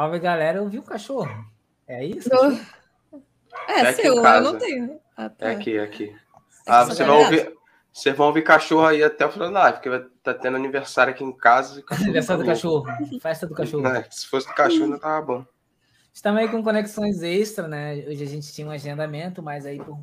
Salve, 0.00 0.18
galera. 0.18 0.56
Eu 0.56 0.66
vi 0.66 0.78
o 0.78 0.82
cachorro. 0.82 1.28
É 1.86 2.02
isso? 2.02 2.30
É, 3.68 3.80
É 3.80 3.92
seu, 3.92 4.16
eu 4.16 4.40
não 4.40 4.56
tenho. 4.56 4.98
Ah, 5.14 5.28
tá. 5.28 5.48
É 5.48 5.52
aqui, 5.52 5.76
é 5.76 5.82
aqui. 5.82 6.16
Você 6.48 6.62
Ah, 6.66 6.84
você 6.84 7.04
vai 7.04 7.22
ouvir. 7.22 7.54
Vocês 7.92 8.16
vão 8.16 8.28
ouvir 8.28 8.42
cachorro 8.42 8.86
aí 8.86 9.04
até 9.04 9.26
o 9.26 9.30
final 9.30 9.52
da 9.52 9.60
live, 9.60 9.76
porque 9.76 9.90
vai 9.90 10.06
tá 10.22 10.32
tendo 10.32 10.56
aniversário 10.56 11.12
aqui 11.12 11.22
em 11.22 11.30
casa. 11.30 11.84
Aniversário 11.90 12.42
do 12.42 12.48
cachorro. 12.48 12.86
Festa 13.20 13.46
do 13.46 13.54
cachorro. 13.54 13.82
Né? 13.82 14.06
Se 14.10 14.26
fosse 14.26 14.48
do 14.48 14.54
cachorro, 14.54 14.84
ainda 14.84 14.98
tava 14.98 15.26
bom. 15.26 15.44
Estamos 16.14 16.40
aí 16.40 16.48
com 16.48 16.62
conexões 16.62 17.22
extra, 17.22 17.68
né? 17.68 17.96
Hoje 18.08 18.24
a 18.24 18.26
gente 18.26 18.50
tinha 18.54 18.66
um 18.66 18.70
agendamento, 18.70 19.42
mas 19.42 19.66
aí 19.66 19.78
por 19.84 19.98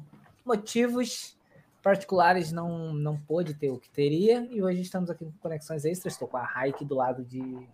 motivos 0.46 1.36
particulares 1.82 2.52
não, 2.52 2.94
não 2.94 3.18
pôde 3.18 3.56
ter 3.56 3.72
o 3.72 3.80
que 3.80 3.90
teria. 3.90 4.48
E 4.52 4.62
hoje 4.62 4.82
estamos 4.82 5.10
aqui 5.10 5.26
com 5.26 5.32
conexões 5.40 5.86
extras. 5.86 6.14
Estou 6.14 6.28
com 6.28 6.38
a 6.38 6.44
Raik 6.44 6.86
do 6.86 6.94
lado 6.94 7.26
de 7.26 7.68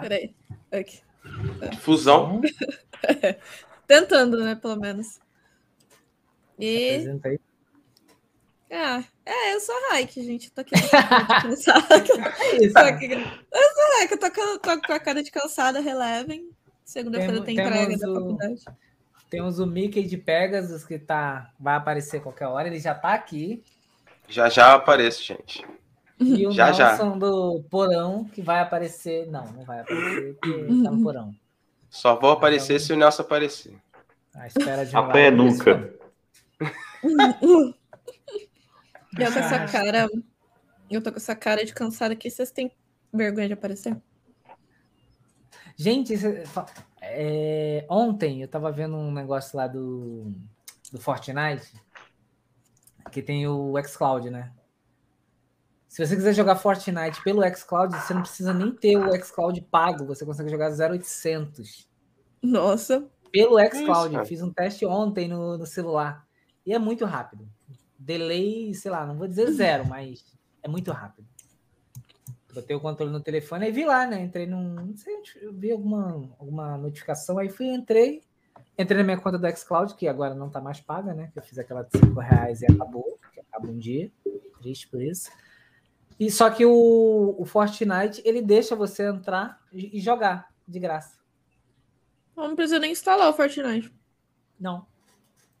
Peraí. 0.00 0.34
Aqui. 0.72 1.00
Fusão. 1.80 2.40
Tentando, 3.86 4.42
né, 4.44 4.54
pelo 4.54 4.76
menos. 4.76 5.18
E. 6.58 6.98
Ah, 8.72 9.02
é, 9.26 9.54
eu 9.54 9.60
sou 9.60 9.74
a 9.74 9.92
Raik, 9.94 10.22
gente. 10.22 10.46
Eu 10.46 10.52
tô 10.54 10.60
aqui 10.60 10.70
cansada. 11.42 11.96
Eu 13.52 13.62
sou 13.72 13.82
a 13.82 13.98
Raik, 13.98 14.12
eu 14.12 14.18
tô, 14.18 14.30
com- 14.30 14.58
tô 14.58 14.80
com 14.82 14.92
a 14.92 15.00
cara 15.00 15.22
de 15.22 15.30
cansada, 15.30 15.80
relevem. 15.80 16.50
Segunda-feira 16.84 17.32
tem 17.44 17.56
entrega 17.68 17.98
da 17.98 18.06
faculdade. 18.14 18.64
Temos 19.28 19.58
o 19.58 19.66
Mickey 19.66 20.02
de 20.04 20.16
Pegasus 20.16 20.84
que 20.84 20.98
tá, 20.98 21.52
vai 21.58 21.76
aparecer 21.76 22.20
qualquer 22.22 22.46
hora. 22.46 22.68
Ele 22.68 22.78
já 22.80 22.94
tá 22.94 23.12
aqui. 23.14 23.62
Já 24.28 24.48
já 24.48 24.74
aparece, 24.74 25.22
gente. 25.22 25.66
E 26.20 26.46
o 26.46 26.52
Já, 26.52 26.72
já. 26.72 26.88
Nelson 26.90 27.18
do 27.18 27.62
Porão 27.70 28.24
que 28.24 28.42
vai 28.42 28.60
aparecer. 28.60 29.26
Não, 29.26 29.44
não 29.52 29.64
vai 29.64 29.80
aparecer 29.80 30.34
porque 30.34 30.62
tá 30.82 30.90
no 30.90 31.02
Porão. 31.02 31.34
Só 31.88 32.14
vou 32.16 32.30
aparecer 32.30 32.78
se 32.78 32.92
o 32.92 32.96
Nelson 32.96 33.22
aparecer. 33.22 33.76
À 34.34 34.46
espera 34.46 34.86
de 34.86 34.94
A 34.96 35.02
pé 35.04 35.28
isso. 35.28 35.36
nunca. 35.36 35.94
Eu 39.18 39.32
com 39.32 39.38
essa 39.38 39.66
cara. 39.66 40.08
Eu 40.90 41.02
tô 41.02 41.10
com 41.10 41.16
essa 41.16 41.34
cara 41.34 41.64
de 41.64 41.72
cansada 41.74 42.12
aqui. 42.14 42.30
Vocês 42.30 42.50
têm 42.50 42.70
vergonha 43.12 43.48
de 43.48 43.54
aparecer? 43.54 43.96
Gente, 45.76 46.14
é, 47.00 47.86
ontem 47.88 48.42
eu 48.42 48.48
tava 48.48 48.70
vendo 48.70 48.96
um 48.96 49.10
negócio 49.10 49.56
lá 49.56 49.66
do, 49.66 50.30
do 50.92 51.00
Fortnite, 51.00 51.72
que 53.10 53.22
tem 53.22 53.48
o 53.48 53.72
xCloud, 53.82 54.28
né? 54.30 54.52
Se 55.90 56.06
você 56.06 56.14
quiser 56.14 56.32
jogar 56.32 56.54
Fortnite 56.54 57.20
pelo 57.24 57.42
xCloud, 57.52 57.92
você 57.96 58.14
não 58.14 58.22
precisa 58.22 58.54
nem 58.54 58.70
ter 58.70 58.96
o 58.96 59.12
xCloud 59.24 59.60
pago, 59.62 60.06
você 60.06 60.24
consegue 60.24 60.48
jogar 60.48 60.70
0800 60.70 61.88
Nossa. 62.40 63.10
pelo 63.32 63.58
isso, 63.58 63.76
xCloud. 63.76 64.14
cara? 64.14 64.24
Fiz 64.24 64.40
um 64.40 64.52
teste 64.52 64.86
ontem 64.86 65.26
no, 65.26 65.58
no 65.58 65.66
celular 65.66 66.24
e 66.64 66.72
é 66.72 66.78
muito 66.78 67.04
rápido. 67.04 67.44
Delay, 67.98 68.72
sei 68.72 68.88
lá, 68.88 69.04
não 69.04 69.18
vou 69.18 69.26
dizer 69.26 69.50
zero, 69.50 69.84
mas 69.84 70.24
é 70.62 70.68
muito 70.68 70.92
rápido. 70.92 71.26
Botei 72.54 72.76
o 72.76 72.80
controle 72.80 73.10
no 73.10 73.20
telefone 73.20 73.66
e 73.66 73.72
vi 73.72 73.84
lá, 73.84 74.06
né? 74.06 74.22
Entrei 74.22 74.46
num. 74.46 74.74
Não 74.74 74.96
sei, 74.96 75.12
eu 75.42 75.52
vi 75.52 75.72
alguma, 75.72 76.30
alguma 76.38 76.78
notificação, 76.78 77.36
aí 77.36 77.48
fui, 77.48 77.66
entrei. 77.66 78.22
Entrei 78.78 78.96
na 78.96 79.04
minha 79.04 79.18
conta 79.18 79.36
do 79.36 79.56
xCloud, 79.56 79.96
que 79.96 80.06
agora 80.06 80.36
não 80.36 80.48
tá 80.50 80.60
mais 80.60 80.80
paga, 80.80 81.12
né? 81.14 81.30
Que 81.32 81.40
eu 81.40 81.42
fiz 81.42 81.58
aquela 81.58 81.82
de 81.82 81.98
5 81.98 82.20
reais 82.20 82.62
e 82.62 82.66
acabou, 82.66 83.18
que 83.34 83.40
acaba 83.40 83.66
um 83.66 83.76
dia. 83.76 84.08
Triste 84.60 84.86
por 84.86 85.02
isso. 85.02 85.30
E 86.20 86.30
só 86.30 86.50
que 86.50 86.66
o, 86.66 87.34
o 87.38 87.46
Fortnite, 87.46 88.20
ele 88.26 88.42
deixa 88.42 88.76
você 88.76 89.08
entrar 89.08 89.58
e, 89.72 89.98
jogar 89.98 90.52
de 90.68 90.78
graça. 90.78 91.18
Não 92.36 92.54
precisa 92.54 92.78
nem 92.78 92.92
instalar 92.92 93.30
o 93.30 93.32
Fortnite. 93.32 93.90
Não. 94.60 94.86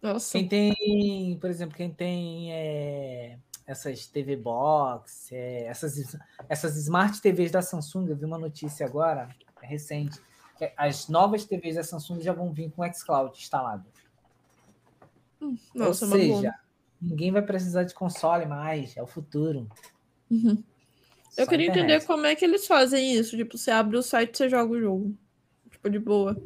Nossa. 0.02 0.32
Quem 0.32 0.46
tem, 0.46 1.38
por 1.40 1.48
exemplo, 1.48 1.74
quem 1.74 1.90
tem 1.90 2.52
é, 2.52 3.38
essas 3.66 4.06
TV 4.06 4.36
Box, 4.36 5.32
é, 5.32 5.64
essas, 5.64 6.14
essas 6.46 6.76
Smart 6.76 7.22
TVs 7.22 7.50
da 7.50 7.62
Samsung, 7.62 8.10
eu 8.10 8.16
vi 8.16 8.26
uma 8.26 8.38
notícia 8.38 8.84
agora, 8.84 9.30
é 9.62 9.66
recente, 9.66 10.20
que 10.58 10.70
as 10.76 11.08
novas 11.08 11.46
TVs 11.46 11.76
da 11.76 11.82
Samsung 11.82 12.20
já 12.20 12.34
vão 12.34 12.52
vir 12.52 12.70
com 12.70 12.82
o 12.82 12.92
xCloud 12.92 13.34
instalado. 13.38 13.86
Nossa, 15.74 16.04
Ou 16.04 16.10
uma 16.12 16.18
boa. 16.18 16.36
seja, 16.36 16.54
ninguém 17.00 17.32
vai 17.32 17.40
precisar 17.40 17.84
de 17.84 17.94
console 17.94 18.44
mais, 18.44 18.94
é 18.94 19.02
o 19.02 19.06
futuro. 19.06 19.66
Uhum. 20.30 20.62
Eu 21.36 21.46
queria 21.46 21.66
internet. 21.66 21.94
entender 21.94 22.06
como 22.06 22.26
é 22.26 22.34
que 22.34 22.44
eles 22.44 22.66
fazem 22.66 23.14
isso. 23.14 23.36
Tipo, 23.36 23.56
você 23.56 23.70
abre 23.70 23.96
o 23.96 24.02
site 24.02 24.34
e 24.34 24.36
você 24.36 24.48
joga 24.48 24.72
o 24.72 24.80
jogo. 24.80 25.16
Tipo, 25.70 25.90
de 25.90 25.98
boa. 25.98 26.40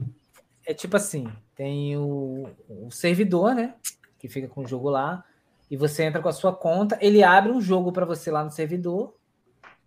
É 0.64 0.72
tipo 0.72 0.96
assim, 0.96 1.26
tem 1.54 1.96
o, 1.96 2.48
o 2.68 2.90
servidor, 2.90 3.54
né? 3.54 3.74
Que 4.18 4.28
fica 4.28 4.48
com 4.48 4.62
o 4.62 4.66
jogo 4.66 4.88
lá. 4.88 5.24
E 5.70 5.76
você 5.76 6.04
entra 6.04 6.20
com 6.20 6.28
a 6.28 6.32
sua 6.32 6.54
conta, 6.54 6.98
ele 7.00 7.22
abre 7.22 7.50
um 7.50 7.60
jogo 7.60 7.92
para 7.92 8.04
você 8.04 8.30
lá 8.30 8.44
no 8.44 8.50
servidor. 8.50 9.14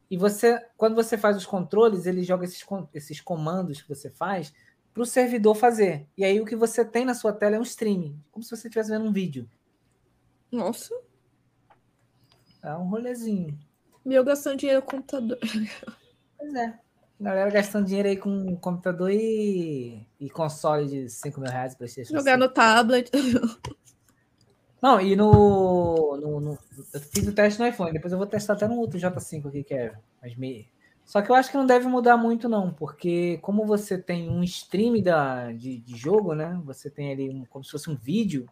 E 0.09 0.18
você, 0.18 0.59
quando 0.75 0.96
você 0.96 1.18
faz 1.18 1.38
os 1.38 1.46
controles, 1.46 2.06
ele 2.06 2.24
joga 2.24 2.46
esses, 2.46 2.66
esses 2.94 3.22
comandos 3.22 3.81
que 3.81 3.90
você 3.90 4.09
faz 4.09 4.53
para 4.94 5.03
o 5.03 5.06
servidor 5.06 5.56
fazer. 5.56 6.07
E 6.18 6.25
aí 6.25 6.41
o 6.41 6.46
que 6.46 6.56
você 6.56 6.84
tem 6.84 7.06
na 7.06 7.13
sua 7.13 7.31
tela 7.31 7.56
é 7.56 7.59
um 7.59 7.63
streaming, 7.63 8.19
como 8.31 8.44
se 8.44 8.50
você 8.50 8.68
estivesse 8.68 8.90
vendo 8.90 9.06
um 9.06 9.12
vídeo. 9.12 9.47
Nossa. 10.52 10.94
É 12.63 12.74
um 12.74 12.90
rolezinho. 12.90 13.57
E 14.07 14.13
eu 14.13 14.23
gastando 14.23 14.57
dinheiro 14.57 14.81
no 14.81 14.88
computador. 14.88 15.38
Pois 16.38 16.53
é. 16.56 16.79
Galera 17.19 17.50
gastando 17.50 17.85
dinheiro 17.88 18.09
aí 18.09 18.18
com 18.18 18.56
computador 18.57 19.12
e, 19.12 20.07
e 20.19 20.29
console 20.29 20.88
de 20.88 21.09
5 21.09 21.41
mil 21.41 21.50
reais, 21.51 21.75
PlayStation 21.75 22.13
Jogar 22.16 22.34
5. 22.34 22.38
no 22.45 22.50
tablet. 22.50 23.12
Não, 24.81 25.01
e 25.01 25.16
no, 25.16 26.18
no, 26.18 26.40
no- 26.40 26.57
Eu 26.94 27.00
fiz 27.01 27.28
o 27.28 27.34
teste 27.34 27.59
no 27.59 27.68
iPhone, 27.68 27.91
depois 27.91 28.12
eu 28.13 28.19
vou 28.19 28.28
testar 28.28 28.53
até 28.53 28.68
no 28.68 28.78
outro 28.78 29.00
J5 29.00 29.47
aqui, 29.47 29.63
que 29.63 29.73
é 29.73 29.94
mais 30.22 30.35
meio. 30.35 30.66
Só 31.03 31.22
que 31.22 31.31
eu 31.31 31.35
acho 31.35 31.50
que 31.50 31.57
não 31.57 31.66
deve 31.66 31.88
mudar 31.88 32.18
muito, 32.18 32.47
não, 32.47 32.72
porque 32.72 33.39
como 33.41 33.66
você 33.66 33.97
tem 33.97 34.29
um 34.29 34.44
stream 34.44 35.01
da, 35.01 35.51
de, 35.53 35.79
de 35.79 35.95
jogo, 35.95 36.35
né? 36.35 36.59
Você 36.66 36.89
tem 36.89 37.12
ali 37.12 37.29
um, 37.29 37.45
como 37.45 37.63
se 37.66 37.72
fosse 37.72 37.89
um 37.89 37.95
vídeo, 37.95 38.47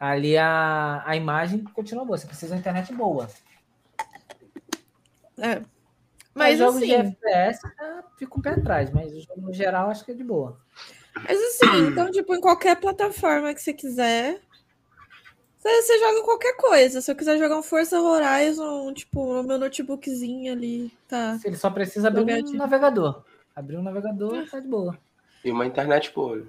ali 0.00 0.38
a, 0.38 1.02
a 1.04 1.14
imagem 1.16 1.62
continua 1.64 2.04
boa. 2.04 2.16
Você 2.16 2.26
precisa 2.26 2.46
de 2.48 2.52
uma 2.54 2.60
internet 2.60 2.94
boa. 2.94 3.28
É. 5.42 5.56
Mas 6.34 6.58
Mas 6.58 6.58
jogos 6.58 6.76
assim, 6.76 6.86
de 6.86 6.94
FPS 6.94 7.60
fica 8.18 8.38
um 8.38 8.40
pé 8.40 8.50
atrás, 8.50 8.90
mas 8.90 9.12
o 9.12 9.20
jogo 9.20 9.40
no 9.40 9.52
geral 9.52 9.90
acho 9.90 10.04
que 10.04 10.12
é 10.12 10.14
de 10.14 10.24
boa. 10.24 10.58
mas 11.14 11.38
assim, 11.38 11.86
então, 11.90 12.10
tipo, 12.10 12.34
em 12.34 12.40
qualquer 12.40 12.76
plataforma 12.80 13.52
que 13.52 13.60
você 13.60 13.74
quiser, 13.74 14.40
você, 15.58 15.82
você 15.82 15.98
joga 15.98 16.22
qualquer 16.22 16.56
coisa. 16.56 17.00
Se 17.02 17.10
eu 17.10 17.16
quiser 17.16 17.36
jogar 17.38 17.58
um 17.58 17.62
Forza 17.62 18.00
Horizon, 18.00 18.94
tipo, 18.94 19.34
no 19.34 19.42
meu 19.42 19.58
notebookzinho 19.58 20.52
ali, 20.52 20.90
tá. 21.06 21.38
Ele 21.44 21.56
só 21.56 21.68
precisa 21.70 22.08
abrir 22.08 22.22
um 22.22 22.52
navegador. 22.56 23.24
Abrir 23.54 23.76
um 23.76 23.82
navegador, 23.82 24.48
tá 24.48 24.58
de 24.58 24.68
boa. 24.68 24.96
E 25.44 25.50
uma 25.50 25.66
internet 25.66 26.12
boa. 26.14 26.42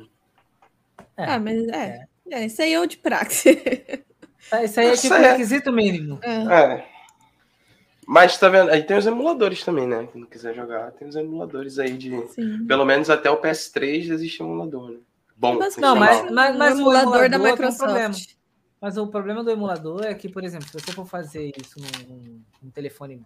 É. 1.18 1.26
Ah, 1.26 1.40
mas 1.40 1.68
é. 1.68 2.06
É, 2.32 2.46
isso 2.46 2.62
aí 2.62 2.74
é 2.74 2.80
o 2.80 2.86
de 2.86 2.98
praxe. 2.98 3.56
Tá, 4.50 4.64
Isso 4.64 4.80
aí 4.80 4.88
é 4.88 4.94
Isso 4.94 5.04
tipo 5.04 5.14
é- 5.16 5.32
requisito 5.32 5.72
mínimo. 5.72 6.20
É. 6.22 6.93
É. 8.04 8.06
Mas 8.08 8.38
tá 8.38 8.50
vendo? 8.50 8.70
Aí 8.70 8.84
tem 8.84 8.98
os 8.98 9.06
emuladores 9.06 9.64
também, 9.64 9.88
né? 9.88 10.08
Quem 10.12 10.22
não 10.22 10.28
quiser 10.28 10.54
jogar, 10.54 10.92
tem 10.92 11.08
os 11.08 11.16
emuladores 11.16 11.80
aí 11.80 11.98
de. 11.98 12.28
Sim. 12.28 12.66
Pelo 12.66 12.86
menos 12.86 13.10
até 13.10 13.30
o 13.30 13.38
PS3 13.42 14.12
existe 14.12 14.42
emulador, 14.42 14.92
né? 14.92 14.98
Bom, 15.36 15.58
Basicamente, 15.58 15.82
Não, 15.82 15.96
mas- 16.00 16.32
mas- 16.32 16.58
mas 16.58 16.74
o 16.74 16.78
o 16.78 16.82
emulador 16.82 17.30
da 17.30 17.36
emulador 17.36 17.58
tem 17.58 17.68
um 17.70 17.78
problema. 17.78 18.08
Microsoft. 18.10 18.36
Mas 18.80 18.98
o 18.98 19.08
problema 19.08 19.44
do 19.44 19.50
emulador 19.50 20.04
é 20.06 20.14
que, 20.14 20.28
por 20.30 20.44
exemplo, 20.44 20.68
se 20.68 20.74
você 20.74 20.92
for 20.92 21.06
fazer 21.06 21.52
isso 21.60 21.80
num, 21.80 22.16
num- 22.16 22.42
num 22.62 22.70
telefone, 22.70 23.22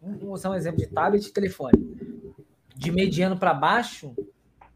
vamos 0.00 0.40
usar 0.40 0.50
um 0.50 0.54
exemplo 0.54 0.78
de 0.78 0.86
tablet 0.86 1.26
e 1.26 1.32
telefone, 1.32 1.72
de 2.74 2.90
mediano 2.90 3.36
para 3.38 3.52
baixo, 3.54 4.14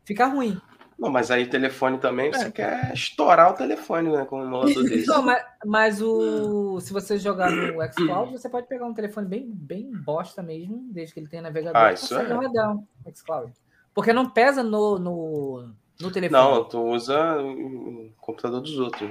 fica 0.04 0.26
ruim. 0.26 0.60
Não, 0.98 1.10
mas 1.10 1.31
aí 1.31 1.46
telefone 1.46 1.98
também, 1.98 2.32
você 2.32 2.46
É. 2.46 2.50
quer 2.50 2.93
estourar 2.94 3.50
o 3.52 3.54
telefone, 3.54 4.10
né? 4.10 4.25
Com 4.25 4.40
um 4.40 4.44
emulador 4.44 4.82
desse. 4.88 5.06
Não, 5.06 5.22
mas, 5.22 5.44
mas 5.64 6.02
o, 6.02 6.81
se 6.81 6.93
você 6.93 7.19
jogar 7.19 7.50
no 7.50 7.82
xCloud, 7.93 8.32
você 8.32 8.48
pode 8.48 8.66
pegar 8.66 8.87
um 8.87 8.94
telefone 8.94 9.28
bem, 9.28 9.46
bem 9.50 9.93
bosta 9.93 10.43
mesmo, 10.43 10.88
desde 10.90 11.12
que 11.12 11.20
ele 11.20 11.28
tenha 11.28 11.43
navegador. 11.43 11.76
Ah, 11.81 11.93
isso 11.93 12.16
é. 12.16 12.32
rodar 12.32 12.75
um 12.75 12.87
xCloud. 13.14 13.52
Porque 13.94 14.12
não 14.12 14.28
pesa 14.31 14.62
no, 14.62 14.98
no, 14.98 15.70
no 16.00 16.10
telefone. 16.10 16.43
Não, 16.43 16.64
tu 16.64 16.81
usa 16.82 17.42
o 17.42 18.10
computador 18.19 18.60
dos 18.62 18.78
outros. 18.78 19.10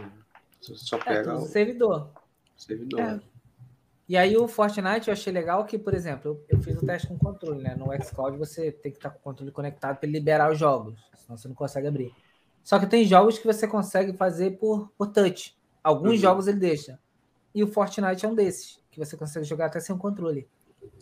Você 0.61 0.75
só 0.77 0.95
é, 0.97 0.99
tu 0.99 1.05
pega 1.05 1.33
usa 1.33 1.41
o 1.41 1.45
o 1.45 1.47
servidor. 1.47 2.09
servidor. 2.57 2.99
É. 2.99 3.03
né? 3.13 3.21
E 4.07 4.15
aí 4.15 4.37
o 4.37 4.47
Fortnite 4.47 5.07
eu 5.07 5.13
achei 5.13 5.33
legal 5.33 5.65
que, 5.65 5.79
por 5.79 5.93
exemplo, 5.93 6.31
eu, 6.49 6.57
eu 6.57 6.61
fiz 6.63 6.75
o 6.77 6.85
teste 6.85 7.07
com 7.07 7.17
controle, 7.17 7.63
né? 7.63 7.75
No 7.75 7.87
xCloud 8.03 8.37
você 8.37 8.71
tem 8.71 8.91
que 8.91 8.99
estar 8.99 9.09
com 9.09 9.17
o 9.17 9.21
controle 9.21 9.51
conectado 9.51 9.97
para 9.97 10.07
ele 10.07 10.17
liberar 10.17 10.51
os 10.51 10.59
jogos, 10.59 10.99
senão 11.15 11.35
você 11.37 11.47
não 11.47 11.55
consegue 11.55 11.87
abrir. 11.87 12.13
Só 12.63 12.77
que 12.79 12.85
tem 12.87 13.03
jogos 13.05 13.37
que 13.39 13.45
você 13.47 13.67
consegue 13.67 14.13
fazer 14.13 14.57
por, 14.59 14.91
por 14.97 15.07
touch. 15.07 15.55
Alguns 15.83 16.11
Uhum. 16.11 16.17
jogos 16.17 16.47
ele 16.47 16.59
deixa. 16.59 16.99
E 17.53 17.63
o 17.63 17.67
Fortnite 17.67 18.25
é 18.25 18.29
um 18.29 18.35
desses, 18.35 18.79
que 18.91 18.99
você 18.99 19.15
consegue 19.17 19.45
jogar 19.45 19.67
até 19.67 19.79
sem 19.79 19.95
o 19.95 19.99
controle. 19.99 20.47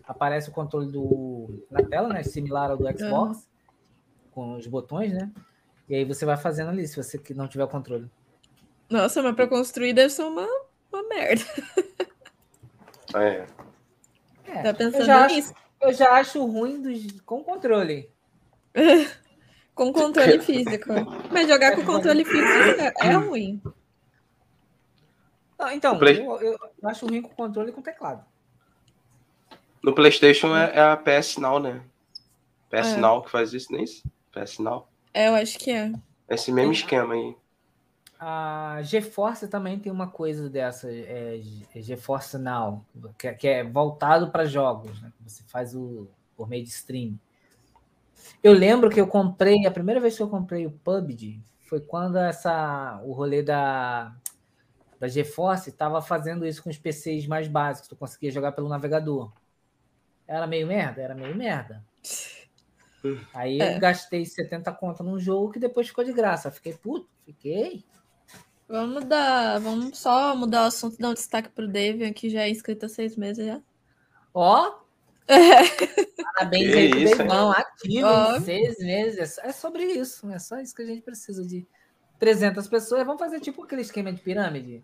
Aparece 0.05 0.49
o 0.49 0.53
controle 0.53 0.89
do 0.91 1.65
na 1.69 1.83
tela, 1.83 2.07
né? 2.09 2.23
Similar 2.23 2.71
ao 2.71 2.77
do 2.77 2.85
Xbox. 2.97 3.49
com 4.31 4.55
os 4.55 4.65
botões, 4.67 5.11
né? 5.13 5.31
E 5.89 5.95
aí 5.95 6.05
você 6.05 6.25
vai 6.25 6.37
fazendo 6.37 6.69
ali, 6.69 6.87
se 6.87 6.95
você 6.95 7.17
que 7.17 7.33
não 7.33 7.47
tiver 7.47 7.65
o 7.65 7.67
controle. 7.67 8.09
Nossa, 8.89 9.21
mas 9.21 9.35
pra 9.35 9.45
construir 9.47 9.93
deve 9.93 10.09
ser 10.09 10.23
uma, 10.23 10.47
uma 10.91 11.03
merda. 11.09 11.43
É. 13.15 13.45
É, 14.45 14.61
Tá 14.63 14.69
eu, 14.69 14.75
pensando 14.75 15.05
já 15.05 15.25
acho, 15.25 15.35
nisso? 15.35 15.53
eu 15.81 15.93
já 15.93 16.11
acho 16.11 16.45
ruim 16.45 16.81
dos, 16.81 17.21
com 17.21 17.43
controle. 17.43 18.09
Com 19.75 19.91
controle 19.91 20.39
físico. 20.39 20.87
Mas 21.31 21.47
jogar 21.47 21.75
com 21.75 21.83
controle 21.83 22.23
físico 22.23 22.79
é, 22.79 22.93
é 23.07 23.11
ruim. 23.13 23.59
Não, 25.57 25.71
então, 25.71 25.97
Play- 25.97 26.19
eu, 26.19 26.39
eu 26.39 26.59
acho 26.83 27.07
ruim 27.07 27.23
com 27.23 27.29
controle 27.29 27.69
e 27.71 27.73
com 27.73 27.81
teclado. 27.81 28.23
No 29.81 29.93
PlayStation 29.95 30.55
é, 30.55 30.75
é 30.75 30.79
a 30.81 30.95
PS 30.95 31.37
Now, 31.37 31.59
né? 31.59 31.81
PS 32.69 32.93
É. 32.93 32.97
Now 32.97 33.23
que 33.23 33.31
faz 33.31 33.51
isso, 33.51 33.71
não 33.71 33.79
é 33.79 33.83
isso? 33.83 34.03
PS 34.31 34.59
Now. 34.59 34.87
É, 35.11 35.27
eu 35.27 35.33
acho 35.35 35.57
que 35.57 35.71
é. 35.71 35.91
Esse 36.29 36.51
mesmo 36.51 36.71
esquema 36.73 37.15
aí. 37.15 37.35
A 38.25 38.81
GeForce 38.83 39.49
também 39.49 39.77
tem 39.77 39.91
uma 39.91 40.07
coisa 40.07 40.49
dessa, 40.49 40.89
é, 40.89 41.39
Ge- 41.41 41.81
GeForce 41.81 42.37
Now, 42.37 42.85
que, 43.17 43.27
é- 43.27 43.33
que 43.33 43.47
é 43.49 43.63
voltado 43.65 44.31
para 44.31 44.45
jogos, 44.45 45.01
né? 45.01 45.11
Você 45.25 45.43
faz 45.43 45.75
o 45.75 46.07
por 46.35 46.47
meio 46.47 46.63
de 46.63 46.69
stream. 46.69 47.19
Eu 48.41 48.53
lembro 48.53 48.89
que 48.89 48.99
eu 49.01 49.07
comprei, 49.07 49.65
a 49.67 49.71
primeira 49.71 49.99
vez 49.99 50.15
que 50.15 50.23
eu 50.23 50.29
comprei 50.29 50.65
o 50.65 50.71
PUBG 50.71 51.41
foi 51.67 51.81
quando 51.81 52.17
essa 52.17 53.01
o 53.03 53.11
rolê 53.11 53.43
da 53.43 54.15
da 54.99 55.07
GeForce 55.09 55.69
estava 55.69 56.01
fazendo 56.01 56.45
isso 56.47 56.63
com 56.63 56.69
os 56.69 56.77
PCs 56.77 57.27
mais 57.27 57.49
básicos, 57.49 57.89
tu 57.89 57.95
conseguia 57.97 58.31
jogar 58.31 58.53
pelo 58.53 58.69
navegador. 58.69 59.33
Era 60.25 60.47
meio 60.47 60.65
merda, 60.65 61.01
era 61.01 61.13
meio 61.13 61.35
merda. 61.35 61.83
Aí 63.33 63.59
É. 63.61 63.75
eu 63.75 63.79
gastei 63.81 64.25
70 64.25 64.71
conto 64.71 65.03
num 65.03 65.19
jogo 65.19 65.51
que 65.51 65.59
depois 65.59 65.89
ficou 65.89 66.05
de 66.05 66.13
graça. 66.13 66.49
Fiquei 66.49 66.71
puto, 66.73 67.09
fiquei. 67.25 67.83
Vamos 68.73 69.05
dar. 69.05 69.59
Vamos 69.59 69.99
só 69.99 70.35
mudar 70.35 70.63
o 70.63 70.65
assunto, 70.65 70.97
dar 70.97 71.09
um 71.09 71.13
destaque 71.13 71.49
pro 71.49 71.67
David, 71.67 72.11
que 72.15 72.27
já 72.27 72.41
é 72.41 72.49
inscrito 72.49 72.87
há 72.87 72.89
seis 72.89 73.15
meses 73.15 73.45
já. 73.45 73.61
Ó, 74.33 74.79
parabéns 76.33 76.71
Que 76.71 76.77
aí 76.79 76.89
pro 76.89 76.99
isso, 76.99 77.17
Deivão, 77.17 77.51
ativo 77.51 78.07
Ó. 78.07 78.35
em 78.37 78.41
seis 78.41 78.77
meses. 78.79 79.37
É 79.37 79.51
sobre 79.51 79.83
isso, 79.83 80.27
é 80.31 80.39
só 80.39 80.59
isso 80.59 80.73
que 80.75 80.81
a 80.81 80.85
gente 80.87 81.03
precisa 81.03 81.45
de 81.45 81.67
300 82.17 82.67
pessoas. 82.67 83.05
Vamos 83.05 83.21
fazer 83.21 83.39
tipo 83.39 83.63
aquele 83.63 83.81
esquema 83.83 84.11
de 84.11 84.21
pirâmide. 84.21 84.83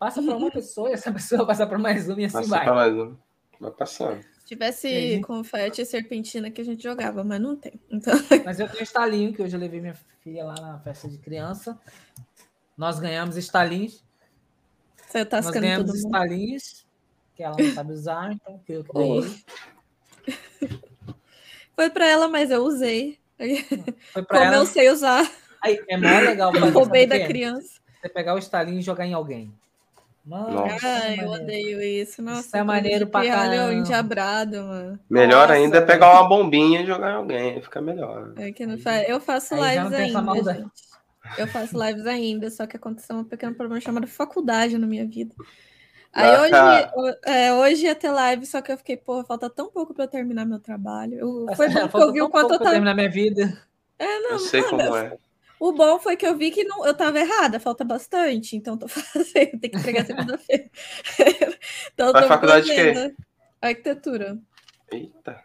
Passa 0.00 0.20
para 0.20 0.36
uma 0.36 0.50
pessoa 0.50 0.90
e 0.90 0.94
essa 0.94 1.12
pessoa 1.12 1.46
passa 1.46 1.64
para 1.64 1.78
mais 1.78 2.08
uma 2.08 2.20
e 2.20 2.24
assim 2.24 2.38
Passa 2.38 2.48
vai. 2.48 2.64
pra 2.64 2.74
mais 2.74 2.92
um. 2.92 3.16
Vai 3.60 3.70
passando. 3.70 4.20
Se 4.40 4.46
tivesse 4.46 4.88
E 4.88 5.14
aí? 5.14 5.20
confete 5.20 5.80
e 5.82 5.84
serpentina 5.86 6.50
que 6.50 6.60
a 6.60 6.64
gente 6.64 6.82
jogava, 6.82 7.22
mas 7.22 7.40
não 7.40 7.54
tem. 7.54 7.78
Então, 7.88 8.14
Mas 8.44 8.58
eu 8.58 8.68
tenho 8.68 8.82
estalinho, 8.82 9.32
que 9.32 9.42
hoje 9.42 9.54
eu 9.56 9.60
levei 9.60 9.80
minha 9.80 9.94
filha 10.24 10.44
lá 10.44 10.54
na 10.60 10.78
festa 10.80 11.08
de 11.08 11.18
criança. 11.18 11.78
Nós 12.78 12.98
ganhamos 13.00 13.36
estalinhos. 13.36 14.04
você 15.06 15.24
tá 15.24 15.42
Nós 15.42 15.50
ganhamos 15.50 15.86
todo 15.90 15.96
mundo. 15.96 16.06
estalinhos, 16.06 16.86
que 17.34 17.42
ela 17.42 17.56
não 17.58 17.74
sabe 17.74 17.92
usar, 17.92 18.32
então 18.32 18.60
fui 18.64 18.76
eu 18.76 18.84
que 18.84 18.92
ganhei. 18.92 19.34
Foi 21.74 21.90
pra 21.90 22.06
ela, 22.08 22.26
mas 22.28 22.50
eu 22.50 22.62
usei. 22.64 23.18
Foi 24.12 24.22
para 24.22 24.38
Como 24.38 24.52
ela. 24.52 24.56
eu 24.56 24.66
sei 24.66 24.90
usar, 24.90 25.28
Aí, 25.62 25.80
é 25.88 25.96
mó 25.96 26.08
legal. 26.20 26.52
eu 26.54 26.70
roubei 26.72 27.06
da 27.06 27.24
criança. 27.26 27.78
Você 28.00 28.08
pegar 28.08 28.34
o 28.34 28.38
estalinho 28.38 28.78
e 28.78 28.82
jogar 28.82 29.06
em 29.06 29.14
alguém. 29.14 29.52
Mano, 30.24 30.66
é 30.66 30.76
Ah, 30.82 31.16
eu 31.16 31.30
odeio 31.30 31.80
isso. 31.80 32.20
Nossa, 32.20 32.40
Isso 32.40 32.56
é 32.56 32.62
maneiro 32.62 33.06
pra 33.06 33.20
pirralho 33.22 33.50
caramba. 33.52 33.74
endiabrado, 33.74 34.56
mano. 34.62 35.00
Melhor 35.08 35.48
Nossa, 35.48 35.52
ainda 35.54 35.78
é 35.78 35.80
pegar 35.80 36.12
uma 36.12 36.28
bombinha 36.28 36.82
e 36.82 36.86
jogar 36.86 37.12
em 37.12 37.14
alguém. 37.14 37.62
Fica 37.62 37.80
melhor. 37.80 38.32
É 38.36 38.52
que 38.52 38.66
não 38.66 38.76
fa... 38.78 39.02
Eu 39.04 39.20
faço 39.20 39.54
aí 39.54 39.76
já 39.76 39.84
não 39.84 39.90
lives 40.34 40.48
ainda. 40.48 40.70
Eu 41.36 41.46
faço 41.46 41.78
lives 41.84 42.06
ainda, 42.06 42.50
só 42.50 42.66
que 42.66 42.76
aconteceu 42.76 43.16
um 43.16 43.24
pequeno 43.24 43.54
problema 43.54 43.80
chamado 43.80 44.06
faculdade 44.06 44.78
na 44.78 44.86
minha 44.86 45.06
vida. 45.06 45.34
Aí 46.12 46.52
Ah. 46.52 46.90
hoje, 46.96 47.20
é, 47.26 47.52
hoje 47.52 47.84
ia 47.84 47.94
ter 47.94 48.10
live, 48.10 48.46
só 48.46 48.60
que 48.62 48.72
eu 48.72 48.78
fiquei, 48.78 48.96
porra, 48.96 49.24
falta 49.24 49.50
tão 49.50 49.68
pouco 49.70 49.92
pra 49.94 50.04
eu 50.04 50.08
terminar 50.08 50.46
meu 50.46 50.58
trabalho. 50.58 51.14
Eu- 51.18 51.46
Foi 51.56 51.68
bom 51.68 51.88
que 51.88 51.96
eu 51.96 52.12
vi 52.12 52.22
o 52.22 52.30
quanto 52.30 52.54
eu 52.54 52.58
tava. 52.58 52.70
terminar 52.70 52.94
minha 52.94 53.10
vida. 53.10 53.62
É, 53.98 54.20
não, 54.20 54.30
Eu 54.32 54.38
sei 54.38 54.62
como 54.62 54.96
é. 54.96 55.16
O 55.60 55.72
bom 55.72 55.98
foi 55.98 56.16
que 56.16 56.24
eu 56.24 56.36
vi 56.36 56.52
que 56.52 56.62
não, 56.62 56.86
eu 56.86 56.94
tava 56.94 57.18
errada, 57.18 57.58
falta 57.58 57.84
bastante, 57.84 58.56
então 58.56 58.78
tô 58.78 58.86
fazendo, 58.88 59.58
tem 59.60 59.70
que 59.70 59.76
entregar 59.76 60.06
segunda-feira. 60.06 60.70
então 61.92 62.12
tô 62.12 62.28
faculdade 62.28 62.66
de 62.66 62.74
quê? 62.74 62.94
fazendo. 62.94 63.16
Arquitetura. 63.60 64.38
Eita. 64.92 65.42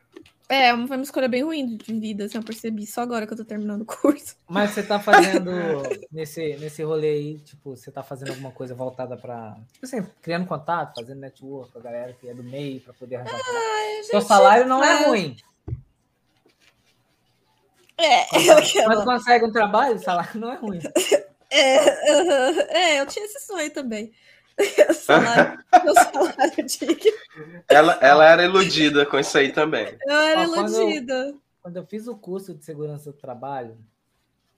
É, 0.49 0.71
foi 0.71 0.97
uma 0.97 1.03
escolha 1.03 1.27
bem 1.27 1.43
ruim 1.43 1.77
de 1.77 1.93
vida, 1.93 2.25
assim, 2.25 2.37
eu 2.37 2.43
percebi 2.43 2.85
só 2.85 3.01
agora 3.01 3.25
que 3.25 3.33
eu 3.33 3.37
tô 3.37 3.45
terminando 3.45 3.81
o 3.81 3.85
curso. 3.85 4.35
Mas 4.47 4.71
você 4.71 4.83
tá 4.83 4.99
fazendo 4.99 5.49
nesse, 6.11 6.57
nesse 6.57 6.83
rolê 6.83 7.09
aí, 7.09 7.39
tipo, 7.39 7.75
você 7.75 7.89
tá 7.89 8.03
fazendo 8.03 8.29
alguma 8.29 8.51
coisa 8.51 8.75
voltada 8.75 9.15
pra. 9.15 9.57
Tipo 9.71 9.85
assim, 9.85 10.05
criando 10.21 10.45
contato, 10.45 10.99
fazendo 10.99 11.21
network 11.21 11.71
com 11.71 11.79
a 11.79 11.81
galera 11.81 12.13
que 12.13 12.27
é 12.27 12.33
do 12.33 12.43
meio 12.43 12.81
pra 12.81 12.93
poder 12.93 13.15
arranjar. 13.15 13.39
Ai, 13.39 14.03
Seu 14.03 14.21
salário 14.21 14.67
não 14.67 14.83
é 14.83 15.07
ruim. 15.07 15.35
É, 17.97 18.25
Quando 18.83 19.05
consegue 19.05 19.45
um 19.45 19.51
trabalho, 19.51 19.95
o 19.95 19.99
salário 19.99 20.39
não 20.39 20.51
é 20.51 20.55
ruim. 20.55 20.79
é, 21.49 22.11
aham, 22.11 22.59
é, 22.69 22.99
eu 22.99 23.05
tinha 23.05 23.25
esse 23.25 23.45
sonho 23.45 23.71
também. 23.71 24.11
salário, 24.93 25.59
meu 25.83 25.93
salário 25.95 26.65
digno. 26.65 27.11
Ela, 27.67 27.93
ela 28.01 28.25
era 28.25 28.43
iludida 28.43 29.05
com 29.05 29.17
isso 29.19 29.37
aí 29.37 29.51
também. 29.51 29.97
Eu 30.05 30.15
era 30.19 30.41
Ó, 30.41 30.53
quando 30.53 30.73
eu- 30.75 30.81
iludida. 30.89 31.35
Quando 31.61 31.77
eu 31.77 31.85
fiz 31.85 32.07
o 32.07 32.15
curso 32.17 32.53
de 32.53 32.63
segurança 32.65 33.11
do 33.11 33.17
trabalho, 33.17 33.77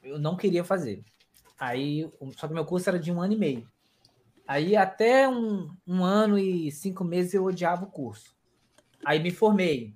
eu 0.03 0.17
não 0.17 0.35
queria 0.35 0.63
fazer. 0.63 1.03
Aí, 1.59 2.05
o- 2.19 2.31
só 2.31 2.47
que 2.47 2.53
meu 2.53 2.65
curso 2.65 2.89
era 2.89 2.97
de 2.99 3.11
um 3.11 3.21
ano 3.21 3.33
e 3.33 3.37
meio. 3.37 3.67
Aí, 4.47 4.75
até 4.75 5.27
um, 5.27 5.69
um 5.87 6.03
ano 6.03 6.37
e 6.37 6.71
cinco 6.71 7.03
meses, 7.03 7.33
eu 7.33 7.43
odiava 7.45 7.85
o 7.85 7.91
curso. 7.91 8.35
Aí, 9.05 9.19
me 9.19 9.31
formei. 9.31 9.93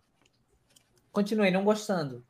Continuei 1.11 1.51
não 1.51 1.63
gostando. 1.63 2.23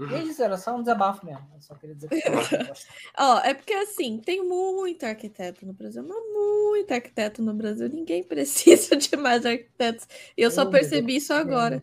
E 0.00 0.14
é 0.14 0.22
isso, 0.22 0.42
era 0.42 0.56
só 0.56 0.74
um 0.76 0.80
desabafo 0.80 1.24
mesmo. 1.26 1.46
Eu 1.54 1.60
só 1.60 1.74
queria 1.74 1.94
dizer 1.94 2.08
que. 2.08 2.16
Ó, 3.18 3.38
é 3.40 3.54
porque 3.54 3.72
assim, 3.74 4.18
tem 4.18 4.46
muito 4.46 5.04
arquiteto 5.04 5.64
no 5.66 5.72
Brasil, 5.72 6.02
mas 6.02 6.16
muito 6.32 6.92
arquiteto 6.92 7.42
no 7.42 7.54
Brasil. 7.54 7.88
Ninguém 7.88 8.22
precisa 8.24 8.96
de 8.96 9.16
mais 9.16 9.44
arquitetos. 9.46 10.06
E 10.36 10.42
eu 10.42 10.50
só 10.50 10.62
Oh, 10.64 10.70
percebi 10.70 11.16
isso 11.16 11.32
agora. 11.32 11.82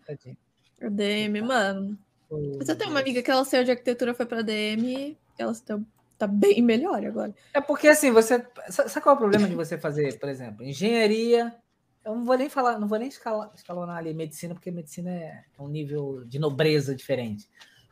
A 0.81 0.87
DM, 0.89 1.41
mano. 1.41 1.97
Oh, 2.29 2.55
Mas 2.57 2.69
eu 2.69 2.75
tenho 2.75 2.91
uma 2.91 2.99
amiga 2.99 3.21
que 3.21 3.31
ela 3.31 3.43
saiu 3.43 3.63
de 3.63 3.71
arquitetura, 3.71 4.13
foi 4.13 4.25
pra 4.25 4.41
DM, 4.41 5.17
ela 5.37 5.53
tá, 5.65 5.79
tá 6.17 6.27
bem 6.27 6.61
melhor 6.61 7.03
agora. 7.05 7.33
É 7.53 7.59
porque 7.59 7.87
assim, 7.87 8.11
você. 8.11 8.45
sa- 8.69 8.87
Sabe 8.87 9.03
qual 9.03 9.13
é 9.13 9.17
o 9.17 9.19
problema 9.19 9.47
de 9.47 9.55
você 9.55 9.77
fazer, 9.77 10.17
por 10.19 10.29
exemplo, 10.29 10.63
engenharia? 10.63 11.55
Eu 12.05 12.15
não 12.15 12.23
vou 12.23 12.37
nem 12.37 12.47
falar, 12.49 12.79
não 12.79 12.87
vou 12.87 12.97
nem 12.97 13.09
escala- 13.09 13.51
escalonar 13.53 13.97
ali 13.97 14.13
medicina, 14.13 14.53
porque 14.53 14.71
medicina 14.71 15.11
é 15.11 15.43
um 15.59 15.67
nível 15.67 16.23
de 16.25 16.39
nobreza 16.39 16.95
diferente. 16.95 17.49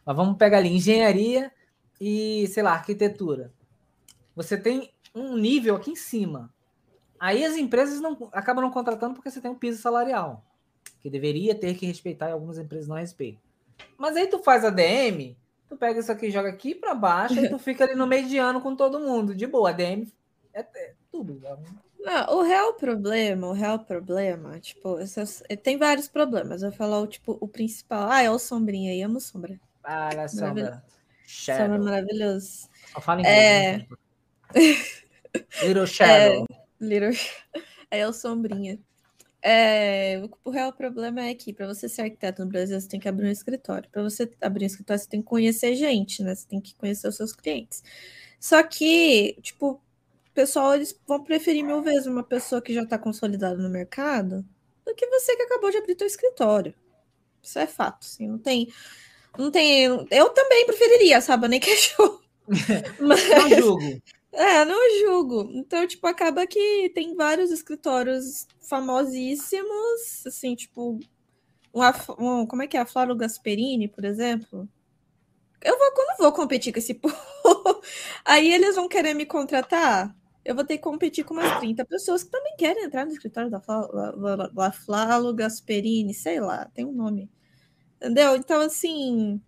Mas 0.08 0.16
vamos 0.16 0.38
pegar 0.38 0.60
ali 0.60 0.70
engenharia 0.70 1.52
e, 2.00 2.48
sei 2.48 2.64
lá, 2.64 2.72
arquitetura. 2.72 3.52
Você 4.34 4.58
tem 4.58 4.94
um 5.14 5.36
nível 5.36 5.76
aqui 5.76 5.92
em 5.92 5.96
cima. 5.98 6.50
Aí 7.20 7.44
as 7.44 7.58
empresas 7.58 8.00
não 8.00 8.18
acabam 8.32 8.64
não 8.64 8.72
contratando 8.72 9.16
porque 9.16 9.30
você 9.30 9.42
tem 9.42 9.52
um 9.52 9.56
piso 9.56 9.82
salarial, 9.82 10.46
que 11.02 11.10
deveria 11.10 11.54
ter 11.54 11.76
que 11.76 11.86
respeitar 11.86 12.30
e 12.30 12.32
algumas 12.32 12.58
empresas 12.58 12.88
não 12.88 12.96
respeitam. 12.96 13.42
Mas 13.98 14.16
aí 14.16 14.28
tu 14.28 14.40
faz 14.40 14.64
a 14.64 14.70
DM, 14.70 15.36
tu 15.68 15.76
pega 15.76 16.00
isso 16.00 16.12
aqui, 16.12 16.32
joga 16.32 16.48
aqui 16.50 16.74
para 16.74 16.96
baixo, 16.96 17.38
e 17.40 17.50
tu 17.50 17.60
fica 17.60 17.84
ali 17.84 17.94
no 17.96 18.08
mediano 18.08 18.62
com 18.62 18.76
todo 18.78 19.02
mundo, 19.02 19.36
de 19.36 19.46
boa. 19.46 19.72
A 19.72 19.74
DM 19.74 20.08
é, 20.54 20.62
é 20.62 20.94
tudo. 21.12 21.42
é 21.44 21.54
um- 21.54 21.64
Não, 22.00 22.38
o 22.38 22.42
real 22.44 22.74
problema, 22.76 23.48
o 23.48 23.52
real 23.52 23.80
problema, 23.80 24.58
tipo, 24.62 25.00
essas- 25.00 25.44
tem 25.64 25.78
vários 25.78 26.08
problemas. 26.08 26.62
Eu 26.64 26.70
vou 26.70 26.78
falar 26.78 27.00
o, 27.02 27.08
tipo, 27.08 27.38
o 27.42 27.48
principal. 27.48 28.10
Ah, 28.10 28.22
é 28.22 28.32
o 28.32 28.40
Sombrinha 28.40 28.92
aí, 28.94 29.02
amo 29.02 29.20
Sombra. 29.20 29.60
Ah, 29.88 30.10
velho. 30.10 30.30
Sombra 30.30 30.84
é 30.84 30.90
Shadow. 31.26 31.80
maravilhoso. 31.80 32.70
Só 32.94 33.02
fala 33.02 33.22
É. 33.26 33.76
inglês. 33.76 33.88
né? 33.90 33.98
Little 35.64 35.88
Shadow. 35.88 36.46
Little... 36.80 37.12
É 37.90 38.06
o 38.06 38.12
Sombrinha. 38.12 38.78
É, 39.42 40.22
o 40.44 40.50
real 40.50 40.74
problema 40.74 41.22
é 41.22 41.34
que 41.34 41.54
para 41.54 41.68
você 41.68 41.88
ser 41.88 42.02
arquiteto 42.02 42.44
no 42.44 42.50
Brasil, 42.52 42.80
você 42.82 42.88
tem 42.90 43.00
que 43.00 43.08
abrir 43.08 43.28
um 43.28 43.32
escritório. 43.32 43.90
Para 43.90 44.04
você 44.04 44.30
abrir 44.42 44.66
um 44.66 44.68
escritório, 44.68 45.02
você 45.02 45.08
tem 45.10 45.22
que 45.22 45.28
conhecer 45.28 45.76
gente, 45.76 46.22
né? 46.22 46.36
Você 46.36 46.46
tem 46.48 46.60
que 46.60 46.76
conhecer 46.76 47.08
os 47.08 47.16
seus 47.16 47.34
clientes. 47.34 47.82
Só 48.40 48.62
que, 48.64 49.38
tipo, 49.42 49.72
o 49.74 49.82
pessoal 50.34 50.76
eles 50.76 51.00
vão 51.08 51.24
preferir 51.24 51.64
mil 51.64 51.82
vezes 51.82 52.08
uma 52.08 52.24
pessoa 52.24 52.62
que 52.62 52.74
já 52.74 52.84
está 52.84 52.98
consolidada 53.00 53.56
no 53.62 53.70
mercado 53.70 54.46
do 54.86 54.94
que 54.96 55.08
você 55.08 55.36
que 55.38 55.44
acabou 55.44 55.72
de 55.72 55.78
abrir 55.78 55.96
teu 55.96 56.08
escritório. 56.08 56.76
Isso 57.42 57.58
é 57.60 57.68
fato, 57.68 58.06
assim, 58.06 58.28
não 58.28 58.38
tem, 58.40 58.68
não 59.38 59.52
tem. 59.52 59.84
Eu 60.12 60.30
também 60.30 60.66
preferiria, 60.66 61.22
sabe? 61.22 61.46
Eu 61.46 61.50
nem 61.50 61.60
questiono. 61.60 62.20
Mas- 63.00 63.30
Não 63.30 63.50
julgo. 63.50 64.02
é, 64.34 64.66
não 64.66 65.00
julgo. 65.02 65.50
Então, 65.54 65.86
tipo, 65.88 66.06
acaba 66.08 66.46
que 66.48 66.90
tem 66.96 67.16
vários 67.16 67.52
escritórios 67.52 68.48
famosíssimos, 68.62 70.26
assim, 70.26 70.56
tipo, 70.56 71.00
um, 71.74 71.82
um- 72.42 72.46
como 72.46 72.64
é 72.64 72.68
que 72.68 72.78
é? 72.78 72.82
A 72.82 72.86
Flávio 72.86 73.16
Gasperini, 73.16 73.88
por 73.88 74.06
exemplo. 74.06 74.68
eu 75.62 75.78
vou, 75.78 75.92
quando 75.94 76.18
vou 76.20 76.32
competir 76.34 76.72
com 76.74 76.80
esse 76.80 76.94
povo, 76.94 77.16
aí 78.26 78.52
eles 78.54 78.76
vão 78.76 78.88
querer 78.88 79.14
me 79.14 79.26
contratar. 79.26 80.16
Eu 80.46 80.56
vou 80.56 80.64
ter 80.64 80.78
que 80.78 80.84
competir 80.84 81.26
com 81.26 81.34
umas 81.34 81.60
30 81.60 81.84
pessoas 81.86 82.24
que 82.24 82.32
também 82.32 82.56
querem 82.58 82.86
entrar 82.86 83.06
no 83.06 83.12
escritório 83.12 83.50
da 83.52 83.60
Flalo, 84.72 85.34
Gasperini, 85.34 86.14
sei 86.14 86.40
lá, 86.40 86.66
tem 86.74 86.86
um 86.86 86.92
nome. 86.94 87.30
Entendeu? 87.98 88.36
Então, 88.36 88.62
assim, 88.62 89.42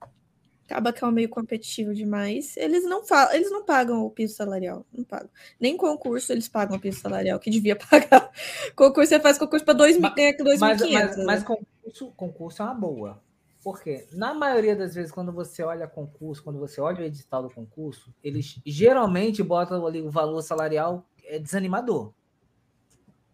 acaba 0.66 0.94
que 0.94 1.04
é 1.04 1.08
um 1.08 1.12
meio 1.12 1.30
competitivo 1.30 1.94
demais. 1.94 2.56
Eles 2.58 2.84
não 2.84 3.04
falam, 3.04 3.34
eles 3.34 3.52
não 3.52 3.64
pagam 3.64 4.04
o 4.04 4.10
piso 4.10 4.36
salarial, 4.36 4.86
não 4.92 5.04
pagam. 5.04 5.30
Nem 5.60 5.78
concurso 5.78 6.32
eles 6.32 6.48
pagam 6.48 6.78
o 6.78 6.80
piso 6.80 7.00
salarial, 7.00 7.40
que 7.40 7.50
devia 7.50 7.76
pagar. 7.90 8.32
concurso 8.76 9.10
você 9.10 9.20
faz 9.20 9.38
concurso 9.38 9.66
para 9.66 9.76
2.500. 9.76 10.60
Mas, 10.60 10.60
mas, 10.60 10.92
mas, 10.92 11.26
mas 11.26 11.44
concurso, 11.44 12.12
concurso 12.16 12.62
é 12.62 12.66
uma 12.66 12.74
boa. 12.74 13.22
Porque 13.64 14.08
na 14.14 14.34
maioria 14.34 14.76
das 14.76 14.96
vezes, 14.96 15.12
quando 15.12 15.32
você 15.32 15.62
olha 15.64 15.88
concurso, 15.88 16.42
quando 16.42 16.60
você 16.60 16.80
olha 16.80 17.02
o 17.02 17.04
edital 17.04 17.44
do 17.44 17.50
concurso, 17.50 18.14
eles 18.24 18.60
geralmente 18.66 19.44
botam 19.44 19.86
ali 19.86 20.02
o 20.02 20.10
valor 20.10 20.42
salarial 20.42 21.06
é 21.26 21.38
desanimador. 21.38 22.14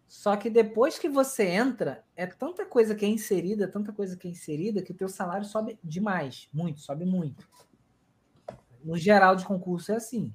Só 0.08 0.36
que 0.36 0.48
depois 0.48 0.98
que 0.98 1.08
você 1.08 1.44
entra, 1.44 2.04
é 2.14 2.26
tanta 2.26 2.64
coisa 2.64 2.94
que 2.94 3.04
é 3.04 3.08
inserida, 3.08 3.66
tanta 3.66 3.92
coisa 3.92 4.16
que 4.16 4.28
é 4.28 4.30
inserida, 4.30 4.82
que 4.82 4.92
o 4.92 4.96
teu 4.96 5.08
salário 5.08 5.44
sobe 5.44 5.78
demais, 5.82 6.48
muito, 6.52 6.80
sobe 6.80 7.04
muito. 7.04 7.48
No 8.84 8.96
geral 8.96 9.34
de 9.34 9.44
concurso 9.44 9.92
é 9.92 9.96
assim. 9.96 10.32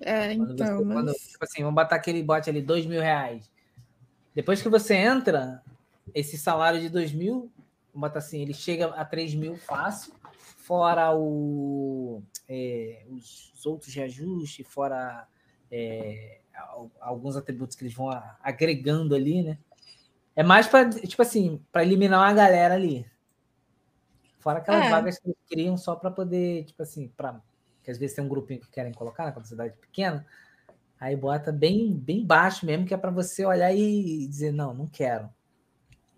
É, 0.00 0.34
quando 0.36 0.52
então. 0.52 0.78
Você, 0.78 0.84
mas... 0.84 0.94
quando, 0.94 1.12
tipo 1.12 1.44
assim, 1.44 1.62
vamos 1.62 1.74
botar 1.74 1.96
aquele 1.96 2.22
bote 2.22 2.48
ali, 2.48 2.62
dois 2.62 2.86
mil 2.86 3.00
reais. 3.00 3.50
Depois 4.32 4.62
que 4.62 4.68
você 4.68 4.94
entra, 4.94 5.60
esse 6.14 6.38
salário 6.38 6.80
de 6.80 6.88
dois 6.88 7.12
mil, 7.12 7.50
vamos 7.92 8.08
botar 8.08 8.20
assim, 8.20 8.40
ele 8.40 8.54
chega 8.54 8.86
a 8.86 9.04
três 9.04 9.34
mil 9.34 9.56
fácil, 9.56 10.14
fora 10.56 11.16
o, 11.16 12.22
é, 12.48 13.04
os, 13.10 13.52
os 13.54 13.66
outros 13.66 13.92
reajustes, 13.92 14.64
fora 14.68 15.26
é, 15.68 16.37
alguns 17.00 17.36
atributos 17.36 17.76
que 17.76 17.84
eles 17.84 17.94
vão 17.94 18.10
agregando 18.42 19.14
ali, 19.14 19.42
né? 19.42 19.58
É 20.34 20.42
mais 20.42 20.66
para, 20.66 20.88
tipo 20.88 21.20
assim, 21.20 21.60
para 21.72 21.82
eliminar 21.82 22.20
uma 22.20 22.32
galera 22.32 22.74
ali. 22.74 23.04
Fora 24.38 24.58
aquelas 24.60 24.86
é. 24.86 24.90
vagas 24.90 25.18
que 25.18 25.28
eles 25.28 25.38
criam 25.48 25.76
só 25.76 25.96
para 25.96 26.10
poder, 26.10 26.64
tipo 26.64 26.82
assim, 26.82 27.08
para 27.08 27.40
que 27.82 27.90
às 27.90 27.98
vezes 27.98 28.14
tem 28.14 28.22
um 28.22 28.28
grupinho 28.28 28.60
que 28.60 28.68
querem 28.68 28.92
colocar 28.92 29.34
na 29.34 29.44
cidade 29.44 29.74
pequena, 29.80 30.26
aí 31.00 31.16
bota 31.16 31.50
bem, 31.50 31.92
bem 31.94 32.24
baixo 32.24 32.66
mesmo, 32.66 32.84
que 32.84 32.92
é 32.92 32.98
para 32.98 33.10
você 33.10 33.46
olhar 33.46 33.74
e 33.74 34.26
dizer, 34.28 34.52
não, 34.52 34.74
não 34.74 34.86
quero. 34.86 35.28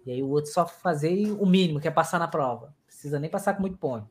E 0.04 0.10
aí 0.10 0.22
o 0.22 0.28
outro 0.28 0.50
só 0.50 0.66
fazer 0.66 1.30
o 1.40 1.46
mínimo, 1.46 1.80
que 1.80 1.86
é 1.86 1.90
passar 1.90 2.18
na 2.18 2.26
prova. 2.26 2.74
Precisa 2.86 3.20
nem 3.20 3.30
passar 3.30 3.54
com 3.54 3.60
muito 3.60 3.78
ponto. 3.78 4.10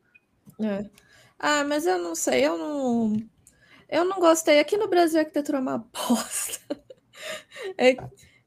É. 0.59 0.89
Ah, 1.37 1.63
mas 1.63 1.85
eu 1.85 1.99
não 1.99 2.15
sei, 2.15 2.45
eu 2.47 2.57
não. 2.57 3.17
Eu 3.89 4.05
não 4.05 4.19
gostei. 4.19 4.59
Aqui 4.59 4.77
no 4.77 4.87
Brasil 4.87 5.19
arquitetura 5.19 5.57
é 5.57 5.61
uma 5.61 5.79
bosta. 5.91 6.59
É, 7.77 7.97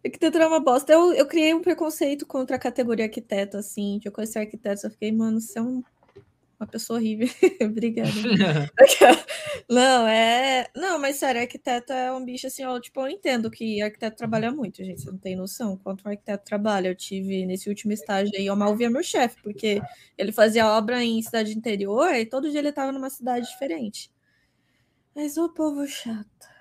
arquitetura 0.04 0.44
é 0.44 0.46
uma 0.46 0.60
bosta. 0.60 0.92
Eu, 0.92 1.12
eu 1.12 1.26
criei 1.26 1.52
um 1.52 1.60
preconceito 1.60 2.24
contra 2.24 2.56
a 2.56 2.58
categoria 2.60 3.06
arquiteto, 3.06 3.56
assim. 3.56 3.98
De 3.98 4.08
eu 4.08 4.12
conhecer 4.12 4.38
arquitetos, 4.38 4.84
eu 4.84 4.90
fiquei, 4.90 5.10
mano, 5.10 5.40
você 5.40 5.58
é 5.58 5.62
um, 5.62 5.82
uma 6.60 6.66
pessoa 6.66 7.00
horrível. 7.00 7.28
Obrigada. 7.60 8.10
não, 9.68 10.06
é. 10.06 10.68
Não, 10.76 10.96
mas 11.00 11.16
sério, 11.16 11.40
arquiteto 11.40 11.92
é 11.92 12.12
um 12.12 12.24
bicho 12.24 12.46
assim, 12.46 12.64
ó. 12.64 12.78
Tipo, 12.78 13.00
eu 13.00 13.08
entendo 13.08 13.50
que 13.50 13.82
arquiteto 13.82 14.16
trabalha 14.16 14.52
muito, 14.52 14.84
gente. 14.84 15.02
Você 15.02 15.10
não 15.10 15.18
tem 15.18 15.34
noção 15.34 15.76
quanto 15.76 16.06
um 16.06 16.10
arquiteto 16.10 16.44
trabalha. 16.44 16.86
Eu 16.86 16.94
tive 16.94 17.44
nesse 17.46 17.68
último 17.68 17.92
estágio 17.92 18.32
aí, 18.36 18.46
eu 18.46 18.54
mal 18.54 18.76
via 18.76 18.88
meu 18.88 19.02
chefe, 19.02 19.42
porque 19.42 19.82
ele 20.16 20.30
fazia 20.30 20.68
obra 20.68 21.02
em 21.02 21.20
cidade 21.20 21.58
interior 21.58 22.14
e 22.14 22.24
todo 22.24 22.48
dia 22.48 22.60
ele 22.60 22.68
estava 22.68 22.92
numa 22.92 23.10
cidade 23.10 23.48
diferente. 23.48 24.08
Mas 25.14 25.36
o 25.36 25.48
povo 25.48 25.86
chato. 25.86 26.52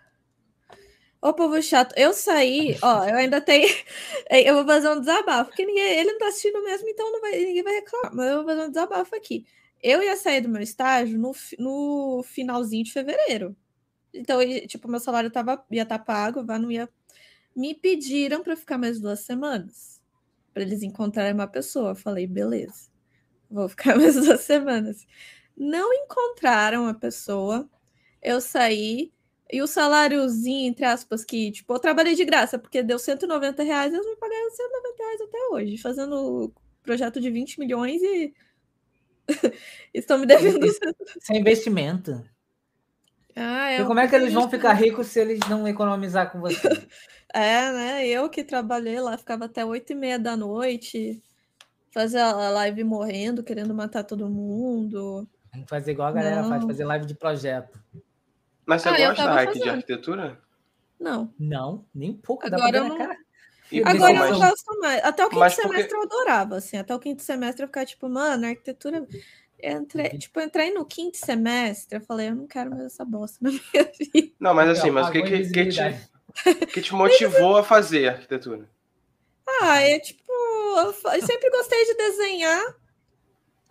O 1.21 1.33
povo 1.33 1.61
chato. 1.61 1.93
Eu 1.95 2.13
saí, 2.13 2.77
ó, 2.81 3.05
eu 3.05 3.15
ainda 3.15 3.39
tenho. 3.39 3.67
Eu 4.29 4.55
vou 4.55 4.65
fazer 4.65 4.89
um 4.89 4.99
desabafo, 4.99 5.49
porque 5.49 5.65
ninguém, 5.65 5.99
ele 5.99 6.13
não 6.13 6.19
tá 6.19 6.27
assistindo 6.27 6.63
mesmo, 6.63 6.87
então 6.89 7.11
não 7.11 7.21
vai, 7.21 7.31
ninguém 7.31 7.63
vai 7.63 7.75
reclamar. 7.75 8.15
Mas 8.15 8.27
eu 8.29 8.37
vou 8.37 8.45
fazer 8.45 8.61
um 8.61 8.69
desabafo 8.69 9.15
aqui. 9.15 9.45
Eu 9.83 10.01
ia 10.01 10.15
sair 10.15 10.41
do 10.41 10.49
meu 10.49 10.61
estágio 10.61 11.19
no, 11.19 11.33
no 11.59 12.23
finalzinho 12.23 12.83
de 12.83 12.93
fevereiro. 12.93 13.55
Então, 14.13 14.39
tipo, 14.67 14.89
meu 14.89 14.99
salário 14.99 15.29
tava, 15.31 15.63
ia 15.71 15.83
estar 15.83 15.99
tá 15.99 16.03
pago, 16.03 16.43
não 16.43 16.71
ia. 16.71 16.89
Me 17.55 17.75
pediram 17.75 18.43
para 18.43 18.55
ficar 18.55 18.77
mais 18.77 18.99
duas 18.99 19.21
semanas. 19.21 20.01
Para 20.53 20.63
eles 20.63 20.81
encontrarem 20.81 21.33
uma 21.33 21.47
pessoa. 21.47 21.91
Eu 21.91 21.95
falei, 21.95 22.27
beleza, 22.27 22.89
vou 23.49 23.69
ficar 23.69 23.95
mais 23.97 24.15
duas 24.15 24.41
semanas. 24.41 25.05
Não 25.55 25.93
encontraram 25.93 26.87
a 26.87 26.93
pessoa 26.93 27.69
eu 28.21 28.39
saí 28.39 29.11
e 29.51 29.61
o 29.61 29.67
saláriozinho, 29.67 30.69
entre 30.69 30.85
aspas, 30.85 31.25
que, 31.25 31.51
tipo, 31.51 31.73
eu 31.73 31.79
trabalhei 31.79 32.15
de 32.15 32.23
graça, 32.23 32.57
porque 32.57 32.81
deu 32.81 32.97
190 32.97 33.63
reais, 33.63 33.93
eles 33.93 34.05
me 34.05 34.15
pagaram 34.15 34.49
190 34.49 35.03
reais 35.03 35.21
até 35.21 35.37
hoje, 35.51 35.77
fazendo 35.77 36.53
projeto 36.81 37.19
de 37.19 37.29
20 37.29 37.59
milhões 37.59 38.01
e 38.01 38.33
estão 39.93 40.17
me 40.17 40.25
devendo. 40.25 40.65
Isso 40.65 40.79
é 41.31 41.37
investimento. 41.37 42.23
Ah, 43.35 43.71
é 43.71 43.83
como 43.85 43.99
é 43.99 44.07
que 44.07 44.15
eles 44.15 44.33
vão 44.33 44.49
ficar 44.49 44.73
ricos 44.73 45.07
se 45.07 45.19
eles 45.19 45.39
não 45.49 45.67
economizar 45.67 46.31
com 46.31 46.39
você? 46.39 46.67
é, 47.33 47.71
né? 47.71 48.07
Eu 48.07 48.29
que 48.29 48.43
trabalhei 48.43 48.99
lá, 48.99 49.17
ficava 49.17 49.45
até 49.45 49.65
8 49.65 49.91
e 49.91 49.95
meia 49.95 50.19
da 50.19 50.35
noite, 50.35 51.21
fazia 51.93 52.25
a 52.25 52.49
live 52.49 52.83
morrendo, 52.83 53.43
querendo 53.43 53.73
matar 53.73 54.03
todo 54.03 54.29
mundo. 54.29 55.27
Tem 55.51 55.63
que 55.63 55.69
fazer 55.69 55.91
igual 55.91 56.09
a 56.09 56.11
galera 56.11 56.41
não. 56.41 56.49
faz, 56.49 56.63
fazer 56.63 56.85
live 56.85 57.05
de 57.05 57.15
projeto. 57.15 57.79
Mas 58.65 58.81
você 58.81 58.89
ah, 58.89 59.07
gosta 59.07 59.23
da 59.25 59.45
de 59.45 59.69
arquitetura? 59.69 60.41
Não. 60.99 61.33
Não, 61.39 61.85
nem 61.93 62.11
um 62.11 62.17
pouco. 62.17 62.45
Agora 62.45 62.77
eu 62.77 62.83
não... 62.85 62.97
Cara. 62.97 63.17
Agora 63.85 64.13
eu 64.13 64.31
não 64.31 64.39
gosto 64.39 64.79
mais. 64.79 65.03
Até 65.03 65.25
o 65.25 65.29
quinto 65.29 65.39
Mas 65.39 65.53
semestre 65.53 65.83
porque... 65.83 65.95
eu 65.95 66.01
adorava, 66.01 66.57
assim. 66.57 66.77
Até 66.77 66.93
o 66.93 66.99
quinto 66.99 67.21
semestre 67.21 67.63
eu 67.63 67.67
ficava 67.67 67.85
tipo, 67.85 68.09
mano, 68.09 68.45
arquitetura. 68.45 69.07
Entrei, 69.63 70.09
uhum. 70.11 70.17
tipo, 70.17 70.39
eu 70.39 70.45
entrei 70.45 70.73
no 70.73 70.83
quinto 70.83 71.17
semestre, 71.17 71.99
eu 71.99 72.01
falei, 72.01 72.29
eu 72.29 72.35
não 72.35 72.47
quero 72.47 72.71
mais 72.71 72.81
essa 72.81 73.05
bosta 73.05 73.37
na 73.41 73.51
minha 73.51 73.91
vida. 74.13 74.33
Não, 74.39 74.55
mas 74.55 74.69
assim, 74.69 74.89
mas 74.89 75.07
o 75.07 75.11
que, 75.11 75.21
que, 75.21 75.49
que, 75.51 75.65
te, 75.67 76.65
que 76.65 76.81
te 76.81 76.93
motivou 76.95 77.57
a 77.57 77.63
fazer 77.63 78.09
arquitetura? 78.09 78.67
Ah, 79.61 79.79
é 79.81 79.99
tipo, 79.99 80.31
eu 81.13 81.21
sempre 81.21 81.49
gostei 81.51 81.85
de 81.85 81.93
desenhar. 81.95 82.75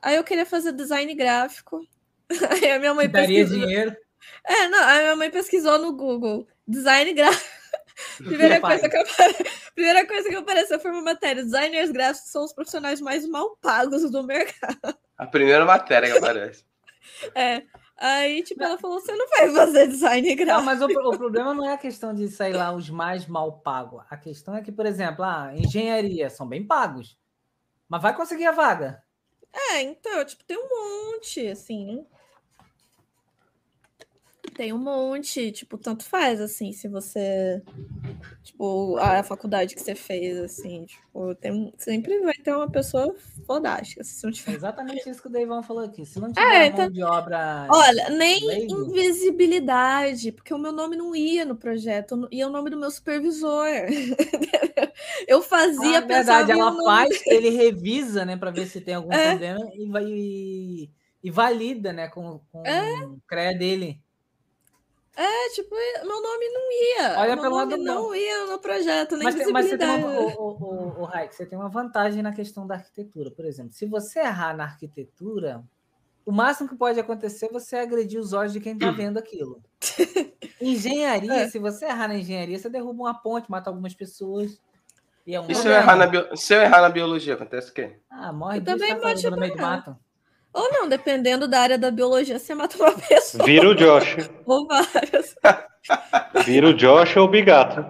Aí 0.00 0.16
eu 0.16 0.24
queria 0.24 0.46
fazer 0.46 0.72
design 0.72 1.12
gráfico. 1.14 1.84
Aí 2.50 2.70
a 2.70 2.78
minha 2.78 2.94
mãe 2.94 3.08
Daria 3.08 3.40
pesquisou... 3.40 3.66
dinheiro. 3.66 3.96
É, 4.44 4.68
não, 4.68 4.82
a 4.82 4.98
minha 4.98 5.16
mãe 5.16 5.30
pesquisou 5.30 5.78
no 5.78 5.92
Google 5.92 6.46
design 6.66 7.12
gráfico. 7.12 7.60
Primeira 8.16 8.60
coisa, 8.60 8.88
que 8.88 8.96
apare... 8.96 9.36
Primeira 9.74 10.06
coisa 10.06 10.28
que 10.28 10.34
apareceu 10.34 10.80
foi 10.80 10.90
uma 10.90 11.02
matéria. 11.02 11.44
Designers 11.44 11.90
gráficos 11.90 12.30
são 12.30 12.44
os 12.44 12.52
profissionais 12.52 13.00
mais 13.00 13.28
mal 13.28 13.56
pagos 13.60 14.10
do 14.10 14.22
mercado. 14.22 14.96
A 15.18 15.26
primeira 15.26 15.64
matéria 15.64 16.10
que 16.10 16.18
aparece. 16.18 16.64
É. 17.34 17.62
Aí, 17.96 18.42
tipo, 18.42 18.62
ela 18.62 18.78
falou: 18.78 18.98
você 18.98 19.14
não 19.14 19.28
vai 19.28 19.52
fazer 19.52 19.88
design 19.88 20.34
gráfico. 20.34 20.58
Não, 20.58 20.64
mas 20.64 20.80
o, 20.80 20.86
o, 20.86 21.18
problema 21.18 21.52
não 21.52 21.68
é 21.68 21.74
a 21.74 21.78
questão 21.78 22.14
de, 22.14 22.28
sei 22.28 22.52
lá, 22.52 22.72
os 22.72 22.88
mais 22.88 23.26
mal 23.26 23.60
pagos. 23.60 24.02
A 24.08 24.16
questão 24.16 24.54
é 24.54 24.62
que, 24.62 24.72
por 24.72 24.86
exemplo, 24.86 25.22
a 25.22 25.48
ah, 25.48 25.56
engenharia 25.56 26.30
são 26.30 26.48
bem 26.48 26.66
pagos. 26.66 27.18
Mas 27.88 28.00
vai 28.00 28.16
conseguir 28.16 28.46
a 28.46 28.52
vaga. 28.52 29.02
É, 29.52 29.82
então, 29.82 30.24
tipo, 30.24 30.44
tem 30.44 30.56
um 30.56 30.68
monte, 31.12 31.46
assim. 31.48 32.06
Tem 34.54 34.72
um 34.72 34.78
monte, 34.78 35.52
tipo, 35.52 35.78
tanto 35.78 36.04
faz, 36.04 36.40
assim, 36.40 36.72
se 36.72 36.88
você. 36.88 37.62
Tipo, 38.42 38.96
a 38.98 39.22
faculdade 39.22 39.74
que 39.74 39.80
você 39.80 39.94
fez, 39.94 40.38
assim, 40.38 40.84
tipo, 40.84 41.34
tem, 41.36 41.72
sempre 41.78 42.18
vai 42.20 42.34
ter 42.34 42.54
uma 42.54 42.70
pessoa 42.70 43.14
fodástica. 43.46 44.02
Se 44.04 44.24
não 44.24 44.32
tiver... 44.32 44.54
exatamente 44.54 45.08
isso 45.08 45.22
que 45.22 45.28
o 45.28 45.32
Deivão 45.32 45.62
falou 45.62 45.84
aqui. 45.84 46.04
Se 46.04 46.20
não 46.20 46.32
tiver 46.32 46.62
é, 46.62 46.66
então... 46.66 46.90
de 46.90 47.02
obra. 47.02 47.66
Olha, 47.70 48.10
nem 48.10 48.44
leigo... 48.44 48.86
invisibilidade, 48.86 50.32
porque 50.32 50.52
o 50.52 50.58
meu 50.58 50.72
nome 50.72 50.96
não 50.96 51.14
ia 51.14 51.44
no 51.44 51.56
projeto, 51.56 52.28
ia 52.30 52.46
o 52.46 52.50
nome 52.50 52.70
do 52.70 52.78
meu 52.78 52.90
supervisor. 52.90 53.66
Eu 55.26 55.42
fazia. 55.42 55.98
Ah, 55.98 56.00
verdade, 56.00 56.50
ela 56.50 56.74
faz, 56.84 57.22
ele 57.26 57.50
revisa, 57.50 58.24
né, 58.24 58.36
para 58.36 58.50
ver 58.50 58.66
se 58.66 58.80
tem 58.80 58.94
algum 58.94 59.12
é. 59.12 59.30
problema 59.30 59.70
e 59.74 59.86
vai. 59.86 60.04
E, 60.04 60.90
e 61.22 61.30
valida, 61.30 61.92
né, 61.92 62.08
com, 62.08 62.40
com 62.50 62.66
é. 62.66 63.04
o 63.04 63.20
CREA 63.26 63.56
dele. 63.56 64.00
É, 65.20 65.50
tipo, 65.50 65.74
meu 66.02 66.22
nome 66.22 66.48
não 66.48 66.72
ia. 66.72 67.18
Olha 67.18 67.34
meu 67.34 67.44
pelo 67.44 67.58
nome 67.58 67.72
lado 67.72 67.84
não 67.84 68.14
ia 68.14 68.46
no 68.46 68.58
projeto, 68.58 69.16
nem 69.18 69.24
mas, 69.24 69.50
mas 69.50 69.66
você 69.66 69.76
tem 69.76 70.02
uma, 70.02 70.18
o, 70.18 70.32
o, 70.38 71.00
o, 71.02 71.04
Raik, 71.04 71.34
você 71.34 71.44
tem 71.44 71.58
uma 71.58 71.68
vantagem 71.68 72.22
na 72.22 72.32
questão 72.32 72.66
da 72.66 72.76
arquitetura. 72.76 73.30
Por 73.30 73.44
exemplo, 73.44 73.70
se 73.74 73.84
você 73.84 74.20
errar 74.20 74.56
na 74.56 74.64
arquitetura, 74.64 75.62
o 76.24 76.32
máximo 76.32 76.70
que 76.70 76.74
pode 76.74 76.98
acontecer 76.98 77.46
é 77.46 77.52
você 77.52 77.76
agredir 77.76 78.18
os 78.18 78.32
olhos 78.32 78.54
de 78.54 78.60
quem 78.60 78.72
está 78.72 78.90
vendo 78.96 79.18
aquilo. 79.18 79.62
engenharia, 80.58 81.42
é. 81.42 81.48
se 81.50 81.58
você 81.58 81.84
errar 81.84 82.08
na 82.08 82.14
engenharia, 82.14 82.58
você 82.58 82.70
derruba 82.70 83.02
uma 83.02 83.14
ponte, 83.14 83.50
mata 83.50 83.68
algumas 83.68 83.92
pessoas. 83.92 84.58
E, 85.26 85.34
é 85.34 85.40
um 85.40 85.50
e 85.50 85.54
se, 85.54 85.68
eu 85.68 85.72
errar 85.72 85.96
na 85.96 86.06
bio... 86.06 86.34
se 86.34 86.54
eu 86.54 86.62
errar 86.62 86.80
na 86.80 86.88
biologia, 86.88 87.34
acontece 87.34 87.70
o 87.70 87.74
quê? 87.74 87.98
Ah, 88.08 88.32
morre 88.32 88.58
bicho, 88.58 88.78
tá 88.78 89.30
no 89.30 89.36
meio 89.36 89.54
do 89.54 89.60
mato. 89.60 89.98
Ou 90.52 90.70
não, 90.72 90.88
dependendo 90.88 91.46
da 91.46 91.60
área 91.60 91.78
da 91.78 91.90
biologia, 91.90 92.38
você 92.38 92.54
mata 92.54 92.76
uma 92.76 92.92
pessoa. 92.98 93.44
Vira 93.44 93.68
o 93.68 93.74
Josh. 93.74 94.16
Ou 94.46 94.66
várias. 94.66 95.34
Vira 96.44 96.68
o 96.68 96.74
Josh 96.74 97.16
ou 97.16 97.24
o 97.26 97.28
Bigato. 97.30 97.84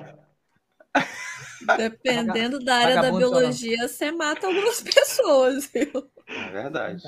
Dependendo 1.76 2.58
da 2.58 2.74
área 2.76 2.94
da 2.96 3.02
Vagabundo, 3.02 3.30
biologia, 3.30 3.86
você 3.88 4.10
mata 4.10 4.46
algumas 4.46 4.80
pessoas, 4.82 5.66
viu? 5.72 6.08
É 6.26 6.50
verdade. 6.50 7.02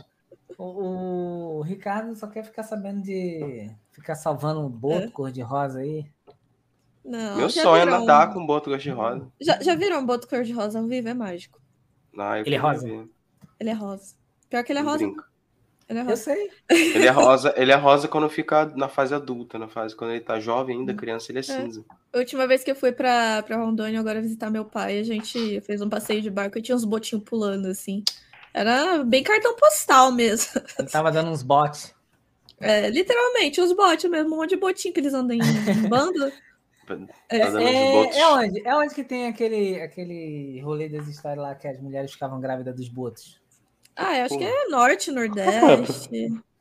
O, 0.58 1.58
o 1.58 1.62
Ricardo 1.62 2.14
só 2.14 2.26
quer 2.26 2.44
ficar 2.44 2.62
sabendo 2.62 3.02
de 3.02 3.70
ficar 3.90 4.14
salvando 4.14 4.60
um 4.60 4.68
boto 4.68 5.06
É. 5.06 5.10
cor-de-rosa 5.10 5.80
aí. 5.80 6.06
Não, 7.04 7.36
Meu 7.38 7.50
sonho 7.50 7.82
é 7.82 7.84
nadar 7.86 8.32
com 8.32 8.40
um 8.40 8.46
boto 8.46 8.70
cor-de-rosa. 8.70 9.26
Já, 9.40 9.60
já 9.60 9.74
viram 9.74 10.00
um 10.00 10.06
boto 10.06 10.28
cor-de-rosa 10.28 10.78
ao 10.78 10.86
vivo? 10.86 11.08
É 11.08 11.14
mágico. 11.14 11.60
Eu 12.14 12.22
Ele 12.46 12.54
é 12.54 12.58
rosa? 12.58 12.86
ver. 12.86 13.08
Ele 13.58 13.70
é 13.70 13.72
rosa. 13.72 14.14
Pior 14.50 14.62
que 14.62 14.70
ele 14.72 14.78
é 14.78 14.82
rosa. 14.82 14.98
brinco. 14.98 15.24
Ele 15.92 15.98
é 15.98 16.02
Eu 16.02 16.06
rosa. 16.06 16.22
sei. 16.22 16.50
Ele 16.70 17.06
é 17.06 17.10
rosa, 17.10 17.54
ele 17.56 17.70
é 17.70 17.74
rosa 17.76 18.08
quando 18.08 18.28
fica 18.30 18.64
na 18.74 18.88
fase 18.88 19.14
adulta, 19.14 19.58
na 19.58 19.68
fase 19.68 19.94
quando 19.94 20.12
ele 20.12 20.20
tá 20.20 20.40
jovem 20.40 20.78
ainda, 20.78 20.94
criança, 20.94 21.30
ele 21.30 21.40
é 21.40 21.42
cinza. 21.42 21.84
A 22.12 22.18
última 22.18 22.46
vez 22.46 22.64
que 22.64 22.70
eu 22.70 22.74
fui 22.74 22.92
pra, 22.92 23.42
pra 23.42 23.56
Rondônia, 23.58 24.00
agora 24.00 24.22
visitar 24.22 24.50
meu 24.50 24.64
pai, 24.64 24.98
a 24.98 25.02
gente 25.02 25.60
fez 25.60 25.82
um 25.82 25.88
passeio 25.90 26.22
de 26.22 26.30
barco 26.30 26.58
e 26.58 26.62
tinha 26.62 26.74
uns 26.74 26.84
botinhos 26.84 27.24
pulando, 27.24 27.66
assim. 27.66 28.02
Era 28.54 29.04
bem 29.04 29.22
cartão 29.22 29.54
postal 29.56 30.10
mesmo. 30.12 30.60
Ele 30.78 30.88
tava 30.88 31.12
dando 31.12 31.30
uns 31.30 31.42
botes. 31.42 31.94
É, 32.60 32.88
literalmente, 32.88 33.60
os 33.60 33.72
botes 33.72 34.08
mesmo, 34.08 34.34
um 34.34 34.38
monte 34.38 34.50
de 34.50 34.56
botinho 34.56 34.94
que 34.94 35.00
eles 35.00 35.12
andam 35.12 35.36
em, 35.36 35.40
bando. 35.88 36.30
Tá 36.86 36.94
uns 36.94 37.08
É, 37.28 37.50
botos. 37.50 38.16
é 38.16 38.26
onde? 38.28 38.68
É 38.68 38.76
onde 38.76 38.94
que 38.94 39.02
tem 39.04 39.26
aquele, 39.26 39.80
aquele 39.80 40.60
rolê 40.60 40.88
das 40.88 41.08
histórias 41.08 41.42
lá 41.42 41.54
que 41.54 41.66
as 41.66 41.80
mulheres 41.80 42.12
ficavam 42.12 42.40
grávidas 42.40 42.74
dos 42.76 42.88
botos? 42.88 43.41
Ah, 43.96 44.18
eu 44.18 44.24
acho 44.24 44.38
que 44.38 44.44
é 44.44 44.68
norte, 44.68 45.10
nordeste. 45.10 46.42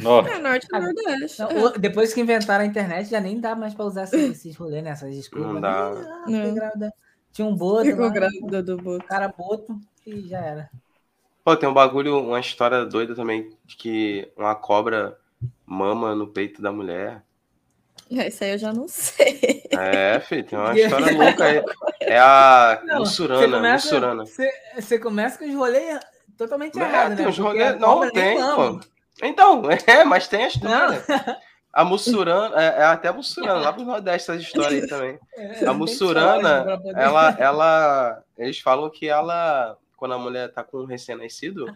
Nossa. 0.00 0.30
É, 0.30 0.38
norte 0.38 0.66
e 0.72 0.76
Ah, 0.76 0.80
nordeste. 0.80 1.40
Não, 1.40 1.68
é. 1.68 1.78
depois 1.78 2.14
que 2.14 2.20
inventaram 2.20 2.64
a 2.64 2.66
internet, 2.66 3.10
já 3.10 3.20
nem 3.20 3.40
dá 3.40 3.54
mais 3.56 3.74
pra 3.74 3.84
usar 3.84 4.04
esses, 4.14 4.30
esses 4.30 4.56
rolês, 4.56 4.82
né? 4.84 4.90
Essas 4.90 5.14
desculpas. 5.14 5.52
Não 5.54 5.60
dá. 5.60 5.90
Ah, 5.90 6.24
Não. 6.26 6.54
grávida. 6.54 6.92
Tinha 7.32 7.46
um 7.46 7.54
boto 7.54 7.84
Ficou 7.84 8.06
lá, 8.06 8.12
grávida 8.12 8.62
do 8.62 8.76
boto. 8.76 9.04
cara 9.06 9.28
boto 9.28 9.78
e 10.06 10.22
já 10.28 10.38
era. 10.38 10.70
Pô, 11.44 11.56
tem 11.56 11.68
um 11.68 11.74
bagulho, 11.74 12.18
uma 12.18 12.40
história 12.40 12.84
doida 12.84 13.14
também, 13.14 13.50
de 13.64 13.76
que 13.76 14.30
uma 14.36 14.54
cobra 14.54 15.18
mama 15.66 16.14
no 16.14 16.26
peito 16.26 16.60
da 16.60 16.72
mulher. 16.72 17.22
Isso 18.26 18.42
aí 18.44 18.50
eu 18.52 18.58
já 18.58 18.72
não 18.72 18.88
sei. 18.88 19.62
É, 19.70 20.18
filho, 20.20 20.44
tem 20.44 20.58
uma 20.58 20.74
história 20.78 21.16
louca 21.16 21.44
aí. 21.44 21.62
É 22.00 22.18
a 22.18 22.80
Não, 22.84 22.98
Mussurana, 23.00 23.56
começa, 23.56 23.86
Mussurana. 23.94 24.26
você, 24.26 24.50
você 24.74 24.98
começa 24.98 25.38
com 25.38 25.44
os 25.48 25.54
rolês 25.54 26.00
totalmente 26.36 26.78
É, 26.78 26.82
errados, 26.82 27.16
tem 27.16 27.24
né? 27.26 27.30
uns 27.30 27.38
Porque 27.38 27.58
rolê- 27.62 27.64
a 27.74 27.76
Não, 27.76 28.00
nem 28.00 28.10
tem, 28.10 28.36
pô. 28.38 28.80
Então, 29.22 29.62
é, 29.86 30.04
mas 30.04 30.26
tem 30.28 30.40
a 30.40 30.42
Não, 30.42 30.92
história. 30.94 31.38
A 31.72 31.84
Mussurana, 31.84 32.60
é, 32.60 32.66
é 32.80 32.84
até 32.84 33.12
Mussurana, 33.12 33.60
lá 33.60 33.72
pro 33.72 33.84
Nordeste 33.84 34.30
essa 34.32 34.40
história 34.40 34.80
aí 34.82 34.88
também. 34.88 35.16
é, 35.36 35.64
A 35.66 35.72
Mussurana, 35.72 36.66
ela, 36.96 37.36
ela, 37.38 38.22
eles 38.36 38.58
falam 38.58 38.90
que 38.90 39.08
ela, 39.08 39.76
quando 39.96 40.14
a 40.14 40.18
mulher 40.18 40.50
tá 40.52 40.64
com 40.64 40.78
um 40.78 40.84
recém-nascido, 40.84 41.72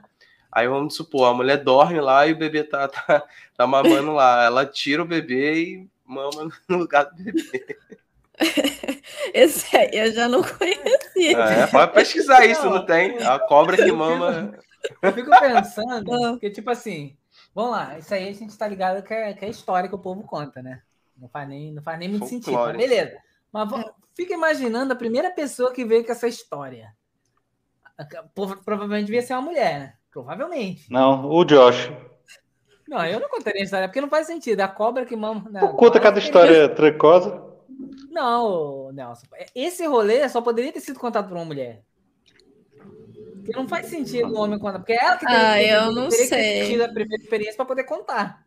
aí 0.50 0.66
vamos 0.66 0.96
supor, 0.96 1.28
a 1.30 1.34
mulher 1.34 1.58
dorme 1.58 2.00
lá 2.00 2.26
e 2.26 2.32
o 2.32 2.36
bebê 2.36 2.64
tá, 2.64 2.88
tá, 2.88 3.22
tá 3.56 3.66
mamando 3.68 4.12
lá, 4.14 4.42
ela 4.44 4.66
tira 4.66 5.00
o 5.00 5.06
bebê 5.06 5.54
e 5.62 5.88
mama 6.04 6.50
no 6.68 6.76
lugar 6.78 7.04
do 7.06 7.22
bebê. 7.22 7.76
Esse 9.32 9.76
aí 9.76 9.90
eu 9.92 10.12
já 10.12 10.28
não 10.28 10.42
conhecia. 10.42 11.38
É, 11.38 11.66
pode 11.68 11.92
pesquisar 11.92 12.44
isso, 12.44 12.68
Não. 12.68 12.84
tem? 12.84 13.18
A 13.22 13.38
cobra 13.38 13.76
que 13.76 13.90
mama. 13.92 14.52
Eu 15.00 15.12
fico 15.12 15.30
pensando, 15.30 16.12
Ah. 16.12 16.30
porque, 16.32 16.50
tipo 16.50 16.70
assim, 16.70 17.16
vamos 17.54 17.72
lá, 17.72 17.98
isso 17.98 18.12
aí 18.12 18.28
a 18.28 18.32
gente 18.32 18.56
tá 18.58 18.66
ligado 18.66 19.02
que 19.02 19.14
é, 19.14 19.32
que 19.32 19.44
é 19.44 19.48
história 19.48 19.88
que 19.88 19.94
o 19.94 19.98
povo 20.00 20.22
conta, 20.24 20.62
né? 20.62 20.82
Não 21.16 21.28
faz 21.28 21.48
nem, 21.48 21.72
não 21.72 21.82
faz 21.82 21.98
nem 21.98 22.08
muito 22.08 22.26
sentido. 22.26 22.52
Mas 22.56 22.76
beleza. 22.76 23.16
Mas 23.52 23.68
fica 24.16 24.34
imaginando 24.34 24.92
a 24.92 24.96
primeira 24.96 25.30
pessoa 25.30 25.72
que 25.72 25.84
veio 25.84 26.04
com 26.04 26.10
essa 26.12 26.26
história. 26.26 26.92
Prova- 28.34 28.56
Provavelmente 28.64 29.06
devia 29.06 29.22
ser 29.22 29.34
uma 29.34 29.42
mulher, 29.42 29.78
né? 29.78 29.94
Provavelmente. 30.10 30.90
Não, 30.90 31.30
o 31.30 31.44
Josh. 31.44 31.90
Não, 32.94 33.04
eu 33.06 33.20
não 33.20 33.28
contaria 33.28 33.60
a 33.60 33.64
história, 33.64 33.88
porque 33.88 34.00
não 34.00 34.08
faz 34.08 34.26
sentido. 34.26 34.60
A 34.60 34.68
cobra 34.68 35.04
que 35.04 35.16
mama. 35.16 35.44
Pô, 35.60 35.68
Conta 35.74 35.98
cada 36.00 36.18
história 36.18 36.68
trancosa. 36.68 37.42
Não, 38.10 38.92
Nelson. 38.92 39.26
Esse 39.54 39.84
rolê 39.86 40.28
só 40.28 40.40
poderia 40.40 40.72
ter 40.72 40.80
sido 40.80 40.98
contado 41.00 41.28
por 41.28 41.36
uma 41.36 41.44
mulher. 41.44 41.82
Porque 43.36 43.52
não 43.52 43.66
faz 43.68 43.86
sentido 43.86 44.28
o 44.32 44.38
homem 44.38 44.58
contar. 44.58 44.78
Porque 44.78 44.92
é 44.92 45.04
ela 45.04 45.16
que 45.18 45.26
tem 45.26 45.34
Ah, 45.36 45.62
eu 45.62 45.92
não 45.92 46.08
teria 46.08 46.24
que 46.24 46.30
ter 46.30 46.42
sei. 46.60 46.66
tido 46.70 46.82
a 46.84 46.88
primeira 46.88 47.22
experiência 47.22 47.56
para 47.56 47.64
poder 47.66 47.84
contar. 47.84 48.46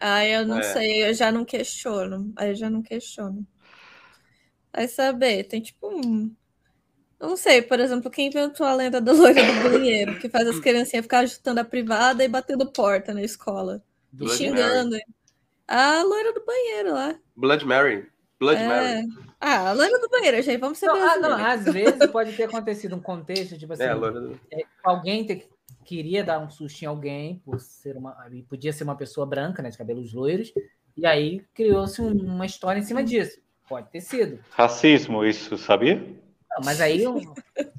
Ah, 0.00 0.24
eu 0.26 0.46
não 0.46 0.58
É. 0.58 0.62
sei, 0.62 1.08
eu 1.08 1.14
já 1.14 1.30
não 1.32 1.44
questiono. 1.44 2.32
Aí 2.36 2.50
eu 2.50 2.54
já 2.54 2.68
não 2.68 2.82
questiono. 2.82 3.46
Vai 4.74 4.86
saber, 4.88 5.44
tem 5.44 5.60
tipo 5.60 5.88
um. 5.88 6.34
Eu 7.20 7.28
não 7.28 7.36
sei, 7.36 7.62
por 7.62 7.80
exemplo, 7.80 8.10
quem 8.10 8.28
inventou 8.28 8.64
a 8.64 8.74
lenda 8.74 9.00
da 9.00 9.12
loira 9.12 9.42
do 9.42 9.70
banheiro, 9.70 10.18
que 10.20 10.28
faz 10.28 10.46
as 10.46 10.60
criancinhas 10.60 11.04
ficarem 11.04 11.28
chutando 11.28 11.60
a 11.60 11.64
privada 11.64 12.22
e 12.24 12.28
batendo 12.28 12.70
porta 12.70 13.12
na 13.12 13.22
escola, 13.22 13.82
e 14.12 14.16
Blood 14.18 14.36
xingando. 14.36 14.96
A 15.66 16.02
loira 16.02 16.32
do 16.32 16.44
banheiro 16.44 16.92
lá. 16.94 17.16
Blood 17.36 17.64
Mary. 17.66 18.06
Blood 18.38 18.60
É. 18.62 18.68
Mary. 18.68 19.06
Ah, 19.40 19.70
a 19.70 19.72
loira 19.72 19.98
do 19.98 20.08
banheiro, 20.08 20.40
gente, 20.42 20.60
vamos 20.60 20.78
ser 20.78 20.86
Não, 20.86 20.96
ah, 20.96 21.16
não, 21.16 21.44
às 21.44 21.64
vezes 21.64 22.06
pode 22.10 22.32
ter 22.36 22.44
acontecido 22.44 22.94
um 22.94 23.00
contexto, 23.00 23.58
tipo 23.58 23.72
assim, 23.72 23.82
É, 23.82 23.88
a 23.90 23.94
loira 23.94 24.20
do... 24.20 24.40
alguém 24.84 25.24
te- 25.26 25.48
queria 25.84 26.22
dar 26.22 26.38
um 26.38 26.48
susto 26.48 26.82
em 26.82 26.86
alguém 26.86 27.42
por 27.44 27.58
ser 27.60 27.96
uma. 27.96 28.16
e 28.32 28.42
Podia 28.44 28.72
ser 28.72 28.84
uma 28.84 28.96
pessoa 28.96 29.26
branca, 29.26 29.60
né? 29.62 29.70
De 29.70 29.78
cabelos 29.78 30.12
loiros, 30.12 30.52
e 30.96 31.04
aí 31.04 31.44
criou-se 31.52 32.00
um- 32.00 32.12
uma 32.12 32.46
história 32.46 32.78
em 32.78 32.84
cima 32.84 33.02
disso. 33.02 33.40
Pode 33.68 33.90
ter 33.90 34.00
sido. 34.00 34.38
Racismo, 34.50 35.24
isso, 35.24 35.58
sabia? 35.58 36.00
Não, 36.58 36.64
mas 36.64 36.80
aí 36.80 37.06
um- 37.06 37.34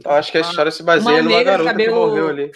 Eu 0.06 0.12
acho 0.12 0.32
que 0.32 0.38
a 0.38 0.42
história 0.42 0.72
se 0.72 0.82
baseia 0.84 1.16
uma 1.16 1.22
numa 1.22 1.44
garota 1.44 1.74
que 1.76 1.90
morreu 1.90 2.28
ali. 2.30 2.52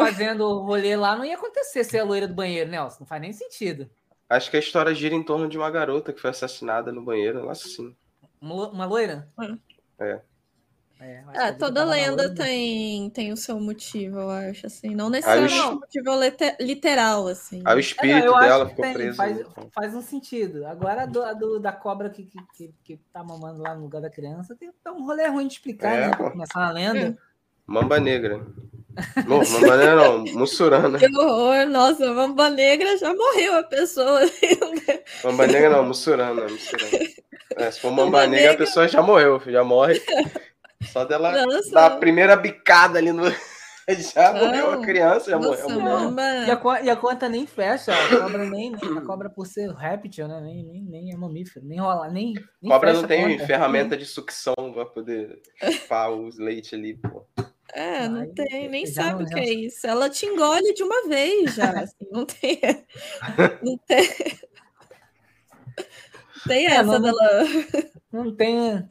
fazendo 0.00 0.60
rolê 0.60 0.96
lá 0.96 1.16
não 1.16 1.24
ia 1.24 1.34
acontecer 1.36 1.84
ser 1.84 1.98
a 2.00 2.04
loira 2.04 2.28
do 2.28 2.34
banheiro, 2.34 2.70
Nelson. 2.70 2.98
Não 3.00 3.06
faz 3.06 3.20
nem 3.22 3.32
sentido. 3.32 3.88
Acho 4.28 4.50
que 4.50 4.56
a 4.56 4.60
história 4.60 4.94
gira 4.94 5.14
em 5.14 5.22
torno 5.22 5.48
de 5.48 5.58
uma 5.58 5.70
garota 5.70 6.12
que 6.12 6.20
foi 6.20 6.30
assassinada 6.30 6.90
no 6.92 7.02
banheiro. 7.02 7.44
Nossa, 7.44 7.68
sim. 7.68 7.94
Uma 8.40 8.54
lo- 8.54 8.70
uma 8.70 8.86
loira? 8.86 9.28
É. 9.98 10.20
É, 11.04 11.22
Ah, 11.34 11.48
a 11.48 11.52
toda 11.52 11.84
lenda 11.84 12.32
tem, 12.34 13.10
tem 13.10 13.32
o 13.32 13.36
seu 13.36 13.58
motivo, 13.58 14.18
eu 14.20 14.30
acho, 14.30 14.66
assim. 14.66 14.94
Não 14.94 15.10
necessariamente 15.10 15.60
um 15.60 15.74
motivo 15.80 16.14
lite- 16.20 16.56
literal, 16.60 17.26
assim. 17.26 17.60
Aí 17.64 17.74
o 17.74 17.78
É, 17.78 17.80
espírito 17.80 18.18
não, 18.20 18.26
eu 18.26 18.36
acho 18.36 18.48
dela 18.48 18.68
ficou 18.68 18.84
tem, 18.84 18.94
preso. 18.94 19.16
Faz, 19.16 19.36
né? 19.36 19.44
faz 19.74 19.94
um 19.94 20.02
sentido. 20.02 20.64
Agora 20.66 21.02
a, 21.02 21.06
do, 21.06 21.22
a 21.22 21.32
do- 21.32 21.58
da 21.58 21.72
cobra 21.72 22.08
que, 22.08 22.24
que, 22.24 22.38
que, 22.54 22.74
que 22.84 22.96
tá 23.12 23.24
mamando 23.24 23.62
lá 23.62 23.74
no 23.74 23.82
lugar 23.82 24.00
da 24.00 24.10
criança, 24.10 24.54
tem 24.54 24.70
tá 24.84 24.92
um 24.92 25.04
rolê 25.04 25.26
ruim 25.26 25.46
de 25.48 25.54
explicar, 25.54 25.92
É, 25.94 26.08
né? 26.08 26.16
Pô. 26.16 26.30
começar 26.30 26.60
uma 26.60 26.70
lenda. 26.72 27.18
Mamba 27.66 27.98
Negra. 27.98 28.46
Não, 29.26 29.38
Mamba 29.38 29.76
Negra 29.76 29.94
não, 29.96 30.18
Mussurana. 30.34 30.98
Que 30.98 31.06
horror, 31.16 31.66
nossa, 31.66 32.12
Mamba 32.12 32.50
Negra 32.50 32.96
já 32.98 33.14
morreu 33.14 33.56
a 33.56 33.62
pessoa. 33.62 34.20
Mamba 35.24 35.46
Negra 35.46 35.70
não, 35.70 35.84
Mussurana. 35.84 36.42
Mussurana. 36.42 36.98
É, 37.56 37.70
se 37.70 37.80
for 37.80 37.90
Mamba 37.90 38.04
Mamba 38.04 38.26
Negra, 38.26 38.48
a 38.48 38.50
Negra. 38.52 38.66
pessoa 38.66 38.88
já 38.88 39.00
morreu, 39.02 39.40
já 39.46 39.62
morre. 39.64 40.02
Só 40.90 41.04
dela 41.04 41.32
Nossa. 41.46 41.70
dar 41.72 41.86
a 41.86 41.96
primeira 41.96 42.36
bicada 42.36 42.98
ali 42.98 43.12
no. 43.12 43.22
Já 44.14 44.32
morreu 44.32 44.70
a 44.70 44.76
Não. 44.76 44.82
criança, 44.82 45.28
já 45.32 45.38
Nossa, 45.40 45.68
morreu. 45.68 46.14
E 46.46 46.50
a, 46.52 46.82
e 46.84 46.88
a 46.90 46.94
conta 46.96 47.28
nem 47.28 47.44
fecha, 47.48 47.92
a 47.92 48.08
cobra 48.20 48.46
nem, 48.48 48.70
nem- 48.70 48.98
a 48.98 49.00
cobra 49.00 49.28
por 49.28 49.44
ser 49.44 49.70
réptil, 49.72 50.28
né? 50.28 50.40
Nem, 50.40 50.62
nem, 50.64 50.82
nem 50.84 51.12
é 51.12 51.16
mamífero, 51.16 51.66
nem 51.66 51.80
rola, 51.80 52.08
nem, 52.08 52.32
nem 52.62 52.70
Cobra 52.70 52.90
fecha 52.90 52.98
não 53.00 53.04
a 53.04 53.08
tem 53.08 53.32
conta. 53.32 53.46
ferramenta 53.46 53.96
de 53.96 54.06
sucção 54.06 54.54
pra 54.72 54.86
poder 54.86 55.42
chupar 55.72 56.12
os 56.12 56.38
leite 56.38 56.76
ali, 56.76 56.94
pô. 56.94 57.26
É, 57.74 58.08
não 58.08 58.20
Aí, 58.20 58.28
tem, 58.28 58.68
nem 58.68 58.86
sabe 58.86 59.24
não- 59.24 59.28
o 59.30 59.34
que 59.34 59.40
é 59.40 59.52
isso. 59.52 59.84
Ela 59.84 60.08
te 60.08 60.26
engole 60.26 60.72
de 60.74 60.82
uma 60.84 61.08
vez 61.08 61.52
já, 61.56 61.70
assim, 61.82 62.06
não 62.12 62.24
tem. 62.24 62.60
Não 63.62 63.76
tem. 63.78 64.08
Tem 66.46 66.66
É, 66.66 66.74
essa 66.74 66.84
não- 66.84 67.00
dela. 67.00 67.30
Não 68.12 68.34
tem. 68.36 68.86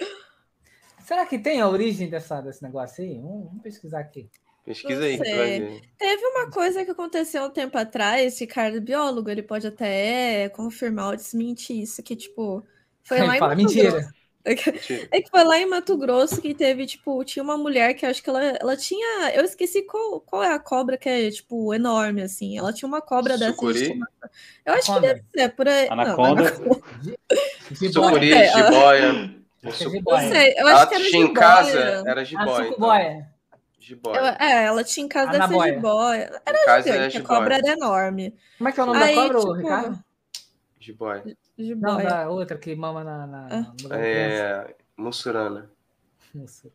Será 1.11 1.25
que 1.25 1.37
tem 1.37 1.59
a 1.59 1.67
origem 1.67 2.09
dessa, 2.09 2.39
desse 2.39 2.63
negócio 2.63 3.03
aí? 3.03 3.19
Vamos, 3.19 3.47
vamos 3.47 3.61
pesquisar 3.61 3.99
aqui. 3.99 4.29
Pesquisa 4.63 5.03
aí 5.03 5.17
que. 5.17 5.81
Teve 5.97 6.25
uma 6.27 6.49
coisa 6.49 6.85
que 6.85 6.91
aconteceu 6.91 7.43
um 7.43 7.49
tempo 7.49 7.77
atrás, 7.77 8.39
Ricardo 8.39 8.79
biólogo, 8.79 9.29
ele 9.29 9.43
pode 9.43 9.67
até 9.67 10.47
confirmar 10.55 11.09
ou 11.09 11.15
desmentir 11.17 11.81
isso, 11.81 12.01
que, 12.01 12.15
tipo, 12.15 12.65
foi 13.03 13.17
lá 13.19 13.25
Ele 13.25 13.35
em 13.35 13.39
fala, 13.39 13.55
Mato 13.55 13.61
mentira. 13.61 13.91
Grosso. 13.91 14.21
É 15.11 15.21
que 15.21 15.29
foi 15.29 15.43
lá 15.43 15.59
em 15.59 15.67
Mato 15.67 15.95
Grosso 15.97 16.41
que 16.41 16.55
teve, 16.55 16.87
tipo, 16.87 17.23
tinha 17.25 17.43
uma 17.43 17.57
mulher 17.57 17.93
que 17.93 18.05
eu 18.05 18.09
acho 18.09 18.23
que 18.23 18.29
ela, 18.29 18.41
ela 18.43 18.77
tinha. 18.77 19.31
Eu 19.35 19.43
esqueci 19.43 19.83
qual, 19.83 20.21
qual 20.21 20.41
é 20.41 20.51
a 20.51 20.57
cobra 20.57 20.97
que 20.97 21.09
é, 21.09 21.29
tipo, 21.29 21.73
enorme, 21.73 22.23
assim. 22.23 22.57
Ela 22.57 22.71
tinha 22.73 22.87
uma 22.87 23.01
cobra 23.01 23.37
dessa. 23.37 23.51
Sucuri? 23.51 23.81
estimação. 23.81 24.29
Eu 24.65 24.73
acho 24.73 24.85
que 24.85 24.91
Anaconda. 24.91 25.13
deve 25.13 25.23
ser 25.35 25.55
por 25.55 25.67
aí. 25.67 25.89
não, 25.89 25.99
Anaconda. 25.99 26.43
Sucuri, 27.75 28.33
É, 28.33 28.47
jiboia. 28.47 29.40
Que 29.61 29.67
é 29.67 29.71
Não 29.85 29.91
jiboia. 29.91 30.29
sei, 30.29 30.53
eu 30.53 30.67
Ela 30.67 30.73
acho 30.73 30.89
que 30.89 30.95
era 30.95 31.03
tinha 31.05 31.23
em 31.25 31.33
casa, 31.33 31.79
era 32.07 32.21
A 32.21 32.23
jiboia. 32.23 32.67
então. 32.67 33.25
Jiboia. 33.79 34.17
Ela, 34.17 34.37
é, 34.39 34.63
ela 34.65 34.83
tinha 34.83 35.05
em 35.05 35.09
casa 35.09 35.29
A 35.29 35.31
dessa 35.33 35.47
jiboia. 35.47 36.23
Em 36.23 36.39
Era 36.45 36.65
casa 36.65 36.89
é 36.89 36.93
gigante, 36.93 37.17
a 37.17 37.19
jiboia. 37.19 37.39
cobra 37.39 37.55
era 37.57 37.67
enorme. 37.69 38.35
Como 38.57 38.69
é 38.69 38.71
que 38.71 38.79
é 38.79 38.83
o 38.83 38.85
nome 38.85 39.03
Aí, 39.03 39.15
da 39.15 39.21
cobra, 39.21 39.39
tipo, 39.39 39.53
Ricardo? 39.53 40.03
Jiboia. 40.79 41.23
Não, 41.25 41.65
Jiboia. 41.65 42.03
da 42.09 42.29
outra 42.29 42.57
que 42.57 42.75
mama 42.75 43.03
na. 43.03 43.27
na, 43.27 43.45
Ah. 43.47 43.49
da 43.87 43.97
criança. 43.97 43.97
É. 43.97 44.75
Mussurana. 44.97 45.69
Nossa. 46.33 46.69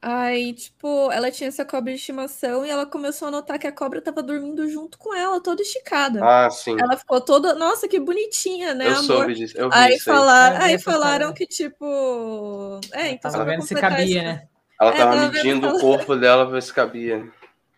Aí, 0.00 0.52
tipo, 0.52 1.10
ela 1.10 1.30
tinha 1.30 1.48
essa 1.48 1.64
cobra 1.64 1.92
de 1.92 1.98
estimação 1.98 2.64
e 2.64 2.70
ela 2.70 2.86
começou 2.86 3.28
a 3.28 3.30
notar 3.30 3.58
que 3.58 3.66
a 3.66 3.72
cobra 3.72 4.00
tava 4.00 4.22
dormindo 4.22 4.68
junto 4.68 4.98
com 4.98 5.12
ela, 5.14 5.40
toda 5.42 5.62
esticada. 5.62 6.20
Ah, 6.22 6.48
sim. 6.50 6.76
Ela 6.78 6.96
ficou 6.96 7.20
toda, 7.20 7.54
nossa, 7.54 7.88
que 7.88 7.98
bonitinha, 7.98 8.74
né, 8.74 8.86
eu 8.86 8.90
amor? 8.92 9.02
soube 9.04 9.34
disso. 9.34 9.56
Eu 9.58 9.68
vi 9.70 9.74
Aí, 9.76 9.96
isso 9.96 10.08
aí. 10.10 10.16
falar, 10.16 10.52
É, 10.54 10.64
aí 10.64 10.78
falaram 10.78 11.32
que, 11.32 11.46
tipo. 11.46 12.78
É, 12.92 13.08
então 13.10 13.30
Tava 13.32 13.44
vendo 13.44 13.62
se 13.62 13.74
cabia, 13.74 14.04
isso- 14.04 14.14
né? 14.22 14.48
Ela 14.80 14.90
É, 14.92 14.96
tava 14.96 15.16
medindo 15.32 15.66
o 15.66 15.70
falar- 15.70 15.80
corpo 15.80 16.16
dela 16.16 16.44
pra 16.44 16.54
ver 16.54 16.62
se 16.62 16.72
cabia. 16.72 17.26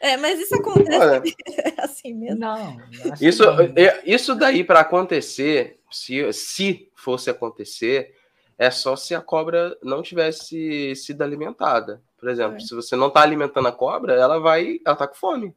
É, 0.01 0.17
mas 0.17 0.39
isso 0.39 0.55
acontece 0.55 0.99
Olha, 0.99 1.23
assim 1.79 2.15
mesmo. 2.15 2.39
Não. 2.41 2.77
isso, 3.21 3.43
é- 3.77 4.03
isso 4.05 4.35
daí 4.35 4.63
pra 4.65 4.81
acontecer, 4.81 5.79
se, 5.91 6.33
se 6.33 6.91
fosse 6.95 7.31
acontecer, 7.31 8.15
é 8.59 8.71
só 8.71 8.97
se 8.97 9.15
a 9.15 9.21
cobra 9.21 9.77
não 9.83 10.03
tivesse 10.03 10.95
sido 10.97 11.23
alimentada. 11.23 12.03
Por 12.19 12.29
exemplo, 12.29 12.57
É. 12.57 12.61
se 12.61 12.75
você 12.75 12.97
não 12.97 13.11
tá 13.11 13.23
alimentando 13.23 13.69
a 13.69 13.73
cobra, 13.73 14.15
ela 14.15 14.39
vai. 14.39 14.81
Ela 14.85 14.97
tá 14.97 15.07
com 15.07 15.15
fome. 15.15 15.55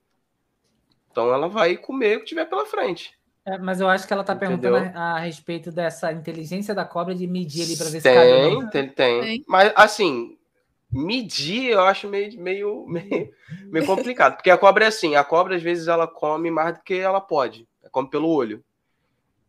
Então 1.12 1.34
ela 1.34 1.50
vai 1.50 1.76
comer 1.76 2.18
o 2.18 2.20
que 2.20 2.28
tiver 2.28 2.46
pela 2.46 2.66
frente. 2.66 3.20
É, 3.44 3.58
mas 3.58 3.82
eu 3.82 3.90
acho 3.90 4.06
que 4.08 4.14
ela 4.14 4.24
tá 4.24 4.34
Entendeu? 4.36 4.72
perguntando 4.72 4.98
a, 4.98 5.14
a 5.14 5.20
respeito 5.20 5.72
dessa 5.72 6.12
inteligência 6.14 6.76
da 6.76 6.86
cobra 6.86 7.16
de 7.16 7.26
medir 7.26 7.64
ali 7.64 7.76
pra 7.76 7.90
ver 7.90 8.00
se 8.00 8.14
cabe 8.14 8.56
ou 8.56 8.70
Tem, 8.70 8.70
tem, 8.70 8.90
tem. 8.90 9.22
Tem. 9.22 9.46
Mas 9.48 9.74
assim, 9.76 10.38
medir 10.92 11.72
eu 11.72 11.82
acho 11.82 12.08
meio, 12.08 12.40
meio, 12.40 12.86
meio, 12.88 13.34
meio 13.66 13.86
complicado. 13.86 14.36
Porque 14.36 14.52
a 14.52 14.58
cobra 14.58 14.86
é 14.86 14.88
assim, 14.88 15.16
a 15.16 15.24
cobra 15.24 15.56
às 15.56 15.64
vezes 15.64 15.88
ela 15.88 16.08
come 16.08 16.52
mais 16.52 16.76
do 16.78 16.84
que 16.84 16.94
ela 16.94 17.20
pode. 17.20 17.68
Ela 17.82 17.90
come 17.90 18.10
pelo 18.10 18.30
olho. 18.30 18.64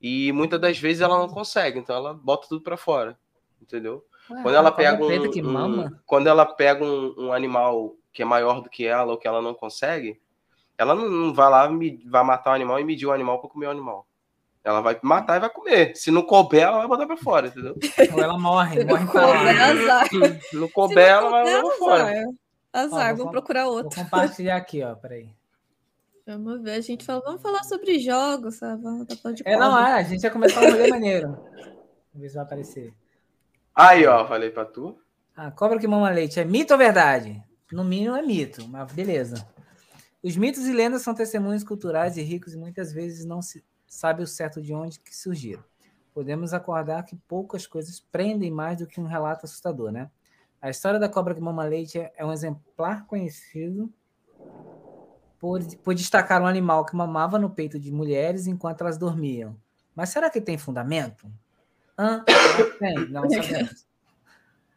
E 0.00 0.32
muitas 0.32 0.58
das 0.60 0.78
vezes 0.78 1.02
ela 1.02 1.18
não 1.18 1.28
consegue, 1.28 1.78
então 1.78 1.94
ela 1.94 2.14
bota 2.14 2.48
tudo 2.48 2.62
pra 2.62 2.76
fora. 2.78 3.16
Entendeu? 3.60 4.02
Ué, 4.30 4.42
Quando 4.42 4.54
ela 4.54 4.68
a 4.68 4.72
pega 4.72 5.04
um, 5.04 5.30
que 5.30 5.42
um- 5.42 5.50
mama. 5.52 6.02
quando 6.06 6.26
ela 6.28 6.46
pega 6.46 6.84
um, 6.84 7.14
um 7.18 7.32
animal 7.32 7.94
que 8.12 8.22
é 8.22 8.24
maior 8.24 8.60
do 8.60 8.68
que 8.70 8.86
ela 8.86 9.10
ou 9.12 9.18
que 9.18 9.26
ela 9.26 9.42
não 9.42 9.52
consegue, 9.54 10.20
ela 10.78 10.94
não, 10.94 11.08
não 11.08 11.34
vai 11.34 11.50
lá 11.50 11.68
me- 11.68 12.02
vai 12.08 12.22
matar 12.24 12.50
o 12.50 12.54
animal 12.54 12.78
e 12.80 12.84
medir 12.84 13.06
o 13.06 13.12
animal 13.12 13.40
para 13.40 13.50
comer 13.50 13.66
o 13.66 13.70
animal. 13.70 14.06
Ela 14.64 14.80
vai 14.80 14.96
matar 15.02 15.36
e 15.36 15.40
vai 15.40 15.50
comer. 15.50 15.96
Se 15.96 16.10
não 16.12 16.22
couber, 16.22 16.62
ela 16.62 16.78
vai 16.78 16.86
botar 16.86 17.06
pra 17.06 17.16
fora, 17.16 17.48
entendeu? 17.48 17.74
Ou 18.14 18.22
ela 18.22 18.38
morre, 18.38 18.78
Se 18.80 18.84
morre 18.86 19.00
não 19.04 19.06
couber, 19.10 19.28
empalada. 19.28 19.64
azar. 19.82 20.08
Se 20.08 20.56
não 20.56 20.68
couber, 20.68 21.08
ela 21.08 21.30
vai 21.30 21.46
Se 21.46 21.52
não 21.52 21.62
botar 21.62 21.76
pra 21.76 21.78
fora. 21.84 22.24
azar. 22.72 23.12
Ó, 23.12 23.16
vou 23.16 23.26
com- 23.26 23.32
procurar 23.32 23.64
Vou 23.64 23.74
outro. 23.74 24.00
compartilhar 24.04 24.56
aqui, 24.56 24.82
ó. 24.84 24.94
Peraí. 24.94 25.30
Vamos 26.24 26.62
ver, 26.62 26.74
a 26.74 26.80
gente 26.80 27.04
fala, 27.04 27.20
vamos 27.24 27.42
falar 27.42 27.64
sobre 27.64 27.98
jogos, 27.98 28.54
sabe? 28.54 28.80
Vamos 28.84 29.06
tá 29.08 29.16
falando 29.16 29.38
de 29.38 29.42
É, 29.44 29.56
não, 29.56 29.76
é, 29.76 29.94
a 29.94 30.02
gente 30.04 30.20
vai 30.22 30.30
começar 30.30 30.60
um 30.60 30.70
rolê 30.70 30.86
maneiro. 30.86 31.28
Vamos 31.32 32.20
ver 32.20 32.28
se 32.28 32.34
vai 32.36 32.44
aparecer. 32.44 32.94
Aí, 33.74 34.06
ó, 34.06 34.26
falei 34.26 34.50
pra 34.50 34.64
tu. 34.64 34.98
A 35.34 35.50
cobra 35.50 35.78
que 35.78 35.86
mama 35.86 36.10
leite 36.10 36.38
é 36.38 36.44
mito 36.44 36.72
ou 36.74 36.78
verdade? 36.78 37.42
No 37.72 37.82
mínimo 37.84 38.14
é 38.14 38.22
mito, 38.22 38.68
mas 38.68 38.92
beleza. 38.92 39.46
Os 40.22 40.36
mitos 40.36 40.66
e 40.66 40.72
lendas 40.72 41.02
são 41.02 41.14
testemunhos 41.14 41.64
culturais 41.64 42.16
e 42.16 42.22
ricos 42.22 42.52
e 42.54 42.58
muitas 42.58 42.92
vezes 42.92 43.24
não 43.24 43.40
se 43.40 43.64
sabe 43.86 44.22
o 44.22 44.26
certo 44.26 44.60
de 44.60 44.74
onde 44.74 45.00
que 45.00 45.16
surgiram. 45.16 45.64
Podemos 46.14 46.52
acordar 46.52 47.02
que 47.04 47.16
poucas 47.16 47.66
coisas 47.66 47.98
prendem 47.98 48.50
mais 48.50 48.78
do 48.78 48.86
que 48.86 49.00
um 49.00 49.06
relato 49.06 49.46
assustador, 49.46 49.90
né? 49.90 50.10
A 50.60 50.68
história 50.70 51.00
da 51.00 51.08
cobra 51.08 51.34
que 51.34 51.40
mama 51.40 51.64
leite 51.64 51.98
é- 51.98 52.12
é 52.16 52.24
um 52.24 52.32
exemplar 52.32 53.06
conhecido 53.06 53.92
por, 55.40 55.60
por 55.78 55.94
destacar 55.94 56.40
um 56.42 56.46
animal 56.46 56.84
que 56.84 56.94
mamava 56.94 57.38
no 57.38 57.50
peito 57.50 57.80
de 57.80 57.90
mulheres 57.90 58.46
enquanto 58.46 58.82
elas 58.82 58.98
dormiam. 58.98 59.56
Mas 59.94 60.10
será 60.10 60.30
que 60.30 60.40
tem 60.40 60.56
fundamento? 60.56 61.26
Hã? 61.98 62.24
Não 62.58 62.78
tem, 62.78 63.08
não 63.08 63.30
sabemos. 63.30 63.86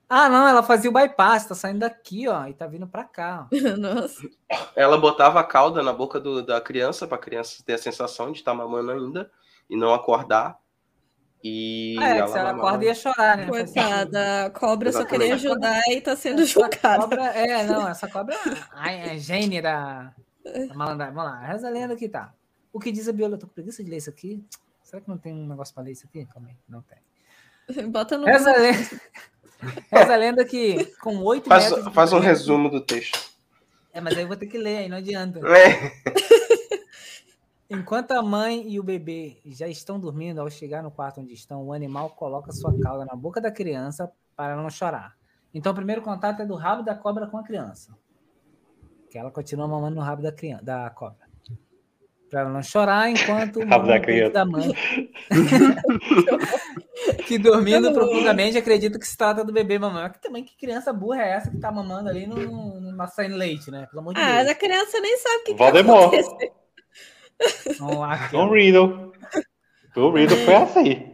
Ah, 0.07 0.29
não, 0.29 0.47
ela 0.47 0.61
fazia 0.61 0.89
o 0.89 0.93
bypass, 0.93 1.47
tá 1.47 1.55
saindo 1.55 1.79
daqui, 1.79 2.27
ó, 2.27 2.45
e 2.45 2.53
tá 2.53 2.67
vindo 2.67 2.85
pra 2.87 3.03
cá. 3.03 3.47
Ó. 3.51 3.55
Nossa. 3.77 4.21
Ela 4.75 4.97
botava 4.99 5.39
a 5.39 5.43
cauda 5.43 5.81
na 5.81 5.91
boca 5.91 6.19
do- 6.19 6.43
da 6.45 6.61
criança, 6.61 7.07
pra 7.07 7.17
criança 7.17 7.63
ter 7.65 7.73
a 7.73 7.77
sensação 7.77 8.31
de 8.31 8.37
estar 8.37 8.53
mamando 8.53 8.91
ainda 8.91 9.31
e 9.69 9.75
não 9.75 9.93
acordar. 9.93 10.59
E 11.43 11.95
Ah, 11.99 12.09
é, 12.09 12.17
ela 12.19 12.27
se 12.27 12.37
ela 12.37 12.49
mamava. 12.53 12.67
acorda 12.67 12.85
ia 12.85 12.93
chorar, 12.95 13.37
né? 13.37 13.45
Coitada, 13.47 14.45
a 14.45 14.49
cobra 14.51 14.91
só 14.91 14.99
Exatamente. 14.99 15.21
queria 15.21 15.35
ajudar 15.35 15.81
e 15.89 16.01
tá 16.01 16.15
sendo 16.15 16.41
Essa 16.43 16.51
julgada. 16.51 16.99
cobra, 16.99 17.23
é, 17.25 17.63
não, 17.65 17.87
essa 17.87 18.07
cobra 18.07 18.35
ai, 18.73 19.09
é 19.15 19.17
gênia 19.17 19.61
da, 19.61 20.11
da 20.43 20.73
malandragem. 20.75 21.13
Vamos 21.15 21.31
lá, 21.31 21.39
reza 21.39 21.67
a 21.67 21.71
lenda 21.71 21.95
que 21.95 22.07
tá. 22.09 22.31
O 22.73 22.79
que 22.79 22.91
diz 22.91 23.07
a 23.07 23.11
Biola? 23.13 23.35
Eu 23.35 23.39
tô 23.39 23.47
com 23.47 23.53
preguiça 23.53 23.83
de 23.83 23.89
ler 23.89 23.97
isso 23.97 24.09
aqui. 24.09 24.43
Será 24.85 25.01
que 25.01 25.09
não 25.09 25.17
tem 25.17 25.33
um 25.33 25.47
negócio 25.47 25.73
pra 25.73 25.83
ler 25.83 25.91
isso 25.91 26.05
aqui? 26.05 26.25
Calma 26.27 26.47
aí, 26.49 26.55
não 26.69 26.81
tem. 26.83 26.97
Bota 27.91 28.17
no. 28.17 28.25
Reza 28.25 28.51
a 28.51 28.57
lenda, 28.57 29.01
reza 29.91 30.13
a 30.13 30.15
lenda 30.15 30.45
que 30.45 30.85
com 31.01 31.17
oito 31.23 31.49
Faz, 31.49 31.65
metros 31.65 31.93
faz 31.93 32.13
um 32.13 32.17
comprimento- 32.17 32.39
resumo 32.39 32.69
do 32.69 32.79
texto. 32.79 33.33
É, 33.91 33.99
mas 33.99 34.15
aí 34.15 34.23
eu 34.23 34.27
vou 34.27 34.37
ter 34.37 34.45
que 34.47 34.57
ler, 34.57 34.77
aí 34.77 34.89
não 34.89 34.97
adianta. 34.97 35.39
É. 35.39 35.91
Enquanto 37.67 38.11
a 38.11 38.21
mãe 38.21 38.69
e 38.69 38.79
o 38.79 38.83
bebê 38.83 39.37
já 39.45 39.67
estão 39.67 39.99
dormindo, 39.99 40.39
ao 40.39 40.49
chegar 40.51 40.83
no 40.83 40.91
quarto 40.91 41.19
onde 41.21 41.33
estão, 41.33 41.63
o 41.65 41.73
animal 41.73 42.11
coloca 42.11 42.51
sua 42.51 42.77
cauda 42.79 43.05
na 43.05 43.15
boca 43.15 43.41
da 43.41 43.49
criança 43.51 44.11
para 44.35 44.55
não 44.55 44.69
chorar. 44.69 45.17
Então, 45.51 45.71
o 45.71 45.75
primeiro 45.75 46.01
contato 46.03 46.41
é 46.41 46.45
do 46.45 46.53
rabo 46.55 46.83
da 46.83 46.93
cobra 46.93 47.25
com 47.25 47.37
a 47.37 47.43
criança. 47.43 47.97
Que 49.09 49.17
ela 49.17 49.31
continua 49.31 49.67
mamando 49.67 49.95
no 49.95 50.01
rabo 50.01 50.21
da, 50.21 50.31
criança, 50.31 50.63
da 50.63 50.89
cobra. 50.91 51.24
Para 52.29 52.41
ela 52.41 52.49
não 52.49 52.63
chorar 52.63 53.09
enquanto 53.09 53.59
Rabo 53.59 53.69
mama 53.85 53.87
da 53.87 53.99
criança. 53.99 54.33
da 54.33 54.45
mãe. 54.45 54.73
que 57.27 57.37
dormindo 57.37 57.93
profundamente 57.93 58.57
acredita 58.57 58.97
que 58.99 59.05
se 59.07 59.15
trata 59.17 59.43
do 59.43 59.53
bebê 59.53 59.77
mamando. 59.77 60.03
Mas 60.03 60.11
que 60.13 60.21
também 60.21 60.43
que 60.43 60.57
criança 60.57 60.91
burra 60.91 61.21
é 61.23 61.29
essa 61.31 61.51
que 61.51 61.57
tá 61.59 61.71
mamando 61.71 62.09
ali 62.09 62.25
no, 62.27 62.35
no, 62.35 62.81
no 62.91 63.07
saindo 63.07 63.35
leite, 63.35 63.69
né? 63.69 63.85
Pelo 63.87 63.99
amor 64.01 64.13
de 64.13 64.19
Ah, 64.21 64.37
Deus. 64.37 64.49
a 64.49 64.55
criança 64.55 64.99
nem 64.99 65.17
sabe 65.17 65.35
o 65.35 65.43
que, 65.43 65.51
que 65.53 65.57
Voldemort. 65.57 66.13
aqui, 68.03 68.31
Tom. 68.31 68.49
Riddle. 68.51 69.11
Tom 69.93 70.11
Riddle 70.11 70.37
foi 70.37 70.55
assim. 70.55 71.11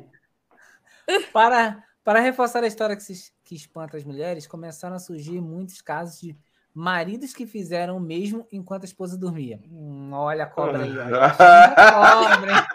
Para, 1.34 1.84
para 2.06 2.21
reforçar 2.21 2.63
a 2.63 2.67
história 2.67 2.95
que, 2.95 3.02
se, 3.04 3.34
que 3.43 3.54
espanta 3.54 3.97
as 3.97 4.04
mulheres, 4.06 4.47
começaram 4.47 4.95
a 4.95 5.00
surgir 5.00 5.41
muitos 5.41 5.82
casos 5.82 6.21
de 6.21 6.38
maridos 6.73 7.34
que 7.34 7.45
fizeram 7.45 7.97
o 7.97 7.99
mesmo 7.99 8.47
enquanto 8.51 8.84
a 8.84 8.86
esposa 8.86 9.17
dormia. 9.17 9.60
Hum, 9.71 10.10
olha 10.13 10.43
a 10.43 10.47
cobra 10.47 10.84
aí, 10.84 10.97
olha. 10.97 11.25
A 11.25 12.25
cobra? 12.36 12.67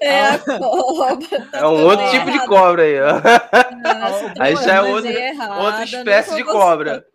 É 0.00 0.28
a 0.28 0.38
cobra. 0.38 1.46
tá 1.50 1.58
É 1.60 1.66
um 1.66 1.84
outro 1.84 2.10
tipo 2.10 2.24
de 2.26 2.32
errado. 2.36 2.48
cobra 2.48 2.82
aí, 2.82 3.00
ó. 3.00 3.12
Nossa, 3.14 4.34
Aí 4.38 4.56
já 4.56 4.74
é 4.76 4.82
outra- 4.82 5.10
errada, 5.12 5.54
Outra 5.54 5.76
não 5.78 5.82
espécie 5.84 6.34
de 6.34 6.42
gostar. 6.42 6.58
cobra. 6.60 7.06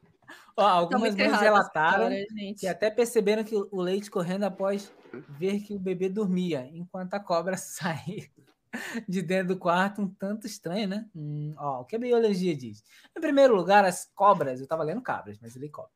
Ó, 0.57 0.61
Tá 0.63 0.69
algumas 0.71 1.15
muito 1.15 1.17
mães 1.29 1.39
relataram 1.41 2.11
história, 2.11 2.55
que 2.59 2.67
até 2.67 2.89
perceberam 2.89 3.43
que 3.43 3.55
o 3.55 3.81
leite 3.81 4.09
correndo 4.11 4.43
após 4.43 4.91
ver 5.29 5.59
que 5.59 5.73
o 5.73 5.79
bebê 5.79 6.09
dormia, 6.09 6.67
enquanto 6.73 7.13
a 7.13 7.19
cobra 7.19 7.55
saía 7.57 8.25
de 9.07 9.21
dentro 9.21 9.49
do 9.49 9.59
quarto, 9.59 10.01
um 10.01 10.07
tanto 10.07 10.47
estranho, 10.47 10.87
né? 10.87 11.09
Hum, 11.15 11.53
ó, 11.57 11.81
o 11.81 11.85
que 11.85 11.95
a 11.95 11.99
biologia 11.99 12.55
diz? 12.55 12.83
Em 13.15 13.21
primeiro 13.21 13.55
lugar, 13.55 13.85
as 13.85 14.09
cobras, 14.15 14.59
eu 14.59 14.63
estava 14.63 14.83
lendo 14.83 15.01
cabras, 15.01 15.37
mas 15.41 15.55
eu 15.55 15.61
li 15.61 15.69
cobra. 15.69 15.91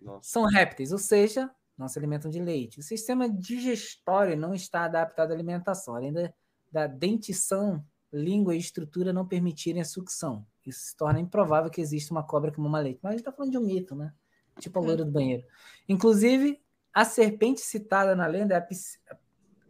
Nossa. 0.00 0.28
São 0.30 0.44
répteis, 0.44 0.92
ou 0.92 0.98
seja, 0.98 1.50
não 1.76 1.88
se 1.88 1.98
alimentam 1.98 2.30
de 2.30 2.40
leite. 2.40 2.80
O 2.80 2.82
sistema 2.82 3.28
digestório 3.28 4.36
não 4.36 4.54
está 4.54 4.84
adaptado 4.84 5.30
à 5.30 5.34
alimentação, 5.34 5.94
além 5.94 6.12
da, 6.12 6.32
da 6.70 6.86
dentição, 6.86 7.84
língua 8.12 8.54
e 8.54 8.58
estrutura 8.58 9.12
não 9.12 9.26
permitirem 9.26 9.80
a 9.80 9.84
sucção. 9.84 10.46
Isso 10.66 10.80
se 10.80 10.96
torna 10.96 11.20
improvável 11.20 11.70
que 11.70 11.80
exista 11.80 12.12
uma 12.12 12.22
cobra 12.22 12.50
que 12.50 12.60
mama 12.60 12.80
leite. 12.80 13.00
Mas 13.02 13.10
a 13.10 13.12
gente 13.12 13.20
está 13.20 13.32
falando 13.32 13.52
de 13.52 13.58
um 13.58 13.64
mito, 13.64 13.94
né? 13.94 14.12
Tipo 14.60 14.78
a 14.78 14.82
loira 14.82 15.04
do 15.04 15.10
banheiro. 15.10 15.44
Inclusive, 15.88 16.60
a 16.92 17.04
serpente 17.04 17.60
citada 17.60 18.16
na 18.16 18.26
lenda 18.26 18.54
é 18.54 18.58
a, 18.58 18.68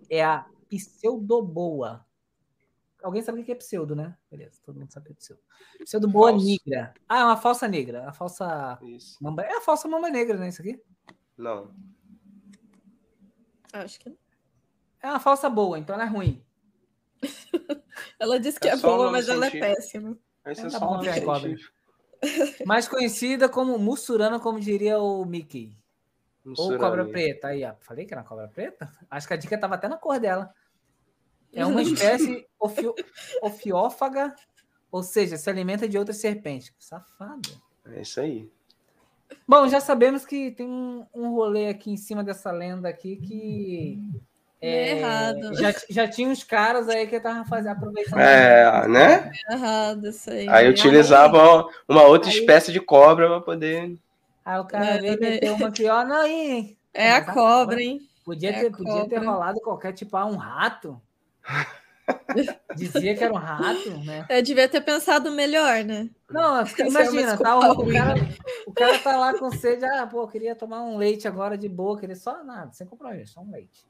é 0.09 0.25
a 0.25 0.47
pseudoboa. 0.69 2.07
Alguém 3.03 3.23
sabe 3.23 3.41
o 3.41 3.45
que 3.45 3.53
é 3.53 3.55
pseudo, 3.55 3.95
né? 3.95 4.17
Beleza, 4.31 4.61
todo 4.65 4.79
mundo 4.79 4.93
sabe 4.93 5.05
o 5.05 5.07
que 5.07 5.13
é 5.13 5.17
pseudo. 5.17 5.43
Pseudoboa 5.85 6.31
Falso. 6.31 6.47
negra. 6.47 6.95
Ah, 7.09 7.21
é 7.21 7.25
uma 7.25 7.37
falsa 7.37 7.69
negra. 7.69 8.09
A 8.09 8.13
falsa 8.13 8.79
Isso. 8.83 9.17
mamba. 9.23 9.43
É 9.43 9.57
a 9.57 9.61
falsa 9.61 9.87
mamba 9.89 10.11
negra, 10.11 10.37
né? 10.37 10.49
Isso 10.49 10.61
aqui? 10.61 10.83
Não. 11.37 11.73
Acho 13.73 14.01
que 14.01 14.09
não. 14.09 14.17
É 15.01 15.09
uma 15.09 15.21
falsa 15.21 15.49
boa, 15.49 15.79
então 15.79 15.95
ela 15.95 16.05
é 16.05 16.09
ruim. 16.09 16.45
Ela 18.19 18.39
disse 18.39 18.59
que 18.61 18.69
É 18.69 18.73
é, 18.73 18.77
boa, 18.77 19.11
mas 19.11 19.29
ela 19.29 19.47
é 19.47 19.51
péssima. 19.51 20.17
Esse 20.47 20.61
é 20.61 20.65
Tá 20.65 20.71
só 20.71 20.81
bom. 20.81 21.01
Mais 22.67 22.89
conhecida 22.89 23.49
como 23.49 23.79
mussurana, 23.79 24.41
como 24.41 24.59
diria 24.59 24.99
o 24.99 25.25
Mickey. 25.25 25.77
Ou 26.45 26.51
Mussurana. 26.51 26.79
cobra 26.79 27.05
preta. 27.05 27.49
Aí, 27.49 27.65
ó. 27.65 27.75
Falei 27.81 28.07
que 28.07 28.15
era 28.15 28.25
cobra 28.25 28.49
preta? 28.49 28.91
Acho 29.11 29.27
que 29.29 29.35
a 29.35 29.37
dica 29.37 29.59
tava 29.59 29.75
até 29.77 29.89
na 29.89 29.97
cor 29.97 30.19
dela. 30.19 30.53
É 31.53 31.65
uma 31.67 31.83
espécie 31.83 32.47
ofio- 32.59 32.95
ofiófaga, 33.43 34.35
ou 34.91 35.03
seja, 35.03 35.37
se 35.37 35.49
alimenta 35.51 35.89
de 35.89 35.99
outras 35.99 36.19
serpentes. 36.19 36.73
Safada. 36.79 37.49
É 37.95 38.03
isso 38.03 38.21
aí. 38.21 38.49
Bom, 39.47 39.69
já 39.69 39.81
sabemos 39.81 40.25
que 40.25 40.51
tem 40.53 40.67
um, 40.67 41.07
um 41.15 41.31
rolê 41.35 41.69
aqui 41.69 41.91
em 41.91 41.97
cima 41.97 42.23
dessa 42.25 42.51
lenda 42.51 42.89
aqui 42.89 43.17
que. 43.17 43.99
É 44.61 44.99
errado. 44.99 45.55
Já, 45.55 45.73
já 45.89 46.09
tinha 46.09 46.29
uns 46.29 46.43
caras 46.43 46.89
aí 46.89 47.07
que 47.07 47.15
estavam 47.17 47.45
fazendo, 47.47 47.73
aproveitando. 47.77 48.19
É, 48.19 48.89
né? 48.89 49.31
É 49.49 49.55
errado 49.55 50.09
isso 50.09 50.31
aí. 50.31 50.49
Aí 50.49 50.69
utilizavam 50.69 51.69
uma 51.89 52.03
outra 52.03 52.29
Aí- 52.31 52.39
espécie 52.39 52.73
de 52.73 52.81
cobra 52.81 53.29
pra 53.29 53.41
poder. 53.41 53.97
Aí 54.45 54.59
o 54.59 54.65
cara 54.65 54.85
É, 54.97 54.99
veio 54.99 55.21
meter 55.21 55.53
uma 55.53 55.69
aqui, 55.69 55.87
ó, 55.89 56.05
não, 56.05 56.23
aí. 56.23 56.77
É 56.93 57.13
a 57.13 57.25
cobra, 57.25 57.81
hein? 57.81 58.01
Podia 58.25 58.51
É 58.51 58.61
ter, 58.65 58.71
podia 58.73 59.09
ter 59.09 59.19
rolado 59.19 59.61
qualquer 59.61 59.93
tipo, 59.93 60.17
ah, 60.17 60.27
um 60.27 60.37
rato. 60.37 61.01
Dizia 62.77 63.17
que 63.17 63.25
era 63.25 63.33
um 63.33 63.37
rato, 63.37 63.91
né? 64.05 64.27
Eu 64.29 64.43
devia 64.43 64.69
ter 64.69 64.81
pensado 64.81 65.31
melhor, 65.31 65.85
né? 65.85 66.09
Não, 66.31 66.61
é 66.61 66.65
imagina, 66.87 67.37
tá, 67.37 67.59
o, 67.59 67.87
cara, 67.87 68.15
o 68.67 68.73
cara 68.73 68.99
tá 68.99 69.17
lá 69.17 69.39
com 69.39 69.51
sede, 69.51 69.85
ah, 69.85 70.07
pô, 70.07 70.23
eu 70.23 70.29
queria 70.29 70.55
tomar 70.55 70.83
um 70.83 70.97
leite 70.97 71.27
agora 71.27 71.57
de 71.57 71.69
boa, 71.69 71.99
queria 71.99 72.17
só 72.17 72.43
nada, 72.45 72.73
sem 72.73 72.87
compromisso, 72.87 73.35
só 73.35 73.41
um 73.41 73.51
leite. 73.51 73.87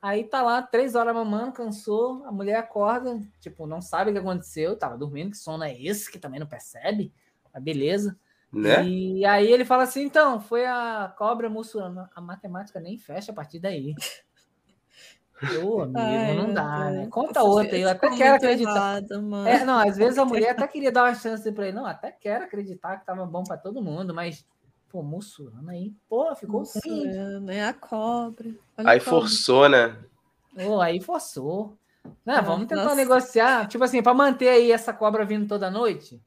Aí 0.00 0.24
tá 0.24 0.42
lá, 0.42 0.62
três 0.62 0.94
horas 0.94 1.14
mamando, 1.14 1.52
cansou, 1.52 2.24
a 2.24 2.30
mulher 2.30 2.56
acorda, 2.56 3.20
tipo, 3.40 3.66
não 3.66 3.82
sabe 3.82 4.10
o 4.10 4.14
que 4.14 4.20
aconteceu, 4.20 4.76
tava 4.76 4.96
dormindo, 4.96 5.32
que 5.32 5.36
sono 5.36 5.64
é 5.64 5.74
esse, 5.80 6.10
que 6.10 6.18
também 6.18 6.38
não 6.38 6.46
percebe, 6.46 7.12
mas 7.52 7.62
beleza. 7.62 8.16
Né? 8.52 8.84
E 8.86 9.26
aí 9.26 9.50
ele 9.52 9.64
fala 9.64 9.82
assim, 9.82 10.04
então, 10.04 10.40
foi 10.40 10.64
a 10.64 11.12
cobra 11.18 11.50
mussurana, 11.50 12.08
a 12.14 12.20
matemática 12.20 12.80
nem 12.80 12.96
fecha 12.96 13.32
a 13.32 13.34
partir 13.34 13.58
daí. 13.58 13.94
Ô, 15.56 15.80
amigo, 15.80 15.98
Ai, 16.00 16.36
não 16.36 16.46
meu 16.46 16.54
dá, 16.54 16.90
né? 16.90 17.06
Conta 17.10 17.42
outra 17.42 17.76
aí, 17.76 17.82
eu 17.82 17.88
até 17.88 18.08
quero 18.10 18.36
acreditar. 18.36 18.72
errado, 18.72 19.22
mano. 19.22 19.48
É, 19.48 19.64
não, 19.64 19.78
às 19.78 19.96
vezes 19.96 20.18
a 20.18 20.24
mulher 20.24 20.50
até 20.50 20.66
queria 20.68 20.92
dar 20.92 21.04
uma 21.04 21.14
chance 21.14 21.50
pra 21.52 21.68
ele. 21.68 21.76
Não, 21.76 21.86
até 21.86 22.10
quero 22.10 22.44
acreditar 22.44 22.98
que 22.98 23.06
tava 23.06 23.24
bom 23.24 23.42
pra 23.44 23.56
todo 23.56 23.82
mundo, 23.82 24.12
mas, 24.14 24.44
pô, 24.90 25.02
mussurana 25.02 25.72
aí, 25.72 25.92
pô, 26.08 26.34
ficou 26.34 26.60
ruim. 26.60 27.08
Mussurana, 27.08 27.54
É 27.54 27.64
a 27.66 27.74
cobra. 27.74 28.48
Olha 28.76 28.88
Aí 28.90 28.98
a 28.98 29.04
cobra. 29.04 29.20
forçou, 29.20 29.68
né? 29.68 29.96
Pô, 30.54 30.80
aí 30.80 31.00
forçou. 31.00 31.76
Não, 32.24 32.36
Ah, 32.36 32.40
vamos 32.42 32.66
tentar 32.68 32.84
nossa. 32.84 32.96
negociar, 32.96 33.68
tipo 33.68 33.84
assim, 33.84 34.02
pra 34.02 34.14
manter 34.14 34.48
aí 34.48 34.72
essa 34.72 34.92
cobra 34.92 35.24
vindo 35.24 35.46
toda 35.46 35.70
noite. 35.70 36.20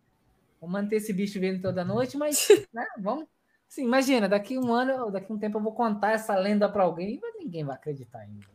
Vamos 0.60 0.74
manter 0.74 0.98
esse 0.98 1.12
bicho 1.14 1.40
vindo 1.40 1.62
toda 1.62 1.84
noite, 1.84 2.18
mas, 2.18 2.48
né, 2.74 2.86
vamos. 3.00 3.26
Sim, 3.68 3.86
imagina, 3.86 4.28
daqui 4.28 4.58
um 4.58 4.74
ano, 4.74 5.10
daqui 5.12 5.32
um 5.32 5.40
tempo 5.40 5.58
eu 5.58 5.62
vou 5.64 5.74
contar 5.74 6.12
essa 6.12 6.36
lenda 6.36 6.68
pra 6.70 6.84
alguém, 6.84 7.20
mas 7.22 7.34
ninguém 7.38 7.64
vai 7.64 7.76
acreditar 7.76 8.20
ainda. 8.20 8.46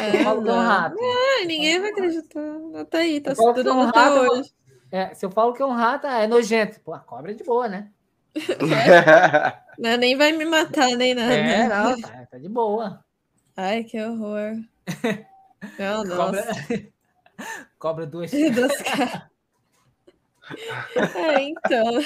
É, 0.00 0.22
Eu 0.24 0.30
é 0.30 0.40
não. 0.40 0.58
rato. 0.58 0.96
Ah, 1.00 1.44
ninguém 1.46 1.80
vai 1.80 1.90
acreditar. 1.90 2.40
Tá 2.90 2.98
aí, 2.98 3.20
tá 3.20 3.34
falo 3.34 3.54
que 3.54 3.68
é 3.68 3.72
um 3.72 3.84
rato, 3.84 4.18
hoje. 4.32 4.52
É, 4.90 5.14
se 5.14 5.26
eu 5.26 5.30
falo 5.30 5.52
que 5.52 5.62
é 5.62 5.66
um 5.66 5.72
rato, 5.72 6.06
ah, 6.06 6.18
é 6.22 6.26
nojento. 6.26 6.80
Pô, 6.80 6.94
a 6.94 6.98
cobra 7.00 7.32
é 7.32 7.34
de 7.34 7.44
boa, 7.44 7.68
né? 7.68 7.90
Né, 9.78 9.98
Nem 9.98 10.16
vai 10.16 10.32
me 10.32 10.46
matar, 10.46 10.88
nem 10.96 11.14
nada. 11.14 11.34
É, 11.34 11.68
não, 11.68 12.00
tá, 12.00 12.26
tá 12.30 12.38
de 12.38 12.48
boa. 12.48 13.04
Ai, 13.54 13.84
que 13.84 14.02
horror. 14.02 14.52
Meu 15.78 16.16
Cobra, 16.16 16.44
cobra 17.78 18.06
duas. 18.06 18.30
Dos 18.30 18.76
caras. 18.78 19.22
É, 21.14 21.42
então. 21.42 22.02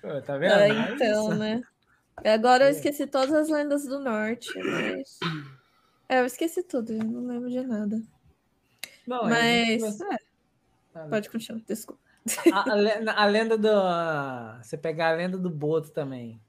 Pô, 0.00 0.20
Tá 0.22 0.38
vendo? 0.38 0.52
É, 0.52 0.68
É 0.68 0.92
então, 0.94 1.28
né? 1.34 1.60
Agora 2.24 2.64
eu 2.64 2.70
esqueci 2.70 3.06
todas 3.06 3.32
as 3.32 3.48
lendas 3.48 3.84
do 3.84 3.98
norte, 4.00 4.48
mas... 4.58 5.18
É, 6.08 6.20
eu 6.20 6.26
esqueci 6.26 6.62
tudo, 6.62 6.92
eu 6.92 7.04
não 7.04 7.26
lembro 7.26 7.50
de 7.50 7.60
nada. 7.60 8.00
Não, 9.06 9.24
Mas- 9.24 9.44
é, 9.44 9.78
você- 9.78 10.04
Pode 11.10 11.30
continuar, 11.30 11.60
desculpa. 11.66 12.00
a, 12.52 12.72
a 12.72 12.74
lenda- 12.74 13.12
a 13.12 13.24
lenda 13.26 13.56
do. 13.56 13.68
Você 14.62 14.76
pegar 14.76 15.10
a 15.10 15.14
lenda 15.16 15.38
do 15.38 15.48
Boto 15.48 15.90
também. 15.90 16.40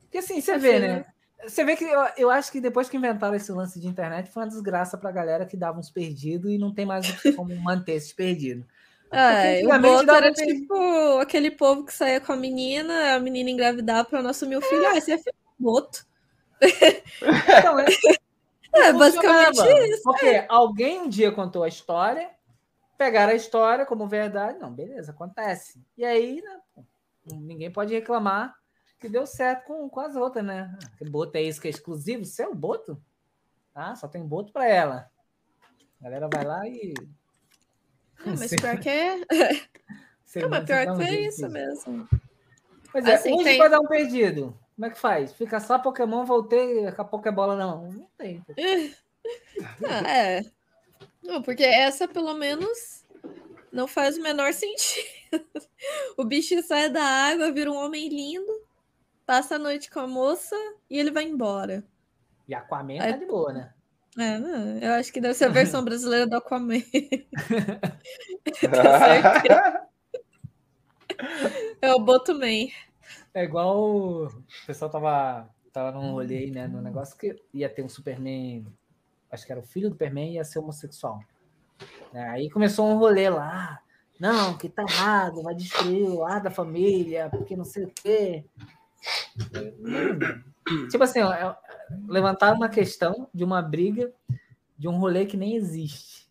Porque 0.00 0.18
assim, 0.18 0.40
você 0.40 0.58
vê, 0.58 0.76
Assim, 0.76 0.86
né? 0.86 1.04
Você 1.44 1.64
vê 1.64 1.76
que 1.76 1.84
eu, 1.84 2.00
eu 2.16 2.30
acho 2.30 2.52
que 2.52 2.60
depois 2.60 2.88
que 2.88 2.96
inventaram 2.96 3.34
esse 3.34 3.50
lance 3.52 3.80
de 3.80 3.86
internet 3.88 4.30
foi 4.30 4.42
uma 4.42 4.48
desgraça 4.48 4.96
pra 4.98 5.10
galera 5.10 5.44
que 5.46 5.56
dava 5.56 5.78
uns 5.78 5.90
perdidos 5.90 6.50
e 6.52 6.58
não 6.58 6.72
tem 6.74 6.84
mais 6.86 7.06
como 7.34 7.54
manter 7.56 7.92
esses 7.92 8.12
perdidos. 8.12 8.64
Ah, 9.14 9.42
o 9.42 9.46
antigamente 9.74 10.06
Boto 10.06 10.10
era 10.14 10.32
pra- 10.32 10.46
tipo 10.46 11.18
aquele 11.18 11.50
povo 11.50 11.84
que 11.84 11.92
saía 11.92 12.18
com 12.18 12.32
a 12.32 12.36
menina, 12.36 13.14
a 13.14 13.20
menina 13.20 13.50
engravidava 13.50 14.08
para 14.08 14.22
nosso 14.22 14.46
meu 14.46 14.62
filho. 14.62 14.86
Ah, 14.86 14.96
esse 14.96 15.12
é 15.12 15.18
filho 15.18 15.34
do 15.58 15.62
Boto. 15.62 16.06
Então, 16.62 17.76
é, 18.74 18.80
É, 18.88 18.92
basicamente 18.92 19.58
isso. 19.90 20.02
Porque 20.02 20.44
alguém 20.48 21.00
um 21.02 21.08
dia 21.08 21.30
contou 21.32 21.62
a 21.62 21.68
história, 21.68 22.30
pegaram 22.96 23.32
a 23.32 23.36
história 23.36 23.84
como 23.86 24.06
verdade. 24.06 24.58
Não, 24.58 24.72
beleza, 24.72 25.12
acontece. 25.12 25.80
E 25.96 26.04
aí, 26.04 26.40
né, 26.42 26.60
ninguém 27.26 27.70
pode 27.70 27.92
reclamar 27.94 28.54
que 29.00 29.08
deu 29.08 29.26
certo 29.26 29.66
com, 29.66 29.88
com 29.88 30.00
as 30.00 30.14
outras, 30.16 30.44
né? 30.44 30.76
Ah, 30.82 30.88
Que 30.98 31.04
boto 31.04 31.36
é 31.36 31.42
isso 31.42 31.60
que 31.60 31.66
é 31.66 31.70
exclusivo? 31.70 32.24
Seu 32.24 32.54
boto? 32.54 33.00
Ah, 33.74 33.96
só 33.96 34.06
tem 34.06 34.24
boto 34.24 34.52
para 34.52 34.68
ela. 34.68 35.10
A 36.00 36.04
galera 36.04 36.28
vai 36.32 36.44
lá 36.44 36.66
e. 36.68 36.94
É, 38.24 38.30
mas 38.30 38.40
Você- 38.40 38.56
pior 38.56 38.78
que 38.78 38.88
é. 38.88 39.16
você- 40.24 40.40
Não, 40.40 40.48
mas 40.48 40.60
você 40.60 40.66
pior 40.66 40.94
um 40.94 40.98
que 40.98 41.04
é 41.04 41.20
isso 41.22 41.48
mesmo. 41.48 42.08
Pois 42.92 43.04
é, 43.06 43.14
Assim, 43.14 43.32
hoje 43.34 43.44
tem- 43.44 43.58
vai 43.58 43.70
dar 43.70 43.80
um 43.80 43.86
perdido. 43.86 44.56
Como 44.82 44.90
é 44.90 44.94
que 44.94 45.00
faz? 45.00 45.32
Fica 45.32 45.60
só 45.60 45.78
Pokémon, 45.78 46.24
voltei 46.24 46.90
com 46.90 47.02
a 47.02 47.04
Pokébola, 47.04 47.54
não. 47.54 47.92
Não 47.92 48.08
tem. 48.18 48.44
Ah, 49.88 50.10
é. 50.10 50.44
Não, 51.22 51.40
porque 51.40 51.62
essa 51.62 52.08
pelo 52.08 52.34
menos 52.34 53.04
não 53.72 53.86
faz 53.86 54.18
o 54.18 54.22
menor 54.22 54.52
sentido. 54.52 55.06
O 56.18 56.24
bicho 56.24 56.60
sai 56.64 56.90
da 56.90 57.02
água, 57.02 57.52
vira 57.52 57.70
um 57.70 57.76
homem 57.76 58.08
lindo, 58.08 58.52
passa 59.24 59.54
a 59.54 59.58
noite 59.58 59.88
com 59.88 60.00
a 60.00 60.06
moça 60.08 60.56
e 60.90 60.98
ele 60.98 61.12
vai 61.12 61.22
embora. 61.24 61.84
E 62.48 62.54
Aquaman 62.54 63.00
Aí- 63.00 63.12
tá 63.12 63.18
de 63.18 63.26
boa, 63.26 63.52
né? 63.52 63.72
É, 64.18 64.38
não, 64.38 64.78
eu 64.78 64.92
acho 64.94 65.12
que 65.12 65.20
deve 65.20 65.34
ser 65.34 65.44
a 65.44 65.48
versão 65.48 65.82
brasileira 65.86 66.26
do 66.26 66.36
Aquaman. 66.36 66.82
É 71.80 71.94
o 71.94 72.00
Botoman. 72.00 72.68
É 73.34 73.44
igual 73.44 74.24
o 74.24 74.28
pessoal 74.66 74.90
tava, 74.90 75.48
tava 75.72 75.92
num 75.92 76.12
rolê 76.12 76.38
aí, 76.38 76.50
né? 76.50 76.66
No 76.68 76.82
negócio 76.82 77.16
que 77.16 77.34
ia 77.52 77.68
ter 77.68 77.82
um 77.82 77.88
Superman, 77.88 78.66
acho 79.30 79.46
que 79.46 79.52
era 79.52 79.60
o 79.60 79.64
filho 79.64 79.88
do 79.88 79.94
Superman, 79.94 80.34
ia 80.34 80.44
ser 80.44 80.58
homossexual. 80.58 81.20
Né, 82.12 82.28
Aí 82.28 82.50
começou 82.50 82.86
um 82.86 82.98
rolê 82.98 83.30
lá. 83.30 83.80
Não, 84.20 84.56
que 84.56 84.68
tá 84.68 84.82
errado, 84.82 85.42
vai 85.42 85.54
destruir 85.54 86.04
o 86.08 86.24
ar 86.24 86.40
da 86.40 86.50
família, 86.50 87.28
porque 87.30 87.56
não 87.56 87.64
sei 87.64 87.84
o 87.84 87.90
quê. 87.90 88.44
Tipo 90.90 91.02
assim, 91.04 91.20
é- 91.20 91.56
levantaram 92.06 92.56
uma 92.56 92.68
questão 92.68 93.28
de 93.34 93.42
uma 93.42 93.60
briga 93.62 94.12
de 94.78 94.86
um 94.88 94.98
rolê 94.98 95.26
que 95.26 95.36
nem 95.36 95.56
existe. 95.56 96.30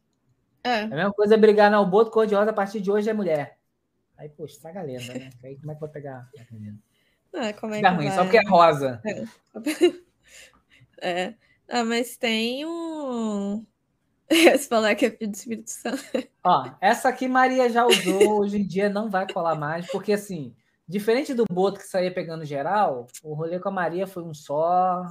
É, 0.63 0.81
É 0.81 0.83
a 0.83 0.87
mesma 0.87 1.13
coisa 1.13 1.35
brigar 1.37 1.69
na 1.71 1.83
Boto 1.83 2.11
cor-de-rosa 2.11 2.51
a 2.51 2.53
partir 2.53 2.79
de 2.79 2.91
hoje 2.91 3.09
é 3.09 3.13
mulher. 3.13 3.57
Aí, 4.17 4.29
pô, 4.29 4.45
estraga 4.45 4.79
a 4.79 4.83
lenda, 4.83 5.13
né? 5.15 5.29
Aí 5.43 5.57
como 5.57 5.71
é 5.71 5.75
que 5.75 5.81
vai 5.81 5.89
pegar 5.89 6.29
a 6.39 6.53
menina? 6.53 6.77
Ah, 7.33 7.53
como 7.53 7.73
é 7.73 7.81
que 7.81 7.87
ruim, 7.87 8.07
vai? 8.07 8.15
só 8.15 8.23
porque 8.23 8.37
é 8.37 8.47
rosa. 8.49 9.01
É. 11.01 11.33
Ah, 11.73 11.83
mas 11.85 12.17
tem 12.17 12.65
um. 12.65 13.65
Se 14.59 14.67
falar 14.67 14.93
que 14.95 15.05
é 15.05 15.11
filho 15.11 15.31
do 15.31 15.35
Espírito 15.35 15.69
Santo. 15.69 16.03
Ó, 16.43 16.69
essa 16.81 17.09
aqui 17.09 17.27
Maria 17.27 17.69
já 17.69 17.85
usou, 17.85 18.39
hoje 18.41 18.57
em 18.57 18.65
dia 18.67 18.89
não 18.89 19.09
vai 19.09 19.25
colar 19.31 19.55
mais, 19.55 19.87
porque 19.87 20.11
assim, 20.13 20.53
diferente 20.87 21.33
do 21.33 21.45
Boto 21.49 21.79
que 21.79 21.87
saía 21.87 22.13
pegando 22.13 22.43
geral, 22.45 23.07
o 23.23 23.33
rolê 23.33 23.57
com 23.59 23.69
a 23.69 23.71
Maria 23.71 24.05
foi 24.05 24.23
um 24.23 24.33
só. 24.33 25.05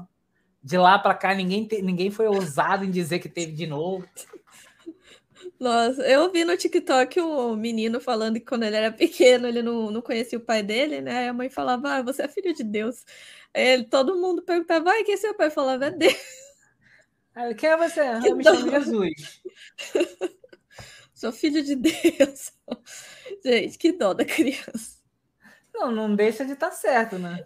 De 0.63 0.77
lá 0.77 0.99
pra 0.99 1.15
cá, 1.15 1.35
ninguém, 1.35 1.67
te- 1.67 1.81
ninguém 1.81 2.11
foi 2.11 2.27
ousado 2.27 2.85
em 2.85 2.91
dizer 2.91 3.19
que 3.19 3.31
teve 3.31 3.53
de 3.53 3.67
novo. 3.67 4.07
Nossa, 5.59 6.03
eu 6.03 6.31
vi 6.33 6.45
no 6.45 6.57
TikTok 6.57 7.21
um 7.21 7.57
menino 7.57 8.01
falando 8.01 8.35
que 8.35 8.47
quando 8.47 8.65
ele 8.65 8.77
era 8.77 8.93
pequeno 8.93 9.47
ele 9.47 9.63
não, 9.63 9.91
não 9.91 10.03
conhecia 10.03 10.39
o 10.39 10.43
pai 10.43 10.63
dele, 10.63 11.01
né? 11.01 11.19
Aí 11.21 11.29
a 11.29 11.33
mãe 11.33 11.49
falava, 11.49 11.97
ah, 11.97 12.03
você 12.03 12.23
é 12.23 12.29
filho 12.29 12.55
de 12.55 12.65
Deus. 12.65 13.05
Aí 13.55 13.67
ele, 13.67 13.85
todo 13.85 14.17
mundo 14.17 14.43
perguntava, 14.43 14.91
ai, 14.91 15.05
quem 15.05 15.15
é 15.15 15.17
seu 15.17 15.35
pai? 15.35 15.49
Eu 15.49 15.51
falava, 15.53 15.87
é 15.87 15.91
Deus, 15.91 16.15
Aí, 17.35 17.55
Quem 17.55 17.69
é 17.71 17.77
você? 17.77 18.01
Ah, 18.01 18.21
Que 18.21 18.29
Eu 18.31 18.37
me 18.37 18.45
chamo. 18.45 18.71
Jesus. 18.71 19.43
sou 21.15 21.33
filho 21.33 21.63
de 21.63 21.77
Deus. 21.77 22.53
Gente, 23.45 23.79
que 23.79 23.93
dó 23.93 24.13
da 24.15 24.25
criança. 24.25 25.01
Não, 25.73 25.91
não 25.91 26.15
deixa 26.15 26.45
de 26.45 26.53
estar 26.53 26.71
certo, 26.73 27.19
né? 27.19 27.45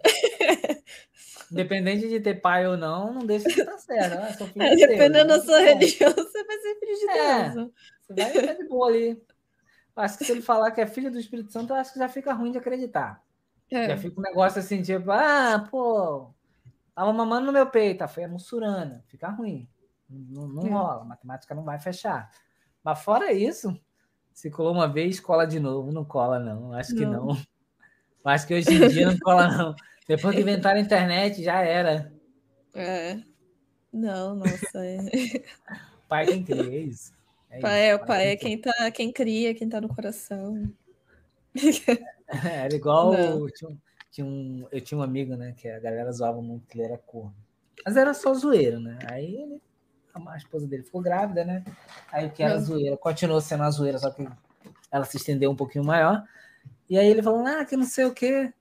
Independente 1.55 2.09
de 2.09 2.21
ter 2.21 2.35
pai 2.41 2.67
ou 2.67 2.77
não, 2.77 3.15
não 3.15 3.25
deixa 3.27 3.49
de 3.49 3.61
estar 3.61 3.79
certo. 3.79 4.19
Ah, 4.19 4.33
sou 4.35 4.47
É, 4.47 4.71
de 4.71 4.77
Deus, 4.77 4.81
dependendo 4.91 5.29
né? 5.29 5.37
da 5.39 5.41
sua 5.41 5.61
religião, 5.61 6.11
você 6.15 6.45
vai 6.45 6.59
ser 6.59 6.75
filho 6.81 6.97
de 6.99 7.11
É. 7.11 7.49
Deus. 7.51 7.71
Você 8.03 8.15
vai 8.15 8.31
ficar 8.31 8.53
de 8.55 8.69
boa 8.69 8.89
ali. 8.89 9.23
Acho 9.97 10.19
que 10.19 10.25
se 10.25 10.33
ele 10.33 10.43
falar 10.43 10.73
que 10.73 10.81
é 10.81 10.87
filho 10.87 11.11
do 11.11 11.19
Espírito 11.19 11.53
Santo, 11.53 11.73
eu 11.73 11.77
acho 11.77 11.93
que 11.93 11.99
já 12.01 12.09
fica 12.09 12.33
ruim 12.33 12.51
de 12.51 12.59
acreditar. 12.59 13.23
Já 13.71 13.79
É. 13.81 13.97
fica 13.97 14.19
um 14.21 14.23
negócio 14.23 14.59
assim, 14.59 14.83
tipo, 14.83 15.11
ah, 15.13 15.67
pô, 15.71 16.31
tava 16.95 17.13
mamando 17.13 17.47
no 17.47 17.53
meu 17.53 17.67
peito, 17.69 18.03
a 18.03 18.09
foi 18.09 18.25
a 18.25 18.29
mussurana. 18.29 19.05
Fica 19.07 19.29
ruim. 19.29 19.69
Não, 20.11 20.49
não 20.49 20.67
É. 20.67 20.71
rola, 20.71 21.05
matemática 21.05 21.55
não 21.55 21.63
vai 21.63 21.79
fechar. 21.79 22.31
Mas 22.83 23.01
fora 23.03 23.33
isso, 23.33 23.79
se 24.33 24.51
colou 24.51 24.73
uma 24.73 24.89
vez, 24.89 25.21
cola 25.21 25.47
de 25.47 25.59
novo. 25.61 25.93
Não 25.93 26.05
cola, 26.05 26.39
não. 26.41 26.73
Acho 26.75 26.95
que 26.95 27.07
Não. 27.07 27.27
não. 27.27 27.39
Acho 28.25 28.47
que 28.47 28.55
hoje 28.55 28.73
em 28.75 28.89
dia 28.89 29.07
não 29.11 29.19
cola, 29.19 29.49
não. 29.49 29.75
Depois 30.07 30.35
que 30.35 30.43
inventaram 30.43 30.79
a 30.79 30.83
internet, 30.83 31.43
já 31.43 31.61
era. 31.63 32.13
É. 32.75 33.19
Não, 33.93 34.35
nossa. 34.35 34.85
É. 34.85 34.99
Pai 36.09 36.27
quem 36.27 36.45
cria, 36.45 36.63
é 36.63 36.79
isso. 36.79 37.13
É 37.51 37.61
Pai, 37.61 37.89
é, 37.89 37.95
o 37.95 38.05
pai 38.05 38.29
é 38.29 38.37
quem, 38.37 38.61
tá, 38.61 38.91
quem 38.91 39.13
cria, 39.13 39.55
quem 39.55 39.69
tá 39.69 39.81
no 39.81 39.89
coração. 39.89 40.71
Era 42.29 42.75
igual. 42.75 43.13
Não. 43.13 43.47
Tinha 43.49 43.77
tinha 44.15 44.25
um- 44.25 44.69
eu 44.71 44.81
tinha 44.81 44.97
um 44.97 45.03
amigo, 45.03 45.35
né? 45.35 45.53
Que 45.57 45.69
a 45.69 45.81
galera 45.81 46.13
zoava 46.13 46.41
muito 46.41 46.69
que 46.69 46.79
ele 46.79 46.87
era 46.87 46.97
corno. 46.97 47.35
Mas 47.85 47.97
era 47.97 48.15
só 48.15 48.33
zoeiro, 48.33 48.79
né? 48.79 48.97
Aí 49.11 49.35
ele, 49.35 49.61
a 50.15 50.37
esposa 50.37 50.69
dele 50.69 50.85
ficou 50.85 51.03
grávida, 51.03 51.45
né? 51.45 51.65
Aí 52.13 52.27
o 52.27 52.31
que 52.31 52.41
era 52.41 52.55
Não. 52.55 52.65
zoeira 52.65 52.97
continuou 52.97 53.41
sendo 53.41 53.65
a 53.65 53.71
zoeira, 53.71 53.99
só 53.99 54.11
que 54.11 54.25
ela 54.89 55.05
se 55.05 55.17
estendeu 55.17 55.51
um 55.51 55.57
pouquinho 55.57 55.85
maior. 55.85 56.23
E 56.89 56.97
aí 56.97 57.09
ele 57.09 57.23
falou, 57.25 57.45
ah, 57.45 57.65
que 57.65 57.77
não 57.77 57.85
sei 57.85 58.05
o 58.05 58.15
quê. 58.15 58.53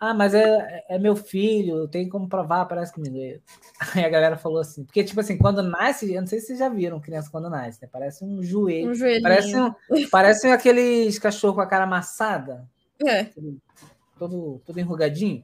Ah, 0.00 0.14
mas 0.14 0.32
é, 0.32 0.84
é 0.88 0.98
meu 0.98 1.16
filho, 1.16 1.88
tem 1.88 2.08
como 2.08 2.28
provar, 2.28 2.66
parece 2.66 2.92
comigo. 2.92 3.40
Aí 3.94 4.04
a 4.04 4.08
galera 4.08 4.36
falou 4.36 4.60
assim, 4.60 4.84
porque 4.84 5.02
tipo 5.02 5.18
assim, 5.20 5.36
quando 5.36 5.62
nasce, 5.62 6.12
eu 6.12 6.20
não 6.20 6.28
sei 6.28 6.38
se 6.38 6.46
vocês 6.46 6.58
já 6.60 6.68
viram 6.68 7.00
criança 7.00 7.30
quando 7.30 7.50
nasce, 7.50 7.82
né? 7.82 7.88
Parece 7.90 8.24
um 8.24 8.42
joelho. 8.42 8.90
Um 8.90 8.94
joelhinho. 8.94 9.22
Parece, 9.22 9.56
um, 9.56 9.74
parece 10.10 10.46
aqueles 10.48 11.18
cachorro 11.18 11.54
com 11.54 11.60
a 11.60 11.66
cara 11.66 11.84
amassada 11.84 12.68
É. 13.04 13.24
todo, 14.16 14.62
todo 14.64 14.78
enrugadinho. 14.78 15.42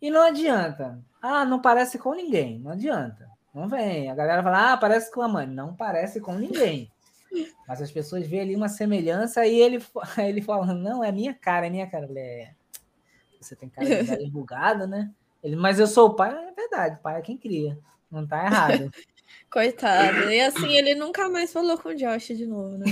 E 0.00 0.10
não 0.10 0.22
adianta. 0.22 0.98
Ah, 1.20 1.44
não 1.44 1.60
parece 1.60 1.98
com 1.98 2.14
ninguém. 2.14 2.60
Não 2.60 2.70
adianta. 2.70 3.28
Não 3.52 3.68
vem. 3.68 4.10
A 4.10 4.14
galera 4.14 4.42
fala, 4.42 4.72
ah, 4.72 4.76
parece 4.76 5.12
com 5.12 5.20
a 5.20 5.28
mãe. 5.28 5.46
Não 5.46 5.74
parece 5.74 6.20
com 6.20 6.34
ninguém. 6.34 6.90
Mas 7.66 7.82
as 7.82 7.90
pessoas 7.90 8.26
veem 8.26 8.42
ali 8.42 8.56
uma 8.56 8.68
semelhança 8.68 9.44
e 9.46 9.60
ele, 9.60 9.82
ele 10.18 10.40
fala, 10.40 10.72
não, 10.72 11.02
é 11.04 11.12
minha 11.12 11.34
cara, 11.34 11.66
é 11.66 11.70
minha 11.70 11.86
cara. 11.86 12.06
Falei, 12.06 12.22
é, 12.22 12.50
você 13.40 13.56
tem 13.56 13.68
cara 13.68 13.86
de 13.86 14.02
velho 14.02 14.86
né? 14.88 15.10
Ele, 15.42 15.56
mas 15.56 15.78
eu 15.78 15.86
sou 15.86 16.08
o 16.08 16.14
pai. 16.14 16.34
É 16.34 16.52
verdade, 16.52 16.96
o 16.96 16.98
pai 16.98 17.18
é 17.18 17.22
quem 17.22 17.36
cria. 17.36 17.78
Não 18.10 18.26
tá 18.26 18.44
errado. 18.44 18.90
Coitado. 19.50 20.30
E 20.30 20.40
assim, 20.40 20.74
ele 20.76 20.94
nunca 20.94 21.28
mais 21.28 21.52
falou 21.52 21.78
com 21.78 21.90
o 21.90 21.94
Josh 21.94 22.28
de 22.28 22.46
novo, 22.46 22.78
né? 22.78 22.86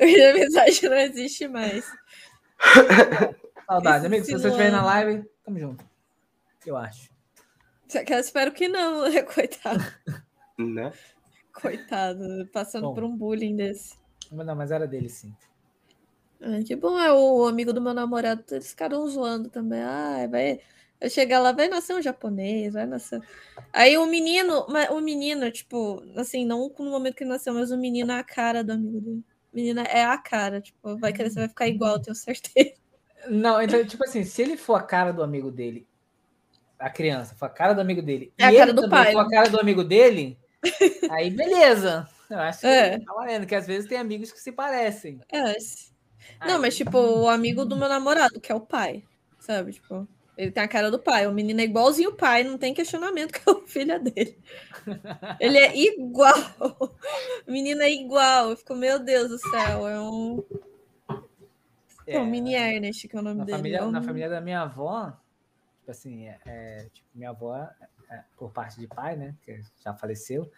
Hoje 0.00 0.22
a 0.26 0.30
amizade- 0.30 0.88
não 0.88 0.96
existe 0.96 1.48
mais. 1.48 1.84
Saudade. 3.66 4.06
Amigo, 4.06 4.24
se 4.24 4.32
você 4.32 4.48
estiver 4.48 4.70
na 4.70 4.84
live, 4.84 5.24
tamo 5.44 5.58
junto. 5.58 5.84
Eu 6.66 6.76
acho. 6.76 7.10
Eu 7.94 8.18
espero 8.18 8.52
que 8.52 8.68
não, 8.68 9.08
né? 9.08 9.22
Coitado. 9.22 9.84
Né? 10.58 10.92
Coitado. 11.52 12.48
Passando 12.52 12.88
Bom. 12.88 12.94
por 12.94 13.04
um 13.04 13.16
bullying 13.16 13.56
desse. 13.56 13.96
Mas 14.30 14.46
Não, 14.46 14.54
mas 14.54 14.70
era 14.70 14.86
dele, 14.86 15.08
sim. 15.08 15.34
Ai, 16.44 16.62
que 16.64 16.74
bom, 16.74 16.98
é 16.98 17.12
o 17.12 17.46
amigo 17.46 17.72
do 17.72 17.80
meu 17.80 17.94
namorado, 17.94 18.42
eles 18.50 18.70
ficaram 18.70 19.06
zoando 19.06 19.48
também. 19.48 19.80
Ai, 19.80 20.26
vai. 20.26 20.60
Eu 21.00 21.08
chegar 21.10 21.40
lá, 21.40 21.52
vai 21.52 21.68
nascer 21.68 21.94
um 21.94 22.02
japonês, 22.02 22.72
vai 22.74 22.86
nascer. 22.86 23.20
Aí 23.72 23.96
o 23.96 24.06
menino, 24.06 24.66
o 24.90 25.00
menino, 25.00 25.50
tipo, 25.50 26.02
assim, 26.16 26.44
não 26.44 26.72
no 26.78 26.90
momento 26.90 27.14
que 27.16 27.22
ele 27.24 27.30
nasceu, 27.30 27.54
mas 27.54 27.70
o 27.70 27.76
menino 27.76 28.12
é 28.12 28.18
a 28.18 28.24
cara 28.24 28.62
do 28.64 28.72
amigo 28.72 29.00
dele. 29.00 29.24
O 29.52 29.56
menino 29.56 29.80
é 29.80 30.04
a 30.04 30.16
cara, 30.18 30.60
tipo, 30.60 30.96
vai 30.98 31.12
crescer, 31.12 31.40
vai 31.40 31.48
ficar 31.48 31.68
igual, 31.68 32.00
tenho 32.00 32.14
certeza. 32.14 32.72
Não, 33.28 33.60
então, 33.62 33.84
tipo 33.84 34.02
assim, 34.04 34.24
se 34.24 34.42
ele 34.42 34.56
for 34.56 34.74
a 34.74 34.82
cara 34.82 35.12
do 35.12 35.22
amigo 35.22 35.50
dele, 35.50 35.86
a 36.78 36.90
criança 36.90 37.34
for 37.36 37.46
a 37.46 37.48
cara 37.50 37.72
do 37.72 37.80
amigo 37.80 38.02
dele, 38.02 38.32
É 38.38 38.44
a 38.46 38.52
e 38.52 38.56
cara 38.56 38.70
ele 38.70 38.72
do 38.74 38.82
também 38.82 39.04
pai, 39.04 39.12
for 39.12 39.20
a 39.20 39.28
cara 39.30 39.48
do 39.48 39.60
amigo 39.60 39.84
dele, 39.84 40.36
aí 41.10 41.30
beleza. 41.30 42.08
Eu 42.28 42.38
acho 42.38 42.60
que 42.60 42.66
É. 42.66 42.98
tá 42.98 43.12
valendo, 43.12 43.46
que 43.46 43.54
às 43.54 43.66
vezes 43.66 43.88
tem 43.88 43.98
amigos 43.98 44.32
que 44.32 44.40
se 44.40 44.50
parecem. 44.50 45.20
É. 45.30 45.54
Não, 46.40 46.54
Aí- 46.56 46.60
mas 46.60 46.76
tipo, 46.76 46.96
o 46.98 47.28
amigo 47.28 47.64
do 47.64 47.76
meu 47.76 47.88
namorado, 47.88 48.40
que 48.40 48.50
é 48.50 48.54
o 48.54 48.60
pai, 48.60 49.04
sabe? 49.38 49.72
Tipo, 49.72 50.06
ele 50.36 50.50
tem 50.50 50.62
a 50.62 50.68
cara 50.68 50.90
do 50.90 50.98
pai. 50.98 51.26
O 51.26 51.32
menino 51.32 51.60
é 51.60 51.64
igualzinho 51.64 52.10
o 52.10 52.16
pai, 52.16 52.42
não 52.42 52.56
tem 52.58 52.72
questionamento 52.74 53.32
que 53.32 53.48
é 53.48 53.52
o 53.52 53.66
filho 53.66 54.02
dele. 54.02 54.38
Ele 55.38 55.58
é 55.58 55.76
igual. 55.76 56.34
O 57.46 57.50
menino 57.52 57.82
é 57.82 57.90
igual. 57.90 58.50
Eu 58.50 58.56
fico, 58.56 58.74
meu 58.74 58.98
Deus 58.98 59.28
do 59.28 59.38
céu, 59.38 59.86
é 59.88 60.00
um. 60.00 60.42
É, 62.06 62.18
Pô, 62.18 62.24
mini 62.24 62.54
Ernest, 62.54 63.06
que 63.08 63.16
é 63.16 63.20
o 63.20 63.22
nome 63.22 63.38
na, 63.38 63.44
dele. 63.44 63.58
família, 63.58 63.78
é 63.78 63.82
um- 63.84 63.90
na 63.90 64.02
família 64.02 64.28
da 64.28 64.40
minha 64.40 64.62
avó, 64.62 65.12
tipo 65.78 65.90
assim, 65.90 66.26
é, 66.26 66.38
é, 66.46 66.88
tipo, 66.92 67.06
minha 67.14 67.30
avó, 67.30 67.56
é, 68.10 68.24
por 68.36 68.50
parte 68.50 68.78
de 68.80 68.86
pai, 68.88 69.16
né, 69.16 69.34
que 69.44 69.60
já 69.84 69.94
faleceu, 69.94 70.50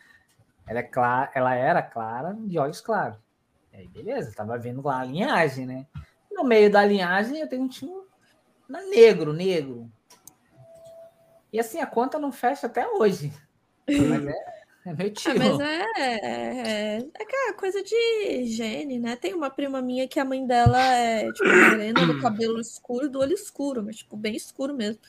ela, 0.67 0.79
é 0.79 0.83
clara, 0.83 1.31
ela 1.35 1.55
era 1.55 1.83
clara, 1.83 2.35
de 2.39 2.59
olhos 2.59 2.81
claros. 2.81 3.19
E 3.75 3.77
aí, 3.77 3.89
beleza, 3.89 4.33
tava 4.33 4.57
vendo 4.57 4.81
lá 4.83 5.01
a 5.01 5.05
linhagem, 5.05 5.67
né? 5.67 5.85
No 6.31 6.45
meio 6.45 6.71
da 6.71 6.85
linhagem 6.85 7.41
eu 7.41 7.49
tenho 7.49 7.65
um 7.65 8.05
na- 8.69 8.83
negro, 8.83 9.33
negro. 9.33 9.91
E 11.53 11.59
assim, 11.59 11.81
a 11.81 11.87
conta 11.87 12.17
não 12.17 12.31
fecha 12.31 12.69
até 12.69 12.87
hoje. 12.87 13.33
Mas 13.89 14.27
é, 14.27 14.35
é 14.87 14.95
meu 14.95 15.13
tio. 15.13 15.33
Ah, 15.33 15.35
mas 15.35 15.61
é, 15.61 15.83
é, 15.99 16.99
é 16.99 17.23
aquela 17.23 17.53
coisa 17.55 17.83
de 17.83 18.45
gene, 18.45 19.01
né? 19.01 19.17
Tem 19.17 19.35
uma 19.35 19.51
prima 19.51 19.83
minha 19.83 20.07
que 20.07 20.21
a 20.21 20.25
mãe 20.25 20.47
dela 20.47 20.79
é, 20.95 21.33
tipo, 21.33 21.49
morena, 21.49 22.07
do 22.07 22.23
cabelo 22.23 22.61
escuro, 22.61 23.11
do 23.11 23.19
olho 23.19 23.35
escuro, 23.35 23.83
mas, 23.83 23.97
tipo, 23.97 24.17
bem 24.17 24.37
escuro 24.37 24.73
mesmo. 24.73 25.03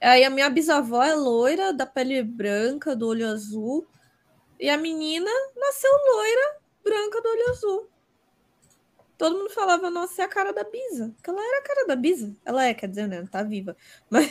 Aí 0.00 0.22
a 0.22 0.30
minha 0.30 0.48
bisavó 0.48 1.02
é 1.02 1.14
loira, 1.14 1.72
da 1.72 1.86
pele 1.86 2.22
branca, 2.22 2.94
do 2.94 3.08
olho 3.08 3.26
azul. 3.28 3.84
E 4.60 4.68
a 4.68 4.76
menina 4.76 5.30
nasceu 5.56 5.90
loira, 5.90 6.56
branca, 6.84 7.20
do 7.20 7.28
olho 7.28 7.50
azul. 7.50 7.95
Todo 9.18 9.36
mundo 9.38 9.50
falava, 9.50 9.90
nossa, 9.90 10.22
é 10.22 10.24
a 10.24 10.28
cara 10.28 10.52
da 10.52 10.62
Bisa. 10.64 11.10
Porque 11.16 11.30
ela 11.30 11.40
era 11.42 11.58
a 11.58 11.62
cara 11.62 11.86
da 11.86 11.96
Bisa. 11.96 12.34
Ela 12.44 12.64
é, 12.66 12.74
quer 12.74 12.86
dizer, 12.88 13.06
né? 13.08 13.20
Não 13.20 13.26
tá 13.26 13.42
viva. 13.42 13.74
Mas 14.10 14.30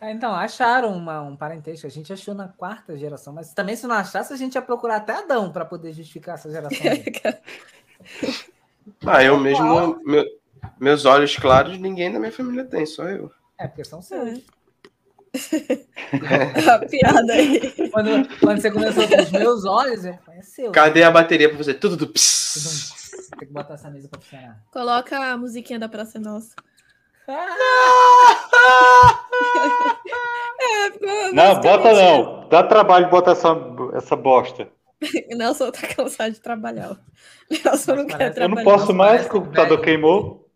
Ah, 0.00 0.10
então, 0.10 0.34
acharam 0.34 0.94
uma- 0.94 1.22
um 1.22 1.34
parentesco. 1.36 1.86
A 1.86 1.90
gente 1.90 2.12
achou 2.12 2.34
na 2.34 2.46
quarta 2.48 2.94
geração, 2.98 3.32
mas 3.32 3.54
também 3.54 3.74
se 3.74 3.86
não 3.86 3.94
achasse, 3.94 4.34
a 4.34 4.36
gente 4.36 4.54
ia 4.56 4.60
procurar 4.60 4.96
até 4.96 5.14
Adão 5.14 5.50
para 5.50 5.64
poder 5.64 5.92
justificar 5.92 6.34
essa 6.34 6.50
geração. 6.50 6.76
Ah, 9.06 9.22
eu 9.24 9.38
mesmo, 9.40 9.98
meu- 10.04 10.26
meus 10.78 11.06
olhos 11.06 11.34
claros, 11.36 11.78
ninguém 11.78 12.12
da 12.12 12.18
minha 12.18 12.32
família 12.32 12.64
tem, 12.66 12.84
só 12.84 13.04
eu. 13.04 13.30
É, 13.58 13.66
porque 13.66 13.82
são 13.84 14.02
seus. 14.02 14.40
a 16.70 16.78
piada 16.86 17.32
aí. 17.32 17.90
Quando, 17.90 18.38
quando 18.40 18.60
você 18.60 18.70
começou 18.70 19.08
com 19.08 19.16
os 19.22 19.30
meus 19.30 19.64
olhos, 19.64 20.04
é, 20.04 20.18
é 20.28 20.42
seu. 20.42 20.70
Cadê 20.72 21.02
a 21.02 21.10
bateria 21.10 21.48
pra 21.48 21.56
fazer 21.58 21.74
tudo 21.74 21.96
do 21.96 22.06
pss? 22.08 23.03
Tem 23.30 23.46
que 23.48 23.52
botar 23.54 23.74
essa 23.74 23.90
mesa 23.90 24.08
pra 24.08 24.20
funcionar. 24.20 24.62
Coloca 24.72 25.18
a 25.18 25.36
musiquinha 25.36 25.78
da 25.78 25.88
Praça 25.88 26.18
Nossa. 26.18 26.54
É, 30.60 30.90
ficou 30.92 31.32
Não, 31.34 31.60
bota 31.60 31.92
não. 31.92 32.48
Dá 32.48 32.62
trabalho 32.62 33.10
botar 33.10 33.32
essa, 33.32 33.48
essa 33.94 34.16
bosta. 34.16 34.68
Nelson 35.36 35.70
tá 35.70 35.86
cansado 35.88 36.32
de 36.32 36.40
trabalhar. 36.40 36.96
Nelson 37.50 37.94
não 37.96 38.06
quer 38.06 38.18
parece- 38.18 38.40
Eu 38.40 38.48
não 38.48 38.56
trabalhar. 38.56 38.78
posso 38.78 38.94
mais, 38.94 39.22
que 39.28 39.36
o 39.36 39.40
computador 39.40 39.78
velho. 39.78 39.82
queimou. 39.82 40.48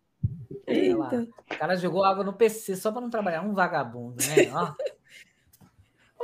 Eita. 0.67 1.27
O 1.51 1.59
cara 1.59 1.77
jogou 1.77 2.05
água 2.05 2.25
no 2.25 2.33
PC 2.33 2.77
só 2.77 2.93
pra 2.93 3.01
não 3.01 3.11
trabalhar. 3.11 3.43
Um 3.43 3.55
vagabundo, 3.55 4.17
né? 4.25 4.51
Ó. 4.55 4.73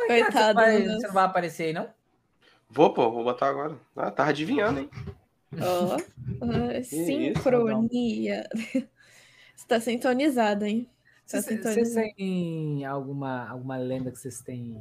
Oi, 0.00 0.08
cara, 0.08 0.22
Coitado, 0.24 0.60
Você, 0.60 0.64
vai- 0.64 0.82
você 0.88 1.06
não 1.06 1.14
vai 1.14 1.24
aparecer 1.24 1.62
aí, 1.64 1.72
não? 1.72 1.88
Vou, 2.70 2.92
pô, 2.92 3.10
vou 3.10 3.24
botar 3.24 3.48
agora. 3.48 3.76
Ah, 3.96 4.10
tava 4.10 4.30
adivinhando, 4.30 4.80
hein? 4.80 4.90
Ó. 5.60 5.96
Ah, 6.42 6.82
Sincronia. 6.82 8.48
Você 9.56 9.66
tá 9.68 9.80
sintonizado, 9.80 10.64
hein? 10.64 10.88
Tá 11.30 11.40
Vocês 11.40 11.94
têm 12.16 12.84
alguma, 12.84 13.48
alguma 13.48 13.76
lenda 13.76 14.10
que 14.10 14.18
vocês 14.18 14.40
têm, 14.40 14.76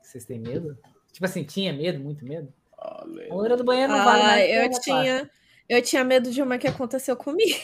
que 0.00 0.06
vocês 0.08 0.24
têm 0.24 0.38
medo? 0.38 0.78
Tipo 1.12 1.24
assim, 1.26 1.42
tinha 1.42 1.72
medo, 1.72 1.98
muito 1.98 2.24
medo? 2.24 2.52
A 2.78 3.04
loira 3.30 3.56
do 3.56 3.64
banheiro 3.64 3.92
não 3.92 4.04
vale 4.04 4.22
Ah, 4.22 4.26
mais. 4.26 4.46
que 4.46 4.54
eu 4.54 4.80
tinha, 4.80 5.30
eu 5.68 5.82
tinha 5.82 6.04
medo 6.04 6.30
de 6.30 6.40
uma 6.40 6.56
que 6.58 6.68
aconteceu 6.68 7.16
comigo. 7.16 7.58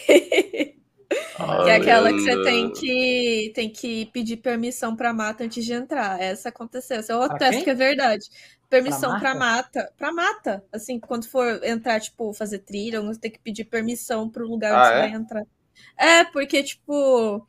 Que 1.64 1.70
é 1.70 1.76
aquela 1.76 2.10
que 2.12 2.20
você 2.20 2.42
tem 2.42 2.72
que, 2.72 3.52
tem 3.54 3.68
que 3.70 4.06
pedir 4.06 4.38
permissão 4.38 4.96
pra 4.96 5.12
mata 5.12 5.44
antes 5.44 5.64
de 5.64 5.72
entrar. 5.72 6.20
Essa 6.20 6.48
aconteceu. 6.48 6.96
Essa 6.98 7.12
eu 7.12 7.18
Pra 7.18 7.36
atesto 7.36 7.54
quem? 7.56 7.64
que 7.64 7.70
é 7.70 7.74
verdade. 7.74 8.24
Permissão 8.74 9.10
Pra 9.10 9.20
pra 9.20 9.34
mata. 9.34 9.92
Pra 9.96 10.12
mata. 10.12 10.64
Assim, 10.72 10.98
quando 10.98 11.28
for 11.28 11.62
entrar, 11.64 12.00
tipo, 12.00 12.32
fazer 12.32 12.58
trilha, 12.58 13.00
você 13.00 13.20
tem 13.20 13.30
que 13.30 13.38
pedir 13.38 13.64
permissão 13.64 14.28
pro 14.28 14.48
lugar 14.48 14.72
Ah, 14.74 14.78
onde 14.78 14.88
você 14.88 14.94
é? 14.94 14.98
vai 14.98 15.10
entrar. 15.12 15.46
É, 15.96 16.24
porque, 16.24 16.62
tipo, 16.62 17.46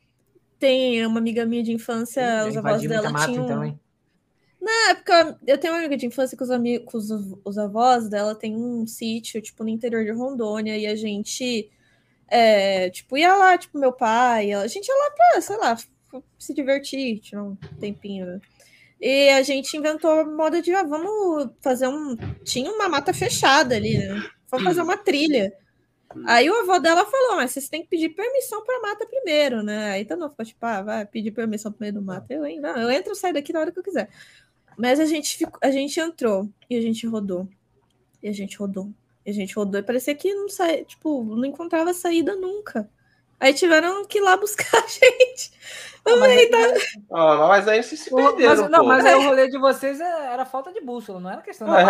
tem 0.58 1.04
uma 1.04 1.18
amiga 1.18 1.44
minha 1.44 1.62
de 1.62 1.72
infância, 1.72 2.46
os 2.48 2.56
avós 2.56 2.82
dela 2.82 3.10
mata, 3.10 3.26
tinham. 3.26 3.44
então, 3.44 3.64
hein? 3.64 3.78
Na 4.60 4.90
época, 4.90 5.38
eu 5.46 5.58
tenho 5.58 5.74
uma 5.74 5.80
amiga 5.80 5.96
de 5.96 6.06
infância 6.06 6.36
que 6.36 6.42
os 6.42 6.50
amigos, 6.50 7.10
os, 7.10 7.38
os 7.44 7.58
avós 7.58 8.08
dela 8.08 8.34
tem 8.34 8.56
um 8.56 8.86
sítio, 8.86 9.40
tipo, 9.42 9.62
no 9.62 9.68
interior 9.70 10.04
de 10.04 10.10
Rondônia, 10.10 10.76
e 10.76 10.86
a 10.86 10.96
gente, 10.96 11.70
é, 12.28 12.88
tipo, 12.90 13.16
ia 13.16 13.34
lá, 13.36 13.56
tipo, 13.58 13.78
meu 13.78 13.92
pai, 13.92 14.52
a 14.52 14.66
gente 14.66 14.88
ia 14.88 14.94
lá 14.94 15.10
pra, 15.10 15.40
sei 15.40 15.56
lá, 15.56 15.76
se 16.38 16.54
divertir, 16.54 17.18
tirar 17.20 17.44
um 17.44 17.56
tempinho, 17.78 18.26
né? 18.26 18.40
E 19.00 19.28
a 19.30 19.42
gente 19.42 19.76
inventou 19.76 20.10
a 20.10 20.24
moda 20.24 20.62
de, 20.62 20.72
ah, 20.72 20.82
vamos 20.82 21.50
fazer 21.60 21.86
um. 21.88 22.16
Tinha 22.44 22.70
uma 22.70 22.88
mata 22.88 23.12
fechada 23.12 23.76
ali, 23.76 23.98
né? 23.98 24.22
Vamos 24.50 24.66
fazer 24.66 24.80
uma 24.80 24.96
trilha. 24.96 25.52
Aí 26.24 26.48
o 26.48 26.54
avô 26.54 26.78
dela 26.78 27.04
falou, 27.04 27.36
mas 27.36 27.50
vocês 27.50 27.68
têm 27.68 27.82
que 27.82 27.88
pedir 27.88 28.10
permissão 28.10 28.64
pra 28.64 28.80
mata 28.80 29.06
primeiro, 29.06 29.62
né? 29.62 29.90
Aí 29.90 30.02
então 30.02 30.16
não 30.16 30.30
ficou 30.30 30.46
tipo, 30.46 30.64
ah, 30.64 30.82
vai 30.82 31.04
pedir 31.04 31.30
permissão 31.30 31.70
pro 31.70 31.82
meio 31.82 31.92
do 31.92 32.02
mato. 32.02 32.30
Eu, 32.30 32.46
hein? 32.46 32.60
Não, 32.60 32.76
eu 32.76 32.90
entro 32.90 33.12
e 33.12 33.16
saio 33.16 33.34
daqui 33.34 33.52
na 33.52 33.60
hora 33.60 33.72
que 33.72 33.78
eu 33.78 33.82
quiser. 33.82 34.08
Mas 34.78 35.00
a 35.00 35.04
gente, 35.04 35.36
ficou, 35.36 35.58
a 35.62 35.70
gente 35.70 35.98
entrou 35.98 36.48
e 36.70 36.76
a 36.76 36.80
gente 36.80 37.06
rodou. 37.06 37.48
E 38.22 38.28
a 38.28 38.32
gente 38.32 38.56
rodou. 38.56 38.90
E 39.24 39.30
a 39.30 39.32
gente 39.32 39.54
rodou 39.54 39.80
e 39.80 39.82
parecia 39.82 40.14
que 40.14 40.32
não 40.32 40.48
saía, 40.48 40.84
tipo, 40.84 41.24
não 41.24 41.44
encontrava 41.44 41.92
saída 41.92 42.34
nunca. 42.36 42.88
Aí 43.38 43.52
tiveram 43.52 44.04
que 44.06 44.18
ir 44.18 44.22
lá 44.22 44.36
buscar 44.38 44.78
a 44.78 44.86
gente. 44.86 45.50
Ah, 46.06 46.16
mas, 46.16 46.30
aí, 46.30 46.46
tá... 46.46 46.58
ah, 47.12 47.46
mas 47.48 47.68
aí 47.68 47.82
vocês 47.82 48.00
se 48.00 48.14
perderam. 48.14 48.62
Mas, 48.62 48.70
não, 48.70 48.84
mas 48.84 49.04
aí 49.04 49.14
o 49.14 49.22
rolê 49.22 49.48
de 49.48 49.58
vocês 49.58 50.00
é, 50.00 50.32
era 50.32 50.44
falta 50.44 50.72
de 50.72 50.80
bússola, 50.80 51.18
não 51.18 51.30
era 51.30 51.42
questão 51.42 51.68
da. 51.68 51.80
É, 51.80 51.84
é, 51.84 51.88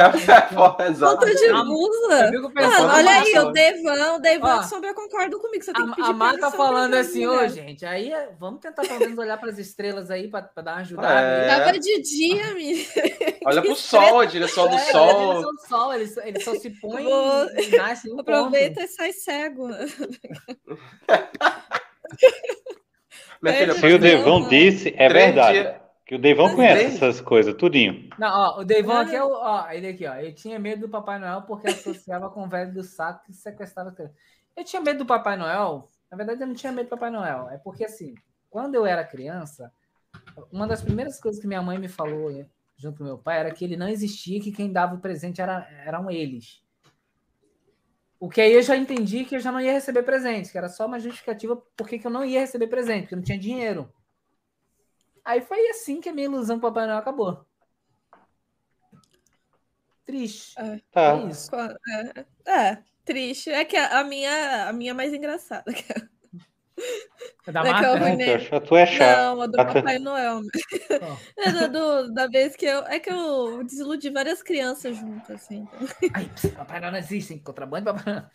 falta 0.54 0.90
de 0.90 0.96
bússola. 1.64 2.30
Ah, 2.56 2.94
olha 2.94 3.10
aí, 3.10 3.38
o 3.38 3.52
Devão, 3.52 4.16
o 4.16 4.18
Devão 4.18 4.62
Sombra 4.62 4.94
concorda 4.94 5.38
comigo. 5.38 5.62
Você 5.62 5.70
tem 5.72 5.86
que 5.86 5.96
pedir 5.96 6.10
a 6.10 6.14
Mar 6.14 6.38
tá 6.38 6.50
falando 6.50 6.94
assim, 6.94 7.26
ô, 7.26 7.46
gente, 7.46 7.84
aí 7.84 8.10
vamos 8.38 8.60
tentar 8.60 8.82
pelo 8.82 9.00
menos 9.00 9.18
olhar 9.18 9.36
para 9.38 9.50
as 9.50 9.58
estrelas 9.58 10.10
aí 10.10 10.28
para 10.28 10.48
dar 10.62 10.72
uma 10.72 10.80
ajudada. 10.80 11.20
É. 11.20 11.48
Tava 11.48 11.78
de 11.78 12.00
dia, 12.00 12.54
menina. 12.54 12.84
Olha 13.44 13.60
pro 13.60 13.76
sol, 13.76 14.20
a 14.20 14.24
direção 14.24 14.66
do 14.68 14.76
é, 14.76 14.78
sol. 14.78 15.08
A 15.08 15.34
direção 15.34 15.52
do 15.52 15.60
sol, 15.68 15.94
ele, 15.94 16.10
ele 16.24 16.40
só 16.40 16.54
se 16.54 16.70
põe 16.70 17.04
Vou... 17.04 17.50
e 17.50 17.76
nasce 17.76 18.10
Aproveita 18.18 18.80
ponto. 18.80 18.90
e 18.90 18.92
sai 18.94 19.12
cego. 19.12 19.68
Minha 23.42 23.54
filha, 23.54 23.74
Se 23.74 23.86
o 23.94 23.98
Devão 23.98 24.48
disse, 24.48 24.94
é 24.96 25.08
verdade. 25.08 25.80
Que 26.04 26.14
o 26.14 26.18
Devão 26.20 26.54
conhece 26.54 26.96
essas 26.96 27.20
coisas, 27.20 27.54
tudinho. 27.54 28.08
Não, 28.16 28.28
ó, 28.28 28.60
o 28.60 28.64
Devão 28.64 28.98
aqui 28.98 29.16
é 29.16 29.24
o. 29.24 29.32
Ó, 29.32 29.68
ele 29.70 29.88
aqui, 29.88 30.06
ó. 30.06 30.14
Ele 30.14 30.32
tinha 30.32 30.58
medo 30.58 30.82
do 30.82 30.88
Papai 30.88 31.18
Noel 31.18 31.42
porque 31.42 31.68
associava 31.68 32.30
com 32.30 32.44
o 32.44 32.48
velho 32.48 32.72
do 32.72 32.84
saco 32.84 33.24
que 33.24 33.32
sequestrava 33.32 33.94
Eu 34.56 34.64
tinha 34.64 34.80
medo 34.80 35.00
do 35.00 35.06
Papai 35.06 35.36
Noel. 35.36 35.88
Na 36.08 36.16
verdade, 36.16 36.40
eu 36.40 36.46
não 36.46 36.54
tinha 36.54 36.70
medo 36.70 36.86
do 36.86 36.90
Papai 36.90 37.10
Noel. 37.10 37.48
É 37.50 37.58
porque, 37.58 37.84
assim, 37.84 38.14
quando 38.48 38.76
eu 38.76 38.86
era 38.86 39.02
criança, 39.02 39.72
uma 40.52 40.66
das 40.66 40.80
primeiras 40.80 41.18
coisas 41.18 41.40
que 41.40 41.48
minha 41.48 41.60
mãe 41.60 41.76
me 41.76 41.88
falou 41.88 42.30
junto 42.76 42.98
com 42.98 43.04
meu 43.04 43.18
pai 43.18 43.40
era 43.40 43.50
que 43.50 43.64
ele 43.64 43.76
não 43.76 43.88
existia, 43.88 44.40
que 44.40 44.52
quem 44.52 44.72
dava 44.72 44.94
o 44.94 45.00
presente 45.00 45.40
era, 45.40 45.66
eram 45.84 46.10
eles. 46.10 46.62
O 48.18 48.30
que 48.30 48.40
aí 48.40 48.52
eu 48.52 48.62
já 48.62 48.76
entendi 48.76 49.24
que 49.24 49.36
eu 49.36 49.40
já 49.40 49.52
não 49.52 49.60
ia 49.60 49.72
receber 49.72 50.02
presente, 50.02 50.50
que 50.50 50.56
era 50.56 50.68
só 50.68 50.86
uma 50.86 50.98
justificativa 50.98 51.56
porque 51.76 51.98
que 51.98 52.06
eu 52.06 52.10
não 52.10 52.24
ia 52.24 52.40
receber 52.40 52.66
presente, 52.66 53.02
porque 53.02 53.14
eu 53.14 53.18
não 53.18 53.24
tinha 53.24 53.38
dinheiro. 53.38 53.92
Aí 55.24 55.40
foi 55.40 55.68
assim 55.68 56.00
que 56.00 56.08
a 56.08 56.12
minha 56.12 56.26
ilusão 56.26 56.58
com 56.58 56.66
o 56.66 56.70
Papai 56.70 56.86
Noel 56.86 56.98
acabou. 56.98 57.44
Triste. 60.04 60.54
É, 60.58 60.80
tá. 60.90 61.18
é 61.18 61.26
isso. 61.26 61.50
É, 61.56 62.26
é, 62.46 62.82
triste. 63.04 63.50
É 63.50 63.64
que 63.64 63.76
a, 63.76 64.04
minha, 64.04 64.68
a 64.68 64.72
minha 64.72 64.92
é 64.92 64.94
mais 64.94 65.12
engraçada. 65.12 65.64
É 67.46 67.52
da 67.52 67.62
Marta? 67.62 68.16
Né? 68.16 68.38
Tu 68.38 68.76
é 68.76 68.86
chato. 68.86 69.16
Não, 69.16 69.42
a 69.42 69.46
do 69.46 69.56
Papai 69.56 69.98
Noel. 69.98 70.40
Oh. 70.40 71.16
É 71.38 71.68
do, 71.68 72.12
da 72.12 72.26
vez 72.26 72.56
que 72.56 72.66
eu. 72.66 72.80
É 72.86 72.98
que 72.98 73.10
eu 73.10 73.62
desiludi 73.64 74.10
várias 74.10 74.42
crianças 74.42 74.96
juntas, 74.96 75.42
assim. 75.42 75.66
Ai, 76.12 76.30
Papai 76.54 76.80
Noel 76.80 76.92
não 76.92 76.98
existe, 76.98 77.32
hein? 77.32 77.40
Contrabando 77.42 77.86
Papai 77.92 78.12
Noel. 78.12 78.26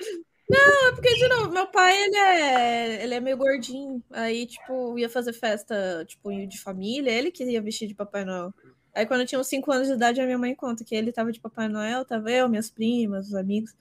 Não, 0.50 0.90
é 0.90 0.92
porque, 0.92 1.14
de 1.14 1.28
novo, 1.30 1.50
meu 1.50 1.68
pai, 1.68 1.98
ele 1.98 2.18
é, 2.18 3.04
ele 3.04 3.14
é 3.16 3.20
meio 3.22 3.38
gordinho. 3.38 4.04
Aí, 4.12 4.46
tipo, 4.46 5.00
ia 5.00 5.10
fazer 5.10 5.32
festa, 5.32 6.04
tipo, 6.06 6.30
de 6.46 6.60
família, 6.60 7.10
ele 7.10 7.32
que 7.32 7.44
ia 7.44 7.62
vestir 7.62 7.88
de 7.88 7.96
Papai 7.96 8.26
Noel. 8.26 8.54
Aí, 8.94 9.06
quando 9.06 9.22
eu 9.22 9.26
tinha 9.26 9.40
uns 9.40 9.48
5 9.48 9.72
anos 9.72 9.88
de 9.88 9.94
idade, 9.94 10.20
a 10.20 10.26
minha 10.26 10.38
mãe 10.38 10.54
conta 10.54 10.84
que 10.84 10.94
ele 10.94 11.14
tava 11.14 11.32
de 11.32 11.40
Papai 11.40 11.70
Noel, 11.70 12.04
tava 12.04 12.30
eu, 12.30 12.50
minhas 12.50 12.70
primas, 12.70 13.28
os 13.28 13.36
amigos. 13.36 13.74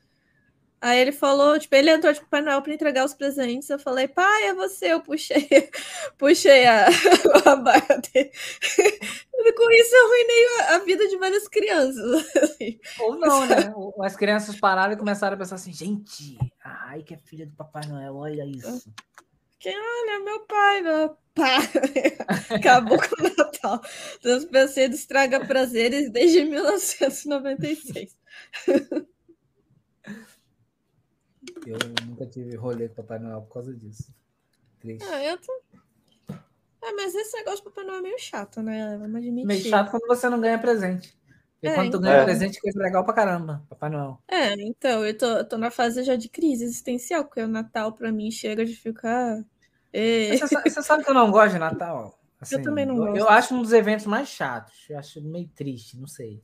Aí 0.81 0.99
ele 0.99 1.13
falou, 1.13 1.59
tipo, 1.59 1.75
ele 1.75 1.91
entrou 1.91 2.11
de 2.11 2.21
Papai 2.21 2.41
Noel 2.41 2.63
para 2.63 2.73
entregar 2.73 3.05
os 3.05 3.13
presentes. 3.13 3.69
Eu 3.69 3.79
falei, 3.79 4.09
pai, 4.09 4.45
é 4.45 4.55
você. 4.55 4.93
Eu 4.93 5.01
puxei, 5.01 5.47
puxei 6.17 6.67
a, 6.67 6.87
a 7.45 7.57
barra 7.57 8.01
dele. 8.13 8.31
Com 9.57 9.71
isso 9.73 9.95
eu 9.95 10.05
arruinei 10.07 10.47
a, 10.69 10.79
vida 10.79 11.07
de 11.09 11.17
várias 11.19 11.47
crianças. 11.49 12.27
Assim. 12.37 12.81
Ou 13.01 13.17
não, 13.17 13.45
né? 13.47 13.73
As 14.01 14.17
crianças 14.17 14.59
pararam 14.59 14.95
e 14.95 14.97
começaram 14.97 15.35
a 15.35 15.39
pensar 15.39 15.57
assim, 15.57 15.73
gente, 15.73 16.39
ai, 16.65 17.03
que 17.03 17.15
é 17.15 17.19
filha 17.19 17.47
do 17.47 17.55
Papai 17.55 17.87
Noel, 17.87 18.17
olha 18.17 18.45
isso. 18.47 18.91
Quem 19.59 19.77
olha, 19.77 20.25
meu 20.25 20.41
pai, 20.41 20.81
meu 20.81 21.17
pai. 21.35 21.59
Acabou 22.49 22.99
com 22.99 23.23
o 23.23 23.37
Natal. 23.37 23.81
Transpenseiro 24.23 24.95
estraga 24.95 25.45
prazeres 25.45 26.11
desde 26.11 26.45
1996. 26.45 28.17
Eu 31.67 31.79
nunca 32.07 32.27
tive 32.27 32.57
rolê 32.57 32.89
com 32.89 32.97
Papai 32.97 33.19
Noel 33.19 33.43
por 33.43 33.55
causa 33.55 33.75
disso. 33.75 34.15
Triste. 34.79 35.07
Ah, 35.09 35.23
eu 35.25 35.39
tô... 35.39 35.53
É, 36.83 36.93
mas 36.93 37.15
esse 37.15 37.37
negócio 37.37 37.59
de 37.59 37.65
Papai 37.65 37.85
Noel 37.85 37.99
é 37.99 38.03
meio 38.03 38.19
chato, 38.19 38.63
né? 38.63 38.97
Vamos 38.99 39.17
admitir. 39.17 39.47
Meio 39.47 39.65
chato 39.65 39.91
quando 39.91 40.07
você 40.07 40.29
não 40.29 40.41
ganha 40.41 40.59
presente. 40.59 41.19
E 41.63 41.69
é, 41.69 41.75
quando 41.75 41.91
tu 41.91 42.01
ganha 42.01 42.15
então... 42.15 42.25
presente, 42.25 42.59
é 42.65 42.79
legal 42.79 43.05
pra 43.05 43.13
caramba, 43.13 43.63
Papai 43.69 43.91
Noel. 43.91 44.19
É, 44.27 44.55
então, 44.55 45.05
eu 45.05 45.17
tô, 45.17 45.27
eu 45.27 45.45
tô 45.47 45.59
na 45.59 45.71
fase 45.71 46.03
já 46.03 46.17
de 46.17 46.29
crise 46.29 46.65
existencial, 46.65 47.25
porque 47.25 47.43
o 47.43 47.49
Natal 47.49 47.93
pra 47.93 48.11
mim 48.11 48.31
chega 48.31 48.65
de 48.65 48.75
ficar. 48.75 49.45
Você, 49.93 50.71
você, 50.71 50.83
sabe 50.83 51.05
que 51.05 51.11
eu 51.11 51.15
não 51.15 51.31
gosto 51.31 51.53
de 51.53 51.59
Natal? 51.59 52.19
Assim, 52.41 52.57
eu 52.57 52.63
também 52.63 52.87
não 52.87 52.97
gosto. 52.97 53.17
Eu, 53.17 53.25
eu 53.25 53.29
acho 53.29 53.55
um 53.55 53.61
dos 53.61 53.73
eventos 53.73 54.07
mais 54.07 54.29
chatos. 54.29 54.87
Eu 54.89 54.99
acho 54.99 55.21
meio 55.21 55.49
triste, 55.49 55.99
não 55.99 56.07
sei. 56.07 56.41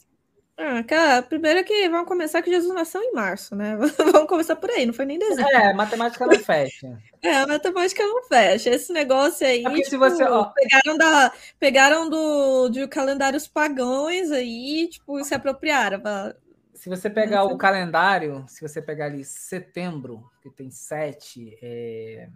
Ah, 0.59 0.83
cara, 0.83 1.23
primeiro 1.23 1.63
que 1.65 1.87
vamos 1.91 2.09
começar 2.09 2.41
que 2.41 2.51
Jesus 2.51 2.75
nasceu 2.75 3.03
em 3.03 3.13
março, 3.13 3.55
né? 3.55 3.77
vamos 4.11 4.27
começar 4.27 4.57
por 4.57 4.71
aí, 4.71 4.87
não 4.87 4.95
foi 4.95 5.05
nem 5.05 5.19
dezembro. 5.19 5.53
É, 5.53 5.75
matemática 5.75 6.27
não 6.27 6.39
fecha. 6.39 6.99
É, 7.21 7.45
matemática 7.45 8.03
não 8.03 8.23
fecha. 8.23 8.71
Esse 8.71 8.91
negócio 8.91 9.47
aí. 9.47 9.67
É 9.67 9.71
tipo, 9.71 9.85
se 9.91 9.97
você, 9.99 10.25
ó... 10.25 10.47
pegaram, 10.47 10.97
da, 10.97 11.33
pegaram 11.61 12.09
do, 12.09 12.71
de 12.71 12.89
calendários 12.89 13.47
pagãos 13.47 14.31
aí, 14.31 14.89
tipo, 14.89 15.23
se 15.23 15.35
apropriaram. 15.35 16.01
Pra... 16.01 16.35
Se 16.73 16.89
você 16.89 17.11
pegar 17.11 17.45
o 17.45 17.59
calendário, 17.59 18.43
se 18.49 18.63
você 18.63 18.81
pegar 18.81 19.07
ali 19.07 19.27
setembro, 19.27 20.25
que 20.43 20.49
tem 20.49 20.71
sete, 20.71 21.59
é... 21.61 22.31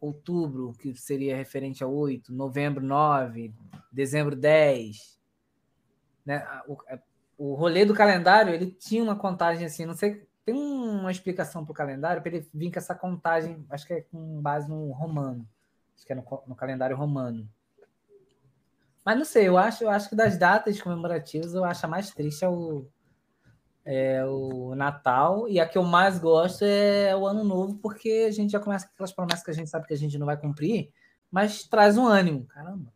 outubro, 0.00 0.72
que 0.80 0.96
seria 0.96 1.36
referente 1.36 1.84
a 1.84 1.86
oito, 1.86 2.32
novembro, 2.32 2.84
nove, 2.84 3.54
dezembro, 3.92 4.34
dez. 4.34 5.16
Né? 6.26 6.44
O 7.40 7.54
rolê 7.54 7.86
do 7.86 7.94
calendário, 7.94 8.52
ele 8.52 8.66
tinha 8.66 9.02
uma 9.02 9.16
contagem 9.16 9.64
assim, 9.64 9.86
não 9.86 9.94
sei, 9.94 10.28
tem 10.44 10.54
uma 10.54 11.10
explicação 11.10 11.64
para 11.64 11.72
o 11.72 11.74
calendário, 11.74 12.20
para 12.20 12.36
ele 12.36 12.46
vir 12.52 12.70
com 12.70 12.78
essa 12.78 12.94
contagem, 12.94 13.64
acho 13.70 13.86
que 13.86 13.94
é 13.94 14.00
com 14.02 14.42
base 14.42 14.68
no 14.68 14.90
romano, 14.90 15.48
acho 15.96 16.04
que 16.04 16.12
é 16.12 16.16
no, 16.16 16.22
no, 16.46 16.54
calendário 16.54 16.94
romano. 16.94 17.48
Mas 19.02 19.16
não 19.16 19.24
sei, 19.24 19.48
eu 19.48 19.56
acho, 19.56 19.84
eu 19.84 19.88
acho 19.88 20.10
que 20.10 20.14
das 20.14 20.36
datas 20.36 20.82
comemorativas, 20.82 21.54
eu 21.54 21.64
acho 21.64 21.86
a 21.86 21.88
mais 21.88 22.10
triste 22.10 22.44
é 22.44 22.48
o, 22.48 22.86
é 23.86 24.22
o 24.26 24.74
Natal, 24.74 25.48
e 25.48 25.58
a 25.58 25.66
que 25.66 25.78
eu 25.78 25.82
mais 25.82 26.18
gosto 26.18 26.62
é 26.62 27.16
o 27.16 27.26
Ano 27.26 27.42
Novo, 27.42 27.78
porque 27.78 28.26
a 28.28 28.30
gente 28.30 28.50
já 28.50 28.60
começa 28.60 28.86
com 28.86 28.92
aquelas 28.92 29.12
promessas 29.14 29.42
que 29.42 29.50
a 29.50 29.54
gente 29.54 29.70
sabe 29.70 29.86
que 29.86 29.94
a 29.94 29.98
gente 29.98 30.18
não 30.18 30.26
vai 30.26 30.36
cumprir, 30.36 30.92
mas 31.30 31.64
traz 31.64 31.96
um 31.96 32.06
ânimo, 32.06 32.44
caramba. 32.44 32.92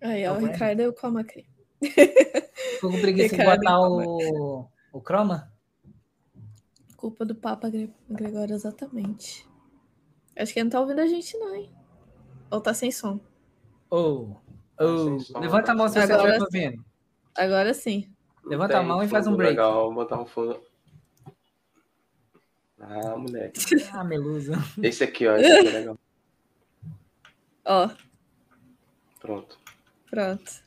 Aí, 0.00 0.24
ó, 0.28 0.34
o 0.34 0.46
Ricardo, 0.46 0.78
eu 0.78 0.94
como 0.94 1.18
aqui. 1.18 1.44
Ficou 2.72 2.90
com 2.90 3.00
preguiça 3.00 3.36
de 3.36 3.44
botar 3.44 3.80
o, 3.80 4.68
o 4.92 5.00
croma? 5.00 5.52
Culpa 6.96 7.24
do 7.24 7.34
Papa 7.34 7.70
Gregório, 8.08 8.54
exatamente. 8.54 9.46
Acho 10.36 10.52
que 10.52 10.58
ele 10.58 10.64
não 10.64 10.70
tá 10.70 10.80
ouvindo 10.80 11.00
a 11.00 11.06
gente, 11.06 11.36
não, 11.38 11.54
hein? 11.54 11.70
Ou 12.50 12.60
tá 12.60 12.74
sem 12.74 12.90
som? 12.90 13.20
Ou. 13.90 14.40
Oh, 14.78 15.18
oh. 15.34 15.38
Levanta 15.38 15.72
a 15.72 15.74
mão 15.74 15.88
se 15.88 15.94
você 15.94 16.12
estiver 16.12 16.40
ouvindo. 16.40 16.84
Agora 17.36 17.74
sim. 17.74 18.10
Levanta 18.44 18.78
a 18.78 18.82
mão 18.82 19.02
e 19.02 19.08
faz 19.08 19.26
um 19.26 19.36
break. 19.36 19.52
Legal, 19.52 19.84
vou 19.84 19.94
botar 19.94 20.20
um 20.20 20.26
fundo. 20.26 20.60
Ah, 22.78 23.16
moleque. 23.16 23.60
Ah, 23.92 24.04
melusa. 24.04 24.54
Esse 24.82 25.04
aqui, 25.04 25.26
ó. 25.26 25.36
Esse 25.36 25.50
aqui 25.50 25.68
é 25.68 25.72
legal. 25.72 25.98
Ó. 27.64 27.88
Pronto. 29.20 29.58
Pronto. 30.10 30.63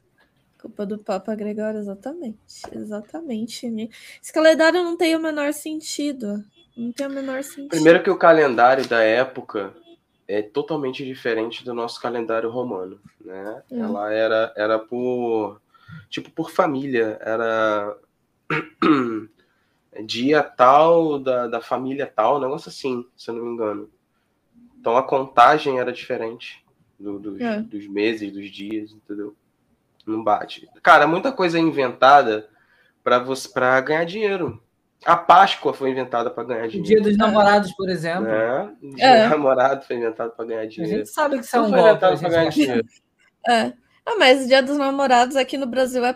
Culpa 0.68 0.86
do 0.86 0.98
Papa 0.98 1.34
Gregório, 1.34 1.80
exatamente. 1.80 2.38
Exatamente. 2.74 3.90
Esse 4.22 4.34
calendário 4.34 4.84
não 4.84 4.98
tem 4.98 5.16
o 5.16 5.20
menor 5.20 5.54
sentido. 5.54 6.44
Não 6.76 6.92
tem 6.92 7.08
o 7.08 7.10
menor 7.10 7.42
sentido. 7.42 7.70
Primeiro 7.70 8.04
que 8.04 8.10
o 8.10 8.18
calendário 8.18 8.86
da 8.86 9.02
época 9.02 9.74
é 10.28 10.42
totalmente 10.42 11.06
diferente 11.06 11.64
do 11.64 11.74
nosso 11.74 12.02
calendário 12.02 12.50
romano, 12.50 13.00
né? 13.24 13.64
É. 13.72 13.80
Ela 13.80 14.14
era, 14.14 14.54
era 14.58 14.78
por 14.78 15.62
tipo 16.10 16.30
por 16.32 16.52
família, 16.52 17.18
era 17.22 17.98
dia 20.06 20.44
tal 20.44 21.18
da, 21.18 21.48
da 21.48 21.62
família 21.62 22.12
tal, 22.14 22.38
um 22.38 22.42
negócio 22.42 22.68
assim, 22.68 23.06
se 23.16 23.32
eu 23.32 23.36
não 23.36 23.46
me 23.46 23.54
engano. 23.54 23.90
Então 24.78 24.98
a 24.98 25.04
contagem 25.04 25.80
era 25.80 25.94
diferente 25.94 26.62
do, 27.00 27.18
dos, 27.18 27.40
é. 27.40 27.62
dos 27.62 27.88
meses, 27.88 28.34
dos 28.34 28.52
dias, 28.52 28.92
entendeu? 28.92 29.34
Não 30.08 30.24
bate. 30.24 30.68
Cara, 30.82 31.06
muita 31.06 31.32
coisa 31.32 31.58
é 31.58 31.62
inventada 31.62 32.48
para 33.04 33.20
você 33.20 33.48
para 33.50 33.80
ganhar 33.82 34.06
dinheiro. 34.06 34.62
A 35.06 35.16
Páscoa 35.16 35.74
foi 35.74 35.92
inventada 35.92 36.30
para 36.32 36.44
ganhar 36.44 36.66
O 36.66 36.68
dinheiro. 36.70 36.88
dia 36.88 37.02
dos 37.02 37.18
namorados, 37.18 37.72
por 37.76 37.88
exemplo. 37.90 38.28
É, 38.28 38.64
o 38.82 38.96
dia 38.96 39.06
É. 39.06 39.24
do 39.26 39.30
namorado 39.30 39.86
foi 39.86 39.96
inventado 39.98 40.32
para 40.32 40.46
ganhar 40.46 40.62
A 40.62 40.66
dinheiro. 40.66 40.98
gente 41.00 41.10
sabe 41.10 41.38
que 41.40 41.46
isso 41.46 41.56
é 41.56 41.60
um 41.62 41.64
foi 41.70 41.72
golpe. 41.74 41.90
inventado 41.90 42.14
a 42.14 42.18
para 42.18 42.30
gente 42.30 42.32
ganhar 42.38 42.50
dinheiro. 42.50 42.88
É. 43.48 43.74
Ah, 44.06 44.16
mas 44.18 44.46
o 44.46 44.48
Dia 44.48 44.64
dos 44.64 44.78
Namorados 44.78 45.36
aqui 45.36 45.58
no 45.58 45.66
Brasil 45.68 46.04
é 46.06 46.16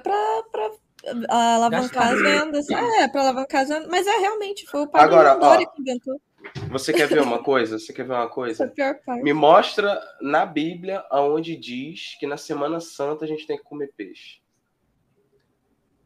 ah, 1.30 1.56
alavancar 1.56 1.82
Gastar. 1.82 2.14
as 2.14 2.22
vendas. 2.22 2.70
É, 2.70 3.08
pra 3.10 3.22
alavancar 3.22 3.62
as 3.64 3.70
vendas. 3.70 3.88
Mas 3.90 4.08
é 4.08 4.18
realmente, 4.18 4.66
foi 4.66 4.82
o 4.84 4.88
pai 4.88 5.04
Agora, 5.04 5.36
do 5.36 5.72
que 5.72 5.82
inventou. 5.82 6.22
Você 6.70 6.94
quer 6.94 7.08
ver 7.08 7.22
uma 7.22 7.44
coisa? 7.44 7.78
Você 7.80 7.92
quer 7.94 8.04
ver 8.04 8.14
uma 8.14 8.20
Essa 8.24 8.28
é 8.28 8.32
a 8.32 8.34
coisa? 8.34 8.68
pior 8.68 8.96
parte. 9.06 9.24
Me 9.24 9.34
mostra 9.34 10.02
na 10.22 10.46
Bíblia 10.46 11.04
aonde 11.10 11.56
diz 11.56 12.16
que 12.20 12.26
na 12.26 12.38
Semana 12.38 12.80
Santa 12.80 13.26
a 13.26 13.28
gente 13.28 13.46
tem 13.46 13.58
que 13.58 13.64
comer 13.64 13.92
peixe. 13.96 14.40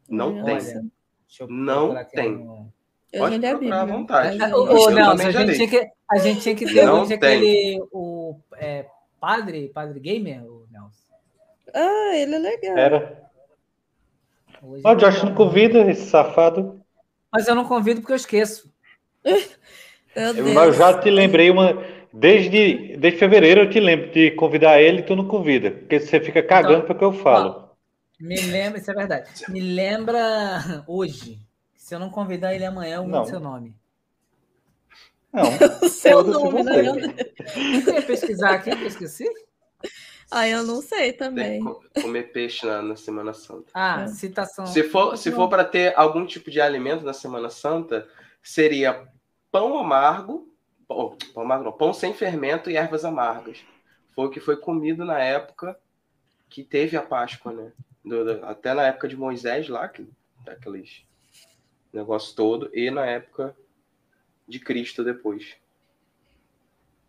Não 0.09 0.43
tem. 0.43 0.53
nossa. 0.55 0.73
Deixa 1.27 1.43
eu 1.43 1.47
Não 1.47 2.05
tem. 2.05 2.71
Eu 3.11 3.19
Pode 3.21 3.35
já 3.35 3.39
li 3.39 3.45
a 3.45 3.49
procurar 3.51 3.79
à 3.81 3.85
Bíblia. 3.85 3.97
vontade. 3.99 4.37
Mas- 4.37 4.53
Ô, 4.53 4.89
Nelson, 4.89 5.27
a 5.27 5.31
gente, 5.31 5.55
tinha 5.55 5.69
que, 5.69 5.91
a 6.11 6.17
gente 6.17 6.41
tinha 6.41 6.55
que 6.55 6.65
ter 6.65 6.85
Não 6.85 7.01
hoje 7.01 7.17
tem. 7.17 7.37
aquele. 7.37 7.83
O, 7.91 8.35
é, 8.57 8.85
padre, 9.19 9.69
padre 9.69 9.99
gamer, 9.99 10.43
o 10.43 10.67
Nelson. 10.71 11.13
Ah, 11.73 12.15
ele 12.15 12.35
é 12.35 12.39
legal. 12.39 12.77
Era. 12.77 13.29
Hoje 14.61 14.81
Ó, 14.85 14.91
o 14.91 14.95
Josh 14.95 15.23
não 15.23 15.33
convida 15.35 15.89
esse 15.89 16.09
safado. 16.09 16.81
Mas 17.31 17.47
eu 17.47 17.55
não 17.55 17.65
convido 17.65 18.01
porque 18.01 18.13
eu 18.13 18.17
esqueço. 18.17 18.73
Eu, 20.15 20.73
já 20.73 20.99
te 20.99 21.09
lembrei 21.09 21.49
uma. 21.49 21.83
Desde, 22.13 22.95
desde 22.97 23.19
fevereiro 23.19 23.61
eu 23.61 23.69
te 23.69 23.79
lembro 23.79 24.09
de 24.11 24.31
convidar 24.31 24.81
ele 24.81 24.99
e 24.99 25.03
tu 25.03 25.15
não 25.15 25.27
convida. 25.27 25.71
Porque 25.71 25.99
você 25.99 26.19
fica 26.21 26.41
cagando 26.41 26.75
Então, 26.75 26.85
para 26.87 26.95
que 26.95 27.03
eu 27.03 27.11
falo. 27.11 27.69
Me 28.19 28.39
lembra, 28.39 28.79
isso 28.79 28.89
é 28.89 28.93
verdade. 28.93 29.29
Me 29.49 29.59
lembra 29.59 30.83
hoje. 30.87 31.39
Se 31.75 31.93
eu 31.93 31.99
não 31.99 32.09
convidar 32.09 32.55
ele 32.55 32.63
amanhã, 32.65 32.95
eu 32.97 33.03
mudo 33.03 33.11
Não. 33.11 33.25
seu 33.25 33.39
nome. 33.39 33.75
Não. 35.33 35.43
O 35.83 35.89
seu 35.89 36.23
nome, 36.23 36.63
você. 36.63 36.81
né? 36.81 37.15
Eu 37.87 37.93
ia 37.95 38.01
pesquisar 38.01 38.51
aqui, 38.51 38.69
eu 38.69 38.87
esqueci. 38.87 39.25
Ah, 40.31 40.47
eu 40.47 40.63
não 40.63 40.81
sei 40.81 41.11
também. 41.13 41.61
comer 42.01 42.31
peixe 42.31 42.65
na, 42.65 42.81
na 42.81 42.95
Semana 42.95 43.33
Santa. 43.33 43.65
Ah, 43.73 44.03
É. 44.03 44.07
citação. 44.07 44.65
Se 44.65 44.83
for, 44.83 45.17
se 45.17 45.31
for 45.31 45.49
para 45.49 45.65
ter 45.65 45.93
algum 45.97 46.25
tipo 46.25 46.49
de 46.49 46.59
alimento 46.61 47.03
na 47.03 47.13
Semana 47.13 47.49
Santa, 47.49 48.07
seria 48.41 49.03
pão 49.55 49.77
amargo, 49.77 50.53
pão, 50.85 51.17
pão 51.33 51.43
amargo 51.43 51.63
não, 51.63 51.71
pão 51.71 51.93
sem 51.93 52.13
fermento 52.13 52.69
e 52.69 52.75
ervas 52.75 53.05
amargas. 53.05 53.63
Foi 54.13 54.25
o 54.25 54.29
que 54.29 54.41
foi 54.41 54.57
comido 54.57 55.05
na 55.05 55.17
época 55.17 55.79
que 56.49 56.61
teve 56.61 56.97
a 56.97 57.01
Páscoa, 57.01 57.53
né? 57.53 57.71
Do- 58.03 58.25
do- 58.25 58.45
até 58.45 58.73
na 58.73 58.83
época 58.83 59.07
de 59.07 59.15
Moisés 59.15 59.69
lá, 59.69 59.87
que 59.87 60.05
aqueles 60.45 61.05
negócio 61.93 62.35
todo, 62.35 62.69
e 62.73 62.91
na 62.91 63.05
época 63.05 63.55
de 64.45 64.59
Cristo 64.59 65.05
depois. 65.05 65.55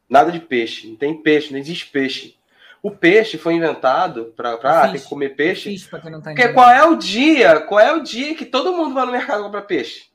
Nada 0.09 0.30
de 0.30 0.38
peixe, 0.38 0.86
não 0.86 0.94
tem 0.94 1.20
peixe, 1.20 1.51
não 1.51 1.59
existe 1.59 1.90
peixe. 1.90 2.38
O 2.80 2.92
peixe 2.92 3.36
foi 3.36 3.55
inventado 3.55 4.32
para 4.36 4.53
ah, 4.53 4.82
tem 4.82 4.92
Fish. 4.92 5.03
que 5.03 5.09
comer 5.09 5.30
peixe. 5.30 5.70
Fiz 5.70 5.88
tá 5.88 5.99
Porque 5.99 6.53
qual 6.53 6.70
é 6.70 6.84
o 6.84 6.94
dia? 6.94 7.59
Qual 7.62 7.80
é 7.80 7.92
o 7.92 8.05
dia 8.05 8.36
que 8.36 8.47
todo 8.47 8.76
mundo 8.76 8.94
vai 8.94 9.05
no 9.05 9.11
mercado 9.11 9.42
comprar 9.42 9.62
peixe? 9.62 10.09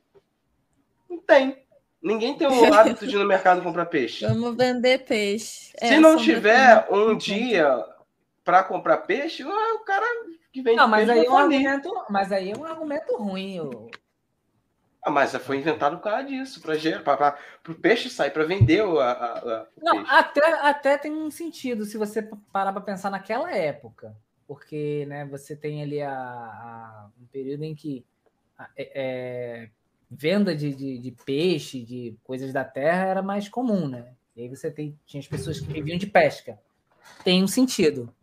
Não 1.09 1.17
tem. 1.19 1.60
Ninguém 2.01 2.35
tem 2.35 2.47
o 2.47 2.73
hábito 2.73 3.05
de 3.05 3.15
ir 3.15 3.19
no 3.19 3.25
mercado 3.27 3.61
comprar 3.61 3.85
peixe. 3.85 4.25
Vamos 4.25 4.55
vender 4.55 5.05
peixe. 5.05 5.71
Se 5.77 5.93
É, 5.93 5.99
não 5.99 6.17
só 6.17 6.23
tiver 6.23 6.83
vender- 6.87 6.93
um 6.93 7.15
dia 7.15 7.85
para 8.43 8.63
comprar 8.63 8.97
peixe, 8.97 9.43
o 9.43 9.79
cara 9.85 10.05
que 10.51 10.61
vende 10.61 10.77
Não, 10.77 10.87
mas 10.87 11.05
peixe 11.05 11.19
aí, 11.19 11.25
é 11.25 11.29
um 11.29 11.37
argumento, 11.37 12.05
mas 12.09 12.31
aí 12.31 12.51
é 12.51 12.57
um 12.57 12.65
argumento 12.65 13.15
ruim. 13.17 13.59
ô. 13.59 13.89
Ah, 15.03 15.09
mas 15.09 15.35
foi 15.37 15.57
inventado 15.57 15.97
por 15.97 16.03
causa 16.03 16.23
disso, 16.23 16.61
para 16.61 17.35
o 17.69 17.75
peixe 17.75 18.09
sair, 18.09 18.29
para 18.31 18.43
vender 18.43 18.83
o, 18.85 18.99
a, 18.99 19.11
a- 19.11 19.67
o 19.75 19.83
Não, 19.83 19.97
peixe. 19.97 20.11
até, 20.11 20.53
até 20.61 20.97
tem 20.97 21.11
um 21.11 21.29
sentido 21.31 21.85
se 21.85 21.97
você 21.97 22.21
parar 22.51 22.71
para 22.71 22.81
pensar 22.81 23.09
naquela 23.09 23.51
época. 23.51 24.15
Porque 24.47 25.05
né, 25.07 25.25
você 25.25 25.55
tem 25.55 25.81
ali 25.81 26.01
a, 26.01 26.11
a- 26.13 27.09
um 27.19 27.25
período 27.27 27.63
em 27.63 27.73
que 27.73 28.05
a- 28.59 28.69
é- 28.77 28.91
é, 28.95 29.69
venda 30.11 30.53
de, 30.53 30.75
de, 30.75 30.97
de 30.97 31.11
peixe, 31.25 31.81
de 31.81 32.17
coisas 32.23 32.51
da 32.51 32.65
terra 32.65 33.05
era 33.05 33.21
mais 33.21 33.47
comum, 33.47 33.87
né? 33.87 34.13
E 34.35 34.41
aí 34.41 34.49
você 34.49 34.69
tem, 34.69 34.97
tinha 35.05 35.21
as 35.21 35.27
pessoas 35.27 35.59
que 35.59 35.71
viviam 35.71 35.97
de 35.97 36.07
pesca. 36.07 36.59
Tem 37.23 37.41
um 37.41 37.47
sentido. 37.47 38.13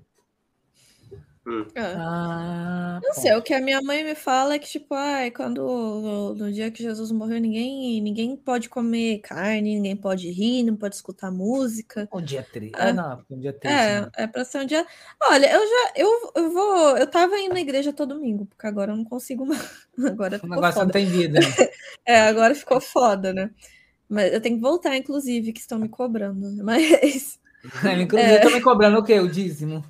Ah. 1.76 2.98
Ah, 2.98 3.00
Não 3.02 3.14
bom. 3.14 3.20
sei, 3.20 3.34
o 3.34 3.42
que 3.42 3.54
a 3.54 3.60
minha 3.60 3.80
mãe 3.82 4.02
me 4.04 4.14
fala 4.14 4.54
é 4.54 4.58
que, 4.58 4.68
tipo, 4.68 4.94
ai, 4.94 5.30
quando 5.30 6.34
no 6.36 6.52
dia 6.52 6.70
que 6.70 6.82
Jesus 6.82 7.10
morreu, 7.12 7.40
ninguém, 7.40 8.00
ninguém 8.02 8.36
pode 8.36 8.68
comer 8.68 9.18
carne, 9.20 9.76
ninguém 9.76 9.96
pode 9.96 10.30
rir, 10.30 10.62
não 10.64 10.76
pode 10.76 10.96
escutar 10.96 11.30
música. 11.30 12.08
Um 12.12 12.20
dia 12.22 12.42
triste. 12.42 12.74
Ah. 12.76 12.88
Ah, 12.88 12.92
não, 12.92 13.16
porque 13.18 13.34
um 13.34 13.40
dia 13.40 13.52
triste. 13.52 13.76
né? 13.76 14.10
É, 14.16 14.22
é 14.24 14.26
pra 14.26 14.44
ser 14.44 14.58
um 14.60 14.66
dia. 14.66 14.86
Olha, 15.22 15.52
eu 15.52 15.60
já, 15.60 15.92
eu, 15.96 16.32
eu 16.36 16.50
vou, 16.52 16.96
eu 16.98 17.06
tava 17.06 17.38
indo 17.38 17.54
na 17.54 17.60
igreja 17.60 17.92
todo 17.92 18.14
domingo, 18.14 18.46
porque 18.46 18.66
agora 18.66 18.92
eu 18.92 18.96
não 18.96 19.04
consigo 19.04 19.46
mais. 19.46 19.86
Agora 20.06 20.36
O 20.36 20.40
ficou 20.40 20.50
negócio 20.50 20.78
não 20.80 20.86
foda. 20.86 20.92
tem 20.92 21.06
vida. 21.06 21.40
né? 21.40 21.46
É, 22.06 22.20
agora 22.22 22.54
ficou 22.54 22.80
foda, 22.80 23.32
né? 23.34 23.50
Mas 24.08 24.32
eu 24.32 24.40
tenho 24.40 24.56
que 24.56 24.62
voltar, 24.62 24.96
inclusive, 24.96 25.52
que 25.52 25.60
estão 25.60 25.78
me 25.78 25.88
cobrando. 25.90 26.50
Mas, 26.64 27.38
Inclusive, 28.00 28.34
eu 28.36 28.40
tô 28.40 28.50
me 28.50 28.60
cobrando 28.62 28.98
o 28.98 29.04
quê? 29.04 29.20
O 29.20 29.28
dízimo. 29.28 29.84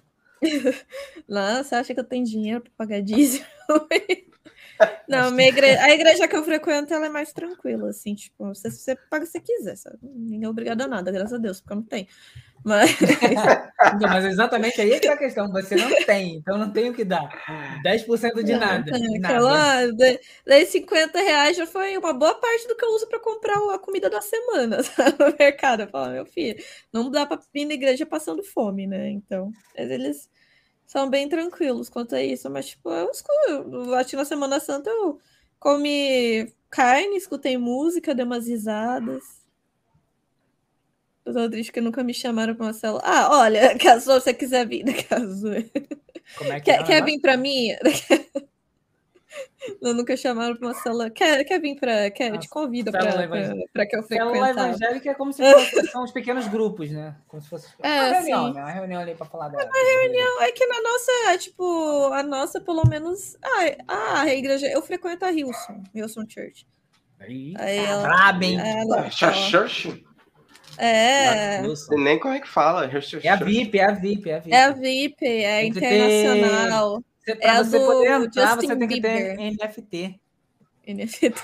Não, 1.28 1.62
você 1.62 1.74
acha 1.74 1.95
que 1.95 2.01
eu 2.01 2.05
tenho 2.05 2.24
dinheiro 2.24 2.61
para 2.62 2.72
pagar 2.76 3.03
dízimo? 3.03 3.47
Não, 5.09 5.30
minha 5.32 5.49
igreja, 5.49 5.82
a 5.82 5.91
igreja 5.91 6.28
que 6.28 6.36
eu 6.36 6.45
frequento 6.45 6.95
ela 6.95 7.07
é 7.07 7.09
mais 7.09 7.32
tranquila, 7.32 7.89
assim, 7.91 8.14
tipo, 8.14 8.47
você, 8.47 8.70
você 8.70 8.95
paga 8.95 9.26
se 9.26 9.41
quiser, 9.41 9.76
sabe? 9.76 9.99
Ninguém 10.03 10.45
é 10.45 10.49
obrigado 10.49 10.82
a 10.82 10.86
nada, 10.86 11.11
graças 11.11 11.32
a 11.32 11.39
Deus, 11.39 11.61
porque 11.61 11.72
eu 11.72 11.76
não 11.76 11.82
tenho. 11.82 12.07
Mas, 12.65 12.91
Então, 13.95 14.09
mas 14.11 14.25
exatamente 14.25 14.81
aí 14.81 14.93
é 14.93 14.99
que 14.99 15.07
tá 15.07 15.15
a 15.15 15.19
questão. 15.19 15.49
Você 15.53 15.77
não 15.77 15.89
tem, 16.05 16.37
então 16.37 16.59
não 16.59 16.71
tem 16.71 16.91
o 16.91 16.95
que 16.95 17.05
dar. 17.05 17.29
10% 17.85 18.43
de 18.43 18.57
nada. 18.57 18.91
de 18.91 19.19
nada. 19.21 19.35
aquela, 19.35 19.87
daí 20.45 20.67
50 20.67 21.19
reais 21.21 21.57
já 21.57 21.67
foi 21.67 21.97
uma 21.97 22.13
boa 22.13 22.35
parte 22.35 22.67
do 22.67 22.77
que 22.77 22.85
eu 22.85 22.91
uso 22.91 23.07
para 23.07 23.21
comprar 23.21 23.57
a 23.73 23.79
comida 23.79 24.11
da 24.11 24.21
semana, 24.21 24.83
sabe? 24.83 25.17
No 25.19 25.35
mercado. 25.39 25.83
Eu 25.83 25.89
falo, 25.89 26.13
meu 26.13 26.27
filho, 26.27 26.63
não 26.93 27.11
dá 27.11 27.25
para 27.25 27.41
ir 27.55 27.65
na 27.67 27.75
igreja 27.75 28.05
passando 28.05 28.43
fome, 28.43 28.87
né? 28.87 29.11
Então, 29.11 29.53
mas 29.77 29.91
eles 29.91 30.29
são 30.85 31.09
bem 31.09 31.29
tranquilos 31.29 31.89
quanto 31.89 32.15
a 32.15 32.23
isso, 32.23 32.51
mas, 32.51 32.69
tipo, 32.69 32.91
eu 32.91 33.11
escuto, 33.11 33.95
acho 33.95 34.11
que 34.11 34.17
na 34.17 34.25
Semana 34.25 34.59
Santa 34.59 34.91
eu 34.91 35.21
comi 35.61 36.53
carne, 36.71 37.17
escutei 37.17 37.57
música, 37.57 38.15
dei 38.15 38.25
umas 38.25 38.49
risadas. 38.49 39.23
Eu 41.29 41.35
tô 41.35 41.51
triste 41.51 41.70
que 41.72 41.81
nunca 41.81 42.03
me 42.03 42.14
chamaram 42.14 42.55
pra 42.55 42.66
uma 42.66 42.72
célula. 42.72 43.03
Ah, 43.05 43.29
olha, 43.39 43.76
caso 43.79 44.07
você 44.07 44.33
quiser 44.33 44.66
vir, 44.66 44.85
caso. 45.07 45.49
Como 46.37 46.53
é 46.53 46.61
que 46.61 46.66
Quer, 46.66 46.81
é? 46.81 46.83
quer 46.85 47.05
vir 47.05 47.20
pra 47.20 47.37
mim? 47.37 47.68
Não, 49.83 49.93
nunca 49.93 50.16
chamaram 50.16 50.57
pra 50.57 50.68
uma 50.68 50.74
célula. 50.74 51.11
Quer, 51.11 51.45
quer 51.45 51.61
vir 51.61 51.79
pra. 51.79 52.11
Quer, 52.11 52.31
te 52.31 52.35
Nossa, 52.37 52.49
convida 52.49 52.91
pra, 52.91 53.03
célula 53.03 53.29
pra, 53.29 53.39
evangélica. 53.39 53.70
pra 53.72 53.87
que 53.87 53.97
eu 53.97 54.03
Célula 54.03 54.31
frequentar. 54.31 54.68
evangélica 54.68 55.11
é 55.11 55.14
como 55.14 55.33
se 55.33 55.43
fosse, 55.53 55.87
são 55.93 56.05
os 56.05 56.11
pequenos 56.12 56.49
grupos, 56.49 56.91
né? 56.91 57.14
Como 57.29 57.43
se 57.43 57.49
fosse 57.49 57.68
É, 57.83 57.89
uma 57.89 58.12
reunião, 58.14 58.47
sim. 58.49 58.55
né? 58.55 58.61
Uma 58.62 58.70
reunião 58.70 59.01
ali 59.03 59.14
para 59.14 59.26
falar 59.26 59.49
da. 59.49 59.59
reunião. 59.59 60.43
É 60.43 60.51
que 60.53 60.66
na 60.66 60.81
nossa, 60.81 61.12
é, 61.29 61.39
tipo, 61.39 62.12
a 62.14 62.22
nossa, 62.22 62.61
pelo 62.61 62.85
menos. 62.89 63.37
Ah, 63.87 64.20
a 64.22 64.35
igreja. 64.35 64.66
Eu 64.66 64.81
frequento 64.81 65.24
a 65.26 65.31
Hilson, 65.33 65.83
Hilson 65.95 66.24
Church. 66.26 66.66
Aí, 67.20 67.53
Aí 67.59 67.79
ela- 67.79 68.03
braba, 68.03 68.45
hein? 68.45 68.59
Ela? 68.59 69.11
É. 70.79 71.62
Nem 71.97 72.18
como 72.18 72.35
é 72.35 72.41
que 72.41 72.49
fala. 72.49 72.85
É 73.22 73.29
a 73.29 73.37
VIP, 73.37 73.79
é 73.79 73.85
a 73.85 73.93
VIP, 73.93 74.31
é 74.31 74.35
a 74.37 74.39
VIP. 74.41 74.53
é 74.55 74.64
a 74.64 74.70
VIP, 74.72 75.26
é 75.26 75.61
Tem 75.62 75.72
que 75.72 75.81
ter- 75.81 75.95
internacional. 76.26 77.05
Você, 77.24 77.35
pra 77.37 77.51
é 77.51 77.64
você 77.64 77.79
do 77.79 77.85
poder 77.87 78.11
entrar, 78.22 78.51
Justin 78.53 78.66
você 78.68 78.76
tem 78.76 78.89
que 78.89 79.01
ter 79.01 79.37
Bieber. 79.37 79.53
NFT. 79.53 80.20
NFT. 80.87 81.35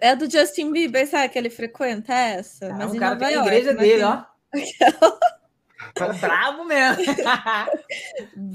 É 0.00 0.14
do 0.16 0.28
Justin 0.30 0.72
Bieber, 0.72 1.06
sabe 1.08 1.28
que 1.32 1.38
ele 1.38 1.48
frequenta 1.50 2.12
essa? 2.12 2.66
Ah, 2.66 2.74
mas 2.74 2.90
o 2.92 2.96
em 2.96 2.98
cara 2.98 3.14
Nova 3.14 3.26
tem 3.26 3.36
a 3.38 3.42
igreja 3.42 3.72
dele, 3.74 3.94
tem- 3.94 4.04
ó. 4.04 4.24
Tá 5.94 6.12
brabo 6.12 6.64
mesmo. 6.64 7.02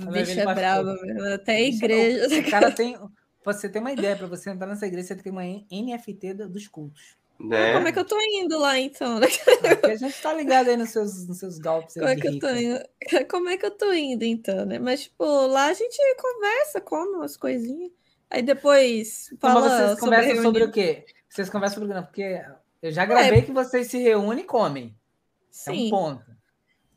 O 0.07 0.11
ver 0.11 0.25
bicho 0.25 0.39
é 0.39 0.53
brabo 0.53 0.93
mesmo. 1.01 1.33
Até 1.33 1.53
a 1.53 1.55
é 1.55 1.67
igreja. 1.67 2.39
O 2.39 2.51
cara 2.51 2.71
tem. 2.71 2.97
Pra 3.43 3.53
você 3.53 3.67
ter 3.69 3.79
uma 3.79 3.91
ideia, 3.91 4.15
para 4.15 4.27
você 4.27 4.49
entrar 4.49 4.67
nessa 4.67 4.85
igreja, 4.87 5.07
você 5.09 5.15
tem 5.15 5.31
uma 5.31 5.43
NFT 5.43 6.33
do- 6.33 6.49
dos 6.49 6.67
cultos. 6.67 7.17
Né? 7.39 7.73
Como 7.73 7.87
é 7.87 7.91
que 7.91 7.99
eu 7.99 8.05
tô 8.05 8.19
indo 8.19 8.57
lá, 8.57 8.79
então? 8.79 9.19
Porque 9.61 9.91
a 9.91 9.95
gente 9.95 10.21
tá 10.21 10.33
ligado 10.33 10.69
aí 10.69 10.77
nos 10.77 10.89
seus, 10.89 11.27
nos 11.27 11.39
seus 11.39 11.59
golpes. 11.59 11.93
Como 11.95 12.07
é 12.07 12.15
que 12.15 12.27
eu 12.27 12.39
tô 12.39 12.49
indo? 12.49 12.79
Como 13.29 13.49
é 13.49 13.57
que 13.57 13.65
eu 13.65 13.71
tô 13.71 13.91
indo, 13.93 14.23
então, 14.23 14.65
né? 14.65 14.79
Mas, 14.79 15.03
tipo, 15.03 15.25
lá 15.47 15.65
a 15.67 15.73
gente 15.73 15.97
conversa, 16.15 16.81
come 16.81 17.17
umas 17.17 17.35
coisinhas. 17.35 17.91
Aí 18.29 18.41
depois 18.41 19.29
Então, 19.31 19.51
fala 19.51 19.61
mas 19.61 19.73
vocês 19.73 19.99
sobre 19.99 20.15
conversam 20.17 20.43
sobre 20.43 20.63
o 20.63 20.71
quê? 20.71 21.05
Vocês 21.29 21.49
conversam 21.49 21.83
sobre 21.83 21.97
o 21.97 22.01
quê? 22.01 22.05
Porque 22.07 22.45
eu 22.81 22.91
já 22.91 23.05
gravei 23.05 23.41
que 23.41 23.51
vocês 23.51 23.87
se 23.87 23.97
reúnem 23.97 24.43
e 24.43 24.47
comem. 24.47 24.95
É 25.67 25.71
um 25.71 25.75
Sim. 25.75 25.89
ponto. 25.89 26.25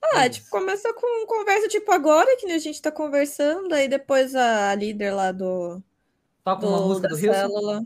Ah, 0.02 0.24
É 0.26 0.28
tipo, 0.30 0.48
começa 0.50 0.92
com 0.94 1.26
conversa, 1.26 1.68
tipo, 1.68 1.90
agora 1.92 2.36
que 2.36 2.46
a 2.46 2.58
gente 2.58 2.80
tá 2.80 2.90
conversando, 2.90 3.72
aí 3.74 3.88
depois 3.88 4.34
a 4.34 4.74
líder 4.74 5.12
lá 5.12 5.32
do, 5.32 5.82
Toca 6.44 6.66
uma 6.66 6.80
música 6.80 7.08
do 7.08 7.16
Rio. 7.16 7.32
célula. 7.32 7.82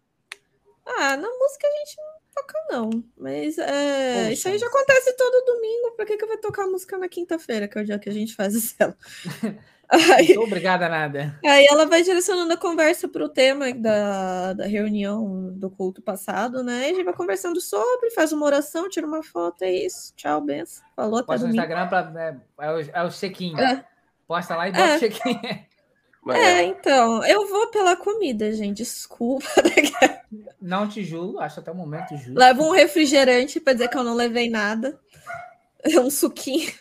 Ah, 0.84 1.16
na 1.16 1.28
música 1.28 1.66
a 1.66 1.70
gente 1.78 1.96
não 1.96 2.11
toca, 2.35 2.55
não. 2.70 2.91
Mas 3.16 3.59
é, 3.59 4.33
isso 4.33 4.49
aí 4.49 4.59
já 4.59 4.66
acontece 4.66 5.16
todo 5.16 5.45
domingo. 5.45 5.93
Por 5.97 6.07
que, 6.07 6.16
que 6.16 6.24
eu 6.24 6.28
vou 6.28 6.39
tocar 6.39 6.66
música 6.66 6.99
na 6.99 7.09
quinta-feira, 7.09 7.68
que 7.68 7.78
é 7.78 7.83
o 7.83 7.85
dia 7.85 7.99
que 7.99 8.09
a 8.09 8.12
gente 8.12 8.35
faz 8.35 8.55
o 8.55 8.61
céu? 8.61 8.95
Aí, 10.16 10.39
obrigada, 10.39 10.89
nada. 10.89 11.39
Aí 11.45 11.66
ela 11.66 11.85
vai 11.85 12.03
direcionando 12.03 12.51
a 12.51 12.57
conversa 12.57 13.07
para 13.07 13.22
o 13.22 13.28
tema 13.28 13.74
da, 13.74 14.55
da 14.55 14.64
reunião 14.64 15.53
do 15.53 15.68
culto 15.68 16.01
passado, 16.01 16.62
né? 16.62 16.89
E 16.89 16.93
a 16.93 16.95
gente 16.95 17.05
vai 17.05 17.12
conversando 17.12 17.61
sobre, 17.61 18.11
faz 18.11 18.33
uma 18.33 18.47
oração, 18.47 18.89
tira 18.89 19.07
uma 19.07 19.22
foto, 19.22 19.62
é 19.62 19.70
isso. 19.70 20.14
Tchau, 20.16 20.41
benção. 20.41 20.83
Falou 20.97 21.18
até 21.18 21.26
Posta 21.26 21.47
no. 21.47 21.53
Instagram 21.53 21.89
pra, 21.89 22.11
é, 22.16 22.64
é 22.66 22.72
o, 22.72 22.80
é 22.80 23.05
o 23.05 23.11
check-in. 23.11 23.55
É. 23.61 23.85
Posta 24.26 24.57
lá 24.57 24.66
e 24.66 24.72
bota 24.72 24.83
É. 24.83 24.97
o 24.97 24.99
check-in. 24.99 25.41
Mas 26.23 26.39
É, 26.39 26.62
então, 26.64 27.25
eu 27.27 27.49
vou 27.49 27.66
pela 27.68 27.97
comida, 27.97 28.53
gente. 28.53 28.79
Desculpa. 28.79 29.45
Não 30.61 30.89
te 30.89 31.05
julgo, 31.05 31.41
acho 31.41 31.61
até 31.61 31.70
o 31.70 31.75
momento 31.75 32.16
justo. 32.16 32.39
Levo 32.39 32.64
um 32.64 32.70
refrigerante 32.70 33.59
para 33.61 33.73
dizer 33.73 33.89
que 33.89 33.97
eu 33.99 34.05
não 34.05 34.14
levei 34.14 34.49
nada. 34.49 34.99
Um 36.01 36.09
suquinho. 36.11 36.73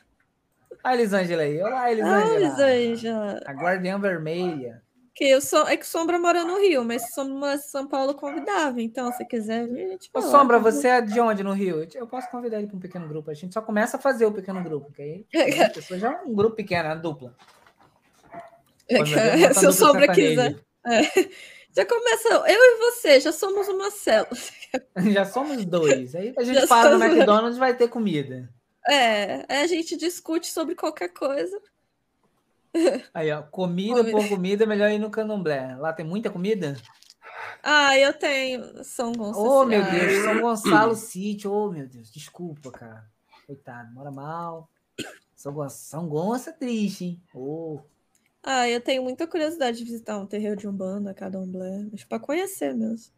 A 0.83 0.93
Elisângela 0.93 1.41
aí. 1.41 1.59
Olá, 1.59 1.81
Ah, 1.85 1.91
Elisângela. 1.91 2.71
Elisângela. 2.71 3.39
A 3.47 3.51
Guardiã 3.51 3.99
Vermelha. 3.99 4.83
Que 5.13 5.25
eu 5.25 5.41
sou, 5.41 5.67
é 5.67 5.75
que 5.75 5.85
Sombra 5.85 6.19
mora 6.19 6.45
no 6.45 6.59
Rio, 6.59 6.85
mas 6.85 7.11
Sombra 7.13 7.57
São 7.57 7.87
Paulo 7.87 8.13
convidava. 8.13 8.79
Então, 8.81 9.11
se 9.11 9.25
quiser 9.25 9.63
a 9.63 9.67
gente 9.67 10.09
Ô. 10.13 10.21
Sombra, 10.21 10.59
você 10.59 10.87
é 10.87 11.01
de 11.01 11.19
onde 11.19 11.43
no 11.43 11.51
Rio? 11.51 11.85
Eu 11.95 12.07
posso 12.07 12.29
convidar 12.29 12.59
ele 12.59 12.67
para 12.67 12.77
um 12.77 12.79
pequeno 12.79 13.07
grupo. 13.07 13.29
A 13.31 13.33
gente 13.33 13.53
só 13.53 13.61
começa 13.61 13.97
a 13.97 13.99
fazer 13.99 14.25
o 14.25 14.31
pequeno 14.31 14.63
grupo, 14.63 14.91
que 14.91 15.25
aí 15.35 15.59
as 15.59 15.73
pessoas 15.73 15.99
já 15.99 16.13
é 16.13 16.21
um 16.21 16.33
grupo 16.33 16.55
pequeno, 16.55 16.89
é 16.89 16.95
dupla. 16.95 17.35
Monta 18.99 19.53
Se 19.53 19.67
o 19.67 19.71
Sombra 19.71 20.07
quiser. 20.13 20.59
É. 20.85 21.01
Já 21.73 21.85
começa, 21.85 22.27
eu 22.27 22.43
e 22.47 22.77
você, 22.79 23.17
já 23.21 23.31
somos 23.31 23.65
uma 23.69 23.89
célula. 23.91 24.35
Já 25.13 25.23
somos 25.23 25.63
dois. 25.63 26.13
Aí 26.15 26.33
a 26.37 26.43
gente 26.43 26.59
Já 26.59 26.67
para 26.67 26.97
no 26.97 27.01
McDonald's 27.01 27.57
vai 27.57 27.73
ter 27.73 27.87
comida. 27.87 28.49
É, 28.89 29.45
aí 29.47 29.63
a 29.63 29.67
gente 29.67 29.95
discute 29.95 30.47
sobre 30.51 30.75
qualquer 30.75 31.09
coisa. 31.09 31.57
Aí, 33.13 33.31
ó, 33.31 33.41
comida 33.43 33.97
Comida. 33.97 34.11
por 34.17 34.29
comida, 34.29 34.65
melhor 34.65 34.89
ir 34.91 34.99
no 34.99 35.09
candomblé. 35.09 35.75
Lá 35.77 35.93
tem 35.93 36.05
muita 36.05 36.29
comida? 36.29 36.75
Ah, 37.61 37.97
eu 37.97 38.13
tenho 38.13 38.83
São 38.83 39.11
Gonçalo. 39.11 39.45
Oh, 39.45 39.65
meu 39.65 39.83
Deus, 39.83 40.23
São 40.23 40.41
Gonçalo 40.41 40.95
Sítio. 40.95 41.51
Oh, 41.51 41.69
meu 41.71 41.87
Deus, 41.87 42.11
desculpa, 42.11 42.71
cara. 42.71 43.05
Coitado, 43.45 43.93
mora 43.93 44.09
mal. 44.09 44.69
São, 45.35 45.53
Gon- 45.53 45.69
São 45.69 46.07
Gonçalo 46.07 46.55
é 46.55 46.59
triste, 46.59 47.05
hein? 47.05 47.21
Oh. 47.33 47.79
Ah, 48.43 48.67
eu 48.69 48.81
tenho 48.81 49.03
muita 49.03 49.27
curiosidade 49.27 49.77
de 49.79 49.83
visitar 49.83 50.17
um 50.19 50.25
terreiro 50.27 50.55
de 50.55 50.67
Umbanda, 50.67 51.13
Candomblé, 51.13 51.87
mas 51.91 52.03
para 52.03 52.19
conhecer 52.19 52.73
mesmo. 52.75 53.13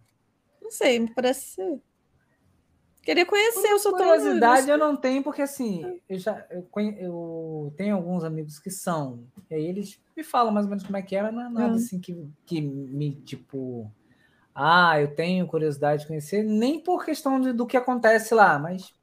Não 0.62 0.72
sei, 0.72 1.00
me 1.00 1.14
parece 1.14 1.48
ser. 1.56 1.82
Queria 3.04 3.26
conhecer, 3.26 3.68
eu 3.70 3.80
sou 3.80 3.94
Curiosidade 3.96 4.70
eu 4.70 4.78
não 4.78 4.96
tenho, 4.96 5.24
porque 5.24 5.42
assim, 5.42 5.94
eu 6.10 6.18
já 6.18 6.46
eu, 6.50 6.64
conhe- 6.64 6.98
eu 7.00 7.74
tenho 7.78 7.96
alguns 7.96 8.24
amigos 8.24 8.60
que 8.60 8.72
são. 8.72 9.26
E 9.50 9.56
aí 9.56 9.66
eles 9.66 10.00
me 10.16 10.24
falam 10.24 10.52
mais 10.54 10.66
ou 10.66 10.70
menos 10.70 10.84
como 10.84 10.98
é 10.98 11.02
que 11.02 11.16
é, 11.16 11.22
mas 11.22 11.34
não 11.34 11.42
é 11.46 11.50
nada 11.50 11.76
Hum. 11.76 11.76
assim 11.76 12.00
que, 12.00 12.16
que 12.46 12.62
me, 12.62 13.16
tipo. 13.22 13.92
Ah, 14.56 15.00
eu 15.02 15.16
tenho 15.16 15.48
curiosidade 15.48 16.04
de 16.04 16.08
conhecer, 16.08 16.44
nem 16.44 16.82
por 16.84 17.06
questão 17.06 17.42
de- 17.42 17.54
do 17.54 17.68
que 17.68 17.78
acontece 17.78 18.36
lá, 18.36 18.60
mas. 18.60 18.94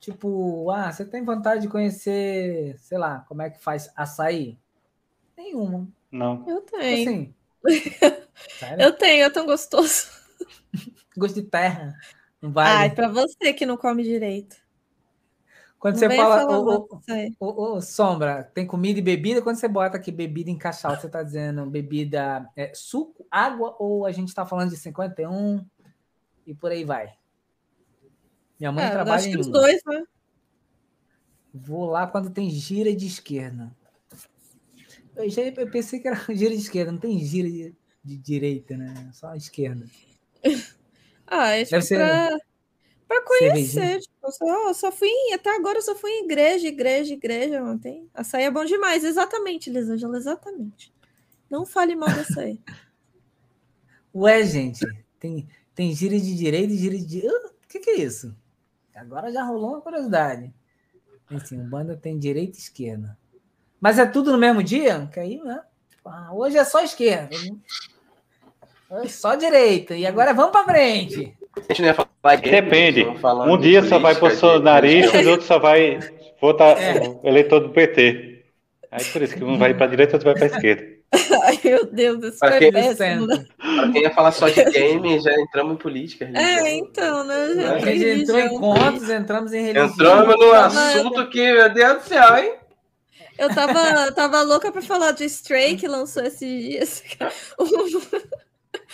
Tipo, 0.00 0.70
ah, 0.70 0.92
você 0.92 1.04
tem 1.04 1.24
vontade 1.24 1.62
de 1.62 1.68
conhecer, 1.68 2.78
sei 2.78 2.98
lá, 2.98 3.20
como 3.28 3.42
é 3.42 3.50
que 3.50 3.58
faz 3.62 3.90
açaí? 3.96 4.58
Nenhuma. 5.46 5.88
Não. 6.10 6.44
Eu 6.48 6.60
tenho. 6.62 7.08
Assim. 7.08 7.34
Eu 8.78 8.92
tenho, 8.92 9.24
é 9.24 9.30
tão 9.30 9.46
gostoso. 9.46 10.08
Gosto 11.16 11.36
de 11.36 11.42
terra. 11.42 11.94
Não 12.40 12.50
Ai, 12.56 12.88
vale. 12.90 12.94
pra 12.94 13.08
você 13.08 13.52
que 13.52 13.64
não 13.64 13.76
come 13.76 14.02
direito. 14.02 14.56
Quando 15.78 15.94
Não 15.94 16.00
você 16.00 16.16
fala, 16.16 16.58
ô, 16.58 16.88
ô. 16.88 17.00
Ô, 17.38 17.76
ô, 17.76 17.80
Sombra, 17.80 18.44
tem 18.54 18.66
comida 18.66 18.98
e 18.98 19.02
bebida? 19.02 19.40
Quando 19.40 19.56
você 19.56 19.68
bota 19.68 19.96
aqui 19.96 20.10
bebida 20.10 20.50
em 20.50 20.58
caixal, 20.58 20.96
você 20.96 21.08
tá 21.08 21.22
dizendo 21.22 21.64
bebida 21.66 22.48
é, 22.56 22.72
suco, 22.74 23.26
água 23.30 23.74
ou 23.78 24.04
a 24.04 24.12
gente 24.12 24.34
tá 24.34 24.44
falando 24.44 24.70
de 24.70 24.76
51 24.76 25.64
e 26.46 26.54
por 26.54 26.70
aí 26.70 26.84
vai? 26.84 27.14
Minha 28.58 28.72
mãe 28.72 28.84
eu 28.84 28.90
trabalha 28.90 29.26
em 29.26 29.38
os 29.38 29.46
dois, 29.46 29.80
né? 29.86 30.02
Vou 31.52 31.86
lá 31.86 32.06
quando 32.06 32.30
tem 32.30 32.50
gira 32.50 32.94
de 32.94 33.06
esquerda. 33.06 33.74
Eu, 35.16 35.28
já, 35.30 35.42
eu 35.42 35.70
pensei 35.70 35.98
que 36.00 36.08
era 36.08 36.16
gira 36.34 36.50
de 36.54 36.60
esquerda, 36.60 36.92
não 36.92 36.98
tem 36.98 37.18
gira 37.18 37.48
de, 37.48 37.74
de 38.04 38.16
direita, 38.16 38.76
né? 38.76 39.10
Só 39.12 39.28
a 39.28 39.36
esquerda. 39.36 39.86
Ah, 41.28 41.50
é 41.50 41.64
tipo 41.64 41.72
Deve 41.72 41.82
ser 41.82 41.96
pra, 41.96 42.38
pra 43.08 43.26
cervejinha. 43.36 43.82
conhecer. 43.82 44.00
Tipo, 44.00 44.14
eu 44.26 44.30
só, 44.30 44.74
só 44.74 44.92
fui 44.92 45.08
em, 45.08 45.34
até 45.34 45.52
agora 45.56 45.78
eu 45.78 45.82
só 45.82 45.96
fui 45.96 46.08
em 46.08 46.24
igreja, 46.24 46.68
igreja, 46.68 47.14
igreja 47.14 47.64
ontem. 47.64 48.08
Açaí 48.14 48.44
é 48.44 48.50
bom 48.50 48.64
demais, 48.64 49.02
exatamente, 49.02 49.68
Lisângela, 49.68 50.16
exatamente. 50.16 50.94
Não 51.50 51.66
fale 51.66 51.96
mal 51.96 52.08
dessa 52.14 52.42
aí. 52.42 52.60
Ué, 54.14 54.44
gente, 54.44 54.86
tem, 55.18 55.48
tem 55.74 55.92
gira 55.92 56.18
de 56.18 56.36
direita 56.36 56.72
e 56.72 56.76
gira 56.78 56.96
de. 56.96 57.26
O 57.26 57.50
que, 57.68 57.80
que 57.80 57.90
é 57.90 57.96
isso? 57.96 58.32
Agora 58.94 59.32
já 59.32 59.42
rolou 59.44 59.70
uma 59.70 59.80
curiosidade. 59.80 60.54
Assim, 61.28 61.60
o 61.60 61.64
banda 61.68 61.96
tem 61.96 62.16
direita 62.16 62.56
e 62.56 62.60
esquerda. 62.60 63.18
Mas 63.80 63.98
é 63.98 64.06
tudo 64.06 64.32
no 64.32 64.38
mesmo 64.38 64.62
dia? 64.62 65.08
Que 65.12 65.20
aí, 65.20 65.40
né? 65.44 65.60
Ah, 66.04 66.28
hoje 66.32 66.56
é 66.56 66.64
só 66.64 66.80
esquerda. 66.82 67.36
Hoje 68.90 69.12
só 69.12 69.34
direita. 69.34 69.94
E 69.96 70.06
agora 70.06 70.32
vamos 70.32 70.52
pra 70.52 70.64
frente. 70.64 71.34
A 71.56 71.60
gente 71.72 71.82
não 71.82 71.88
ia 71.88 71.94
falar 71.94 72.36
game, 72.36 72.50
Depende. 72.62 73.18
falando 73.20 73.52
Um 73.52 73.56
de 73.58 73.70
dia 73.70 73.82
só 73.82 73.98
vai 73.98 74.14
de- 74.14 74.20
bolsonarista 74.20 75.20
e 75.20 75.26
o 75.26 75.30
outro 75.30 75.46
só 75.46 75.58
vai 75.58 75.98
votar 76.40 76.76
É. 76.78 77.18
eleitor 77.24 77.60
do 77.60 77.70
PT. 77.70 78.44
Aí 78.90 79.04
por 79.06 79.22
isso 79.22 79.34
que 79.34 79.42
um 79.44 79.58
vai 79.58 79.74
para 79.74 79.86
a 79.86 79.88
direita 79.88 80.12
e 80.12 80.14
outro 80.16 80.30
vai 80.32 80.34
para 80.34 80.44
a 80.44 80.56
esquerda. 80.58 80.96
Ai, 81.44 81.58
meu 81.64 81.86
Deus, 81.86 82.22
isso 82.24 82.38
Pra 82.38 82.50
foi 82.50 82.58
quem 82.58 82.72
péssimo. 82.72 83.26
né? 83.26 83.44
Pra 83.58 83.92
quem 83.92 84.02
ia 84.02 84.10
falar 84.10 84.32
só 84.32 84.48
de 84.48 84.64
game, 84.64 85.18
já 85.20 85.32
entramos 85.40 85.74
em 85.74 85.76
política. 85.76 86.30
É, 86.34 86.74
então, 86.76 87.24
né? 87.24 87.34
A 87.74 87.78
gente? 87.78 87.98
gente 87.98 88.20
entrou 88.22 88.38
em 88.40 88.48
contos, 88.60 89.08
entramos 89.10 89.52
em 89.52 89.62
religião. 89.62 89.86
Entramos 89.88 90.36
num 90.38 90.50
Mas- 90.52 90.76
assunto 90.76 91.28
que, 91.30 91.52
meu 91.52 91.72
Deus 91.72 92.02
do 92.02 92.08
céu, 92.08 92.36
hein? 92.38 92.52
Eu 93.38 93.48
tava, 93.54 94.12
tava 94.12 94.42
louca 94.42 94.70
pra 94.72 94.80
falar 94.82 95.12
de 95.12 95.24
Stray, 95.24 95.76
que 95.76 95.86
lançou 95.88 96.22
esses 96.24 96.40
dias. 96.62 97.02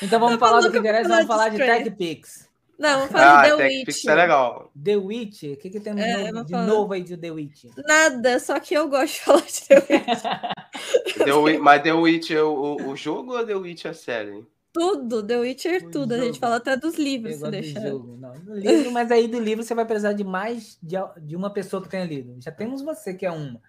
Então 0.03 0.18
vamos 0.20 0.38
falar 0.38 0.61
do 0.61 0.70
que 0.70 0.78
interessa, 0.78 1.09
vamos 1.09 1.26
falar 1.26 1.49
de 1.49 1.59
de. 1.59 1.64
TechPix. 1.64 2.49
Não, 2.78 2.95
vamos 3.01 3.12
falar 3.12 3.40
Ah, 3.40 3.43
de 3.45 3.51
The 3.51 3.57
TechPix 3.68 3.97
Witch. 3.97 4.07
é 4.07 4.14
legal. 4.14 4.72
The 4.84 4.97
Witch, 4.97 5.43
o 5.45 5.57
que, 5.57 5.70
que 5.70 5.80
temos 5.80 6.03
É, 6.03 6.32
novo- 6.32 6.45
de 6.47 6.51
falar. 6.53 6.66
novo 6.66 6.93
aí 6.95 7.03
de 7.03 7.16
The 7.16 7.30
Witch? 7.30 7.64
Nada, 7.86 8.40
só 8.40 8.59
que 8.59 8.74
eu 8.74 8.88
gosto 8.88 9.12
de 9.14 9.20
falar 9.20 9.43
de 9.43 9.61
The 9.68 9.74
Witch. 9.76 10.22
The 11.24 11.32
Wi- 11.32 11.59
mas 11.59 11.82
The 11.82 11.93
Witcher, 11.93 12.45
o, 12.45 12.88
o 12.90 12.97
jogo 12.97 13.36
ou 13.36 13.47
The 13.47 13.55
Witcher 13.55 13.90
a 13.93 13.95
série? 13.95 14.45
Tudo, 14.72 15.22
The 15.22 15.36
Witcher, 15.38 15.84
O 15.86 15.90
tudo. 15.90 16.12
A 16.12 16.16
jogo. 16.16 16.26
gente 16.28 16.40
fala 16.40 16.57
até 16.57 16.76
dos 16.76 16.95
livros, 16.97 17.34
Eu 17.40 17.45
se 17.45 17.51
deixar. 17.51 17.82
jogo. 17.82 18.16
Não, 18.18 18.32
do 18.32 18.55
livro, 18.55 18.90
mas 18.90 19.11
aí 19.12 19.28
do 19.28 19.38
livro 19.38 19.62
você 19.62 19.74
vai 19.74 19.84
precisar 19.84 20.14
de 20.14 20.24
mais 20.24 20.78
de, 20.82 20.97
de 21.20 21.36
uma 21.36 21.51
pessoa 21.53 21.82
que 21.82 21.88
tenha 21.90 22.05
lido. 22.07 22.36
Já 22.40 22.51
temos 22.51 22.80
você 22.82 23.12
que 23.14 23.26
é 23.26 23.30
uma. 23.30 23.61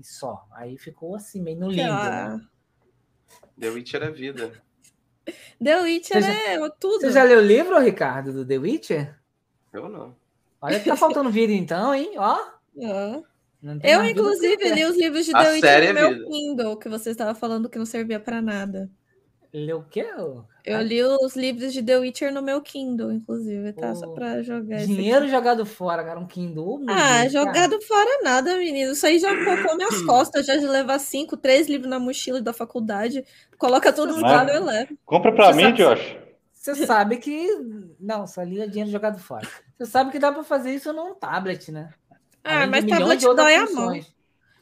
E 0.00 0.04
só. 0.04 0.46
Aí 0.52 0.78
ficou 0.78 1.14
assim, 1.14 1.42
meio 1.42 1.60
no 1.60 1.68
limbo. 1.68 1.92
Ah, 1.92 2.38
né? 2.38 2.46
The 3.58 3.68
Witcher 3.68 4.02
é 4.02 4.10
vida. 4.10 4.50
The 5.62 5.82
Witcher 5.82 6.22
Você 6.22 6.30
é 6.30 6.70
tudo. 6.80 7.02
Você 7.02 7.12
já 7.12 7.22
leu 7.22 7.40
o 7.40 7.42
livro, 7.42 7.78
Ricardo, 7.78 8.32
do 8.32 8.46
The 8.46 8.56
Witcher? 8.56 9.14
Eu 9.70 9.90
não. 9.90 10.16
Olha 10.62 10.80
que 10.80 10.88
tá 10.88 10.96
faltando 10.96 11.30
vídeo 11.30 11.54
então, 11.54 11.94
hein? 11.94 12.14
Ó. 12.16 12.38
Ah. 12.82 13.20
tem 13.60 13.90
Eu, 13.92 14.02
inclusive, 14.04 14.70
li 14.70 14.84
os 14.84 14.96
livros 14.96 15.26
de 15.26 15.34
A 15.34 15.42
The 15.42 15.50
Witcher 15.50 15.68
série 15.68 15.92
no 15.92 15.98
é 15.98 16.02
meu 16.02 16.14
vida. 16.14 16.24
Kindle, 16.30 16.78
que 16.78 16.88
você 16.88 17.10
estava 17.10 17.34
falando 17.34 17.68
que 17.68 17.76
não 17.76 17.84
servia 17.84 18.18
pra 18.18 18.40
nada. 18.40 18.88
Leu 19.52 19.78
o 19.78 19.84
quê? 19.84 20.06
Eu 20.64 20.80
li 20.80 21.02
os 21.02 21.34
livros 21.34 21.72
de 21.72 21.82
The 21.82 21.98
Witcher 21.98 22.32
no 22.32 22.40
meu 22.40 22.60
Kindle, 22.62 23.10
inclusive, 23.12 23.72
tá? 23.72 23.94
Só 23.96 24.06
Ô, 24.06 24.14
pra 24.14 24.40
jogar 24.42 24.78
Dinheiro 24.84 25.22
aqui. 25.24 25.30
jogado 25.30 25.66
fora, 25.66 26.04
cara. 26.04 26.20
Um 26.20 26.26
Kindle. 26.26 26.84
Ah, 26.88 27.22
Deus, 27.22 27.32
cara. 27.32 27.46
jogado 27.46 27.82
fora 27.82 28.20
nada, 28.22 28.56
menino. 28.56 28.92
Isso 28.92 29.04
aí 29.04 29.18
já 29.18 29.30
pocou 29.44 29.76
minhas 29.76 30.00
costas, 30.06 30.46
já 30.46 30.56
de 30.56 30.66
levar 30.66 31.00
cinco, 31.00 31.36
três 31.36 31.68
livros 31.68 31.90
na 31.90 31.98
mochila 31.98 32.40
da 32.40 32.52
faculdade, 32.52 33.24
coloca 33.58 33.92
tudo 33.92 34.14
no 34.16 34.20
lado 34.22 34.50
e 34.50 34.54
eu 34.56 34.64
levo. 34.64 34.96
Compra 35.04 35.32
para 35.34 35.46
Você 35.52 35.56
mim, 35.56 35.62
sabe- 35.64 35.76
Josh. 35.78 36.16
Você 36.52 36.86
sabe 36.86 37.16
que. 37.16 37.48
Não, 37.98 38.26
só 38.26 38.42
li 38.42 38.64
dinheiro 38.68 38.90
jogado 38.90 39.18
fora. 39.18 39.48
Você 39.78 39.86
sabe 39.90 40.12
que 40.12 40.18
dá 40.18 40.30
pra 40.30 40.44
fazer 40.44 40.72
isso 40.74 40.92
num 40.92 41.14
tablet, 41.14 41.72
né? 41.72 41.88
Ah, 42.44 42.58
Além 42.58 42.70
mas 42.70 42.84
tablet 42.84 43.20
dói 43.34 43.54
a 43.56 43.66
mão. 43.70 43.98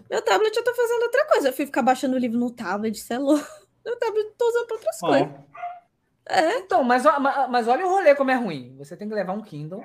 Meu 0.09 0.23
tablet 0.23 0.57
eu 0.57 0.65
tô 0.65 0.73
fazendo 0.75 1.03
outra 1.03 1.27
coisa. 1.27 1.49
Eu 1.49 1.53
fui 1.53 1.67
ficar 1.67 1.83
baixando 1.83 2.15
o 2.17 2.19
livro 2.19 2.39
no 2.39 2.51
tablet, 2.51 2.95
isso 2.97 3.13
é 3.13 3.19
louco. 3.19 3.45
Eu 3.89 4.31
tô 4.37 4.49
usando 4.49 4.67
pra 4.67 4.77
outras 4.77 5.01
coisas. 5.01 5.29
Ó, 5.29 6.59
Então, 6.59 6.85
mas, 6.85 7.03
mas 7.49 7.69
olha 7.69 7.87
o 7.87 7.91
rolê 7.91 8.15
como 8.15 8.31
é 8.31 8.35
ruim. 8.35 8.77
Você 8.77 8.97
tem 8.97 9.09
que 9.09 9.15
levar 9.15 9.33
um 9.33 9.43
Kindle 9.43 9.83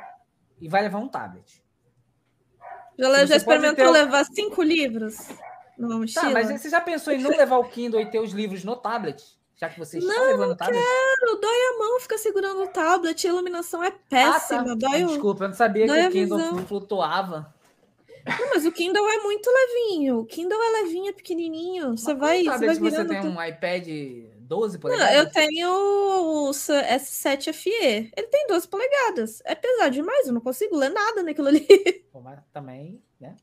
e 0.59 0.67
vai 0.67 0.81
levar 0.81 0.99
um 0.99 1.07
tablet. 1.07 1.63
Já, 2.97 3.25
já 3.25 3.35
experimentou 3.35 3.75
ter 3.75 3.89
levar 3.89 4.23
cinco 4.25 4.61
livros 4.61 5.29
numa 5.77 5.97
mochila? 5.97 6.25
Tá, 6.25 6.31
mas 6.31 6.49
você 6.49 6.69
já 6.69 6.79
pensou 6.81 7.13
em 7.13 7.19
não 7.19 7.31
levar 7.31 7.57
o 7.57 7.63
Kindle 7.63 7.99
e 8.01 8.05
ter 8.05 8.19
os 8.19 8.31
livros 8.31 8.63
no 8.63 8.75
tablet? 8.75 9.23
Já 9.55 9.69
que 9.69 9.79
você 9.79 9.99
Não, 9.99 10.09
está 10.09 10.23
levando 10.23 10.51
o 10.51 10.55
tablet? 10.55 10.83
Quero, 10.83 11.39
dói 11.39 11.55
a 11.55 11.77
mão, 11.79 11.99
fica 11.99 12.17
segurando 12.17 12.63
o 12.63 12.67
tablet, 12.67 13.25
a 13.25 13.29
iluminação 13.29 13.83
é 13.83 13.91
péssima. 13.91 14.61
Ah, 14.61 14.65
tá. 14.65 14.75
dói. 14.75 15.05
Desculpa, 15.05 15.45
eu 15.45 15.47
não 15.49 15.55
sabia 15.55 15.87
dói 15.87 16.01
que 16.01 16.07
o 16.07 16.11
Kindle 16.11 16.37
visão. 16.37 16.67
flutuava. 16.67 17.53
Não, 18.25 18.49
mas 18.51 18.65
o 18.65 18.71
Kindle 18.71 19.07
é 19.09 19.17
muito 19.23 19.49
levinho. 19.49 20.19
O 20.19 20.25
Kindle 20.25 20.61
é 20.61 20.81
levinho, 20.83 21.09
é 21.09 21.13
pequenininho. 21.13 21.97
Você 21.97 22.13
Mas 22.13 22.19
vai, 22.19 22.37
você 22.39 22.43
vai 22.45 22.59
tablet 22.59 22.79
você 22.79 22.89
virando. 22.89 23.09
tem 23.09 23.21
tudo. 23.21 23.37
um 23.37 23.43
iPad 23.43 23.87
12 24.39 24.73
Não, 24.75 24.81
polegadas? 24.81 25.15
eu 25.15 25.31
tenho 25.31 25.69
o 25.69 26.49
S7 26.51 27.53
FE. 27.53 27.69
Ele 28.15 28.27
tem 28.27 28.47
12 28.47 28.67
polegadas. 28.67 29.41
É 29.45 29.55
pesado 29.55 29.91
demais, 29.91 30.27
eu 30.27 30.33
não 30.33 30.41
consigo 30.41 30.75
ler 30.77 30.89
nada 30.89 31.21
naquilo 31.23 31.47
ali. 31.49 31.65
Pô, 32.11 32.21
mas 32.21 32.39
também, 32.53 33.01
né? 33.19 33.35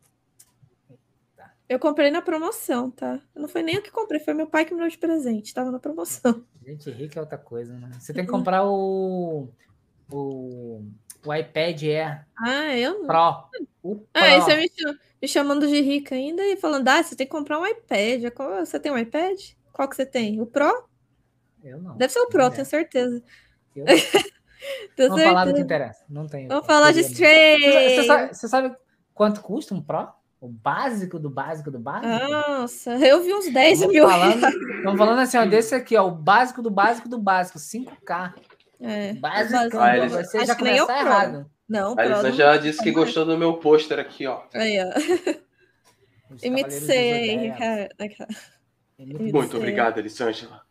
Eu 1.68 1.78
comprei 1.78 2.11
na 2.11 2.20
promoção, 2.20 2.91
tá? 2.91 3.20
Não 3.33 3.47
foi 3.49 3.62
nem 3.62 3.76
eu 3.76 3.83
que 3.83 3.93
comprei, 3.93 4.18
foi 4.18 4.35
meu 4.35 4.49
pai 4.49 4.64
que 4.64 4.74
me 4.74 4.81
deu 4.81 4.89
de 4.89 4.99
presente. 4.99 5.55
Tava 5.55 5.70
na 5.70 5.78
promoção. 5.78 6.45
Gente 6.66 6.91
rica 6.91 7.20
é 7.20 7.22
outra 7.22 7.39
coisa, 7.39 7.72
né? 7.78 7.91
Você 7.99 8.12
tem 8.12 8.24
que 8.24 8.31
comprar 8.31 8.66
o, 8.66 9.49
o, 10.11 10.83
o 11.25 11.35
iPad 11.35 11.83
Air 11.83 12.27
Ah, 12.39 12.77
eu 12.77 13.01
não. 13.01 13.07
Pro. 13.07 13.45
O 13.83 13.97
Pro. 13.97 14.07
Ah, 14.14 14.41
você 14.41 14.57
me, 14.57 14.71
me 15.23 15.29
chamando 15.29 15.66
de 15.66 15.81
rica 15.81 16.14
ainda 16.14 16.43
e 16.45 16.57
falando, 16.57 16.89
ah, 16.89 17.03
você 17.03 17.14
tem 17.16 17.27
que 17.27 17.31
comprar 17.33 17.59
um 17.59 17.66
iPad. 17.66 18.31
Qual- 18.35 18.64
Você 18.64 18.79
tem 18.81 18.91
um 18.93 18.99
iPad? 18.99 19.39
Qual 19.73 19.89
que 19.89 19.97
você 19.97 20.07
tem? 20.07 20.41
O 20.41 20.47
Pro? 20.47 20.85
Eu 21.62 21.81
não. 21.81 21.97
Deve 21.97 22.12
ser 22.12 22.21
o 22.21 22.29
Pro, 22.29 22.51
tenho 22.51 22.62
é. 22.62 22.64
certeza. 22.64 23.23
Eu- 23.77 23.85
Tenho 24.95 25.09
Vamos 25.09 25.25
falar 25.25 25.45
do 25.47 25.53
que 25.53 25.57
certeza. 25.59 25.64
interessa. 25.64 26.05
Não 26.09 26.27
tem. 26.27 26.47
Vamos 26.47 26.66
falar 26.66 26.93
de 26.93 27.03
sabe, 27.03 27.14
você 27.14 27.23
Stray. 27.23 28.07
sabe- 28.07 28.35
você 28.35 28.49
sabe 28.49 28.77
quanto 29.14 29.41
custa 29.41 29.75
um 29.75 29.81
Pro? 29.83 30.09
O 30.39 30.49
básico 30.49 31.18
do 31.18 31.29
básico 31.31 31.71
do 31.71 31.79
básico? 31.79 32.09
Nossa, 32.31 32.93
eu 32.99 33.23
vi 33.23 33.33
uns 33.35 33.51
10 33.53 33.81
Estamos 33.81 33.95
mil. 33.95 34.07
estamos 34.09 34.99
falando 34.99 35.18
assim, 35.18 35.37
ó, 35.39 35.45
desse 35.47 35.75
aqui, 35.75 35.97
ó, 35.97 36.07
o 36.09 36.11
básico 36.11 36.61
do 36.62 36.71
básico 36.71 37.09
do 37.09 37.18
básico, 37.18 37.59
5K. 37.59 38.35
É, 38.81 39.12
Básico, 39.14 39.78
Ah, 39.78 39.97
eles- 39.99 40.12
você 40.12 40.39
acho 40.39 40.47
já 40.47 40.53
é 40.53 40.57
Pro. 40.57 40.97
errado. 40.97 41.51
Não, 41.68 41.95
A. 41.99 42.05
Elisa 42.05 42.22
não- 42.22 42.33
já 42.33 42.57
disse 42.57 42.83
que 42.83 42.91
gostou 42.91 43.24
do 43.24 43.37
meu 43.39 43.55
pôster 43.59 43.99
aqui, 43.99 44.26
ó. 44.26 44.43
Aí, 44.55 44.78
ó. 44.81 44.89
Os 46.31 46.41
Cavaleiros 46.41 46.41
do 46.41 46.47
Imitei, 46.47 47.35
Zodíaco. 47.37 47.59
cara. 47.59 47.89
Aquela- 47.99 48.28
É 48.99 49.05
muito 49.33 49.57
obrigado, 49.57 49.99
Elisângela. 49.99 50.62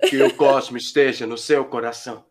Que 0.00 0.22
o 0.22 0.34
cosmo 0.34 0.76
esteja 0.76 1.26
no 1.26 1.36
seu 1.38 1.64
coração. 1.64 2.24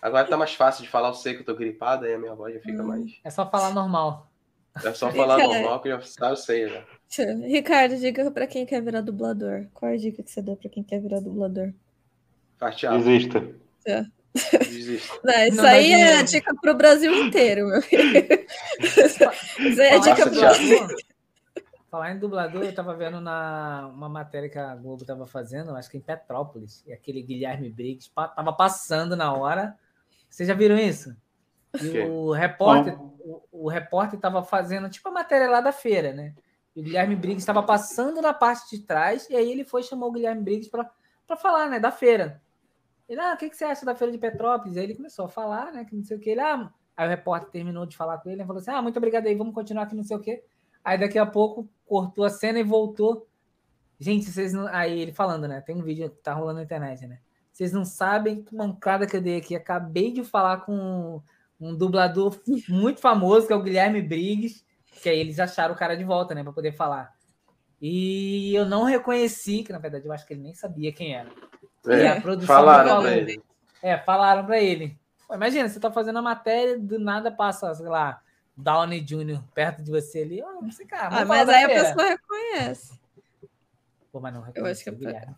Agora 0.00 0.26
tá 0.28 0.36
mais 0.36 0.54
fácil 0.54 0.84
de 0.84 0.88
falar, 0.88 1.08
eu 1.08 1.14
sei 1.14 1.34
que 1.34 1.40
eu 1.40 1.44
tô 1.46 1.54
gripado, 1.54 2.04
aí 2.04 2.14
a 2.14 2.18
minha 2.18 2.34
voz 2.34 2.54
já 2.54 2.60
fica 2.60 2.82
Hum. 2.82 2.86
mais. 2.86 3.12
É 3.24 3.30
só 3.30 3.48
falar 3.50 3.72
normal. 3.74 4.30
É 4.84 4.92
só 4.94 5.10
falar 5.10 5.38
Cara. 5.38 5.48
normal 5.48 5.80
que 5.82 5.88
eu 5.88 6.00
já 6.00 6.28
eu 6.30 6.36
sei, 6.36 6.66
né? 6.66 6.84
Ricardo, 7.48 7.96
dica 7.96 8.30
pra 8.30 8.46
quem 8.46 8.64
quer 8.64 8.80
virar 8.80 9.00
dublador. 9.00 9.66
Qual 9.74 9.90
é 9.90 9.94
a 9.94 9.98
dica 9.98 10.22
que 10.22 10.30
você 10.30 10.40
dá 10.40 10.54
pra 10.54 10.68
quem 10.70 10.84
quer 10.84 11.00
virar 11.00 11.18
dublador? 11.20 11.72
Fatiado. 12.58 12.98
Desista. 12.98 13.40
Desista. 14.34 15.18
Não, 15.24 15.44
isso 15.46 15.56
Não 15.56 15.64
aí 15.64 15.92
é 15.92 15.96
dinheiro. 15.96 16.24
dica 16.26 16.54
pro 16.60 16.74
Brasil 16.74 17.14
inteiro, 17.26 17.66
meu 17.66 17.82
filho. 17.82 18.46
Isso 18.80 19.80
aí 19.80 19.88
é 19.88 19.98
dica 19.98 19.98
Nossa, 19.98 20.10
em 20.10 20.14
pro 20.24 20.30
Thiago. 20.30 20.40
Brasil. 20.40 20.78
dublador, 20.78 20.96
falar 21.90 22.12
em 22.12 22.18
dublador, 22.18 22.62
eu 22.64 22.74
tava 22.74 22.94
vendo 22.94 23.20
na 23.20 23.90
uma 23.94 24.08
matéria 24.08 24.48
que 24.48 24.58
a 24.58 24.74
Globo 24.76 25.04
tava 25.04 25.26
fazendo, 25.26 25.74
acho 25.74 25.90
que 25.90 25.96
em 25.96 26.00
Petrópolis, 26.02 26.84
e 26.86 26.92
aquele 26.92 27.22
Guilherme 27.22 27.70
Briggs 27.70 28.10
pa- 28.14 28.28
tava 28.28 28.52
passando 28.52 29.16
na 29.16 29.32
hora. 29.32 29.74
Vocês 30.28 30.46
já 30.46 30.54
viram 30.54 30.76
isso? 30.76 31.16
E 31.82 31.98
o 32.00 32.30
repórter, 32.32 33.00
o, 33.00 33.42
o 33.50 33.68
repórter 33.68 34.18
tava 34.20 34.42
fazendo 34.42 34.88
tipo 34.90 35.08
a 35.08 35.12
matéria 35.12 35.48
lá 35.48 35.60
da 35.60 35.72
feira, 35.72 36.12
né? 36.12 36.34
E 36.76 36.80
o 36.80 36.84
Guilherme 36.84 37.16
Briggs 37.16 37.40
estava 37.42 37.62
passando 37.62 38.20
na 38.20 38.32
parte 38.34 38.76
de 38.76 38.82
trás, 38.84 39.26
e 39.30 39.34
aí 39.36 39.50
ele 39.50 39.64
foi 39.64 39.80
e 39.80 39.84
chamou 39.84 40.10
o 40.10 40.12
Guilherme 40.12 40.42
Briggs 40.42 40.70
para 40.70 41.36
falar, 41.36 41.68
né, 41.68 41.80
da 41.80 41.90
feira. 41.90 42.40
Ele, 43.08 43.20
ah, 43.20 43.32
o 43.34 43.36
que, 43.36 43.48
que 43.48 43.56
você 43.56 43.64
acha 43.64 43.86
da 43.86 43.94
feira 43.94 44.12
de 44.12 44.18
Petrópolis? 44.18 44.76
Aí 44.76 44.84
ele 44.84 44.94
começou 44.94 45.24
a 45.24 45.28
falar, 45.28 45.72
né, 45.72 45.84
que 45.84 45.96
não 45.96 46.04
sei 46.04 46.16
o 46.16 46.20
que. 46.20 46.30
Ele, 46.30 46.40
ah, 46.40 46.70
aí 46.96 47.06
o 47.06 47.10
repórter 47.10 47.50
terminou 47.50 47.86
de 47.86 47.96
falar 47.96 48.18
com 48.18 48.28
ele 48.28 48.42
e 48.42 48.46
falou 48.46 48.60
assim: 48.60 48.70
ah, 48.70 48.82
muito 48.82 48.98
obrigado 48.98 49.26
aí, 49.26 49.34
vamos 49.34 49.54
continuar 49.54 49.84
aqui, 49.84 49.96
não 49.96 50.04
sei 50.04 50.16
o 50.16 50.20
que. 50.20 50.42
Aí 50.84 50.98
daqui 50.98 51.18
a 51.18 51.26
pouco 51.26 51.68
cortou 51.86 52.24
a 52.24 52.30
cena 52.30 52.58
e 52.58 52.62
voltou. 52.62 53.26
Gente, 53.98 54.30
vocês 54.30 54.52
não. 54.52 54.66
Aí 54.68 55.00
ele 55.00 55.12
falando, 55.12 55.48
né? 55.48 55.60
Tem 55.60 55.74
um 55.74 55.82
vídeo 55.82 56.10
que 56.10 56.22
tá 56.22 56.34
rolando 56.34 56.58
na 56.58 56.64
internet, 56.64 57.06
né? 57.06 57.18
Vocês 57.52 57.72
não 57.72 57.84
sabem 57.84 58.42
que 58.42 58.54
mancada 58.54 59.06
que 59.06 59.16
eu 59.16 59.20
dei 59.20 59.38
aqui. 59.38 59.56
Acabei 59.56 60.12
de 60.12 60.22
falar 60.22 60.58
com 60.58 61.20
um 61.60 61.74
dublador 61.74 62.38
muito 62.68 63.00
famoso, 63.00 63.46
que 63.46 63.52
é 63.52 63.56
o 63.56 63.62
Guilherme 63.62 64.00
Briggs, 64.00 64.64
que 65.02 65.08
aí 65.08 65.18
eles 65.18 65.40
acharam 65.40 65.74
o 65.74 65.76
cara 65.76 65.96
de 65.96 66.04
volta, 66.04 66.34
né, 66.34 66.42
para 66.42 66.52
poder 66.52 66.72
falar. 66.72 67.12
E 67.80 68.54
eu 68.54 68.64
não 68.64 68.84
reconheci, 68.84 69.62
que 69.62 69.72
na 69.72 69.78
verdade 69.78 70.06
eu 70.06 70.12
acho 70.12 70.26
que 70.26 70.34
ele 70.34 70.42
nem 70.42 70.54
sabia 70.54 70.92
quem 70.92 71.14
era. 71.14 71.30
E 71.88 72.06
a 72.06 72.14
É, 72.16 72.20
produção 72.20 72.46
falaram 72.54 72.88
falou. 72.88 73.02
pra 73.02 73.16
ele. 73.16 73.42
É, 73.82 73.98
falaram 73.98 74.46
para 74.46 74.60
ele. 74.60 74.98
Pô, 75.26 75.34
imagina, 75.34 75.68
você 75.68 75.78
tá 75.80 75.90
fazendo 75.90 76.18
a 76.18 76.22
matéria, 76.22 76.78
do 76.78 76.98
nada 76.98 77.30
passa, 77.30 77.74
sei 77.74 77.86
lá, 77.86 78.20
Downey 78.56 79.00
Jr. 79.00 79.42
perto 79.54 79.82
de 79.82 79.90
você 79.90 80.20
ali. 80.22 80.42
Oh, 80.42 80.60
não 80.62 80.70
sei, 80.70 80.86
cara. 80.86 81.20
Ah, 81.20 81.24
mas 81.24 81.48
aí 81.48 81.64
a 81.64 81.68
feira. 81.68 81.84
pessoa 81.84 82.08
reconhece. 82.08 83.00
Pô, 84.10 84.20
mas 84.20 84.34
não 84.34 84.44
Eu 84.54 84.66
acho 84.66 84.82
que 84.84 85.06
é. 85.06 85.28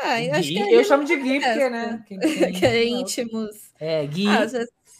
Ah, 0.00 0.20
eu 0.20 0.34
acho 0.34 0.48
que 0.48 0.58
eu 0.58 0.84
chamo 0.84 1.04
de 1.04 1.14
Gui 1.16 1.34
porque, 1.40 1.52
conhece, 1.52 1.70
né? 1.70 2.04
quem- 2.08 2.18
quem- 2.18 2.52
que 2.52 2.66
é 2.66 2.84
íntimos. 2.84 3.72
É, 3.78 4.04
Gui. 4.06 4.26
Ah, 4.28 4.46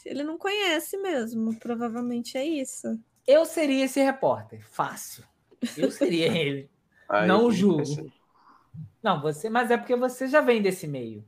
ele 0.05 0.23
não 0.23 0.39
conhece 0.39 0.97
mesmo. 0.99 1.59
Provavelmente 1.59 2.37
é 2.39 2.45
isso. 2.45 2.99
Eu 3.27 3.45
seria 3.45 3.85
esse 3.85 4.01
repórter, 4.01 4.65
fácil. 4.71 5.25
Eu 5.77 5.91
seria 5.91 6.27
ele. 6.27 6.71
Aí, 7.09 7.27
não 7.27 7.51
julgo. 7.51 8.13
Não, 9.03 9.21
você, 9.21 9.49
mas 9.51 9.71
é 9.71 9.77
porque 9.77 9.97
você 9.97 10.27
já 10.29 10.41
vem 10.41 10.63
desse 10.63 10.87
meio. 10.87 11.25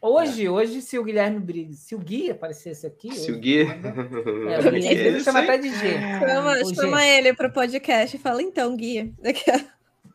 Hoje, 0.00 0.46
hoje, 0.48 0.82
se 0.82 0.98
o 0.98 1.04
Guilherme 1.04 1.40
Briggs, 1.40 1.80
se 1.80 1.94
o 1.94 1.98
Gui 1.98 2.30
aparecesse 2.30 2.86
aqui. 2.86 3.10
Se 3.14 3.30
o 3.30 3.34
hoje- 3.34 3.40
Gui. 3.40 3.64
É, 4.50 4.58
o 4.68 4.70
Gui, 4.72 4.86
ele 4.86 5.20
chama 5.20 5.40
até 5.40 5.56
de 5.58 5.70
G. 5.70 5.92
Chama, 6.20 6.52
Ô, 6.60 6.74
chama 6.74 7.04
ele 7.06 7.32
pro 7.32 7.50
podcast 7.50 8.14
e 8.14 8.20
fala, 8.20 8.42
então, 8.42 8.76
Guia. 8.76 9.10
Daqui 9.20 9.50
a... 9.50 9.58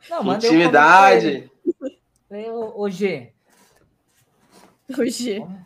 Não, 0.09 0.25
eu 0.27 0.35
Intimidade. 0.35 1.51
Ô, 2.75 2.89
G, 2.89 3.33
O 4.97 5.05
G. 5.05 5.39
vamos, 5.39 5.57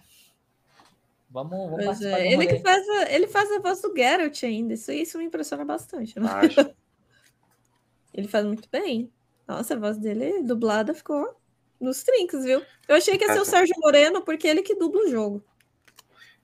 vamos, 1.29 1.69
vamos 1.69 1.73
O 1.73 1.85
participar 1.85 2.17
G. 2.17 2.23
do 2.35 2.41
Ele 2.41 2.47
que 2.47 2.59
faz 2.59 2.89
a, 2.89 3.11
ele 3.11 3.27
faz 3.27 3.51
a 3.51 3.59
voz 3.59 3.81
do 3.81 3.93
Geralt 3.95 4.43
ainda. 4.43 4.73
Isso, 4.73 4.91
isso 4.91 5.17
me 5.17 5.25
impressiona 5.25 5.63
bastante. 5.65 6.17
né? 6.19 6.27
Acho. 6.31 6.71
Ele 8.13 8.27
faz 8.29 8.45
muito 8.45 8.69
bem. 8.71 9.11
Nossa, 9.47 9.75
a 9.75 9.79
voz 9.79 9.97
dele 9.97 10.41
dublada 10.43 10.93
ficou 10.93 11.35
nos 11.79 12.03
trinques, 12.03 12.43
viu? 12.43 12.61
Eu 12.87 12.95
achei 12.95 13.17
que 13.17 13.23
ia 13.25 13.33
ser 13.33 13.39
o 13.39 13.45
Sérgio 13.45 13.75
Moreno, 13.79 14.21
porque 14.21 14.47
ele 14.47 14.61
que 14.61 14.75
dubla 14.75 15.01
o 15.01 15.09
jogo. 15.09 15.43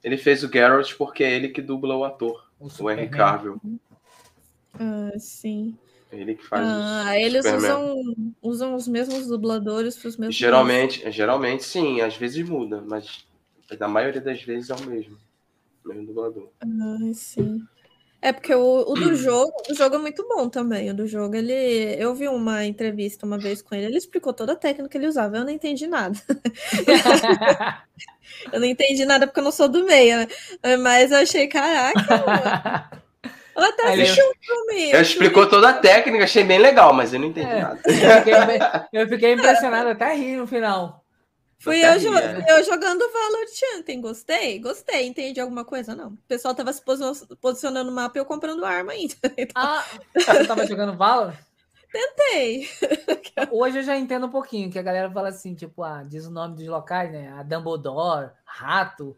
Ele 0.04 0.18
fez 0.18 0.44
o 0.44 0.52
Geralt 0.52 0.96
porque 0.98 1.24
é 1.24 1.32
ele 1.32 1.50
que 1.50 1.62
dubla 1.62 1.96
o 1.96 2.04
ator, 2.04 2.48
O 2.60 2.66
o. 2.84 2.90
Henry 2.92 3.10
Cavill. 3.10 3.62
Ah, 4.74 5.12
sim. 5.20 5.78
Ele 6.12 6.36
que 6.36 6.44
faz 6.46 6.68
Ah, 6.68 7.14
o 7.14 7.20
eles 7.20 7.46
usam, 7.46 7.96
usam 8.42 8.76
os 8.76 8.88
mesmos 8.88 9.28
dubladores 9.28 9.98
para 9.98 10.10
os 10.10 10.18
mesmos. 10.18 10.36
Geralmente, 10.36 11.10
geralmente 11.12 11.64
sim, 11.64 12.02
às 12.02 12.16
vezes 12.16 12.48
muda, 12.48 12.82
mas 12.82 13.26
na 13.80 13.88
maioria 13.88 14.22
das 14.22 14.42
vezes 14.42 14.70
é 14.70 14.76
o 14.76 14.86
mesmo. 14.86 15.18
O 15.86 15.90
mesmo 15.90 16.08
dublador. 16.08 16.50
Ah, 16.62 17.14
sim. 17.14 17.66
É 18.22 18.32
porque 18.32 18.54
o, 18.54 18.82
o 18.88 18.94
do 18.94 19.16
jogo, 19.16 19.52
o 19.70 19.74
jogo 19.74 19.96
é 19.96 20.00
muito 20.00 20.28
bom 20.28 20.48
também. 20.48 20.92
O 20.92 20.94
do 20.94 21.08
jogo, 21.08 21.36
ele. 21.36 21.52
Eu 21.98 22.14
vi 22.14 22.28
uma 22.28 22.64
entrevista 22.66 23.26
uma 23.26 23.38
vez 23.40 23.62
com 23.64 23.74
ele, 23.74 23.88
ele 23.88 23.98
explicou 23.98 24.32
toda 24.32 24.54
a 24.54 24.56
técnica 24.56 24.88
que 24.90 24.98
ele 24.98 25.08
usava. 25.08 25.38
Eu 25.38 25.44
não 25.44 25.50
entendi 25.50 25.88
nada. 25.88 26.16
Eu 28.52 28.60
não 28.60 28.66
entendi 28.68 29.06
nada 29.06 29.28
porque 29.28 29.40
eu 29.40 29.44
não 29.44 29.52
sou 29.52 29.68
do 29.68 29.84
meio, 29.86 30.18
né? 30.18 30.28
Mas 30.78 31.12
eu 31.12 31.18
achei, 31.18 31.48
caraca, 31.48 32.02
mano. 32.26 33.02
Eu 33.56 33.64
até 33.64 33.84
Aí 33.88 33.94
ele- 33.94 34.02
assisti 34.04 34.22
um 34.22 34.32
filme. 34.42 34.84
Ele 34.92 35.02
explicou 35.02 35.48
toda 35.48 35.70
a 35.70 35.74
técnica, 35.74 36.24
achei 36.24 36.44
bem 36.44 36.58
legal, 36.58 36.94
mas 36.94 37.14
eu 37.14 37.20
não 37.20 37.28
entendi 37.28 37.48
É. 37.52 37.62
nada. 37.62 37.80
eu, 37.86 37.94
fiquei, 37.94 39.02
eu 39.02 39.08
fiquei 39.10 39.34
impressionado 39.34 39.90
até 39.90 40.16
rir 40.16 40.38
no 40.38 40.48
final. 40.48 41.01
Fui 41.62 41.78
eu, 41.86 42.00
jo- 42.00 42.10
ri, 42.10 42.46
eu 42.50 42.64
jogando 42.64 43.00
Valorant 43.12 43.78
ontem. 43.78 44.02
Gostei? 44.02 44.60
Gostei. 44.60 45.06
Entendi 45.08 45.40
alguma 45.40 45.64
coisa? 45.64 45.96
Não. 45.96 46.10
O 46.14 46.18
pessoal 46.28 46.56
tava 46.56 46.74
se 46.74 46.82
posi- 46.84 47.28
posicionando 47.40 47.90
no 47.90 47.96
mapa 47.96 48.18
e 48.18 48.20
eu 48.22 48.26
comprando 48.26 48.66
arma 48.66 48.94
ainda. 48.94 49.14
Então, 49.38 49.62
Ah, 49.62 49.86
você 50.16 50.46
tava 50.48 50.66
jogando 50.66 50.98
Valor? 50.98 51.34
tentei. 51.92 52.68
Hoje 53.52 53.80
eu 53.80 53.84
já 53.84 53.98
entendo 53.98 54.26
um 54.26 54.30
pouquinho, 54.32 54.72
que 54.72 54.80
a 54.80 54.84
galera 54.84 55.12
fala 55.12 55.30
assim, 55.30 55.54
tipo, 55.54 55.84
ah, 55.84 56.04
diz 56.04 56.26
o 56.26 56.32
nome 56.32 56.56
dos 56.56 56.66
locais, 56.68 57.12
né? 57.12 57.30
A 57.34 57.44
Dumbledore, 57.44 58.32
Rato, 58.46 59.18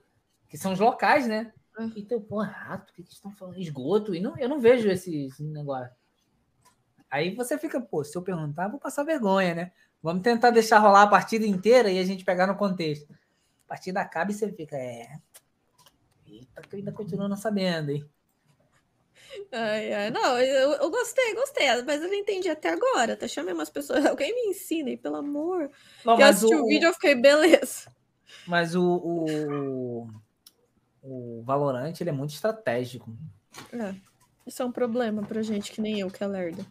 que 0.49 0.57
são 0.57 0.73
os 0.73 0.79
locais, 0.79 1.27
né? 1.27 1.53
Ah. 1.77 1.87
Então, 1.95 2.19
pô, 2.19 2.41
Rato, 2.41 2.91
o 2.91 2.95
que, 2.95 3.03
que 3.03 3.13
estão 3.13 3.31
falando? 3.31 3.59
Esgoto, 3.59 4.13
e 4.15 4.19
não, 4.19 4.35
eu 4.37 4.49
não 4.49 4.59
vejo 4.59 4.89
esse, 4.89 5.27
esse 5.27 5.43
negócio. 5.43 5.91
Aí 7.09 7.33
você 7.35 7.57
fica, 7.59 7.79
pô, 7.79 8.03
se 8.03 8.17
eu 8.17 8.21
perguntar, 8.23 8.67
vou 8.67 8.79
passar 8.79 9.03
vergonha, 9.03 9.53
né? 9.53 9.71
Vamos 10.03 10.21
tentar 10.21 10.49
deixar 10.49 10.79
rolar 10.79 11.03
a 11.03 11.07
partida 11.07 11.47
inteira 11.47 11.89
e 11.89 11.97
a 11.97 12.03
gente 12.03 12.25
pegar 12.25 12.45
no 12.45 12.57
contexto. 12.57 13.09
A 13.65 13.69
partida 13.69 14.01
acaba 14.01 14.31
e 14.31 14.33
você 14.33 14.51
fica, 14.51 14.75
é. 14.75 15.07
Eita, 16.27 16.61
que 16.61 16.75
eu 16.75 16.79
ainda 16.79 16.91
continuo 16.91 17.29
não 17.29 17.37
sabendo, 17.37 17.89
hein? 17.91 18.05
Ai, 19.49 19.93
ai, 19.93 20.11
não, 20.11 20.37
eu, 20.37 20.71
eu 20.73 20.91
gostei, 20.91 21.33
gostei, 21.33 21.67
mas 21.83 22.01
eu 22.01 22.09
não 22.09 22.15
entendi 22.15 22.49
até 22.49 22.69
agora. 22.69 23.15
Tá 23.15 23.29
chamando 23.29 23.55
umas 23.55 23.69
pessoas. 23.69 24.03
Alguém 24.05 24.35
me 24.35 24.51
ensina, 24.51 24.95
pelo 24.97 25.15
amor. 25.15 25.71
Não, 26.03 26.19
eu 26.19 26.25
assisti 26.25 26.53
o... 26.53 26.63
o, 26.63 26.67
vídeo 26.67 26.87
eu 26.87 26.93
fiquei, 26.93 27.15
beleza. 27.15 27.89
mas 28.45 28.75
o, 28.75 28.83
o, 28.83 30.07
o 31.01 31.43
Valorant 31.43 31.95
ele 32.01 32.09
é 32.09 32.13
muito 32.13 32.33
estratégico. 32.33 33.15
É, 33.71 33.95
isso 34.45 34.61
é 34.61 34.65
um 34.65 34.71
problema 34.71 35.23
pra 35.23 35.41
gente 35.41 35.71
que 35.71 35.79
nem 35.79 36.01
eu, 36.01 36.11
que 36.11 36.21
é 36.21 36.27
lerda. 36.27 36.65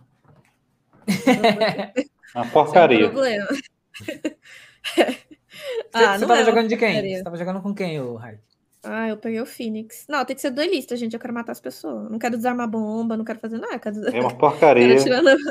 Uma 2.34 2.44
é 2.44 2.46
um 2.46 2.50
porcaria. 2.50 3.10
problema. 3.10 3.46
Você, 3.48 4.36
Ah, 5.92 6.14
você 6.14 6.18
não 6.20 6.28
tava 6.28 6.34
é 6.34 6.42
uma 6.42 6.44
jogando 6.44 6.68
de 6.68 6.76
quem? 6.76 6.88
porcaria. 6.88 7.16
Você 7.18 7.24
tava 7.24 7.36
jogando 7.36 7.62
com 7.62 7.74
quem, 7.74 8.00
o 8.00 8.14
Raik? 8.16 8.40
Ah, 8.84 9.08
eu 9.08 9.16
peguei 9.16 9.40
o 9.40 9.46
Phoenix. 9.46 10.06
Não, 10.08 10.24
tem 10.24 10.34
que 10.34 10.42
ser 10.42 10.50
duelista, 10.50 10.96
gente. 10.96 11.14
Eu 11.14 11.20
quero 11.20 11.32
matar 11.32 11.52
as 11.52 11.60
pessoas. 11.60 12.04
Eu 12.04 12.10
Não 12.10 12.18
quero 12.18 12.36
desarmar 12.36 12.68
bomba, 12.68 13.16
não 13.16 13.24
quero 13.24 13.38
fazer 13.38 13.58
nada. 13.58 13.78
Quero... 13.78 14.08
É 14.08 14.20
uma 14.20 14.34
porcaria. 14.34 14.96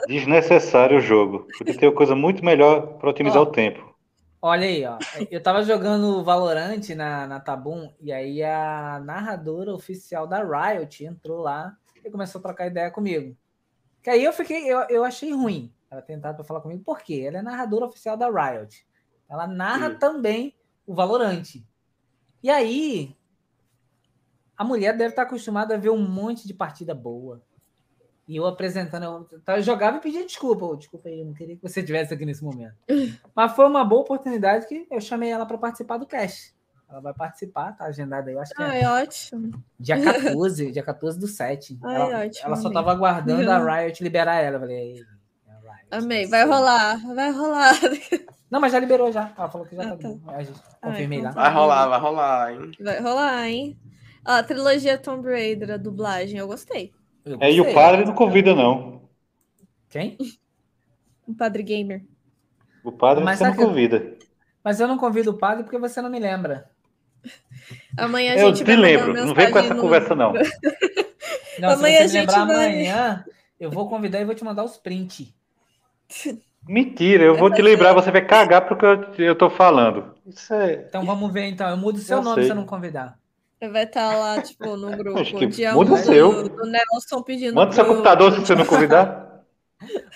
Desnecessário 0.07 0.97
o 0.97 1.01
jogo. 1.01 1.47
Podia 1.57 1.77
ter 1.77 1.93
coisa 1.93 2.13
muito 2.15 2.43
melhor 2.43 2.97
para 2.97 3.09
otimizar 3.09 3.39
Ó. 3.41 3.43
o 3.43 3.51
tempo. 3.51 3.95
Olha 4.41 4.65
aí, 4.65 4.83
ó. 4.85 4.97
Eu 5.29 5.41
tava 5.41 5.63
jogando 5.63 6.23
Valorant 6.23 6.89
na, 6.95 7.27
na 7.27 7.39
Tabum 7.39 7.89
e 8.01 8.11
aí 8.11 8.43
a 8.43 8.99
narradora 9.05 9.71
oficial 9.73 10.25
da 10.27 10.43
Riot 10.43 11.05
entrou 11.05 11.41
lá 11.41 11.73
e 12.03 12.09
começou 12.09 12.39
a 12.39 12.41
trocar 12.41 12.65
ideia 12.67 12.89
comigo. 12.89 13.37
Que 14.01 14.09
aí 14.09 14.23
eu 14.23 14.33
fiquei, 14.33 14.65
eu, 14.67 14.79
eu 14.89 15.03
achei 15.05 15.31
ruim 15.31 15.71
ela 15.91 16.01
tentar 16.01 16.33
pra 16.33 16.43
falar 16.43 16.61
comigo, 16.61 16.81
por 16.83 17.01
quê? 17.01 17.25
Ela 17.27 17.39
é 17.39 17.41
narradora 17.41 17.85
oficial 17.85 18.15
da 18.15 18.27
Riot. 18.29 18.87
Ela 19.29 19.45
narra 19.45 19.89
Hum. 19.89 19.99
também 19.99 20.55
o 20.87 20.95
Valorant. 20.95 21.43
E 22.41 22.49
aí, 22.49 23.15
a 24.57 24.63
mulher 24.63 24.95
deve 24.95 25.09
estar 25.11 25.23
acostumada 25.23 25.75
a 25.75 25.77
ver 25.77 25.89
um 25.89 26.01
monte 26.01 26.47
de 26.47 26.53
partida 26.53 26.95
boa. 26.95 27.41
E 28.27 28.37
eu 28.37 28.45
apresentando, 28.45 29.27
eu, 29.31 29.39
tá, 29.41 29.59
jogava 29.59 29.97
e 29.97 30.01
pedia 30.01 30.25
desculpa. 30.25 30.77
Desculpa 30.77 31.09
aí, 31.09 31.19
eu 31.19 31.25
não 31.25 31.33
queria 31.33 31.57
que 31.57 31.61
você 31.61 31.81
estivesse 31.81 32.13
aqui 32.13 32.25
nesse 32.25 32.43
momento. 32.43 32.75
Mas 33.35 33.51
foi 33.53 33.65
uma 33.67 33.83
boa 33.83 34.01
oportunidade 34.01 34.67
que 34.67 34.87
eu 34.89 35.01
chamei 35.01 35.29
ela 35.29 35.45
para 35.45 35.57
participar 35.57 35.97
do 35.97 36.05
cast. 36.05 36.55
Ela 36.87 37.01
vai 37.01 37.13
participar, 37.13 37.73
tá 37.75 37.85
agendada 37.85 38.29
aí, 38.29 38.35
eu 38.35 38.39
acho 38.41 38.53
que 38.53 38.61
é 38.61 38.65
Ai, 38.65 39.03
ótimo. 39.03 39.63
dia 39.79 40.01
14, 40.01 40.71
dia 40.71 40.83
14 40.83 41.17
do 41.19 41.27
7. 41.27 41.77
Ai, 41.83 41.95
ela, 41.95 42.25
ótimo, 42.25 42.45
ela 42.47 42.55
só 42.57 42.67
amei. 42.67 42.73
tava 42.73 42.91
aguardando 42.91 43.49
a 43.51 43.81
Riot 43.81 44.03
liberar 44.03 44.35
ela. 44.41 44.57
Eu 44.57 44.59
falei, 44.61 44.77
"Ei, 44.77 44.91
a 44.91 44.95
Riot, 44.95 45.20
Amei. 45.91 46.25
Vai 46.27 46.41
sei." 46.43 46.51
rolar, 46.51 46.97
vai 47.15 47.31
rolar. 47.31 47.73
Não, 48.49 48.59
mas 48.59 48.71
já 48.71 48.79
liberou 48.79 49.11
já. 49.11 49.31
Ela 49.37 49.49
falou 49.49 49.67
que 49.67 49.75
já 49.75 49.83
Ah, 49.83 49.89
tá, 49.91 49.97
tá. 49.97 50.07
bom. 50.09 50.19
A 50.27 50.43
gente 50.43 50.59
Ai, 50.81 50.91
confirmei 50.91 51.19
então 51.19 51.33
lá. 51.33 51.41
Vai 51.43 51.53
rolar, 51.53 51.87
vai 51.87 51.99
rolar, 51.99 52.53
hein? 52.53 52.71
Vai 52.79 52.99
rolar, 53.01 53.47
hein? 53.49 53.79
A 54.25 54.43
trilogia 54.43 54.97
Tomb 54.97 55.27
Raider, 55.29 55.71
a 55.71 55.77
dublagem, 55.77 56.37
eu 56.37 56.47
gostei. 56.47 56.91
Eu 57.25 57.37
É, 57.39 57.51
e 57.51 57.59
o 57.61 57.63
gostei. 57.63 57.73
padre 57.73 58.05
não 58.05 58.13
convida, 58.13 58.53
não. 58.55 59.01
Quem? 59.89 60.17
Um 61.27 61.33
padre 61.33 61.63
gamer. 61.63 62.03
O 62.83 62.91
padre 62.91 63.23
Mas 63.23 63.37
você 63.37 63.45
não 63.45 63.55
convida. 63.55 64.17
Mas 64.63 64.79
eu 64.81 64.87
não 64.87 64.97
convido 64.97 65.31
o 65.31 65.37
padre 65.37 65.63
porque 65.63 65.77
você 65.77 66.01
não 66.01 66.09
me 66.09 66.19
lembra. 66.19 66.69
Amanhã 67.97 68.33
a 68.33 68.37
Eu 68.37 68.47
gente 68.47 68.57
te 68.57 68.63
vai 68.65 68.75
mandar 68.75 68.87
lembro. 68.87 69.13
Não 69.27 69.33
vem 69.33 69.49
com 69.51 69.59
essa 69.59 69.73
no- 69.73 69.81
conversa, 69.81 70.15
não. 70.15 70.33
Não, 71.59 71.69
Amanhã 71.69 71.97
se 71.99 72.03
a 72.03 72.07
gente 72.07 72.29
lembrar 72.31 72.45
vai- 72.45 72.65
amanhã, 72.65 73.25
eu 73.59 73.69
vou 73.69 73.87
convidar 73.87 74.19
e 74.19 74.25
vou 74.25 74.33
te 74.33 74.43
mandar 74.43 74.63
os 74.63 74.77
prints. 74.77 75.31
Mentira, 76.67 77.23
eu 77.23 77.35
vou 77.35 77.51
te 77.51 77.61
lembrar, 77.61 77.93
você 77.93 78.11
vai 78.11 78.25
cagar 78.25 78.67
porque 78.67 78.85
eu, 78.85 79.25
eu 79.25 79.35
tô 79.35 79.49
falando. 79.49 80.13
Isso 80.25 80.53
é. 80.53 80.85
Então 80.87 81.05
vamos 81.05 81.31
ver, 81.33 81.45
então. 81.45 81.69
Eu 81.69 81.77
mudo 81.77 81.97
o 81.97 81.99
seu 81.99 82.17
Eu 82.17 82.23
nome 82.23 82.35
sei. 82.35 82.43
se 82.45 82.51
eu 82.51 82.55
não 82.55 82.65
convidar. 82.65 83.19
Vai 83.59 83.83
estar 83.83 84.15
lá, 84.15 84.41
tipo, 84.41 84.75
no 84.75 84.89
grupo. 84.97 85.19
Muda 85.73 85.93
o 85.93 85.97
seu. 85.97 86.43
do, 86.43 86.49
do 86.49 86.65
Nelson 86.65 87.21
pedindo. 87.21 87.55
Manda 87.55 87.71
seu 87.71 87.85
computador 87.85 88.31
se 88.33 88.39
você 88.39 88.55
não 88.55 88.65
convidar. 88.65 89.29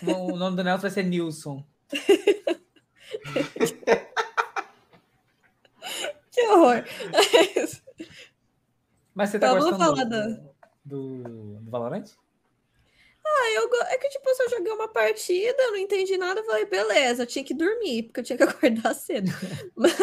O 0.05 0.37
nome 0.37 0.55
do 0.55 0.63
Nelson 0.63 0.83
vai 0.83 0.91
ser 0.91 1.03
Nilson. 1.03 1.65
Que 6.31 6.47
horror. 6.49 6.83
Mas 9.13 9.29
você 9.29 9.39
tá 9.39 9.53
Vamos 9.53 9.69
gostando 9.69 10.05
do, 10.05 11.23
do, 11.23 11.59
do 11.61 11.71
Valorant? 11.71 12.03
Ah, 13.27 13.51
eu, 13.55 13.67
go- 13.69 13.75
é 13.89 13.97
que, 13.97 14.07
tipo, 14.09 14.29
eu 14.29 14.35
só 14.35 14.47
joguei 14.49 14.71
uma 14.71 14.87
partida, 14.87 15.55
eu 15.63 15.71
não 15.71 15.77
entendi 15.79 16.15
nada, 16.17 16.39
eu 16.41 16.45
falei, 16.45 16.65
beleza, 16.65 17.23
eu 17.23 17.27
tinha 17.27 17.43
que 17.43 17.53
dormir, 17.55 18.03
porque 18.03 18.19
eu 18.19 18.23
tinha 18.23 18.37
que 18.37 18.43
acordar 18.43 18.93
cedo. 18.93 19.31
Mas, 19.75 19.93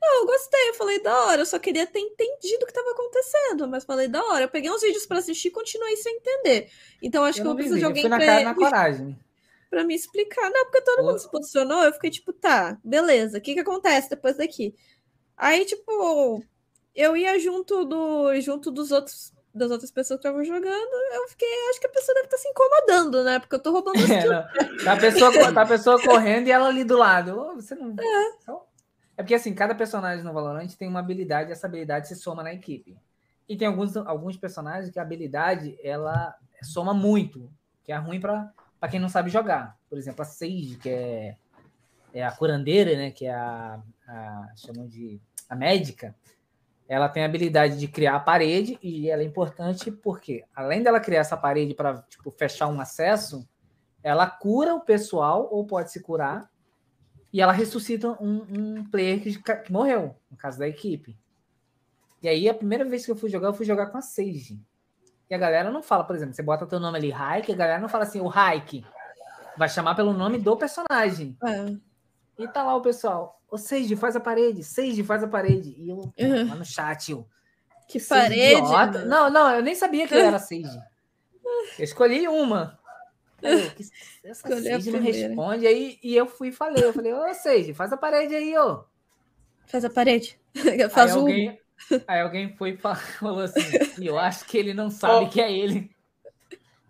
não, 0.00 0.20
eu 0.20 0.26
gostei, 0.26 0.68
eu 0.70 0.74
falei, 0.74 1.00
da 1.02 1.24
hora, 1.26 1.42
eu 1.42 1.46
só 1.46 1.58
queria 1.58 1.86
ter 1.86 2.00
entendido 2.00 2.64
o 2.64 2.66
que 2.66 2.72
estava 2.72 2.90
acontecendo, 2.90 3.68
mas 3.68 3.84
falei, 3.84 4.08
da 4.08 4.22
hora. 4.24 4.44
Eu 4.44 4.48
peguei 4.48 4.70
uns 4.70 4.82
vídeos 4.82 5.06
pra 5.06 5.18
assistir 5.18 5.48
e 5.48 5.50
continuei 5.52 5.96
sem 5.96 6.16
entender. 6.16 6.68
Então, 7.00 7.24
acho 7.24 7.38
eu 7.38 7.42
que 7.42 7.48
eu 7.48 7.50
não 7.50 7.56
vi 7.56 7.62
preciso 7.68 7.78
de 7.78 7.84
eu 7.84 7.88
alguém 7.88 8.02
pra, 8.08 8.18
cara 8.18 8.44
na 8.44 8.54
coragem. 8.54 9.18
pra 9.70 9.84
me 9.84 9.94
explicar. 9.94 10.50
Não, 10.50 10.64
porque 10.64 10.82
todo 10.82 11.04
mundo 11.04 11.18
se 11.18 11.30
posicionou, 11.30 11.82
eu 11.84 11.92
fiquei 11.92 12.10
tipo, 12.10 12.32
tá, 12.32 12.78
beleza, 12.84 13.38
o 13.38 13.40
que 13.40 13.54
que 13.54 13.60
acontece 13.60 14.10
depois 14.10 14.36
daqui? 14.36 14.74
Aí, 15.36 15.64
tipo, 15.64 16.42
eu 16.94 17.16
ia 17.16 17.38
junto 17.38 17.84
do 17.84 18.40
junto 18.40 18.70
dos 18.70 18.92
outros 18.92 19.32
das 19.54 19.70
outras 19.70 19.90
pessoas 19.90 20.18
que 20.20 20.26
estavam 20.26 20.44
jogando, 20.44 20.94
eu 21.14 21.28
fiquei, 21.28 21.48
acho 21.70 21.80
que 21.80 21.86
a 21.86 21.90
pessoa 21.90 22.14
deve 22.14 22.26
estar 22.26 22.38
se 22.38 22.48
incomodando, 22.48 23.22
né? 23.24 23.38
Porque 23.38 23.54
eu 23.54 23.60
tô 23.60 23.70
roubando 23.72 23.96
as 24.02 24.10
É. 24.10 24.84
Tá 24.84 24.92
a, 24.94 24.96
pessoa, 24.96 25.52
tá 25.52 25.62
a 25.62 25.66
pessoa 25.66 26.02
correndo 26.02 26.48
e 26.48 26.50
ela 26.50 26.68
ali 26.68 26.84
do 26.84 26.96
lado. 26.96 27.38
Ô, 27.38 27.54
você 27.54 27.74
não... 27.74 27.94
Só- 28.44 28.66
É 29.16 29.22
porque 29.22 29.34
assim, 29.34 29.54
cada 29.54 29.74
personagem 29.74 30.24
no 30.24 30.32
Valorant 30.32 30.72
tem 30.74 30.88
uma 30.88 31.00
habilidade 31.00 31.50
e 31.50 31.52
essa 31.52 31.66
habilidade 31.66 32.08
se 32.08 32.16
soma 32.16 32.42
na 32.42 32.52
equipe. 32.54 32.96
E 33.48 33.56
tem 33.56 33.68
alguns, 33.68 33.96
alguns 33.96 34.36
personagens 34.36 34.90
que 34.90 34.98
a 34.98 35.02
habilidade 35.02 35.78
ela 35.82 36.34
soma 36.62 36.94
muito, 36.94 37.52
que 37.84 37.92
é 37.92 37.96
ruim 37.96 38.20
para 38.20 38.52
quem 38.90 39.00
não 39.00 39.08
sabe 39.08 39.28
jogar. 39.28 39.76
Por 39.90 39.98
exemplo, 39.98 40.22
a 40.22 40.24
Sage, 40.24 40.78
que 40.80 40.88
é, 40.88 41.36
é 42.14 42.24
a 42.24 42.32
curandeira, 42.32 42.96
né? 42.96 43.10
Que 43.10 43.26
é 43.26 43.34
a, 43.34 43.82
a 44.08 44.46
chamam 44.56 44.86
de 44.86 45.20
a 45.48 45.54
médica. 45.54 46.14
Ela 46.92 47.08
tem 47.08 47.22
a 47.22 47.26
habilidade 47.26 47.78
de 47.78 47.88
criar 47.88 48.16
a 48.16 48.20
parede 48.20 48.78
e 48.82 49.08
ela 49.08 49.22
é 49.22 49.24
importante 49.24 49.90
porque, 49.90 50.44
além 50.54 50.82
dela 50.82 51.00
criar 51.00 51.20
essa 51.20 51.38
parede 51.38 51.72
para 51.72 52.02
tipo, 52.02 52.30
fechar 52.30 52.68
um 52.68 52.78
acesso, 52.78 53.48
ela 54.02 54.26
cura 54.28 54.74
o 54.74 54.80
pessoal 54.82 55.48
ou 55.50 55.66
pode 55.66 55.90
se 55.90 56.02
curar 56.02 56.50
e 57.32 57.40
ela 57.40 57.50
ressuscita 57.50 58.10
um, 58.20 58.44
um 58.50 58.84
player 58.90 59.22
que, 59.22 59.42
que 59.42 59.72
morreu, 59.72 60.14
no 60.30 60.36
caso 60.36 60.58
da 60.58 60.68
equipe. 60.68 61.18
E 62.22 62.28
aí, 62.28 62.46
a 62.46 62.52
primeira 62.52 62.84
vez 62.84 63.06
que 63.06 63.10
eu 63.10 63.16
fui 63.16 63.30
jogar, 63.30 63.48
eu 63.48 63.54
fui 63.54 63.64
jogar 63.64 63.86
com 63.86 63.96
a 63.96 64.02
Sage. 64.02 64.60
E 65.30 65.34
a 65.34 65.38
galera 65.38 65.70
não 65.70 65.82
fala, 65.82 66.04
por 66.04 66.14
exemplo, 66.14 66.34
você 66.34 66.42
bota 66.42 66.66
teu 66.66 66.78
nome 66.78 66.98
ali, 66.98 67.08
Raik, 67.08 67.50
a 67.50 67.56
galera 67.56 67.80
não 67.80 67.88
fala 67.88 68.04
assim, 68.04 68.20
o 68.20 68.26
Raik. 68.26 68.84
Vai 69.56 69.70
chamar 69.70 69.94
pelo 69.94 70.12
nome 70.12 70.36
do 70.36 70.58
personagem. 70.58 71.38
É. 71.42 71.74
E 72.38 72.48
tá 72.48 72.62
lá 72.62 72.76
o 72.76 72.82
pessoal, 72.82 73.40
ô 73.52 73.58
Sage, 73.58 73.94
faz 73.94 74.16
a 74.16 74.20
parede, 74.20 74.64
Sage, 74.64 75.04
faz 75.04 75.22
a 75.22 75.28
parede. 75.28 75.74
E 75.78 75.88
eu, 75.90 75.96
Uhum. 76.18 76.48
lá 76.48 76.54
no 76.56 76.64
chat, 76.64 77.12
eu, 77.12 77.26
Que 77.88 78.00
parede. 78.00 79.06
Não, 79.06 79.30
não, 79.30 79.54
eu 79.54 79.62
nem 79.62 79.74
sabia 79.74 80.08
que 80.08 80.14
eu 80.14 80.18
era 80.20 80.38
Sage. 80.38 80.78
Eu 81.78 81.84
escolhi 81.84 82.26
uma. 82.26 82.78
Aí 83.42 83.52
eu, 83.60 83.70
que- 83.72 83.84
Essa 84.24 84.48
Sage 84.62 84.90
não 84.90 85.00
responde. 85.00 85.66
Aí, 85.66 85.98
e 86.02 86.16
eu 86.16 86.26
fui 86.26 86.48
e 86.48 86.52
falei, 86.52 86.82
eu 86.84 86.92
falei, 86.92 87.12
ô 87.12 87.34
Sage, 87.34 87.74
faz 87.74 87.92
a 87.92 87.96
parede 87.96 88.34
aí, 88.34 88.56
ô. 88.56 88.84
Faz 89.66 89.84
a 89.84 89.90
parede. 89.90 90.40
Aí 90.56 90.88
Faz 90.88 91.14
o. 91.14 91.20
alguém, 91.20 91.58
aí 92.06 92.20
alguém 92.20 92.54
foi 92.56 92.70
e 92.70 92.76
fa- 92.76 92.94
falou 92.94 93.40
assim, 93.40 93.60
e 93.98 94.06
eu 94.06 94.18
acho 94.18 94.44
que 94.46 94.56
ele 94.58 94.72
não 94.74 94.90
sabe 94.90 95.26
Ó. 95.26 95.28
que 95.28 95.40
é 95.40 95.50
ele. 95.52 95.90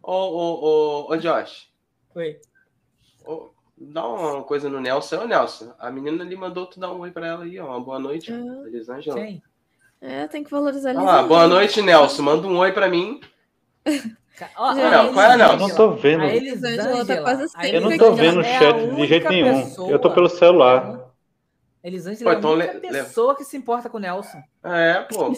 Ô, 0.03 0.13
ô, 0.13 0.65
ô, 0.65 1.11
ô, 1.13 1.17
Josh, 1.17 1.69
Foi. 2.13 2.41
ô, 3.25 3.51
dá 3.93 4.07
uma 4.07 4.43
coisa 4.43 4.69
no 4.69 4.81
Nelson. 4.81 5.23
Ô, 5.23 5.27
Nelson, 5.27 5.73
a 5.79 5.91
menina 5.91 6.23
ali 6.25 6.37
mandou 6.37 6.67
tu 6.67 6.79
dar 6.81 6.93
um 6.93 7.01
oi 7.01 7.11
pra 7.11 7.27
ela 7.27 7.45
aí, 7.45 7.59
ó. 7.59 7.67
Uma 7.67 7.81
boa 7.81 7.99
noite, 7.99 8.33
Ah. 8.33 8.67
Elisângela. 8.69 9.17
Quem? 9.17 9.43
É, 10.01 10.27
tem 10.27 10.43
que 10.45 10.51
valorizar 10.51 10.91
Ah, 10.91 10.93
Elisângela. 10.95 11.23
boa 11.29 11.47
noite, 11.47 11.83
Nelson. 11.83 12.23
Manda 12.23 12.47
um 12.47 12.57
oi 12.59 12.73
pra 12.73 12.89
mim. 12.89 13.21
Ó, 14.57 14.65
a 14.67 14.75
Não, 14.75 15.13
qual 15.13 15.31
é, 15.31 15.37
não? 15.37 15.53
Eu 15.53 15.57
não 15.59 15.71
tô 15.75 15.91
vendo. 15.93 16.23
A 16.25 16.35
Elisângela 16.35 16.83
tá 16.85 16.91
Elisângela, 16.95 17.23
quase 17.23 17.43
a 17.45 17.49
sempre 17.49 17.77
Eu 17.77 17.81
não 17.83 17.97
tô 17.99 18.13
vendo 18.15 18.39
o 18.39 18.43
é 18.43 18.57
a 18.57 18.59
chat 18.59 18.95
de 18.97 19.07
jeito 19.07 19.29
nenhum. 19.29 19.63
pessoa- 19.63 19.91
Eu 19.91 19.99
tô 19.99 20.11
pelo 20.11 20.29
celular. 20.29 21.01
Elisângela 21.85 22.25
Pô, 22.25 22.31
é 22.31 22.35
a 22.35 22.39
então 22.39 22.53
única 22.53 22.73
le- 22.75 22.81
pessoa 23.03 23.35
que 23.37 23.45
se 23.45 23.57
importa 23.57 23.89
com 23.91 23.99
o 23.99 24.01
Nelson. 24.01 24.39
É, 24.65 25.01
pô. 25.03 25.33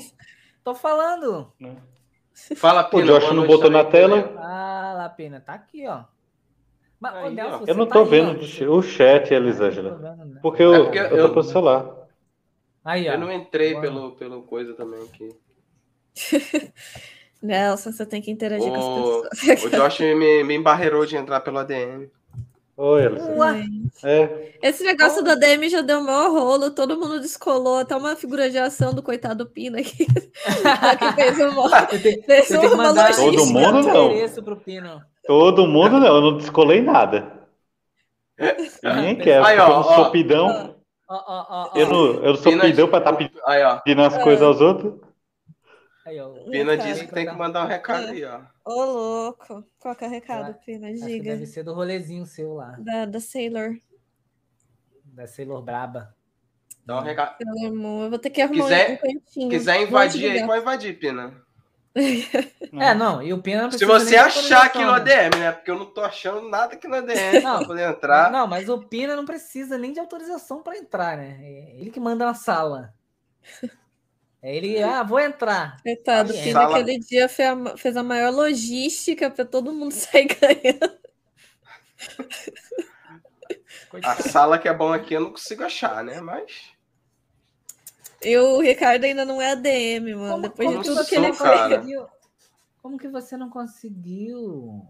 Tô 0.63 0.75
falando. 0.75 1.53
Fala, 2.57 2.83
O 2.83 2.91
Pina. 2.91 3.05
Josh 3.07 3.23
boa 3.25 3.35
não 3.35 3.47
botou 3.47 3.71
também 3.71 3.83
na 3.83 3.91
tela. 3.91 4.33
Ah, 4.39 4.95
Lapena, 4.97 5.41
tá 5.41 5.55
aqui, 5.55 5.87
ó. 5.87 6.01
Mas, 7.05 7.15
Aí, 7.17 7.35
Nelson, 7.35 7.59
você 7.59 7.71
Eu 7.71 7.75
não 7.75 7.87
tá 7.87 7.93
tô 7.93 8.03
aí, 8.05 8.09
vendo 8.09 8.41
ó. 8.41 8.77
o 8.77 8.83
chat, 8.83 9.35
Elisângela. 9.35 9.91
vendo, 9.91 10.25
né? 10.25 10.39
Porque 10.41 10.63
eu, 10.63 10.75
É 10.75 10.83
porque 10.85 10.99
eu 10.99 11.05
eu- 11.05 11.27
tô 11.27 11.35
pelo 11.35 11.43
celular. 11.43 11.87
Aí, 12.83 13.07
ó. 13.11 13.13
Eu 13.13 13.19
não 13.19 13.31
entrei 13.31 13.79
pelo, 13.79 14.13
pelo 14.13 14.43
coisa 14.45 14.73
também 14.73 15.03
aqui. 15.03 15.29
Nelson, 17.43 17.93
você 17.93 18.07
tem 18.07 18.23
que 18.23 18.31
interagir 18.31 18.73
com 18.73 18.79
O, 18.79 19.29
as 19.31 19.39
pessoas. 19.39 19.65
o 19.65 19.77
Josh 19.77 20.01
me, 20.01 20.45
me 20.45 20.55
embarreirou 20.55 21.05
de 21.05 21.15
entrar 21.15 21.41
pelo 21.41 21.59
ADM. 21.59 22.09
Oi. 22.79 23.03
É. 24.03 24.55
Esse 24.63 24.83
negócio 24.83 25.21
oh. 25.21 25.25
da 25.25 25.35
DM 25.35 25.69
já 25.69 25.83
deu 25.83 26.01
o 26.01 26.05
maior 26.05 26.33
rolo, 26.33 26.71
todo 26.71 26.99
mundo 26.99 27.21
descolou, 27.21 27.81
até 27.81 27.95
uma 27.95 28.17
figura 28.17 28.49
de 28.49 28.57
ação 28.57 28.95
do 28.95 29.03
coitado 29.03 29.45
Pina 29.45 29.79
aqui. 29.79 30.07
que 30.07 31.13
fez 31.15 31.39
uma, 31.39 31.87
fez 31.87 32.51
uma 32.51 32.95
Todo 33.15 33.47
mundo 33.47 33.83
não. 33.83 35.14
Todo 35.27 35.67
mundo 35.67 35.99
não, 35.99 36.07
eu 36.07 36.21
não 36.21 36.37
descolei 36.37 36.83
nada. 36.83 37.49
Ninguém 38.83 39.17
quer, 39.17 39.43
Aí, 39.45 39.59
ó, 39.59 39.69
eu 39.69 39.69
não 39.69 39.85
sou 39.85 40.11
pidão. 40.11 40.77
eu, 41.75 41.89
não, 41.89 42.07
eu 42.15 42.33
não 42.33 42.37
sou 42.37 42.61
pidão 42.61 42.89
pra 42.89 42.99
estar 42.99 43.13
tá 43.13 43.17
pedindo, 43.17 43.41
pedindo 43.85 44.03
as 44.03 44.23
coisas 44.23 44.43
aos 44.43 44.61
outros. 44.61 45.01
Aí, 46.07 46.21
ó, 46.21 46.29
Pina 46.51 46.77
disse 46.77 47.07
que 47.07 47.15
tem 47.15 47.27
que 47.27 47.33
mandar 47.33 47.65
um 47.65 47.69
recado 47.69 48.09
aí, 48.09 48.25
ó. 48.25 48.43
Ô, 48.65 48.85
louco. 48.85 49.65
Qual 49.79 49.95
que 49.97 50.05
é 50.05 50.09
o 50.09 50.11
recado, 50.11 50.55
Pina? 50.65 50.93
Diga. 50.93 51.33
Deve 51.33 51.47
ser 51.47 51.63
do 51.63 51.73
rolezinho 51.73 52.27
seu 52.27 52.53
lá. 52.53 52.77
Da, 52.79 53.07
da 53.07 53.21
Sailor. 53.21 53.77
Da 55.05 55.27
Sailor 55.27 55.63
Braba. 55.63 56.15
Dá 56.85 56.99
um 56.99 57.03
recado. 57.03 57.37
Eu 57.41 58.11
vou 58.11 58.19
ter 58.19 58.29
que 58.29 58.43
arrumar 58.43 58.65
quiser, 58.65 58.91
um 58.91 58.97
cantinho. 58.97 59.49
Quiser 59.49 59.81
invadir 59.81 60.31
aí, 60.31 60.47
pode 60.47 60.61
invadir, 60.61 60.99
Pina. 60.99 61.43
é, 62.81 62.93
não, 62.93 63.23
e 63.23 63.33
o 63.33 63.41
Pina 63.41 63.63
não 63.63 63.71
Se 63.71 63.85
você 63.85 64.17
achar 64.17 64.67
aqui 64.67 64.85
no 64.85 64.91
ADM, 64.91 65.39
né? 65.39 65.53
Porque 65.53 65.71
eu 65.71 65.79
não 65.79 65.87
tô 65.87 66.01
achando 66.01 66.49
nada 66.49 66.75
aqui 66.75 66.89
no 66.89 66.97
ADM 66.97 67.39
não, 67.43 67.59
pra 67.59 67.67
poder 67.67 67.89
entrar. 67.89 68.33
Não, 68.33 68.49
mas 68.49 68.69
o 68.69 68.79
Pina 68.79 69.15
não 69.15 69.25
precisa 69.25 69.79
nem 69.79 69.93
de 69.93 70.01
autorização 70.01 70.61
para 70.61 70.77
entrar, 70.77 71.17
né? 71.17 71.39
É 71.41 71.81
ele 71.81 71.91
que 71.91 72.01
manda 72.01 72.27
na 72.27 72.35
sala. 72.35 72.93
Ele, 74.43 74.83
ah, 74.83 75.05
vou 75.05 75.21
entrar. 75.21 75.81
Coitado, 75.83 76.33
Pina 76.33 76.61
sala... 76.61 76.79
aquele 76.79 76.99
dia 76.99 77.29
fez 77.29 77.49
a, 77.49 77.77
fez 77.77 77.97
a 77.97 78.03
maior 78.03 78.33
logística 78.33 79.31
para 79.31 79.45
todo 79.45 79.73
mundo 79.73 79.93
sair 79.95 80.27
ganhando. 80.27 80.99
A 84.03 84.17
sala 84.17 84.59
que 84.59 84.69
é 84.69 84.75
bom 84.75 84.93
aqui 84.93 85.15
eu 85.15 85.21
não 85.21 85.31
consigo 85.31 85.63
achar, 85.63 86.03
né? 86.03 86.21
Mas. 86.21 86.74
E 88.25 88.37
o 88.37 88.61
Ricardo 88.61 89.05
ainda 89.05 89.25
não 89.25 89.41
é 89.41 89.53
ADM, 89.53 90.15
mano. 90.15 90.31
Como, 90.31 90.43
Depois 90.43 90.69
como 90.69 90.83
de 90.83 90.89
tudo 90.89 91.07
que 91.07 91.15
ele 91.15 91.33
conseguiu. 91.33 92.07
Como 92.83 92.99
que 92.99 93.09
você 93.09 93.37
não 93.37 93.49
conseguiu? 93.49 94.83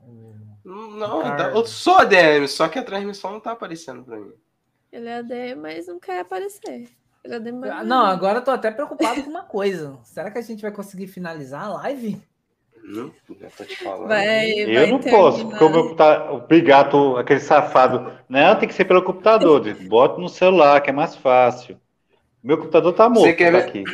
Não, 0.64 1.38
eu 1.54 1.66
sou 1.66 1.98
ADM, 1.98 2.46
só 2.48 2.68
que 2.68 2.78
a 2.78 2.82
transmissão 2.82 3.32
não 3.32 3.40
tá 3.40 3.52
aparecendo 3.52 4.02
para 4.02 4.18
mim. 4.18 4.32
Ele 4.90 5.08
é 5.08 5.18
ADM, 5.18 5.60
mas 5.60 5.86
não 5.86 5.98
quer 5.98 6.20
aparecer. 6.20 6.88
Ah, 7.72 7.82
não, 7.82 8.04
agora 8.04 8.38
eu 8.38 8.44
tô 8.44 8.50
até 8.50 8.70
preocupado 8.70 9.22
com 9.22 9.30
uma 9.30 9.44
coisa. 9.44 9.98
Será 10.02 10.30
que 10.30 10.38
a 10.38 10.42
gente 10.42 10.60
vai 10.60 10.70
conseguir 10.70 11.06
finalizar 11.06 11.64
a 11.64 11.74
live? 11.74 12.20
Não, 12.82 13.10
já 13.40 13.48
tô 13.48 13.64
te 13.64 13.82
falando. 13.82 14.08
Vai, 14.08 14.50
eu 14.50 14.74
vai 14.74 14.90
não 14.90 14.98
terminar. 14.98 15.22
posso, 15.22 15.48
porque 15.48 15.64
o 15.64 15.70
meu 15.70 15.96
tá, 15.96 16.30
o 16.32 16.46
Brigato, 16.46 17.16
aquele 17.16 17.40
safado, 17.40 18.12
não, 18.28 18.56
tem 18.56 18.68
que 18.68 18.74
ser 18.74 18.84
pelo 18.84 19.02
computador. 19.02 19.62
Bota 19.88 20.20
no 20.20 20.28
celular, 20.28 20.82
que 20.82 20.90
é 20.90 20.92
mais 20.92 21.16
fácil. 21.16 21.80
Meu 22.44 22.58
computador 22.58 22.92
tá 22.92 23.08
morto. 23.08 23.24
Você 23.24 23.32
quer 23.32 23.50
tá 23.50 23.58
ver? 23.58 23.64
Aqui. 23.64 23.84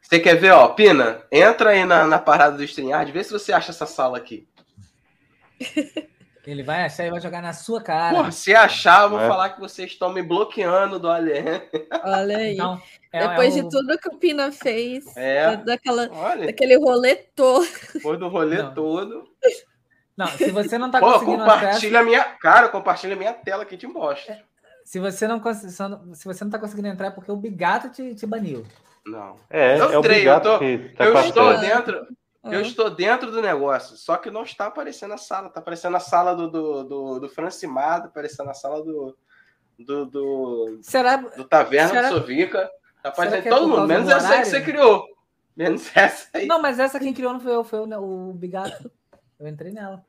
Você 0.00 0.20
quer 0.20 0.36
ver, 0.36 0.52
ó, 0.52 0.68
Pina? 0.68 1.20
Entra 1.32 1.70
aí 1.70 1.84
na, 1.84 2.06
na 2.06 2.18
parada 2.18 2.56
do 2.56 2.62
StreamYard, 2.62 3.10
vê 3.10 3.24
se 3.24 3.32
você 3.32 3.52
acha 3.52 3.72
essa 3.72 3.86
sala 3.86 4.16
aqui. 4.16 4.46
Ele 6.46 6.62
vai 6.62 6.84
achar 6.84 7.06
e 7.06 7.10
vai 7.10 7.20
jogar 7.20 7.40
na 7.40 7.52
sua 7.52 7.80
cara. 7.80 8.30
se 8.30 8.54
achar, 8.54 9.04
eu 9.04 9.10
vou 9.10 9.20
é. 9.20 9.28
falar 9.28 9.50
que 9.50 9.60
vocês 9.60 9.92
estão 9.92 10.12
me 10.12 10.22
bloqueando 10.22 10.98
do 10.98 11.08
Alien. 11.08 11.62
Olha 12.04 12.36
aí. 12.36 12.54
Então, 12.54 12.82
é, 13.12 13.28
Depois 13.28 13.56
é 13.56 13.62
de 13.62 13.68
tudo 13.68 13.98
que 13.98 14.08
o 14.08 14.18
Pina 14.18 14.50
fez, 14.50 15.04
é. 15.16 15.56
daquela, 15.56 16.08
Olha. 16.12 16.46
daquele 16.46 16.76
rolê 16.76 17.14
todo. 17.14 17.66
Depois 17.94 18.18
do 18.18 18.28
rolê 18.28 18.60
não. 18.60 18.74
todo. 18.74 19.28
Não, 20.16 20.26
se 20.26 20.50
você 20.50 20.78
não 20.78 20.90
tá 20.90 20.98
Pô, 20.98 21.12
conseguindo 21.12 21.38
compartilha 21.38 22.00
acesso... 22.00 22.04
minha 22.04 22.24
cara, 22.24 22.68
compartilha 22.68 23.16
minha 23.16 23.32
tela 23.32 23.64
que 23.64 23.76
te 23.76 23.86
mostra. 23.86 24.42
Se 24.84 24.98
você 24.98 25.26
não 25.26 25.40
se 25.52 26.24
você 26.24 26.44
não 26.44 26.50
tá 26.50 26.58
conseguindo 26.58 26.88
entrar 26.88 27.08
é 27.08 27.10
porque 27.10 27.30
o 27.30 27.36
Bigato 27.36 27.88
te, 27.90 28.14
te 28.14 28.26
baniu. 28.26 28.64
Não. 29.06 29.36
É, 29.50 29.78
eu 29.78 29.92
é 29.92 29.98
o 29.98 30.02
Bigato 30.02 30.48
eu, 30.48 30.52
tô, 30.52 30.58
que 30.58 30.78
tá 30.96 31.04
eu 31.04 31.18
estou 31.18 31.58
dentro. 31.58 32.06
Eu 32.44 32.60
estou 32.60 32.90
dentro 32.90 33.30
do 33.30 33.40
negócio, 33.40 33.96
só 33.96 34.16
que 34.16 34.28
não 34.28 34.42
está 34.42 34.66
aparecendo 34.66 35.14
a 35.14 35.18
sala. 35.18 35.46
Está 35.46 35.60
aparecendo 35.60 35.96
a 35.96 36.00
sala 36.00 36.34
do, 36.34 36.48
do, 36.48 36.82
do, 36.82 37.20
do 37.20 37.28
Francimar, 37.28 37.98
está 37.98 38.08
aparecendo 38.08 38.50
a 38.50 38.54
sala 38.54 38.82
do. 38.82 39.16
Do, 39.78 40.06
do, 40.06 40.78
será, 40.82 41.16
do 41.16 41.44
Taverna 41.44 41.88
será, 41.88 42.08
do 42.08 42.18
Sovica. 42.18 42.70
Está 42.96 43.08
aparecendo 43.10 43.46
é 43.46 43.50
todo 43.50 43.68
mundo, 43.68 43.86
menos 43.86 44.08
essa 44.08 44.28
aí 44.28 44.38
que 44.40 44.48
você 44.48 44.60
criou. 44.60 45.06
Menos 45.56 45.90
essa 45.96 46.28
aí. 46.34 46.46
Não, 46.46 46.60
mas 46.60 46.78
essa 46.78 46.98
quem 46.98 47.14
criou 47.14 47.32
não 47.32 47.40
foi 47.40 47.54
eu, 47.54 47.62
foi 47.62 47.78
o, 47.78 48.30
o 48.30 48.32
Bigato. 48.32 48.90
Eu 49.38 49.46
entrei 49.46 49.72
nela. 49.72 50.04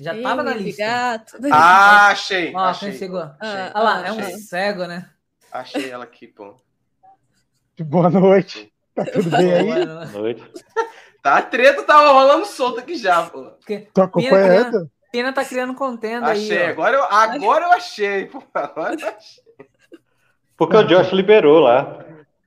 Já 0.00 0.14
Ei, 0.14 0.22
tava 0.22 0.42
na 0.42 0.54
lista. 0.54 0.82
Bigato. 0.82 1.36
Ah, 1.52 2.08
achei. 2.08 2.52
Ó, 2.54 2.58
achei. 2.58 2.92
chegou. 2.92 3.20
Ah, 3.20 3.72
Olha 3.74 3.84
lá, 3.84 4.06
é 4.06 4.12
um 4.12 4.38
cego, 4.38 4.86
né? 4.86 5.08
Achei 5.50 5.90
ela 5.90 6.04
aqui, 6.04 6.26
pô. 6.26 6.56
Boa 7.80 8.10
noite. 8.10 8.70
Tá 8.94 9.06
tudo 9.06 9.30
bem 9.30 9.50
aí? 9.50 9.86
Boa 9.86 10.04
noite. 10.04 10.52
Tá, 11.22 11.38
a 11.38 11.42
treta 11.42 11.82
tava 11.84 12.12
rolando 12.12 12.44
solta 12.44 12.82
aqui 12.82 12.94
já, 12.94 13.22
pô. 13.22 13.50
Tô 13.94 14.02
acompanhando. 14.02 14.90
Pena 15.10 15.32
tá 15.32 15.42
criando 15.46 15.74
contenda 15.74 16.26
achei. 16.26 16.58
aí. 16.58 16.66
Agora 16.66 16.96
eu, 16.98 17.04
agora 17.04 17.64
eu 17.64 17.72
achei, 17.72 18.26
pô. 18.26 18.42
Agora 18.52 18.94
eu 19.00 19.08
achei. 19.08 19.42
Porque 20.58 20.76
o 20.76 20.82
Josh 20.82 21.12
liberou 21.12 21.60
lá. 21.60 22.04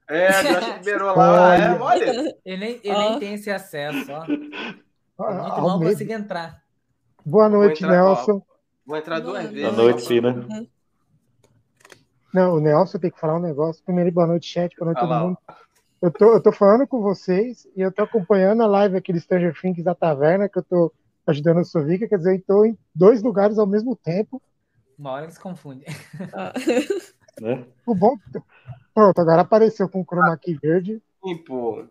É, 0.07 0.29
o 0.29 0.43
Josh 0.43 0.73
liberou 0.75 1.15
lá. 1.15 1.55
É, 1.55 1.79
olha. 1.79 2.35
Ele 2.45 2.57
nem, 2.57 2.79
ele 2.83 2.97
nem 2.97 3.19
tem 3.19 3.33
esse 3.33 3.49
acesso, 3.49 4.11
ó. 4.11 4.27
Muito 4.27 5.61
mal 5.61 5.79
conseguir 5.79 6.13
entrar. 6.13 6.64
Boa 7.25 7.49
noite, 7.49 7.81
vou 7.81 7.89
entrar, 7.89 8.03
Nelson. 8.03 8.33
Ó, 8.33 8.41
vou 8.85 8.97
entrar 8.97 9.19
duas 9.19 9.41
boa 9.41 9.51
vezes. 9.51 9.75
Boa 9.75 9.83
noite, 9.83 10.07
Pina. 10.07 10.47
Não, 12.31 12.55
o 12.55 12.59
Nelson 12.59 12.99
tem 12.99 13.09
que 13.09 13.19
falar 13.19 13.37
um 13.37 13.41
negócio. 13.41 13.83
Primeiro, 13.83 14.11
boa 14.11 14.27
noite, 14.27 14.47
chat. 14.47 14.75
Boa 14.77 14.85
noite, 14.85 14.97
ah, 14.99 15.07
todo 15.07 15.19
mundo. 15.19 15.37
Eu 16.01 16.11
tô, 16.11 16.33
eu 16.33 16.41
tô 16.41 16.51
falando 16.51 16.85
com 16.85 17.01
vocês 17.01 17.67
e 17.75 17.81
eu 17.81 17.91
tô 17.91 18.03
acompanhando 18.03 18.61
a 18.61 18.67
live 18.67 18.95
aqui 18.95 19.11
do 19.11 19.19
Stranger 19.19 19.59
Things 19.59 19.83
da 19.83 19.95
Taverna, 19.95 20.47
que 20.47 20.59
eu 20.59 20.63
tô 20.63 20.93
ajudando 21.25 21.61
a 21.61 21.63
Sovica, 21.63 22.07
quer 22.07 22.17
dizer, 22.17 22.35
eu 22.35 22.43
tô 22.43 22.65
em 22.65 22.77
dois 22.93 23.23
lugares 23.23 23.57
ao 23.57 23.65
mesmo 23.65 23.95
tempo. 23.95 24.39
Uma 24.99 25.11
hora 25.13 25.25
eles 25.25 25.37
confundem. 25.39 25.87
Ah. 26.33 26.53
O 27.85 27.93
bom. 27.93 28.15
Pronto, 28.93 29.19
agora 29.19 29.41
apareceu 29.41 29.89
com 29.89 29.99
o 29.99 30.05
chroma 30.05 30.37
key 30.37 30.53
verde. 30.53 31.01
Sim, 31.21 31.35
pô. 31.39 31.85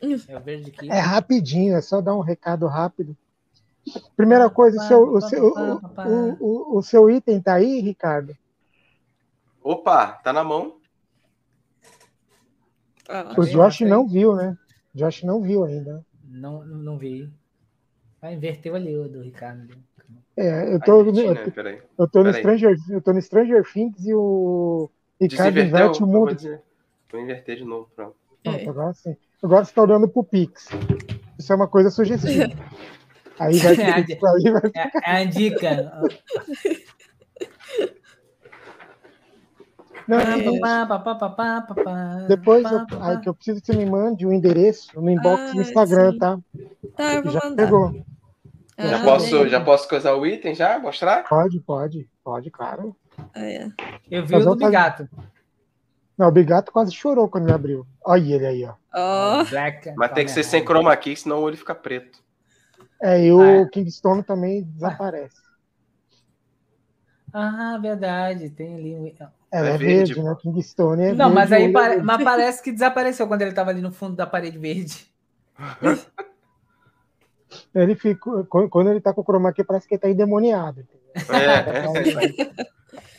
É 0.00 0.36
o 0.36 0.40
verde 0.40 0.70
aqui. 0.70 0.88
É 0.88 1.00
rapidinho, 1.00 1.74
é 1.74 1.80
só 1.80 2.00
dar 2.00 2.14
um 2.14 2.20
recado 2.20 2.68
rápido. 2.68 3.16
Primeira 4.16 4.50
coisa, 4.50 4.78
o 4.78 4.86
seu, 4.86 5.02
o, 5.14 5.20
seu, 5.20 5.44
o, 5.44 6.36
o, 6.40 6.78
o 6.78 6.82
seu 6.82 7.10
item 7.10 7.40
tá 7.40 7.54
aí, 7.54 7.80
Ricardo? 7.80 8.36
Opa, 9.62 10.12
tá 10.24 10.32
na 10.32 10.42
mão. 10.42 10.76
Ah, 13.08 13.34
o 13.36 13.44
Josh 13.44 13.80
não 13.80 14.06
viu, 14.06 14.34
né? 14.34 14.56
Josh 14.94 15.22
não 15.22 15.42
viu 15.42 15.64
ainda. 15.64 16.04
Não, 16.24 16.64
não 16.64 16.96
vi. 16.96 17.30
Ah, 18.22 18.32
inverteu 18.32 18.74
ali 18.74 18.96
o 18.96 19.08
do 19.08 19.20
Ricardo. 19.20 19.74
É, 20.36 20.74
eu 20.74 20.80
tô, 20.80 21.02
eu, 21.02 21.34
né? 21.34 21.52
eu 21.98 22.08
tô 22.08 22.22
no 22.22 22.32
Stranger, 22.32 22.76
eu 22.88 23.02
tô 23.02 23.12
no 23.12 23.20
Stranger 23.20 23.72
Things 23.72 24.06
e 24.06 24.14
o 24.14 24.90
Ricardo 25.20 25.60
inverte 25.60 26.02
o 26.02 26.06
mundo. 26.06 26.36
Vou 27.10 27.20
inverter 27.20 27.56
de 27.56 27.64
novo, 27.64 27.90
pronto. 27.94 28.16
pronto 28.42 28.70
agora 28.70 28.94
sim. 28.94 29.16
Agora 29.42 29.64
você 29.64 29.72
tá 29.72 29.82
olhando 29.82 30.08
pro 30.08 30.22
Pix. 30.22 30.68
Isso 31.38 31.52
é 31.52 31.56
uma 31.56 31.68
coisa 31.68 31.90
sugestiva. 31.90 32.48
Aí 33.42 33.58
vai, 33.58 33.74
é, 33.74 33.90
a, 33.90 33.96
aí 33.96 34.52
vai... 34.52 34.70
É, 34.74 34.90
é 35.02 35.22
a 35.22 35.24
dica. 35.24 35.92
Não, 40.06 40.18
depois 42.28 42.70
eu, 42.70 42.86
aí 43.00 43.20
que 43.20 43.28
eu 43.28 43.34
preciso 43.34 43.60
que 43.60 43.66
você 43.66 43.76
me 43.76 43.86
mande 43.86 44.26
o 44.26 44.32
endereço 44.32 45.00
no 45.00 45.08
inbox 45.08 45.40
ah, 45.40 45.52
do 45.52 45.60
Instagram, 45.60 46.12
sim. 46.12 46.18
tá? 46.18 46.38
Tá, 46.96 47.14
eu 47.14 47.22
vou 47.22 47.32
já 47.32 47.40
mandar. 47.44 47.64
Pegou. 47.64 48.04
Ah, 48.76 48.86
já, 48.86 49.04
posso, 49.04 49.48
já 49.48 49.60
posso 49.60 49.88
coisar 49.88 50.14
o 50.14 50.26
item 50.26 50.54
já? 50.54 50.78
Mostrar? 50.78 51.24
Pode, 51.28 51.60
pode, 51.60 52.08
pode, 52.24 52.50
claro. 52.50 52.96
Ah, 53.32 53.40
é. 53.40 53.68
Eu 54.10 54.26
vi 54.26 54.32
Mas 54.32 54.46
o 54.46 54.54
do 54.54 54.66
Bigato. 54.66 55.08
Não, 56.18 56.28
o 56.28 56.32
Bigato 56.32 56.72
quase 56.72 56.92
chorou 56.92 57.28
quando 57.28 57.44
ele 57.44 57.54
abriu. 57.54 57.86
Olha 58.04 58.34
ele 58.34 58.46
aí, 58.46 58.64
ó. 58.66 58.74
Oh. 58.94 59.44
Black, 59.44 59.92
Mas 59.96 60.12
tem 60.12 60.24
que 60.24 60.30
ser 60.30 60.42
sem 60.42 60.62
chroma 60.62 60.94
key, 60.96 61.16
senão 61.16 61.38
o 61.38 61.42
olho 61.42 61.56
fica 61.56 61.74
preto. 61.74 62.18
É, 63.00 63.24
e 63.24 63.32
o 63.32 63.40
ah, 63.40 63.46
é. 63.46 63.66
Kingstone 63.66 64.22
também 64.22 64.62
desaparece. 64.62 65.40
Ah, 67.32 67.78
verdade. 67.80 68.50
Tem 68.50 68.74
ali. 68.74 69.16
Ela 69.50 69.70
é, 69.70 69.74
é 69.74 69.78
verde, 69.78 70.14
verde 70.14 70.22
né? 70.22 70.36
Kingstone 70.40 71.02
é 71.02 71.12
Não, 71.12 71.32
verde, 71.32 71.34
mas 71.34 71.52
aí 71.52 71.72
pare... 71.72 72.02
mas 72.02 72.22
parece 72.22 72.62
que 72.62 72.72
desapareceu 72.72 73.26
quando 73.26 73.42
ele 73.42 73.50
estava 73.50 73.70
ali 73.70 73.80
no 73.80 73.92
fundo 73.92 74.16
da 74.16 74.26
parede 74.26 74.58
verde. 74.58 75.06
ele 77.74 77.94
fica, 77.94 78.44
quando 78.44 78.90
ele 78.90 79.00
tá 79.00 79.12
com 79.12 79.22
o 79.22 79.24
chroma 79.24 79.52
key, 79.52 79.64
parece 79.64 79.88
que 79.88 79.94
ele 79.94 80.00
tá 80.00 80.10
endemoniado. 80.10 80.86
É, 81.14 81.18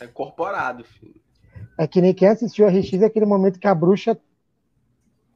é 0.00 0.04
incorporado, 0.04 0.84
filho. 0.84 1.20
É 1.76 1.86
que 1.86 2.00
nem 2.00 2.14
quem 2.14 2.28
assistiu 2.28 2.66
a 2.66 2.70
RX 2.70 2.94
é 2.94 3.06
aquele 3.06 3.26
momento 3.26 3.58
que 3.58 3.66
a 3.66 3.74
bruxa 3.74 4.16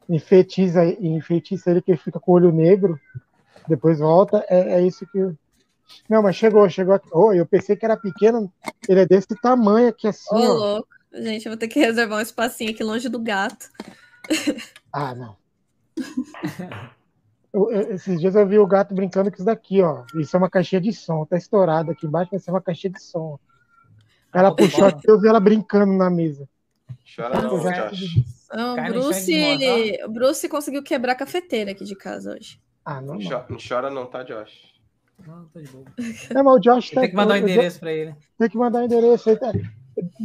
enfeitiça, 0.09 0.84
enfeitiça 0.84 1.70
ele 1.70 1.82
que 1.82 1.90
ele 1.90 1.99
fica 1.99 2.20
com 2.20 2.32
o 2.32 2.34
olho 2.34 2.53
negro, 2.53 3.01
depois 3.69 3.99
volta. 3.99 4.45
É, 4.49 4.75
é 4.81 4.87
isso 4.87 5.07
que, 5.12 5.19
Não, 6.09 6.23
mas 6.23 6.37
chegou, 6.37 6.69
chegou 6.69 6.95
aqui. 6.95 7.09
Oh, 7.12 7.33
eu 7.33 7.47
pensei 7.47 7.77
que 7.77 7.85
era 7.85 7.97
pequeno. 7.97 8.53
Ele 8.89 9.01
é 9.01 9.07
desse 9.07 9.29
tamanho 9.41 9.89
aqui, 9.89 10.07
assim, 10.09 10.35
Ô, 10.35 10.39
ó. 10.39 10.53
louco. 10.55 10.89
Gente, 11.12 11.47
eu 11.47 11.51
vou 11.53 11.59
ter 11.59 11.69
que 11.69 11.81
reservar 11.81 12.19
um 12.19 12.23
espacinho 12.23 12.71
aqui 12.71 12.83
longe 12.85 13.09
do 13.09 13.19
gato. 13.19 13.69
Ah, 14.93 15.14
não. 15.14 15.37
Eu- 17.53 17.71
eu- 17.71 17.95
esses 17.95 18.19
dias 18.21 18.35
eu 18.35 18.47
vi 18.47 18.59
o 18.59 18.67
gato 18.67 18.95
brincando 18.95 19.31
com 19.31 19.37
isso 19.37 19.45
daqui, 19.45 19.83
ó. 19.83 20.05
Isso 20.14 20.35
é 20.35 20.39
uma 20.39 20.49
caixinha 20.51 20.81
de 20.81 20.93
som. 20.93 21.25
Tá 21.27 21.37
estourado 21.37 21.91
aqui 21.91 22.07
embaixo, 22.07 22.31
vai 22.31 22.41
ser 22.41 22.51
uma 22.51 22.61
caixinha 22.62 22.93
de 22.93 23.03
som. 23.03 23.39
Ela 24.35 24.51
pô, 24.51 24.57
puxou 24.64 24.87
aqui, 24.87 25.09
eu 25.09 25.21
vi 25.21 25.29
ela 25.29 25.41
brincando 25.41 25.93
na 25.93 26.11
mesa. 26.11 26.49
Chora 27.14 27.41
não, 27.41 27.59
Josh. 27.59 28.01
Não, 28.53 28.73
o 28.73 28.77
Cai 28.77 28.89
no 28.89 28.95
Bruce, 28.95 30.03
o 30.05 30.09
Bruce 30.11 30.49
conseguiu 30.49 30.83
quebrar 30.83 31.12
a 31.12 31.17
cafeteira 31.17 31.73
aqui 31.73 31.85
de 31.85 31.97
casa 31.97 32.35
hoje. 32.35 32.61
Ah, 32.87 33.01
não. 33.01 33.14
Não 33.14 33.14
Não, 33.16 33.20
cho- 33.20 33.45
Não 33.51 33.59
chora 33.68 33.91
não, 33.91 34.07
tá, 34.07 34.22
Josh? 34.22 34.74
Não, 35.26 35.45
tô 35.47 35.61
de 35.61 35.68
boa. 35.68 35.84
não 36.32 36.45
mas 36.45 36.55
o 36.55 36.61
Josh 36.61 36.91
tá. 36.91 37.01
Tem 37.01 37.11
que 37.11 37.16
mandar 37.16 37.34
o 37.34 37.37
eu- 37.39 37.43
endereço 37.43 37.80
pra 37.80 37.93
ele. 37.93 38.14
Tem 38.39 38.49
que 38.49 38.57
mandar 38.57 38.78
o 38.80 38.84
endereço 38.84 39.28
aí. 39.30 39.37
tá? 39.37 39.53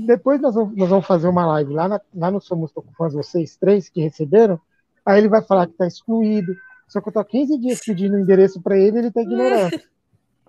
Depois 0.06 0.40
nós 0.40 0.54
vamos, 0.54 0.76
nós 0.78 0.90
vamos 0.90 1.06
fazer 1.08 1.28
uma 1.28 1.46
live 1.48 1.74
lá, 1.74 1.88
na- 1.88 2.02
lá 2.16 2.30
no 2.30 2.40
Somos 2.42 2.72
Tô 2.72 2.82
com 2.82 2.92
Fãs, 2.94 3.14
vocês 3.14 3.56
três 3.58 3.90
que 3.90 4.02
receberam. 4.02 4.60
Aí 5.06 5.18
ele 5.18 5.28
vai 5.30 5.42
falar 5.42 5.66
que 5.68 5.74
tá 5.74 5.88
excluído. 5.88 6.54
Só 6.88 7.02
que 7.02 7.08
eu 7.10 7.14
tô 7.14 7.20
há 7.20 7.26
15 7.26 7.58
dias 7.58 7.80
pedindo 7.84 8.16
o 8.16 8.20
endereço 8.20 8.62
pra 8.62 8.78
ele 8.78 9.00
ele 9.00 9.12
tá 9.12 9.22
ignorando. 9.22 9.82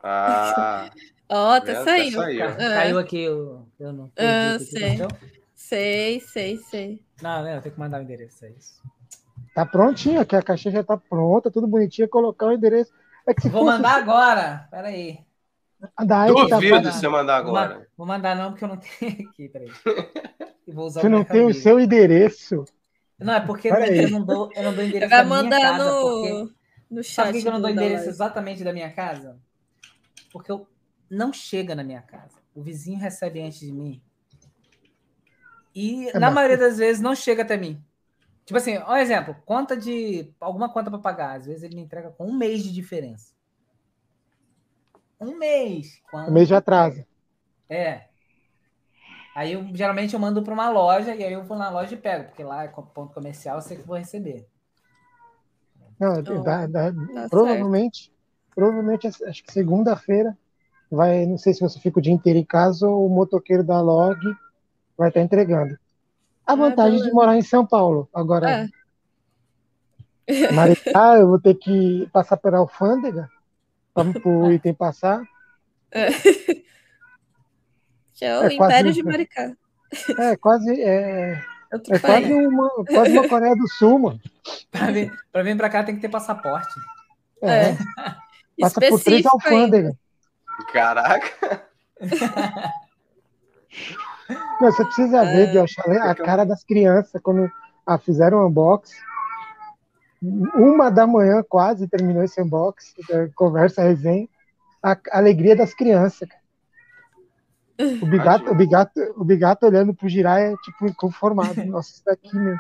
Ah, 0.04 0.90
Ó, 1.28 1.60
tá 1.60 1.66
Vendo? 1.66 1.84
saindo. 1.84 2.16
Tá 2.16 2.22
saindo. 2.24 2.42
Ah, 2.42 2.56
Caiu 2.56 2.98
aqui, 2.98 3.18
eu, 3.22 3.64
eu 3.78 3.92
não. 3.92 4.10
Ah, 4.18 4.58
sei. 4.58 4.88
então. 4.94 5.08
Sei, 5.54 6.18
sei, 6.20 6.56
sei. 6.56 7.00
Não, 7.22 7.40
não, 7.42 7.48
eu 7.48 7.62
tenho 7.62 7.72
que 7.74 7.80
mandar 7.80 8.00
o 8.00 8.02
endereço, 8.02 8.44
é 8.44 8.50
isso. 8.50 8.82
Tá 9.54 9.66
prontinho, 9.66 10.20
aqui 10.20 10.34
a 10.34 10.42
caixinha 10.42 10.72
já 10.72 10.82
tá 10.84 10.96
pronta, 10.96 11.50
tudo 11.50 11.66
bonitinho, 11.66 12.08
colocar 12.08 12.46
o 12.46 12.52
endereço. 12.52 12.92
É 13.26 13.34
que 13.34 13.42
se 13.42 13.48
Vou 13.48 13.64
fosse 13.64 13.76
mandar 13.76 13.96
agora, 13.96 14.66
peraí. 14.70 15.18
daí 16.04 16.34
que 16.34 16.48
tá 16.48 16.56
duvido 16.56 16.80
pra- 16.80 16.90
de 16.90 16.96
você 16.96 17.08
mandar 17.08 17.42
Vou, 17.42 17.52
ma- 17.52 17.62
agora. 17.64 17.88
vou 17.96 18.06
mandar 18.06 18.34
não, 18.36 18.50
porque 18.50 18.64
eu 18.64 18.68
não 18.68 18.76
tenho 18.98 19.28
aqui, 19.28 19.48
peraí. 19.48 19.70
Eu 20.66 20.74
vou 20.74 20.86
usar 20.86 21.00
Você 21.02 21.08
não 21.08 21.22
tem 21.24 21.44
o 21.44 21.52
seu 21.54 21.78
endereço. 21.78 22.64
Não, 23.18 23.34
é 23.34 23.40
porque 23.40 23.68
eu 23.68 24.10
não 24.10 24.24
dou, 24.24 24.50
eu 24.54 24.62
não 24.64 24.74
dou 24.74 24.84
endereço 24.84 25.10
Vai 25.10 25.18
da 25.20 25.24
minha 25.24 25.42
mandar 25.42 25.60
casa. 25.60 25.84
no, 25.84 26.00
Porque... 26.00 26.54
no 26.90 27.04
chat. 27.04 27.14
Sabe 27.14 27.28
por 27.28 27.34
que 27.36 27.42
que 27.42 27.48
eu 27.48 27.52
não 27.52 27.60
dou 27.60 27.70
endereço 27.70 28.08
exatamente 28.08 28.64
da 28.64 28.72
minha 28.72 28.90
casa? 28.90 29.36
Porque 30.32 30.50
eu 30.50 30.66
não 31.10 31.32
chega 31.32 31.74
na 31.74 31.84
minha 31.84 32.00
casa. 32.02 32.38
O 32.54 32.62
vizinho 32.62 32.98
recebe 32.98 33.40
antes 33.42 33.60
de 33.60 33.70
mim. 33.70 34.00
E 35.74 36.08
É, 36.08 36.18
na 36.18 36.30
maioria 36.30 36.58
das 36.58 36.78
vezes 36.78 37.00
não 37.00 37.14
chega 37.14 37.42
até 37.42 37.56
mim. 37.56 37.82
Tipo 38.44 38.58
assim, 38.58 38.76
ó, 38.78 38.96
exemplo, 38.96 39.36
conta 39.46 39.76
de. 39.76 40.32
alguma 40.40 40.68
conta 40.72 40.90
para 40.90 40.98
pagar. 40.98 41.36
Às 41.36 41.46
vezes 41.46 41.62
ele 41.62 41.76
me 41.76 41.82
entrega 41.82 42.10
com 42.10 42.26
um 42.26 42.34
mês 42.36 42.62
de 42.62 42.72
diferença. 42.72 43.32
Um 45.20 45.38
mês. 45.38 46.02
Quando... 46.10 46.28
O 46.28 46.32
mês 46.32 46.48
de 46.48 46.54
atraso. 46.54 47.04
É. 47.68 48.08
Aí 49.34 49.52
eu, 49.52 49.74
geralmente 49.74 50.12
eu 50.12 50.20
mando 50.20 50.42
para 50.42 50.52
uma 50.52 50.68
loja 50.68 51.14
e 51.14 51.24
aí 51.24 51.32
eu 51.32 51.44
vou 51.44 51.56
na 51.56 51.70
loja 51.70 51.94
e 51.94 51.96
pego, 51.96 52.26
porque 52.26 52.44
lá 52.44 52.64
é 52.64 52.68
ponto 52.68 53.14
comercial, 53.14 53.56
eu 53.56 53.62
sei 53.62 53.78
que 53.78 53.86
vou 53.86 53.96
receber. 53.96 54.46
Não, 55.98 56.14
Oh, 56.18 56.42
dá- 56.42 56.66
dá- 56.66 56.92
Tá 56.92 57.28
provavelmente, 57.30 58.12
provavelmente 58.54 59.06
acho 59.06 59.42
que 59.42 59.52
segunda-feira 59.52 60.36
vai, 60.90 61.24
não 61.24 61.38
sei 61.38 61.54
se 61.54 61.60
você 61.60 61.78
fica 61.78 61.98
o 61.98 62.02
dia 62.02 62.12
inteiro 62.12 62.38
em 62.38 62.44
casa 62.44 62.86
ou 62.86 63.06
o 63.06 63.08
motoqueiro 63.08 63.64
da 63.64 63.80
Log 63.80 64.18
vai 64.98 65.08
estar 65.08 65.20
entregando. 65.20 65.78
A 66.46 66.52
Ah, 66.52 66.56
vantagem 66.56 67.00
de 67.02 67.10
morar 67.12 67.36
em 67.36 67.42
São 67.42 67.64
Paulo. 67.66 68.08
Agora, 68.14 68.50
É. 68.50 68.68
Maricá, 70.52 71.16
eu 71.18 71.28
vou 71.28 71.40
ter 71.40 71.54
que 71.54 72.08
passar 72.12 72.36
pela 72.36 72.58
alfândega 72.58 73.28
para 73.94 74.08
o 74.28 74.52
item 74.52 74.74
passar. 74.74 75.22
Que 78.14 78.24
é 78.26 78.38
o 78.38 78.42
É 78.44 78.56
quase 78.56 78.72
Império 78.72 78.90
isso. 78.90 78.98
de 79.00 79.02
Maricá. 79.04 79.52
É 80.18 80.36
quase, 80.36 80.80
é, 80.80 81.32
é 81.72 81.78
país. 81.78 82.00
quase, 82.00 82.32
uma, 82.32 82.70
quase 82.86 83.18
uma 83.18 83.28
Coreia 83.28 83.56
do 83.56 83.66
Sul, 83.68 83.98
mano. 83.98 84.20
Para 84.70 84.92
vir, 84.92 85.12
pra 85.32 85.42
vir 85.42 85.56
para 85.56 85.68
cá 85.70 85.82
tem 85.82 85.96
que 85.96 86.00
ter 86.00 86.08
passaporte. 86.08 86.72
É, 87.42 87.70
É. 87.70 87.76
Passa 88.60 88.74
por 88.80 89.00
três 89.00 89.24
Específico 89.24 89.38
ainda. 89.44 89.56
alfândegas. 89.66 89.94
Caraca. 90.72 91.66
Não, 94.62 94.70
você 94.70 94.84
precisa 94.84 95.24
ver, 95.24 95.48
É. 95.48 95.52
Josh, 95.52 95.76
a 95.80 96.10
a 96.12 96.14
cara 96.14 96.44
das 96.44 96.62
crianças 96.62 97.20
quando 97.20 97.50
ah, 97.84 97.98
fizeram 97.98 98.38
o 98.38 98.46
unboxing. 98.46 98.94
Uma 100.54 100.88
da 100.88 101.04
manhã 101.04 101.42
quase 101.48 101.88
terminou 101.88 102.22
esse 102.22 102.40
unboxing, 102.40 102.94
conversa, 103.34 103.82
resenha. 103.82 104.28
A, 104.80 104.92
a 104.92 105.18
alegria 105.18 105.56
das 105.56 105.74
crianças. 105.74 106.28
cara. 106.28 106.42
O 108.00 108.06
bigato, 108.06 108.50
o 108.52 108.54
bigato, 108.54 109.00
o 109.16 109.24
bigato 109.24 109.66
olhando 109.66 109.92
pro 109.92 110.08
Jirai 110.08 110.52
é 110.52 110.56
tipo 110.58 110.86
inconformado. 110.86 111.54
Nossa, 111.66 111.90
isso 111.90 112.04
daqui, 112.04 112.36
meu. 112.36 112.56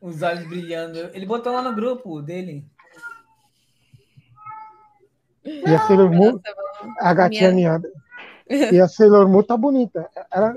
Os 0.00 0.22
olhos 0.22 0.46
brilhando. 0.46 0.98
Ele 1.12 1.26
botou 1.26 1.52
lá 1.52 1.60
no 1.60 1.74
grupo 1.74 2.22
dele. 2.22 2.64
E 5.44 5.74
a 5.74 5.78
Sailor 5.80 6.10
Moon, 6.10 6.40
a 6.98 7.12
gatinha 7.12 7.52
miada. 7.52 7.90
E 8.48 8.80
a 8.80 8.88
Sailor 8.88 9.28
Moon 9.28 9.42
tá 9.42 9.56
bonita. 9.58 10.08
Ela, 10.30 10.56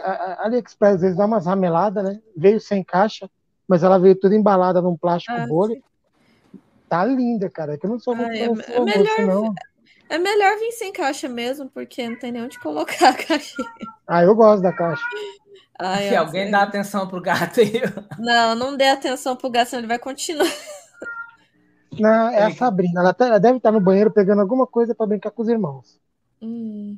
a, 0.00 0.44
AliExpress 0.44 0.94
às 0.96 1.00
vezes 1.00 1.16
dá 1.16 1.24
umas 1.26 1.46
rameladas, 1.46 2.04
né? 2.04 2.20
Veio 2.36 2.60
sem 2.60 2.82
caixa, 2.84 3.30
mas 3.66 3.82
ela 3.82 3.98
veio 3.98 4.14
toda 4.14 4.34
embalada 4.34 4.80
num 4.82 4.96
plástico 4.96 5.34
Ah, 5.36 5.46
bolha. 5.46 5.80
Tá 6.88 7.04
linda, 7.04 7.50
cara. 7.50 7.74
É 7.74 7.76
que 7.78 7.86
eu 7.86 7.90
não 7.90 7.98
sou 7.98 8.14
muito 8.14 8.30
Ai, 8.30 8.38
é- 8.40 8.76
é 8.76 8.80
melhor 8.80 9.16
senão- 9.16 9.54
É 10.08 10.18
melhor 10.18 10.56
vir 10.58 10.70
sem 10.70 10.92
caixa 10.92 11.28
mesmo, 11.28 11.68
porque 11.68 12.08
não 12.08 12.16
tem 12.16 12.30
nem 12.30 12.44
onde 12.44 12.60
colocar 12.60 13.08
a 13.08 13.14
caixa. 13.14 13.56
Ah, 14.06 14.22
eu 14.22 14.36
gosto 14.36 14.62
da 14.62 14.72
caixa. 14.72 15.02
Ai, 15.78 16.08
Se 16.08 16.16
alguém 16.16 16.48
dá 16.50 16.62
atenção 16.62 17.08
pro 17.08 17.20
gato 17.20 17.60
aí. 17.60 17.72
Não, 18.18 18.54
não 18.54 18.76
dê 18.76 18.84
atenção 18.88 19.34
pro 19.36 19.50
gato, 19.50 19.68
senão 19.70 19.80
ele 19.80 19.88
vai 19.88 19.98
continuar. 19.98 20.46
Não, 21.98 22.28
é 22.28 22.44
a 22.44 22.50
Sabrina. 22.54 23.00
Ela, 23.00 23.12
tá- 23.14 23.26
ela 23.26 23.40
deve 23.40 23.56
estar 23.56 23.72
no 23.72 23.80
banheiro 23.80 24.10
pegando 24.10 24.40
alguma 24.40 24.66
coisa 24.66 24.94
pra 24.94 25.06
brincar 25.06 25.30
com 25.30 25.42
os 25.42 25.48
irmãos. 25.48 25.98
Hum. 26.40 26.96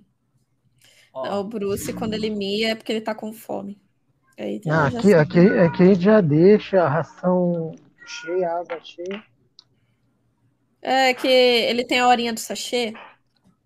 O 1.22 1.44
Bruce, 1.44 1.92
quando 1.92 2.14
ele 2.14 2.30
mia, 2.30 2.70
é 2.70 2.74
porque 2.74 2.92
ele 2.92 3.00
tá 3.00 3.14
com 3.14 3.32
fome. 3.32 3.80
Aí, 4.38 4.60
Ah, 4.68 4.88
já 4.90 4.98
aqui, 4.98 5.08
sei. 5.08 5.14
aqui, 5.14 5.38
aqui 5.58 5.82
a 5.82 5.86
gente 5.86 6.02
já 6.02 6.20
deixa 6.20 6.82
a 6.82 6.88
ração 6.88 7.74
cheia, 8.06 8.50
a 8.50 8.60
água 8.60 8.80
cheia. 8.82 9.24
É 10.80 11.12
que 11.12 11.26
ele 11.26 11.84
tem 11.84 11.98
a 11.98 12.06
horinha 12.06 12.32
do 12.32 12.38
sachê. 12.40 12.94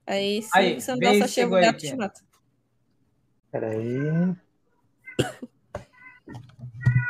Aí, 0.06 0.42
se 0.42 0.50
Aí, 0.54 0.80
você 0.80 0.90
não 0.92 0.98
dá 0.98 1.12
o 1.12 1.18
sachê, 1.18 1.44
o 1.44 1.50
gato 1.50 1.78
te 1.78 1.94
mata. 1.94 2.20
Peraí. 3.50 4.34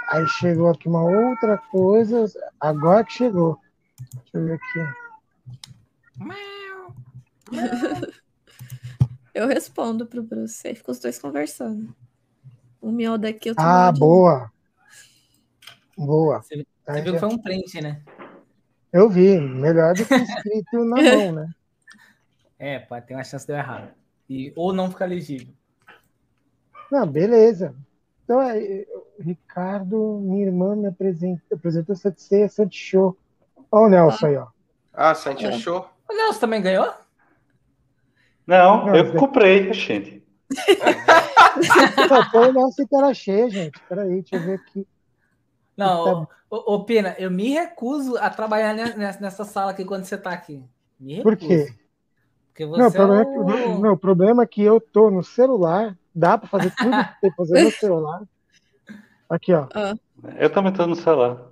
Aí 0.09 0.27
chegou 0.27 0.69
aqui 0.69 0.89
uma 0.89 1.05
outra 1.05 1.56
coisa. 1.56 2.27
Agora 2.60 3.05
que 3.05 3.12
chegou. 3.12 3.59
Deixa 4.12 4.36
eu 4.36 4.44
ver 4.44 4.55
aqui. 4.55 5.02
Eu 9.34 9.46
respondo 9.48 10.06
pro 10.06 10.22
Bruce. 10.22 10.66
Aí 10.66 10.74
fica 10.74 10.90
os 10.92 10.98
dois 10.98 11.18
conversando. 11.18 11.94
Um 12.82 12.92
miau 12.92 13.16
daqui, 13.16 13.48
outro 13.50 13.64
Ah, 13.64 13.90
de 13.90 13.98
boa. 14.00 14.50
Boa. 15.96 16.42
Você- 16.42 16.66
Você 16.86 17.00
viu 17.02 17.14
que 17.14 17.20
foi 17.20 17.28
um 17.28 17.38
print, 17.38 17.80
né? 17.80 18.02
Eu 18.92 19.09
vi. 19.09 19.40
Melhor 19.40 19.94
do 19.94 20.04
que 20.04 20.14
escrito 20.14 20.84
na 20.84 20.96
mão, 21.30 21.32
né? 21.32 21.50
É, 22.59 22.78
pode 22.78 23.06
ter 23.06 23.14
uma 23.14 23.24
chance 23.24 23.46
de 23.46 23.52
eu 23.52 23.56
errar. 23.56 23.94
E, 24.28 24.52
ou 24.56 24.72
não 24.72 24.90
ficar 24.90 25.06
legível. 25.06 25.54
Não, 26.90 27.06
beleza. 27.06 27.74
Então, 28.24 28.40
é, 28.40 28.86
Ricardo, 29.18 30.18
minha 30.22 30.46
irmã 30.46 30.76
me 30.76 30.86
apresenta, 30.88 31.42
apresentou 31.54 31.96
Santiceia 31.96 32.48
Santi 32.48 32.76
Show. 32.78 33.16
Olha 33.70 33.86
o 33.86 33.88
Nelson 33.88 34.26
aí, 34.26 34.36
ó. 34.36 34.48
Ah, 34.92 35.14
Santi 35.14 35.44
É. 35.44 35.48
achou? 35.48 35.88
O 36.09 36.14
Nelson 36.14 36.40
também 36.40 36.60
ganhou? 36.60 36.92
Não, 38.52 38.86
Não, 38.86 38.94
eu 38.94 39.14
comprei, 39.14 39.72
gente. 39.72 40.22
Pô, 42.08 42.30
põe 42.30 42.50
o 42.50 42.88
tela 42.88 43.14
cheia, 43.14 43.48
gente. 43.48 43.80
Peraí, 43.88 44.20
deixa 44.20 44.36
eu 44.36 44.40
ver 44.42 44.54
aqui. 44.60 44.86
Não, 45.74 46.28
ô, 46.50 46.74
ô, 46.74 46.84
Pina, 46.84 47.16
eu 47.18 47.30
me 47.30 47.48
recuso 47.48 48.18
a 48.18 48.28
trabalhar 48.28 48.74
ne- 48.74 48.94
nessa, 48.94 49.20
nessa 49.20 49.44
sala 49.44 49.70
aqui 49.70 49.86
quando 49.86 50.04
você 50.04 50.18
tá 50.18 50.32
aqui. 50.32 50.62
Me 51.00 51.14
recuso. 51.14 51.22
Por 51.22 51.36
quê? 51.38 51.74
Porque 52.48 52.66
você 52.66 52.78
Não, 52.78 52.88
o 52.88 52.92
problema, 52.92 53.22
é 53.22 53.22
é 53.22 53.24
que, 53.74 53.80
não, 53.80 53.92
o 53.92 53.96
problema 53.96 54.42
é 54.42 54.46
que 54.46 54.62
eu 54.62 54.78
tô 54.78 55.10
no 55.10 55.24
celular. 55.24 55.96
Dá 56.14 56.36
pra 56.36 56.46
fazer 56.46 56.70
tudo 56.76 56.90
que 56.90 57.20
tem 57.22 57.30
que 57.30 57.36
fazer 57.36 57.64
no 57.64 57.70
celular. 57.72 58.22
Aqui, 59.30 59.54
ó. 59.54 59.66
Eu 60.38 60.50
também 60.52 60.74
tô 60.74 60.86
no 60.86 60.94
celular. 60.94 61.42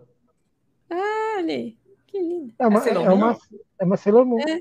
Ah, 0.90 1.36
olha 1.38 1.54
aí. 1.54 1.78
Que 2.06 2.18
lindo. 2.18 2.52
É 2.58 2.66
uma, 2.66 2.86
É 2.86 2.92
é 2.92 2.98
uma, 3.10 3.38
é 3.78 3.84
uma 3.86 3.96
Sailor 3.96 4.26
Moon. 4.26 4.40
É. 4.40 4.60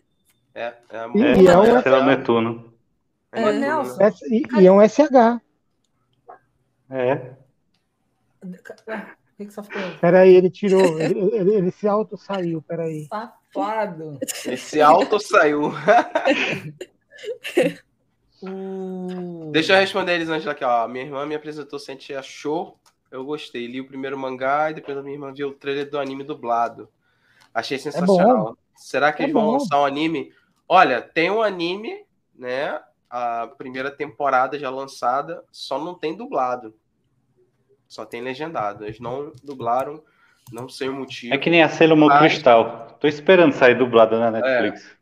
É, 0.56 0.74
é 0.90 0.98
a 0.98 1.08
E- 1.16 1.22
É, 1.22 1.42
e 1.42 1.48
é 1.48 1.58
um- 1.58 1.64
é 1.64 2.00
o 2.00 2.06
Netuno. 2.06 2.74
É, 3.32 3.42
né? 3.46 3.52
Nelson. 3.60 4.02
S- 4.04 4.26
E, 4.34 4.44
e 4.62 4.66
é 4.68 4.72
um 4.72 4.82
SH. 4.82 5.40
É. 6.90 7.16
Por 8.42 8.50
que, 9.38 9.46
que 9.46 9.52
você 9.54 9.64
ficou 9.64 9.82
Peraí, 10.02 10.34
ele 10.36 10.50
tirou. 10.50 11.00
Ele, 11.00 11.20
ele, 11.36 11.54
ele 11.56 11.72
se 11.72 11.88
auto 11.88 12.18
saiu. 12.18 12.62
Peraí. 12.64 13.06
Safado. 13.08 14.18
Esse 14.46 14.82
alto 14.82 15.20
saiu. 15.20 15.72
O... 18.42 19.50
Deixa 19.52 19.74
eu 19.74 19.80
responder 19.80 20.14
eles 20.16 20.30
antes 20.30 20.48
aqui, 20.48 20.64
ó. 20.64 20.88
Minha 20.88 21.04
irmã 21.04 21.26
me 21.26 21.36
apresentou, 21.36 21.78
se 21.78 21.92
a 21.92 21.94
gente 21.94 22.14
achou, 22.14 22.78
eu 23.12 23.26
gostei. 23.26 23.68
Li 23.68 23.82
o 23.82 23.88
primeiro 23.88 24.18
mangá 24.18 24.72
e 24.72 24.76
depois 24.76 24.98
a 24.98 25.02
minha 25.02 25.16
irmã 25.16 25.34
viu 25.34 25.50
o 25.50 25.54
trailer 25.54 25.90
do 25.90 26.00
anime 26.00 26.24
dublado. 26.24 26.88
Achei 27.54 27.78
sensacional. 27.78 28.58
Será 28.78 29.12
que 29.12 29.22
É 29.22 29.26
eles 29.26 29.34
vão 29.34 29.44
bom. 29.46 29.52
lançar 29.54 29.82
um 29.82 29.86
anime? 29.86 30.32
Olha, 30.72 31.02
tem 31.02 31.32
um 31.32 31.42
anime, 31.42 32.06
né? 32.38 32.80
A 33.10 33.48
primeira 33.58 33.90
temporada 33.90 34.60
já 34.60 34.70
lançada, 34.70 35.44
só 35.52 35.84
não 35.84 35.96
tem 35.96 36.16
dublado. 36.16 36.76
Só 37.88 38.06
tem 38.06 38.22
legendado. 38.22 38.86
Eles 38.86 39.00
não 39.00 39.34
dublaram, 39.44 40.04
não 40.52 40.70
sei 40.70 40.88
o 40.90 40.94
motivo. 40.94 41.34
É 41.34 41.40
que 41.40 41.50
nem 41.50 41.64
a 41.64 41.70
Sailor 41.70 41.98
Moon 41.98 42.08
Mas- 42.08 42.20
Crystal. 42.34 42.96
Tô 43.00 43.08
esperando 43.08 43.54
sair 43.54 43.76
dublada 43.76 44.20
na 44.20 44.30
Netflix. 44.30 44.96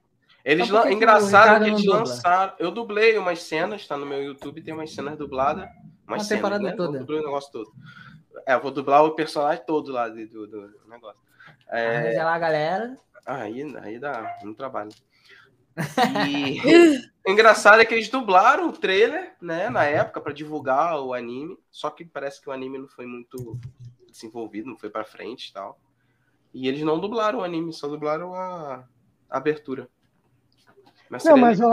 Eles 0.45 0.69
Mas 0.69 0.79
por 0.79 0.87
lan... 0.87 0.93
engraçado 0.93 1.63
que 1.65 1.69
eles 1.71 1.85
lançaram. 1.85 2.53
Eu 2.57 2.71
dublei 2.71 3.17
umas 3.17 3.41
cenas, 3.41 3.85
tá 3.85 3.97
no 3.97 4.05
meu 4.05 4.23
YouTube, 4.23 4.61
tem 4.61 4.73
umas 4.73 4.93
cenas 4.93 5.17
dubladas. 5.17 5.67
Uma 6.07 6.19
cenas, 6.19 6.27
temporada 6.29 6.63
né? 6.63 6.71
toda. 6.71 6.97
Eu 6.97 7.01
dublei 7.01 7.19
o 7.19 7.25
negócio 7.25 7.51
todo. 7.51 7.69
É, 8.45 8.53
eu 8.53 8.61
vou 8.61 8.71
dublar 8.71 9.03
o 9.03 9.11
personagem 9.11 9.61
todo 9.65 9.91
lá 9.91 10.07
do, 10.07 10.47
do 10.47 10.73
negócio. 10.87 11.19
É, 11.69 11.97
Arranja 11.97 12.23
lá, 12.23 12.39
galera. 12.39 12.97
Aí, 13.25 13.75
aí 13.81 13.99
dá 13.99 14.37
um 14.45 14.53
trabalho. 14.53 14.91
E 16.27 16.59
o 17.27 17.31
engraçado 17.31 17.79
é 17.81 17.85
que 17.85 17.93
eles 17.93 18.09
dublaram 18.09 18.69
o 18.69 18.73
trailer, 18.73 19.35
né, 19.41 19.69
na 19.69 19.83
época, 19.83 20.21
pra 20.21 20.33
divulgar 20.33 20.99
o 20.99 21.13
anime. 21.13 21.57
Só 21.71 21.89
que 21.89 22.03
parece 22.03 22.41
que 22.41 22.49
o 22.49 22.51
anime 22.51 22.77
não 22.77 22.87
foi 22.87 23.05
muito 23.05 23.59
desenvolvido, 24.09 24.69
não 24.69 24.77
foi 24.77 24.89
pra 24.89 25.05
frente 25.05 25.49
e 25.49 25.53
tal. 25.53 25.79
E 26.53 26.67
eles 26.67 26.81
não 26.81 26.99
dublaram 26.99 27.39
o 27.39 27.43
anime, 27.43 27.71
só 27.71 27.87
dublaram 27.87 28.33
a, 28.33 28.83
a 29.29 29.37
abertura. 29.37 29.87
Mas 31.09 31.23
Não, 31.23 31.37
mas 31.37 31.59
eu, 31.59 31.69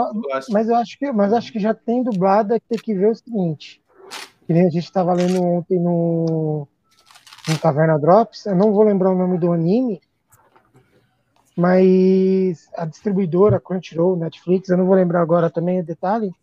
mas 0.49 0.69
eu 0.69 0.75
acho 0.75 0.97
que, 0.97 1.11
mas 1.11 1.33
acho 1.33 1.51
que 1.51 1.59
já 1.59 1.73
tem 1.73 2.03
dublada 2.03 2.59
que 2.59 2.67
tem 2.67 2.77
que 2.77 2.93
ver 2.93 3.09
o 3.09 3.15
seguinte. 3.15 3.81
Que 4.45 4.53
nem 4.53 4.67
a 4.67 4.69
gente 4.69 4.85
estava 4.85 5.13
lendo 5.13 5.41
ontem 5.43 5.79
no, 5.79 6.67
no 7.47 7.57
Taverna 7.59 7.99
Drops, 7.99 8.45
eu 8.45 8.55
não 8.55 8.71
vou 8.71 8.83
lembrar 8.83 9.11
o 9.11 9.17
nome 9.17 9.37
do 9.37 9.51
anime, 9.51 10.01
mas 11.55 12.69
a 12.75 12.85
distribuidora, 12.85 13.59
Crunchyroll, 13.59 14.17
Netflix, 14.17 14.69
eu 14.69 14.77
não 14.77 14.85
vou 14.85 14.95
lembrar 14.95 15.21
agora 15.21 15.49
também 15.49 15.79
o 15.79 15.85
detalhe. 15.85 16.33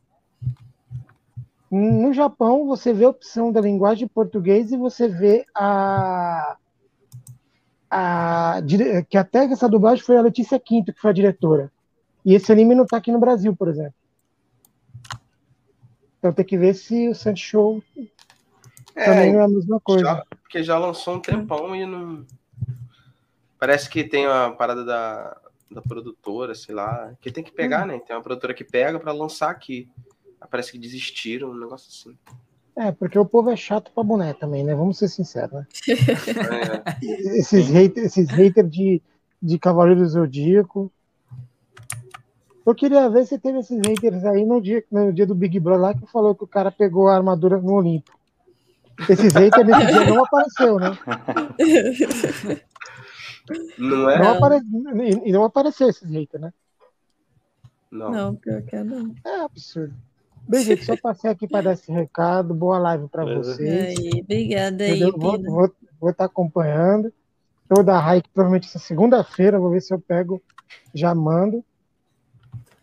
No 1.70 2.12
Japão, 2.12 2.66
você 2.66 2.92
vê 2.92 3.04
a 3.04 3.10
opção 3.10 3.50
da 3.50 3.60
linguagem 3.60 4.06
português 4.06 4.72
e 4.72 4.76
você 4.76 5.08
vê 5.08 5.44
a, 5.54 6.56
a 7.90 8.60
que 9.08 9.16
até 9.16 9.44
essa 9.44 9.68
dublagem 9.68 10.04
foi 10.04 10.16
a 10.16 10.22
Letícia 10.22 10.58
Quinto, 10.58 10.92
que 10.92 11.00
foi 11.00 11.10
a 11.10 11.14
diretora. 11.14 11.72
E 12.24 12.34
esse 12.34 12.52
anime 12.52 12.74
não 12.74 12.86
tá 12.86 12.98
aqui 12.98 13.10
no 13.10 13.18
Brasil, 13.18 13.54
por 13.56 13.68
exemplo. 13.68 13.94
Então 16.18 16.32
tem 16.32 16.44
que 16.44 16.56
ver 16.56 16.74
se 16.74 17.08
o 17.08 17.14
Sandy 17.14 17.40
Show 17.40 17.82
também 18.94 19.32
não 19.32 19.40
é 19.40 19.44
a 19.44 19.48
mesma 19.48 19.80
coisa. 19.80 20.04
já, 20.04 20.26
porque 20.42 20.62
já 20.62 20.78
lançou 20.78 21.16
um 21.16 21.20
tempão 21.20 21.74
e 21.74 21.84
não. 21.86 22.24
Parece 23.62 23.88
que 23.88 24.02
tem 24.02 24.26
a 24.26 24.50
parada 24.50 24.84
da, 24.84 25.36
da 25.70 25.80
produtora, 25.80 26.52
sei 26.52 26.74
lá. 26.74 27.12
Que 27.20 27.30
tem 27.30 27.44
que 27.44 27.52
Hum. 27.52 27.54
pegar, 27.54 27.86
né? 27.86 28.00
Tem 28.04 28.16
uma 28.16 28.20
produtora 28.20 28.52
que 28.52 28.64
pega 28.64 28.98
pra 28.98 29.12
lançar 29.12 29.50
aqui. 29.50 29.88
Parece 30.50 30.72
que 30.72 30.78
desistiram, 30.78 31.50
um 31.50 31.56
negócio 31.56 31.88
assim. 31.88 32.18
É, 32.74 32.90
porque 32.90 33.16
o 33.16 33.24
povo 33.24 33.50
é 33.50 33.54
chato 33.56 33.92
pra 33.94 34.02
boné 34.02 34.32
também, 34.34 34.64
né? 34.64 34.74
Vamos 34.74 34.98
ser 34.98 35.06
sinceros, 35.06 35.52
né? 35.52 35.66
É, 35.86 36.82
Esses 37.38 37.68
haters 37.68 38.06
esses 38.06 38.28
hater 38.30 38.66
de, 38.66 39.00
de 39.40 39.58
Cavaleiro 39.60 40.00
do 40.00 40.08
Zodíaco. 40.08 40.90
Eu 42.66 42.74
queria 42.74 43.08
ver 43.08 43.26
se 43.26 43.38
teve 43.38 43.60
esses 43.60 43.80
haters 43.86 44.24
aí 44.24 44.44
no 44.44 44.60
dia, 44.60 44.82
no 44.90 45.12
dia 45.12 45.24
do 45.24 45.36
Big 45.36 45.60
Brother 45.60 45.80
lá 45.82 45.94
que 45.94 46.10
falou 46.10 46.34
que 46.34 46.42
o 46.42 46.48
cara 46.48 46.72
pegou 46.72 47.06
a 47.06 47.14
armadura 47.14 47.60
no 47.60 47.74
Olimpo. 47.74 48.10
Esses 49.08 49.32
haters 49.34 49.64
nesse 49.64 49.86
dia 49.86 50.04
não 50.06 50.24
apareceu, 50.24 50.80
né? 50.80 50.98
não 53.78 54.10
é? 54.10 54.18
Não 54.18 54.30
apare... 54.32 54.60
E 55.24 55.32
não 55.32 55.44
apareceu 55.44 55.88
esses 55.88 56.08
haters, 56.08 56.42
né? 56.42 56.52
Não. 57.90 58.10
Não, 58.10 58.34
pior 58.36 58.62
que 58.62 58.76
é 58.76 58.82
não. 58.84 59.14
É 59.24 59.40
absurdo. 59.40 59.94
Bem, 60.48 60.64
gente, 60.64 60.84
só 60.84 60.96
passei 60.96 61.30
aqui 61.30 61.46
para 61.46 61.62
dar 61.62 61.72
esse 61.74 61.92
recado. 61.92 62.52
Boa 62.54 62.78
live 62.78 63.06
para 63.08 63.24
Beleza. 63.24 63.54
vocês. 63.54 63.98
Aí, 63.98 64.20
obrigada 64.22 64.84
aí, 64.84 64.90
Entendeu? 65.02 65.14
Vou, 65.16 65.42
vou, 65.42 65.74
vou 66.00 66.10
estar 66.10 66.24
acompanhando. 66.24 67.12
Eu 67.70 67.82
da 67.82 67.98
Raik, 67.98 68.28
provavelmente 68.30 68.66
essa 68.68 68.78
segunda-feira, 68.78 69.58
vou 69.58 69.70
ver 69.70 69.80
se 69.80 69.94
eu 69.94 69.98
pego, 70.00 70.42
já 70.94 71.14
mando. 71.14 71.64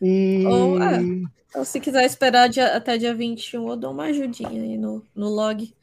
E 0.02 0.45
Ou, 0.48 0.81
é. 0.81 1.02
Então, 1.49 1.65
se 1.65 1.80
quiser 1.80 2.06
esperar 2.06 2.48
dia- 2.48 2.76
até 2.76 2.98
dia 2.98 3.14
21, 3.14 3.68
eu 3.68 3.76
dou 3.76 3.91
uma 3.91 4.06
ajudinha 4.06 4.49
aí 4.49 4.77
no, 4.77 5.03
no 5.15 5.27
log. 5.30 5.73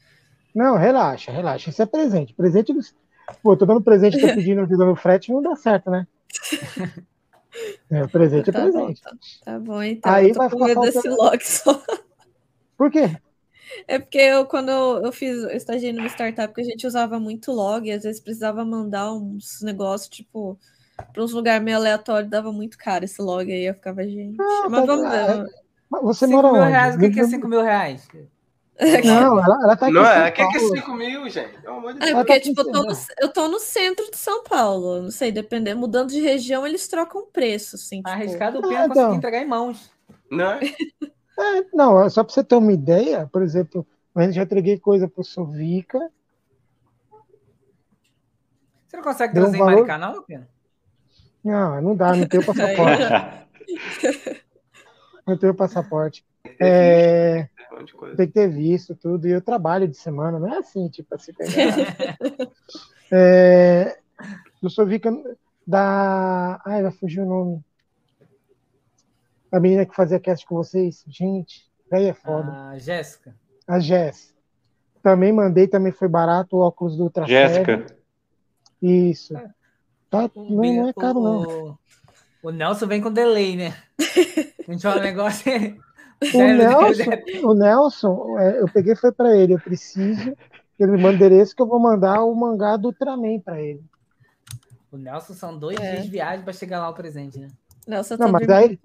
não, 0.55 0.77
relaxa, 0.77 1.31
relaxa. 1.31 1.71
Isso 1.71 1.83
é 1.83 1.87
presente. 1.87 2.33
Presente 2.33 2.73
dos... 2.73 2.95
Pô, 3.43 3.57
tô 3.57 3.67
dando 3.67 3.83
presente, 3.83 4.21
tô 4.21 4.27
pedindo 4.35 4.61
ajuda 4.63 4.85
no 4.85 4.97
frete, 4.97 5.33
não 5.33 5.43
dá 5.43 5.55
certo, 5.57 5.91
né? 5.91 6.07
É, 7.89 8.07
presente 8.09 8.51
é 8.51 8.53
Tá 8.53 8.61
bom, 8.61 8.71
presente. 8.71 9.01
tá, 9.01 9.13
tá 9.45 9.59
bom, 9.59 9.83
então. 9.83 10.13
Aí 10.13 10.29
eu 10.29 10.33
tô 10.35 10.39
vai 10.41 10.51
com 10.51 10.59
medo 10.59 10.75
faltando- 10.75 10.93
desse 10.93 11.09
log 11.09 11.41
só. 11.43 11.83
Por 12.77 12.91
quê? 12.91 13.17
É 13.89 13.99
porque 13.99 14.19
eu, 14.19 14.45
quando 14.45 14.71
eu, 14.71 15.11
fiz, 15.13 15.37
eu 15.45 15.51
estagiei 15.51 15.93
numa 15.93 16.07
startup 16.09 16.53
que 16.53 16.61
a 16.61 16.65
gente 16.65 16.87
usava 16.87 17.19
muito 17.19 17.53
log, 17.53 17.89
e 17.89 17.93
às 17.93 18.03
vezes 18.03 18.21
precisava 18.21 18.65
mandar 18.65 19.13
uns 19.15 19.63
negócios, 19.63 20.09
tipo, 20.11 20.59
para 21.13 21.23
uns 21.23 21.33
lugares 21.33 21.65
meio 21.65 21.77
aleatórios, 21.79 22.31
dava 22.31 22.53
muito 22.53 22.77
caro 22.77 23.05
esse 23.05 23.23
log 23.23 23.51
aí, 23.51 23.65
eu 23.65 23.75
ficava, 23.75 24.03
gente. 24.07 24.37
Ah, 24.39 24.69
Mas 24.69 24.81
tá- 24.81 24.87
vamos 24.87 25.15
é- 25.15 25.27
ver. 25.45 25.47
Mas 25.89 26.03
Você 26.03 26.27
5 26.27 26.37
mora 26.43 26.53
mil 26.53 26.61
onde? 26.63 26.71
reais, 26.73 26.95
o 26.97 26.99
que, 26.99 27.11
que 27.11 27.21
é 27.21 27.25
5 27.25 27.49
mil 27.49 27.63
reais? 27.63 28.09
Não, 29.05 29.39
ela, 29.43 29.59
ela 29.65 29.77
tá 29.77 29.87
aqui 29.87 29.95
Não 29.95 30.03
em 30.03 30.05
São 30.05 30.15
é? 30.15 30.29
O 30.29 30.33
que, 30.33 30.49
que 30.49 30.57
é 30.57 30.61
Paulo. 30.61 30.77
5 30.77 30.95
mil, 30.95 31.29
gente? 31.31 31.59
Pelo 31.61 31.77
amor 31.77 31.95
de 31.95 32.03
É, 32.03 32.07
Deus. 32.07 32.19
Porque, 32.19 32.35
tá 32.35 32.41
tipo, 32.41 32.61
eu 32.61 32.73
tô, 32.73 32.83
no, 32.83 32.93
eu 33.21 33.29
tô 33.33 33.49
no 33.49 33.59
centro 33.59 34.11
de 34.11 34.17
São 34.17 34.43
Paulo. 34.45 35.03
Não 35.03 35.11
sei, 35.11 35.33
dependendo, 35.33 35.81
mudando 35.81 36.11
de 36.11 36.21
região, 36.21 36.67
eles 36.67 36.87
trocam 36.89 37.27
preço, 37.33 37.77
assim. 37.77 37.99
Tipo, 37.99 38.09
arriscado 38.11 38.59
o 38.59 38.65
Ah, 38.65 38.69
Pena 38.69 38.85
então. 38.85 38.95
conseguir 38.95 39.17
entregar 39.17 39.43
em 39.43 39.47
mãos. 39.49 39.91
Não 40.31 40.53
é? 40.53 40.61
É, 41.39 41.65
não, 41.75 42.03
é 42.03 42.09
só 42.09 42.25
para 42.25 42.33
você 42.33 42.43
ter 42.43 42.55
uma 42.55 42.73
ideia, 42.73 43.29
por 43.31 43.43
exemplo, 43.43 43.87
eu 44.15 44.33
já 44.33 44.43
entreguei 44.45 44.79
coisa 44.79 45.07
pro 45.07 45.23
Sovica, 45.23 45.99
Você 48.87 48.97
não 48.97 49.03
consegue 49.05 49.35
Deu 49.35 49.43
um 49.43 49.51
trazer 49.51 49.57
em 49.59 49.61
valor? 49.61 49.87
Maricá, 49.87 49.99
não, 49.99 50.23
Pena? 50.23 50.49
Não, 51.45 51.83
não 51.83 51.95
dá, 51.95 52.17
não 52.17 52.27
tenho 52.27 52.41
passaporte. 52.47 53.03
não 55.27 55.37
tenho 55.37 55.55
passaporte. 55.55 56.25
É, 56.59 57.49
Um 57.73 57.77
monte 57.77 57.89
de 57.89 57.95
coisa. 57.95 58.17
tem 58.17 58.27
que 58.27 58.33
ter 58.33 58.49
visto 58.49 58.95
tudo. 58.95 59.27
E 59.27 59.31
eu 59.33 59.41
trabalho 59.43 59.87
de 59.89 59.97
semana, 59.97 60.39
não 60.39 60.53
é 60.53 60.59
assim, 60.59 60.89
tipo, 60.89 61.15
assim 61.15 61.33
pegar. 61.33 61.77
É, 63.11 63.99
eu 64.63 64.69
sou 64.71 64.87
Vika 64.87 65.13
da. 65.67 66.61
Ai, 66.65 66.83
vai 66.83 66.91
fugir 66.93 67.21
o 67.21 67.27
nome. 67.27 67.65
A 69.53 69.61
menina 69.61 69.87
que 69.87 69.95
fazia 69.95 70.19
cast 70.21 70.45
com 70.47 70.57
vocês. 70.57 71.05
Gente, 71.07 71.65
daí 71.91 72.07
é 72.07 72.15
foda. 72.15 72.51
Ah, 72.53 72.79
Jéssica. 72.79 73.35
A 73.67 73.79
Jess. 73.79 74.35
Também 75.03 75.33
mandei, 75.33 75.69
também 75.69 75.93
foi 75.93 76.09
barato 76.09 76.57
o 76.57 76.61
óculos 76.61 76.97
do 76.97 77.05
Ultra 77.05 77.27
Jéssica. 77.27 77.87
Isso. 78.83 79.35
Tá, 80.11 80.29
O 80.35 80.51
não, 80.51 80.75
não 80.75 80.89
é 80.89 80.93
caro, 80.93 81.21
não. 81.21 81.43
o- 81.43 81.79
O 82.43 82.51
Nelson 82.51 82.87
vem 82.87 83.01
com 83.01 83.13
delay, 83.13 83.57
né? 83.57 83.77
A 84.69 84.73
gente 84.73 84.83
fala 84.83 85.01
um 85.01 85.05
negócio. 85.05 85.45
O 86.33 86.39
Nelson, 86.43 87.11
o 87.45 87.55
Nelson, 87.55 88.39
é, 88.39 88.61
eu 88.61 88.69
peguei 88.73 88.97
foi 88.97 89.13
para 89.13 89.37
ele. 89.37 89.55
Eu 89.55 89.61
preciso 89.61 90.35
que 90.77 90.83
ele 90.83 90.93
me 90.93 90.99
mande 91.03 91.17
endereço 91.17 91.55
que 91.55 91.63
eu 91.63 91.67
vou 91.67 91.79
mandar 91.79 92.23
o 92.25 92.35
mangá 92.35 92.77
do 92.77 92.89
Ultraman 92.89 93.39
para 93.41 93.61
ele. 93.61 93.83
O 94.91 94.97
Nelson 94.97 95.35
são 95.35 95.59
dois 95.59 95.79
É. 95.79 95.93
dias 95.93 96.05
de 96.05 96.11
viagem 96.11 96.43
para 96.45 96.53
chegar 96.53 96.81
lá 96.81 96.89
o 96.89 96.95
presente, 96.95 97.39
né? 97.39 97.49
Eu 97.87 97.95
Não, 97.97 98.03
tô 98.27 98.33
mas 98.33 98.47
dormindo. 98.47 98.79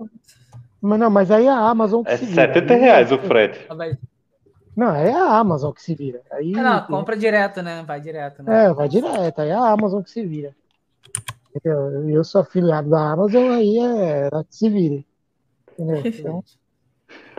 Mas 0.81 0.99
não, 0.99 1.09
mas 1.09 1.31
aí 1.31 1.45
é 1.45 1.49
a 1.49 1.57
Amazon 1.69 2.03
que 2.03 2.11
É 2.11 2.17
se 2.17 2.25
vira. 2.25 2.53
70 2.53 2.73
reais 2.75 3.11
o 3.11 3.19
frete. 3.19 3.65
Ah, 3.69 3.75
Não, 4.75 4.95
é 4.95 5.13
a 5.13 5.37
Amazon 5.37 5.71
que 5.71 5.81
se 5.81 5.95
vira. 5.95 6.21
Aí, 6.31 6.53
Ah, 6.55 6.63
não, 6.63 6.85
compra 6.87 7.15
direto, 7.15 7.61
né? 7.61 7.83
Vai 7.83 8.01
direto, 8.01 8.43
né? 8.43 8.65
É, 8.65 8.73
vai 8.73 8.89
direto. 8.89 9.39
Aí 9.39 9.49
é 9.49 9.53
a 9.53 9.69
Amazon 9.69 10.01
que 10.01 10.09
se 10.11 10.25
vira. 10.25 10.55
Entendeu? 11.55 12.09
Eu 12.09 12.23
sou 12.23 12.41
afiliado 12.41 12.89
da 12.89 13.11
Amazon, 13.11 13.51
aí 13.51 13.77
é 13.77 14.29
ela 14.31 14.43
que 14.43 14.55
se 14.55 14.69
vire. 14.69 15.05
Entendeu? 15.77 16.01
Então, 16.05 16.43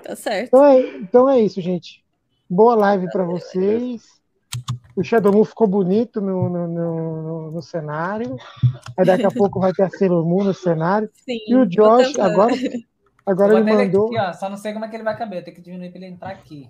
Tá 0.03 0.16
certo. 0.16 0.47
então, 0.49 0.65
é, 0.65 0.81
então 0.99 1.29
é 1.31 1.41
isso, 1.41 1.61
gente. 1.61 2.03
Boa 2.49 2.74
live 2.74 3.11
para 3.11 3.24
vocês. 3.24 4.03
O 4.95 5.03
Shadow 5.03 5.33
Moon 5.33 5.45
ficou 5.45 5.66
bonito 5.66 6.20
no, 6.20 6.49
no, 6.51 6.69
no, 6.69 7.23
no- 7.23 7.51
no 7.53 7.62
cenário. 7.62 8.37
Aí 8.99 9.07
daqui 9.07 9.24
a 9.24 9.31
pouco 9.33 9.59
vai 9.61 9.73
ter 9.73 9.85
a 9.85 9.89
Sailor 9.91 10.24
Moon 10.27 10.45
no 10.45 10.53
cenário. 10.55 11.09
Sim, 11.15 11.39
E 11.49 11.55
o 11.57 11.65
Josh, 11.66 12.19
agora, 12.19 12.55
agora 13.24 13.59
ele 13.59 13.73
mandou. 13.73 14.07
aqui, 14.09 14.19
ó. 14.19 14.33
Só 14.35 14.51
não 14.51 14.57
sei 14.59 14.73
como 14.74 14.85
é 14.85 14.89
que 14.89 14.97
ele 14.97 15.03
vai 15.05 15.16
caber. 15.16 15.43
Tem 15.45 15.55
que 15.55 15.62
diminuir 15.62 15.89
para 15.91 15.99
ele 15.99 16.15
entrar 16.15 16.31
aqui. 16.31 16.69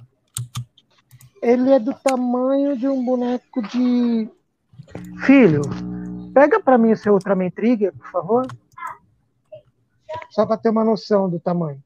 Ele 1.43 1.73
é 1.73 1.81
do 1.81 1.93
tamanho 1.95 2.77
de 2.77 2.87
um 2.87 3.05
boneco 3.05 3.61
de. 3.63 4.29
Filho, 5.27 5.63
pega 6.35 6.61
para 6.61 6.79
mim 6.79 6.93
o 6.93 6.97
seu 6.97 7.15
Ultraman 7.15 7.51
Trigger, 7.51 7.93
por 7.93 8.07
favor. 8.11 8.47
Só 10.31 10.47
para 10.47 10.57
ter 10.59 10.69
uma 10.69 10.85
noção 10.85 11.29
do 11.29 11.41
tamanho. 11.41 11.83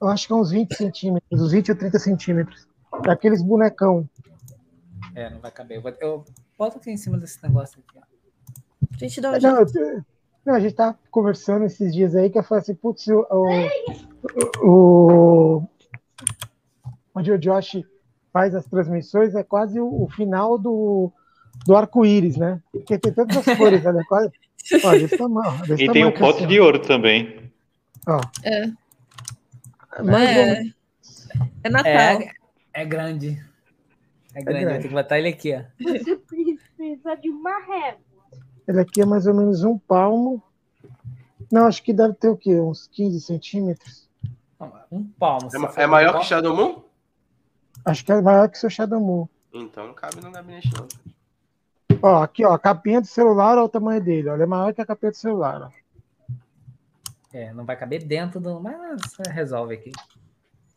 Eu 0.00 0.08
acho 0.08 0.26
que 0.26 0.32
é 0.32 0.36
uns 0.36 0.50
20 0.50 0.74
centímetros, 0.74 1.40
uns 1.42 1.52
20 1.52 1.70
ou 1.72 1.76
30 1.76 1.98
centímetros. 1.98 2.66
Daqueles 3.02 3.42
bonecão. 3.42 4.08
É, 5.14 5.28
não 5.30 5.40
vai 5.40 5.50
caber. 5.50 5.76
Eu, 5.78 5.82
vou, 5.82 5.92
eu 6.00 6.24
boto 6.58 6.78
aqui 6.78 6.90
em 6.90 6.96
cima 6.96 7.18
desse 7.18 7.42
negócio 7.42 7.78
aqui, 7.86 7.98
ó. 7.98 8.02
A 8.94 8.98
gente 8.98 9.20
dá 9.20 9.30
um 9.30 9.38
Não, 9.38 9.56
jeito. 9.56 9.78
eu- 9.78 10.02
não, 10.44 10.54
a 10.54 10.60
gente 10.60 10.74
tá 10.74 10.96
conversando 11.10 11.64
esses 11.66 11.92
dias 11.94 12.14
aí 12.16 12.30
que 12.30 12.38
eu 12.38 12.42
falei 12.42 12.62
assim, 12.62 12.74
putz, 12.74 13.06
o, 13.08 13.26
o, 14.62 14.66
o- 14.66 15.62
onde 17.14 17.30
o 17.32 17.38
Josh 17.38 17.82
faz 18.32 18.54
as 18.54 18.64
transmissões 18.66 19.34
é 19.34 19.42
quase 19.42 19.78
o, 19.80 20.04
o 20.04 20.08
final 20.10 20.56
do, 20.58 21.12
do 21.66 21.76
arco-íris, 21.76 22.36
né? 22.36 22.60
Porque 22.72 22.98
tem 22.98 23.12
todas 23.12 23.36
as 23.36 23.56
cores, 23.56 23.82
né? 23.82 24.02
Quase, 24.08 24.30
ó, 24.84 24.92
desse 24.92 25.16
tamanho, 25.18 25.58
desse 25.66 25.84
E 25.84 25.92
tem 25.92 26.04
o 26.04 26.10
tamanho 26.12 26.18
pote 26.18 26.38
assim, 26.38 26.46
de 26.46 26.60
ouro 26.60 26.78
também. 26.80 27.50
ó. 28.06 28.20
É. 28.42 28.70
Mais 29.98 30.36
ou 30.36 30.42
É, 30.42 30.64
é 31.64 31.70
Natal. 31.70 31.90
É, 31.90 32.32
é 32.74 32.84
grande. 32.84 33.42
É 34.34 34.42
grande, 34.42 34.52
vai 34.52 34.64
grande. 34.64 34.82
ter 34.82 34.88
que 34.88 34.94
botar 34.94 35.18
ele 35.18 35.28
aqui, 35.28 35.54
ó. 35.54 35.62
Você 35.80 36.16
precisa 36.16 37.16
de 37.16 37.30
uma 37.30 37.58
régua. 37.58 38.00
Ele 38.68 38.80
aqui 38.80 39.00
é 39.02 39.04
mais 39.04 39.26
ou 39.26 39.34
menos 39.34 39.64
um 39.64 39.76
palmo. 39.78 40.42
Não, 41.50 41.66
acho 41.66 41.82
que 41.82 41.92
deve 41.92 42.14
ter 42.14 42.28
o 42.28 42.36
quê? 42.36 42.60
Uns 42.60 42.86
15 42.86 43.20
centímetros. 43.20 44.08
Um 44.92 45.04
palmo. 45.18 45.50
se 45.50 45.56
É, 45.56 45.82
é 45.82 45.86
um 45.86 45.90
maior 45.90 46.12
palmo. 46.12 46.20
que 46.22 46.28
Shadow 46.28 46.54
Moon? 46.56 46.82
Acho 47.84 48.04
que 48.04 48.12
é 48.12 48.20
maior 48.20 48.48
que 48.48 48.56
o 48.56 48.60
seu 48.60 48.70
Shadow 48.70 49.00
Moon. 49.00 49.26
Então 49.52 49.88
não 49.88 49.94
cabe 49.94 50.20
no 50.20 50.30
gabinete, 50.30 50.70
não. 50.76 50.86
Ó, 52.02 52.22
aqui, 52.22 52.44
ó, 52.44 52.52
a 52.52 52.58
capinha 52.58 53.00
do 53.00 53.06
celular, 53.06 53.58
olha 53.58 53.64
o 53.64 53.68
tamanho 53.68 54.00
dele. 54.00 54.28
Olha, 54.28 54.44
é 54.44 54.46
maior 54.46 54.72
que 54.72 54.80
a 54.80 54.86
capinha 54.86 55.10
do 55.10 55.16
celular. 55.16 55.62
Ó. 55.62 55.70
É, 57.32 57.52
não 57.52 57.64
vai 57.64 57.76
caber 57.76 58.04
dentro 58.04 58.40
do. 58.40 58.60
Mas 58.60 59.00
você 59.02 59.30
resolve 59.30 59.74
aqui. 59.74 59.92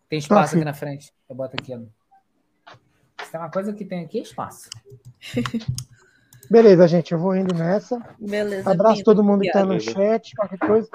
Tem 0.08 0.20
espaço 0.20 0.52
filho. 0.52 0.62
aqui 0.62 0.66
na 0.66 0.74
frente. 0.74 1.12
Eu 1.28 1.36
boto 1.36 1.56
aqui. 1.60 1.74
Se 3.24 3.32
tem 3.32 3.40
uma 3.40 3.50
coisa 3.50 3.74
que 3.74 3.84
tem 3.84 4.04
aqui, 4.04 4.20
é 4.20 4.22
espaço. 4.22 4.70
Beleza, 6.50 6.88
gente, 6.88 7.12
eu 7.12 7.18
vou 7.18 7.36
indo 7.36 7.56
nessa. 7.56 8.00
Beleza. 8.20 8.70
Abraço 8.70 8.98
Pino. 8.98 9.06
todo 9.06 9.24
mundo 9.24 9.42
que 9.42 9.52
tá 9.52 9.66
no 9.66 9.80
chat, 9.80 10.36
qualquer 10.36 10.60
coisa. 10.60 10.90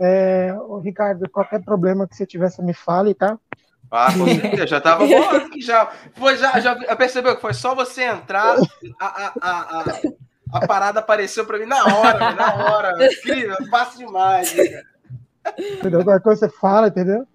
É, 0.00 0.54
ô, 0.54 0.78
Ricardo, 0.78 1.28
qualquer 1.28 1.62
problema 1.62 2.08
que 2.08 2.16
você 2.16 2.24
tiver, 2.24 2.48
você 2.50 2.62
me 2.62 2.72
fale, 2.72 3.12
tá? 3.12 3.38
Ah, 3.90 4.10
com 4.12 4.24
certeza, 4.40 4.66
já 4.66 4.80
tava 4.80 5.06
bom 5.06 5.30
aqui 5.30 5.60
já. 5.60 5.92
Foi, 6.14 6.36
já, 6.38 6.58
já 6.60 6.96
percebeu 6.96 7.34
que 7.34 7.42
foi 7.42 7.52
só 7.52 7.74
você 7.74 8.04
entrar, 8.04 8.56
a, 8.98 9.06
a, 9.06 9.32
a, 9.40 9.80
a, 9.80 10.00
a 10.54 10.66
parada 10.66 11.00
apareceu 11.00 11.44
pra 11.44 11.58
mim 11.58 11.66
na 11.66 11.84
hora, 11.84 12.32
na 12.32 12.54
hora. 12.54 13.06
Incrível, 13.12 13.56
fácil 13.68 14.06
demais, 14.06 14.54
né, 14.54 14.66
cara. 14.68 14.91
Entendeu? 15.58 16.04
Qualquer 16.04 16.22
coisa 16.22 16.48
você 16.48 16.56
fala, 16.56 16.88
entendeu? 16.88 17.26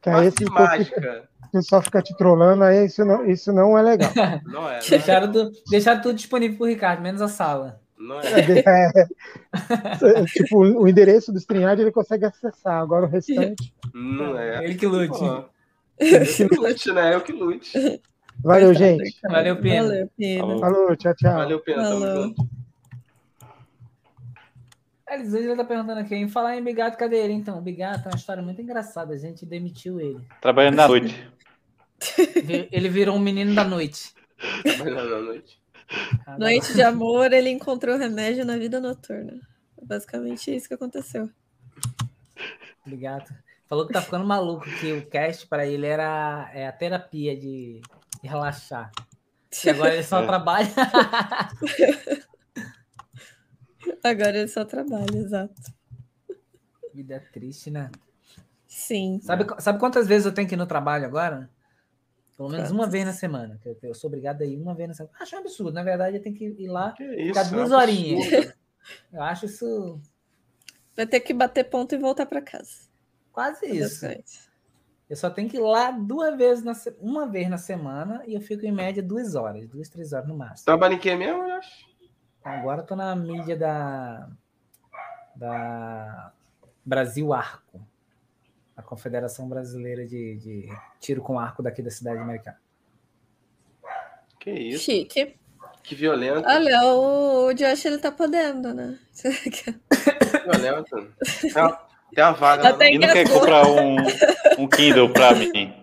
Que 0.00 0.10
aí 0.10 0.26
esse 0.26 0.38
demais, 0.44 0.88
cara. 0.90 1.24
pessoal 1.52 1.82
fica 1.82 2.00
te 2.02 2.16
trolando, 2.16 2.62
aí 2.64 2.86
isso 2.86 3.04
não, 3.04 3.24
isso 3.26 3.52
não 3.52 3.76
é 3.76 3.82
legal. 3.82 4.10
Não 4.14 4.22
é, 4.24 4.40
não 4.44 4.70
é. 4.70 4.78
Deixaram, 4.80 5.30
do- 5.30 5.50
deixaram 5.70 6.00
tudo 6.00 6.14
disponível 6.14 6.56
pro 6.58 6.66
Ricardo, 6.66 7.02
menos 7.02 7.20
a 7.22 7.28
sala. 7.28 7.80
Não 7.98 8.20
é. 8.20 8.24
É, 8.66 10.24
tipo, 10.26 10.58
o 10.58 10.86
endereço 10.86 11.32
do 11.32 11.38
StreamYard 11.38 11.80
ele 11.80 11.90
consegue 11.92 12.26
acessar, 12.26 12.80
agora 12.80 13.06
o 13.06 13.08
restante. 13.08 13.72
Não 13.94 14.38
é. 14.38 14.62
Ele 14.64 14.74
que 14.74 14.86
lute. 14.86 15.18
Pô, 15.18 15.44
Eu 15.98 16.48
que 16.48 16.56
lute, 16.56 16.92
né? 16.92 17.14
Eu 17.14 17.20
que 17.22 17.32
lute. 17.32 18.02
Valeu, 18.44 18.74
gente. 18.74 19.18
Valeu, 19.22 19.56
Pino. 19.56 19.84
Valeu, 19.86 20.10
Pino. 20.16 20.58
Falou. 20.60 20.94
Tchau, 20.96 21.14
tchau. 21.14 21.34
Valeu, 21.34 21.58
Pena, 21.60 21.82
tamo 21.84 22.06
junto. 22.06 22.48
A 25.08 25.14
Elisângela 25.14 25.56
tá 25.56 25.64
perguntando 25.64 26.00
aqui, 26.00 26.14
em 26.16 26.28
falar 26.28 26.56
em 26.56 26.64
Bigato, 26.64 26.96
cadê 26.98 27.16
ele 27.18 27.32
então? 27.32 27.58
O 27.58 27.62
Bigato 27.62 28.08
é 28.08 28.12
uma 28.12 28.16
história 28.18 28.42
muito 28.42 28.60
engraçada, 28.60 29.14
a 29.14 29.16
gente 29.16 29.46
demitiu 29.46 30.00
ele. 30.00 30.20
Trabalhando 30.40 30.74
na 30.76 30.88
noite. 30.88 31.28
Ele 32.72 32.88
virou 32.88 33.14
um 33.16 33.20
menino 33.20 33.54
da 33.54 33.62
noite. 33.64 34.12
Trabalhando 34.62 35.14
à 35.14 35.20
noite. 35.22 35.60
Cada- 36.24 36.38
Noite 36.38 36.74
de 36.74 36.82
amor, 36.82 37.32
ele 37.32 37.48
encontrou 37.50 37.96
remédio 37.96 38.44
na 38.44 38.56
vida 38.58 38.80
noturna. 38.80 39.40
É 39.80 39.84
basicamente 39.84 40.54
isso 40.54 40.66
que 40.66 40.74
aconteceu. 40.74 41.30
Bigato. 42.84 43.32
Falou 43.68 43.86
que 43.86 43.92
tá 43.92 44.02
ficando 44.02 44.24
maluco, 44.26 44.64
que 44.80 44.92
o 44.92 45.06
cast 45.06 45.46
para 45.46 45.66
ele 45.66 45.86
era 45.86 46.50
é 46.52 46.66
a 46.66 46.72
terapia 46.72 47.36
de, 47.36 47.80
de 48.22 48.28
relaxar. 48.28 48.90
E 49.64 49.70
agora 49.70 49.94
ele 49.94 50.02
só 50.02 50.22
É. 50.22 50.26
trabalha. 50.26 50.68
Agora 54.02 54.38
ele 54.38 54.48
só 54.48 54.64
trabalha, 54.64 55.16
exato. 55.16 55.54
Vida 56.94 57.22
triste, 57.32 57.70
né? 57.70 57.90
Sim. 58.66 59.20
Sabe, 59.22 59.44
sabe 59.60 59.78
quantas 59.78 60.06
vezes 60.06 60.26
eu 60.26 60.32
tenho 60.32 60.48
que 60.48 60.54
ir 60.54 60.58
no 60.58 60.66
trabalho 60.66 61.04
agora? 61.04 61.50
Pelo 62.36 62.48
menos 62.50 62.70
uma 62.70 62.80
Quantas? 62.80 62.92
vez 62.92 63.04
na 63.06 63.12
semana. 63.12 63.58
que 63.62 63.76
Eu, 63.82 63.94
sou 63.94 64.08
obrigado 64.08 64.42
a 64.42 64.44
ir 64.44 64.56
uma 64.60 64.74
vez 64.74 64.88
na 64.88 64.94
semana. 64.94 65.14
Acho 65.18 65.36
um 65.36 65.38
absurdo. 65.40 65.72
Na 65.72 65.82
verdade, 65.82 66.16
eu 66.16 66.22
tenho 66.22 66.34
que 66.34 66.44
ir 66.44 66.68
lá 66.68 66.92
Que 66.92 67.04
isso, 67.04 67.28
ficar 67.28 67.44
duas 67.44 67.70
é 67.70 67.74
um 67.74 67.78
horinhas. 67.78 68.54
Eu 69.12 69.22
acho 69.22 69.46
isso 69.46 70.00
Vai 70.94 71.06
ter 71.06 71.20
que 71.20 71.34
bater 71.34 71.64
ponto 71.64 71.94
e 71.94 71.98
voltar 71.98 72.26
para 72.26 72.40
casa. 72.40 72.86
quase 73.32 73.66
isso. 73.66 74.06
Eu 75.08 75.16
só 75.16 75.30
tenho 75.30 75.48
que 75.48 75.56
ir 75.56 75.60
lá 75.60 75.90
duas 75.92 76.36
vezes 76.36 76.64
na 76.64 76.74
se- 76.74 76.94
uma 77.00 77.26
vez 77.28 77.48
na 77.48 77.58
semana 77.58 78.22
e 78.26 78.34
eu 78.34 78.40
fico 78.40 78.64
em 78.66 78.72
média 78.72 79.02
duas 79.02 79.34
horas, 79.34 79.66
duas, 79.68 79.88
três 79.88 80.12
horas 80.12 80.26
no 80.28 80.36
máximo. 80.36 80.64
Trabalha 80.64 80.94
em 80.94 80.98
que 80.98 81.14
mesmo, 81.14 81.42
eu 81.42 81.52
acho? 81.54 81.86
Agora 82.46 82.82
eu 82.82 82.86
tô 82.86 82.94
na 82.94 83.16
mídia 83.16 83.56
da, 83.56 84.28
da 85.34 86.32
Brasil 86.84 87.32
Arco, 87.32 87.84
a 88.76 88.82
Confederação 88.82 89.48
Brasileira 89.48 90.06
de, 90.06 90.36
de 90.36 90.68
Tiro 91.00 91.22
com 91.22 91.40
Arco 91.40 91.60
daqui 91.60 91.82
da 91.82 91.90
cidade 91.90 92.20
americana. 92.20 92.56
Que 94.38 94.52
isso, 94.52 94.84
Chique. 94.84 95.34
que 95.82 95.94
violento. 95.96 96.48
Olha, 96.48 96.84
o, 96.84 97.46
o 97.46 97.52
Josh 97.52 97.84
ele 97.84 97.98
tá 97.98 98.12
podendo, 98.12 98.72
né? 98.72 98.96
Que 99.50 99.72
violento. 100.44 101.12
Tem 101.42 101.62
uma, 101.62 101.86
tem 102.14 102.24
uma 102.24 102.32
vaga 102.32 102.62
lá. 102.62 102.68
Até 102.68 102.84
não? 102.84 102.94
E 102.94 102.98
não 102.98 103.12
quer 103.12 103.28
comprar 103.28 103.66
um, 103.66 103.96
um 104.56 104.68
Kindle 104.68 105.12
pra 105.12 105.34
mim. 105.34 105.74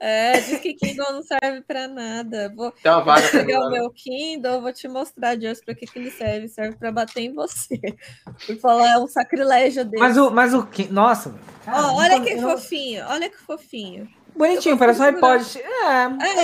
É, 0.00 0.38
diz 0.40 0.60
que 0.60 0.74
Kindle 0.74 1.12
não 1.12 1.22
serve 1.22 1.60
pra 1.62 1.88
nada. 1.88 2.52
Vou 2.54 2.70
pegar 2.72 2.98
o 3.00 3.70
né? 3.70 3.78
meu 3.80 3.90
Kindle, 3.90 4.60
vou 4.60 4.72
te 4.72 4.86
mostrar, 4.86 5.34
Josh, 5.36 5.60
pra 5.64 5.74
que, 5.74 5.86
que 5.86 5.98
ele 5.98 6.10
serve. 6.10 6.48
Serve 6.48 6.76
pra 6.76 6.92
bater 6.92 7.22
em 7.22 7.34
você. 7.34 7.80
Por 8.46 8.56
falar, 8.58 8.92
é 8.92 8.98
um 8.98 9.08
sacrilégio 9.08 9.84
dele. 9.84 10.00
Mas 10.02 10.16
o, 10.16 10.30
mas 10.30 10.54
o 10.54 10.64
que. 10.66 10.86
Nossa! 10.92 11.34
cara, 11.64 11.88
Ó, 11.88 11.96
olha 11.96 12.20
que 12.20 12.30
eu 12.30 12.40
não- 12.42 12.50
fofinho, 12.56 13.04
olha 13.08 13.28
que 13.28 13.38
fofinho. 13.38 14.08
Bonitinho, 14.36 14.74
eu 14.74 14.78
parece 14.78 15.00
um 15.00 15.04
iPod. 15.04 15.58
É, 15.60 15.62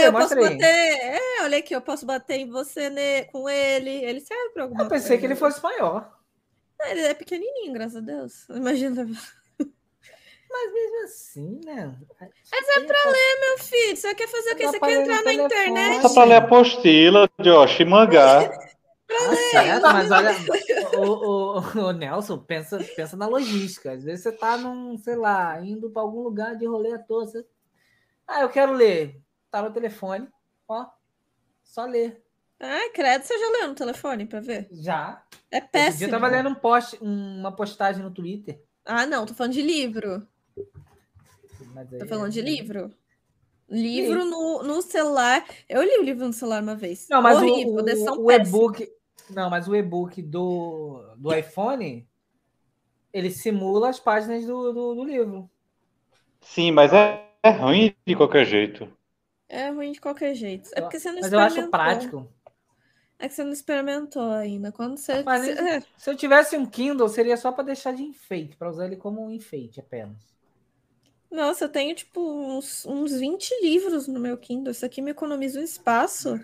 É, 0.02 0.06
eu 0.08 0.12
mostra 0.12 0.36
posso 0.40 0.50
bater. 0.52 0.64
É, 0.64 1.42
olha 1.44 1.58
aqui, 1.58 1.74
eu 1.76 1.80
posso 1.80 2.04
bater 2.04 2.38
em 2.40 2.50
você 2.50 2.90
ne- 2.90 3.24
com 3.26 3.48
ele. 3.48 3.90
Ele 3.90 4.20
serve 4.20 4.50
pra 4.52 4.64
alguma 4.64 4.82
Eu 4.82 4.88
pensei 4.88 5.10
coisa. 5.10 5.20
que 5.20 5.26
ele 5.26 5.36
fosse 5.36 5.62
maior. 5.62 6.12
Ele 6.86 7.02
é 7.02 7.14
pequenininho, 7.14 7.72
graças 7.72 7.96
a 7.96 8.00
Deus. 8.00 8.48
Imagina. 8.48 9.06
Mas 10.54 10.72
mesmo 10.72 11.02
assim, 11.02 11.60
né? 11.64 11.92
Mas 12.20 12.68
é 12.76 12.80
pra 12.80 13.10
ler, 13.10 13.40
meu 13.40 13.58
filho. 13.58 13.96
Você 13.96 14.14
quer 14.14 14.28
fazer 14.28 14.52
o 14.52 14.56
quê? 14.56 14.66
Você 14.68 14.78
pra 14.78 14.88
quer 14.88 15.02
entrar 15.02 15.22
na 15.24 15.34
internet? 15.34 16.02
Só 16.02 16.14
pra 16.14 16.24
ler 16.24 16.34
a 16.34 16.38
apostila, 16.38 17.28
Josh, 17.40 17.80
e 17.80 17.84
mangá. 17.84 18.48
Tá 19.06 19.36
certo, 19.36 19.82
mas 19.82 20.10
olha, 20.10 20.32
o, 20.98 21.58
o, 21.58 21.86
o 21.88 21.92
Nelson 21.92 22.38
pensa, 22.38 22.78
pensa 22.96 23.16
na 23.16 23.26
logística. 23.26 23.92
Às 23.92 24.02
vezes 24.02 24.24
você 24.24 24.32
tá 24.32 24.56
num, 24.56 24.96
sei 24.96 25.14
lá, 25.14 25.60
indo 25.60 25.90
para 25.90 26.02
algum 26.02 26.22
lugar 26.22 26.56
de 26.56 26.66
rolê 26.66 26.92
à 26.94 26.98
toa. 26.98 27.26
Você... 27.26 27.46
Ah, 28.26 28.40
eu 28.40 28.48
quero 28.48 28.72
ler. 28.72 29.20
Tá 29.50 29.62
no 29.62 29.70
telefone. 29.70 30.26
Ó, 30.66 30.86
só 31.62 31.84
ler. 31.84 32.24
Ah, 32.58 32.90
credo, 32.92 33.22
você 33.22 33.38
já 33.38 33.48
leu 33.50 33.68
no 33.68 33.74
telefone 33.74 34.26
pra 34.26 34.40
ver? 34.40 34.68
Já. 34.72 35.22
É 35.50 35.60
péssimo. 35.60 36.06
eu 36.06 36.10
tava 36.10 36.26
lendo 36.26 36.48
um 36.48 36.54
post, 36.54 36.98
uma 37.00 37.54
postagem 37.54 38.02
no 38.02 38.10
Twitter. 38.10 38.60
Ah, 38.84 39.06
não, 39.06 39.26
tô 39.26 39.34
falando 39.34 39.52
de 39.52 39.62
livro. 39.62 40.26
Mas 41.74 41.92
aí- 41.92 41.98
Tô 41.98 42.06
falando 42.06 42.30
de 42.32 42.40
livro. 42.40 42.92
Livro 43.68 44.24
no, 44.24 44.62
no 44.62 44.82
celular. 44.82 45.44
Eu 45.68 45.82
li 45.82 45.98
o 45.98 46.02
livro 46.02 46.26
no 46.26 46.32
celular 46.32 46.62
uma 46.62 46.76
vez. 46.76 47.08
Não, 47.08 47.20
mas 47.22 47.38
o- 47.38 47.44
Horrível, 47.46 47.74
o, 47.74 47.80
o, 47.80 48.26
péssima. 48.26 48.34
e-book. 48.46 48.88
Não, 49.30 49.48
mas 49.50 49.66
o 49.66 49.74
e-book 49.74 50.20
do, 50.22 51.02
do 51.16 51.34
iPhone 51.34 52.06
ele 53.12 53.30
simula 53.30 53.88
as 53.88 53.98
páginas 53.98 54.44
do, 54.44 54.72
do, 54.72 54.94
do 54.96 55.04
livro. 55.04 55.48
Sim, 56.42 56.72
mas 56.72 56.92
é, 56.92 57.26
é 57.42 57.50
ruim 57.50 57.94
de 58.06 58.14
qualquer 58.14 58.44
jeito. 58.44 58.86
É 59.48 59.70
ruim 59.70 59.92
de 59.92 60.00
qualquer 60.00 60.34
jeito. 60.34 60.68
É 60.74 60.80
porque 60.82 60.98
você 60.98 61.10
não 61.10 61.20
Mas 61.22 61.32
eu 61.32 61.38
acho 61.38 61.60
experimentou. 61.60 61.70
prático. 61.70 62.28
É 63.18 63.28
que 63.28 63.34
você 63.34 63.44
não 63.44 63.52
experimentou 63.52 64.30
ainda. 64.32 64.72
Quando 64.72 64.98
você. 64.98 65.22
Mas 65.22 65.48
é, 65.48 65.80
Se 65.96 66.10
eu 66.10 66.16
tivesse 66.16 66.56
um 66.56 66.66
Kindle, 66.66 67.08
seria 67.08 67.36
só 67.36 67.50
para 67.50 67.64
deixar 67.64 67.94
de 67.94 68.02
enfeite, 68.02 68.56
para 68.56 68.68
usar 68.68 68.84
ele 68.86 68.96
como 68.96 69.24
um 69.24 69.30
enfeite 69.30 69.80
apenas. 69.80 70.33
Nossa, 71.34 71.64
eu 71.64 71.68
tenho 71.68 71.94
tipo 71.94 72.20
uns, 72.20 72.86
uns 72.86 73.12
20 73.12 73.50
livros 73.62 74.06
no 74.06 74.20
meu 74.20 74.36
Kindle. 74.38 74.70
Isso 74.70 74.86
aqui 74.86 75.02
me 75.02 75.10
economiza 75.10 75.58
um 75.60 75.64
espaço. 75.64 76.38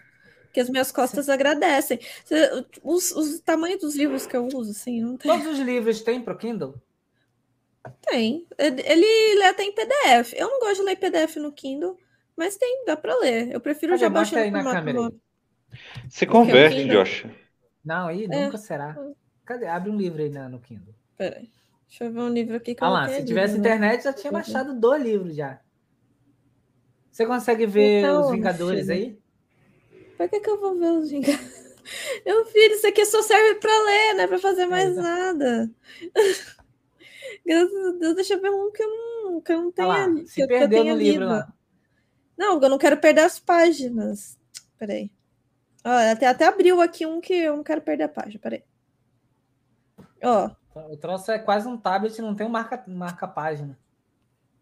Porque 0.45 0.59
as 0.61 0.69
minhas 0.69 0.91
costas 0.91 1.29
agradecem. 1.29 2.01
Cê- 2.25 2.67
Os, 2.83 3.13
os 3.13 3.39
tamanhos 3.41 3.81
dos 3.81 3.95
livros 3.95 4.27
que 4.27 4.37
eu 4.37 4.47
uso, 4.53 4.73
assim, 4.73 5.01
não 5.01 5.17
tem. 5.17 5.31
Todos 5.31 5.47
os 5.47 5.59
livros 5.61 6.03
tem 6.03 6.21
pro 6.21 6.37
Kindle? 6.37 6.75
Tem. 8.03 8.47
Ele, 8.59 9.35
lê 9.39 9.45
até 9.47 9.63
em 9.63 9.73
PDF. 9.73 10.33
Eu 10.35 10.49
não 10.51 10.59
gosto 10.61 10.79
de 10.81 10.83
ler 10.83 10.97
PDF 10.97 11.37
no 11.37 11.53
Kindle, 11.53 11.97
mas 12.37 12.57
tem, 12.57 12.85
dá 12.85 12.97
pra 12.97 13.17
ler. 13.19 13.53
Eu 13.53 13.61
prefiro 13.61 13.93
Cadê? 13.93 14.01
já 14.01 14.11
baixar 14.11 14.41
aí 14.41 14.51
na 14.51 14.65
câmera 14.65 15.01
aí. 15.07 15.79
Se 16.09 16.27
converte, 16.27 16.79
Kindle- 16.79 17.05
Josh. 17.05 17.27
Não, 17.85 18.09
aí 18.09 18.25
É. 18.25 18.29
nunca 18.47 18.59
será. 18.59 18.97
Cadê? 19.47 19.67
Abre 19.67 19.89
um 19.91 19.97
livro 19.97 20.21
aí 20.21 20.29
na- 20.31 20.49
no 20.49 20.59
Kindle. 20.61 20.95
Peraí. 21.17 21.49
Deixa 21.91 22.05
eu 22.05 22.13
ver 22.13 22.21
um 22.21 22.29
livro 22.29 22.57
aqui 22.57 22.73
que 22.75 22.85
Ah 22.85 22.87
eu 22.87 22.91
não 22.91 22.95
lá, 23.01 23.09
se 23.09 23.25
tivesse 23.25 23.55
lido, 23.55 23.65
né? 23.65 23.75
internet, 23.75 24.05
já 24.05 24.13
tinha 24.13 24.33
baixado 24.33 24.79
dois 24.79 25.03
livros 25.03 25.35
já. 25.35 25.61
Você 27.11 27.27
consegue 27.27 27.67
ver 27.67 28.05
Então, 28.05 28.23
os 28.23 28.31
Vingadores 28.31 28.89
aí? 28.89 29.19
Pra 30.17 30.29
que, 30.29 30.39
que 30.39 30.49
eu 30.49 30.61
vou 30.61 30.79
ver 30.79 30.93
os 30.93 31.11
Vingadores? 31.11 31.61
Meu 32.25 32.45
filho, 32.47 32.75
isso 32.75 32.87
aqui 32.87 33.05
só 33.05 33.21
serve 33.23 33.57
pra 33.59 33.73
ler, 33.85 34.15
não 34.15 34.21
é 34.23 34.27
pra 34.29 34.39
fazer 34.39 34.67
mais 34.67 34.95
tá. 34.95 35.03
nada. 35.03 35.71
Graças 37.45 37.87
a 37.87 37.91
Deus, 37.99 38.15
deixa 38.15 38.35
eu 38.35 38.41
ver 38.41 38.51
um 38.51 38.71
que 38.71 38.83
eu 38.83 38.89
não, 38.89 39.41
que 39.41 39.53
eu 39.53 39.61
não 39.63 39.69
Ah 39.69 39.73
tenha, 39.73 39.89
lá, 39.89 40.07
li- 40.07 40.23
que 40.23 40.29
se 40.29 40.41
eu- 40.43 40.47
que 40.47 40.55
eu 40.55 40.59
perdeu 40.61 40.83
tenha 40.83 40.95
no 40.95 41.01
livro 41.01 41.27
lá. 41.27 41.53
Não, 42.39 42.63
eu 42.63 42.69
não 42.69 42.79
quero 42.79 42.97
perder 42.99 43.23
as 43.23 43.39
páginas. 43.41 44.39
Peraí. 44.79 45.11
Ó, 45.85 45.91
até, 45.91 46.27
até 46.27 46.45
abriu 46.47 46.81
aqui 46.81 47.05
um 47.05 47.21
que 47.21 47.35
eu 47.35 47.57
não 47.57 47.65
quero 47.65 47.83
perder 47.83 48.05
a 48.05 48.09
página. 48.09 48.39
Peraí. 48.41 48.63
Ó, 50.23 50.51
O 50.75 50.97
troço 50.97 51.33
é 51.33 51.39
quase 51.39 51.67
um 51.67 51.77
tablet, 51.77 52.21
não 52.23 52.35
tem 52.35 52.47
um 52.47 52.51
marca, 52.51 52.83
marca 52.87 53.27
página. 53.27 53.79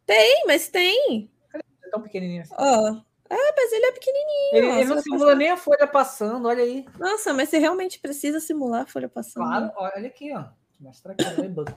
tem, 0.06 0.44
mas 0.46 0.68
tem. 0.68 1.30
É 1.52 1.90
tão 1.90 2.02
pequenininho 2.02 2.42
assim. 2.42 2.54
Ó. 2.56 3.00
É, 3.30 3.52
mas 3.54 3.72
ele 3.72 3.84
é 3.86 3.92
pequenininho. 3.92 4.54
Ele, 4.54 4.66
ele 4.80 4.84
não 4.86 5.02
simula 5.02 5.24
passar- 5.26 5.36
nem 5.36 5.50
a 5.50 5.56
folha 5.56 5.86
passando, 5.86 6.48
olha 6.48 6.62
aí. 6.64 6.86
Nossa, 6.98 7.34
mas 7.34 7.50
você 7.50 7.58
realmente 7.58 7.98
precisa 7.98 8.40
simular 8.40 8.82
a 8.82 8.86
folha 8.86 9.08
passando. 9.08 9.44
Claro, 9.44 9.70
olha 9.76 10.08
aqui, 10.08 10.34
ó. 10.34 10.46
Mostra 10.80 11.12
aqui 11.12 11.24
no 11.24 11.44
e-book. 11.44 11.74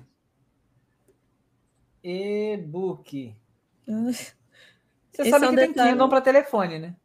E-book. 2.03 3.35
Você 3.85 5.23
Esse 5.23 5.29
sabe 5.29 5.45
é 5.45 5.47
um 5.49 5.51
que 5.51 5.57
tem 5.57 5.67
detalhe. 5.69 5.91
Kindle 5.91 6.09
para 6.09 6.21
telefone, 6.21 6.79
né? 6.79 6.95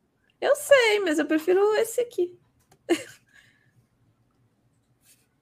Eu 0.41 0.55
sei, 0.55 1.01
mas 1.01 1.19
eu 1.19 1.27
prefiro 1.27 1.75
esse 1.75 2.01
aqui. 2.01 2.39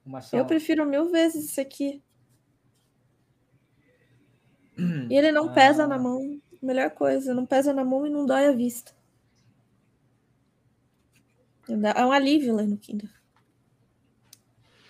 Uma 0.05 0.21
só. 0.21 0.37
Eu 0.37 0.45
prefiro 0.45 0.85
mil 0.85 1.09
vezes 1.11 1.45
esse 1.49 1.59
aqui. 1.61 2.01
E 5.09 5.15
ele 5.15 5.31
não 5.31 5.49
Ah. 5.49 5.53
pesa 5.53 5.87
na 5.87 5.97
mão. 5.97 6.39
Melhor 6.61 6.89
coisa, 6.91 7.33
não 7.33 7.45
pesa 7.45 7.73
na 7.73 7.83
mão 7.85 8.05
e 8.05 8.09
não 8.09 8.25
dói 8.25 8.47
a 8.47 8.51
vista. 8.51 8.91
É 11.95 12.05
um 12.05 12.11
alívio 12.11 12.55
ler 12.55 12.67
no 12.67 12.77
Kindle. 12.77 13.09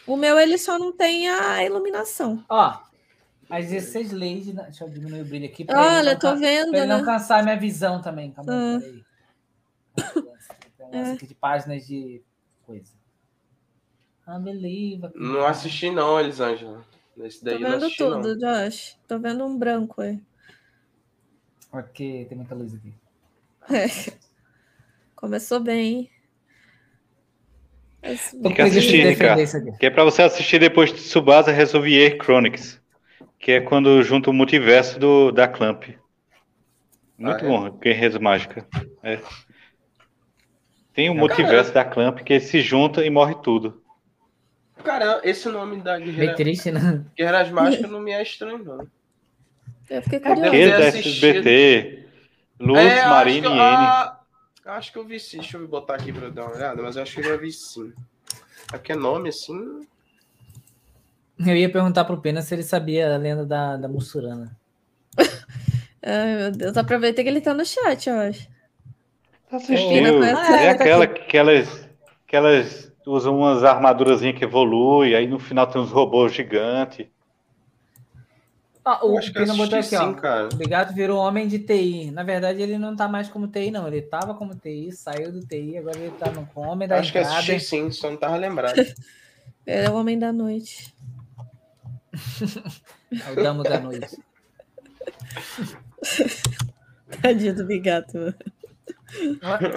O 0.07 0.15
meu, 0.17 0.37
ele 0.37 0.57
só 0.57 0.77
não 0.77 0.91
tem 0.91 1.29
a 1.29 1.63
iluminação. 1.63 2.43
Ó, 2.49 2.79
as 3.49 3.65
16 3.67 4.11
leis. 4.11 4.45
de- 4.45 4.53
Deixa 4.53 4.83
eu 4.83 4.89
diminuir 4.89 5.21
o 5.21 5.25
brilho 5.25 5.45
aqui. 5.45 5.65
Olha, 5.69 6.11
eu 6.11 6.19
tô 6.19 6.27
ca- 6.29 6.35
vendo, 6.35 6.69
Pra 6.71 6.79
ele 6.79 6.87
não 6.87 6.99
né? 6.99 7.05
cansar 7.05 7.43
minha 7.43 7.57
visão 7.57 8.01
também. 8.01 8.31
Calma 8.31 8.51
Ah. 8.53 8.75
aí, 8.77 8.81
peraí. 8.81 9.03
Tem 10.77 10.85
um 10.87 10.93
É. 11.05 11.11
aqui 11.13 11.27
de 11.27 11.35
páginas 11.35 11.85
de 11.87 12.21
coisa. 12.65 12.93
Unbelievable. 14.27 15.13
Não 15.19 15.45
assisti, 15.45 15.89
não, 15.91 16.19
Elisângela. 16.19 16.83
Nesse 17.15 17.39
Tô 17.39 17.45
daí 17.45 17.59
não 17.59 17.71
vendo 17.71 17.85
assisti, 17.85 17.97
tudo, 17.97 18.35
não. 18.35 18.37
Josh. 18.37 18.97
Tô 19.07 19.19
vendo 19.19 19.45
um 19.45 19.57
branco 19.57 20.01
aí. 20.01 20.19
Porque 21.69 22.25
tem 22.27 22.37
muita 22.37 22.55
luz 22.55 22.73
aqui. 22.73 22.93
Começou 25.15 25.59
bem. 25.59 26.09
Tô 28.41 28.41
Tem 28.43 28.53
que 28.53 28.61
assistir, 28.61 29.07
aqui. 29.07 29.77
Que 29.79 29.85
é 29.87 29.89
pra 29.89 30.03
você 30.03 30.21
assistir 30.21 30.59
depois 30.59 30.91
de 30.93 30.99
Tsubasa 30.99 31.51
Resolvier 31.51 32.17
Chronicles. 32.21 32.79
Que 33.39 33.53
é 33.53 33.61
quando 33.61 34.01
junta 34.03 34.29
o 34.29 34.33
multiverso 34.33 34.99
do, 34.99 35.31
da 35.31 35.47
Clamp. 35.47 35.83
Muito 37.17 37.43
Ah, 37.43 37.47
é? 37.47 37.47
bom, 37.47 37.71
Guerreiros 37.79 38.19
Mágica. 38.19 38.67
É. 39.01 39.19
Tem 40.93 41.09
o 41.09 41.13
É, 41.13 41.15
multiverso 41.15 41.73
da 41.73 41.83
Clamp 41.83 42.19
que 42.19 42.39
se 42.39 42.61
junta 42.61 43.03
e 43.03 43.09
morre 43.09 43.35
tudo. 43.41 43.81
Cara, 44.85 45.19
esse 45.23 45.49
nome 45.49 45.81
da 45.81 45.97
Bem 45.97 46.05
Guerreira, 46.05 46.35
triste, 46.35 46.71
né? 46.71 47.03
Guerreiras 47.17 47.49
Mágicas 47.51 47.89
não 47.89 47.99
me 47.99 48.11
é 48.11 48.21
estranho, 48.21 48.63
não. 48.63 48.87
Eu 49.89 50.01
fiquei 50.03 50.19
ter 50.19 50.35
da. 50.77 50.85
SBT. 50.85 52.05
Luz, 52.59 52.79
É, 52.79 53.01
acho 53.01 53.29
e 53.29 53.41
que, 53.41 53.47
N. 53.47 53.59
ah, 53.59 54.19
acho 54.65 54.91
que 54.93 54.97
eu 54.97 55.05
vi 55.05 55.19
sim. 55.19 55.37
Deixa 55.39 55.57
eu 55.57 55.67
botar 55.67 55.95
aqui 55.95 56.13
pra 56.13 56.25
eu 56.27 56.31
dar 56.31 56.45
uma 56.45 56.55
olhada, 56.55 56.81
mas 56.81 56.95
eu 56.95 57.01
acho 57.03 57.13
que 57.15 57.19
eu 57.19 57.23
já 57.25 57.35
vi 57.37 57.51
sim. 57.51 57.91
É 58.71 58.77
porque 58.77 58.95
nome 58.95 59.29
assim. 59.29 59.85
Eu 61.39 61.55
ia 61.55 61.69
perguntar 61.69 62.05
pro 62.05 62.21
Pena 62.21 62.41
se 62.41 62.53
ele 62.55 62.63
sabia 62.63 63.13
a 63.13 63.17
lenda 63.17 63.45
da, 63.45 63.75
da 63.75 63.87
Mussurana. 63.89 64.55
Ai, 66.01 66.35
meu 66.37 66.51
Deus. 66.51 66.77
Aproveitei 66.77 67.23
que 67.23 67.29
ele 67.29 67.41
tá 67.41 67.53
no 67.53 67.65
chat, 67.65 68.07
eu 68.09 68.17
acho. 68.19 68.47
Tá 69.49 69.57
assistindo. 69.57 70.17
com 70.17 70.23
essa- 70.23 70.55
É 70.61 70.69
aquela 70.69 71.05
que 71.07 71.37
elas, 71.37 71.89
que 72.27 72.35
elas 72.35 72.84
usam 73.05 73.37
umas 73.37 73.63
armadurazinhas 73.63 74.37
que 74.37 74.43
evoluem, 74.43 75.15
aí 75.15 75.27
no 75.27 75.39
final 75.39 75.67
tem 75.67 75.81
uns 75.81 75.91
robôs 75.91 76.33
gigantes. 76.33 77.07
Ah, 78.83 79.03
o 79.03 79.19
que 79.19 79.31
Pena 79.31 79.55
botou 79.55 79.79
aqui, 79.79 79.87
sim, 79.87 79.95
ó. 79.95 80.13
cara. 80.13 80.49
O 80.53 80.55
Bigato 80.55 80.93
virou 80.93 81.17
homem 81.17 81.47
de 81.47 81.57
TI. 81.57 82.11
Na 82.11 82.21
verdade, 82.21 82.61
ele 82.61 82.77
não 82.77 82.95
tá 82.95 83.07
mais 83.07 83.27
como 83.27 83.47
TI, 83.47 83.71
não. 83.71 83.87
Ele 83.87 84.03
tava 84.03 84.35
como 84.35 84.53
TI, 84.53 84.91
saiu 84.91 85.31
do 85.31 85.39
TI, 85.39 85.79
agora 85.79 85.97
ele 85.97 86.11
tá 86.11 86.29
no 86.31 86.47
homem 86.55 86.87
da 86.87 86.99
Acho 86.99 87.11
que 87.11 87.17
entrada. 87.17 87.39
assisti 87.39 87.59
sim, 87.59 87.91
só 87.91 88.11
não 88.11 88.17
tava 88.17 88.35
lembrado. 88.35 88.75
Ele 89.65 89.87
é 89.87 89.89
o 89.89 89.95
homem 89.95 90.19
da 90.19 90.31
noite. 90.31 90.93
É 93.11 93.31
o 93.31 93.35
Damo 93.35 93.63
da 93.63 93.79
Noite. 93.79 94.17
Tadinho 97.21 97.55
do 97.55 97.65
bigato. 97.65 98.33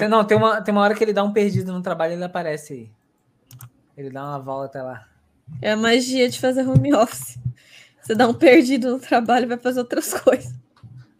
Não, 0.09 0.25
tem 0.25 0.37
uma, 0.37 0.61
tem 0.61 0.73
uma 0.75 0.83
hora 0.83 0.95
que 0.95 1.05
ele 1.05 1.13
dá 1.13 1.23
um 1.23 1.33
perdido 1.33 1.73
no 1.73 1.83
trabalho 1.83 2.13
e 2.13 2.17
ele 2.17 2.25
aparece 2.25 2.73
aí. 2.73 2.91
Ele 3.99 4.11
dá 4.11 4.23
uma 4.25 4.39
volta 4.39 4.83
lá. 4.83 5.09
É 5.61 5.73
a 5.73 5.77
magia 5.77 6.29
de 6.29 6.39
fazer 6.41 6.67
home 6.67 6.95
office. 6.95 7.37
Você 8.01 8.15
dá 8.15 8.29
um 8.29 8.33
perdido 8.35 8.93
no 8.93 9.01
trabalho 9.01 9.45
e 9.45 9.49
vai 9.49 9.59
fazer 9.59 9.81
outras 9.81 10.15
coisas. 10.15 10.55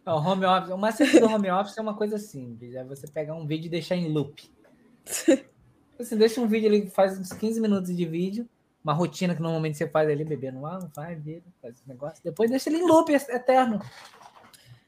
Não, 0.05 0.15
home 0.15 0.45
office, 0.45 0.71
o 0.71 0.77
macete 0.77 1.19
do 1.19 1.25
home 1.27 1.51
office 1.51 1.77
é 1.77 1.81
uma 1.81 1.93
coisa 1.93 2.17
simples. 2.17 2.73
É 2.73 2.83
você 2.83 3.05
pegar 3.05 3.35
um 3.35 3.45
vídeo 3.45 3.67
e 3.67 3.69
deixar 3.69 3.95
em 3.95 4.07
loop. 4.11 4.49
Assim, 5.99 6.15
deixa 6.17 6.39
um 6.39 6.47
vídeo, 6.47 6.67
ele 6.67 6.89
faz 6.89 7.19
uns 7.19 7.33
15 7.33 7.59
minutos 7.59 7.93
de 7.95 8.05
vídeo, 8.05 8.47
uma 8.81 8.93
rotina 8.93 9.35
que 9.35 9.41
normalmente 9.41 9.77
você 9.77 9.85
faz 9.85 10.09
ali, 10.09 10.23
bebendo 10.23 10.65
água, 10.65 10.89
vai, 10.95 11.13
vira, 11.13 11.43
faz 11.61 11.75
esse 11.75 11.83
negócio. 11.85 12.23
Depois 12.23 12.49
deixa 12.49 12.69
ele 12.69 12.79
em 12.79 12.87
loop 12.87 13.11
eterno. 13.11 13.81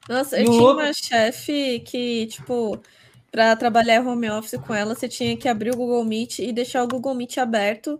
Nossa, 0.08 0.38
eu 0.40 0.44
o 0.48 0.50
tinha 0.50 0.62
louco- 0.62 0.80
uma 0.80 0.92
chefe 0.94 1.80
que, 1.80 2.26
tipo, 2.28 2.80
pra 3.32 3.56
trabalhar 3.56 4.06
home 4.06 4.30
office 4.30 4.60
com 4.60 4.72
ela, 4.74 4.94
você 4.94 5.08
tinha 5.08 5.36
que 5.36 5.48
abrir 5.48 5.72
o 5.72 5.76
Google 5.76 6.04
Meet 6.04 6.38
e 6.40 6.52
deixar 6.52 6.84
o 6.84 6.88
Google 6.88 7.14
Meet 7.14 7.38
aberto. 7.38 7.98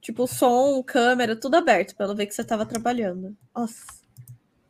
Tipo, 0.00 0.26
som, 0.26 0.82
câmera, 0.82 1.36
tudo 1.36 1.54
aberto, 1.56 1.94
pra 1.94 2.06
ela 2.06 2.14
ver 2.14 2.26
que 2.26 2.34
você 2.34 2.42
tava 2.42 2.66
trabalhando. 2.66 3.36
Nossa. 3.54 3.84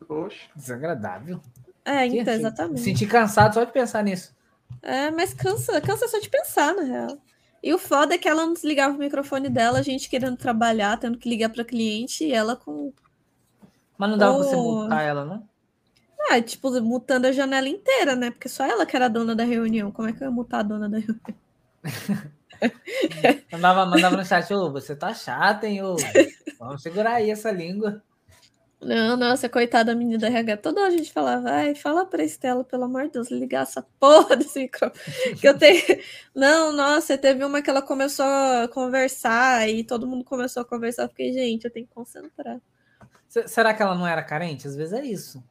Poxa. 0.07 0.49
Desagradável. 0.55 1.41
É, 1.85 2.07
então, 2.07 2.25
Me 2.35 2.39
exatamente. 2.41 2.81
senti 2.81 3.07
cansado 3.07 3.55
só 3.55 3.65
de 3.65 3.73
pensar 3.73 4.03
nisso. 4.05 4.35
É, 4.83 5.11
mas 5.11 5.33
cansa, 5.35 5.81
cansa 5.81 6.07
só 6.09 6.19
de 6.19 6.29
pensar, 6.29 6.75
na 6.75 6.83
real. 6.83 7.19
E 7.63 7.73
o 7.73 7.79
foda 7.79 8.15
é 8.15 8.19
que 8.19 8.29
ela 8.29 8.45
não 8.45 8.53
desligava 8.53 8.95
o 8.95 8.99
microfone 8.99 9.49
dela, 9.49 9.79
a 9.79 9.83
gente 9.83 10.09
querendo 10.11 10.37
trabalhar, 10.37 10.99
tendo 10.99 11.17
que 11.19 11.29
ligar 11.29 11.49
pra 11.49 11.65
cliente, 11.65 12.25
e 12.25 12.33
ela 12.33 12.55
com. 12.57 12.93
Mas 13.97 14.11
não 14.11 14.19
dava 14.19 14.35
pra 14.39 14.45
você 14.45 14.57
Oh. 14.57 14.63
multar 14.63 15.03
ela, 15.03 15.25
não? 15.25 15.49
Ah, 16.31 16.41
tipo, 16.41 16.71
mutando 16.81 17.27
a 17.27 17.33
janela 17.33 17.69
inteira, 17.69 18.17
né? 18.17 18.31
Porque 18.31 18.49
só 18.49 18.65
ela 18.65 18.87
que 18.87 18.97
era 18.97 19.07
a 19.07 19.09
dona 19.09 19.35
da 19.35 19.45
reunião. 19.45 19.91
Como 19.93 20.09
é 20.09 20.13
que 20.13 20.23
eu 20.23 20.27
ia 20.27 20.31
mutar 20.31 20.61
a 20.61 20.63
dona 20.63 20.89
da 20.89 20.99
reunião? 20.99 21.21
Mandava, 23.53 23.85
mandava 23.85 24.17
no 24.17 24.25
chat, 24.25 24.53
ô, 24.55 24.71
você 24.71 24.97
tá 24.97 25.13
chata, 25.13 25.67
hein, 25.67 25.83
ô. 25.83 25.97
Vamos 26.59 26.83
segurar 26.83 27.15
aí 27.15 27.31
essa 27.31 27.51
língua. 27.51 28.03
Não, 28.81 29.17
nossa, 29.17 29.49
coitada 29.49 29.93
da 29.93 29.99
menina 29.99 30.19
da 30.19 30.27
RH. 30.29 30.59
Toda 30.59 30.81
hora 30.83 30.89
a 30.93 30.97
gente 30.97 31.13
falava, 31.13 31.51
ai, 31.51 31.75
fala 31.75 32.05
pra 32.05 32.23
Estela, 32.23 32.63
pelo 32.63 32.85
amor 32.85 33.05
de 33.05 33.13
Deus, 33.13 33.31
ligar 33.31 33.63
essa 33.63 33.83
porra 33.99 34.37
desse 34.37 34.59
microfone. 34.61 35.37
Que 35.41 35.49
eu 35.49 35.59
tenho. 35.59 35.83
Não, 36.35 36.73
nossa, 36.73 37.17
teve 37.17 37.45
uma 37.45 37.63
que 37.63 37.71
ela 37.71 37.81
começou 37.83 38.27
a 38.27 38.69
conversar 38.69 39.69
e 39.69 39.85
todo 39.85 40.07
mundo 40.07 40.25
começou 40.25 40.63
a 40.63 40.67
conversar. 40.67 41.05
Eu 41.05 41.09
fiquei, 41.09 41.33
gente, 41.33 41.65
eu 41.65 41.71
tenho 41.71 41.87
que 41.87 41.95
concentrar. 41.95 42.61
Se- 43.29 43.49
Será 43.49 43.73
que 43.73 43.83
ela 43.83 43.95
não 43.95 44.07
era 44.07 44.23
carente? 44.23 44.69
Às 44.69 44.77
vezes 44.77 44.93
é 44.93 45.05
isso. 45.05 45.43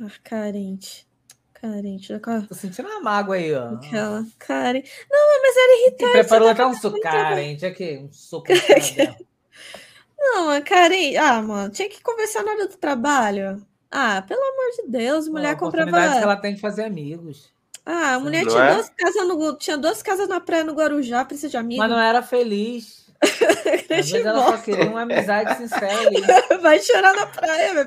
Ah, 0.00 0.10
carente. 0.24 1.06
Carente. 1.52 2.08
já 2.08 2.18
Tô 2.18 2.54
sentindo 2.54 2.88
uma 2.88 3.00
mágoa 3.00 3.34
aí, 3.34 3.54
ó. 3.54 3.74
Aquela. 3.74 4.24
Carente. 4.38 4.90
Não, 5.10 5.42
mas 5.42 5.56
era 5.56 5.66
Quem 5.66 5.86
irritante. 5.86 6.12
preparou 6.12 6.48
você 6.48 6.52
até 6.52 6.66
um 6.66 6.74
suco 6.74 7.00
carente 7.00 7.66
aqui, 7.66 7.98
um 7.98 8.10
soco. 8.12 8.46
Não, 10.18 10.50
a 10.50 10.60
carente. 10.62 11.16
Ah, 11.18 11.42
mano, 11.42 11.70
tinha 11.70 11.88
que 11.88 12.02
conversar 12.02 12.42
na 12.44 12.52
hora 12.52 12.68
do 12.68 12.76
trabalho. 12.76 13.64
Ah, 13.90 14.22
pelo 14.22 14.40
amor 14.40 14.70
de 14.76 14.90
Deus, 14.90 15.28
mulher 15.28 15.54
oportunidades 15.54 15.92
que 15.92 16.06
comprava. 16.06 16.22
ela 16.32 16.36
tem 16.36 16.54
de 16.54 16.60
fazer 16.60 16.84
amigos. 16.84 17.50
Ah, 17.84 18.14
a 18.14 18.20
mulher 18.20 18.44
Não 18.44 18.52
tinha, 18.52 18.64
é? 18.64 18.74
duas 18.74 18.88
casas 18.90 19.28
no, 19.28 19.56
tinha 19.56 19.76
duas 19.76 20.02
casas 20.02 20.28
na 20.28 20.38
praia 20.40 20.64
no 20.64 20.74
Guarujá, 20.74 21.24
precisa 21.24 21.48
de 21.48 21.56
amigo. 21.56 21.80
Mas 21.80 21.90
não 21.90 21.98
era 21.98 22.22
feliz. 22.22 23.10
Às 23.22 23.86
vezes 24.10 24.24
ela 24.24 24.44
só 24.44 24.58
queria 24.58 24.86
uma 24.86 25.02
amizade 25.02 25.56
sincera 25.56 26.06
ali. 26.06 26.22
Vai 26.62 26.78
chorar 26.80 27.14
na 27.14 27.26
praia, 27.26 27.74
meu. 27.74 27.86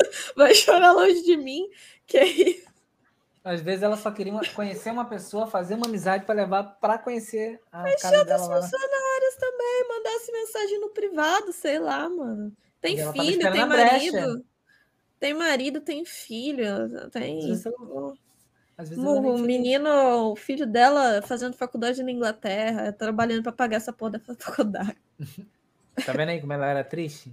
Vai 0.36 0.54
chorar 0.54 0.92
longe 0.92 1.22
de 1.22 1.36
mim. 1.36 1.68
Que 2.06 2.18
é 2.18 2.24
isso? 2.26 2.70
Às 3.42 3.62
vezes 3.62 3.82
ela 3.82 3.96
só 3.96 4.10
queria 4.10 4.38
conhecer 4.54 4.90
uma 4.90 5.06
pessoa, 5.06 5.46
fazer 5.46 5.74
uma 5.74 5.86
amizade 5.86 6.26
para 6.26 6.34
levar 6.34 6.62
para 6.62 6.98
conhecer 6.98 7.58
a 7.72 7.84
casa 7.96 8.24
dela 8.24 8.46
lá. 8.46 8.54
na- 8.56 8.62
funcionárias 8.62 9.36
também, 9.38 9.88
mandasse 9.88 10.32
mensagem 10.32 10.80
no 10.80 10.90
privado, 10.90 11.52
sei 11.52 11.78
lá, 11.78 12.08
mano. 12.08 12.52
Tem 12.80 12.96
Mas 12.96 13.04
tava 13.06 13.22
filho, 13.24 13.52
tem 13.52 13.62
a 13.62 13.66
brecha. 13.66 14.12
marido. 14.12 14.44
Tem 15.18 15.34
marido, 15.34 15.80
tem 15.80 16.04
filho, 16.04 17.10
tem. 17.10 17.40
ela 17.50 18.10
O 18.96 19.38
menino, 19.38 20.32
o 20.32 20.36
filho 20.36 20.66
dela 20.66 21.20
fazendo 21.22 21.54
faculdade 21.54 22.02
na 22.02 22.10
Inglaterra, 22.10 22.92
trabalhando 22.92 23.42
pra 23.42 23.52
pagar 23.52 23.76
essa 23.76 23.92
porra 23.92 24.12
da 24.12 24.20
faculdade. 24.36 24.96
Tá 26.04 26.12
vendo 26.12 26.30
aí 26.30 26.40
como 26.40 26.52
ela 26.52 26.66
era 26.66 26.84
triste? 26.84 27.32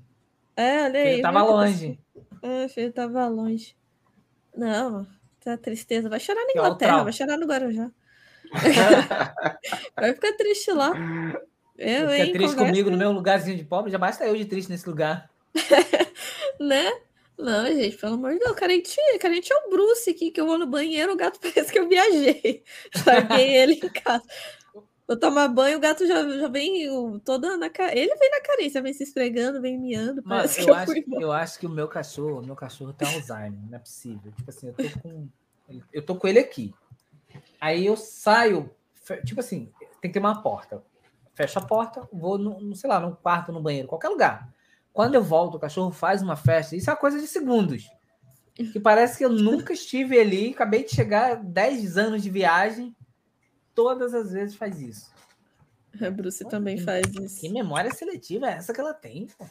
É, 0.55 0.83
olha 0.83 0.99
aí. 0.99 1.07
Ele 1.07 1.21
tava 1.21 1.41
viu? 1.43 1.51
longe. 1.51 1.99
É, 2.15 2.26
o 2.41 2.69
filho 2.69 2.91
tava 2.91 3.27
longe. 3.27 3.75
Não, 4.55 5.05
tá 5.43 5.57
tristeza. 5.57 6.09
Vai 6.09 6.19
chorar 6.19 6.43
na 6.45 6.51
Inglaterra, 6.51 7.03
vai 7.03 7.13
chorar 7.13 7.37
no 7.37 7.45
Guarujá. 7.45 7.91
vai 9.95 10.13
ficar 10.13 10.33
triste 10.33 10.71
lá. 10.71 10.91
Eu, 11.77 12.09
Fica 12.09 12.17
hein, 12.25 12.31
triste 12.31 12.55
conversa- 12.55 12.65
comigo 12.65 12.89
no 12.89 12.97
meu 12.97 13.11
lugarzinho 13.11 13.57
de 13.57 13.63
pobre, 13.63 13.91
já 13.91 13.97
basta 13.97 14.25
eu 14.25 14.35
de 14.35 14.45
triste 14.45 14.69
nesse 14.69 14.87
lugar. 14.89 15.29
Né? 16.59 16.91
Não, 17.37 17.67
gente, 17.67 17.95
pelo 17.97 18.15
amor 18.15 18.33
de 18.33 18.39
Deus, 18.39 18.55
carente, 18.55 18.95
carente 19.19 19.53
é 19.53 19.55
o 19.55 19.69
Bruce 19.69 20.09
aqui, 20.09 20.31
que 20.31 20.41
eu 20.41 20.47
vou 20.47 20.57
no 20.57 20.65
banheiro, 20.65 21.13
o 21.13 21.15
gato 21.15 21.37
parece 21.43 21.71
que 21.71 21.77
eu 21.77 21.87
viajei. 21.87 22.63
Larguei 23.05 23.55
ele 23.57 23.73
em 23.73 23.89
casa. 23.89 24.23
Vou 25.07 25.17
tomar 25.17 25.47
banho, 25.47 25.77
o 25.77 25.79
gato 25.79 26.05
já, 26.05 26.27
já 26.27 26.49
vem 26.49 26.89
toda 27.19 27.55
na 27.55 27.69
cara. 27.69 27.97
Ele 27.97 28.13
vem 28.15 28.29
na 28.29 28.41
carência, 28.41 28.81
vem 28.81 28.91
se 28.93 29.03
esfregando, 29.03 29.61
vem 29.61 29.79
miando. 29.79 30.21
Que 30.21 30.29
eu 30.29 30.67
eu 30.67 30.73
acho, 30.73 30.91
eu 31.11 31.31
acho 31.31 31.59
que 31.59 31.65
o 31.65 31.69
meu 31.69 31.87
cachorro, 31.87 32.45
meu 32.45 32.55
cachorro 32.55 32.91
tem 32.91 33.07
Alzheimer, 33.07 33.59
não 33.69 33.77
é 33.77 33.79
possível. 33.79 34.33
Tipo 34.33 34.49
assim, 34.49 34.67
eu 34.67 34.73
tô 34.73 34.99
com. 34.99 35.27
Eu 35.93 36.05
tô 36.05 36.15
com 36.15 36.27
ele 36.27 36.39
aqui. 36.39 36.73
Aí 37.59 37.85
eu 37.85 37.95
saio, 37.95 38.69
tipo 39.25 39.39
assim, 39.39 39.71
tem 40.01 40.11
que 40.11 40.13
ter 40.13 40.19
uma 40.19 40.41
porta. 40.41 40.83
Fecho 41.33 41.59
a 41.59 41.61
porta, 41.61 42.07
vou 42.11 42.37
no, 42.37 42.75
sei 42.75 42.89
lá, 42.89 42.99
no 42.99 43.15
quarto, 43.15 43.51
no 43.51 43.61
banheiro, 43.61 43.87
qualquer 43.87 44.09
lugar. 44.09 44.51
Quando 44.91 45.15
eu 45.15 45.23
volto, 45.23 45.55
o 45.55 45.59
cachorro 45.59 45.91
faz 45.91 46.21
uma 46.21 46.35
festa, 46.35 46.75
isso 46.75 46.89
é 46.89 46.93
uma 46.93 46.99
coisa 46.99 47.19
de 47.19 47.27
segundos. 47.27 47.87
Que 48.55 48.79
parece 48.79 49.19
que 49.19 49.25
eu 49.25 49.29
nunca 49.29 49.71
estive 49.71 50.19
ali, 50.19 50.49
acabei 50.49 50.83
de 50.83 50.89
chegar, 50.89 51.35
10 51.35 51.97
anos 51.97 52.23
de 52.23 52.29
viagem, 52.29 52.95
todas 53.77 54.11
as 54.15 54.31
vezes 54.31 54.55
faz 54.55 54.81
isso. 54.81 55.11
A 56.01 56.09
Bruce 56.09 56.43
também 56.45 56.79
faz 56.79 57.05
isso. 57.13 57.41
Que 57.41 57.47
memória 57.47 57.93
seletiva 57.93 58.47
é 58.47 58.53
essa 58.53 58.73
que 58.73 58.81
ela 58.81 58.93
tem? 58.93 59.27
pô? 59.37 59.45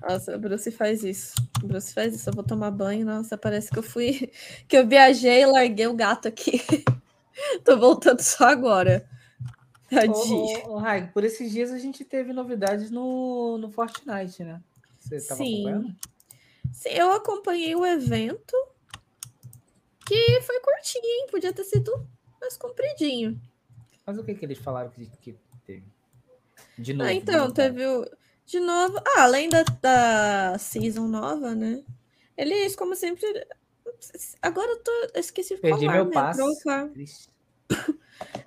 Nossa, 0.00 0.34
a 0.34 0.38
Bruce 0.38 0.70
faz 0.70 1.04
isso. 1.04 1.34
A 1.62 1.66
Bruce 1.66 1.92
faz 1.92 2.14
isso. 2.14 2.30
Eu 2.30 2.32
vou 2.32 2.42
tomar 2.42 2.70
banho. 2.70 3.04
Nossa, 3.04 3.36
parece 3.36 3.70
que 3.70 3.78
eu 3.78 3.82
fui. 3.82 4.32
Que 4.66 4.78
eu 4.78 4.86
viajei 4.86 5.42
e 5.42 5.46
larguei 5.46 5.86
o 5.86 5.92
gato 5.92 6.28
aqui. 6.28 6.62
Tô 7.62 7.76
voltando 7.76 8.22
só 8.22 8.46
agora. 8.46 9.06
Tadinho. 9.90 10.66
Ô, 10.66 10.76
ô, 10.76 10.78
ô, 10.78 11.08
por 11.12 11.24
esses 11.24 11.52
dias 11.52 11.70
a 11.70 11.78
gente 11.78 12.06
teve 12.06 12.32
novidades 12.32 12.90
no, 12.90 13.58
no 13.58 13.70
Fortnite, 13.70 14.44
né? 14.44 14.62
Você 14.98 15.16
estava 15.16 15.42
acompanhando? 15.42 15.96
Sim, 16.72 16.88
eu 16.88 17.12
acompanhei 17.12 17.76
o 17.76 17.84
evento. 17.84 18.56
Que 20.06 20.40
foi 20.40 20.58
curtinho, 20.60 21.04
hein? 21.04 21.26
Podia 21.30 21.52
ter 21.52 21.64
sido 21.64 22.08
mais 22.40 22.56
compridinho. 22.56 23.40
Mas 24.06 24.18
o 24.18 24.24
que, 24.24 24.34
que 24.34 24.44
eles 24.44 24.58
falaram 24.58 24.90
que, 24.90 25.06
que 25.20 25.36
teve? 25.64 25.84
De 26.78 26.94
novo. 26.94 27.10
Ah, 27.10 27.12
então, 27.12 27.48
né? 27.48 27.54
teve 27.54 27.86
o. 27.86 28.08
De 28.46 28.60
novo. 28.60 28.98
Ah, 29.06 29.24
além 29.24 29.48
da, 29.48 29.62
da 29.82 30.58
season 30.58 31.06
nova, 31.06 31.54
né? 31.54 31.82
Eles, 32.36 32.74
como 32.74 32.94
sempre. 32.96 33.26
Agora 34.40 34.70
eu 34.70 34.82
tô. 34.82 34.90
Eu 35.14 35.20
esqueci 35.20 35.56
de 35.56 35.60
Perdi 35.60 35.86
falar, 35.86 35.96
meu 35.96 36.04
né? 36.06 36.12
passe. 36.12 37.28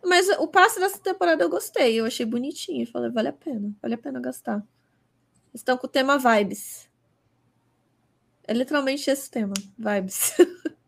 Mas 0.03 0.27
o 0.29 0.47
passe 0.47 0.79
dessa 0.79 0.99
temporada 0.99 1.43
eu 1.43 1.49
gostei, 1.49 1.99
eu 1.99 2.05
achei 2.05 2.25
bonitinho. 2.25 2.87
Falei, 2.87 3.11
vale 3.11 3.27
a 3.29 3.33
pena, 3.33 3.71
vale 3.81 3.95
a 3.95 3.97
pena 3.97 4.19
gastar. 4.19 4.65
Estão 5.53 5.77
com 5.77 5.87
o 5.87 5.89
tema 5.89 6.17
vibes. 6.17 6.89
É 8.47 8.53
literalmente 8.53 9.09
esse 9.09 9.29
tema, 9.29 9.53
vibes. 9.77 10.35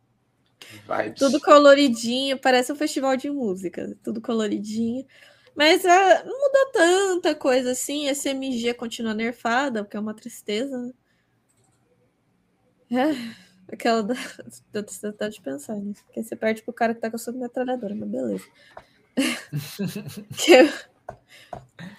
Vibes. 0.88 1.20
Tudo 1.20 1.40
coloridinho, 1.40 2.38
parece 2.38 2.72
um 2.72 2.76
festival 2.76 3.16
de 3.16 3.30
música, 3.30 3.96
tudo 4.04 4.22
coloridinho. 4.22 5.06
Mas 5.56 5.86
é, 5.86 6.24
não 6.24 6.40
muda 6.40 6.72
tanta 6.74 7.36
coisa 7.36 7.72
assim. 7.72 8.08
A 8.08 8.12
SMG 8.12 8.74
continua 8.74 9.14
nerfada, 9.14 9.84
porque 9.84 9.96
é 9.96 10.00
uma 10.00 10.14
tristeza. 10.14 10.78
né? 10.78 10.94
É, 13.70 13.74
aquela 13.74 14.04
da, 14.04 14.14
da 14.74 14.84
tristeza 14.84 15.30
de 15.30 15.42
pensar 15.42 15.76
nisso. 15.76 16.04
Porque 16.06 16.24
você 16.24 16.36
perde 16.36 16.64
pro 16.64 16.74
cara 16.74 16.94
que 16.94 17.02
tá 17.02 17.10
com 17.10 17.16
a 17.16 17.20
sua 17.20 17.34
metralhadora, 17.34 17.96
mas 17.96 18.10
beleza. 18.10 18.46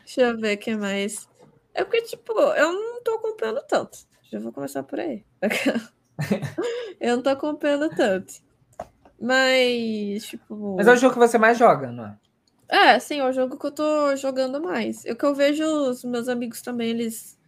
Deixa 0.05 0.21
eu 0.23 0.39
ver 0.39 0.57
o 0.57 0.59
que 0.59 0.77
mais. 0.77 1.29
É 1.73 1.85
porque, 1.85 2.03
tipo, 2.03 2.33
eu 2.33 2.73
não 2.73 3.03
tô 3.03 3.13
acompanhando 3.13 3.63
tanto. 3.67 3.99
Já 4.31 4.39
vou 4.39 4.53
começar 4.53 4.83
por 4.83 4.99
aí. 4.99 5.25
eu 7.01 7.17
não 7.17 7.23
tô 7.23 7.31
acompanhando 7.31 7.89
tanto. 7.91 8.35
Mas, 9.21 10.27
tipo. 10.27 10.77
Mas 10.77 10.87
é 10.87 10.93
o 10.93 10.97
jogo 10.97 11.15
que 11.15 11.19
você 11.19 11.39
mais 11.39 11.59
joga, 11.59 11.91
não 11.91 12.07
é? 12.07 12.19
É, 12.69 12.99
sim, 12.99 13.21
é 13.21 13.25
o 13.25 13.33
jogo 13.33 13.59
que 13.59 13.67
eu 13.67 13.71
tô 13.71 14.17
jogando 14.17 14.61
mais. 14.61 15.05
O 15.05 15.15
que 15.15 15.25
eu 15.25 15.35
vejo 15.35 15.65
os 15.65 16.05
meus 16.05 16.29
amigos 16.29 16.61
também, 16.61 16.91
eles. 16.91 17.39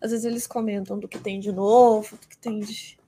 Às 0.00 0.10
vezes 0.10 0.26
eles 0.26 0.46
comentam 0.46 0.98
do 0.98 1.08
que 1.08 1.18
tem 1.18 1.40
de 1.40 1.52
novo, 1.52 2.16
do 2.16 2.28
que 2.28 2.36
tem 2.36 2.60
de 2.60 2.98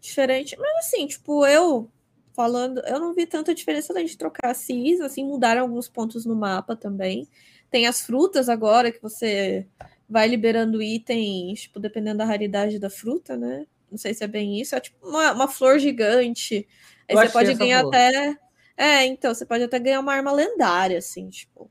diferente. 0.00 0.56
Mas 0.58 0.86
assim, 0.86 1.06
tipo, 1.06 1.44
eu 1.46 1.90
falando, 2.34 2.80
eu 2.86 3.00
não 3.00 3.14
vi 3.14 3.26
tanta 3.26 3.54
diferença 3.54 3.92
além 3.92 4.04
de 4.04 4.16
trocar 4.16 4.50
a 4.50 4.54
CIS, 4.54 5.00
assim, 5.00 5.24
mudaram 5.24 5.62
alguns 5.62 5.88
pontos 5.88 6.26
no 6.26 6.36
mapa 6.36 6.76
também. 6.76 7.26
Tem 7.70 7.86
as 7.86 8.02
frutas 8.02 8.48
agora 8.48 8.92
que 8.92 9.02
você 9.02 9.66
vai 10.08 10.28
liberando 10.28 10.82
itens, 10.82 11.62
tipo, 11.62 11.80
dependendo 11.80 12.18
da 12.18 12.24
raridade 12.24 12.78
da 12.78 12.90
fruta, 12.90 13.36
né? 13.36 13.66
Não 13.90 13.98
sei 13.98 14.12
se 14.14 14.22
é 14.22 14.28
bem 14.28 14.60
isso. 14.60 14.74
É 14.74 14.80
tipo 14.80 15.06
uma, 15.06 15.32
uma 15.32 15.48
flor 15.48 15.78
gigante. 15.78 16.68
Aí 17.08 17.16
Eu 17.16 17.20
você 17.20 17.28
pode 17.28 17.54
ganhar 17.54 17.80
flor. 17.80 17.94
até. 17.94 18.38
É, 18.76 19.04
então, 19.06 19.34
você 19.34 19.46
pode 19.46 19.64
até 19.64 19.78
ganhar 19.78 20.00
uma 20.00 20.12
arma 20.12 20.32
lendária, 20.32 20.98
assim, 20.98 21.28
tipo. 21.28 21.70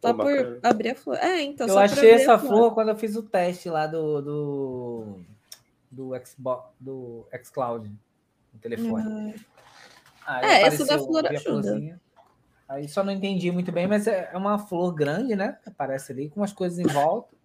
Só 0.00 0.12
Pô, 0.14 0.22
por 0.22 0.36
bacana. 0.36 0.58
abrir 0.62 0.90
a 0.90 0.94
flor. 0.94 1.16
É, 1.16 1.42
então. 1.42 1.66
eu 1.66 1.78
achei 1.78 2.12
essa 2.12 2.38
flor 2.38 2.72
quando 2.72 2.90
eu 2.90 2.96
fiz 2.96 3.16
o 3.16 3.22
teste 3.22 3.68
lá 3.68 3.86
do. 3.86 4.22
do, 4.22 5.18
do 5.90 6.12
Xbox, 6.24 6.70
do 6.78 7.26
Xcloud 7.44 7.90
no 8.54 8.60
telefone. 8.60 9.34
Aí 10.26 10.44
É, 10.44 10.62
essa 10.62 10.84
da 10.84 10.94
apareceu, 10.94 11.06
flor 11.06 11.26
ajuda. 11.26 12.00
Aí 12.68 12.88
só 12.88 13.04
não 13.04 13.12
entendi 13.12 13.50
muito 13.52 13.70
bem, 13.70 13.86
mas 13.86 14.06
é 14.06 14.30
é 14.32 14.36
uma 14.36 14.58
flor 14.58 14.92
grande, 14.92 15.36
né? 15.36 15.58
Aparece 15.66 16.12
ali 16.12 16.28
com 16.28 16.40
umas 16.40 16.52
coisas 16.52 16.78
em 16.78 16.86
volta. 16.86 17.35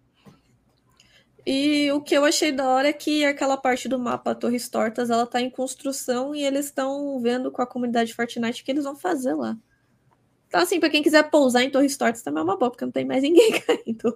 E 1.44 1.90
o 1.92 2.00
que 2.00 2.14
eu 2.16 2.24
achei 2.24 2.52
da 2.52 2.68
hora 2.68 2.88
é 2.88 2.92
que 2.92 3.24
aquela 3.24 3.56
parte 3.56 3.88
do 3.88 3.98
mapa 3.98 4.34
Torres 4.34 4.68
Tortas, 4.68 5.10
ela 5.10 5.26
tá 5.26 5.40
em 5.40 5.50
construção 5.50 6.34
e 6.34 6.44
eles 6.44 6.66
estão 6.66 7.20
vendo 7.20 7.50
com 7.50 7.60
a 7.60 7.66
comunidade 7.66 8.14
Fortnite 8.14 8.62
o 8.62 8.64
que 8.64 8.70
eles 8.70 8.84
vão 8.84 8.94
fazer 8.96 9.34
lá. 9.34 9.56
Então, 10.46 10.60
assim, 10.60 10.78
pra 10.78 10.90
quem 10.90 11.02
quiser 11.02 11.30
pousar 11.30 11.62
em 11.62 11.70
Torres 11.70 11.96
Tortas 11.96 12.22
também 12.22 12.40
é 12.40 12.44
uma 12.44 12.56
boa, 12.58 12.70
porque 12.70 12.84
não 12.84 12.92
tem 12.92 13.04
mais 13.04 13.22
ninguém 13.24 13.52
caindo. 13.60 14.14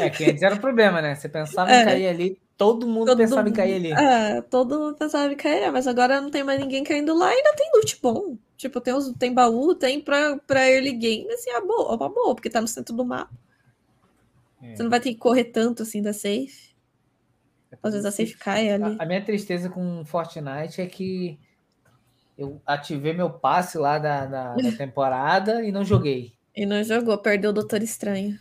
É, 0.00 0.10
que 0.10 0.24
antes 0.24 0.42
era 0.42 0.54
o 0.54 0.60
problema, 0.60 1.02
né? 1.02 1.14
Você 1.14 1.28
pensava 1.28 1.70
É. 1.72 1.82
em 1.82 1.84
cair 1.84 2.06
ali, 2.08 2.40
todo 2.56 2.86
mundo 2.86 3.06
Todo 3.08 3.18
pensava 3.18 3.40
em 3.42 3.44
mundo- 3.46 3.56
cair 3.56 3.74
ali. 3.74 3.92
É, 3.92 4.40
todo 4.42 4.78
mundo 4.78 4.96
pensava 4.96 5.32
em 5.32 5.36
cair, 5.36 5.70
mas 5.72 5.86
agora 5.86 6.20
não 6.20 6.30
tem 6.30 6.42
mais 6.44 6.60
ninguém 6.60 6.84
caindo 6.84 7.14
lá 7.16 7.32
e 7.32 7.36
ainda 7.36 7.52
tem 7.56 7.70
loot 7.74 7.98
bom. 8.00 8.36
Tipo, 8.56 8.80
tem, 8.80 8.94
os, 8.94 9.12
tem 9.18 9.32
baú, 9.32 9.74
tem 9.74 10.00
pra, 10.00 10.36
pra 10.46 10.68
early 10.70 10.92
game, 10.92 11.30
assim, 11.32 11.50
é 11.50 11.60
boa, 11.60 11.92
é 11.92 11.96
uma 11.96 12.08
boa, 12.08 12.34
porque 12.34 12.50
tá 12.50 12.60
no 12.60 12.68
centro 12.68 12.94
do 12.94 13.04
mapa. 13.04 13.30
É. 14.62 14.74
Você 14.76 14.82
não 14.82 14.90
vai 14.90 15.00
ter 15.00 15.10
que 15.12 15.18
correr 15.18 15.44
tanto 15.44 15.82
assim 15.82 16.02
da 16.02 16.12
safe. 16.12 16.68
Às 17.82 17.92
vezes 17.92 18.06
a 18.06 18.10
safe 18.10 18.34
cai 18.36 18.70
ali. 18.70 18.96
A, 18.98 19.02
a 19.02 19.06
minha 19.06 19.22
tristeza 19.22 19.68
com 19.68 20.04
Fortnite 20.04 20.80
é 20.80 20.86
que 20.86 21.38
eu 22.36 22.60
ativei 22.66 23.12
meu 23.12 23.30
passe 23.30 23.76
lá 23.78 23.98
da, 23.98 24.24
da, 24.26 24.54
da 24.54 24.72
temporada 24.72 25.62
e 25.64 25.70
não 25.70 25.84
joguei. 25.84 26.32
E 26.56 26.64
não 26.66 26.82
jogou, 26.82 27.16
perdeu 27.18 27.50
o 27.50 27.52
Doutor 27.52 27.82
Estranho. 27.82 28.38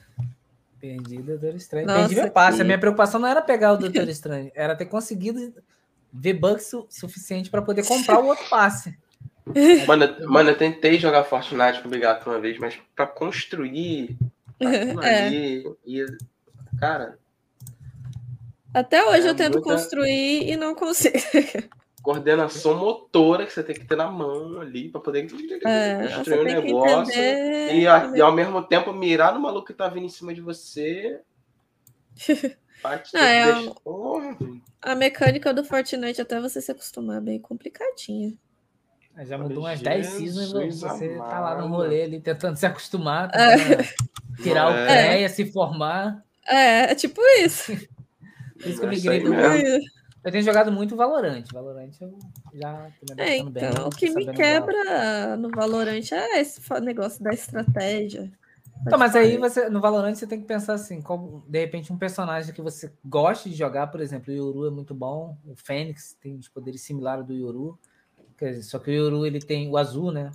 Perdi 0.79 1.17
o 1.17 1.23
Doutor 1.23 1.55
Estranho. 1.55 1.85
Nossa, 1.87 1.99
Perdi 2.07 2.15
meu 2.15 2.31
passe. 2.31 2.57
que- 2.57 2.61
A 2.61 2.65
minha 2.65 2.79
preocupação 2.79 3.19
não 3.19 3.27
era 3.27 3.41
pegar 3.41 3.73
o 3.73 3.77
Doutor 3.77 4.07
Estranho, 4.07 4.51
era 4.55 4.75
ter 4.75 4.85
conseguido 4.85 5.53
V-Bucks 6.13 6.67
su- 6.67 6.87
suficiente 6.89 7.49
para 7.49 7.61
poder 7.61 7.85
comprar 7.85 8.19
o 8.19 8.27
outro 8.27 8.47
passe. 8.49 8.97
Mano, 9.87 10.03
eu- 10.05 10.29
mano, 10.29 10.49
eu 10.51 10.57
tentei 10.57 10.97
jogar 10.99 11.23
Fortnite 11.25 11.81
com 11.81 11.87
o 11.87 11.91
Bigato 11.91 12.29
uma 12.29 12.39
vez, 12.39 12.57
mas 12.59 12.79
pra 12.95 13.05
construir 13.07 14.17
É. 15.03 15.25
ali. 15.27 15.71
E, 15.85 16.05
cara. 16.79 17.17
Até 18.73 19.03
hoje 19.03 19.27
É 19.27 19.29
eu 19.29 19.35
tento 19.35 19.55
muita- 19.55 19.69
construir 19.73 20.49
e 20.51 20.55
não 20.57 20.75
consigo. 20.75 21.15
Coordenação 22.03 22.77
motora 22.77 23.45
que 23.45 23.51
você 23.51 23.61
tem 23.63 23.75
que 23.75 23.85
ter 23.85 23.95
na 23.97 24.09
mão 24.09 24.61
ali 24.61 24.87
pra 24.89 25.01
poder 25.01 25.27
É, 25.65 26.07
construir 26.15 26.39
o 26.39 26.45
que 26.45 26.53
negócio. 26.71 27.11
entender. 27.13 27.75
E, 27.75 27.87
a- 27.87 28.13
e 28.15 28.21
ao 28.21 28.31
mesmo 28.31 28.63
tempo 28.63 28.93
mirar 28.93 29.33
no 29.33 29.39
maluco 29.41 29.67
que 29.67 29.73
tá 29.73 29.87
vindo 29.89 30.05
em 30.05 30.09
cima 30.09 30.33
de 30.33 30.39
você. 30.41 31.19
Parte 32.81 33.17
Ah, 33.17 33.25
é 33.27 33.51
deixa-. 33.53 33.73
A 34.81 34.95
mecânica 34.95 35.53
do 35.53 35.65
Fortnite, 35.65 36.21
até 36.21 36.39
você 36.39 36.61
se 36.61 36.71
acostumar, 36.71 37.17
é 37.17 37.21
bem 37.21 37.39
complicadinha. 37.39 38.33
Já 39.25 39.35
mudou 39.37 39.63
umas 39.63 39.81
10 39.81 40.05
seasons 40.05 40.53
e 40.53 40.79
você 40.79 41.17
tá 41.17 41.39
lá 41.39 41.55
no 41.55 41.65
amado. 41.65 41.69
rolê 41.69 42.03
ali 42.03 42.21
tentando 42.21 42.55
se 42.55 42.65
acostumar, 42.67 43.31
É. 43.33 43.57
tirar 44.41 44.65
Não 44.65 44.71
o 44.71 44.75
é. 44.75 44.85
CREA, 45.13 45.29
se 45.29 45.51
formar. 45.51 46.23
É, 46.45 46.91
é 46.91 46.95
tipo 46.95 47.21
isso. 47.43 47.71
Por 48.57 48.67
isso 48.69 48.79
que 48.79 48.85
eu 48.85 48.89
É 48.89 48.91
migrei 48.95 49.23
do 49.23 49.29
mesmo. 49.31 49.79
Eu 50.23 50.31
tenho 50.31 50.43
jogado 50.43 50.71
muito 50.71 50.95
Valorant. 50.95 51.43
Valorant 51.53 51.91
eu 52.01 52.17
já 52.53 52.89
tô 52.99 53.13
me 53.15 53.21
É, 53.21 53.39
adaptando 53.39 53.51
bem. 53.51 53.65
então, 53.69 53.87
o 53.87 53.89
que 53.89 54.09
me 54.09 54.25
quebra 54.33 55.37
no 55.37 55.49
Valorant 55.49 56.11
é 56.11 56.41
esse 56.41 56.59
negócio 56.81 57.23
da 57.23 57.31
estratégia. 57.31 58.31
Então, 58.85 58.97
mas 58.99 59.15
aí 59.15 59.37
você, 59.37 59.69
no 59.69 59.79
Valorant 59.81 60.13
você 60.15 60.27
tem 60.27 60.39
que 60.39 60.45
pensar 60.45 60.73
assim, 60.73 61.01
qual, 61.01 61.43
de 61.47 61.59
repente 61.59 61.91
um 61.93 61.97
personagem 61.97 62.53
que 62.53 62.61
você 62.61 62.91
gosta 63.05 63.49
de 63.49 63.55
jogar, 63.55 63.87
por 63.87 64.01
exemplo, 64.01 64.33
o 64.33 64.35
Yoru 64.37 64.67
é 64.67 64.69
muito 64.69 64.93
bom, 64.93 65.37
o 65.45 65.55
Fênix 65.55 66.15
tem 66.21 66.35
os 66.35 66.47
poderes 66.47 66.81
similares 66.81 67.25
do 67.25 67.33
Yoru, 67.33 67.77
quer 68.37 68.51
dizer, 68.51 68.63
só 68.63 68.79
que 68.79 68.91
o 68.91 68.93
Yoru 68.93 69.25
ele 69.25 69.39
tem 69.39 69.69
o 69.69 69.77
azul, 69.77 70.11
né? 70.11 70.29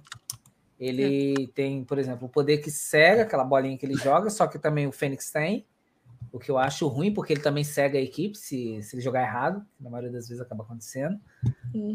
Ele 0.82 1.46
tem, 1.54 1.84
por 1.84 1.96
exemplo, 1.96 2.26
o 2.26 2.28
poder 2.28 2.58
que 2.58 2.68
cega, 2.68 3.22
aquela 3.22 3.44
bolinha 3.44 3.78
que 3.78 3.86
ele 3.86 3.94
joga, 3.94 4.28
só 4.30 4.48
que 4.48 4.58
também 4.58 4.84
o 4.84 4.90
Fênix 4.92 5.30
tem, 5.30 5.64
o 6.32 6.40
que 6.40 6.50
eu 6.50 6.58
acho 6.58 6.88
ruim, 6.88 7.14
porque 7.14 7.34
ele 7.34 7.40
também 7.40 7.62
cega 7.62 7.98
a 7.98 8.02
equipe 8.02 8.36
se, 8.36 8.82
se 8.82 8.96
ele 8.96 9.02
jogar 9.02 9.22
errado, 9.22 9.64
na 9.78 9.88
maioria 9.88 10.10
das 10.10 10.26
vezes 10.26 10.42
acaba 10.42 10.64
acontecendo. 10.64 11.20
Uhum. 11.72 11.94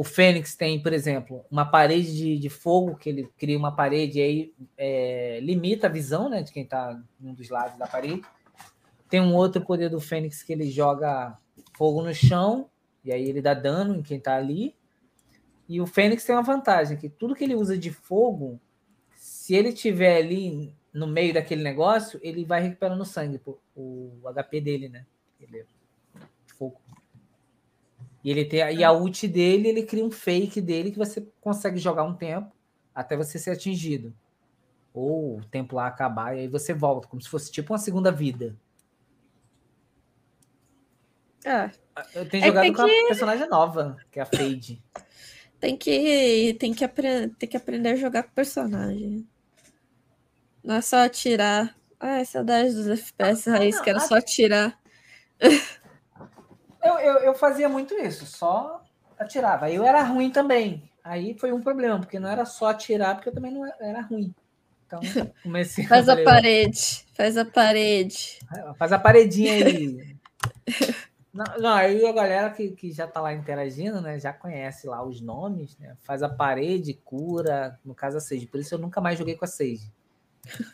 O 0.00 0.04
Fênix 0.04 0.54
tem, 0.54 0.82
por 0.82 0.92
exemplo, 0.92 1.46
uma 1.50 1.64
parede 1.64 2.14
de, 2.14 2.38
de 2.38 2.50
fogo, 2.50 2.96
que 2.96 3.08
ele 3.08 3.26
cria 3.38 3.56
uma 3.56 3.74
parede 3.74 4.18
e 4.18 4.22
aí 4.22 4.54
é, 4.76 5.40
limita 5.40 5.86
a 5.86 5.90
visão 5.90 6.28
né, 6.28 6.42
de 6.42 6.52
quem 6.52 6.64
está 6.64 7.00
em 7.18 7.28
um 7.28 7.32
dos 7.32 7.48
lados 7.48 7.78
da 7.78 7.86
parede. 7.86 8.20
Tem 9.08 9.20
um 9.20 9.34
outro 9.34 9.64
poder 9.64 9.88
do 9.88 10.00
Fênix 10.00 10.42
que 10.42 10.52
ele 10.52 10.70
joga 10.70 11.38
fogo 11.74 12.02
no 12.02 12.12
chão, 12.12 12.68
e 13.02 13.10
aí 13.10 13.26
ele 13.26 13.40
dá 13.40 13.54
dano 13.54 13.94
em 13.94 14.02
quem 14.02 14.18
está 14.18 14.36
ali. 14.36 14.75
E 15.68 15.80
o 15.80 15.86
Fênix 15.86 16.24
tem 16.24 16.34
uma 16.34 16.42
vantagem, 16.42 16.96
que 16.96 17.08
tudo 17.08 17.34
que 17.34 17.42
ele 17.42 17.54
usa 17.54 17.76
de 17.76 17.90
fogo, 17.90 18.60
se 19.14 19.54
ele 19.54 19.72
tiver 19.72 20.18
ali 20.18 20.74
no 20.92 21.06
meio 21.06 21.34
daquele 21.34 21.62
negócio, 21.62 22.18
ele 22.22 22.44
vai 22.44 22.62
recuperando 22.62 23.04
sangue, 23.04 23.38
pô, 23.38 23.58
o 23.74 24.20
HP 24.32 24.60
dele, 24.60 24.88
né? 24.88 25.04
Ele 25.40 25.58
é 25.58 25.66
fogo. 26.46 26.80
E 28.24 28.30
ele 28.30 28.44
tem 28.44 28.60
e 28.74 28.82
a 28.82 28.92
ult 28.92 29.28
dele, 29.28 29.68
ele 29.68 29.82
cria 29.82 30.04
um 30.04 30.10
fake 30.10 30.60
dele 30.60 30.90
que 30.90 30.98
você 30.98 31.26
consegue 31.40 31.78
jogar 31.78 32.04
um 32.04 32.14
tempo 32.14 32.50
até 32.94 33.16
você 33.16 33.38
ser 33.38 33.50
atingido. 33.50 34.12
Ou 34.94 35.38
o 35.38 35.44
tempo 35.44 35.76
lá 35.76 35.86
acabar 35.86 36.34
e 36.34 36.40
aí 36.40 36.48
você 36.48 36.72
volta, 36.72 37.06
como 37.06 37.20
se 37.20 37.28
fosse 37.28 37.52
tipo 37.52 37.72
uma 37.72 37.78
segunda 37.78 38.10
vida. 38.10 38.56
É, 41.44 41.70
Eu 42.14 42.28
tenho 42.28 42.42
É 42.42 42.46
que 42.46 42.48
jogado 42.48 42.62
tem 42.62 42.72
com 42.72 42.82
uma 42.82 43.06
personagem 43.06 43.48
nova, 43.48 43.96
que 44.10 44.18
é 44.18 44.22
a 44.22 44.26
Fade. 44.26 44.82
Tem 45.60 45.76
que, 45.76 46.54
tem, 46.58 46.72
que 46.74 46.84
apre- 46.84 47.28
tem 47.38 47.48
que 47.48 47.56
aprender 47.56 47.90
a 47.90 47.96
jogar 47.96 48.22
com 48.24 48.30
personagem. 48.30 49.26
Não 50.62 50.76
é 50.76 50.80
só 50.80 50.98
atirar. 51.04 51.74
Ai, 51.98 52.24
saudade 52.24 52.74
dos 52.74 52.86
FPS 52.88 53.48
raiz, 53.48 53.76
não, 53.76 53.82
quero 53.84 53.98
a- 53.98 54.00
só 54.00 54.16
atirar. 54.16 54.78
Eu, 56.82 56.98
eu, 56.98 57.14
eu 57.18 57.34
fazia 57.34 57.68
muito 57.68 57.94
isso, 57.94 58.26
só 58.26 58.82
atirava. 59.18 59.70
Eu 59.70 59.84
era 59.84 60.02
ruim 60.02 60.30
também. 60.30 60.90
Aí 61.02 61.36
foi 61.38 61.52
um 61.52 61.62
problema, 61.62 61.98
porque 62.00 62.18
não 62.18 62.28
era 62.28 62.44
só 62.44 62.68
atirar, 62.68 63.14
porque 63.14 63.28
eu 63.28 63.34
também 63.34 63.52
não 63.52 63.64
era, 63.64 63.76
era 63.80 64.00
ruim. 64.02 64.34
Então, 64.86 65.00
comecei 65.42 65.84
Faz 65.86 66.08
a 66.08 66.12
falei, 66.12 66.24
parede, 66.24 67.06
faz 67.14 67.36
a 67.36 67.44
parede. 67.44 68.38
Faz 68.78 68.92
a 68.92 68.98
paredinha 68.98 69.52
aí. 69.52 70.16
Não, 71.36 71.58
não, 71.58 71.72
aí 71.74 72.06
a 72.06 72.12
galera 72.12 72.50
que, 72.50 72.70
que 72.70 72.90
já 72.92 73.06
tá 73.06 73.20
lá 73.20 73.32
interagindo, 73.34 74.00
né? 74.00 74.18
Já 74.18 74.32
conhece 74.32 74.86
lá 74.86 75.04
os 75.04 75.20
nomes, 75.20 75.76
né? 75.78 75.96
Faz 76.00 76.22
a 76.22 76.28
parede, 76.28 76.94
cura, 76.94 77.78
no 77.84 77.94
caso 77.94 78.16
a 78.16 78.20
Sage. 78.20 78.46
Por 78.46 78.58
isso 78.58 78.74
eu 78.74 78.78
nunca 78.78 79.00
mais 79.00 79.18
joguei 79.18 79.34
com 79.36 79.44
a 79.44 79.48
Sage. 79.48 79.92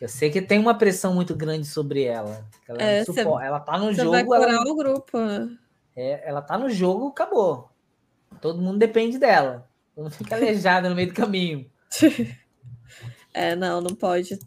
Eu 0.00 0.08
sei 0.08 0.30
que 0.30 0.40
tem 0.42 0.58
uma 0.58 0.76
pressão 0.76 1.14
muito 1.14 1.34
grande 1.34 1.66
sobre 1.66 2.04
ela. 2.04 2.46
Ela, 2.68 2.82
é 2.82 2.98
É, 3.00 3.04
cê- 3.04 3.22
ela 3.22 3.58
tá 3.58 3.76
no 3.78 3.92
jogo, 3.92 4.10
vai 4.10 4.24
curar 4.24 4.50
ela, 4.50 4.70
o 4.70 4.76
grupo. 4.76 5.18
é, 5.96 6.28
ela 6.28 6.40
tá 6.42 6.56
no 6.58 6.68
jogo, 6.70 7.08
acabou. 7.08 7.70
Todo 8.40 8.60
mundo 8.62 8.78
depende 8.78 9.18
dela. 9.18 9.68
Mundo 9.96 10.10
fica 10.10 10.34
aleijado 10.36 10.88
no 10.88 10.94
meio 10.94 11.08
do 11.08 11.14
caminho. 11.14 11.70
É, 13.34 13.56
não, 13.56 13.80
não 13.80 13.94
pode. 13.94 14.38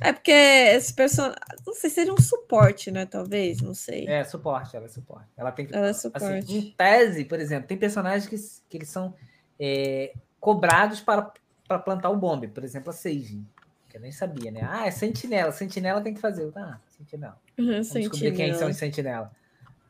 É 0.00 0.12
porque 0.12 0.30
esse 0.30 0.92
personagem. 0.92 1.36
Não 1.66 1.74
sei, 1.74 1.90
seria 1.90 2.12
um 2.12 2.20
suporte, 2.20 2.90
né? 2.90 3.06
Talvez, 3.06 3.60
não 3.60 3.74
sei. 3.74 4.06
É, 4.08 4.24
suporte, 4.24 4.76
ela 4.76 4.86
é 4.86 4.88
suporte. 4.88 5.28
Ela 5.36 5.52
tem 5.52 5.66
que 5.66 5.74
Ela 5.74 5.86
é 5.86 5.90
Assim, 5.90 6.00
suporte. 6.00 6.56
em 6.56 6.70
tese, 6.72 7.24
por 7.24 7.38
exemplo, 7.38 7.68
tem 7.68 7.76
personagens 7.76 8.26
que, 8.26 8.36
que 8.68 8.76
eles 8.78 8.88
são 8.88 9.14
é, 9.58 10.12
cobrados 10.40 11.00
para, 11.00 11.32
para 11.68 11.78
plantar 11.78 12.10
o 12.10 12.16
bombe. 12.16 12.48
Por 12.48 12.64
exemplo, 12.64 12.90
a 12.90 12.92
Sage. 12.92 13.40
Que 13.88 13.96
eu 13.96 14.00
nem 14.00 14.10
sabia, 14.10 14.50
né? 14.50 14.66
Ah, 14.68 14.86
é 14.86 14.90
sentinela. 14.90 15.52
Sentinela 15.52 16.00
tem 16.00 16.14
que 16.14 16.20
fazer. 16.20 16.50
Ah, 16.56 16.78
sentinela. 16.88 17.38
Vamos 17.56 17.90
descobrir 17.90 18.32
quem 18.32 18.54
são 18.54 18.68
os 18.68 18.76
sentinela. 18.76 19.30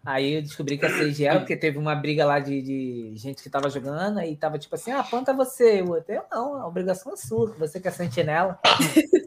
Aí 0.05 0.35
eu 0.35 0.43
descobri 0.43 0.77
que 0.77 0.85
a 0.85 0.91
Sage 0.91 1.25
era, 1.25 1.39
porque 1.39 1.57
teve 1.57 1.79
uma 1.79 1.95
briga 1.95 2.27
lá 2.27 2.41
de, 2.41 2.61
de 2.61 3.13
gente 3.15 3.41
que 3.41 3.49
tava 3.49 3.71
jogando, 3.71 4.19
aí 4.19 4.37
tava 4.37 4.59
tipo 4.59 4.75
assim, 4.75 4.91
ah, 4.91 5.03
planta 5.05 5.33
você. 5.33 5.81
O 5.81 5.93
outro, 5.93 6.13
eu 6.13 6.25
não, 6.31 6.55
a 6.57 6.67
obrigação 6.67 7.13
é 7.13 7.17
sua, 7.17 7.53
que 7.53 7.59
você 7.59 7.79
que 7.81 7.87
é 7.87 7.91
sentinela. 7.91 8.59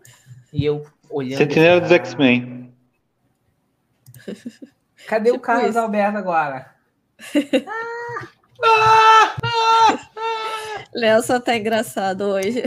e 0.56 0.66
eu 0.66 0.84
olhando. 1.10 1.38
Sentinela 1.38 1.82
dos 1.82 1.92
ah, 1.92 1.96
X-Men. 1.96 2.74
Cadê 5.06 5.30
o 5.30 5.34
Tipo 5.34 5.46
Carlos 5.46 5.72
isso. 5.72 5.80
Alberto 5.80 6.18
agora? 6.18 6.74
Léo 10.96 11.22
só 11.22 11.42
tá 11.42 11.58
engraçado 11.58 12.22
hoje. 12.22 12.64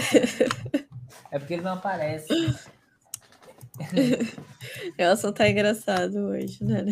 É 1.31 1.39
porque 1.39 1.55
ele 1.55 1.63
não 1.63 1.73
aparece. 1.73 2.29
Léo 4.99 5.17
só 5.17 5.33
tá 5.33 5.49
engraçado 5.49 6.19
hoje, 6.19 6.63
né? 6.63 6.85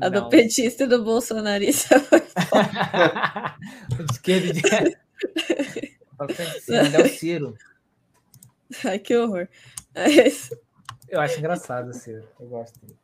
A 0.00 0.08
do 0.08 0.22
Não. 0.22 0.28
petista 0.28 0.82
e 0.82 0.88
do 0.88 1.04
bolsonarista. 1.04 1.94
o 3.92 4.02
de 4.02 4.12
esquerda 4.12 4.52
de 4.52 4.62
é 6.96 7.02
o 7.02 7.08
Ciro. 7.08 7.56
Ai, 8.84 8.98
que 8.98 9.16
horror. 9.16 9.48
Mas, 10.06 10.50
Eu 11.08 11.20
acho 11.20 11.38
engraçado 11.38 11.92
Ciro. 11.94 12.22
Eu 12.38 12.46
gosto 12.48 12.78
dele. 12.80 12.98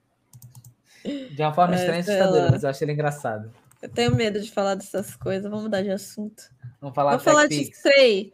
De 1.35 1.43
uma 1.43 1.53
forma 1.53 1.75
É, 1.75 1.79
estranha 1.79 2.01
assustadora, 2.01 2.51
mas 2.53 2.63
eu 2.63 2.71
acho 2.71 2.85
ele 2.85 2.93
engraçado. 2.93 3.51
eu 3.81 3.89
tenho 3.89 4.15
medo 4.15 4.41
de 4.41 4.51
falar 4.51 4.75
dessas 4.77 5.17
coisas. 5.17 5.45
Vamos 5.45 5.65
mudar 5.65 5.83
de 5.83 5.91
assunto. 5.91 6.45
Vamos 6.81 6.95
falar 6.95 7.17
Vamos 7.17 7.25
de 7.25 7.31
falar 7.31 7.47
de. 7.49 7.63
Stray. 7.63 8.33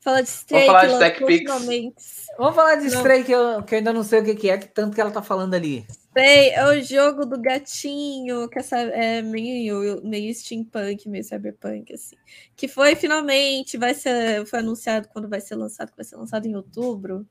Falar 0.00 0.20
de 0.22 0.28
Stray. 0.28 0.66
falar 0.66 0.86
que 0.86 0.92
de 0.92 0.98
TechPix. 0.98 1.38
finalmente. 1.38 2.04
Vamos 2.38 2.54
falar 2.54 2.74
de. 2.76 2.86
Stray, 2.88 3.24
que 3.24 3.32
eu, 3.32 3.62
que 3.62 3.74
eu 3.74 3.78
ainda 3.78 3.92
não 3.92 4.02
sei 4.02 4.20
o 4.20 4.24
que, 4.24 4.34
que 4.34 4.50
é, 4.50 4.58
que 4.58 4.68
tanto 4.68 4.94
que 4.94 5.00
ela 5.00 5.10
tá 5.10 5.22
falando 5.22 5.54
ali. 5.54 5.86
Stray 6.08 6.50
é 6.50 6.66
o 6.66 6.82
jogo 6.82 7.24
do 7.24 7.40
gatinho, 7.40 8.48
que 8.48 8.58
essa 8.58 8.78
é 8.78 9.22
meio, 9.22 10.02
meio 10.04 10.34
steampunk, 10.34 11.08
meio 11.08 11.24
cyberpunk, 11.24 11.94
assim. 11.94 12.16
Que 12.56 12.66
foi 12.68 12.94
finalmente, 12.96 13.78
vai 13.78 13.94
ser, 13.94 14.44
foi 14.46 14.58
anunciado 14.58 15.08
quando 15.08 15.28
vai 15.28 15.40
ser 15.40 15.54
lançado, 15.54 15.90
que 15.90 15.96
vai 15.96 16.04
ser 16.04 16.16
lançado 16.16 16.46
em 16.46 16.54
outubro. 16.56 17.26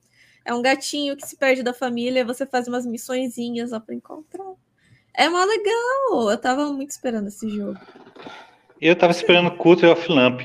É 0.49 0.53
um 0.55 0.63
gatinho 0.63 1.15
que 1.15 1.27
se 1.27 1.37
perde 1.37 1.61
da 1.61 1.75
família, 1.75 2.25
você 2.25 2.43
faz 2.43 2.67
umas 2.67 2.83
missõezinhas 2.83 3.69
lá 3.69 3.79
pra 3.79 3.93
encontrar. 3.93 4.51
É 5.13 5.29
mó 5.29 5.43
legal! 5.43 6.31
Eu 6.31 6.37
tava 6.39 6.73
muito 6.73 6.89
esperando 6.89 7.27
esse 7.27 7.47
jogo. 7.47 7.77
Eu 8.81 8.95
tava 8.95 9.11
esperando 9.11 9.55
Culture 9.57 9.91
of 9.91 10.11
Lamp, 10.11 10.41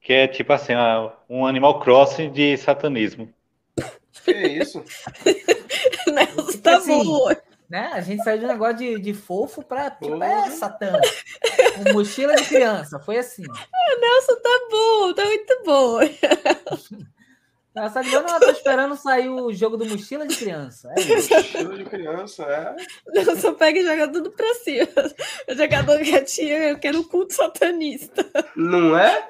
que 0.00 0.12
é 0.12 0.26
tipo 0.26 0.52
assim, 0.52 0.72
um 1.30 1.46
Animal 1.46 1.78
Crossing 1.78 2.32
de 2.32 2.56
satanismo. 2.56 3.32
Que 4.24 4.32
isso? 4.32 4.82
Nelson 6.12 6.58
tá 6.58 6.78
assim, 6.78 7.04
bom. 7.04 7.28
Né? 7.70 7.90
A 7.92 8.00
gente 8.00 8.24
saiu 8.24 8.40
de 8.40 8.44
um 8.46 8.48
negócio 8.48 8.78
de, 8.78 9.00
de 9.00 9.14
fofo 9.14 9.62
pra, 9.62 9.92
tipo, 9.92 10.20
é, 10.24 10.50
Satã. 10.50 10.98
Um 11.86 11.92
mochila 11.92 12.34
de 12.34 12.46
criança. 12.46 12.98
Foi 12.98 13.18
assim. 13.18 13.44
Nelson 13.46 14.40
tá 14.42 14.68
bom, 14.72 15.14
tá 15.14 15.24
muito 15.24 15.62
bom. 15.64 16.00
Ela 17.76 17.90
só 17.90 18.00
dizendo, 18.00 18.26
não, 18.26 18.34
eu 18.36 18.40
tô 18.40 18.50
esperando 18.50 18.96
sair 18.96 19.28
o 19.28 19.52
jogo 19.52 19.76
do 19.76 19.84
mochila 19.84 20.26
de 20.26 20.34
criança. 20.34 20.90
É 20.96 21.00
isso. 21.00 21.34
Estilo 21.34 21.76
de 21.76 21.84
criança, 21.84 22.42
é. 22.44 22.76
Nelson 23.12 23.52
pega 23.52 23.78
e 23.78 23.84
joga 23.84 24.08
tudo 24.08 24.30
pra 24.30 24.54
cima. 24.54 24.88
O 25.46 25.54
jogador 25.54 25.98
gatinho, 26.02 26.54
eu 26.56 26.78
quero 26.78 27.00
um 27.00 27.04
culto 27.04 27.34
satanista. 27.34 28.24
Não 28.56 28.98
é? 28.98 29.28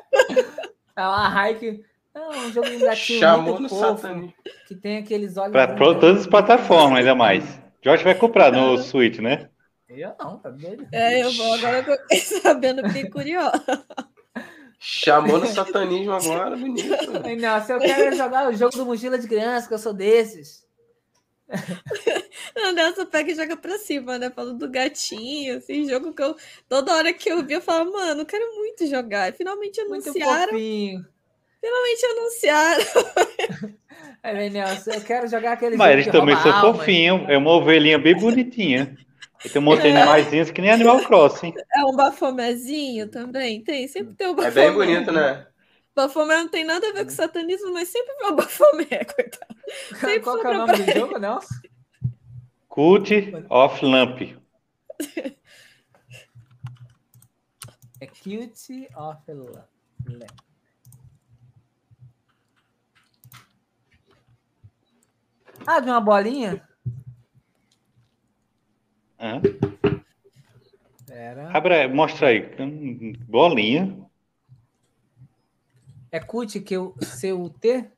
É 0.96 1.02
uma 1.02 1.28
hike. 1.48 1.82
Não, 2.14 2.30
um 2.30 2.52
jogo 2.52 2.70
de 2.70 2.78
gatinho 2.78 3.18
Chamou 3.18 3.54
no 3.54 3.60
muito 3.60 3.74
fofo, 3.74 4.00
satanismo. 4.00 4.32
que 4.68 4.74
tem 4.76 4.98
aqueles 4.98 5.36
olhos. 5.36 5.52
Para 5.52 5.74
todas 5.74 6.20
as 6.20 6.26
plataformas, 6.28 7.00
ainda 7.00 7.14
mais. 7.16 7.60
Jorge 7.84 8.04
vai 8.04 8.14
comprar 8.14 8.52
no 8.52 8.78
Switch, 8.78 9.18
né? 9.18 9.50
Eu 9.88 10.12
não, 10.18 10.38
tá 10.38 10.50
doido? 10.50 10.86
É, 10.92 11.22
eu 11.22 11.32
vou 11.32 11.54
agora 11.54 11.84
eu 12.10 12.18
sabendo, 12.42 12.82
fiquei 12.88 13.10
curiosa. 13.10 13.64
Chamou 14.78 15.38
no 15.38 15.46
satanismo 15.48 16.12
agora, 16.12 16.54
bonito. 16.56 17.22
Ai, 17.24 17.36
Nossa, 17.36 17.74
eu 17.74 17.80
quero 17.80 18.16
jogar 18.16 18.48
o 18.48 18.52
jogo 18.54 18.76
do 18.76 18.86
mochila 18.86 19.18
de 19.18 19.26
criança, 19.26 19.68
que 19.68 19.74
eu 19.74 19.78
sou 19.78 19.92
desses. 19.92 20.64
Não, 22.56 22.72
Nelson 22.72 23.06
pega 23.06 23.30
e 23.30 23.34
joga 23.34 23.56
pra 23.56 23.78
cima, 23.78 24.18
né? 24.18 24.30
Falando 24.30 24.58
do 24.58 24.68
gatinho, 24.68 25.58
assim, 25.58 25.88
jogo 25.88 26.12
que 26.12 26.22
eu. 26.22 26.34
Toda 26.68 26.94
hora 26.94 27.12
que 27.12 27.30
eu 27.30 27.44
via, 27.44 27.58
eu 27.58 27.60
falava, 27.60 27.90
mano, 27.90 28.22
eu 28.22 28.26
quero 28.26 28.44
muito 28.56 28.86
jogar. 28.86 29.28
E 29.28 29.32
finalmente 29.32 29.82
Muito 29.84 30.08
anunciaram. 30.08 30.52
Finalmente 31.60 32.06
anunciaram. 32.06 32.84
Aí, 34.22 34.50
Nelson, 34.50 34.90
eu 34.90 35.00
quero 35.02 35.28
jogar 35.28 35.52
aquele 35.52 35.76
Mas 35.76 35.88
jogo 35.88 36.00
eles 36.00 36.12
também 36.12 36.36
são 36.38 36.60
fofinhos. 36.60 37.28
É 37.28 37.38
uma 37.38 37.52
ovelhinha 37.52 37.98
bem 37.98 38.16
bonitinha. 38.16 38.96
E 39.46 39.48
tem 39.48 39.62
um 39.62 39.64
monte 39.64 39.82
de 39.82 39.88
animaizinhos 39.88 40.50
que 40.50 40.60
nem 40.60 40.72
Animal 40.72 41.00
Crossing. 41.04 41.54
É 41.72 41.84
um 41.84 41.94
bafomezinho 41.94 43.08
também? 43.08 43.62
Tem, 43.62 43.86
sempre 43.86 44.12
tem 44.14 44.26
o 44.26 44.32
É 44.32 44.34
bafomé. 44.34 44.50
bem 44.50 44.72
bonito, 44.72 45.12
né? 45.12 45.46
Bafomé 45.94 46.36
não 46.38 46.48
tem 46.48 46.64
nada 46.64 46.88
a 46.88 46.92
ver 46.92 47.04
com 47.04 47.10
satanismo, 47.10 47.72
mas 47.72 47.88
sempre 47.88 48.12
vai 48.16 48.32
o 48.32 48.36
bafomé, 48.36 48.84
coitado. 49.14 49.56
Sempre 50.00 50.20
Qual 50.20 50.40
que 50.40 50.46
é 50.46 50.50
o 50.50 50.58
nome 50.58 50.72
do 50.82 50.92
jogo, 50.92 51.18
Nelson? 51.18 51.54
Cult 52.68 53.10
of 53.48 53.84
Lamp. 53.86 54.20
É 58.00 58.06
Cute 58.06 58.88
of 58.96 59.22
Lamp. 59.32 60.30
Ah, 65.66 65.80
de 65.80 65.88
uma 65.88 66.00
bolinha? 66.00 66.65
Hã? 69.18 69.40
Pera. 71.06 71.50
Abra, 71.56 71.88
mostra 71.88 72.28
aí. 72.28 72.44
Bolinha. 73.26 73.96
É 76.12 76.20
cut 76.20 76.60
que 76.60 76.76
o 76.76 76.94
C-U-T? 77.02 77.88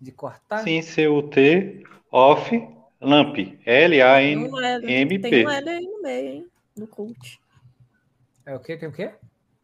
De 0.00 0.12
cortar? 0.12 0.58
Sim, 0.58 0.82
C-U-T 0.82 1.84
of 2.10 2.68
Lamp. 3.00 3.34
Tem 3.36 3.46
um 3.46 3.60
L. 3.66 4.00
L-A-N-M-P. 4.00 5.18
Tem 5.18 5.46
um 5.46 5.50
L 5.50 5.68
aí 5.68 5.80
no 5.86 6.02
meio, 6.02 6.28
hein? 6.28 6.46
No 6.76 6.86
cult. 6.86 7.40
É 8.46 8.54
o 8.54 8.60
quê? 8.60 8.76
Tem 8.76 8.88
o 8.88 8.92
quê? 8.92 9.12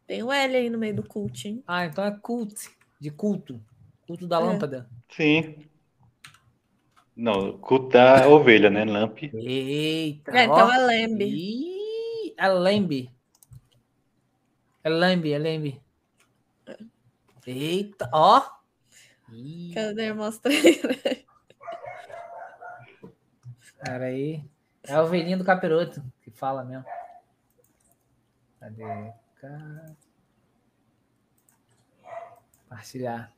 Tem 0.07 0.23
um 0.23 0.33
L 0.33 0.57
aí 0.57 0.71
no 0.71 0.79
meio 0.79 0.95
do 0.97 1.03
cult, 1.03 1.49
hein? 1.49 1.63
Ah, 1.67 1.85
então 1.87 2.05
é 2.05 2.17
cult. 2.21 2.71
De 3.01 3.11
culto. 3.11 3.61
Culto 4.07 4.27
da 4.27 4.37
É. 4.37 4.41
lâmpada. 4.41 4.89
Sim. 5.11 5.68
Não, 7.21 7.59
cult 7.59 7.91
da 7.93 8.29
ovelha, 8.29 8.71
né? 8.71 8.85
Lamp. 8.85 9.19
Eita. 9.25 10.31
É, 10.39 10.45
então 10.45 10.69
ó. 10.69 10.73
é. 10.89 11.05
Ih, 11.05 12.33
é 12.39 12.49
lembe. 12.49 13.11
É 14.85 14.89
lembe, 14.89 15.33
é 15.33 15.39
lembe. 15.39 15.83
Eita, 17.45 18.09
ó. 18.13 18.41
Ih, 19.33 19.73
Cadê? 19.75 20.13
Mostra 20.13 20.53
aí. 20.53 20.81
Peraí. 23.85 24.45
É 24.85 24.95
a 24.95 25.03
ovelhinha 25.03 25.37
do 25.37 25.45
capiroto 25.45 26.01
que 26.23 26.31
fala 26.31 26.65
mesmo. 26.65 26.85
Cadê? 28.61 28.85
Ca- 29.41 29.97
Compartilhar. 32.69 33.33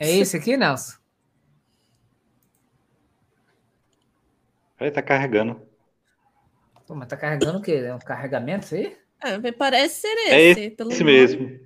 É 0.00 0.10
esse 0.10 0.36
aqui, 0.36 0.56
Nelson? 0.56 0.98
Ele 4.80 4.90
tá 4.90 5.02
carregando. 5.02 5.60
Pô, 6.86 6.94
mas 6.94 7.08
tá 7.08 7.16
carregando 7.16 7.58
o 7.58 7.62
quê? 7.62 7.72
É 7.72 7.94
um 7.94 7.98
carregamento 7.98 8.64
isso 8.64 8.74
aí? 8.74 8.96
Me 9.42 9.52
parece 9.52 10.00
ser 10.00 10.16
É 10.30 10.40
esse. 10.40 10.70
pelo 10.70 10.90
Esse 10.92 11.04
mesmo. 11.04 11.60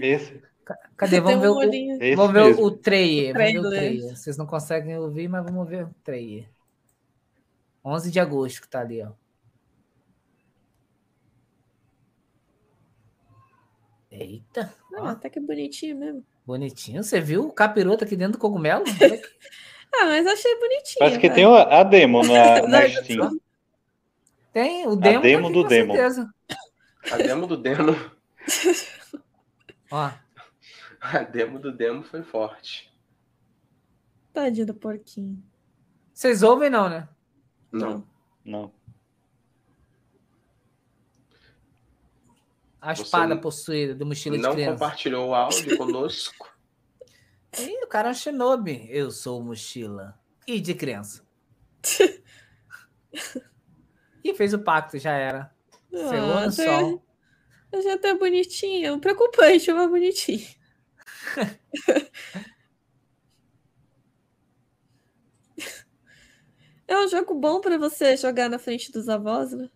Esse. 0.00 0.42
Cadê? 0.96 1.20
Vamos 1.20 1.40
ver 1.40 1.48
um 1.50 1.56
o. 1.58 1.62
Esse 2.02 2.16
vamos 2.16 2.32
ver 2.32 2.44
mesmo. 2.44 2.64
o 2.64 2.70
trailer. 2.70 3.34
Vamos 3.34 3.52
ver 3.52 3.58
o 3.58 3.62
Trailer. 3.62 3.70
trailer. 3.70 4.16
Vocês 4.16 4.36
não 4.36 4.46
conseguem 4.46 4.96
ouvir, 4.98 5.28
mas 5.28 5.44
vamos 5.44 5.68
ver 5.68 5.84
o 5.84 5.94
trailer. 6.02 6.48
11 7.84 8.10
de 8.10 8.18
agosto 8.18 8.62
que 8.62 8.68
tá 8.68 8.80
ali, 8.80 9.02
ó. 9.02 9.12
Eita, 14.10 14.74
Ah, 14.94 15.02
ó, 15.02 15.06
até 15.08 15.28
que 15.28 15.38
bonitinho 15.40 15.96
mesmo. 15.96 16.24
Bonitinho. 16.46 17.02
Você 17.02 17.20
viu 17.20 17.46
o 17.46 17.52
capiroto 17.52 18.04
aqui 18.04 18.16
dentro 18.16 18.34
do 18.34 18.38
cogumelo? 18.38 18.84
Ah, 19.98 20.04
mas 20.06 20.26
achei 20.26 20.54
bonitinho. 20.58 20.98
Parece 20.98 21.18
que 21.18 21.28
vai. 21.28 21.36
tem 21.36 21.44
a 21.46 21.80
a 21.80 21.82
demo 21.82 22.22
na, 22.22 22.60
na 22.68 22.88
Steam. 22.88 23.40
Tem, 24.52 24.86
o 24.86 24.94
demo, 24.94 25.14
tá 25.14 25.20
demo 25.22 25.46
aqui, 25.46 25.54
do 25.54 25.68
demo. 25.68 25.92
certeza. 25.94 26.34
A 27.10 27.16
demo 27.16 27.46
do 27.46 27.56
demo. 27.56 27.96
Ó, 29.90 30.10
A 31.00 31.22
demo 31.22 31.58
do 31.58 31.72
demo 31.72 32.02
foi 32.02 32.22
forte. 32.22 32.92
Tadinho 34.34 34.66
do 34.66 34.74
porquinho. 34.74 35.42
vocês 36.12 36.42
ouvem 36.42 36.68
não, 36.68 36.90
né? 36.90 37.08
Não. 37.72 38.04
Não. 38.44 38.72
A 42.88 42.92
espada 42.92 43.34
não- 43.34 43.40
possuída 43.40 43.94
do 43.94 44.06
mochila 44.06 44.36
de 44.36 44.42
Não 44.42 44.52
criança. 44.52 44.72
compartilhou 44.72 45.28
o 45.30 45.34
áudio 45.34 45.76
conosco. 45.76 46.48
Ih, 47.58 47.82
o 47.84 47.86
cara 47.88 48.08
é 48.08 48.10
um 48.12 48.14
shinobi. 48.14 48.86
Eu 48.90 49.10
sou 49.10 49.42
mochila. 49.42 50.18
E 50.46 50.60
de 50.60 50.74
criança. 50.74 51.24
e 54.22 54.34
fez 54.34 54.52
o 54.54 54.58
pacto, 54.60 54.98
já 54.98 55.12
era. 55.12 55.50
Selou 55.90 56.36
Ah, 56.36 56.46
no 56.46 56.52
até- 56.52 56.78
sol. 56.80 57.02
Achei 57.72 57.92
até 57.92 58.14
bonitinho. 58.14 59.00
Preocupante, 59.00 59.72
mas 59.72 59.90
bonitinho. 59.90 60.46
É 66.88 66.96
um 66.98 67.08
jogo 67.08 67.34
bom 67.34 67.60
pra 67.60 67.76
você 67.78 68.16
jogar 68.16 68.48
na 68.48 68.58
frente 68.58 68.92
dos 68.92 69.08
avós, 69.08 69.52
né? 69.52 69.68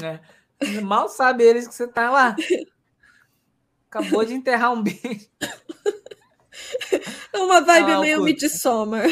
né? 0.00 0.20
Mal 0.82 1.08
sabe 1.08 1.44
eles 1.44 1.66
que 1.68 1.74
você 1.74 1.86
tá 1.86 2.10
lá. 2.10 2.36
Acabou 3.90 4.24
de 4.24 4.34
enterrar 4.34 4.72
um 4.72 4.82
bicho. 4.82 5.28
É 7.32 7.38
uma 7.38 7.60
vibe 7.60 7.92
Ah, 7.92 8.00
meio 8.00 8.18
curto. 8.18 8.24
Midsommar. 8.32 9.04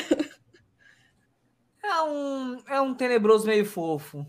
É 1.83 2.03
um, 2.03 2.59
é 2.69 2.81
um 2.81 2.95
tenebroso 2.95 3.47
meio 3.47 3.65
fofo. 3.65 4.27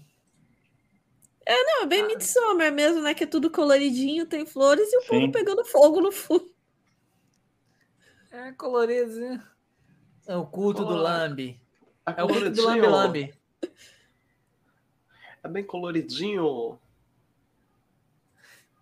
Não, 1.48 1.84
é 1.84 1.86
bem 1.86 2.06
Midsommar 2.06 2.72
mesmo, 2.72 3.02
né? 3.02 3.14
Que 3.14 3.24
é 3.24 3.28
tudo 3.28 3.50
coloridinho, 3.50 4.26
tem 4.26 4.46
flores 4.46 4.92
e 4.92 4.98
o 4.98 5.06
povo 5.06 5.32
pegando 5.32 5.64
fogo 5.66 6.02
no 6.02 6.12
fundo. 6.12 6.50
É 8.32 8.52
colorido. 8.54 9.42
É 10.28 10.36
o 10.36 10.46
culto 10.46 10.84
do 10.86 10.96
Lambi. 10.96 11.60
É 12.06 12.14
É 12.18 12.24
o 12.24 12.28
culto 12.28 12.50
do. 12.52 12.64
Lambi 12.66 12.82
Lambi. 12.88 13.34
É 15.44 15.48
bem 15.48 15.64
coloridinho. 15.66 16.80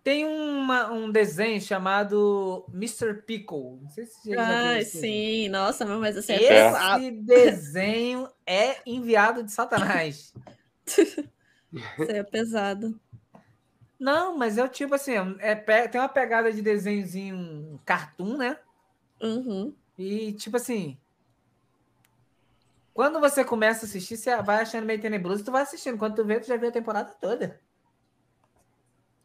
Tem 0.06 0.24
uma, 0.24 0.92
um 0.92 1.10
desenho 1.10 1.60
chamado 1.60 2.64
Mr. 2.72 3.12
Pickle. 3.22 3.80
Não 3.82 3.90
sei 3.90 4.06
se 4.06 4.20
você 4.20 4.34
já 4.36 4.44
viu 4.44 4.78
Ah, 4.78 4.80
sim. 4.84 5.48
Nossa, 5.48 5.84
mas 5.84 6.16
assim, 6.16 6.32
é 6.34 6.36
Esse 6.36 6.48
pesado. 6.48 7.22
desenho 7.22 8.28
é 8.46 8.76
enviado 8.86 9.42
de 9.42 9.50
Satanás. 9.50 10.32
Isso 10.86 11.26
aí 12.08 12.18
é 12.18 12.22
pesado. 12.22 13.00
Não, 13.98 14.38
mas 14.38 14.58
é 14.58 14.62
o 14.62 14.68
tipo 14.68 14.94
assim, 14.94 15.14
é, 15.40 15.56
pe- 15.56 15.88
tem 15.88 16.00
uma 16.00 16.08
pegada 16.08 16.52
de 16.52 16.62
desenhozinho 16.62 17.80
cartoon, 17.84 18.36
né? 18.36 18.60
Uhum. 19.20 19.74
E 19.98 20.34
tipo 20.34 20.56
assim, 20.56 20.96
quando 22.94 23.18
você 23.18 23.44
começa 23.44 23.84
a 23.84 23.88
assistir, 23.88 24.16
você 24.16 24.40
vai 24.40 24.62
achando 24.62 24.86
meio 24.86 25.00
tenebroso, 25.00 25.44
tu 25.44 25.50
vai 25.50 25.62
assistindo. 25.62 25.98
Quando 25.98 26.14
tu 26.14 26.24
vê, 26.24 26.38
tu 26.38 26.46
já 26.46 26.56
viu 26.56 26.68
a 26.68 26.72
temporada 26.72 27.10
toda. 27.20 27.60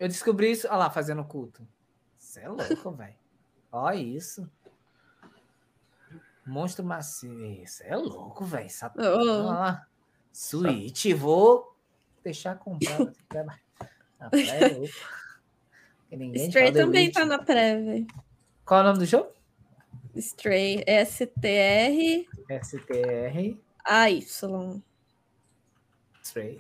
Eu 0.01 0.07
descobri 0.07 0.49
isso, 0.49 0.65
olha 0.67 0.77
lá, 0.77 0.89
fazendo 0.89 1.23
culto. 1.23 1.61
Você 2.17 2.39
é 2.39 2.49
louco, 2.49 2.89
velho. 2.97 3.13
Olha 3.71 3.95
isso. 3.95 4.49
Monstro 6.43 6.83
macio. 6.83 7.45
Isso 7.61 7.83
é 7.83 7.95
louco, 7.95 8.43
velho. 8.43 8.67
Sat... 8.67 8.95
Oh. 8.97 9.01
Olha 9.01 9.31
lá. 9.43 9.87
Switch, 10.33 11.05
vou 11.13 11.77
deixar 12.23 12.57
comprar. 12.57 13.13
Ah, 14.19 14.29
é 14.33 14.69
louco. 14.73 14.91
Stray 16.35 16.71
também 16.71 17.05
Witch. 17.05 17.13
tá 17.13 17.23
na 17.23 17.37
pré, 17.37 17.79
velho. 17.79 18.07
Qual 18.65 18.79
é 18.79 18.83
o 18.83 18.87
nome 18.87 18.97
do 18.97 19.05
jogo? 19.05 19.29
Stray, 20.15 20.83
S-T-R-A-Y. 20.87 22.25
STR 24.23 24.81
Stray. 26.23 26.59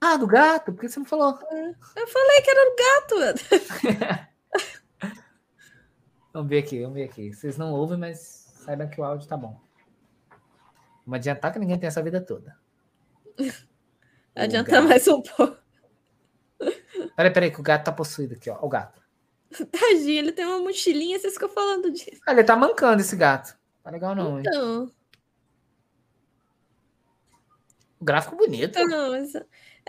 Ah, 0.00 0.16
do 0.16 0.26
gato? 0.26 0.72
Por 0.72 0.80
que 0.80 0.88
você 0.88 0.98
não 0.98 1.06
falou? 1.06 1.38
Eu 1.96 2.06
falei 2.08 2.40
que 2.42 2.50
era 2.50 2.70
o 2.70 2.76
gato. 2.76 4.30
Vamos 6.32 6.48
ver 6.48 6.58
aqui, 6.58 6.80
vamos 6.80 6.94
ver 6.94 7.02
aqui. 7.04 7.32
Vocês 7.34 7.58
não 7.58 7.72
ouvem, 7.72 7.98
mas 7.98 8.18
saibam 8.64 8.88
que 8.88 9.00
o 9.00 9.04
áudio 9.04 9.26
tá 9.28 9.36
bom. 9.36 9.60
Não 11.04 11.14
adiantar 11.14 11.52
que 11.52 11.58
ninguém 11.58 11.76
tem 11.76 11.88
essa 11.88 12.00
vida 12.02 12.20
toda. 12.20 12.56
Adianta 14.36 14.80
mais 14.80 15.08
um 15.08 15.20
pouco. 15.22 15.56
Peraí, 17.16 17.32
peraí, 17.32 17.50
que 17.50 17.58
o 17.58 17.64
gato 17.64 17.84
tá 17.84 17.90
possuído 17.90 18.34
aqui, 18.34 18.48
ó. 18.48 18.58
O 18.62 18.68
gato. 18.68 19.02
Tadinho, 19.50 20.18
ele 20.18 20.30
tem 20.32 20.46
uma 20.46 20.60
mochilinha, 20.60 21.18
vocês 21.18 21.32
ficam 21.34 21.48
falando 21.48 21.90
disso. 21.90 22.20
Ah, 22.24 22.30
ele 22.32 22.44
tá 22.44 22.54
mancando 22.54 23.00
esse 23.02 23.16
gato. 23.16 23.58
Tá 23.82 23.90
legal 23.90 24.14
não, 24.14 24.38
hein? 24.38 24.44
Então, 24.46 24.92
O 28.00 28.04
gráfico 28.04 28.36
bonito. 28.36 28.78
mas- 28.88 29.32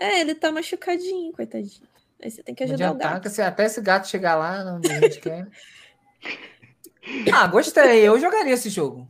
é, 0.02 0.20
ele 0.20 0.34
tá 0.34 0.50
machucadinho, 0.52 1.32
coitadinho. 1.32 1.88
Aí 2.22 2.30
você 2.30 2.42
tem 2.42 2.54
que 2.54 2.64
Não 2.64 2.74
ajudar 2.74 2.92
o 2.92 2.94
gato. 2.98 3.28
se- 3.30 3.42
até 3.42 3.64
esse 3.64 3.80
gato 3.80 4.08
chegar 4.08 4.36
lá 4.36 4.64
onde 4.74 4.90
a 4.92 5.00
gente 5.00 5.20
quer. 5.20 5.46
Ah, 7.32 7.46
gostei. 7.48 8.06
Eu 8.06 8.18
jogaria 8.20 8.54
esse 8.54 8.70
jogo. 8.70 9.08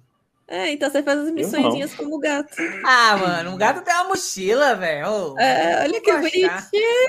É, 0.48 0.70
então 0.70 0.90
você 0.90 1.02
faz 1.02 1.18
as 1.20 1.26
não. 1.26 1.34
missõezinhas 1.34 1.94
como 1.94 2.14
o 2.16 2.18
gato. 2.18 2.54
Ah, 2.84 3.16
mano, 3.16 3.50
um 3.52 3.56
gato 3.56 3.82
tem 3.82 3.94
uma 3.94 4.04
mochila, 4.08 4.74
velho. 4.74 5.38
É, 5.38 5.82
olha 5.82 6.00
que 6.00 6.12
bonitinho. 6.12 6.50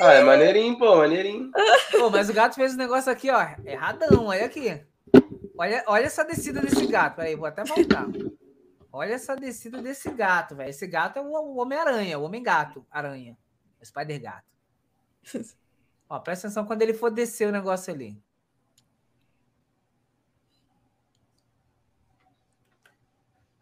Ah, 0.01 0.13
é 0.13 0.23
maneirinho, 0.23 0.77
pô, 0.77 0.95
maneirinho. 0.97 1.51
Pô, 1.91 2.09
mas 2.09 2.29
o 2.29 2.33
gato 2.33 2.55
fez 2.55 2.73
um 2.73 2.77
negócio 2.77 3.11
aqui, 3.11 3.29
ó. 3.29 3.45
Erradão, 3.65 4.27
olha 4.27 4.45
aqui. 4.45 4.81
Olha, 5.57 5.83
olha 5.87 6.05
essa 6.05 6.23
descida 6.23 6.61
desse 6.61 6.85
gato. 6.87 7.15
Peraí, 7.17 7.35
vou 7.35 7.45
até 7.45 7.63
voltar. 7.63 8.05
Olha 8.91 9.13
essa 9.13 9.35
descida 9.35 9.81
desse 9.81 10.09
gato, 10.11 10.55
velho. 10.55 10.69
Esse 10.69 10.85
gato 10.87 11.17
é 11.17 11.21
o 11.21 11.57
Homem-Aranha, 11.57 12.19
o 12.19 12.23
Homem-Gato, 12.23 12.85
aranha. 13.83 13.83
O 13.83 13.85
Spider-Gato. 13.85 14.47
Ó, 16.09 16.19
presta 16.19 16.47
atenção 16.47 16.65
quando 16.65 16.81
ele 16.81 16.93
for 16.93 17.09
descer 17.11 17.47
o 17.47 17.51
negócio 17.51 17.93
ali. 17.93 18.17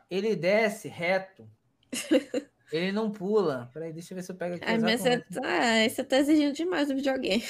Ele 0.09 0.35
desce 0.35 0.87
reto. 0.87 1.49
Ele 2.71 2.91
não 2.93 3.11
pula. 3.11 3.69
Peraí, 3.73 3.91
deixa 3.91 4.13
eu 4.13 4.15
ver 4.15 4.23
se 4.23 4.31
eu 4.31 4.35
pego 4.35 4.55
aqui. 4.55 4.63
Ai, 4.65 4.77
mas 4.77 5.01
você 5.01 5.19
tá, 5.19 5.89
você 5.89 6.03
tá 6.05 6.17
exigindo 6.19 6.53
demais 6.53 6.87
do 6.87 6.95
videogame. 6.95 7.43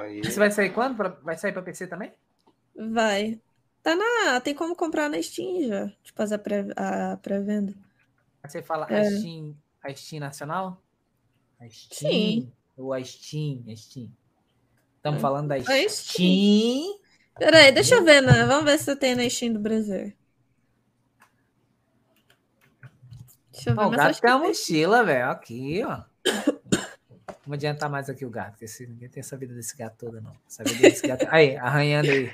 Aí... 0.00 0.22
Você 0.22 0.38
vai 0.38 0.50
sair 0.50 0.70
quando? 0.70 0.96
Pra- 0.96 1.08
Vai 1.22 1.36
sair 1.38 1.50
pra 1.52 1.62
PC 1.62 1.86
também? 1.86 2.12
Vai. 2.76 3.40
Tá 3.82 3.96
na. 3.96 4.38
Tem 4.42 4.54
como 4.54 4.76
comprar 4.76 5.08
na 5.08 5.20
Steam 5.22 5.66
já. 5.66 5.88
Tipo, 6.02 6.16
fazer 6.18 6.34
a 6.34 6.38
pré- 6.38 6.66
pré-venda. 7.22 7.74
Você 8.46 8.62
fala 8.62 8.86
É. 8.90 9.00
a 9.00 9.04
Steam, 9.10 9.56
a 9.82 9.94
Steam 9.94 10.20
nacional? 10.20 10.83
A 11.64 11.70
Steam? 11.70 12.12
Sim. 12.12 12.52
Ou 12.76 12.92
a 12.92 13.02
Steam? 13.02 13.64
A 13.68 13.76
Steam. 13.76 14.10
Estamos 14.96 15.18
É. 15.18 15.20
falando 15.22 15.48
da 15.48 15.54
A 15.56 15.60
Steam. 15.62 15.88
Steam. 15.88 16.98
Peraí, 17.38 17.72
deixa 17.72 17.94
eu 17.96 18.04
ver, 18.04 18.20
né? 18.20 18.44
Vamos 18.46 18.64
ver 18.64 18.78
se 18.78 18.94
tem 18.96 19.14
na 19.14 19.28
Steam 19.28 19.52
do 19.52 19.58
Brasil. 19.60 20.12
Deixa 23.52 23.70
eu 23.70 23.74
ver, 23.76 23.80
Ó, 23.82 23.86
o 23.86 23.90
gato 23.90 24.20
tem 24.20 24.30
uma 24.30 24.46
mochila, 24.48 25.04
velho. 25.04 25.30
Aqui, 25.30 25.82
ó. 25.84 26.02
Vamos 27.44 27.54
adiantar 27.56 27.90
mais 27.90 28.08
aqui 28.08 28.24
o 28.24 28.30
gato, 28.30 28.52
porque 28.52 28.64
esse- 28.64 28.86
ninguém 28.86 29.08
tem 29.08 29.20
essa 29.20 29.36
vida 29.36 29.54
desse 29.54 29.76
gato 29.76 29.96
toda, 29.98 30.20
não. 30.20 30.32
Essa 30.48 30.64
vida 30.64 30.80
desse 30.80 31.06
gato. 31.06 31.26
Aí, 31.30 31.56
arranhando 31.56 32.10
aí. 32.10 32.32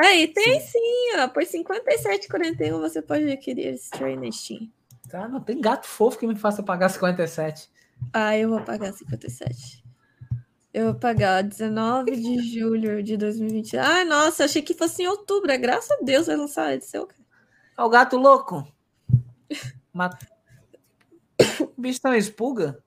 Ah, 0.00 0.06
Aí, 0.06 0.28
tem 0.28 0.60
sim, 0.60 1.16
ó. 1.16 1.26
Por 1.28 1.42
R$ 1.42 1.48
57,41 1.48 2.78
você 2.78 3.02
pode 3.02 3.24
adquirir 3.24 3.66
esse 3.74 3.84
Stray 3.86 4.16
na 4.16 4.30
Steam. 4.30 4.70
Tá, 5.08 5.28
não 5.28 5.40
tem 5.40 5.60
gato 5.60 5.86
fofo 5.86 6.18
que 6.18 6.26
me 6.26 6.36
faça 6.36 6.62
pagar 6.62 6.88
57. 6.88 7.70
Ah, 8.12 8.36
eu 8.36 8.48
vou 8.50 8.60
pagar 8.62 8.92
57. 8.92 9.84
Eu 10.72 10.92
vou 10.92 10.94
pagar 10.94 11.42
19 11.42 12.14
de 12.16 12.58
julho 12.58 13.02
de 13.02 13.16
2020. 13.16 13.76
Ah, 13.78 14.04
nossa, 14.04 14.44
achei 14.44 14.62
que 14.62 14.74
fosse 14.74 15.02
em 15.02 15.08
outubro. 15.08 15.50
É, 15.50 15.58
Graças 15.58 15.90
a 15.90 16.04
Deus 16.04 16.26
vai 16.26 16.36
lançar 16.36 16.74
esse 16.74 16.90
seu. 16.90 17.08
Ó, 17.76 17.86
o 17.86 17.90
gato 17.90 18.16
louco. 18.16 18.66
Mat... 19.92 20.22
O 21.60 21.80
bicho 21.80 22.00
tá 22.00 22.10
uma 22.10 22.18
expulga? 22.18 22.82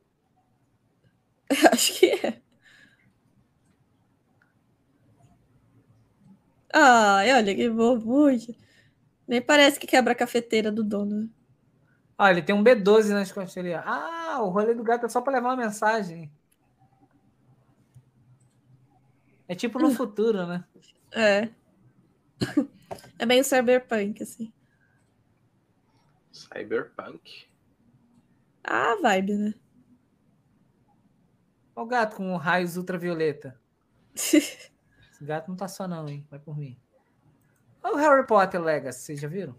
Acho 1.71 1.99
que 1.99 2.07
é. 2.07 2.41
Ai, 6.73 7.33
olha 7.33 7.55
que 7.55 7.69
bobuja. 7.69 8.55
Nem 9.27 9.41
parece 9.41 9.79
que 9.79 9.87
quebra 9.87 10.13
a 10.13 10.15
cafeteira 10.15 10.71
do 10.71 10.83
dono. 10.83 11.29
Ah, 12.23 12.29
ele 12.29 12.43
tem 12.43 12.53
um 12.53 12.63
B12 12.63 13.09
nas 13.09 13.31
costas 13.31 13.57
ali. 13.57 13.73
ó. 13.73 13.81
Ah, 13.83 14.43
o 14.43 14.49
rolê 14.49 14.75
do 14.75 14.83
gato 14.83 15.07
é 15.07 15.09
só 15.09 15.21
para 15.21 15.33
levar 15.33 15.49
uma 15.49 15.55
mensagem. 15.55 16.31
É 19.47 19.55
tipo 19.55 19.79
no 19.79 19.89
futuro, 19.89 20.45
né? 20.45 20.63
É. 21.11 21.49
É 23.17 23.25
meio 23.25 23.43
cyberpunk, 23.43 24.21
assim. 24.21 24.53
Cyberpunk. 26.31 27.47
Ah, 28.63 28.95
vibe, 29.01 29.33
né? 29.33 29.53
Olha 31.75 31.85
o 31.85 31.87
gato 31.87 32.17
com 32.17 32.37
raios 32.37 32.77
ultravioleta. 32.77 33.59
Esse 34.13 34.61
gato 35.21 35.47
não 35.49 35.55
tá 35.55 35.67
só 35.67 35.87
não, 35.87 36.07
hein? 36.07 36.23
Vai 36.29 36.37
por 36.37 36.55
mim. 36.55 36.79
Olha 37.81 37.95
o 37.95 37.97
Harry 37.97 38.27
Potter 38.27 38.61
Legacy, 38.61 38.99
vocês 38.99 39.19
já 39.19 39.27
viram? 39.27 39.55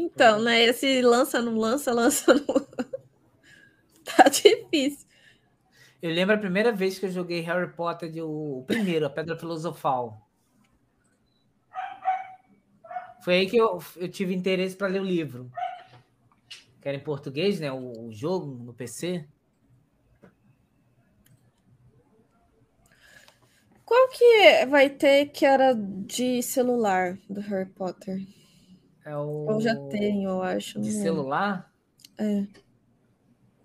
Então, 0.00 0.40
né? 0.40 0.62
Esse 0.62 1.02
lança, 1.02 1.42
não 1.42 1.56
lança, 1.56 1.90
lança, 1.92 2.32
não. 2.32 2.68
Tá 4.04 4.28
difícil. 4.28 5.08
Eu 6.00 6.12
lembro 6.12 6.36
a 6.36 6.38
primeira 6.38 6.70
vez 6.70 7.00
que 7.00 7.06
eu 7.06 7.10
joguei 7.10 7.40
Harry 7.40 7.72
Potter, 7.72 8.08
de, 8.08 8.22
o, 8.22 8.60
o 8.60 8.64
primeiro, 8.64 9.04
a 9.04 9.10
Pedra 9.10 9.36
Filosofal. 9.36 10.24
Foi 13.24 13.34
aí 13.34 13.50
que 13.50 13.56
eu, 13.56 13.82
eu 13.96 14.08
tive 14.08 14.32
interesse 14.32 14.76
para 14.76 14.86
ler 14.86 15.00
o 15.00 15.04
livro. 15.04 15.50
Que 16.80 16.88
era 16.88 16.96
em 16.96 17.02
português, 17.02 17.58
né? 17.58 17.72
O, 17.72 18.06
o 18.06 18.12
jogo 18.12 18.46
no 18.46 18.72
PC. 18.72 19.26
Qual 23.84 24.08
que 24.10 24.64
vai 24.66 24.90
ter 24.90 25.26
que 25.26 25.44
era 25.44 25.74
de 25.74 26.40
celular 26.40 27.18
do 27.28 27.40
Harry 27.40 27.68
Potter? 27.68 28.38
É 29.08 29.16
o. 29.16 29.46
Ou 29.48 29.58
já 29.58 29.74
tem, 29.88 30.24
eu 30.24 30.42
acho. 30.42 30.78
De 30.78 30.92
celular? 30.92 31.72
É. 32.18 32.44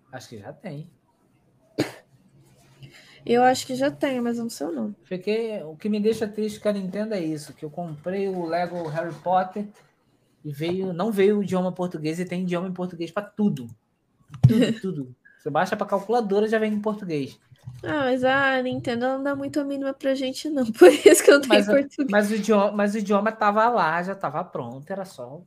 Acho 0.10 0.30
que 0.30 0.38
já 0.38 0.54
tem. 0.54 0.90
Eu 3.26 3.44
acho 3.44 3.68
que 3.68 3.76
já 3.76 3.92
tem, 3.92 4.22
mas 4.22 4.38
não 4.38 4.50
sei 4.50 4.68
o 4.68 4.72
nome. 4.72 4.96
Fiquei, 5.04 5.62
o 5.64 5.76
que 5.76 5.90
me 5.90 6.00
deixa 6.00 6.28
triste 6.28 6.62
com 6.62 6.70
a 6.70 6.74
Nintendo 6.74 7.14
é 7.14 7.20
isso, 7.22 7.54
que 7.54 7.64
eu 7.64 7.70
comprei 7.70 8.28
o 8.30 8.46
Lego 8.46 8.88
Harry 8.88 9.14
Potter 9.16 9.66
e 10.46 10.52
veio, 10.52 10.94
não 10.94 11.12
veio 11.12 11.40
o 11.40 11.44
idioma 11.44 11.72
português 11.72 12.20
e 12.20 12.26
tem 12.26 12.44
idioma 12.44 12.68
em 12.68 12.74
português 12.74 13.12
para 13.12 13.24
tudo. 13.24 13.68
Tudo, 14.48 14.80
tudo. 14.82 15.16
Você 15.38 15.50
baixa 15.50 15.76
para 15.76 15.88
calculadora 15.88 16.48
já 16.48 16.58
vem 16.58 16.74
em 16.74 16.82
português. 16.82 17.38
Ah, 17.84 18.06
mas 18.06 18.24
a 18.24 18.62
Nintendo 18.62 19.08
não 19.08 19.22
dá 19.24 19.36
muito 19.36 19.60
a 19.60 19.64
mínima 19.64 19.94
pra 19.94 20.16
gente, 20.16 20.50
não. 20.50 20.66
Por 20.72 20.90
isso 20.90 21.24
que 21.24 21.32
eu 21.32 21.42
tenho 21.42 21.54
Mas, 21.54 21.66
português. 21.66 22.10
mas, 22.10 22.32
o 22.32 22.36
idioma, 22.36 22.72
mas 22.72 22.96
o 22.96 22.98
idioma 22.98 23.32
tava 23.32 23.68
lá, 23.70 24.02
já 24.02 24.16
tava 24.16 24.44
pronto, 24.44 24.90
era 24.90 25.04
só, 25.04 25.42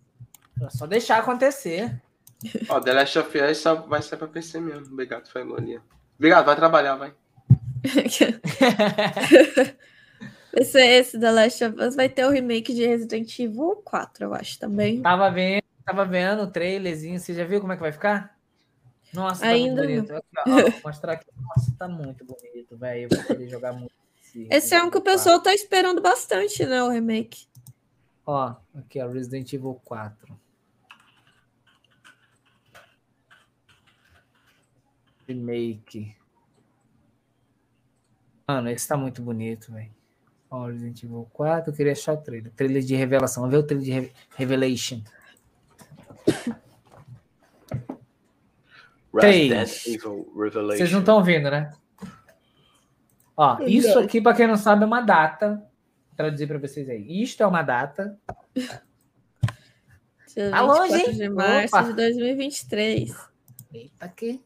era 0.60 0.70
só 0.70 0.86
deixar 0.86 1.18
acontecer. 1.18 1.98
Ó, 2.68 2.78
The 2.80 2.92
Last 2.92 3.18
of 3.18 3.38
Us 3.38 3.58
só 3.58 3.74
vai 3.74 4.02
ser 4.02 4.18
pra 4.18 4.28
PC 4.28 4.60
mesmo. 4.60 4.92
Obrigado, 4.92 5.26
falou 5.28 5.56
ali. 5.56 5.80
Obrigado, 6.18 6.44
vai 6.44 6.56
trabalhar, 6.56 6.96
vai. 6.96 7.14
esse, 10.52 10.78
esse 10.78 11.18
da 11.18 11.30
Last 11.30 11.64
of 11.64 11.80
Us 11.80 11.96
vai 11.96 12.08
ter 12.10 12.26
o 12.26 12.30
remake 12.30 12.74
de 12.74 12.86
Resident 12.86 13.38
Evil 13.38 13.80
4, 13.84 14.24
eu 14.24 14.34
acho, 14.34 14.58
também. 14.58 15.00
Tava 15.00 15.30
vendo, 15.30 15.62
tava 15.84 16.04
vendo 16.04 16.42
o 16.42 16.46
trailerzinho, 16.50 17.18
você 17.18 17.32
já 17.32 17.44
viu 17.44 17.60
como 17.60 17.72
é 17.72 17.76
que 17.76 17.82
vai 17.82 17.92
ficar? 17.92 18.35
Nossa, 19.12 19.40
tá 19.42 19.48
Ainda 19.48 19.82
muito 19.82 20.12
bonito. 20.12 20.14
Aqui, 20.36 20.50
ó, 20.82 20.88
mostrar 20.88 21.12
aqui. 21.14 21.26
Nossa, 21.40 21.72
tá 21.78 21.88
muito 21.88 22.24
bonito, 22.24 22.76
velho. 22.76 23.08
Eu 23.10 23.16
vou 23.16 23.26
poder 23.26 23.48
jogar 23.48 23.72
muito. 23.72 23.92
Esse 24.50 24.74
é 24.74 24.82
um 24.82 24.90
que 24.90 24.98
o 24.98 25.02
pessoal 25.02 25.40
tá 25.40 25.54
esperando 25.54 26.02
bastante, 26.02 26.64
né? 26.66 26.82
O 26.82 26.90
remake. 26.90 27.46
Ó, 28.26 28.54
aqui, 28.74 29.00
ó, 29.00 29.08
Resident 29.08 29.50
Evil 29.52 29.80
4. 29.84 30.38
Remake. 35.26 36.14
Mano, 38.46 38.68
esse 38.70 38.86
tá 38.86 38.96
muito 38.96 39.22
bonito, 39.22 39.72
velho. 39.72 39.90
Ó, 40.50 40.66
Resident 40.66 41.02
Evil 41.02 41.28
4, 41.32 41.72
eu 41.72 41.76
queria 41.76 41.92
achar 41.92 42.12
o 42.12 42.18
trailer. 42.18 42.52
Trailer 42.52 42.82
de 42.82 42.94
revelação. 42.94 43.42
Vamos 43.42 43.56
ver 43.56 43.62
o 43.62 43.66
trailer 43.66 43.84
de 43.84 43.92
re- 43.92 44.12
Revelation. 44.36 45.02
Três. 49.20 49.50
Resident 49.50 49.86
Evil 49.86 50.32
Revelation. 50.36 50.76
Vocês 50.78 50.92
não 50.92 51.00
estão 51.00 51.22
vendo, 51.22 51.50
né? 51.50 51.70
Ó, 53.36 53.58
isso 53.62 53.98
aqui, 53.98 54.20
para 54.20 54.34
quem 54.34 54.46
não 54.46 54.56
sabe, 54.56 54.84
é 54.84 54.86
uma 54.86 55.00
data. 55.02 55.56
Vou 55.56 56.16
traduzir 56.16 56.46
para 56.46 56.58
vocês 56.58 56.88
aí. 56.88 57.22
Isto 57.22 57.42
é 57.42 57.46
uma 57.46 57.62
data. 57.62 58.18
Dia 58.54 60.50
Tá 60.50 60.60
longe, 60.62 60.92
24 60.92 61.10
hein? 61.12 61.18
de 61.18 61.28
março 61.28 61.76
Opa. 61.76 61.86
de 61.88 61.92
2023. 61.94 63.14
Eita, 63.72 64.08
que 64.08 64.40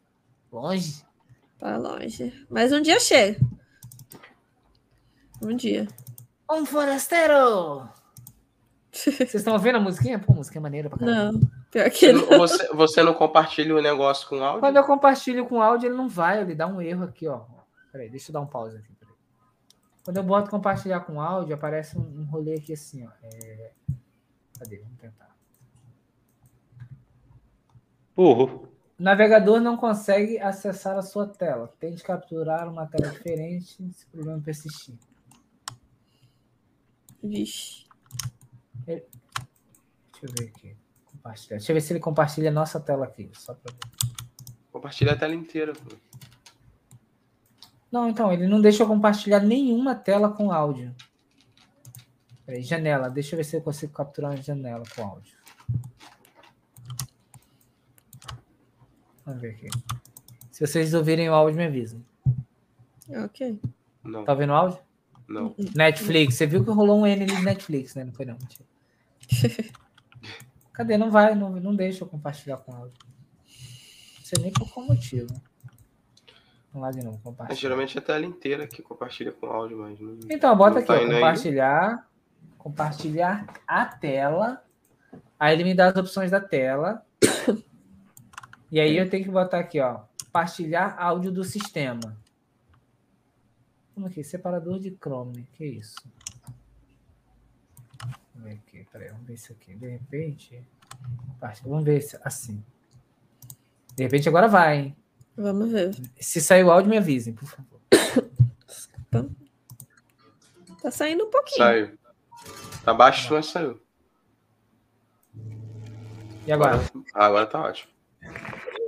longe. 0.50 1.04
Tá 1.58 1.76
longe. 1.76 2.46
Mas 2.48 2.72
um 2.72 2.80
dia 2.82 2.98
chega. 2.98 3.38
Um 5.42 5.54
dia. 5.54 5.86
Um 6.50 6.66
forasteiro! 6.66 7.88
Vocês 8.92 9.34
estão 9.34 9.52
ouvindo 9.52 9.76
a 9.76 9.80
musiquinha? 9.80 10.18
Pô, 10.18 10.32
musiquinha 10.32 10.60
maneira 10.60 10.90
pra 10.90 10.98
caramba. 10.98 11.32
Não, 11.32 11.50
pior 11.70 11.90
que 11.90 12.12
não. 12.12 12.26
Você, 12.38 12.68
você 12.68 13.02
não 13.02 13.14
compartilha 13.14 13.74
o 13.74 13.82
negócio 13.82 14.28
com 14.28 14.42
áudio? 14.42 14.60
Quando 14.60 14.76
eu 14.76 14.84
compartilho 14.84 15.46
com 15.46 15.62
áudio, 15.62 15.88
ele 15.88 15.96
não 15.96 16.08
vai, 16.08 16.40
ele 16.40 16.54
dá 16.54 16.66
um 16.66 16.80
erro 16.80 17.04
aqui, 17.04 17.26
ó. 17.26 17.44
Peraí, 17.92 18.08
deixa 18.08 18.30
eu 18.30 18.34
dar 18.34 18.40
um 18.40 18.46
pause 18.46 18.76
aqui. 18.76 18.92
Peraí. 18.94 19.14
Quando 20.04 20.16
eu 20.16 20.22
boto 20.22 20.50
compartilhar 20.50 21.00
com 21.00 21.20
áudio, 21.20 21.54
aparece 21.54 21.98
um, 21.98 22.02
um 22.02 22.24
rolê 22.24 22.54
aqui 22.54 22.72
assim, 22.72 23.06
ó. 23.06 23.10
É... 23.22 23.72
Cadê? 24.58 24.78
Vamos 24.78 24.98
tentar. 24.98 25.34
Burro. 28.14 28.68
O 28.98 29.02
navegador 29.02 29.60
não 29.60 29.78
consegue 29.78 30.38
acessar 30.38 30.98
a 30.98 31.02
sua 31.02 31.26
tela. 31.26 31.72
Tente 31.80 32.02
capturar 32.02 32.68
uma 32.68 32.86
tela 32.86 33.10
diferente 33.10 33.90
se 33.92 34.04
o 34.04 34.10
problema 34.10 34.42
persistir. 34.42 34.98
Vixe. 37.22 37.86
Deixa 38.84 39.06
eu 40.22 40.32
ver 40.38 40.48
aqui. 40.48 40.76
Compartilhar. 41.22 41.56
Deixa 41.58 41.72
eu 41.72 41.74
ver 41.74 41.80
se 41.80 41.92
ele 41.92 42.00
compartilha 42.00 42.48
a 42.50 42.52
nossa 42.52 42.80
tela 42.80 43.04
aqui. 43.04 43.30
Só 43.34 43.54
pra 43.54 43.72
ver. 43.72 43.78
Compartilha 44.72 45.12
a 45.12 45.16
tela 45.16 45.34
inteira, 45.34 45.72
pô. 45.72 45.96
Não, 47.92 48.08
então, 48.08 48.32
ele 48.32 48.46
não 48.46 48.60
deixa 48.60 48.82
eu 48.82 48.86
compartilhar 48.86 49.40
nenhuma 49.40 49.94
tela 49.94 50.30
com 50.30 50.50
áudio. 50.52 50.94
Peraí, 52.46 52.62
janela. 52.62 53.10
Deixa 53.10 53.34
eu 53.34 53.36
ver 53.38 53.44
se 53.44 53.56
eu 53.56 53.60
consigo 53.60 53.92
capturar 53.92 54.30
uma 54.30 54.36
janela 54.40 54.84
com 54.94 55.02
áudio. 55.04 55.36
Vamos 59.24 59.40
ver 59.40 59.50
aqui. 59.50 59.68
Se 60.50 60.66
vocês 60.66 60.94
ouvirem 60.94 61.28
o 61.28 61.34
áudio, 61.34 61.56
me 61.56 61.66
avisem. 61.66 62.04
Ok. 63.24 63.60
Não, 64.04 64.24
Tá 64.24 64.32
ouvindo 64.32 64.50
o 64.50 64.56
áudio? 64.56 64.78
não. 65.28 65.54
Netflix. 65.74 66.34
Você 66.36 66.46
viu 66.46 66.64
que 66.64 66.70
rolou 66.70 67.00
um 67.00 67.06
N 67.06 67.22
ali 67.24 67.34
de 67.36 67.42
Netflix, 67.42 67.94
né? 67.94 68.04
Não 68.04 68.12
foi 68.12 68.24
não. 68.24 68.36
Mentira. 68.38 68.64
Cadê? 70.72 70.96
Não 70.96 71.10
vai, 71.10 71.34
não, 71.34 71.50
não 71.50 71.74
deixa 71.74 72.04
eu 72.04 72.08
compartilhar 72.08 72.56
com 72.58 72.74
áudio. 72.74 72.96
Não 74.18 74.24
sei 74.24 74.42
nem 74.42 74.52
por 74.52 74.70
qual 74.72 74.86
motivo. 74.86 75.28
Vamos 76.72 76.86
lá 76.86 76.92
de 76.92 77.04
novo, 77.04 77.18
É, 77.18 77.20
compartilhar. 77.24 77.60
geralmente 77.60 77.98
é 77.98 78.00
a 78.00 78.04
tela 78.04 78.24
inteira 78.24 78.66
que 78.66 78.80
compartilha 78.80 79.32
com 79.32 79.46
áudio, 79.46 79.78
mas 79.78 79.98
não. 79.98 80.18
Então, 80.30 80.56
bota 80.56 80.78
aqui, 80.78 80.86
tá 80.86 80.94
ó, 80.94 80.96
indo 80.98 81.06
aí? 81.12 81.14
compartilhar, 81.20 82.08
compartilhar 82.56 83.46
a 83.66 83.84
tela. 83.86 84.64
Aí 85.38 85.54
ele 85.54 85.64
me 85.64 85.74
dá 85.74 85.88
as 85.88 85.96
opções 85.96 86.30
da 86.30 86.40
tela. 86.40 87.04
E 88.70 88.78
aí 88.78 88.96
eu 88.96 89.10
tenho 89.10 89.24
que 89.24 89.30
botar 89.30 89.58
aqui, 89.58 89.80
ó, 89.80 90.02
compartilhar 90.26 90.94
áudio 90.96 91.32
do 91.32 91.42
sistema. 91.42 92.16
Como 93.92 94.06
aqui? 94.06 94.22
Separador 94.22 94.78
de 94.78 94.96
Chrome. 94.96 95.48
Que 95.54 95.64
isso? 95.66 95.96
Vamos 98.40 98.54
ver 98.54 98.60
aqui, 98.66 98.86
peraí, 98.90 99.08
vamos 99.10 99.26
ver 99.26 99.34
isso 99.34 99.52
aqui. 99.52 99.74
De 99.74 99.86
repente, 99.86 100.62
vamos 101.62 101.84
ver 101.84 102.00
se 102.00 102.18
assim. 102.24 102.64
De 103.94 104.02
repente 104.04 104.28
agora 104.30 104.48
vai, 104.48 104.78
hein? 104.78 104.96
Vamos 105.36 105.70
ver. 105.70 105.94
Se 106.18 106.40
sair 106.40 106.64
o 106.64 106.70
áudio, 106.70 106.88
me 106.88 106.96
avisem, 106.96 107.34
por 107.34 107.46
favor. 107.46 107.80
Tá 110.80 110.90
saindo 110.90 111.26
um 111.26 111.30
pouquinho. 111.30 111.58
Saiu. 111.58 111.98
Tá 112.82 112.94
baixo, 112.94 113.34
mas 113.34 113.46
saiu. 113.46 113.78
E 116.46 116.52
agora? 116.52 116.80
Ah, 117.12 117.26
agora 117.26 117.46
tá 117.46 117.60
ótimo. 117.60 117.92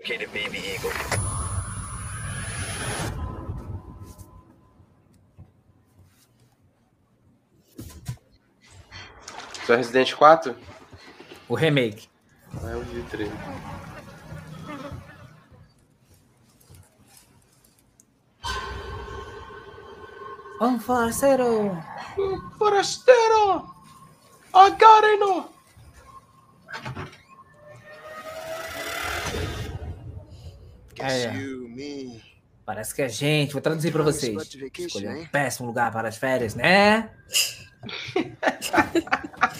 Isso 0.02 1.21
é 9.68 9.76
Resident 9.76 10.14
4? 10.14 10.56
O 11.48 11.54
remake. 11.54 12.08
Ah, 12.62 12.70
eu 12.70 12.82
vi 12.82 13.00
o 13.00 13.04
trailer. 13.04 13.32
Um 20.60 20.78
forceiro! 20.78 21.76
Forasteiro! 22.58 23.74
Agareno! 24.52 25.48
Aí, 31.00 31.26
ó. 31.26 31.32
you, 31.32 31.68
me. 31.68 32.22
Parece 32.64 32.94
que 32.94 33.02
a 33.02 33.08
gente, 33.08 33.52
vou 33.52 33.60
traduzir 33.60 33.90
para 33.90 34.04
vocês. 34.04 34.54
Escolheu 34.78 35.10
um 35.10 35.26
péssimo 35.26 35.66
lugar 35.66 35.90
para 35.90 36.08
as 36.08 36.16
férias, 36.16 36.54
né? 36.54 37.10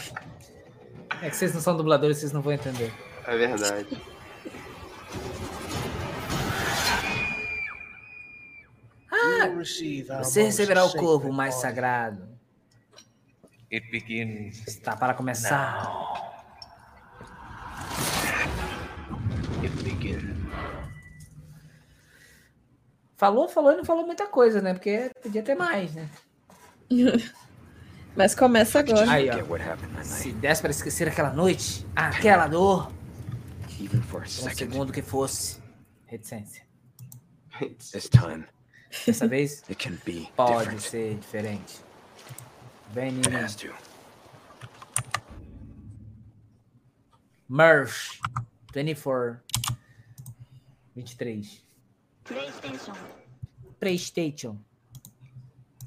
é 1.22 1.30
que 1.30 1.36
vocês 1.36 1.54
não 1.54 1.60
são 1.60 1.76
dubladores, 1.76 2.18
vocês 2.18 2.32
não 2.32 2.42
vão 2.42 2.52
entender. 2.52 2.92
É 3.26 3.36
verdade. 3.36 4.02
Our 9.12 9.62
Você 10.24 10.42
receberá 10.42 10.84
o 10.84 10.92
corvo 10.92 11.32
mais 11.32 11.54
sagrado. 11.54 12.28
It 13.72 13.88
begins 13.90 14.66
Está 14.66 14.96
para 14.96 15.14
começar. 15.14 15.88
It 19.62 19.74
begins. 19.82 20.36
Falou, 23.16 23.48
falou 23.48 23.72
e 23.72 23.76
não 23.76 23.84
falou 23.84 24.04
muita 24.04 24.26
coisa, 24.26 24.60
né? 24.60 24.74
Porque 24.74 25.10
podia 25.22 25.42
ter 25.42 25.54
mais, 25.54 25.94
né? 25.94 26.10
Mas 28.16 28.34
começa 28.34 28.80
agora. 28.80 29.10
Aí, 29.10 29.28
ó. 29.30 30.02
Se 30.02 30.32
desse 30.32 30.60
para 30.60 30.70
esquecer 30.70 31.09
aquela 31.09 31.30
noite, 31.32 31.86
aquela 31.97 32.47
dor, 32.47 32.93
um 33.80 34.51
segundo 34.55 34.93
que 34.93 35.02
fosse. 35.02 35.60
Reticência. 36.06 36.62
This 37.93 38.09
time, 38.09 38.44
Dessa 39.06 39.26
vez, 39.28 39.62
it 39.70 39.76
can 39.76 39.97
be 40.05 40.28
pode 40.36 40.59
different. 40.59 40.82
ser 40.82 41.14
diferente. 41.16 41.80
Vem 42.93 43.09
em 43.10 43.12
mim. 43.14 43.34
has 43.34 43.55
to. 43.56 43.68
Merch. 47.48 48.20
24. 48.74 49.40
23. 50.94 51.64
PlayStation. 52.24 52.93
PlayStation. 53.80 54.59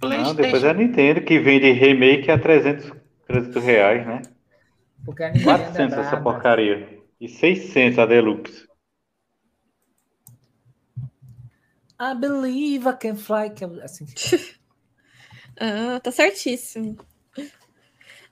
Não, 0.09 0.33
depois 0.35 0.63
é 0.63 0.69
a 0.69 0.73
Nintendo 0.73 1.21
que 1.21 1.39
vende 1.39 1.71
remake 1.71 2.29
a 2.31 2.37
300, 2.39 2.91
300 3.27 3.63
reais, 3.63 4.05
né? 4.05 4.21
Porque 5.05 5.23
a 5.23 5.31
Nintendo 5.31 5.51
é 5.51 5.57
400 5.57 5.97
essa 5.97 6.17
braba. 6.17 6.23
porcaria. 6.33 6.99
E 7.19 7.27
600 7.29 7.99
a 7.99 8.05
Deluxe. 8.05 8.67
I 11.99 12.13
believe 12.13 12.87
I 12.87 12.93
can 12.93 13.15
fly. 13.15 13.49
que 13.51 13.63
é 13.63 13.67
Assim, 13.83 14.05
Ah, 15.59 15.99
tá 16.01 16.11
certíssimo. 16.11 16.97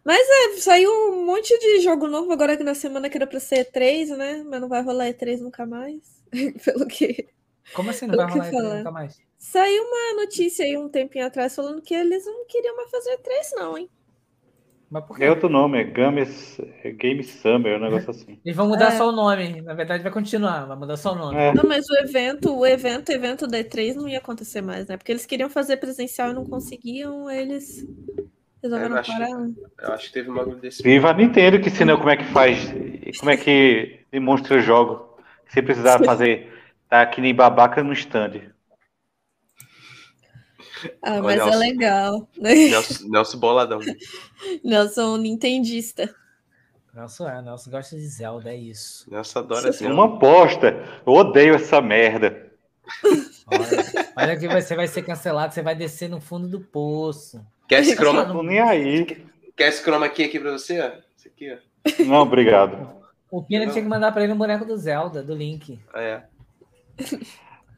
Mas 0.04 0.20
é, 0.20 0.58
saiu 0.60 0.91
um 1.14 1.26
monte 1.26 1.58
de 1.58 1.80
jogo 1.80 2.08
novo 2.08 2.32
agora 2.34 2.58
que 2.58 2.64
na 2.64 2.76
semana 2.76 3.10
que 3.10 3.16
era 3.18 3.26
pra 3.26 3.40
ser 3.40 3.66
E3, 3.72 4.18
né? 4.18 4.44
Mas 4.44 4.60
não 4.60 4.68
vai 4.68 4.82
rolar 4.84 5.08
E3 5.08 5.40
nunca 5.40 5.66
mais. 5.66 6.22
Pelo 6.66 6.86
que. 6.86 7.30
como 7.74 7.90
assim 7.90 8.08
não 8.08 8.16
vai 8.18 8.26
O 8.26 8.28
que 8.28 8.34
rolar 8.34 8.52
E3 8.52 8.52
falar? 8.52 8.78
nunca 8.80 8.91
mais? 8.91 9.22
Saiu 9.45 9.84
uma 9.84 10.22
notícia 10.22 10.64
aí 10.64 10.78
um 10.78 10.88
tempinho 10.88 11.26
atrás 11.28 11.53
falando 11.53 11.82
que 11.82 11.94
eles 11.94 12.26
não 12.26 12.45
queriam 12.45 12.78
mais 12.78 12.90
fazer 12.90 13.18
E3, 13.18 13.52
não, 13.57 13.78
hein? 13.78 13.90
Mas 14.90 15.03
por 15.06 15.18
quê? 15.18 15.26
É 15.26 15.30
outro 15.30 15.49
nome, 15.49 15.80
é 15.82 15.84
Games, 15.84 16.57
é 16.82 16.91
Game 16.91 17.22
Summer, 17.24 17.78
um 17.78 17.82
negócio 17.84 18.11
assim. 18.11 18.40
Eles 18.45 18.56
vão 18.56 18.70
mudar 18.70 18.94
É. 18.94 18.98
só 18.98 19.10
o 19.10 19.11
nome. 19.11 19.61
Na 19.61 19.74
verdade, 19.74 20.02
vai 20.02 20.11
continuar. 20.14 20.65
Vai 20.65 20.78
mudar 20.78 20.95
só 20.95 21.11
o 21.11 21.15
nome. 21.15 21.38
É, 21.38 21.53
Não, 21.53 21.64
mas 21.65 21.84
o 21.90 21.95
evento, 21.98 22.56
o 22.57 22.65
evento, 22.65 23.10
o 23.10 23.11
evento 23.11 23.45
da 23.45 23.57
E3 23.60 23.95
não 23.95 24.07
ia 24.07 24.20
acontecer 24.20 24.61
mais, 24.61 24.88
né? 24.88 24.95
Porque 24.95 25.11
eles 25.11 25.26
queriam 25.26 25.49
fazer 25.49 25.76
presencial 25.78 26.30
e 26.30 26.34
não 26.34 26.45
conseguiam, 26.45 27.30
eles 27.30 27.86
resolveram 28.61 28.95
É, 28.95 28.98
eu 28.98 29.02
acho- 29.02 29.11
parar. 29.11 29.30
Eu 29.30 29.94
acho 29.94 30.07
que 30.07 30.14
teve 30.14 30.32
um 30.32 30.36
bagulho 30.36 30.57
desse. 30.57 30.82
viva 30.82 31.10
a 31.10 31.14
Nintendo 31.14 31.60
que 31.60 31.68
ensinou 31.68 31.98
como 31.98 32.10
é 32.11 32.15
que 32.18 32.26
faz, 32.26 32.60
como 33.20 33.30
é 33.32 33.36
que 33.36 33.99
demonstra 34.10 34.57
o 34.57 34.61
jogo. 34.61 35.18
Se 35.49 35.61
precisar 35.61 35.99
fazer, 36.06 36.49
tá 36.88 37.06
que 37.06 37.20
nem 37.20 37.36
babaca 37.36 37.84
no 37.84 37.91
stand. 37.94 38.52
Ah, 41.01 41.22
mas 41.22 41.39
é 41.39 41.43
Nelson. 41.43 41.60
legal. 41.60 42.27
né? 42.38 42.53
Nelson, 42.53 43.07
Nelson 43.10 43.38
Boladão. 43.39 43.80
Nelson 44.64 45.18
nintendista. 45.18 46.14
Nelson 46.93 47.27
é, 47.27 47.41
Nelson 47.41 47.72
gosta 47.72 47.95
de 47.95 48.07
Zelda, 48.07 48.51
é 48.51 48.55
isso. 48.55 49.10
Nelson 49.11 49.39
adora 49.39 49.69
assim. 49.69 49.88
Uma 49.88 50.07
bosta. 50.07 50.84
Eu 51.05 51.14
odeio 51.14 51.55
essa 51.55 51.81
merda. 51.81 52.51
Olha, 53.47 54.11
olha 54.15 54.38
que 54.38 54.47
você 54.47 54.76
vai 54.76 54.88
ser 54.88 55.03
cancelado, 55.03 55.53
você 55.53 55.61
vai 55.61 55.76
descer 55.76 56.10
no 56.10 56.19
fundo 56.22 56.47
do 56.47 56.60
poço. 56.60 57.41
Quer 57.68 57.81
esse 57.81 57.91
Não 57.91 57.97
chroma, 57.97 58.26
tô 58.26 58.43
nem 58.43 58.60
aí. 58.60 59.26
quer 59.55 59.69
esse 59.69 59.81
chroma 59.84 60.05
aqui, 60.05 60.23
aqui 60.26 60.39
pra 60.39 60.51
você? 60.51 60.80
ó? 60.81 60.91
Esse 61.18 61.27
aqui, 61.30 61.51
ó. 61.51 62.03
Não, 62.03 62.22
obrigado. 62.22 63.01
O 63.31 63.41
Pina 63.41 63.65
tinha 63.68 63.81
que 63.81 63.89
mandar 63.89 64.11
pra 64.11 64.23
ele 64.23 64.34
um 64.34 64.38
boneco 64.38 64.64
do 64.65 64.77
Zelda, 64.77 65.23
do 65.23 65.34
Link. 65.34 65.80
É. 65.95 66.22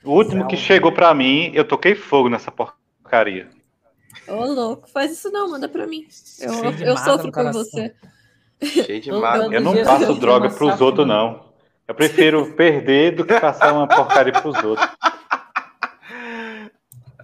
O 0.03 0.11
último 0.11 0.47
que 0.47 0.57
chegou 0.57 0.91
pra 0.91 1.13
mim, 1.13 1.51
eu 1.53 1.65
toquei 1.65 1.95
fogo 1.95 2.27
nessa 2.29 2.51
porcaria. 2.51 2.74
Ô, 4.27 4.45
louco, 4.45 4.89
faz 4.89 5.11
isso 5.11 5.29
não, 5.31 5.49
manda 5.49 5.67
pra 5.69 5.85
mim. 5.85 6.07
Eu, 6.39 6.53
eu 6.53 6.63
mágoa 6.63 6.97
sofro 6.97 7.31
por 7.31 7.33
coração. 7.33 7.63
você. 7.63 7.95
Cheio 8.63 9.01
de 9.01 9.09
ano. 9.09 9.53
Eu 9.53 9.61
não 9.61 9.83
passo 9.83 10.13
droga 10.15 10.49
pros 10.49 10.71
safra, 10.71 10.85
outros, 10.85 11.07
não. 11.07 11.53
Eu 11.87 11.93
prefiro 11.93 12.53
perder 12.55 13.15
do 13.15 13.25
que 13.25 13.39
passar 13.39 13.73
uma 13.73 13.87
porcaria 13.87 14.33
pros 14.33 14.55
outros. 14.63 14.89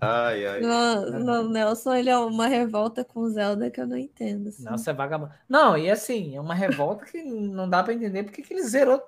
Ai, 0.04 0.46
ai. 0.48 0.62
No, 0.62 1.20
no 1.20 1.50
Nelson, 1.50 1.94
ele 1.94 2.10
é 2.10 2.18
uma 2.18 2.48
revolta 2.48 3.06
com 3.06 3.30
Zelda 3.30 3.70
que 3.70 3.80
eu 3.80 3.86
não 3.86 3.98
entendo. 3.98 4.50
assim. 4.50 4.64
Nossa, 4.64 4.90
é 4.90 4.94
vagabundo. 4.94 5.32
Não, 5.48 5.78
e 5.78 5.92
assim, 5.92 6.36
é 6.36 6.42
uma 6.42 6.56
revolta 6.56 7.06
que 7.06 7.22
não 7.22 7.70
dá 7.70 7.84
pra 7.84 7.94
entender 7.94 8.24
porque 8.24 8.42
que 8.42 8.52
ele 8.52 8.64
zerou 8.64 9.00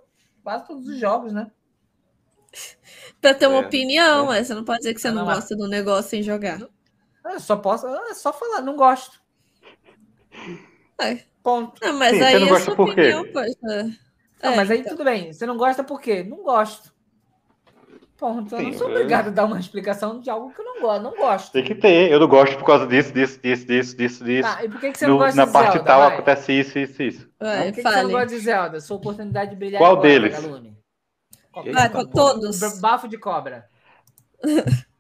quase 0.44 0.68
todos 0.68 0.88
os 0.88 1.00
jogos, 1.00 1.34
né? 1.34 1.50
Pra 3.22 3.34
ter 3.34 3.48
uma 3.48 3.62
É, 3.62 3.66
opinião, 3.66 4.26
mas 4.28 4.48
você 4.48 4.54
não 4.54 4.64
pode 4.66 4.80
dizer 4.80 4.94
que 4.94 5.02
você 5.02 5.10
Não, 5.10 5.18
não 5.18 5.26
mas- 5.26 5.36
gosta 5.40 5.56
do 5.56 5.68
negócio 5.68 6.10
sem 6.10 6.22
jogar. 6.24 6.60
Eu 7.26 7.40
só 7.40 7.56
posso. 7.56 7.88
É 7.88 8.14
só 8.14 8.34
falar, 8.34 8.62
não 8.62 8.76
gosto. 8.76 9.20
É. 11.02 11.20
Ponto. 11.42 11.80
Não, 11.86 11.94
mas 11.98 12.12
Sim, 12.12 12.18
você 12.20 12.24
aí 12.24 12.40
não 12.40 12.48
a 12.48 12.50
gosta 12.50 12.66
sua 12.66 12.76
por 12.76 12.86
quê? 12.96 13.14
opinião, 13.14 13.26
poxa. 13.32 13.98
Não, 14.44 14.52
É, 14.52 14.56
mas 14.56 14.72
aí 14.72 14.80
então. 14.80 14.92
tudo 14.94 15.04
bem. 15.06 15.32
Você 15.34 15.46
não 15.46 15.58
gosta 15.58 15.84
por 15.84 16.00
quê? 16.02 16.24
Não 16.24 16.44
gosto. 16.44 16.94
Ponto. 18.18 18.56
Eu 18.56 18.62
não 18.64 18.74
sou 18.74 18.88
obrigado 18.90 19.28
a 19.28 19.32
dar 19.32 19.46
uma 19.46 19.60
explicação 19.60 20.20
de 20.20 20.30
algo 20.30 20.54
que 20.54 20.62
eu 20.62 20.66
não 20.66 20.82
gosto. 20.82 21.02
Não 21.04 21.16
gosto. 21.16 21.52
Tem 21.52 21.64
que 21.64 21.76
ter. 21.76 22.10
Eu 22.12 22.20
não 22.20 22.28
gosto 22.28 22.58
por 22.58 22.66
causa 22.66 22.88
disso, 22.88 23.12
disso, 23.14 23.40
disso, 23.42 23.66
disso, 23.66 23.98
disso, 23.98 24.24
disso. 24.24 24.48
Tá, 24.50 24.64
e 24.64 24.70
por 24.70 24.80
que, 24.80 24.92
que 24.92 24.98
você 25.00 25.08
não 25.08 25.14
No- 25.16 25.20
gosta 25.20 25.36
na 25.36 25.46
de 25.46 25.52
parte 25.52 25.74
Zelda? 25.74 25.86
tal 25.88 26.00
vai? 26.02 26.14
acontece 26.14 26.54
isso, 26.54 26.80
isso, 26.80 27.04
isso. 27.04 27.30
Vai, 27.40 27.58
Por 27.58 27.66
que, 27.76 27.84
que 27.84 27.90
você 27.90 28.04
não 28.04 28.12
gosta 28.12 28.28
de 28.28 28.40
Zelda? 28.40 28.80
Sua 28.80 28.98
oportunidade 28.98 29.52
de 29.52 29.58
brilhar 29.58 29.80
Qual 29.82 29.94
agora, 29.94 30.08
deles? 30.08 30.36
Vai, 31.72 31.90
com 31.90 32.06
todos. 32.06 32.80
Bafo 32.80 33.08
de 33.08 33.18
cobra. 33.18 33.70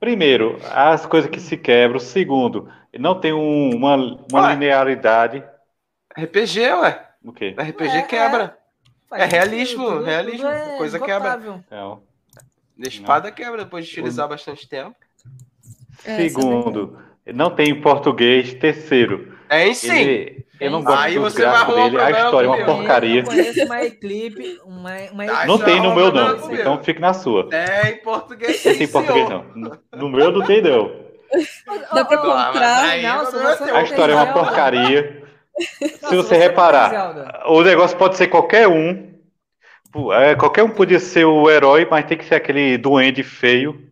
Primeiro, 0.00 0.58
as 0.72 1.06
coisas 1.06 1.30
que 1.30 1.38
se 1.40 1.56
quebram. 1.56 2.00
Segundo, 2.00 2.68
não 2.98 3.20
tem 3.20 3.32
um- 3.32 3.74
uma, 3.76 3.94
uma 3.96 4.46
Ué. 4.48 4.52
linearidade. 4.54 5.44
RPG, 6.18 6.60
ué. 6.74 7.08
O 7.24 7.32
quê? 7.32 7.54
RPG 7.56 7.96
É, 7.98 8.02
quebra. 8.02 8.58
É 9.12 9.20
sentido, 9.20 9.30
realismo, 9.30 10.00
realismo, 10.00 10.48
é 10.48 10.76
coisa 10.78 10.98
quebra. 10.98 11.38
Não. 11.70 12.02
A 12.82 12.88
espada 12.88 13.30
quebra 13.30 13.64
depois 13.64 13.86
de 13.86 13.92
utilizar 13.92 14.28
bastante 14.28 14.68
tempo. 14.68 14.96
É, 16.04 16.16
Segundo, 16.28 16.98
não 17.26 17.54
tem 17.54 17.68
em 17.70 17.80
português. 17.80 18.54
Terceiro, 18.54 19.31
É 19.52 19.74
sim. 19.74 19.92
ele, 19.92 20.46
eu 20.60 20.70
não 20.70 20.78
Tem 20.78 20.86
gosto 20.86 21.02
Aí 21.02 21.14
dos 21.18 21.32
você 21.32 21.44
vai 21.44 21.54
arrumar 21.54 21.84
dele. 21.84 21.84
A 21.84 21.88
problema 21.90 22.18
história 22.24 22.46
é 22.46 22.50
uma 22.50 22.64
porcaria. 22.64 23.24
Eu 23.24 23.66
uma 23.66 23.80
uma, 24.64 24.90
uma 25.12 25.24
Ah, 25.24 25.46
Não 25.46 25.58
tem 25.58 25.78
é 25.78 25.80
no 25.80 25.94
meu, 25.94 26.12
não. 26.12 26.52
Então 26.52 26.82
fique 26.82 27.00
na 27.00 27.12
sua. 27.12 27.48
É 27.52 27.90
em 27.90 27.96
português 27.98 28.64
Não 28.64 28.72
sim, 28.72 28.78
tem 28.78 28.88
português, 28.88 29.26
senhor. 29.26 29.44
não. 29.54 29.78
No 29.92 30.08
meu 30.08 30.32
não 30.32 30.46
tem, 30.46 30.62
não. 30.62 30.90
Dá 31.92 32.04
pra 32.04 32.18
comprar. 32.18 32.84
aí 32.84 33.04
é 33.04 33.12
não 33.12 33.76
A 33.76 33.82
história 33.82 34.12
é 34.12 34.16
uma 34.16 34.32
porcaria. 34.32 35.22
Se 35.78 36.16
você 36.16 36.30
tem 36.30 36.38
reparar, 36.38 37.44
o 37.46 37.62
negócio 37.62 37.96
pode 37.96 38.16
ser 38.16 38.28
qualquer 38.28 38.68
um. 38.68 39.12
É, 40.12 40.34
qualquer 40.34 40.62
um 40.62 40.70
podia 40.70 40.98
ser 40.98 41.26
o 41.26 41.50
herói, 41.50 41.86
mas 41.90 42.06
tem 42.06 42.16
que 42.16 42.24
ser 42.24 42.36
aquele 42.36 42.78
duende 42.78 43.22
feio. 43.22 43.91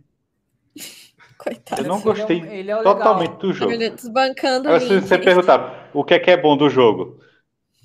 Coitado. 1.41 1.83
Eu 1.83 1.89
não 1.89 1.97
Ele 1.97 2.03
é 2.03 2.05
gostei 2.05 2.37
ele 2.39 2.71
é 2.71 2.77
o 2.77 2.79
legal. 2.81 2.97
totalmente 2.97 3.37
do 3.39 3.53
jogo. 3.53 3.73
Desbancando 3.73 4.69
Agora, 4.69 4.81
se 4.81 5.01
você 5.01 5.19
perguntar 5.19 5.91
o 5.95 6.05
que 6.05 6.13
é 6.13 6.19
que 6.19 6.31
é 6.31 6.37
bom 6.37 6.55
do 6.55 6.69
jogo, 6.69 7.19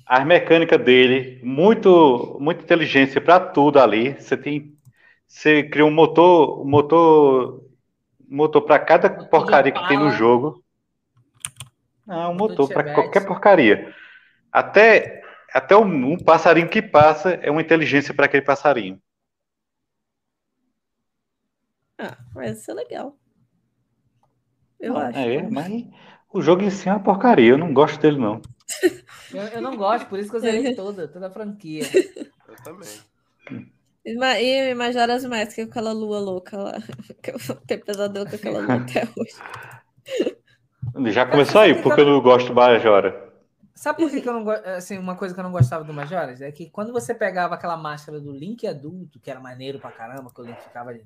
as 0.04 0.26
mecânicas 0.26 0.78
dele, 0.84 1.40
muito, 1.42 2.36
muita 2.38 2.62
inteligência 2.62 3.18
para 3.18 3.40
tudo 3.40 3.80
ali. 3.80 4.12
Você 4.20 4.36
tem, 4.36 4.76
você 5.26 5.62
cria 5.62 5.86
um 5.86 5.90
motor, 5.90 6.60
um 6.60 6.68
motor, 6.68 7.64
um 8.30 8.36
motor 8.36 8.60
para 8.62 8.78
cada 8.78 9.08
Motor 9.08 9.28
porcaria 9.30 9.72
que 9.72 9.88
tem 9.88 9.98
no 9.98 10.10
jogo. 10.10 10.62
Não, 12.06 12.32
um 12.32 12.34
Motor 12.34 12.68
para 12.68 12.92
qualquer 12.92 13.26
porcaria. 13.26 13.92
Até, 14.52 15.22
até 15.52 15.74
um, 15.74 16.12
um 16.12 16.18
passarinho 16.18 16.68
que 16.68 16.82
passa 16.82 17.30
é 17.42 17.50
uma 17.50 17.62
inteligência 17.62 18.12
para 18.12 18.26
aquele 18.26 18.44
passarinho. 18.44 19.00
Ah, 21.98 22.18
vai 22.34 22.54
ser 22.54 22.74
legal. 22.74 23.18
Eu 24.86 24.94
Não, 24.94 25.00
acho. 25.00 25.18
é, 25.18 25.42
mas 25.50 25.84
o 26.32 26.42
jogo 26.42 26.62
em 26.62 26.70
si 26.70 26.88
é 26.88 26.92
uma 26.92 27.02
porcaria. 27.02 27.50
Eu 27.50 27.58
não 27.58 27.72
gosto 27.72 28.00
dele 28.00 28.18
não. 28.18 28.40
Eu, 29.32 29.42
eu 29.42 29.60
não 29.60 29.76
gosto, 29.76 30.06
por 30.08 30.18
isso 30.18 30.30
que 30.30 30.36
eu 30.36 30.40
zerei 30.40 30.74
toda, 30.74 31.08
toda 31.08 31.26
a 31.28 31.30
franquia. 31.30 31.82
Eu 32.48 32.56
também. 32.64 32.88
E 34.04 34.14
ma- 34.14 34.74
Majora's 34.76 35.24
Mask 35.24 35.56
com 35.56 35.62
aquela 35.62 35.92
lua 35.92 36.20
louca 36.20 36.56
lá. 36.56 36.72
Que 37.22 37.30
eu 37.30 37.38
tenho 37.66 37.84
pesadelo 37.84 38.28
com 38.28 38.36
aquela 38.36 38.60
lua 38.60 38.74
até 38.74 39.02
hoje. 39.16 41.12
Já 41.12 41.26
começou 41.26 41.60
aí, 41.60 41.74
porque 41.82 42.00
eu 42.00 42.06
não 42.06 42.20
gosto 42.20 42.48
do 42.48 42.54
Majora. 42.54 43.26
Sabe 43.74 43.98
por 43.98 44.10
que, 44.10 44.22
que 44.22 44.28
eu 44.28 44.32
não 44.32 44.42
gosto? 44.42 44.66
Assim, 44.66 44.96
uma 44.96 45.16
coisa 45.16 45.34
que 45.34 45.40
eu 45.40 45.44
não 45.44 45.52
gostava 45.52 45.84
do 45.84 45.92
Majoras 45.92 46.40
é 46.40 46.50
que 46.50 46.70
quando 46.70 46.92
você 46.92 47.14
pegava 47.14 47.54
aquela 47.54 47.76
máscara 47.76 48.18
do 48.18 48.32
Link 48.32 48.66
adulto, 48.66 49.20
que 49.20 49.30
era 49.30 49.38
maneiro 49.38 49.78
pra 49.78 49.90
caramba, 49.92 50.30
que 50.34 50.40
o 50.40 50.44
Link 50.44 50.58
ficava 50.62 50.90
ali, 50.90 51.04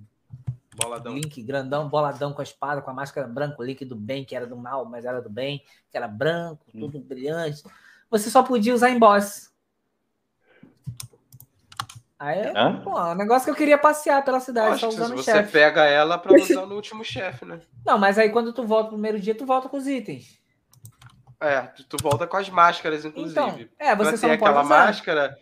Boladão. 0.82 1.14
Link 1.14 1.42
grandão, 1.42 1.88
boladão 1.88 2.32
com 2.32 2.40
a 2.40 2.44
espada, 2.44 2.80
com 2.80 2.90
a 2.90 2.94
máscara 2.94 3.26
branca, 3.26 3.56
o 3.60 3.64
Link 3.64 3.84
do 3.84 3.96
bem, 3.96 4.24
que 4.24 4.34
era 4.34 4.46
do 4.46 4.56
mal, 4.56 4.84
mas 4.84 5.04
era 5.04 5.20
do 5.20 5.30
bem, 5.30 5.62
que 5.90 5.96
era 5.96 6.08
branco, 6.08 6.64
tudo 6.72 6.98
brilhante. 6.98 7.62
Você 8.10 8.30
só 8.30 8.42
podia 8.42 8.74
usar 8.74 8.90
em 8.90 8.98
boss. 8.98 9.50
Aí, 12.18 12.52
Hã? 12.54 12.80
pô, 12.82 12.98
é 12.98 13.12
um 13.12 13.14
negócio 13.14 13.44
que 13.46 13.50
eu 13.50 13.54
queria 13.54 13.78
passear 13.78 14.22
pela 14.22 14.40
cidade, 14.40 14.72
Acho 14.74 14.80
só 14.80 14.88
usando 14.88 15.16
você 15.16 15.32
chefe. 15.32 15.52
pega 15.52 15.84
ela 15.84 16.18
pra 16.18 16.32
usar 16.38 16.66
no 16.66 16.74
último 16.74 17.02
chefe, 17.02 17.46
né? 17.46 17.60
Não, 17.84 17.96
mas 17.98 18.18
aí 18.18 18.28
quando 18.28 18.52
tu 18.52 18.66
volta 18.66 18.84
no 18.90 18.92
primeiro 18.92 19.18
dia, 19.18 19.34
tu 19.34 19.46
volta 19.46 19.68
com 19.70 19.78
os 19.78 19.86
itens. 19.86 20.38
É, 21.40 21.62
tu, 21.62 21.84
tu 21.84 21.96
volta 22.02 22.26
com 22.26 22.36
as 22.36 22.50
máscaras, 22.50 23.06
inclusive. 23.06 23.40
Então, 23.40 23.68
é, 23.78 23.96
você 23.96 24.10
pra 24.10 24.16
só 24.18 24.26
ter 24.26 24.32
não 24.32 24.38
pode 24.38 24.50
aquela 24.50 24.62
usar. 24.64 24.86
máscara. 24.86 25.38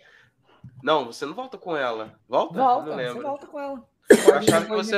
Não, 0.81 1.07
você 1.07 1.27
não 1.27 1.35
volta 1.35 1.59
com 1.59 1.77
ela. 1.77 2.15
Volta? 2.29 2.55
Volta, 2.55 2.91
não 2.91 2.97
você 3.15 3.21
volta 3.21 3.47
com 3.49 3.59
ela. 3.59 3.83
Eu 4.11 4.35
achava 4.37 4.65
que 4.67 4.71
você. 4.73 4.97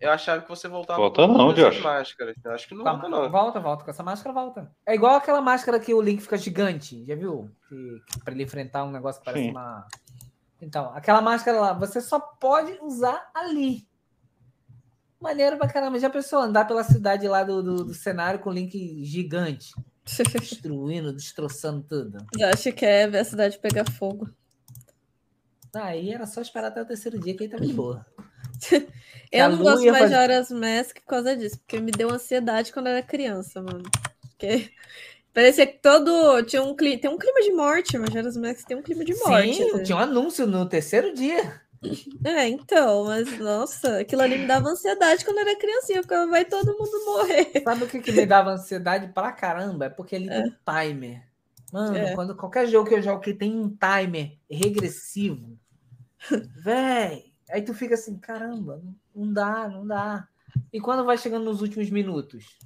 Eu 0.00 0.10
achava 0.10 0.42
que 0.42 0.48
você 0.48 0.66
voltava 0.66 0.98
Volta 0.98 1.26
com 1.28 1.32
não, 1.32 1.52
Josh. 1.54 1.80
máscaras. 1.80 2.34
Eu 2.44 2.50
acho 2.50 2.66
que 2.66 2.74
não 2.74 2.84
a- 2.86 2.92
volta, 2.92 3.08
não. 3.08 3.30
Volta, 3.30 3.60
volta. 3.60 3.84
Com 3.84 3.90
essa 3.90 4.02
máscara, 4.02 4.34
volta. 4.34 4.70
É 4.84 4.94
igual 4.94 5.14
aquela 5.14 5.40
máscara 5.40 5.78
que 5.78 5.94
o 5.94 6.00
Link 6.02 6.20
fica 6.20 6.36
gigante, 6.36 7.04
já 7.06 7.14
viu? 7.14 7.48
Que, 7.68 8.00
que 8.12 8.24
pra 8.24 8.34
ele 8.34 8.42
enfrentar 8.42 8.82
um 8.84 8.90
negócio 8.90 9.20
que 9.20 9.24
parece 9.26 9.44
Sim. 9.44 9.50
uma. 9.52 9.86
Então, 10.60 10.92
aquela 10.94 11.20
máscara 11.20 11.60
lá, 11.60 11.72
você 11.72 12.00
só 12.00 12.18
pode 12.18 12.76
usar 12.82 13.30
ali. 13.34 13.86
Maneiro 15.20 15.56
pra 15.56 15.68
caramba. 15.68 16.00
Já 16.00 16.10
pensou 16.10 16.40
andar 16.40 16.66
pela 16.66 16.82
cidade 16.82 17.28
lá 17.28 17.44
do, 17.44 17.62
do, 17.62 17.84
do 17.84 17.94
cenário 17.94 18.40
com 18.40 18.50
o 18.50 18.52
Link 18.52 19.04
gigante, 19.04 19.72
destruindo, 20.04 21.12
destroçando 21.12 21.80
tudo. 21.88 22.18
Eu 22.36 22.48
acho 22.48 22.72
que 22.72 22.84
é 22.84 23.06
ver 23.06 23.18
a 23.18 23.24
cidade 23.24 23.56
pegar 23.60 23.88
fogo. 23.88 24.28
Aí 25.74 26.12
era 26.12 26.26
só 26.26 26.40
esperar 26.40 26.68
até 26.68 26.82
o 26.82 26.86
terceiro 26.86 27.18
dia 27.18 27.34
que 27.34 27.44
aí 27.44 27.48
tava 27.48 27.64
de 27.64 27.72
boa. 27.72 28.04
Eu 29.32 29.48
não 29.48 29.58
gosto 29.58 29.82
ia 29.82 29.92
de 29.92 29.98
Majora's 29.98 30.50
Mask 30.50 30.96
por 31.00 31.06
causa 31.06 31.34
disso, 31.34 31.58
porque 31.58 31.80
me 31.80 31.90
deu 31.90 32.10
ansiedade 32.10 32.70
quando 32.70 32.88
eu 32.88 32.92
era 32.92 33.02
criança, 33.02 33.62
mano. 33.62 33.82
Porque 34.20 34.70
parecia 35.32 35.66
que 35.66 35.78
todo. 35.78 36.42
Tinha 36.42 36.62
um 36.62 36.76
clima, 36.76 37.00
tem 37.00 37.10
um 37.10 37.16
clima 37.16 37.40
de 37.40 37.50
morte, 37.52 37.96
Majora's 37.96 38.36
Mask 38.36 38.66
tem 38.68 38.76
um 38.76 38.82
clima 38.82 39.02
de 39.02 39.14
morte. 39.14 39.54
Sim, 39.54 39.72
né? 39.72 39.82
tinha 39.82 39.96
um 39.96 40.00
anúncio 40.00 40.46
no 40.46 40.68
terceiro 40.68 41.14
dia. 41.14 41.62
É, 42.22 42.46
então, 42.46 43.06
mas 43.06 43.38
nossa, 43.38 44.00
aquilo 44.00 44.20
ali 44.20 44.38
me 44.38 44.46
dava 44.46 44.68
ansiedade 44.68 45.24
quando 45.24 45.38
eu 45.38 45.48
era 45.48 45.58
criancinha, 45.58 46.02
porque 46.02 46.26
vai 46.26 46.44
todo 46.44 46.78
mundo 46.78 47.04
morrer. 47.06 47.50
Sabe 47.64 47.84
o 47.84 47.88
que, 47.88 48.00
que 48.00 48.12
me 48.12 48.26
dava 48.26 48.50
ansiedade 48.50 49.08
pra 49.14 49.32
caramba? 49.32 49.86
É 49.86 49.88
porque 49.88 50.14
ele 50.14 50.28
tem 50.28 50.44
um 50.44 50.54
timer. 50.70 51.22
Mano, 51.72 51.96
É. 51.96 52.14
quando 52.14 52.36
qualquer 52.36 52.68
jogo 52.68 52.86
que 52.86 52.94
eu 52.94 53.02
jogo 53.02 53.20
que 53.22 53.32
tem 53.32 53.58
um 53.58 53.70
timer 53.70 54.36
regressivo, 54.48 55.58
véi, 56.56 57.32
aí 57.50 57.62
tu 57.62 57.74
fica 57.74 57.94
assim, 57.94 58.18
caramba, 58.18 58.82
não- 59.14 59.32
dá, 59.32 59.68
não 59.68 59.86
dá. 59.86 60.28
E 60.72 60.80
quando 60.80 61.04
vai 61.04 61.16
chegando 61.18 61.44
nos 61.44 61.60
últimos 61.62 61.90
minutos? 61.90 62.58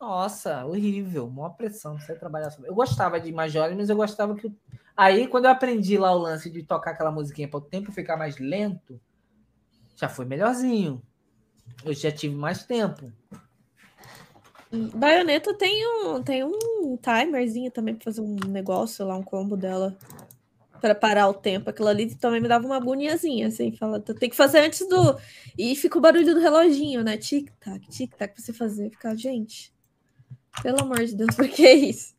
Nossa, 0.00 0.64
horrível, 0.66 1.30
maior 1.30 1.50
pressão, 1.50 1.92
não 1.94 2.00
sei 2.00 2.16
trabalhar 2.16 2.50
sobre. 2.50 2.68
Eu 2.68 2.74
gostava 2.74 3.20
de 3.20 3.30
Majora, 3.30 3.74
mas 3.74 3.88
eu 3.88 3.96
gostava 3.96 4.34
que. 4.34 4.52
Aí, 4.96 5.28
quando 5.28 5.44
eu 5.44 5.50
aprendi 5.52 5.96
lá 5.96 6.12
o 6.12 6.18
lance 6.18 6.50
de 6.50 6.62
tocar 6.64 6.90
aquela 6.90 7.10
musiquinha 7.12 7.48
para 7.48 7.58
o 7.58 7.62
tempo 7.62 7.92
ficar 7.92 8.16
mais 8.16 8.36
lento, 8.38 9.00
já 9.96 10.08
foi 10.08 10.24
melhorzinho. 10.24 11.00
Eu 11.84 11.94
já 11.94 12.10
tive 12.10 12.34
mais 12.34 12.64
tempo. 12.64 13.12
Baioneta 14.94 15.54
tem 15.54 15.86
um, 15.86 16.22
tem 16.22 16.42
um 16.42 16.96
timerzinho 16.96 17.70
também 17.70 17.94
pra 17.94 18.04
fazer 18.04 18.22
um 18.22 18.36
negócio 18.48 19.06
lá, 19.06 19.16
um 19.16 19.22
combo 19.22 19.56
dela. 19.56 19.96
Pra 20.82 20.96
parar 20.96 21.28
o 21.28 21.34
tempo. 21.34 21.70
Aquilo 21.70 21.86
ali 21.86 22.12
também 22.16 22.40
me 22.40 22.48
dava 22.48 22.66
uma 22.66 22.76
agoniazinha, 22.76 23.46
assim. 23.46 23.70
Fala, 23.76 24.00
tu 24.00 24.12
tem 24.14 24.28
que 24.28 24.34
fazer 24.34 24.58
antes 24.58 24.86
do. 24.88 25.16
E 25.56 25.76
fica 25.76 25.96
o 25.96 26.00
barulho 26.00 26.34
do 26.34 26.40
reloginho, 26.40 27.04
né? 27.04 27.16
Tic-tac, 27.16 27.88
tic-tac, 27.88 28.34
pra 28.34 28.42
você 28.42 28.52
fazer. 28.52 28.90
Ficar, 28.90 29.14
gente. 29.14 29.72
Pelo 30.60 30.80
amor 30.82 31.04
de 31.04 31.14
Deus, 31.14 31.34
por 31.36 31.48
que 31.48 31.70
isso? 31.72 32.16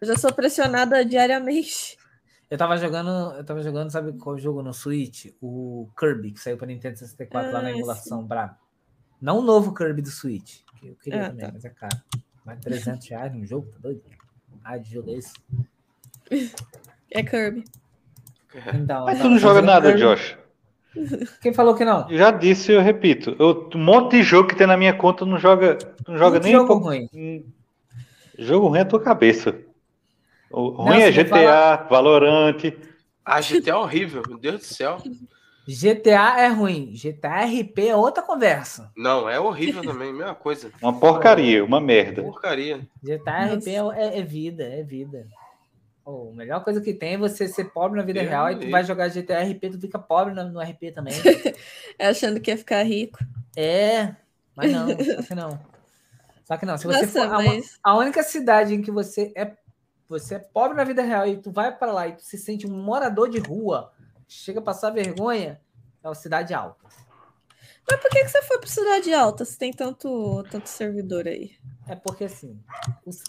Eu 0.00 0.08
já 0.08 0.16
sou 0.16 0.32
pressionada 0.32 1.04
diariamente. 1.04 1.96
Eu 2.50 2.58
tava 2.58 2.76
jogando, 2.76 3.36
eu 3.36 3.44
tava 3.44 3.62
jogando, 3.62 3.90
sabe 3.90 4.12
qual 4.18 4.36
jogo 4.36 4.62
no 4.64 4.74
Switch? 4.74 5.26
O 5.40 5.88
Kirby, 5.96 6.32
que 6.32 6.40
saiu 6.40 6.56
para 6.56 6.66
Nintendo 6.66 6.98
64 6.98 7.52
lá 7.52 7.62
na 7.62 7.68
Ah, 7.68 7.72
emulação 7.72 8.24
brabo. 8.24 8.56
Não 9.20 9.38
o 9.38 9.42
novo 9.42 9.72
Kirby 9.72 10.02
do 10.02 10.10
Switch, 10.10 10.58
que 10.80 10.88
eu 10.88 10.96
queria 10.96 11.26
Ah, 11.26 11.28
também, 11.30 11.46
tá. 11.46 11.52
mas 11.52 11.64
é 11.64 11.70
caro. 11.70 11.96
Mais 12.44 12.58
de 12.58 12.64
300 12.64 13.08
reais 13.08 13.32
num 13.32 13.46
jogo, 13.46 13.68
tá 13.70 13.78
doido? 13.78 14.02
Ah, 14.64 14.76
de 14.76 14.92
jogo 14.92 15.10
é 15.10 15.14
isso. 15.14 15.32
É 17.10 17.22
Kirby. 17.22 17.64
Então, 18.74 19.04
Mas 19.04 19.20
tu 19.20 19.28
não 19.28 19.38
joga 19.38 19.54
fazendo 19.56 19.66
nada, 19.66 19.88
Kirby. 19.92 20.00
Josh. 20.00 20.38
Quem 21.42 21.52
falou 21.52 21.74
que 21.74 21.84
não? 21.84 22.08
Eu 22.10 22.16
já 22.16 22.30
disse 22.30 22.72
e 22.72 22.74
eu 22.74 22.80
repito. 22.80 23.36
Eu, 23.38 23.68
um 23.74 23.78
monte 23.78 24.12
de 24.12 24.22
jogo 24.22 24.48
que 24.48 24.56
tem 24.56 24.66
na 24.66 24.76
minha 24.76 24.94
conta 24.94 25.26
não 25.26 25.38
joga, 25.38 25.76
não 26.08 26.16
joga 26.16 26.40
Muito 26.40 26.44
nem 26.44 26.54
um 26.54 26.58
jogo 26.60 26.68
pouco. 26.68 26.86
ruim. 26.86 27.08
Hum, 27.14 27.44
Jogo 28.38 28.68
ruim 28.68 28.78
é 28.78 28.82
a 28.82 28.86
tua 28.86 29.00
cabeça. 29.00 29.54
O 30.50 30.68
ruim 30.68 30.86
Não, 30.88 30.94
é 30.94 31.10
vai 31.10 31.24
GTA, 31.24 31.86
Valorant. 31.88 32.56
Ah, 33.24 33.40
GTA 33.40 33.70
é 33.72 33.74
horrível, 33.74 34.22
meu 34.28 34.38
Deus 34.38 34.60
do 34.60 34.64
céu. 34.64 34.98
GTA 35.66 36.40
é 36.40 36.48
ruim. 36.48 36.92
GTA 36.94 37.44
RP 37.44 37.78
é 37.88 37.96
outra 37.96 38.22
conversa. 38.22 38.90
Não, 38.96 39.28
é 39.28 39.38
horrível 39.40 39.82
também, 39.82 40.12
mesma 40.12 40.34
coisa. 40.34 40.70
Uma 40.80 40.98
porcaria, 40.98 41.64
uma 41.64 41.80
merda. 41.80 42.22
Porcaria. 42.22 42.86
GTA 43.02 43.46
Nossa. 43.46 43.56
RP 43.56 43.68
é, 43.96 44.18
é 44.18 44.22
vida, 44.22 44.62
é 44.64 44.82
vida. 44.82 45.26
Pô, 46.06 46.30
a 46.30 46.32
melhor 46.36 46.62
coisa 46.62 46.80
que 46.80 46.94
tem 46.94 47.14
é 47.14 47.18
você 47.18 47.48
ser 47.48 47.64
pobre 47.72 47.98
na 47.98 48.06
vida 48.06 48.20
Deus 48.20 48.30
real 48.30 48.48
e 48.52 48.60
tu 48.60 48.70
vai 48.70 48.84
jogar 48.84 49.08
GTA 49.08 49.40
RP, 49.42 49.70
tu 49.72 49.80
fica 49.80 49.98
pobre 49.98 50.32
no, 50.32 50.52
no 50.52 50.60
RP 50.60 50.92
também. 50.94 51.12
Achando 51.98 52.40
que 52.40 52.48
ia 52.48 52.56
ficar 52.56 52.84
rico. 52.84 53.18
é, 53.56 54.14
mas 54.54 54.70
não, 54.70 54.86
só 54.88 55.22
que 55.22 55.34
não. 55.34 55.60
Só 56.44 56.56
que 56.56 56.64
não, 56.64 56.78
se 56.78 56.86
você 56.86 57.00
Nossa, 57.06 57.12
for. 57.28 57.34
a- 57.34 57.42
mas- 57.42 57.80
A 57.82 57.96
única 57.96 58.22
cidade 58.22 58.72
em 58.72 58.80
que 58.80 58.92
você 58.92 59.32
é 59.36 59.56
você 60.08 60.36
é 60.36 60.38
pobre 60.38 60.76
na 60.76 60.84
vida 60.84 61.02
real 61.02 61.26
e 61.26 61.38
tu 61.38 61.50
vai 61.50 61.76
para 61.76 61.90
lá 61.90 62.06
e 62.06 62.12
tu 62.12 62.22
se 62.22 62.38
sente 62.38 62.64
um 62.68 62.80
morador 62.80 63.28
de 63.28 63.40
rua, 63.40 63.92
chega 64.28 64.60
a 64.60 64.62
passar 64.62 64.90
vergonha, 64.90 65.60
é 66.04 66.08
uma 66.08 66.14
cidade 66.14 66.54
alta. 66.54 66.86
Mas 67.88 68.00
por 68.00 68.10
que, 68.10 68.24
que 68.24 68.28
você 68.28 68.42
foi 68.42 68.58
pra 68.58 68.68
Cidade 68.68 69.14
Alta 69.14 69.44
se 69.44 69.56
tem 69.58 69.72
tanto, 69.72 70.44
tanto 70.50 70.68
servidor 70.68 71.26
aí? 71.26 71.52
É 71.88 71.94
porque 71.94 72.24
assim, 72.24 72.58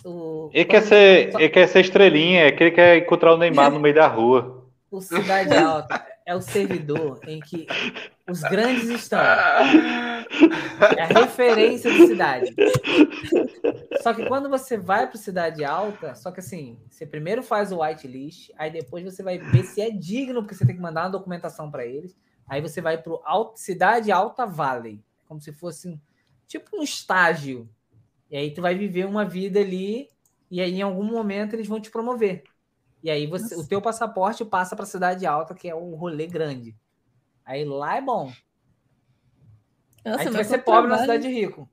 o, 0.03 0.09
o, 0.09 0.49
Ele 0.51 0.65
quer 0.65 0.81
ser, 0.81 1.35
ele 1.35 1.49
quer 1.49 1.67
ser 1.67 1.81
estrelinha, 1.81 2.45
é 2.45 2.51
que 2.51 2.63
ele 2.63 2.71
quer 2.71 2.97
encontrar 2.97 3.35
o 3.35 3.38
Neymar 3.38 3.71
no 3.71 3.79
meio 3.79 3.93
da 3.93 4.07
rua. 4.07 4.65
o 4.89 4.99
cidade 4.99 5.55
alta 5.55 6.03
é 6.25 6.35
o 6.35 6.41
servidor 6.41 7.19
em 7.27 7.39
que 7.39 7.67
os 8.27 8.41
grandes 8.41 8.89
estão. 8.89 9.19
É 9.19 11.01
a 11.01 11.05
referência 11.05 11.89
de 11.89 12.07
cidade. 12.07 12.53
Só 14.01 14.13
que 14.13 14.25
quando 14.25 14.49
você 14.49 14.77
vai 14.77 15.07
para 15.07 15.17
cidade 15.17 15.63
alta, 15.63 16.15
só 16.15 16.31
que 16.31 16.41
assim, 16.41 16.77
você 16.89 17.05
primeiro 17.05 17.41
faz 17.41 17.71
o 17.71 17.81
whitelist, 17.81 18.51
aí 18.57 18.69
depois 18.69 19.05
você 19.05 19.23
vai 19.23 19.38
ver 19.38 19.63
se 19.63 19.81
é 19.81 19.89
digno, 19.89 20.41
porque 20.41 20.55
você 20.55 20.65
tem 20.65 20.75
que 20.75 20.81
mandar 20.81 21.03
uma 21.03 21.11
documentação 21.11 21.71
para 21.71 21.85
eles. 21.85 22.17
Aí 22.48 22.61
você 22.61 22.82
vai 22.82 22.98
para 22.98 23.14
cidade 23.56 24.11
alta 24.11 24.45
valley, 24.45 25.03
como 25.28 25.41
se 25.41 25.52
fosse 25.52 25.90
um, 25.90 25.99
tipo 26.48 26.78
um 26.78 26.84
estágio. 26.84 27.69
E 28.30 28.38
aí 28.38 28.53
tu 28.53 28.61
vai 28.61 28.76
viver 28.76 29.06
uma 29.06 29.26
vida 29.26 29.60
ali 29.60 30.10
e 30.49 30.61
aí 30.61 30.76
em 30.76 30.82
algum 30.82 31.03
momento 31.03 31.53
eles 31.53 31.68
vão 31.68 31.80
te 31.80 31.91
promover. 31.91 32.44
E 33.03 33.10
aí 33.10 33.28
você, 33.28 33.56
o 33.56 33.68
teu 33.68 33.82
passaporte 33.82 34.44
passa 34.45 34.76
para 34.76 34.86
cidade 34.86 35.26
alta, 35.26 35.53
que 35.53 35.69
é 35.69 35.76
o 35.76 35.95
rolê 35.95 36.26
grande. 36.26 36.76
Aí 37.45 37.64
lá 37.64 37.98
é 37.98 38.02
bom. 38.02 38.32
Nossa, 40.03 40.22
aí 40.22 40.28
tu 40.28 40.34
vai 40.34 40.44
ser 40.44 40.60
pobre 40.60 40.90
na 40.90 40.98
trabalho. 40.98 41.22
cidade 41.22 41.34
rico. 41.34 41.69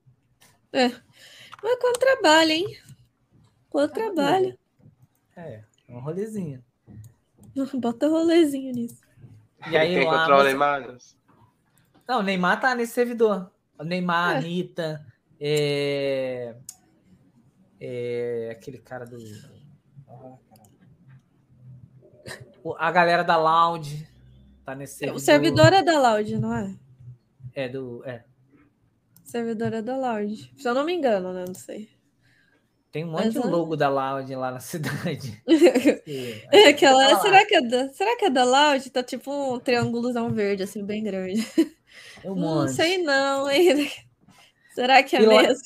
Mas 1.62 1.78
quanto 1.80 1.98
trabalho, 1.98 2.50
hein? 2.50 2.78
Quanto 3.70 3.94
trabalho. 3.94 4.58
É, 5.36 5.64
é 5.88 5.92
um 5.92 6.00
rolezinho. 6.00 6.64
Bota 7.74 8.08
rolezinho 8.08 8.72
nisso. 8.72 9.03
E 9.70 9.76
aí 9.76 9.94
Quem 9.94 10.04
lá. 10.06 10.18
controla 10.20 10.42
você- 10.42 10.48
Neymar? 10.48 10.96
Não, 12.08 12.20
o 12.20 12.22
Neymar 12.22 12.60
tá 12.60 12.74
nesse 12.74 12.92
servidor. 12.92 13.50
O 13.78 13.84
Neymar, 13.84 14.32
É. 14.32 14.34
a 14.34 14.38
Anitta, 14.38 15.06
é... 15.40 16.54
é, 17.80 18.48
aquele 18.52 18.78
cara 18.78 19.04
do. 19.06 19.16
A 22.78 22.90
galera 22.90 23.22
da 23.22 23.36
Lounge 23.36 24.08
tá 24.64 24.74
nesse 24.74 24.94
servidor. 24.98 25.16
O 25.16 25.20
servidor 25.24 25.72
é 25.72 25.82
da 25.82 25.98
Loud, 26.00 26.38
não 26.38 26.54
é? 26.54 26.74
É 27.54 27.68
do. 27.68 28.02
É. 28.04 28.24
O 29.24 29.28
servidor 29.28 29.72
é 29.72 29.82
da 29.82 29.96
Loud. 29.96 30.52
Se 30.56 30.68
eu 30.68 30.74
não 30.74 30.84
me 30.84 30.94
engano, 30.94 31.32
né? 31.32 31.44
Não 31.46 31.54
sei. 31.54 31.90
Tem 32.94 33.04
um 33.04 33.10
monte 33.10 33.30
de 33.30 33.40
Mas, 33.40 33.50
logo 33.50 33.74
da 33.74 33.88
Lounge 33.88 34.36
lá 34.36 34.52
na 34.52 34.60
cidade. 34.62 35.42
É 36.52 36.68
aquela, 36.68 37.08
Tá 37.08 37.14
lá. 37.14 37.20
será, 37.22 37.44
que 37.44 37.56
é 37.56 37.60
da, 37.60 37.88
será 37.88 38.16
que 38.16 38.24
é 38.26 38.30
da 38.30 38.44
Loud? 38.44 38.88
Tá 38.90 39.02
tipo 39.02 39.32
um 39.32 39.58
triângulozão 39.58 40.30
verde, 40.30 40.62
assim, 40.62 40.84
bem 40.84 41.02
grande. 41.02 41.44
Um 42.24 42.36
Não 42.36 42.36
monte. 42.36 42.72
sei 42.74 42.98
não, 42.98 43.50
hein? 43.50 43.90
Será 44.76 45.02
que 45.02 45.16
é 45.16 45.22
E 45.22 45.26
lá- 45.26 45.42
mesmo? 45.42 45.64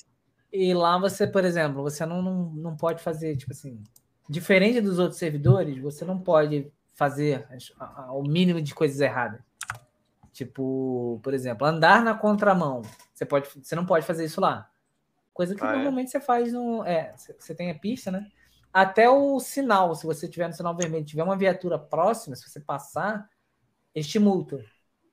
E 0.51 0.73
lá 0.73 0.97
você, 0.99 1.27
por 1.27 1.45
exemplo, 1.45 1.83
você 1.83 2.07
não, 2.07 2.23
não, 2.23 2.45
não 2.55 2.75
pode 2.79 3.03
fazer, 3.03 3.37
tipo 3.37 3.53
assim, 3.53 3.79
diferente 4.27 4.81
dos 4.81 4.99
outros 4.99 5.19
servidores, 5.19 5.79
você 5.83 6.07
não 6.07 6.19
pode 6.19 6.73
fazer 6.95 7.47
o 8.11 8.23
mínimo 8.23 8.63
de 8.63 8.75
coisas 8.75 8.99
erradas. 9.03 9.43
Tipo, 10.33 11.21
por 11.23 11.35
exemplo, 11.35 11.67
andar 11.67 12.03
na 12.03 12.15
contramão. 12.15 12.81
Você, 13.13 13.27
pode, 13.27 13.51
você 13.63 13.77
não 13.77 13.85
pode 13.85 14.07
fazer 14.07 14.25
isso 14.25 14.41
lá. 14.41 14.67
Coisa 15.39 15.55
que 15.55 15.63
Ah, 15.63 15.71
é? 15.71 15.75
normalmente 15.77 16.11
você 16.11 16.19
faz 16.21 16.53
no. 16.53 16.85
É, 16.85 17.15
você- 17.17 17.55
tem 17.55 17.71
a 17.71 17.79
pista, 17.79 18.11
né? 18.11 18.29
Até 18.73 19.09
o 19.09 19.39
sinal, 19.39 19.95
se 19.95 20.05
você 20.05 20.27
tiver 20.29 20.49
no 20.49 20.53
sinal 20.53 20.77
vermelho, 20.77 21.05
tiver 21.05 21.23
uma 21.23 21.37
viatura 21.37 21.79
próxima, 21.79 22.35
se 22.35 22.51
você 22.51 22.59
passar, 22.59 23.31
eles 23.95 24.09
te 24.09 24.19
multam. 24.19 24.59
O 24.59 24.63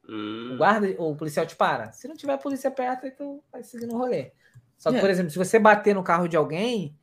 Hum, 0.09 0.57
guarda 0.57 0.87
ou 0.97 1.11
o 1.11 1.15
policial 1.15 1.45
te 1.45 1.55
para. 1.55 1.91
Se 1.91 2.07
não 2.07 2.15
tiver 2.15 2.37
polícia 2.39 2.71
perto, 2.71 3.05
aí 3.05 3.11
tu 3.11 3.43
vai 3.51 3.63
seguir 3.63 3.85
no 3.85 3.99
rolê. 3.99 4.31
Só 4.79 4.89
que, 4.91 4.97
É. 4.97 5.01
por 5.01 5.11
exemplo, 5.11 5.29
se 5.31 5.37
você 5.37 5.59
bater 5.59 5.93
no 5.93 6.03
carro 6.03 6.27
de 6.27 6.35
alguém, 6.35 6.97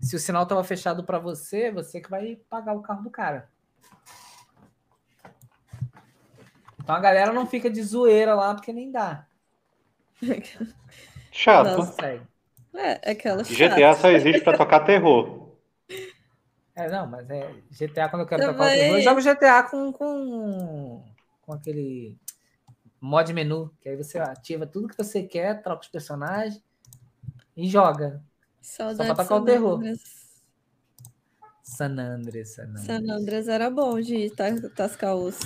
se 0.00 0.16
o 0.16 0.20
sinal 0.20 0.46
tava 0.46 0.64
fechado 0.64 1.04
para 1.04 1.18
você, 1.20 1.70
você 1.70 2.00
que 2.00 2.10
vai 2.10 2.36
pagar 2.50 2.74
o 2.74 2.82
carro 2.82 3.04
do 3.04 3.10
cara. 3.10 3.48
Então 6.82 6.96
a 6.96 7.00
galera 7.00 7.32
não 7.32 7.46
fica 7.46 7.70
de 7.70 7.82
zoeira 7.82 8.34
lá 8.34 8.54
porque 8.54 8.72
nem 8.72 8.90
dá. 8.90 9.26
Chato. 11.32 11.76
Nossa. 11.76 12.29
É, 12.74 13.10
aquela 13.10 13.42
GTA 13.44 13.68
chata. 13.68 13.94
só 14.00 14.10
existe 14.10 14.42
pra 14.42 14.56
tocar 14.56 14.80
terror. 14.80 15.50
É, 16.74 16.88
não, 16.88 17.06
mas 17.06 17.28
é 17.30 17.52
GTA 17.70 18.08
quando 18.08 18.22
eu 18.22 18.26
quero 18.28 18.42
Também. 18.42 18.56
tocar 18.56 18.68
o 18.68 18.78
terror, 18.78 18.96
eu 18.96 19.02
jogo 19.02 19.20
GTA 19.20 19.62
com, 19.64 19.92
com, 19.92 21.04
com 21.42 21.52
aquele 21.52 22.16
mod 23.00 23.32
menu, 23.32 23.74
que 23.80 23.88
aí 23.88 23.96
você 23.96 24.18
ativa 24.18 24.66
tudo 24.66 24.88
que 24.88 24.96
você 24.96 25.22
quer, 25.22 25.62
troca 25.62 25.82
os 25.82 25.88
personagens 25.88 26.62
e 27.56 27.68
joga. 27.68 28.22
Saudade 28.62 29.08
Só 29.08 29.14
pra 29.14 29.24
tocar 29.24 29.36
o 29.36 29.44
terror. 29.44 29.80
San 31.62 31.98
Andreas, 31.98 32.54
San 32.54 32.62
Andreas. 32.64 32.86
San 32.86 33.12
Andreas 33.12 33.48
era 33.48 33.70
bom 33.70 34.00
de 34.00 34.30
ta- 34.30 34.70
tascar 34.74 35.14
os, 35.16 35.38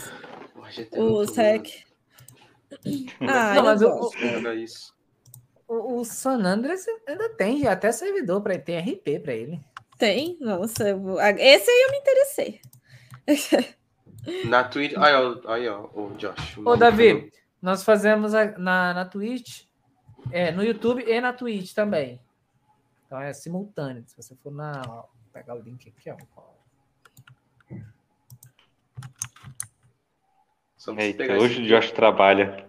GTA 0.70 0.98
é 0.98 1.02
os 1.02 1.36
hack. 1.36 1.84
Ah, 3.20 3.54
Não, 3.54 3.56
eu 3.56 3.62
mas 3.64 3.82
o- 3.82 3.88
gosto. 3.88 4.18
O, 5.66 6.00
o 6.00 6.04
San 6.04 6.42
Andreas 6.44 6.84
ainda 7.06 7.28
tem 7.30 7.66
até 7.66 7.90
servidor 7.90 8.42
para 8.42 8.58
tem 8.58 8.78
RP 8.78 9.20
para 9.20 9.32
ele. 9.32 9.60
Tem? 9.98 10.36
Nossa, 10.40 10.88
eu 10.90 11.00
vou- 11.00 11.20
esse 11.20 11.70
aí 11.70 11.82
eu 11.86 11.90
me 11.90 11.98
interessei. 11.98 12.60
Na 14.44 14.64
Twitch. 14.64 14.94
Aí, 14.96 15.14
ó, 15.14 15.52
aí, 15.52 15.68
ó, 15.68 15.88
o 15.94 16.14
Josh. 16.16 16.58
Ô, 16.58 16.76
Davi, 16.76 17.32
nós 17.60 17.82
fazemos 17.82 18.34
a- 18.34 18.56
na, 18.58 18.94
na 18.94 19.04
Twitch, 19.04 19.64
é, 20.30 20.50
no 20.50 20.62
YouTube 20.62 21.04
e 21.06 21.20
na 21.20 21.32
Twitch 21.32 21.72
também. 21.74 22.20
Então 23.06 23.20
é 23.20 23.32
simultâneo. 23.32 24.04
Se 24.06 24.16
você 24.16 24.34
for 24.36 24.52
na. 24.52 24.82
ó, 24.88 24.94
vou 25.02 25.08
pegar 25.32 25.54
o 25.54 25.60
link 25.60 25.88
aqui, 25.88 26.10
ó. 26.10 26.16
Eita, 30.98 31.18
pegar 31.18 31.38
hoje 31.38 31.62
o 31.62 31.66
Josh 31.66 31.90
trabalha. 31.92 32.68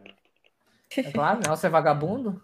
É 0.95 1.11
claro, 1.11 1.39
né? 1.39 1.49
Você 1.49 1.67
é 1.67 1.69
vagabundo? 1.69 2.41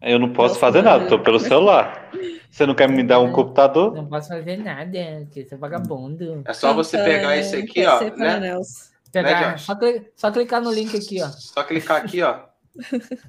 Eu 0.00 0.18
não 0.18 0.32
posso 0.32 0.58
fazer 0.58 0.82
nada, 0.82 1.06
tô 1.06 1.18
pelo 1.18 1.38
celular. 1.40 2.10
Você 2.50 2.64
não 2.66 2.74
quer 2.74 2.88
me 2.88 3.02
dar 3.02 3.20
um 3.20 3.32
computador? 3.32 3.94
Não 3.94 4.06
posso 4.06 4.28
fazer 4.28 4.56
nada, 4.56 4.98
porque 5.24 5.44
você 5.44 5.54
é 5.54 5.58
vagabundo. 5.58 6.42
É 6.44 6.52
só 6.52 6.72
você 6.72 6.96
pegar 6.98 7.36
esse 7.36 7.56
aqui, 7.56 7.84
ó, 7.84 8.00
né? 8.16 8.38
Nelson. 8.40 8.90
Pegar, 9.12 9.52
Josh? 9.54 9.62
só, 9.62 9.74
cli- 9.74 10.10
só 10.14 10.30
clicar 10.30 10.60
no 10.60 10.70
link 10.70 10.94
aqui, 10.96 11.22
ó. 11.22 11.28
Só 11.28 11.62
clicar 11.64 12.02
aqui, 12.02 12.22
ó. 12.22 12.40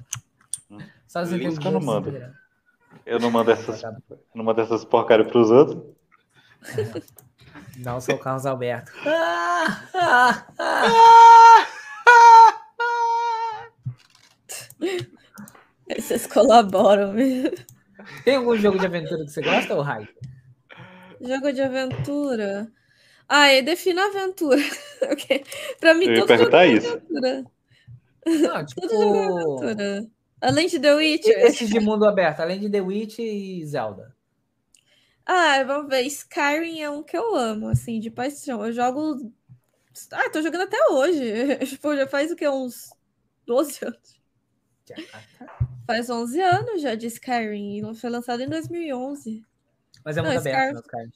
Só 1.06 1.22
Link 1.22 1.58
que 1.58 1.66
eu 1.66 1.72
não 1.72 1.80
mando. 1.80 2.22
Eu 3.06 3.18
não 3.18 3.30
mando 3.30 3.50
essas, 3.50 3.82
eu 3.82 3.96
não 4.34 4.44
mando 4.44 4.60
essas 4.60 4.84
porcarias 4.84 5.26
pros 5.28 5.50
outros. 5.50 5.82
Não 7.78 8.00
sou 8.00 8.16
o 8.16 8.18
Carlos 8.18 8.44
Alberto. 8.44 8.90
Ah, 9.06 9.82
ah, 9.94 10.46
ah. 10.58 11.66
Vocês 15.96 16.26
colaboram 16.26 17.12
mesmo. 17.12 17.56
Tem 18.24 18.36
algum 18.36 18.56
jogo 18.56 18.78
de 18.78 18.86
aventura 18.86 19.24
que 19.24 19.30
você 19.30 19.42
gosta, 19.42 19.74
ou 19.74 19.82
Rai? 19.82 20.08
Jogo 21.20 21.52
de 21.52 21.62
aventura. 21.62 22.70
Ah, 23.28 23.52
e 23.52 23.62
defina 23.62 24.06
aventura. 24.06 24.60
Ok. 25.12 25.44
Pra 25.78 25.94
mim, 25.94 26.06
Eu 26.06 26.26
todo 26.26 26.36
jogo 26.38 26.56
é 26.56 26.66
isso. 26.68 26.88
aventura. 26.92 27.44
Não, 28.26 28.66
Todo 28.74 28.90
jogo 28.90 29.16
é 29.16 29.28
tipo. 29.28 29.62
aventura. 29.62 30.06
Além 30.40 30.66
de 30.68 30.78
The 30.80 30.94
Witcher. 30.94 31.38
Esses 31.46 31.68
de 31.68 31.80
mundo 31.80 32.04
aberto, 32.06 32.40
além 32.40 32.60
de 32.60 32.70
The 32.70 32.80
Witch 32.80 33.18
e 33.18 33.64
Zelda. 33.66 34.14
Ah, 35.26 35.62
vamos 35.64 35.88
ver. 35.88 36.02
Skyrim 36.02 36.80
é 36.80 36.90
um 36.90 37.02
que 37.02 37.16
eu 37.16 37.34
amo, 37.34 37.68
assim, 37.68 38.00
de 38.00 38.10
paixão. 38.10 38.64
Eu 38.64 38.72
jogo. 38.72 39.32
Ah, 40.12 40.30
tô 40.30 40.40
jogando 40.42 40.62
até 40.62 40.78
hoje. 40.90 41.56
Tipo, 41.66 41.94
já 41.96 42.06
faz 42.06 42.30
o 42.30 42.36
que? 42.36 42.48
Uns 42.48 42.90
12 43.46 43.84
anos. 43.84 44.18
Faz 45.88 46.10
11 46.10 46.38
anos 46.42 46.82
já 46.82 46.94
de 46.94 47.06
Skyrim. 47.06 47.78
e 47.78 47.94
Foi 47.94 48.10
lançado 48.10 48.42
em 48.42 48.48
2011. 48.48 49.42
Mas 50.04 50.18
é 50.18 50.20
Não, 50.20 50.28
muito 50.28 50.40
esse 50.40 50.50
aberto, 50.50 50.74
né, 50.74 50.80
Skyrim. 50.82 51.12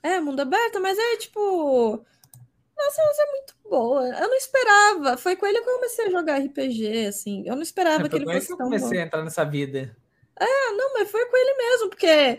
É, 0.00 0.20
mundo 0.20 0.38
aberto, 0.38 0.80
mas 0.80 0.96
é 0.96 1.16
tipo. 1.16 2.06
Nossa, 2.78 3.02
mas 3.04 3.18
é 3.18 3.32
muito 3.32 3.54
boa. 3.68 4.06
Eu 4.06 4.28
não 4.28 4.36
esperava. 4.36 5.16
Foi 5.16 5.34
com 5.34 5.44
ele 5.44 5.60
que 5.60 5.68
eu 5.68 5.74
comecei 5.74 6.06
a 6.06 6.10
jogar 6.10 6.38
RPG, 6.38 7.06
assim. 7.06 7.42
Eu 7.44 7.56
não 7.56 7.62
esperava 7.62 8.08
que 8.08 8.14
ele 8.14 8.26
fosse 8.26 8.46
que 8.46 8.52
eu 8.52 8.56
tão 8.56 8.70
bom. 8.70 8.76
comecei 8.76 9.00
a 9.00 9.02
entrar 9.02 9.24
nessa 9.24 9.44
vida. 9.44 9.96
Não, 10.38 10.94
mas 10.94 11.10
foi 11.10 11.26
com 11.26 11.36
ele 11.36 11.54
mesmo, 11.56 11.88
porque 11.88 12.38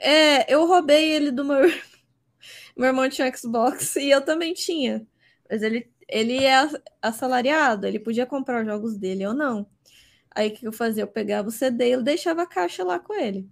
é, 0.00 0.52
eu 0.52 0.66
roubei 0.66 1.12
ele 1.12 1.30
do 1.30 1.44
meu. 1.44 1.60
meu 2.76 2.88
irmão 2.88 3.08
tinha 3.08 3.32
Xbox 3.36 3.94
e 3.96 4.10
eu 4.10 4.20
também 4.24 4.52
tinha. 4.52 5.06
Mas 5.48 5.62
ele, 5.62 5.88
ele 6.08 6.44
é 6.44 6.68
assalariado, 7.00 7.86
ele 7.86 8.00
podia 8.00 8.26
comprar 8.26 8.62
os 8.62 8.66
jogos 8.66 8.96
dele, 8.96 9.22
eu 9.22 9.32
não. 9.32 9.64
Aí 10.38 10.48
o 10.50 10.52
que 10.54 10.66
eu 10.68 10.72
fazia? 10.72 11.02
Eu 11.02 11.08
pegava 11.08 11.48
o 11.48 11.50
CD 11.50 11.88
e 11.88 11.90
eu 11.92 12.02
deixava 12.02 12.42
a 12.42 12.46
caixa 12.46 12.84
lá 12.84 12.98
com 12.98 13.12
ele. 13.14 13.48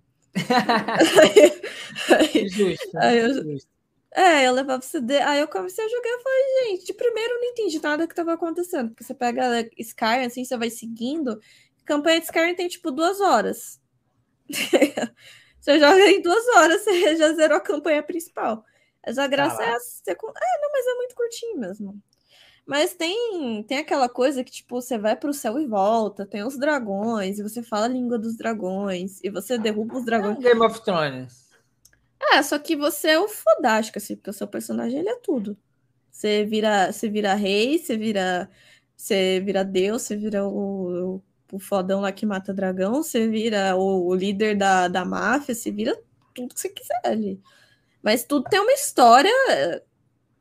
Aí- 2.10 2.48
Justo. 2.48 2.98
Aí 2.98 3.18
eu- 3.18 3.42
justo. 3.42 3.68
É, 4.14 4.46
eu 4.46 4.52
levava 4.52 4.80
o 4.80 4.84
CD, 4.84 5.18
aí 5.18 5.40
eu 5.40 5.48
comecei 5.48 5.84
a 5.84 5.88
jogar 5.88 6.08
e 6.08 6.22
falei, 6.22 6.70
gente, 6.70 6.86
de 6.86 6.94
primeiro 6.94 7.34
eu 7.34 7.40
não 7.40 7.48
entendi 7.50 7.82
nada 7.82 8.06
que 8.08 8.14
tava 8.14 8.32
acontecendo, 8.32 8.88
porque 8.88 9.04
você 9.04 9.12
pega 9.12 9.68
Skyrim, 9.76 10.24
assim, 10.24 10.42
você 10.42 10.56
vai 10.56 10.70
seguindo, 10.70 11.38
campanha 11.84 12.20
de 12.20 12.24
Skyrim 12.24 12.54
tem, 12.54 12.66
tipo, 12.66 12.90
duas 12.90 13.20
horas. 13.20 13.78
você 15.60 15.78
joga 15.78 16.00
em 16.08 16.22
duas 16.22 16.46
horas, 16.56 16.82
você 16.82 17.16
já 17.16 17.32
zerou 17.34 17.58
a 17.58 17.60
campanha 17.60 18.02
principal. 18.02 18.64
Mas 19.04 19.18
a 19.18 19.26
graça 19.26 19.62
é 19.62 19.66
a. 19.66 19.76
É, 19.76 20.60
não, 20.62 20.72
mas 20.72 20.86
é 20.86 20.94
muito 20.94 21.14
curtinho 21.14 21.58
mesmo. 21.58 22.02
Mas 22.66 22.94
tem, 22.94 23.62
tem 23.64 23.78
aquela 23.78 24.08
coisa 24.08 24.42
que, 24.44 24.50
tipo, 24.50 24.80
você 24.80 24.98
vai 24.98 25.16
pro 25.16 25.32
céu 25.32 25.58
e 25.60 25.66
volta, 25.66 26.26
tem 26.26 26.44
os 26.44 26.58
dragões, 26.58 27.38
e 27.38 27.42
você 27.42 27.62
fala 27.62 27.86
a 27.86 27.88
língua 27.88 28.18
dos 28.18 28.36
dragões, 28.36 29.20
e 29.22 29.30
você 29.30 29.58
derruba 29.58 29.98
os 29.98 30.04
É 30.20 30.26
dragões. 30.26 30.38
um 30.38 30.40
Game 30.40 30.60
of 30.60 30.82
Thrones. 30.84 31.46
É, 32.32 32.42
só 32.42 32.58
que 32.58 32.76
você 32.76 33.10
é 33.10 33.18
o 33.20 33.28
fodástico, 33.28 33.98
assim, 33.98 34.16
porque 34.16 34.30
o 34.30 34.32
seu 34.32 34.48
personagem 34.48 35.00
ele 35.00 35.08
é 35.08 35.16
tudo. 35.20 35.56
Você 36.10 36.44
vira, 36.46 36.92
você 36.92 37.08
vira 37.10 37.34
rei, 37.34 37.78
você 37.78 37.96
vira, 37.96 38.50
você 38.96 39.40
vira 39.40 39.64
deus, 39.64 40.02
você 40.02 40.16
vira 40.16 40.46
o, 40.46 41.16
o, 41.18 41.22
o 41.52 41.60
fodão 41.60 42.00
lá 42.00 42.12
que 42.12 42.26
mata 42.26 42.54
dragão, 42.54 43.02
você 43.02 43.28
vira 43.28 43.76
o, 43.76 44.08
o 44.08 44.14
líder 44.14 44.56
da, 44.56 44.88
da 44.88 45.04
máfia, 45.04 45.54
você 45.54 45.72
vira 45.72 45.98
tudo 46.34 46.54
que 46.54 46.60
você 46.60 46.70
quiser 46.70 47.00
ali. 47.04 47.40
Mas 48.02 48.24
tudo 48.24 48.48
tem 48.48 48.60
uma 48.60 48.72
história, 48.72 49.30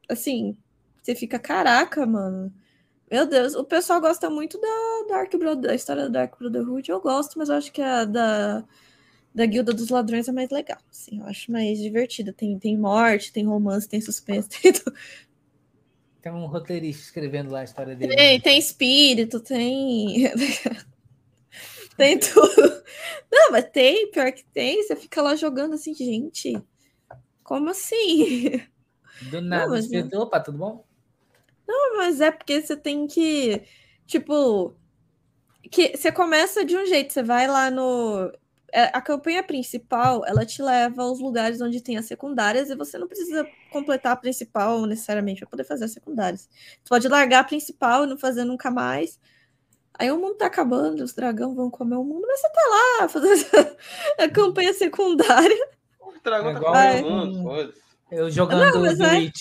assim, 0.10 0.58
você 1.06 1.14
fica, 1.14 1.38
caraca, 1.38 2.06
mano. 2.06 2.52
Meu 3.12 3.28
Deus, 3.28 3.54
o 3.54 3.64
pessoal 3.64 4.02
gosta 4.02 4.30
muito 4.30 4.60
da 4.60 5.06
Dark 5.08 5.32
Brother, 5.36 5.70
da 5.70 5.76
história 5.76 6.04
da 6.04 6.22
Dark 6.22 6.40
Brotherhood, 6.40 6.90
eu 6.90 7.00
gosto, 7.00 7.38
mas 7.38 7.50
eu 7.50 7.56
acho 7.56 7.72
que 7.72 7.82
a 7.82 8.04
da 8.04 8.66
da 9.34 9.46
Guilda 9.46 9.74
dos 9.74 9.90
Ladrões 9.90 10.30
é 10.30 10.32
mais 10.32 10.50
legal, 10.50 10.80
assim, 10.90 11.20
eu 11.20 11.26
acho 11.26 11.52
mais 11.52 11.78
divertida. 11.78 12.32
Tem, 12.32 12.58
tem 12.58 12.78
morte, 12.78 13.34
tem 13.34 13.46
romance, 13.46 13.88
tem 13.88 14.00
suspense, 14.00 14.48
tem, 14.62 14.72
tudo. 14.72 14.96
Tem 16.22 16.32
um 16.32 16.46
roteirista 16.48 17.04
escrevendo 17.04 17.52
lá 17.52 17.60
a 17.60 17.64
história 17.66 17.96
dele. 17.96 18.16
tem, 18.16 18.40
tem 18.40 18.58
espírito, 18.58 19.42
tem. 19.42 20.32
tem 21.98 22.18
tudo. 22.18 22.84
Não, 23.30 23.52
mas 23.52 23.66
tem, 23.66 24.10
pior 24.10 24.32
que 24.32 24.46
tem. 24.46 24.82
Você 24.82 24.96
fica 24.96 25.22
lá 25.22 25.36
jogando 25.36 25.74
assim, 25.74 25.94
gente. 25.94 26.58
Como 27.44 27.70
assim? 27.70 28.62
Do 29.30 29.42
nada. 29.42 29.70
mas 29.70 29.90
não. 29.90 30.22
Opa, 30.22 30.40
tudo 30.40 30.58
bom? 30.58 30.85
Mas 31.98 32.22
é 32.22 32.32
porque 32.32 32.62
você 32.62 32.76
tem 32.76 33.08
que. 33.08 33.62
Tipo. 34.06 34.76
Que 35.72 35.98
você 35.98 36.12
começa 36.12 36.64
de 36.64 36.78
um 36.78 36.86
jeito, 36.86 37.12
você 37.12 37.24
vai 37.24 37.48
lá 37.48 37.72
no. 37.72 38.32
é, 38.72 38.84
A 38.96 39.02
campanha 39.02 39.42
principal, 39.42 40.24
ela 40.26 40.46
te 40.46 40.62
leva 40.62 41.02
aos 41.02 41.20
lugares 41.20 41.60
onde 41.60 41.82
tem 41.82 41.98
as 41.98 42.06
secundárias 42.06 42.70
e 42.70 42.76
você 42.76 42.98
não 43.00 43.08
precisa 43.08 43.48
completar 43.72 44.12
a 44.14 44.16
principal 44.16 44.86
necessariamente 44.86 45.40
para 45.40 45.50
poder 45.50 45.64
fazer 45.64 45.86
as 45.86 45.92
secundárias. 45.92 46.48
Você 46.84 46.88
pode 46.90 47.08
largar 47.08 47.40
a 47.40 47.44
principal 47.44 48.04
e 48.04 48.08
não 48.08 48.18
fazer 48.18 48.44
nunca 48.44 48.70
mais. 48.70 49.20
Aí 49.98 50.12
o 50.12 50.20
mundo 50.20 50.36
tá 50.36 50.46
acabando, 50.46 51.04
os 51.04 51.14
dragões 51.14 51.56
vão 51.56 51.72
comer 51.72 51.96
o 51.96 52.04
mundo, 52.04 52.28
mas 52.28 52.40
você 52.42 52.50
tá 52.50 52.62
lá 53.00 53.08
fazendo 53.10 53.78
a 54.20 54.30
campanha 54.30 54.74
secundária. 54.74 55.70
O 56.00 56.14
dragão 56.24 56.50
É 56.52 56.54
tá 56.54 56.60
igual 56.60 56.74
comendo 56.74 57.08
um- 57.08 57.24
o 57.24 57.26
mundo. 57.56 57.74
Eu 58.12 58.30
jogando 58.30 58.74
Não, 58.74 58.82
mas 58.82 59.00
é-. 59.00 59.32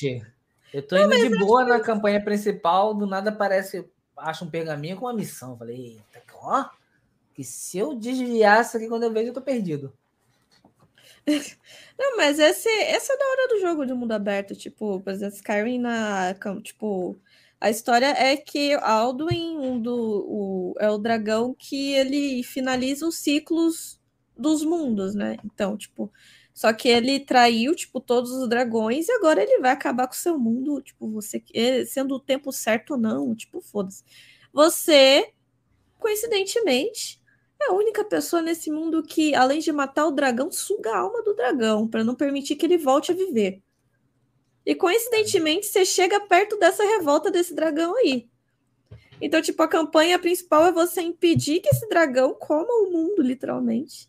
Eu 0.75 0.83
tô 0.83 0.97
indo 0.97 1.17
de 1.17 1.39
boa 1.39 1.65
na 1.65 1.79
campanha 1.79 2.21
principal, 2.21 2.93
do 2.93 3.07
nada 3.07 3.31
aparece, 3.31 3.89
acha 4.17 4.45
um 4.45 4.51
pergaminho 4.51 4.97
com 4.97 5.07
uma 5.07 5.15
missão. 5.15 5.53
Eu 5.53 5.57
falei, 5.57 6.03
eita, 6.13 6.35
ó, 6.35 6.69
que 7.33 7.45
se 7.45 7.79
eu 7.79 7.95
desviasse 7.95 8.77
aqui 8.77 8.89
quando 8.89 9.05
eu 9.05 9.13
vejo, 9.13 9.29
eu 9.29 9.33
tô 9.33 9.41
perdido. 9.41 9.93
Não, 11.97 12.17
mas 12.17 12.41
esse, 12.41 12.69
essa 12.69 13.13
é 13.13 13.17
da 13.17 13.25
hora 13.25 13.49
do 13.51 13.61
jogo 13.61 13.87
de 13.87 13.95
mundo 13.95 14.11
aberto, 14.11 14.57
tipo, 14.57 15.01
por 15.01 15.13
exemplo, 15.13 15.37
Skyrim 15.37 15.79
na, 15.79 16.35
tipo, 16.61 17.17
a 17.61 17.71
história 17.71 18.07
é 18.07 18.37
que 18.37 18.75
Alduin, 18.75 19.57
um 19.57 19.81
do, 19.81 19.95
o, 19.97 20.75
é 20.81 20.91
o 20.91 20.99
dragão 20.99 21.55
que 21.57 21.93
ele 21.93 22.43
finaliza 22.43 23.07
os 23.07 23.19
ciclos 23.19 24.01
dos 24.37 24.65
mundos, 24.65 25.15
né? 25.15 25.37
Então, 25.45 25.77
tipo, 25.77 26.11
só 26.55 26.73
que 26.73 26.89
ele 26.89 27.21
traiu, 27.21 27.75
tipo, 27.75 28.01
todos 28.01 28.31
os 28.33 28.49
dragões 28.49 29.09
e 29.09 29.13
agora 29.13 29.43
ele 29.43 29.59
vai 29.61 29.73
acabar 29.73 30.07
com 30.07 30.15
o 30.15 30.17
seu 30.17 30.39
mundo, 30.39 30.81
tipo, 30.83 31.11
você, 31.11 31.43
eh, 31.55 31.85
sendo 31.85 32.15
o 32.15 32.21
tempo 32.21 32.53
certo 32.53 32.93
ou 32.93 32.99
não, 32.99 33.35
tipo, 33.35 33.61
foda-se. 33.61 34.05
Você, 34.53 35.33
coincidentemente, 35.99 37.21
é 37.61 37.67
a 37.71 37.75
única 37.75 38.05
pessoa 38.05 38.43
nesse 38.43 38.71
mundo 38.71 39.03
que, 39.03 39.35
além 39.35 39.61
de 39.61 39.73
matar 39.73 40.07
o 40.07 40.13
dragão, 40.13 40.53
suga 40.53 40.93
a 40.93 40.99
alma 40.99 41.23
do 41.25 41.35
dragão 41.35 41.89
para 41.89 42.05
não 42.05 42.15
permitir 42.15 42.57
que 42.57 42.67
ele 42.67 42.79
volte 42.79 43.13
a 43.13 43.15
viver. 43.15 43.63
E 44.67 44.75
coincidentemente, 44.75 45.67
você 45.67 45.85
chega 45.85 46.21
perto 46.21 46.59
dessa 46.59 46.85
revolta 46.85 47.31
desse 47.31 47.55
dragão 47.55 47.97
aí. 47.97 48.29
Então, 49.21 49.41
tipo, 49.43 49.63
a 49.63 49.69
campanha 49.69 50.19
principal 50.19 50.67
é 50.67 50.73
você 50.73 51.01
impedir 51.03 51.61
que 51.61 51.69
esse 51.69 51.89
dragão 51.89 52.35
coma 52.35 52.69
o 52.69 52.91
mundo, 52.91 53.23
literalmente. 53.23 54.09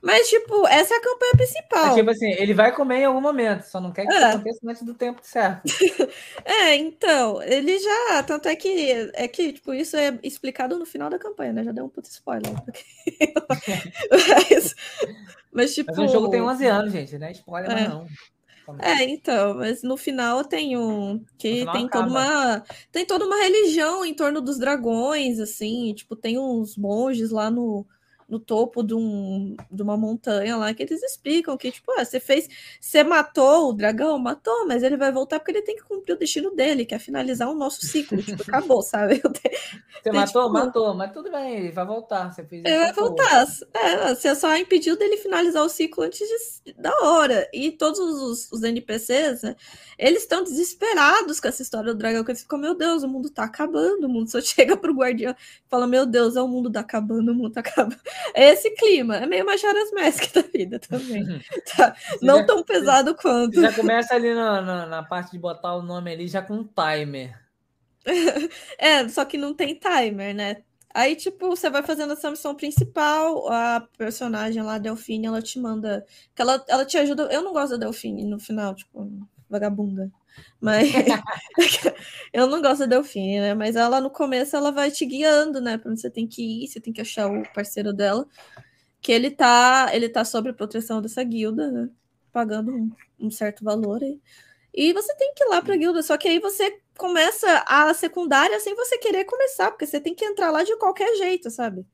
Mas, 0.00 0.28
tipo, 0.28 0.66
essa 0.68 0.94
é 0.94 0.96
a 0.96 1.00
campanha 1.02 1.32
principal. 1.32 1.84
Mas, 1.86 1.94
tipo 1.94 2.10
assim, 2.10 2.30
ele 2.32 2.54
vai 2.54 2.72
comer 2.74 2.98
em 3.00 3.04
algum 3.04 3.20
momento, 3.20 3.62
só 3.64 3.80
não 3.80 3.92
quer 3.92 4.06
que 4.06 4.12
É. 4.12 4.16
isso 4.16 4.26
aconteça 4.26 4.60
antes 4.64 4.82
do 4.82 4.94
tempo 4.94 5.20
certo. 5.22 5.62
É, 6.44 6.74
então, 6.76 7.42
ele 7.42 7.78
já. 7.78 8.22
Tanto 8.24 8.48
é 8.48 8.56
que 8.56 9.10
é 9.14 9.28
que, 9.28 9.52
tipo, 9.54 9.72
isso 9.74 9.96
é 9.96 10.18
explicado 10.22 10.78
no 10.78 10.86
final 10.86 11.08
da 11.10 11.18
campanha, 11.18 11.52
né? 11.52 11.64
Já 11.64 11.72
deu 11.72 11.84
um 11.84 11.88
puto 11.88 12.08
spoiler. 12.08 12.52
mas, 14.10 14.74
mas, 15.52 15.74
tipo. 15.74 15.92
Mas 15.96 16.10
o 16.10 16.12
jogo 16.12 16.28
tem 16.30 16.40
11 16.40 16.66
anos, 16.66 16.92
gente, 16.92 17.18
né? 17.18 17.32
Spoiler, 17.32 17.70
É. 17.70 17.74
mas 17.74 17.88
não. 17.88 18.06
É, 18.80 19.02
então, 19.04 19.54
mas 19.56 19.82
no 19.82 19.96
final 19.96 20.44
tem 20.44 20.76
um 20.78 21.24
que 21.36 21.64
tem 21.72 21.88
toda 21.88 22.06
acaba. 22.06 22.08
uma 22.10 22.64
tem 22.92 23.04
toda 23.04 23.26
uma 23.26 23.36
religião 23.36 24.04
em 24.04 24.14
torno 24.14 24.40
dos 24.40 24.56
dragões, 24.56 25.40
assim, 25.40 25.92
tipo, 25.94 26.14
tem 26.14 26.38
uns 26.38 26.76
monges 26.76 27.30
lá 27.32 27.50
no, 27.50 27.84
no 28.32 28.40
topo 28.40 28.82
de, 28.82 28.94
um, 28.94 29.54
de 29.70 29.82
uma 29.82 29.94
montanha 29.94 30.56
lá 30.56 30.72
que 30.72 30.82
eles 30.82 31.02
explicam 31.02 31.54
que, 31.58 31.70
tipo, 31.70 31.92
ah, 31.98 32.02
você 32.02 32.18
fez, 32.18 32.48
você 32.80 33.04
matou 33.04 33.68
o 33.68 33.72
dragão, 33.74 34.18
matou, 34.18 34.66
mas 34.66 34.82
ele 34.82 34.96
vai 34.96 35.12
voltar 35.12 35.38
porque 35.38 35.50
ele 35.50 35.60
tem 35.60 35.76
que 35.76 35.82
cumprir 35.84 36.14
o 36.14 36.18
destino 36.18 36.50
dele, 36.54 36.86
que 36.86 36.94
é 36.94 36.98
finalizar 36.98 37.50
o 37.50 37.54
nosso 37.54 37.84
ciclo, 37.84 38.22
tipo, 38.22 38.42
acabou, 38.48 38.80
sabe? 38.80 39.20
Você 40.02 40.10
Tem, 40.10 40.12
matou? 40.14 40.44
tipo- 40.44 40.52
Matou, 40.54 40.94
mas 40.94 41.12
tudo 41.12 41.30
bem, 41.30 41.56
ele 41.58 41.70
vai 41.72 41.86
voltar. 41.86 42.32
Você 42.32 42.42
fez 42.42 42.64
Ele 42.64 42.74
vai 42.76 42.90
isso, 42.90 42.98
acabou. 43.00 43.08
voltar. 43.16 43.46
É, 43.74 44.14
você 44.14 44.34
só 44.34 44.56
impediu 44.56 44.96
dele 44.96 45.16
finalizar 45.18 45.62
o 45.62 45.68
ciclo 45.68 46.02
antes 46.02 46.26
de- 46.64 46.72
da 46.72 46.90
hora. 47.02 47.48
E 47.52 47.70
todos 47.70 48.00
os, 48.00 48.50
os 48.50 48.62
NPCs, 48.62 49.42
né, 49.42 49.54
eles 49.98 50.22
estão 50.22 50.42
desesperados 50.42 51.38
com 51.38 51.46
essa 51.46 51.62
história 51.62 51.92
do 51.92 51.98
dragão, 51.98 52.24
que 52.24 52.30
eles 52.32 52.40
ficam, 52.42 52.58
meu 52.58 52.74
Deus, 52.74 53.02
o 53.04 53.08
mundo 53.08 53.30
tá 53.30 53.44
acabando, 53.44 54.06
o 54.06 54.08
mundo 54.08 54.28
só 54.30 54.40
chega 54.42 54.76
pro 54.76 54.92
guardião 54.94 55.32
e 55.32 55.68
fala, 55.68 55.86
meu 55.86 56.04
Deus, 56.06 56.34
é 56.34 56.42
o 56.42 56.48
mundo 56.48 56.70
tá 56.72 56.80
acabando, 56.80 57.30
o 57.30 57.34
mundo 57.34 57.52
tá 57.52 57.60
acabando. 57.60 58.00
É 58.34 58.50
esse 58.50 58.70
clima, 58.72 59.16
é 59.16 59.26
meio 59.26 59.44
Majora's 59.44 59.90
Mask 59.92 60.32
da 60.32 60.42
vida 60.42 60.78
também. 60.78 61.24
Tá? 61.76 61.94
Você 61.94 62.24
Não 62.24 62.38
já- 62.38 62.46
tão 62.46 62.62
pesado 62.62 63.14
quanto. 63.14 63.60
Já 63.60 63.72
começa 63.72 64.14
ali 64.14 64.34
na, 64.34 64.60
na, 64.62 64.86
na 64.86 65.02
parte 65.02 65.32
de 65.32 65.38
botar 65.38 65.74
o 65.76 65.82
nome 65.82 66.12
ali 66.12 66.28
já 66.28 66.42
com 66.42 66.54
um 66.54 66.64
timer. 66.64 67.38
É, 68.78 69.08
só 69.08 69.24
que 69.24 69.36
não 69.38 69.54
tem 69.54 69.74
timer, 69.78 70.34
né? 70.34 70.62
Aí, 70.94 71.16
tipo, 71.16 71.48
você 71.48 71.70
vai 71.70 71.82
fazendo 71.82 72.12
essa 72.12 72.30
missão 72.30 72.54
principal, 72.54 73.50
a 73.50 73.88
personagem 73.96 74.62
lá, 74.62 74.74
a 74.74 74.78
Delfine, 74.78 75.26
ela 75.26 75.40
te 75.40 75.58
manda. 75.58 76.04
Que 76.34 76.42
ela, 76.42 76.62
ela 76.68 76.84
te 76.84 76.98
ajuda. 76.98 77.28
Eu 77.32 77.42
não 77.42 77.52
gosto 77.52 77.70
da 77.70 77.76
Delfine 77.86 78.24
no 78.24 78.38
final, 78.38 78.74
tipo, 78.74 79.10
vagabunda. 79.48 80.10
Mas 80.60 80.90
eu 82.32 82.46
não 82.46 82.62
gosto 82.62 82.80
da 82.80 82.86
Delfine, 82.86 83.40
né? 83.40 83.54
Mas 83.54 83.76
ela 83.76 84.00
no 84.00 84.10
começo 84.10 84.56
ela 84.56 84.70
vai 84.72 84.90
te 84.90 85.04
guiando, 85.06 85.60
né? 85.60 85.78
Pra 85.78 85.90
onde 85.90 86.00
você 86.00 86.10
tem 86.10 86.26
que 86.26 86.64
ir, 86.64 86.68
você 86.68 86.80
tem 86.80 86.92
que 86.92 87.00
achar 87.00 87.30
o 87.30 87.42
parceiro 87.52 87.92
dela. 87.92 88.26
que 89.00 89.12
ele 89.12 89.30
tá, 89.30 89.90
ele 89.92 90.08
tá 90.08 90.24
sob 90.24 90.50
a 90.50 90.54
proteção 90.54 91.02
dessa 91.02 91.22
guilda, 91.24 91.70
né? 91.70 91.90
Pagando 92.32 92.72
um, 92.72 92.90
um 93.20 93.30
certo 93.30 93.64
valor 93.64 94.02
aí. 94.02 94.20
E 94.74 94.92
você 94.92 95.14
tem 95.16 95.34
que 95.34 95.44
ir 95.44 95.48
lá 95.48 95.60
pra 95.62 95.76
guilda, 95.76 96.02
só 96.02 96.16
que 96.16 96.28
aí 96.28 96.38
você 96.40 96.80
começa 96.96 97.64
a 97.66 97.92
secundária 97.94 98.58
sem 98.60 98.74
você 98.74 98.98
querer 98.98 99.24
começar, 99.24 99.70
porque 99.70 99.86
você 99.86 100.00
tem 100.00 100.14
que 100.14 100.24
entrar 100.24 100.50
lá 100.50 100.62
de 100.64 100.76
qualquer 100.78 101.14
jeito, 101.16 101.50
sabe? 101.50 101.86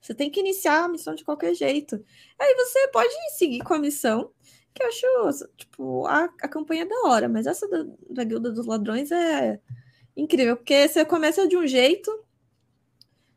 Você 0.00 0.14
tem 0.14 0.30
que 0.30 0.40
iniciar 0.40 0.84
a 0.84 0.88
missão 0.88 1.14
de 1.14 1.24
qualquer 1.24 1.54
jeito. 1.54 2.02
Aí 2.38 2.54
você 2.54 2.88
pode 2.88 3.14
seguir 3.36 3.60
com 3.64 3.74
a 3.74 3.78
missão, 3.78 4.30
que 4.80 5.06
eu 5.06 5.28
acho, 5.28 5.48
tipo, 5.56 6.06
a, 6.06 6.24
a 6.24 6.48
campanha 6.48 6.82
é 6.82 6.86
da 6.86 7.08
hora, 7.08 7.28
mas 7.28 7.46
essa 7.46 7.68
da, 7.68 7.84
da 8.08 8.24
Guilda 8.24 8.50
dos 8.50 8.66
Ladrões 8.66 9.10
é 9.10 9.60
incrível, 10.16 10.56
porque 10.56 10.88
você 10.88 11.04
começa 11.04 11.46
de 11.46 11.56
um 11.56 11.66
jeito, 11.66 12.10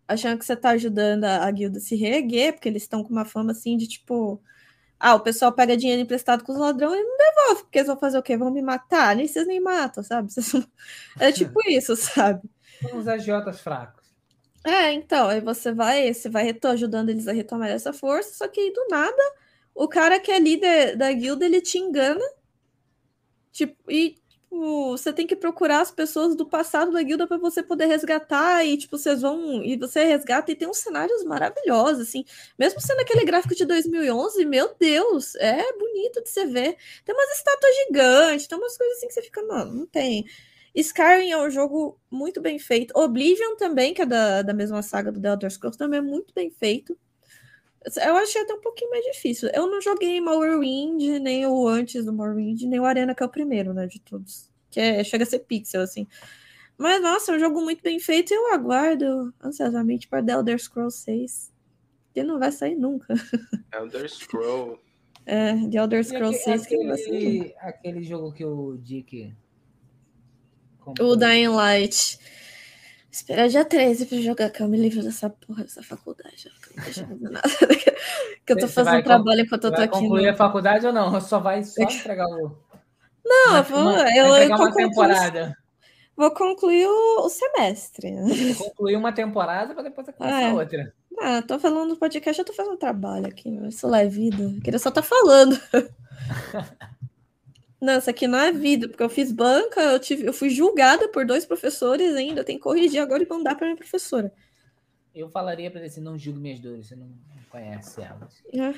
achando 0.07 0.37
que 0.39 0.45
você 0.45 0.55
tá 0.55 0.71
ajudando 0.71 1.25
a, 1.25 1.45
a 1.45 1.51
guilda 1.51 1.77
a 1.79 1.81
se 1.81 1.95
reerguer, 1.95 2.53
porque 2.53 2.69
eles 2.69 2.83
estão 2.83 3.03
com 3.03 3.09
uma 3.09 3.25
fama 3.25 3.51
assim 3.51 3.77
de 3.77 3.87
tipo. 3.87 4.41
Ah, 4.99 5.15
o 5.15 5.19
pessoal 5.19 5.51
pega 5.51 5.75
dinheiro 5.75 6.01
emprestado 6.01 6.45
com 6.45 6.53
os 6.53 6.57
ladrões 6.57 7.01
e 7.01 7.03
não 7.03 7.17
devolve, 7.17 7.63
porque 7.63 7.79
eles 7.79 7.87
vão 7.87 7.99
fazer 7.99 8.17
o 8.17 8.23
quê? 8.23 8.37
Vão 8.37 8.49
me 8.49 8.61
matar? 8.61 9.15
Nem 9.15 9.27
vocês 9.27 9.45
nem 9.45 9.59
matam, 9.59 10.01
sabe? 10.01 10.31
Vocês 10.31 10.65
É 11.19 11.31
tipo 11.31 11.59
isso, 11.69 11.95
sabe? 11.97 12.49
São 12.81 12.97
os 12.97 13.07
agiotas 13.07 13.59
fracos. 13.59 14.03
É, 14.65 14.93
então, 14.93 15.27
aí 15.27 15.41
você 15.41 15.73
vai, 15.73 16.13
você 16.13 16.29
vai 16.29 16.57
ajudando 16.71 17.09
eles 17.09 17.27
a 17.27 17.33
retomar 17.33 17.69
essa 17.69 17.91
força, 17.91 18.33
só 18.33 18.47
que 18.47 18.61
aí 18.61 18.71
do 18.71 18.87
nada, 18.89 19.21
o 19.75 19.87
cara 19.87 20.19
que 20.19 20.31
é 20.31 20.39
líder 20.39 20.95
da 20.95 21.11
guilda, 21.11 21.45
ele 21.45 21.61
te 21.61 21.77
engana. 21.77 22.23
Tipo, 23.51 23.91
e 23.91 24.15
tipo, 24.53 24.91
você 24.91 25.11
tem 25.11 25.27
que 25.27 25.35
procurar 25.35 25.81
as 25.81 25.91
pessoas 25.91 26.35
do 26.35 26.45
passado 26.45 26.91
da 26.91 27.01
guilda 27.01 27.27
para 27.27 27.37
você 27.37 27.63
poder 27.63 27.85
resgatar 27.87 28.63
e 28.65 28.77
tipo, 28.77 28.97
vocês 28.97 29.21
vão 29.21 29.63
e 29.63 29.77
você 29.77 30.03
resgata 30.03 30.51
e 30.51 30.55
tem 30.55 30.67
uns 30.67 30.77
cenários 30.77 31.23
maravilhosos 31.23 32.07
assim. 32.07 32.23
Mesmo 32.57 32.79
sendo 32.79 33.01
aquele 33.01 33.25
gráfico 33.25 33.55
de 33.55 33.65
2011, 33.65 34.45
meu 34.45 34.75
Deus, 34.79 35.35
é 35.35 35.61
bonito 35.73 36.23
de 36.23 36.29
você 36.29 36.45
ver. 36.45 36.77
Tem 37.05 37.15
umas 37.15 37.37
estátuas 37.37 37.75
gigantes, 37.87 38.47
tem 38.47 38.57
umas 38.57 38.77
coisas 38.77 38.97
assim 38.97 39.07
que 39.07 39.13
você 39.13 39.21
fica, 39.21 39.43
mano, 39.43 39.73
não 39.73 39.87
tem. 39.87 40.25
Skyrim 40.75 41.31
é 41.31 41.37
um 41.37 41.49
jogo 41.51 41.99
muito 42.09 42.41
bem 42.41 42.57
feito. 42.57 42.97
Oblivion 42.97 43.55
também, 43.57 43.93
que 43.93 44.01
é 44.01 44.05
da, 44.05 44.41
da 44.41 44.53
mesma 44.53 44.81
saga 44.81 45.11
do 45.11 45.21
The 45.21 45.29
Elder 45.29 45.51
Scrolls, 45.51 45.77
também 45.77 45.99
é 45.99 46.01
muito 46.01 46.33
bem 46.33 46.49
feito. 46.49 46.97
Eu 48.05 48.15
achei 48.17 48.41
até 48.41 48.53
um 48.53 48.61
pouquinho 48.61 48.89
mais 48.91 49.03
difícil. 49.05 49.49
Eu 49.53 49.67
não 49.69 49.81
joguei 49.81 50.19
Morrowind, 50.21 51.01
nem 51.21 51.45
o 51.45 51.67
antes 51.67 52.05
do 52.05 52.13
Morrowind, 52.13 52.61
nem 52.63 52.79
o 52.79 52.85
Arena, 52.85 53.13
que 53.13 53.21
é 53.21 53.25
o 53.25 53.29
primeiro, 53.29 53.73
né, 53.73 53.85
de 53.87 53.99
todos. 53.99 54.49
Que 54.71 54.79
é, 54.79 55.03
chega 55.03 55.23
a 55.23 55.27
ser 55.27 55.39
pixel, 55.39 55.81
assim. 55.81 56.07
Mas, 56.77 57.01
nossa, 57.01 57.31
é 57.31 57.35
um 57.35 57.39
jogo 57.39 57.61
muito 57.61 57.83
bem 57.83 57.99
feito 57.99 58.31
e 58.33 58.35
eu 58.35 58.53
aguardo 58.53 59.33
ansiosamente 59.43 60.07
para 60.07 60.23
The 60.23 60.31
Elder 60.33 60.59
Scrolls 60.59 60.97
6. 61.03 61.51
Que 62.13 62.23
não 62.23 62.39
vai 62.39 62.51
sair 62.51 62.75
nunca. 62.75 63.13
Elder 63.73 64.09
Scroll. 64.09 64.79
É, 65.25 65.53
The 65.69 65.77
Elder 65.77 66.03
Scrolls 66.05 66.39
aque- 66.41 66.57
6 66.59 66.65
que 66.67 66.77
não 66.77 66.87
vai 66.87 66.97
sair 66.97 67.11
nunca. 67.11 67.19
aquele, 67.19 67.55
aquele 67.59 68.03
jogo 68.03 68.31
que 68.31 68.45
o 68.45 68.77
Dick. 68.77 69.33
comprou. 70.79 71.11
O 71.11 71.15
Dying 71.15 71.47
Light. 71.49 72.17
Esperar 73.11 73.47
dia 73.47 73.63
13 73.63 74.07
pra 74.07 74.17
jogar, 74.19 74.49
que 74.49 74.61
eu 74.61 74.67
me 74.67 74.77
livro 74.77 75.03
dessa 75.03 75.29
porra 75.29 75.63
dessa 75.63 75.83
faculdade. 75.83 76.51
Que 78.45 78.51
eu 78.53 78.57
tô 78.57 78.67
vai 78.67 78.73
fazendo 78.85 79.03
trabalho 79.03 79.41
enquanto 79.41 79.63
eu 79.65 79.71
tô 79.73 79.81
aqui. 79.81 79.87
concluir 79.99 80.23
no- 80.25 80.29
a 80.31 80.35
faculdade 80.35 80.85
ou 80.85 80.91
não? 80.91 81.21
Só 81.21 81.39
vai 81.39 81.63
só 81.63 81.81
entregar 81.83 82.27
o. 82.27 82.57
Não, 83.25 83.57
eu 83.57 83.63
vou, 83.63 83.79
uma- 83.79 84.15
eu, 84.17 84.25
eu 84.35 84.47
uma 84.55 84.73
temporada. 84.73 85.57
vou 86.17 86.29
concluir 86.31 86.85
o, 86.87 87.25
o 87.25 87.29
semestre. 87.29 88.11
né? 88.11 88.53
Concluir 88.57 88.97
uma 88.97 89.13
temporada 89.13 89.73
para 89.73 89.83
depois 89.83 90.07
começar 90.17 90.41
É. 90.41 90.51
outra. 90.53 90.93
Ah, 91.21 91.41
tô 91.41 91.57
falando 91.57 91.89
no 91.91 91.95
podcast, 91.95 92.37
eu 92.39 92.45
tô 92.45 92.51
fazendo 92.53 92.75
trabalho 92.75 93.27
aqui. 93.27 93.47
Isso 93.67 93.87
lá 93.87 93.99
é 94.01 94.07
vida. 94.07 94.43
Eu 94.43 94.61
queria 94.61 94.79
só 94.79 94.91
tá 94.91 95.01
falando. 95.01 95.57
Não, 97.79 97.97
isso 97.99 98.09
aqui 98.09 98.27
não 98.27 98.39
é 98.39 98.51
vida, 98.51 98.87
porque 98.87 99.03
eu 99.03 99.09
fiz 99.09 99.31
banca, 99.31 99.79
eu, 99.81 99.99
tive, 99.99 100.25
eu 100.25 100.33
fui 100.33 100.49
julgada 100.49 101.07
por 101.09 101.25
dois 101.25 101.45
professores 101.45 102.15
ainda. 102.15 102.41
Eu 102.41 102.45
tenho 102.45 102.57
que 102.57 102.63
corrigir 102.63 102.99
agora 103.01 103.23
e 103.23 103.27
mandar 103.27 103.55
pra 103.55 103.67
minha 103.67 103.77
professora. 103.77 104.31
Eu 105.13 105.29
falaria 105.29 105.69
para 105.69 105.79
ele 105.81 105.87
assim: 105.89 106.01
não 106.01 106.17
julgue 106.17 106.39
minhas 106.39 106.59
dores, 106.59 106.87
você 106.87 106.95
não 106.95 107.09
conhece 107.49 108.01
elas. 108.01 108.41
É. 108.53 108.73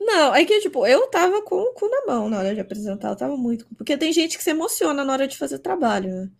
Não, 0.00 0.34
é 0.34 0.44
que, 0.44 0.60
tipo, 0.60 0.86
eu 0.86 1.08
tava 1.08 1.42
com 1.42 1.56
o 1.56 1.72
cu 1.74 1.88
na 1.88 2.06
mão 2.06 2.28
na 2.28 2.38
hora 2.38 2.54
de 2.54 2.60
apresentar, 2.60 3.08
eu 3.10 3.16
tava 3.16 3.36
muito. 3.36 3.66
Porque 3.76 3.96
tem 3.96 4.12
gente 4.12 4.36
que 4.36 4.44
se 4.44 4.50
emociona 4.50 5.04
na 5.04 5.12
hora 5.12 5.26
de 5.26 5.36
fazer 5.36 5.58
trabalho, 5.58 6.08
né? 6.08 6.30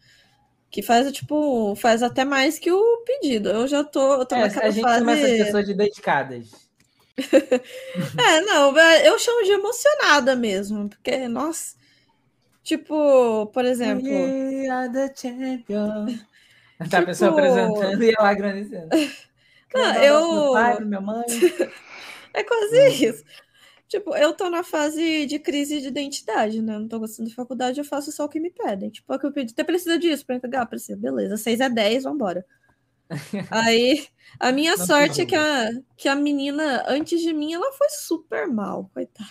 Que 0.71 0.83
faz, 0.83 1.11
tipo, 1.13 1.75
faz 1.77 2.03
até 2.03 2.25
mais 2.25 2.59
que 2.59 2.71
o 2.71 2.99
pedido. 3.05 3.49
Eu 3.49 3.67
já 3.67 3.83
tô, 3.83 4.15
eu 4.21 4.27
tô 4.27 4.35
É, 4.37 4.41
naquela 4.43 4.67
a 4.67 4.71
gente 4.71 4.83
fase. 4.83 4.99
chama 4.99 5.13
essas 5.13 5.39
pessoas 5.47 5.67
de 5.67 5.75
dedicadas. 5.75 6.69
É, 8.19 8.41
não, 8.43 8.77
eu 9.05 9.19
chamo 9.19 9.43
de 9.45 9.51
emocionada 9.51 10.37
mesmo, 10.37 10.89
porque, 10.89 11.27
nossa, 11.27 11.75
tipo, 12.63 13.47
por 13.47 13.65
exemplo, 13.65 14.09
We 14.09 14.69
are 14.69 14.93
the 14.93 15.13
champion. 15.15 16.07
Tá 16.91 17.01
a 17.01 17.03
pessoa 17.03 17.31
Tipo- 17.33 17.41
apresentando 17.41 18.05
e 18.05 18.15
ela 18.17 18.29
agradecendo. 18.31 18.89
Ah, 19.75 19.95
pro 19.95 20.03
eu- 20.05 20.21
meu 20.31 20.51
pai, 20.51 20.85
minha 20.85 21.01
mãe. 21.01 21.25
é 22.35 22.45
quase 22.45 23.07
isso. 23.09 23.25
Tipo, 23.89 24.17
eu 24.17 24.35
tô 24.35 24.51
na 24.51 24.65
fase 24.65 25.27
de 25.27 25.39
crise 25.39 25.81
de 25.81 25.89
identidade, 25.89 26.63
né? 26.63 26.79
Não 26.79 26.89
tô 26.89 26.99
gostando 27.01 27.29
de 27.29 27.35
faculdade, 27.35 27.81
eu 27.81 27.85
faço 27.85 28.13
só 28.13 28.25
o 28.27 28.29
que 28.29 28.41
me 28.41 28.51
pedem. 28.51 28.91
Tipo, 28.91 29.13
é 29.13 29.17
o 29.17 29.21
que 29.21 29.27
eu 29.27 29.33
pedi. 29.33 29.53
Você 29.55 29.65
precisa 29.65 29.99
disso 29.99 30.27
pra 30.27 30.37
entregar? 30.37 30.67
Precisa. 30.67 30.99
Beleza, 30.99 31.37
6 31.39 31.61
é 31.61 31.71
10, 31.71 32.05
vambora. 32.05 32.45
Aí, 33.51 34.07
a 34.41 34.53
minha 34.53 34.77
Não 34.77 34.87
sorte 34.87 35.23
é 35.23 35.27
que 35.27 35.35
a, 35.37 35.71
que 35.97 36.09
a 36.09 36.15
menina, 36.15 36.85
antes 36.89 37.21
de 37.21 37.33
mim, 37.33 37.53
ela 37.55 37.73
foi 37.73 37.89
super 37.91 38.47
mal, 38.47 38.91
coitada. 38.93 39.31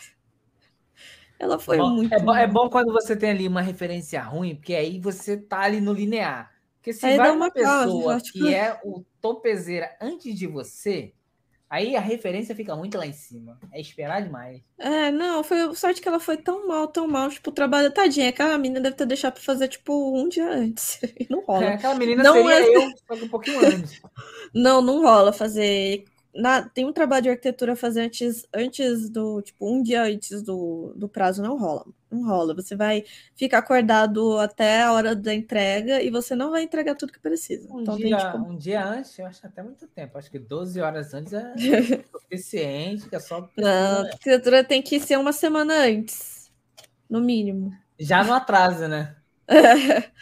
Ela 1.39 1.59
foi 1.59 1.77
Bom, 1.77 1.81
muito 1.81 2.13
é, 2.13 2.19
bom, 2.19 2.35
é 2.35 2.47
bom 2.47 2.69
quando 2.69 2.91
você 2.93 3.15
tem 3.15 3.29
ali 3.31 3.47
uma 3.47 3.61
referência 3.61 4.21
ruim, 4.21 4.55
porque 4.55 4.73
aí 4.73 4.99
você 4.99 5.37
tá 5.37 5.59
ali 5.61 5.79
no 5.81 5.93
linear. 5.93 6.51
Porque 6.87 6.93
se 6.93 7.05
Aí 7.05 7.17
vai 7.17 7.31
uma 7.31 7.51
pessoa 7.51 8.17
tipo- 8.21 8.39
que 8.45 8.53
é 8.53 8.79
o 8.81 9.03
topezeira 9.21 9.93
antes 9.99 10.33
de 10.33 10.47
você, 10.47 11.11
aí 11.69 11.97
a 11.97 11.99
referência 11.99 12.55
fica 12.55 12.73
muito 12.77 12.97
lá 12.97 13.05
em 13.05 13.11
cima. 13.11 13.59
É 13.73 13.81
esperar 13.81 14.21
demais. 14.21 14.61
É, 14.77 15.11
não, 15.11 15.43
foi 15.43 15.75
sorte 15.75 15.99
que 16.01 16.07
ela 16.07 16.17
foi 16.19 16.37
tão 16.37 16.65
mal, 16.65 16.87
tão 16.87 17.05
mal, 17.05 17.29
tipo, 17.29 17.49
o 17.49 17.53
trabalho, 17.53 17.91
tadinha, 17.91 18.29
aquela 18.29 18.57
menina 18.57 18.79
deve 18.79 18.95
ter 18.95 19.05
deixado 19.05 19.33
pra 19.33 19.43
fazer, 19.43 19.67
tipo, 19.67 20.17
um 20.17 20.29
dia 20.29 20.49
antes, 20.49 20.97
e 21.03 21.27
não 21.29 21.43
rola. 21.43 21.65
É, 21.65 21.73
aquela 21.73 21.95
menina 21.95 22.23
Não 22.23 22.35
seria 22.35 22.53
é- 22.61 22.75
eu, 22.77 22.89
só 23.05 23.15
que 23.17 23.23
um 23.25 23.29
pouquinho 23.29 23.59
antes. 23.65 24.01
Não, 24.55 24.81
não 24.81 25.01
rola 25.01 25.33
fazer. 25.33 26.05
Na, 26.37 26.61
tem 26.61 26.85
um 26.85 26.93
trabalho 26.93 27.23
de 27.23 27.29
arquitetura 27.29 27.73
a 27.73 27.75
fazer 27.75 28.01
antes, 28.01 28.47
antes 28.53 29.09
do, 29.09 29.41
tipo, 29.41 29.67
um 29.67 29.81
dia 29.81 30.03
antes 30.03 30.43
do, 30.43 30.93
do 30.95 31.09
prazo, 31.09 31.41
não 31.41 31.57
rola. 31.57 31.85
Não 32.11 32.25
rola. 32.27 32.53
Você 32.53 32.75
vai 32.75 33.03
ficar 33.35 33.57
acordado 33.57 34.37
até 34.37 34.83
a 34.83 34.93
hora 34.93 35.15
da 35.15 35.33
entrega 35.33 36.01
e 36.01 36.11
você 36.11 36.35
não 36.35 36.51
vai 36.51 36.61
entregar 36.61 36.95
tudo 36.95 37.11
que 37.11 37.19
precisa. 37.19 37.67
Um, 37.73 37.81
então 37.81 37.97
dia, 37.97 38.17
tem, 38.17 38.17
tipo, 38.17 38.37
um 38.37 38.55
dia 38.55 38.85
antes, 38.85 39.17
eu 39.17 39.25
acho 39.25 39.45
até 39.45 39.63
muito 39.63 39.87
tempo. 39.87 40.17
Acho 40.17 40.29
que 40.29 40.37
12 40.37 40.79
horas 40.79 41.13
antes 41.13 41.33
é 41.33 41.53
suficiente, 42.11 43.09
que 43.09 43.15
é 43.15 43.19
só. 43.19 43.49
não, 43.57 44.01
a 44.01 44.05
arquitetura 44.05 44.63
tem 44.63 44.81
que 44.81 44.99
ser 44.99 45.17
uma 45.17 45.33
semana 45.33 45.73
antes, 45.85 46.51
no 47.09 47.19
mínimo. 47.19 47.73
Já 47.99 48.23
não 48.23 48.33
atrasa, 48.33 48.87
né? 48.87 49.15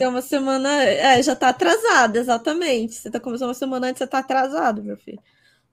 É 0.00 0.08
uma 0.08 0.22
semana. 0.22 0.82
É, 0.82 1.22
já 1.22 1.36
tá 1.36 1.50
atrasado, 1.50 2.16
exatamente. 2.16 2.94
Você 2.94 3.10
tá 3.10 3.20
começando 3.20 3.48
uma 3.48 3.54
semana 3.54 3.88
antes, 3.88 3.98
você 3.98 4.06
tá 4.06 4.18
atrasado, 4.18 4.82
meu 4.82 4.96
filho. 4.96 5.20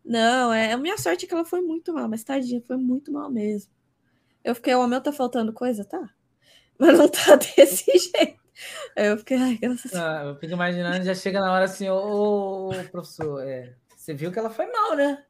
Não, 0.04 0.52
é 0.54 0.72
a 0.74 0.78
minha 0.78 0.98
sorte 0.98 1.26
é 1.26 1.28
que 1.28 1.34
ela 1.34 1.46
foi 1.46 1.62
muito 1.62 1.94
mal, 1.94 2.10
mas 2.10 2.24
tadinha, 2.24 2.62
foi 2.62 2.78
muito 2.78 3.12
mal 3.12 3.30
mesmo. 3.32 3.72
Eu 4.44 4.56
fiquei, 4.56 4.76
o 4.76 4.88
meu 4.88 5.02
tá 5.02 5.14
faltando 5.14 5.54
coisa, 5.54 5.86
tá? 5.86 6.00
Mas 6.80 6.98
não 6.98 7.10
tá 7.10 7.36
desse 7.38 7.86
jeito. 7.98 8.40
Aí 8.98 9.08
eu 9.08 9.18
fiquei, 9.20 9.38
ai, 9.38 9.58
graças 9.58 9.86
a 9.96 10.00
Deus. 10.00 10.06
Ah, 10.06 10.24
eu 10.26 10.36
fico 10.40 10.54
imaginando, 10.54 11.04
já 11.06 11.16
chega 11.16 11.40
na 11.40 11.52
hora 11.52 11.66
assim, 11.66 11.90
ô, 11.90 12.82
ô, 12.82 12.90
professor, 12.90 13.42
é, 13.42 13.76
você 13.96 14.14
viu 14.14 14.32
que 14.32 14.38
ela 14.38 14.50
foi 14.50 14.68
mal, 14.68 14.96
né? 14.96 15.26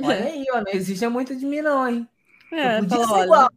Olha 0.00 0.24
aí, 0.26 0.44
ó, 0.52 0.60
não 0.60 0.72
exige 0.72 1.08
muito 1.08 1.34
de 1.36 1.44
mim, 1.46 1.60
não, 1.62 1.88
hein? 1.88 2.08
É, 2.52 2.78
eu 2.78 2.86
podia 2.86 3.06
fala, 3.08 3.20
igual, 3.22 3.48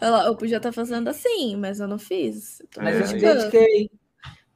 ela- 0.00 0.26
eu 0.26 0.36
podia 0.36 0.58
estar 0.58 0.72
fazendo 0.72 1.08
assim, 1.08 1.56
mas 1.56 1.80
eu 1.80 1.88
não 1.88 1.98
fiz. 1.98 2.60
Eu 2.60 2.68
mas 2.80 3.00
eu 3.00 3.08
me 3.08 3.18
É. 3.20 3.20
dediquei. 3.20 3.90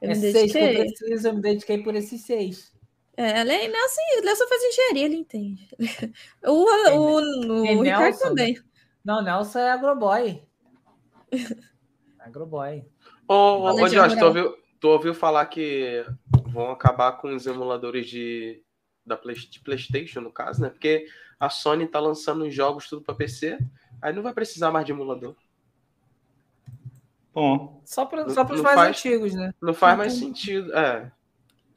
Eu 0.00 0.10
é 0.10 0.14
me 0.14 0.20
seis 0.20 0.54
que 0.56 0.64
eu 0.64 0.70
dediquei. 0.70 0.74
preciso, 0.74 1.28
eu 1.28 1.34
me 1.34 1.40
dediquei 1.42 1.82
por 1.82 1.94
esses 1.94 2.24
seis. 2.26 2.71
É, 3.22 3.40
ela 3.40 3.52
é 3.52 3.68
Nelson, 3.68 4.00
Nelson 4.24 4.48
faz 4.48 4.62
engenharia, 4.64 5.04
ele 5.04 5.16
entende. 5.16 5.68
O, 6.44 6.50
o, 6.50 7.16
o, 7.16 7.62
Tem 7.62 7.82
Ricardo 7.82 8.02
Nelson, 8.02 8.28
também. 8.28 8.58
Não, 9.04 9.22
Nelson 9.22 9.58
é 9.60 9.70
agroboy. 9.70 10.42
agroboy. 12.18 12.84
Ô, 13.28 13.34
ô, 13.34 13.82
ô 13.82 13.88
Josh, 13.88 14.16
tu 14.16 14.24
ouviu, 14.24 14.56
tu 14.80 14.88
ouviu 14.88 15.14
falar 15.14 15.46
que 15.46 16.04
vão 16.46 16.70
acabar 16.70 17.12
com 17.12 17.34
os 17.34 17.46
emuladores 17.46 18.08
de, 18.08 18.62
da 19.06 19.16
Play, 19.16 19.36
de 19.36 19.60
PlayStation, 19.60 20.20
no 20.20 20.32
caso, 20.32 20.60
né? 20.60 20.68
Porque 20.68 21.06
a 21.38 21.48
Sony 21.48 21.86
tá 21.86 22.00
lançando 22.00 22.44
os 22.44 22.54
jogos 22.54 22.88
tudo 22.88 23.02
pra 23.02 23.14
PC, 23.14 23.58
aí 24.00 24.12
não 24.12 24.22
vai 24.22 24.34
precisar 24.34 24.70
mais 24.70 24.84
de 24.84 24.92
emulador. 24.92 25.36
Bom, 27.32 27.80
Só 27.84 28.04
para 28.04 28.26
os 28.26 28.34
não 28.36 28.44
mais 28.44 28.74
faz- 28.74 28.88
antigos, 28.98 29.32
né? 29.32 29.54
Não 29.60 29.72
faz 29.72 29.96
mais 29.96 30.12
sentido. 30.12 30.76
É. 30.76 31.10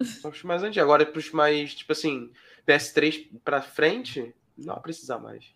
Só 0.03 0.30
pros 0.30 0.43
mais 0.43 0.63
antigos. 0.63 0.84
Agora, 0.84 1.05
pros 1.05 1.31
mais, 1.31 1.73
tipo 1.73 1.91
assim, 1.91 2.31
PS3 2.67 3.30
pra 3.43 3.61
frente, 3.61 4.34
Não 4.57 4.73
vai 4.73 4.84
precisar 4.84 5.19
mais. 5.19 5.55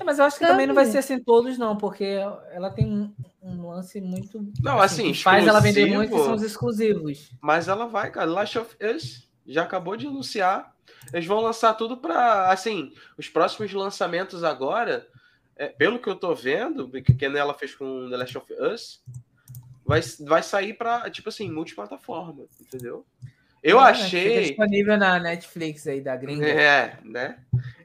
É, 0.00 0.02
mas 0.02 0.18
eu 0.18 0.24
acho 0.24 0.38
que 0.38 0.46
também 0.46 0.66
não 0.66 0.74
vai 0.74 0.86
ser 0.86 0.98
assim 0.98 1.22
todos, 1.22 1.56
não, 1.56 1.76
porque 1.76 2.04
ela 2.04 2.70
tem 2.70 2.84
um, 2.84 3.14
um 3.40 3.68
lance 3.68 4.00
muito. 4.00 4.44
Não, 4.60 4.80
assim, 4.80 5.12
que 5.12 5.22
faz 5.22 5.46
ela 5.46 5.60
vender 5.60 5.86
muito 5.86 6.16
são 6.16 6.34
os 6.34 6.42
exclusivos. 6.42 7.30
Mas 7.40 7.68
ela 7.68 7.86
vai, 7.86 8.10
cara. 8.10 8.28
Last 8.28 8.58
of 8.58 8.76
Us 8.82 9.28
já 9.46 9.62
acabou 9.62 9.96
de 9.96 10.06
anunciar. 10.06 10.74
Eles 11.12 11.26
vão 11.26 11.40
lançar 11.40 11.74
tudo 11.74 11.96
pra. 11.96 12.50
Assim, 12.50 12.92
os 13.16 13.28
próximos 13.28 13.72
lançamentos 13.72 14.42
agora, 14.42 15.06
é, 15.54 15.68
pelo 15.68 16.00
que 16.00 16.08
eu 16.08 16.16
tô 16.16 16.34
vendo, 16.34 16.90
que 16.90 17.14
que 17.14 17.24
ela 17.24 17.54
fez 17.54 17.74
com 17.74 18.08
The 18.10 18.16
Last 18.16 18.38
of 18.38 18.52
Us, 18.52 19.00
vai, 20.00 20.26
vai 20.26 20.42
sair 20.42 20.74
pra, 20.74 21.10
tipo 21.10 21.28
assim, 21.28 21.50
multiplataforma, 21.50 22.46
entendeu? 22.60 23.04
Eu 23.62 23.78
Fica 23.78 23.90
achei. 23.90 24.42
disponível 24.42 24.96
na 24.98 25.18
Netflix 25.18 25.86
aí 25.86 26.00
da 26.00 26.14
gringa. 26.14 26.46
É, 26.46 26.98
né? 27.02 27.38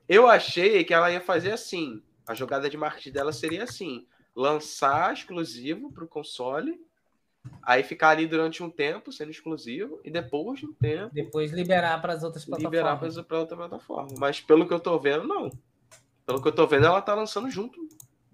Eu 0.08 0.28
achei 0.28 0.84
que 0.84 0.94
ela 0.94 1.12
ia 1.12 1.22
fazer 1.22 1.52
assim. 1.52 2.04
A 2.28 2.34
jogada 2.34 2.70
de 2.70 2.76
marketing 2.76 3.12
dela 3.12 3.32
seria 3.32 3.64
assim: 3.64 4.06
lançar 4.36 5.14
exclusivo 5.14 5.92
para 5.92 6.04
o 6.04 6.08
console, 6.08 6.80
aí 7.64 7.82
ficar 7.82 8.10
ali 8.10 8.28
durante 8.28 8.62
um 8.62 8.70
tempo 8.70 9.12
sendo 9.12 9.32
exclusivo, 9.32 10.02
e 10.04 10.12
depois 10.12 10.60
de 10.60 10.66
um 10.66 10.74
tempo 10.74 11.14
Depois 11.14 11.52
liberar 11.52 12.02
para 12.02 12.14
as 12.14 12.24
outras 12.24 12.46
liberar 12.46 12.98
plataformas. 12.98 13.26
para 13.26 13.40
outra 13.40 13.58
plataforma. 13.58 14.16
Mas 14.18 14.42
pelo 14.42 14.68
que 14.68 14.74
eu 14.74 14.80
tô 14.82 15.00
vendo, 15.00 15.26
não. 15.26 15.50
Pelo 16.26 16.42
que 16.42 16.48
eu 16.50 16.52
tô 16.52 16.68
vendo, 16.68 16.86
ela 16.86 17.02
tá 17.02 17.16
lançando 17.16 17.50
junto 17.50 17.80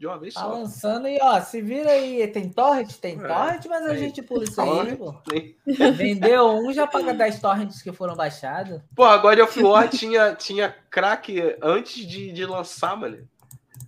de 0.05 0.07
uma 0.07 0.19
vez 0.19 0.33
Tá 0.35 0.41
só. 0.41 0.49
lançando 0.53 1.07
e 1.07 1.17
ó, 1.19 1.41
se 1.41 1.59
vira 1.61 1.89
aí, 1.89 2.27
tem 2.27 2.47
torrent, 2.49 2.93
tem 2.97 3.19
É, 3.19 3.27
torrent, 3.27 3.65
mas 3.65 3.85
a 3.87 3.95
gente 3.95 4.21
pula 4.21 4.43
isso 4.43 4.61
aí, 4.61 4.95
pô. 4.95 5.11
tem- 5.27 5.55
Vendeu 5.95 6.47
um, 6.57 6.71
já 6.71 6.85
paga 6.85 7.11
10 7.13 7.39
torrents 7.41 7.81
que 7.81 7.91
foram 7.91 8.15
baixados. 8.15 8.79
Pô, 8.95 9.03
a 9.03 9.17
God 9.17 9.39
of 9.39 9.63
War 9.63 9.89
tinha, 9.89 10.35
tinha 10.35 10.69
crack 10.91 11.57
antes 11.61 12.05
de, 12.05 12.31
de 12.31 12.45
lançar, 12.45 12.95
mano. 12.95 13.27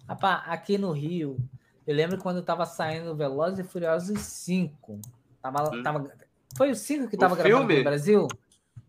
Rapaz, 0.08 0.42
aqui 0.48 0.78
no 0.78 0.92
Rio, 0.92 1.38
eu 1.86 1.96
lembro 1.96 2.18
quando 2.18 2.42
tava 2.42 2.66
saindo 2.66 3.16
Velozes 3.16 3.60
e 3.60 3.64
Furiosos 3.64 4.20
5. 4.20 5.00
Tava, 5.42 5.70
Hum. 5.76 5.84
tava, 5.84 6.12
foi 6.58 6.72
o 6.72 6.76
5 6.76 7.08
que 7.08 7.16
O 7.16 7.20
tava 7.20 7.36
gravado 7.36 7.60
filme? 7.60 7.78
no 7.78 7.84
Brasil? 7.84 8.28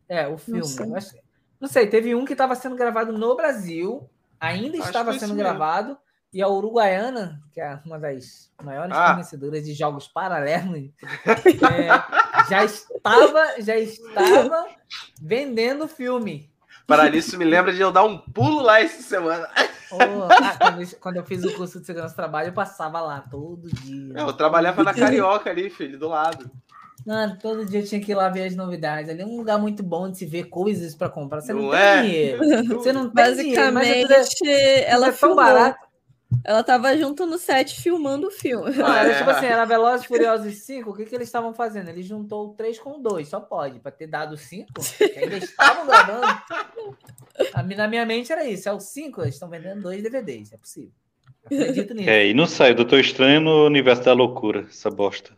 É, 0.09 0.27
o 0.27 0.39
filme. 0.39 0.65
sei. 0.65 0.87
Eu 0.87 0.97
acho- 0.97 1.15
não 1.61 1.69
sei, 1.69 1.87
teve 1.87 2.15
um 2.15 2.25
que 2.25 2.35
tava 2.35 2.55
sendo 2.55 2.75
gravado 2.75 3.13
no 3.13 3.37
Brasil, 3.37 4.09
ainda 4.41 4.79
Acho 4.79 4.87
estava 4.87 5.13
sendo 5.13 5.35
mesmo. 5.35 5.37
gravado, 5.37 5.99
e 6.33 6.43
a 6.43 6.49
Uruguaiana, 6.49 7.41
que 7.53 7.61
é 7.61 7.79
uma 7.85 7.99
das 7.99 8.51
maiores 8.63 8.95
Ah. 8.97 9.09
fornecedoras 9.09 9.65
de 9.65 9.73
jogos 9.75 10.07
paralelos, 10.09 10.91
é, 11.27 12.49
já 12.51 12.65
estava, 12.65 13.61
já 13.61 13.77
estava 13.77 14.67
vendendo 15.21 15.89
filme. 15.89 16.51
Para 16.87 17.09
isso 17.15 17.37
me 17.37 17.45
lembra 17.45 17.73
de 17.73 17.81
eu 17.81 17.93
dar 17.93 18.05
um 18.05 18.17
pulo 18.19 18.63
lá 18.63 18.81
essa 18.81 19.03
semana. 19.03 19.49
Ô, 19.91 19.97
ah, 20.31 20.57
quando, 20.59 20.83
eu, 20.83 20.89
quando 21.01 21.17
eu 21.17 21.25
fiz 21.25 21.45
o 21.45 21.55
curso 21.55 21.81
de 21.81 21.87
segurança 21.87 22.15
do 22.15 22.17
trabalho, 22.17 22.49
eu 22.49 22.53
passava 22.55 23.01
lá 23.01 23.21
todo 23.31 23.69
dia. 23.83 24.15
Eu 24.19 24.33
trabalhava 24.33 24.83
na 24.85 24.95
Carioca 24.95 25.51
ali, 25.51 25.69
filho, 25.71 25.99
do 25.99 26.09
lado. 26.09 26.51
Mano, 27.07 27.39
todo 27.41 27.65
dia 27.65 27.81
eu 27.81 27.87
tinha 27.87 28.01
que 28.03 28.13
ir 28.13 28.15
lá 28.15 28.29
ver 28.29 28.45
as 28.47 28.57
novidades. 28.57 29.09
Ali 29.11 29.23
é 29.23 29.27
um 29.27 29.37
lugar 29.37 29.59
muito 29.59 29.83
bom 29.83 30.11
de 30.11 30.19
se 30.19 30.27
ver 30.27 30.45
coisas 30.45 30.95
para 30.95 31.09
comprar. 31.09 31.41
Você 31.41 31.53
não, 31.55 31.63
Não 31.63 31.71
tem 31.71 31.79
é? 31.81 32.03
dinheiro. 32.03 32.39
Você 32.75 32.93
não 32.93 33.09
tem 33.11 33.35
dinheiro, 33.37 33.73
mas 33.73 33.87
é 33.89 34.01
é- 34.01 34.07
Basicamente, 34.09 34.85
ela 34.87 35.07
é 35.07 35.11
tão 35.11 35.19
filmou. 35.19 35.37
barato. 35.37 35.88
Ela 36.45 36.63
tava 36.63 36.97
junto 36.97 37.25
no 37.25 37.39
set 37.39 37.81
filmando 37.81 38.29
o 38.29 38.31
filme. 38.31 38.71
Não, 38.77 38.95
era 38.95 39.17
tipo 39.17 39.31
assim, 39.31 39.47
era 39.47 39.65
Velozes 39.67 40.05
e 40.05 40.09
Furiosos 40.09 40.55
5, 40.59 40.91
o 40.91 40.95
que, 40.95 41.05
que 41.07 41.15
eles 41.15 41.29
estavam 41.29 41.55
fazendo? 41.55 41.89
Eles 41.89 42.05
juntou 42.07 42.49
o 42.49 42.55
3 42.55 42.79
com 42.79 42.99
o 42.99 42.99
2, 42.99 43.27
só 43.27 43.41
pode, 43.41 43.81
para 43.81 43.91
ter 43.91 44.07
dado 44.07 44.37
5, 44.37 44.67
que 44.97 45.19
ainda 45.19 45.39
estavam 45.39 45.87
gravando. 45.87 46.27
Na 47.77 47.89
minha 47.89 48.05
mente 48.05 48.31
era 48.31 48.45
isso, 48.45 48.69
é 48.69 48.73
o 48.73 48.81
5, 48.81 49.23
eles 49.23 49.35
estão 49.35 49.49
vendendo 49.49 49.83
dois 49.83 50.03
DVDs, 50.03 50.53
é 50.53 50.59
possível. 50.59 50.93
Acredito 51.47 51.95
nisso. 51.95 52.11
É, 52.11 52.27
e 52.27 52.35
não 52.35 52.47
sai, 52.47 52.75
Doutor 52.75 53.01
Estranho 53.01 53.41
no 53.41 53.65
Universo 53.65 54.03
da 54.03 54.13
Loucura, 54.13 54.67
essa 54.69 54.91
bosta. 54.91 55.33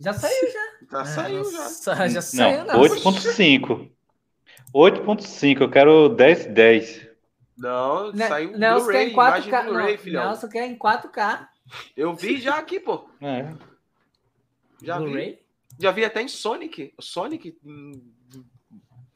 Já 0.00 0.12
saiu, 0.12 0.52
já. 0.52 0.66
Já 0.90 1.00
Ah, 1.00 1.04
saiu, 1.04 1.42
não 1.42 1.52
já. 1.52 2.08
Já 2.08 2.22
saiu, 2.22 2.64
Não, 2.64 2.74
não. 2.74 2.80
8.5. 2.82 3.88
8.5, 4.74 5.60
eu 5.60 5.70
quero 5.70 6.08
10 6.08 6.46
10. 6.46 7.05
Não, 7.56 8.12
Ne- 8.12 8.28
saiu 8.28 8.56
Nelson 8.58 8.86
quer 8.86 8.92
Blu-ray, 8.92 9.08
em 9.08 9.12
imagem 9.12 9.50
4K. 9.52 9.64
Blu-ray, 9.64 9.92
Não, 9.96 9.98
filhão. 10.02 10.24
Nelson 10.26 10.48
quer 10.48 10.66
em 10.66 10.76
4K. 10.76 11.48
Eu 11.96 12.14
vi 12.14 12.40
já 12.40 12.56
aqui, 12.58 12.78
pô. 12.78 13.08
É. 13.20 13.52
Já 14.82 14.98
vi. 14.98 15.38
Já 15.78 15.90
vi 15.90 16.04
até 16.04 16.22
em 16.22 16.28
Sonic. 16.28 16.94
Sonic 17.00 17.56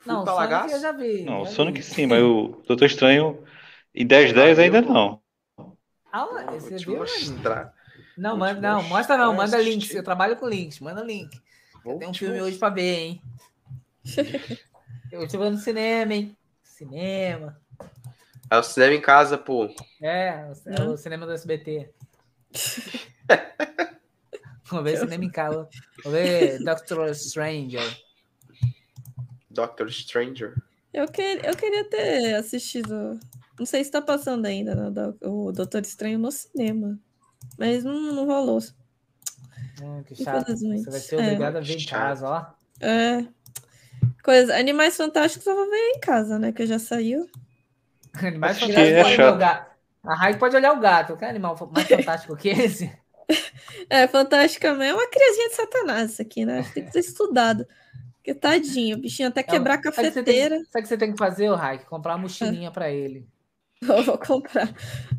Não, 0.06 0.24
Sonic 0.24 0.30
Lagaço. 0.30 0.74
eu 0.74 0.80
já 0.80 0.92
vi. 0.92 1.22
Não, 1.22 1.42
o 1.42 1.44
já 1.44 1.50
Sonic 1.52 1.78
vi. 1.78 1.84
sim, 1.84 2.06
mas 2.06 2.22
o 2.22 2.62
Doutor 2.66 2.86
Estranho 2.86 3.44
em 3.94 4.06
10 4.06 4.32
10 4.32 4.58
Ah, 4.58 4.62
ainda 4.62 4.78
eu- 4.78 4.82
não. 4.82 5.20
Ah, 6.12 6.26
te 6.78 6.84
viu, 6.86 6.96
mostrar. 6.96 7.72
Não, 8.18 8.30
Vou 8.30 8.38
manda, 8.40 8.60
não, 8.60 8.82
mostra 8.84 9.16
não, 9.16 9.32
manda 9.34 9.56
assistir. 9.56 9.70
links. 9.70 9.94
Eu 9.94 10.02
trabalho 10.02 10.36
com 10.36 10.48
links, 10.48 10.80
manda 10.80 11.02
link. 11.02 11.30
Tem 11.98 12.08
um 12.08 12.12
filme 12.14 12.34
mostrar. 12.34 12.42
hoje 12.48 12.58
pra 12.58 12.68
ver, 12.70 12.98
hein? 12.98 13.22
Eu 15.12 15.22
estive 15.24 15.50
no 15.50 15.56
cinema, 15.56 16.14
hein? 16.14 16.36
Cinema. 16.62 17.60
É 18.50 18.58
o 18.58 18.62
cinema 18.62 18.94
em 18.94 19.00
casa, 19.00 19.38
pô. 19.38 19.68
É, 20.02 20.44
o, 20.44 20.70
é 20.70 20.82
o 20.88 20.96
cinema 20.96 21.24
do 21.24 21.32
SBT. 21.32 21.88
Vou 24.68 24.82
ver 24.82 24.98
cinema 24.98 25.24
em 25.24 25.30
casa. 25.30 25.68
Vou 26.02 26.12
ver 26.12 26.58
Doctor 26.64 27.14
Stranger. 27.14 27.82
Doctor 29.50 29.90
Stranger. 29.90 30.54
Eu, 30.92 31.06
que, 31.08 31.22
eu 31.22 31.56
queria 31.56 31.84
ter 31.88 32.34
assistido. 32.34 33.18
Não 33.58 33.66
sei 33.66 33.84
se 33.84 33.90
tá 33.90 34.02
passando 34.02 34.46
ainda 34.46 34.74
né, 34.74 35.14
o 35.22 35.52
Doutor 35.52 35.82
Estranho 35.82 36.18
no 36.18 36.30
cinema. 36.32 36.98
Mas 37.58 37.84
não, 37.84 38.14
não 38.14 38.26
rolou. 38.26 38.60
Hum, 39.82 40.02
que 40.04 40.14
chato. 40.22 40.56
Você 40.56 40.90
vai 40.90 41.00
ser 41.00 41.16
É. 41.20 41.22
obrigado 41.24 41.56
a 41.56 41.60
ver 41.60 41.76
em 41.80 41.84
casa, 41.86 42.28
ó. 42.28 42.46
É. 42.84 43.24
Coisa. 44.22 44.56
Animais 44.56 44.96
Fantásticos 44.96 45.46
eu 45.46 45.54
vou 45.54 45.68
ver 45.68 45.90
em 45.90 46.00
casa, 46.00 46.38
né? 46.38 46.52
Que 46.52 46.66
já 46.66 46.78
saiu. 46.78 47.28
Animais 48.14 48.58
que 48.58 48.66
fantásticos 48.66 49.12
é 49.12 49.14
olhar 49.14 49.34
o 49.34 49.38
gato. 49.38 49.70
A 50.02 50.14
Raik 50.14 50.38
pode 50.38 50.56
olhar 50.56 50.72
o 50.72 50.80
gato. 50.80 51.16
Quer 51.16 51.28
animal 51.28 51.56
mais 51.72 51.86
fantástico 51.88 52.36
que 52.36 52.48
esse? 52.48 52.90
É, 53.88 54.08
Fantasticamente 54.08 54.90
é 54.90 54.94
uma 54.94 55.08
criazinha 55.08 55.48
de 55.50 55.54
satanás 55.54 56.12
isso 56.12 56.22
aqui, 56.22 56.44
né? 56.44 56.62
Que 56.62 56.72
tem 56.72 56.84
que 56.84 56.92
ser 56.92 57.00
estudado. 57.00 57.66
Porque 58.16 58.34
tadinho, 58.34 58.96
o 58.96 59.00
bichinho 59.00 59.28
até 59.28 59.42
quebrar 59.42 59.74
a 59.74 59.78
o 59.78 59.80
que 59.80 59.90
cafeteira. 59.90 60.56
Sabe 60.56 60.78
o 60.78 60.82
que 60.82 60.88
você 60.88 60.96
tem 60.98 61.12
que 61.12 61.18
fazer, 61.18 61.48
ô 61.48 61.54
Raik? 61.54 61.86
Comprar 61.86 62.12
uma 62.12 62.22
mochilinha 62.22 62.70
pra 62.70 62.90
ele. 62.90 63.26
Eu 63.80 64.02
vou 64.02 64.18
comprar. 64.18 64.68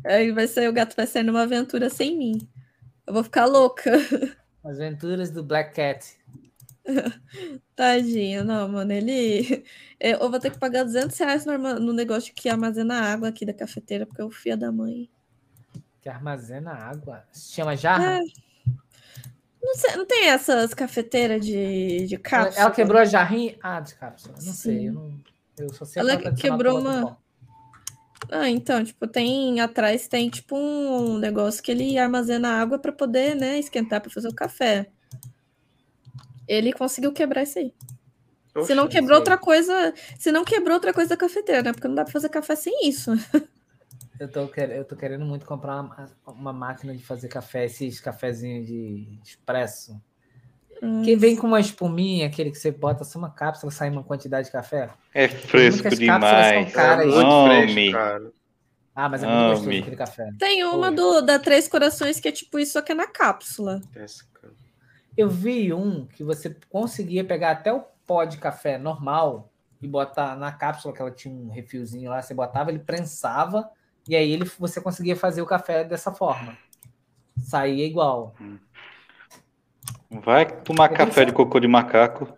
Aí 0.04 0.30
vai 0.30 0.46
sair, 0.46 0.68
o 0.68 0.72
gato 0.72 0.94
vai 0.94 1.06
sair 1.06 1.24
numa 1.24 1.42
aventura 1.42 1.90
sem 1.90 2.16
mim. 2.16 2.48
Eu 3.06 3.12
vou 3.14 3.24
ficar 3.24 3.46
louca. 3.46 3.90
As 4.64 4.76
aventuras 4.76 5.30
do 5.30 5.42
Black 5.42 5.74
Cat. 5.74 6.16
Tadinho, 7.76 8.44
não, 8.44 8.68
mano. 8.68 8.92
Ele. 8.92 9.64
é, 9.98 10.12
Eu 10.12 10.30
vou 10.30 10.38
ter 10.38 10.50
que 10.50 10.58
pagar 10.58 10.84
200 10.84 11.16
reais 11.18 11.46
no, 11.46 11.92
negócio 11.92 12.34
que 12.34 12.48
armazena 12.48 13.00
água 13.00 13.28
aqui 13.28 13.44
da 13.44 13.54
cafeteira, 13.54 14.06
porque 14.06 14.20
é 14.20 14.24
o 14.24 14.30
filho 14.30 14.56
da 14.56 14.72
mãe. 14.72 15.08
Que 16.00 16.08
armazena 16.08 16.72
água. 16.72 17.24
Se 17.32 17.52
chama 17.52 17.76
jarra? 17.76 18.18
É. 18.18 18.20
Não, 19.62 19.74
sei, 19.76 19.96
não 19.96 20.04
tem 20.04 20.28
essas 20.28 20.74
cafeteiras 20.74 21.44
de, 21.44 22.06
de 22.06 22.14
ela, 22.16 22.22
cápsula? 22.22 22.62
ela 22.64 22.70
quebrou 22.72 23.00
a 23.00 23.04
jarrinha? 23.04 23.56
Ah, 23.62 23.78
de 23.78 23.94
cápsula. 23.94 24.34
Não 24.34 24.52
sei. 24.52 24.78
Sim. 24.78 24.86
Eu, 24.86 24.92
não, 24.92 25.20
eu 25.58 25.72
só 25.72 25.84
sei 25.84 26.00
Ela 26.00 26.16
tradicional 26.16 26.58
quebrou 26.58 26.80
uma-. 26.80 27.18
Ah, 28.30 28.48
então, 28.48 28.84
tipo, 28.84 29.06
tem 29.06 29.60
atrás 29.60 30.08
tem 30.08 30.28
tipo 30.30 30.56
um 30.56 31.18
negócio 31.18 31.62
que 31.62 31.70
ele 31.70 31.98
armazena 31.98 32.60
água 32.60 32.78
para 32.78 32.92
poder, 32.92 33.34
né, 33.34 33.58
esquentar 33.58 34.00
para 34.00 34.10
fazer 34.10 34.28
o 34.28 34.34
café. 34.34 34.90
Ele 36.48 36.72
conseguiu 36.72 37.12
quebrar 37.12 37.42
isso 37.42 37.58
aí. 37.58 37.72
se 38.64 38.74
não 38.74 38.84
Oxe, 38.84 38.92
quebrou 38.96 39.18
outra 39.18 39.38
coisa, 39.38 39.94
se 40.18 40.30
não 40.32 40.44
quebrou 40.44 40.74
outra 40.74 40.92
coisa 40.92 41.10
da 41.10 41.16
cafeteira, 41.16 41.62
né? 41.62 41.72
Porque 41.72 41.88
não 41.88 41.94
dá 41.94 42.04
para 42.04 42.12
fazer 42.12 42.28
café 42.28 42.54
sem 42.56 42.88
isso. 42.88 43.10
Eu 44.20 44.28
tô, 44.30 44.46
quer- 44.46 44.70
eu 44.70 44.84
tô 44.84 44.94
querendo 44.94 45.24
muito 45.24 45.44
comprar 45.46 45.80
uma, 45.80 46.10
uma 46.26 46.52
máquina 46.52 46.94
de 46.96 47.02
fazer 47.04 47.28
café, 47.28 47.64
esses 47.64 47.98
cafezinhos 48.00 48.66
de 48.66 49.18
expresso. 49.24 50.00
Hum, 50.82 51.02
Que 51.02 51.16
vem 51.16 51.34
com 51.34 51.46
uma 51.46 51.60
espuminha, 51.60 52.26
aquele 52.26 52.50
que 52.50 52.58
você 52.58 52.70
bota 52.70 53.04
só 53.04 53.18
uma 53.18 53.30
cápsula, 53.30 53.72
sai 53.72 53.88
uma 53.90 54.04
quantidade 54.04 54.46
de 54.46 54.52
café. 54.52 54.90
É 55.14 55.28
fresco 55.28 55.88
As 55.88 55.98
cápsulas 55.98 56.46
são 56.46 56.64
demais. 56.64 56.72
caras. 56.72 57.06
É 57.06 57.24
muito 57.24 57.44
fresco, 57.74 57.92
cara. 57.92 58.32
Ah, 58.94 59.08
mas 59.08 59.22
é 59.22 59.26
muito 59.26 59.38
Ame. 59.40 59.50
gostoso 59.54 59.78
aquele 59.80 59.96
café. 59.96 60.30
Tem 60.38 60.64
uma 60.64 60.92
do 60.92 61.22
da 61.22 61.38
Três 61.38 61.66
Corações 61.66 62.20
que 62.20 62.28
é 62.28 62.32
tipo 62.32 62.58
isso, 62.58 62.72
só 62.72 62.82
que 62.82 62.92
é 62.92 62.94
na 62.94 63.06
cápsula. 63.06 63.80
Essa, 63.94 64.24
cara. 64.34 64.52
Eu 65.16 65.28
vi 65.28 65.72
um 65.72 66.06
que 66.06 66.24
você 66.24 66.56
conseguia 66.70 67.24
pegar 67.24 67.50
até 67.52 67.72
o 67.72 67.84
pó 68.06 68.24
de 68.24 68.38
café 68.38 68.78
normal 68.78 69.50
e 69.80 69.88
botar 69.88 70.36
na 70.36 70.52
cápsula, 70.52 70.94
que 70.94 71.02
ela 71.02 71.10
tinha 71.10 71.34
um 71.34 71.50
refilzinho 71.50 72.10
lá, 72.10 72.22
você 72.22 72.32
botava, 72.32 72.70
ele 72.70 72.78
prensava, 72.78 73.68
e 74.08 74.14
aí 74.14 74.30
ele, 74.30 74.44
você 74.58 74.80
conseguia 74.80 75.16
fazer 75.16 75.42
o 75.42 75.46
café 75.46 75.84
dessa 75.84 76.12
forma. 76.12 76.56
Saía 77.36 77.84
igual. 77.84 78.34
Vai 80.10 80.46
tomar 80.46 80.90
Eu 80.90 80.96
café 80.96 81.24
de 81.24 81.32
cocô 81.32 81.58
de 81.58 81.68
macaco. 81.68 82.32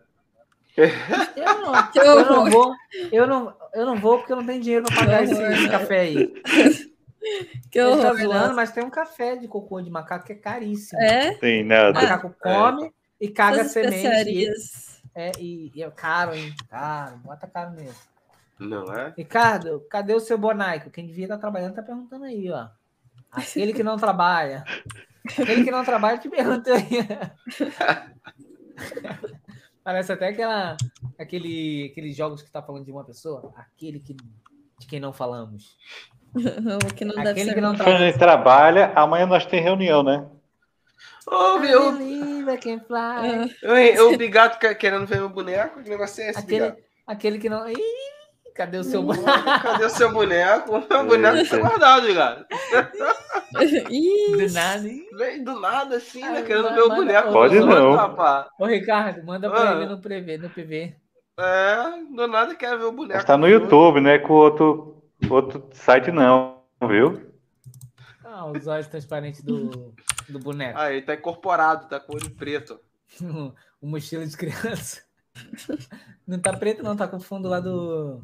Eu 0.76 1.60
não, 1.60 1.72
eu 1.94 2.24
não 2.26 2.50
vou, 2.50 2.74
eu 3.12 3.26
não, 3.26 3.54
eu 3.74 3.86
não 3.86 3.96
vou 3.96 4.18
porque 4.18 4.32
eu 4.32 4.36
não 4.36 4.46
tenho 4.46 4.60
dinheiro 4.60 4.84
pra 4.86 4.96
pagar 4.96 5.22
esse, 5.22 5.68
café 5.68 6.00
aí. 6.00 6.32
Que 7.70 7.80
tá 7.80 7.88
horror. 7.88 8.16
zoando, 8.16 8.32
nossa. 8.34 8.52
mas 8.52 8.72
tem 8.72 8.84
um 8.84 8.90
café 8.90 9.36
de 9.36 9.48
cocô 9.48 9.80
de 9.80 9.90
macaco 9.90 10.26
que 10.26 10.32
é 10.32 10.36
caríssimo. 10.36 11.00
É? 11.00 11.34
Tem 11.34 11.62
O 11.62 11.66
nada. 11.66 11.92
macaco 11.92 12.34
come 12.40 12.92
e 13.20 13.28
caga 13.28 13.60
Essas 13.60 13.72
semente. 13.72 14.30
E, 14.30 14.48
é, 15.14 15.32
e, 15.38 15.72
e 15.74 15.82
é 15.82 15.90
caro, 15.90 16.34
hein? 16.34 16.54
Caro, 16.68 17.16
bota 17.18 17.46
caro 17.46 17.72
mesmo. 17.72 17.94
Não 18.58 18.92
é? 18.92 19.12
Ricardo, 19.16 19.80
cadê 19.90 20.14
o 20.14 20.20
seu 20.20 20.38
bonaico? 20.38 20.90
Quem 20.90 21.06
devia 21.06 21.24
estar 21.24 21.38
trabalhando 21.38 21.74
tá 21.74 21.82
perguntando 21.82 22.24
aí, 22.24 22.50
ó. 22.50 22.68
Aquele 23.30 23.72
que 23.72 23.82
não 23.82 23.96
trabalha. 23.96 24.64
Aquele 25.26 25.64
que 25.64 25.70
não 25.70 25.84
trabalha 25.84 26.18
te 26.18 26.28
pergunta 26.28 26.70
aí. 26.72 26.88
Parece 29.82 30.12
até 30.12 30.28
aquela, 30.28 30.76
aquele, 31.18 31.88
aqueles 31.90 32.16
jogos 32.16 32.42
que 32.42 32.50
tá 32.50 32.62
falando 32.62 32.84
de 32.84 32.92
uma 32.92 33.04
pessoa. 33.04 33.52
Aquele 33.56 34.00
que, 34.00 34.14
de 34.14 34.86
quem 34.86 35.00
não 35.00 35.12
falamos. 35.12 35.76
o 36.90 36.94
que 36.94 37.04
não 37.04 37.14
deve 37.14 37.30
Aquele 37.30 37.48
ser. 37.50 37.54
que 37.54 37.60
não 37.60 37.70
Quando 37.70 37.80
a 37.80 37.84
trabalha. 37.84 38.06
gente 38.06 38.18
trabalha, 38.18 38.92
amanhã 38.94 39.26
nós 39.26 39.46
tem 39.46 39.60
reunião, 39.60 40.02
né? 40.02 40.26
Ô, 41.26 41.56
I 41.56 41.60
meu, 41.60 41.82
eu, 43.62 43.76
eu, 43.96 44.12
o 44.12 44.16
Bigato 44.18 44.58
quer- 44.58 44.74
querendo 44.74 45.06
ver 45.06 45.16
meu 45.18 45.28
boneco? 45.30 45.82
Que 45.82 45.88
negócio 45.88 46.22
é 46.22 46.30
esse, 46.30 46.38
Aquele, 46.40 46.60
Bigato? 46.66 46.82
aquele 47.06 47.38
que 47.38 47.48
não. 47.48 47.66
Ih, 47.68 47.76
cadê 48.54 48.76
o 48.78 48.84
seu 48.84 49.02
boneco? 49.02 49.24
Cadê 49.62 49.84
o 49.86 49.90
seu 49.90 50.12
boneco? 50.12 50.72
Meu 50.90 51.06
boneco 51.06 51.48
tá 51.48 51.56
guardado, 51.58 52.06
Bigato. 52.06 52.44
Do 53.54 54.52
nada. 54.52 54.82
Vem 55.16 55.44
do 55.44 55.60
nada 55.60 55.96
assim, 55.96 56.20
né? 56.20 56.42
Querendo 56.42 56.74
ver 56.74 56.80
o 56.82 56.88
boneco. 56.90 57.32
Pode 57.32 57.58
não. 57.60 57.94
rapaz. 57.94 58.46
Ô, 58.58 58.66
Ricardo, 58.66 59.24
manda 59.24 59.48
pra 59.48 59.70
Ah. 59.70 59.72
ele 59.76 59.86
no, 59.86 59.98
PV, 59.98 60.38
no 60.38 60.50
PV. 60.50 60.94
É, 61.38 61.76
do 62.14 62.26
nada 62.26 62.54
quer 62.54 62.76
ver 62.76 62.84
o 62.84 62.92
boneco. 62.92 63.14
Mas 63.16 63.24
tá 63.24 63.36
no. 63.36 63.48
YouTube, 63.48 64.00
né? 64.00 64.18
Com 64.18 64.32
outro, 64.34 64.93
outro 65.30 65.68
site 65.72 66.10
não, 66.10 66.62
viu? 66.88 67.32
Ah, 68.24 68.46
os 68.46 68.66
olhos 68.66 68.88
transparentes 68.88 69.42
do, 69.42 69.94
do 70.28 70.38
boneco. 70.38 70.78
Ah, 70.78 70.92
ele 70.92 71.02
tá 71.02 71.14
incorporado, 71.14 71.88
tá 71.88 72.00
com 72.00 72.14
olho 72.14 72.30
preto. 72.30 72.80
o 73.80 73.86
mochila 73.86 74.26
de 74.26 74.36
criança. 74.36 75.02
Não 76.26 76.38
tá 76.38 76.56
preto, 76.56 76.82
não, 76.82 76.96
tá 76.96 77.06
com 77.06 77.18
o 77.18 77.20
fundo 77.20 77.50
lá 77.50 77.60
do, 77.60 78.22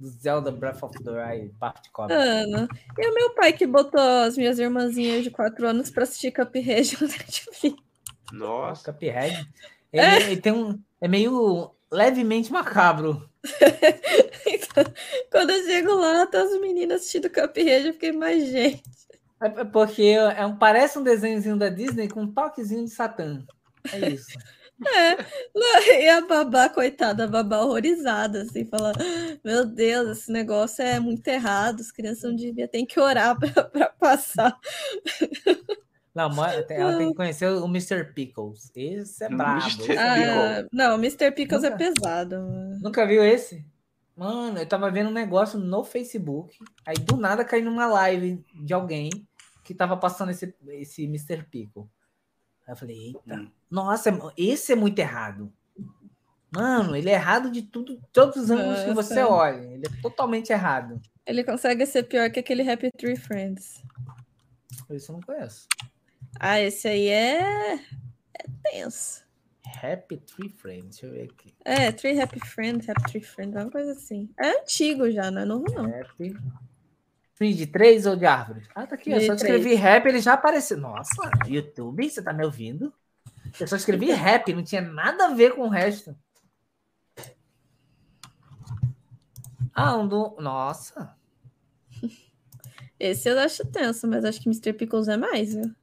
do 0.00 0.08
Zelda 0.08 0.50
Breath 0.50 0.82
of 0.82 1.04
the 1.04 1.10
Wild, 1.10 1.54
parte 1.58 1.82
de 1.82 1.90
cobra. 1.90 2.16
Ana. 2.16 2.66
E 2.98 3.06
o 3.06 3.14
meu 3.14 3.34
pai 3.34 3.52
que 3.52 3.66
botou 3.66 4.00
as 4.00 4.34
minhas 4.36 4.58
irmãzinhas 4.58 5.24
de 5.24 5.30
4 5.30 5.68
anos 5.68 5.90
pra 5.90 6.04
assistir 6.04 6.32
Cuphead 6.32 6.96
no 7.02 7.06
Netflix. 7.06 7.76
Nossa. 8.32 8.90
Cuphead. 8.90 9.46
Ele, 9.92 10.24
ele 10.24 10.40
tem 10.40 10.52
um. 10.52 10.80
É 11.00 11.06
meio 11.06 11.70
levemente 11.90 12.50
macabro. 12.50 13.28
Então, 14.46 14.84
quando 15.30 15.50
eu 15.50 15.64
chego 15.64 15.94
lá, 15.94 16.26
tá 16.26 16.42
as 16.42 16.58
meninas 16.60 17.00
assistindo 17.00 17.30
Cuphead, 17.30 17.86
eu 17.86 17.92
fiquei 17.92 18.12
mais 18.12 18.46
gente. 18.48 18.82
É 19.42 19.60
é 19.60 19.64
porque 19.64 20.02
é 20.02 20.46
um, 20.46 20.56
parece 20.56 20.98
um 20.98 21.02
desenhozinho 21.02 21.56
da 21.56 21.68
Disney 21.68 22.08
com 22.08 22.22
um 22.22 22.32
toquezinho 22.32 22.84
de 22.84 22.90
Satã. 22.90 23.44
É 23.92 24.10
isso. 24.10 24.26
E 25.86 26.08
a 26.08 26.20
babá, 26.20 26.68
coitada, 26.68 27.24
a 27.24 27.28
babá 27.28 27.60
horrorizada, 27.60 28.42
assim, 28.42 28.64
fala: 28.64 28.92
Meu 29.44 29.64
Deus, 29.64 30.18
esse 30.18 30.32
negócio 30.32 30.82
é 30.82 30.98
muito 30.98 31.26
errado, 31.28 31.80
as 31.80 31.92
crianças 31.92 32.24
não 32.24 32.34
deviam, 32.34 32.66
tem 32.66 32.84
que 32.84 32.98
orar 32.98 33.38
pra 33.38 33.88
passar. 33.90 34.58
Não, 36.14 36.30
ela 36.44 36.62
tem 36.96 37.08
que 37.10 37.14
conhecer 37.16 37.48
o 37.48 37.64
Mr. 37.66 38.04
Pickles. 38.12 38.70
Esse 38.74 39.24
é 39.24 39.28
O 39.28 39.36
brabo. 39.36 39.66
Esse 39.66 39.92
é 39.92 39.98
Ah, 39.98 40.66
não, 40.72 40.94
Mr. 40.96 41.32
Pickles 41.32 41.62
Nunca- 41.62 41.74
é 41.74 41.76
pesado. 41.78 42.36
Nunca 42.80 43.06
viu 43.06 43.24
esse? 43.24 43.64
Mano, 44.16 44.58
eu 44.58 44.66
tava 44.68 44.90
vendo 44.92 45.10
um 45.10 45.12
negócio 45.12 45.58
no 45.58 45.82
Facebook, 45.82 46.56
aí 46.86 46.94
do 46.94 47.16
nada 47.16 47.44
caiu 47.44 47.64
numa 47.64 47.86
live 47.86 48.44
de 48.62 48.72
alguém 48.72 49.10
que 49.64 49.74
tava 49.74 49.96
passando 49.96 50.30
esse, 50.30 50.54
esse 50.68 51.02
Mr. 51.04 51.42
Pickle. 51.42 51.84
Aí 52.66 52.72
eu 52.72 52.76
falei, 52.76 52.96
eita, 52.96 53.34
Hum. 53.34 53.50
nossa, 53.68 54.16
esse 54.36 54.72
é 54.72 54.76
muito 54.76 54.98
errado. 55.00 55.52
Mano, 56.52 56.94
ele 56.94 57.10
é 57.10 57.14
errado 57.14 57.50
de 57.50 57.62
tudo, 57.62 58.00
todos 58.12 58.36
os 58.36 58.50
ângulos 58.50 58.84
que 58.84 58.92
você 58.94 59.20
olha. 59.24 59.60
Ele 59.64 59.82
é 59.84 60.00
totalmente 60.00 60.52
errado. 60.52 61.00
Ele 61.26 61.42
consegue 61.42 61.84
ser 61.84 62.04
pior 62.04 62.30
que 62.30 62.38
aquele 62.38 62.62
Happy 62.70 62.90
Tree 62.96 63.16
Friends. 63.16 63.82
Isso 64.90 65.10
eu 65.10 65.14
não 65.16 65.22
conheço. 65.22 65.66
Ah, 66.40 66.60
esse 66.60 66.88
aí 66.88 67.08
é. 67.08 67.74
É 67.74 67.80
tenso. 68.62 69.24
Happy 69.82 70.18
Tree 70.18 70.48
Friends, 70.48 71.00
deixa 71.00 71.06
eu 71.06 71.12
ver 71.12 71.30
aqui. 71.30 71.54
É, 71.64 71.90
Tree 71.92 72.20
Happy 72.20 72.40
Friends, 72.40 72.88
Happy 72.88 73.02
Tree 73.04 73.22
Friends, 73.22 73.56
uma 73.56 73.70
coisa 73.70 73.92
assim. 73.92 74.28
É 74.38 74.60
antigo 74.60 75.10
já, 75.10 75.30
não 75.30 75.42
é 75.42 75.44
novo, 75.44 75.64
não. 75.72 75.86
Happy 75.86 76.36
Tree 77.34 77.54
de 77.54 77.66
três 77.66 78.06
ou 78.06 78.14
de 78.14 78.26
árvores? 78.26 78.68
Ah, 78.74 78.86
tá 78.86 78.94
aqui. 78.94 79.10
Eu 79.10 79.18
De 79.18 79.26
só 79.26 79.34
escrevi 79.34 79.74
rap, 79.74 80.06
ele 80.06 80.20
já 80.20 80.34
apareceu. 80.34 80.76
Nossa, 80.78 81.30
YouTube, 81.46 82.08
você 82.08 82.22
tá 82.22 82.32
me 82.32 82.44
ouvindo? 82.44 82.92
Eu 83.58 83.66
só 83.66 83.76
escrevi 83.76 84.10
rap, 84.12 84.52
não 84.52 84.62
tinha 84.62 84.80
nada 84.80 85.26
a 85.26 85.34
ver 85.34 85.54
com 85.54 85.62
o 85.62 85.68
resto. 85.68 86.16
Ah, 89.74 89.96
um 89.96 90.06
do. 90.06 90.36
Nossa. 90.40 91.16
Esse 92.98 93.28
eu 93.28 93.38
acho 93.38 93.66
tenso, 93.66 94.06
mas 94.06 94.24
acho 94.24 94.40
que 94.40 94.48
Mr. 94.48 94.72
Pickles 94.72 95.08
é 95.08 95.16
mais, 95.16 95.54
viu? 95.54 95.74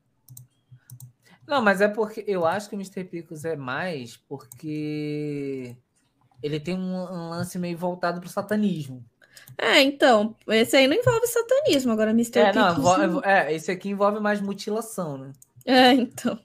Não, 1.51 1.61
mas 1.61 1.81
é 1.81 1.89
porque 1.89 2.23
eu 2.25 2.45
acho 2.45 2.69
que 2.69 2.75
o 2.75 2.79
Mr. 2.79 3.03
Pickles 3.03 3.43
é 3.43 3.57
mais 3.57 4.15
porque 4.15 5.75
ele 6.41 6.61
tem 6.61 6.73
um, 6.75 7.29
lance 7.29 7.59
meio 7.59 7.77
voltado 7.77 8.21
pro 8.21 8.29
satanismo. 8.29 9.03
É, 9.57 9.81
então, 9.81 10.33
esse 10.47 10.77
aí 10.77 10.87
não 10.87 10.95
envolve 10.95 11.27
satanismo, 11.27 11.91
agora 11.91 12.11
Mr. 12.11 12.39
É, 12.39 12.53
não, 12.53 12.73
Pickles. 12.75 12.77
envolve- 12.97 13.27
é, 13.27 13.53
esse 13.53 13.69
aqui 13.69 13.89
envolve 13.89 14.21
mais 14.21 14.39
mutilação, 14.39 15.17
né? 15.17 15.33
É, 15.65 15.91
então. 15.91 16.39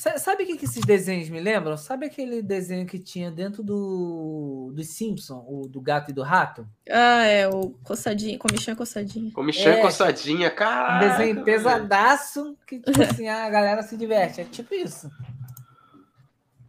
Sa- 0.00 0.16
Sabe 0.16 0.44
o 0.44 0.46
que, 0.46 0.56
que 0.56 0.64
esses 0.64 0.82
desenhos 0.82 1.28
me 1.28 1.38
lembram? 1.40 1.76
Sabe 1.76 2.06
aquele 2.06 2.40
desenho 2.40 2.86
que 2.86 2.98
tinha 2.98 3.30
dentro 3.30 3.62
do, 3.62 4.72
do 4.74 4.82
Simpson, 4.82 5.44
o 5.46 5.68
do 5.68 5.78
gato 5.78 6.10
e 6.10 6.14
do 6.14 6.22
rato? 6.22 6.66
Ah, 6.88 7.24
é, 7.26 7.46
o 7.46 7.68
coçadinho, 7.84 8.38
comichão 8.38 8.74
coçadinho. 8.74 9.30
Comichão 9.32 9.70
É, 9.72 9.82
coçadinha, 9.82 10.48
Um 10.48 10.54
cara. 10.56 11.06
desenho 11.18 11.44
pesadaço 11.44 12.56
que, 12.66 12.78
tipo 12.80 12.90
assim, 13.02 13.28
a 13.28 13.50
galera 13.50 13.82
se 13.82 13.94
diverte. 13.94 14.40
É 14.40 14.44
tipo 14.44 14.74
isso. 14.74 15.10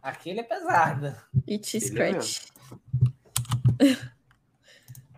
Aquele 0.02 0.40
é 0.40 0.42
pesado. 0.42 1.14
It 1.48 1.74
Ele 1.76 1.84
é 1.84 1.88
Scratch. 2.20 2.38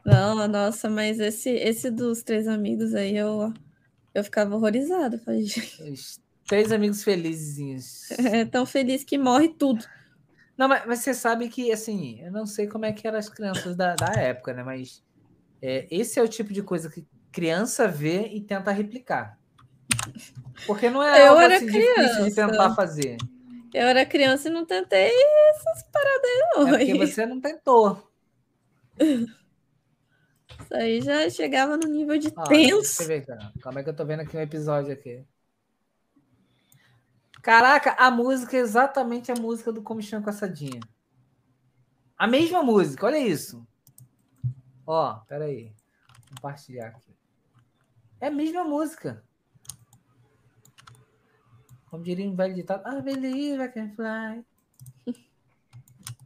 Não, 0.07 0.47
nossa, 0.47 0.89
mas 0.89 1.19
esse, 1.19 1.51
esse 1.51 1.91
dos 1.91 2.23
três 2.23 2.47
amigos 2.47 2.95
aí, 2.95 3.17
eu, 3.17 3.53
eu 4.15 4.23
ficava 4.23 4.55
horrorizada. 4.55 5.19
Falei, 5.19 5.45
gente, 5.47 6.21
três 6.47 6.73
amigos 6.73 7.03
felizinhos. 7.03 8.11
é 8.13 8.45
tão 8.45 8.65
feliz 8.67 9.05
que 9.05 9.17
morre 9.19 9.49
tudo. 9.49 9.85
Não, 10.57 10.69
mas, 10.69 10.85
mas 10.87 10.99
você 11.01 11.13
sabe 11.15 11.49
que, 11.49 11.73
assim, 11.73 12.21
eu 12.23 12.31
não 12.31 12.47
sei 12.47 12.69
como 12.69 12.85
é 12.85 12.93
que 12.93 13.07
eram 13.09 13.19
as 13.19 13.29
crianças 13.29 13.75
da, 13.77 13.95
da 13.95 14.13
época, 14.21 14.53
né? 14.55 14.63
Mas 14.63 15.03
é, 15.61 15.87
esse 15.91 16.19
é 16.19 16.23
o 16.23 16.29
tipo 16.29 16.53
de 16.53 16.63
coisa 16.63 16.89
que 16.89 17.07
criança 17.33 17.89
vê 17.89 18.29
e 18.29 18.41
tenta 18.41 18.71
replicar. 18.71 19.37
Porque 20.67 20.89
não 20.89 21.03
é 21.03 21.23
Eu 21.27 21.31
algo 21.31 21.41
era 21.43 21.57
assim, 21.57 21.67
difícil 21.67 21.95
de 21.95 22.31
criança. 22.31 22.47
tentar 22.51 22.75
fazer. 22.75 23.17
Eu 23.73 23.89
era 23.89 24.07
criança 24.07 24.49
e 24.49 24.53
não 24.53 24.65
tentei 24.65 25.11
essas 25.51 25.83
paradas 25.91 26.23
aí, 26.25 26.39
não. 26.55 26.69
É 26.69 26.79
porque 26.79 26.95
você 26.95 27.27
não 27.27 27.41
tentou. 27.41 28.09
Isso 30.61 30.75
aí 30.75 31.01
já 31.01 31.29
chegava 31.29 31.77
no 31.77 31.89
nível 31.89 32.17
de 32.17 32.33
Ó, 32.37 32.45
Deixa 32.45 32.71
eu 32.71 32.79
tenso. 32.79 33.05
ver, 33.07 33.27
cara. 33.27 33.53
Calma 33.61 33.81
aí 33.81 33.85
que 33.85 33.91
eu 33.91 33.97
tô 33.97 34.05
vendo 34.05 34.21
aqui 34.21 34.37
um 34.37 34.41
episódio 34.41 34.93
aqui. 34.93 35.25
Caraca, 37.45 37.93
a 37.99 38.11
música 38.11 38.57
é 38.57 38.61
exatamente 38.61 39.31
a 39.31 39.35
música 39.35 39.71
do 39.71 39.83
Comichão 39.83 40.23
com 40.23 40.31
Assadinha. 40.31 40.81
A 42.17 42.27
mesma 42.27 42.63
música, 42.63 43.05
olha 43.05 43.19
isso. 43.19 43.69
Ó, 44.87 45.17
peraí. 45.29 45.75
Vou 46.09 46.37
compartilhar 46.37 46.87
aqui. 46.87 47.15
É 48.19 48.29
a 48.29 48.31
mesma 48.31 48.65
música. 48.65 49.23
Como 51.91 52.03
diria 52.03 52.27
um 52.27 52.35
velho 52.35 52.55
ditado. 52.55 52.89
I 52.89 53.03
believe 53.03 53.63
I 53.63 53.69
can 53.69 53.91
fly. 53.91 54.43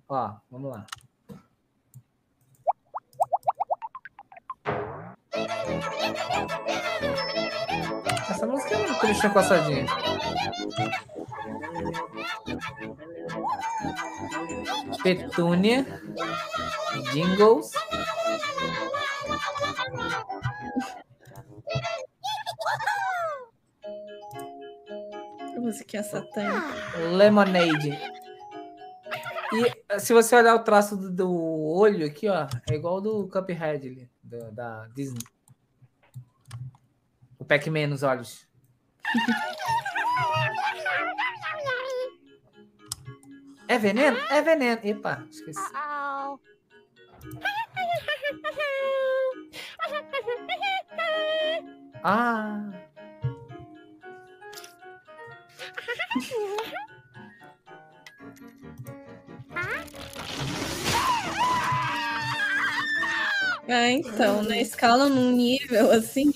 Ó, 0.08 0.36
vamos 0.48 0.70
lá. 0.70 0.86
Essa 8.30 8.46
música 8.46 8.74
é 8.74 8.78
muito 8.78 9.00
Comichão 9.00 9.30
com 9.30 9.38
Assadinha. 9.38 9.86
Petúnia, 15.02 15.86
Jingles, 17.12 17.72
Musiquinha 25.68 26.02
satânica. 26.02 26.74
Lemonade. 27.12 27.98
E 29.52 30.00
se 30.00 30.14
você 30.14 30.36
olhar 30.36 30.54
o 30.54 30.64
traço 30.64 30.96
do, 30.96 31.10
do 31.10 31.30
olho 31.30 32.06
aqui, 32.06 32.28
ó, 32.28 32.46
é 32.70 32.74
igual 32.74 33.00
do 33.00 33.28
Cuphead 33.28 33.86
ali, 33.86 34.08
do- 34.28 34.52
da 34.52 34.86
Disney. 34.88 35.22
O 37.38 37.44
Pac-Man 37.44 37.86
nos 37.88 38.02
olhos. 38.02 38.46
É 43.66 43.78
veneno? 43.78 44.16
É 44.30 44.40
veneno. 44.42 44.80
Epa, 44.82 45.26
esqueci. 45.30 45.60
Ah, 52.02 52.70
É, 63.68 63.90
então, 63.90 64.42
na 64.42 64.56
escala 64.56 65.10
num 65.10 65.30
nível 65.30 65.90
assim. 65.92 66.32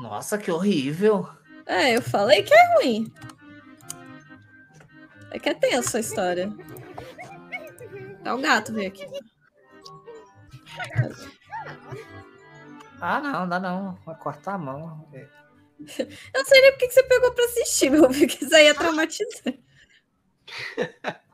nossa, 0.00 0.38
que 0.38 0.48
horrível. 0.50 1.28
É, 1.66 1.96
eu 1.96 2.02
falei 2.02 2.44
que 2.44 2.54
é 2.54 2.74
ruim. 2.74 3.12
É 5.32 5.40
que 5.40 5.48
é 5.48 5.54
tenso 5.54 5.96
a 5.96 6.00
história. 6.00 6.52
Tá 8.22 8.34
o 8.34 8.40
gato 8.40 8.72
veio 8.72 8.88
aqui. 8.88 9.04
Ah, 13.00 13.20
não, 13.20 13.48
dá 13.48 13.58
não. 13.58 13.98
Vai 14.06 14.16
cortar 14.16 14.54
a 14.54 14.58
mão. 14.58 15.08
É. 15.12 15.26
Eu 15.98 16.08
não 16.34 16.44
sei 16.44 16.60
nem 16.60 16.72
por 16.72 16.78
que 16.78 16.88
que 16.88 16.94
você 16.94 17.02
pegou 17.02 17.32
pra 17.32 17.44
assistir, 17.44 17.90
meu 17.90 18.08
filho, 18.12 18.28
que 18.28 18.44
isso 18.44 18.54
aí 18.54 18.66
é 18.66 18.74
traumatizante. 18.74 19.64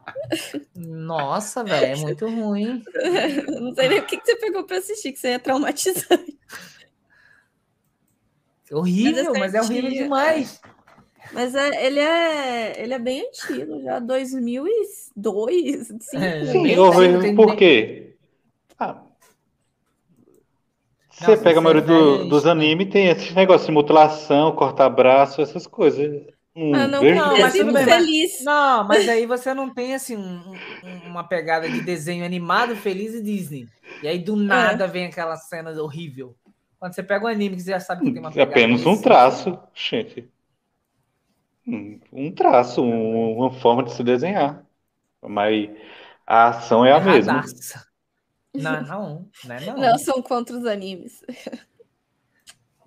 Nossa, 0.75 1.63
velho, 1.65 1.93
é 1.93 1.97
muito 1.97 2.27
ruim. 2.27 2.83
Não 3.61 3.75
sei 3.75 3.89
nem 3.89 4.01
por 4.01 4.07
que 4.09 4.17
que 4.19 4.27
você 4.27 4.37
pegou 4.37 4.65
pra 4.65 4.79
assistir, 4.79 5.13
que 5.13 5.19
isso 5.19 5.27
aí 5.27 5.35
é 5.35 5.39
traumatizante. 5.39 6.39
Horrível, 8.73 9.33
Mas 9.35 9.37
é 9.37 9.39
mas 9.39 9.55
é 9.55 9.63
horrível 9.63 9.91
demais. 9.91 10.61
Mas 11.33 11.55
é, 11.55 11.87
ele, 11.87 12.01
é, 12.01 12.83
ele 12.83 12.95
é 12.95 12.99
bem 12.99 13.27
antigo, 13.27 13.81
já 13.83 13.99
2002, 13.99 15.11
2005. 15.17 16.25
É, 16.25 16.45
Sim, 16.47 16.63
bem 16.63 16.79
horrível, 16.79 17.35
por 17.35 17.57
quê? 17.57 18.17
Ah, 18.79 19.03
você 21.11 21.31
Nossa, 21.31 21.43
pega 21.43 21.59
a 21.59 21.63
maioria 21.63 21.83
do- 21.83 22.29
dos 22.29 22.47
animes, 22.47 22.91
tem 22.91 23.09
esses 23.09 23.33
negócios 23.35 23.67
de 23.67 23.73
mutilação, 23.73 24.55
cortar 24.55 24.89
braço, 24.91 25.41
essas 25.41 25.67
coisas. 25.67 26.27
Não 26.57 26.75
Ah, 26.75 26.87
não, 26.87 27.01
vejo 27.01 27.21
não, 27.21 27.31
não, 27.33 27.41
mas 27.41 27.53
tudo 27.55 27.73
bem, 27.73 27.85
feliz. 27.85 28.45
Não, 28.45 28.85
mas 28.87 29.09
aí 29.09 29.27
você 29.27 29.53
não 29.53 29.69
tem 29.75 29.95
assim 29.95 30.17
um- 30.17 30.53
um- 30.85 31.09
uma 31.09 31.25
pegada 31.27 31.69
de 31.69 31.81
desenho 31.81 32.25
animado 32.25 32.77
feliz 32.77 33.13
e 33.13 33.21
Disney. 33.23 33.69
E 34.03 34.07
aí 34.09 34.17
É. 34.19 34.23
do 34.23 34.37
nada 34.37 34.87
vem 34.87 35.07
aquela 35.07 35.37
cena 35.37 35.71
horrível. 35.83 36.37
Quando 36.79 36.95
você 36.95 37.03
pega 37.03 37.25
um 37.25 37.29
anime 37.29 37.57
que 37.57 37.63
você 37.63 37.71
já 37.73 37.81
sabe 37.81 38.05
que 38.05 38.13
tem 38.13 38.21
uma 38.21 38.31
pegada 38.31 38.51
Apenas 38.53 38.87
um 38.87 39.01
traço, 39.01 39.59
gente. 39.75 40.29
Um, 41.67 41.99
um 42.13 42.31
traço, 42.33 42.83
um- 42.83 43.37
uma 43.39 43.51
forma 43.51 43.83
de 43.83 43.93
se 43.93 44.05
desenhar. 44.05 44.65
Mas 45.23 45.71
a 46.27 46.49
ação 46.49 46.85
é 46.85 46.93
a 46.93 47.03
sentido. 47.03 47.33
mesma. 47.33 47.45
Não, 48.55 48.83
não, 48.83 49.29
não 49.45 49.55
é 49.57 49.61
não. 49.67 49.77
Não, 49.77 49.99
são 49.99 50.23
contra 50.23 50.57
os 50.57 50.67
animes. 50.67 51.21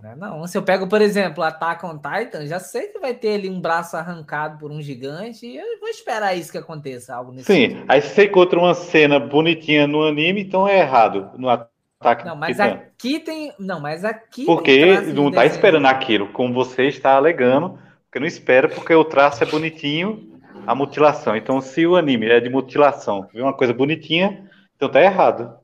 Não 0.01 0.11
é 0.11 0.16
não. 0.16 0.48
Se 0.48 0.58
eu 0.58 0.61
pego, 0.64 0.88
por 0.88 1.01
exemplo, 1.01 1.43
Attack 1.43 1.84
on 1.85 1.98
Titan, 1.98 2.45
já 2.45 2.59
sei 2.59 2.88
que 2.88 3.00
vai 3.00 3.14
ter 3.16 3.34
ali 3.35 3.50
um 3.50 3.59
braço 3.59 3.98
arrancado 3.98 4.59
por 4.59 4.72
um 4.72 4.82
gigante 4.82 5.45
e 5.48 5.58
eu 5.58 5.80
vou 5.80 5.90
esperar 5.90 6.35
isso 6.35 6.51
que 6.51 6.58
aconteça, 6.58 7.16
algo 7.16 7.32
nesse 7.32 7.45
Sim, 7.51 7.84
aí 7.88 8.01
se 8.01 8.09
você 8.14 8.26
encontra 8.26 8.59
uma 8.59 8.74
cena 8.76 9.19
bonitinha 9.19 9.88
no 9.88 10.03
anime, 10.03 10.42
então 10.42 10.67
é 10.67 10.80
errado 10.80 11.32
no 11.38 11.50
ataque 11.50 12.26
Não, 12.26 12.35
mas 12.35 12.58
titã. 12.58 12.66
aqui 12.74 13.19
tem. 13.19 13.51
Não, 13.58 13.80
mas 13.80 14.06
aqui. 14.06 14.45
Porque 14.45 14.85
não 15.14 15.32
tá 15.32 15.42
desenho. 15.42 15.56
esperando 15.56 15.85
aquilo, 15.88 16.27
como 16.27 16.53
você 16.53 16.84
está 16.88 17.16
alegando, 17.16 17.80
porque 18.06 18.19
não 18.19 18.27
espera 18.27 18.69
porque 18.69 18.93
o 18.93 19.03
traço 19.03 19.43
é 19.43 19.48
bonitinho, 19.48 20.40
a 20.67 20.76
mutilação. 20.76 21.35
Então, 21.35 21.59
se 21.59 21.88
o 21.88 21.95
anime 21.95 22.27
é 22.30 22.40
de 22.40 22.50
mutilação, 22.51 23.27
vê 23.34 23.42
uma 23.42 23.53
coisa 23.53 23.74
bonitinha, 23.74 24.48
então 24.76 24.90
tá 24.90 25.01
errado. 25.01 25.58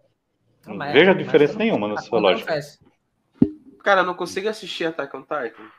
Não, 0.65 0.75
Não 0.75 0.91
vejo 0.91 1.11
a 1.11 1.13
mas 1.13 1.23
diferença 1.23 1.53
não- 1.53 1.59
nenhuma 1.59 1.87
na 1.89 1.93
a 1.95 1.97
sua 1.97 2.19
não 2.19 2.29
lógica. 2.29 2.51
fecha. 2.51 2.79
Cara, 3.83 4.01
eu 4.01 4.05
não 4.05 4.13
consigo 4.15 4.47
assistir 4.47 4.85
Attack 4.85 5.15
on 5.15 5.21
Titan. 5.21 5.69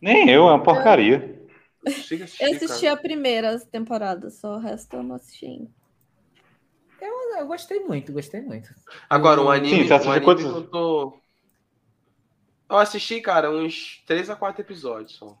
Nem 0.00 0.28
eu, 0.30 0.42
é 0.48 0.52
uma 0.52 0.62
porcaria. 0.62 1.42
Assistir, 1.86 2.20
Eu 2.40 2.54
assisti 2.54 2.82
cara. 2.86 2.92
a 2.92 2.96
primeira 2.96 3.58
temporada, 3.60 4.30
só 4.30 4.54
o 4.56 4.58
resto 4.58 4.96
eu 4.96 5.02
não 5.02 5.16
assisti. 5.16 5.68
Eu, 7.00 7.38
eu 7.38 7.46
gostei 7.46 7.80
muito, 7.80 8.12
gostei 8.12 8.40
muito. 8.40 8.68
Agora, 9.08 9.40
um 9.40 9.50
anime, 9.50 9.82
Sim, 9.82 9.84
você 9.86 9.92
um 9.92 9.96
assistiu 9.96 10.12
anime 10.12 10.24
quantos- 10.26 10.44
que 10.44 10.50
eu 10.50 10.66
tô... 10.70 11.18
Eu 12.70 12.78
assisti, 12.78 13.20
cara, 13.20 13.50
uns 13.50 14.02
3 14.06 14.28
a 14.30 14.36
4 14.36 14.62
episódios 14.62 15.16
só. 15.16 15.38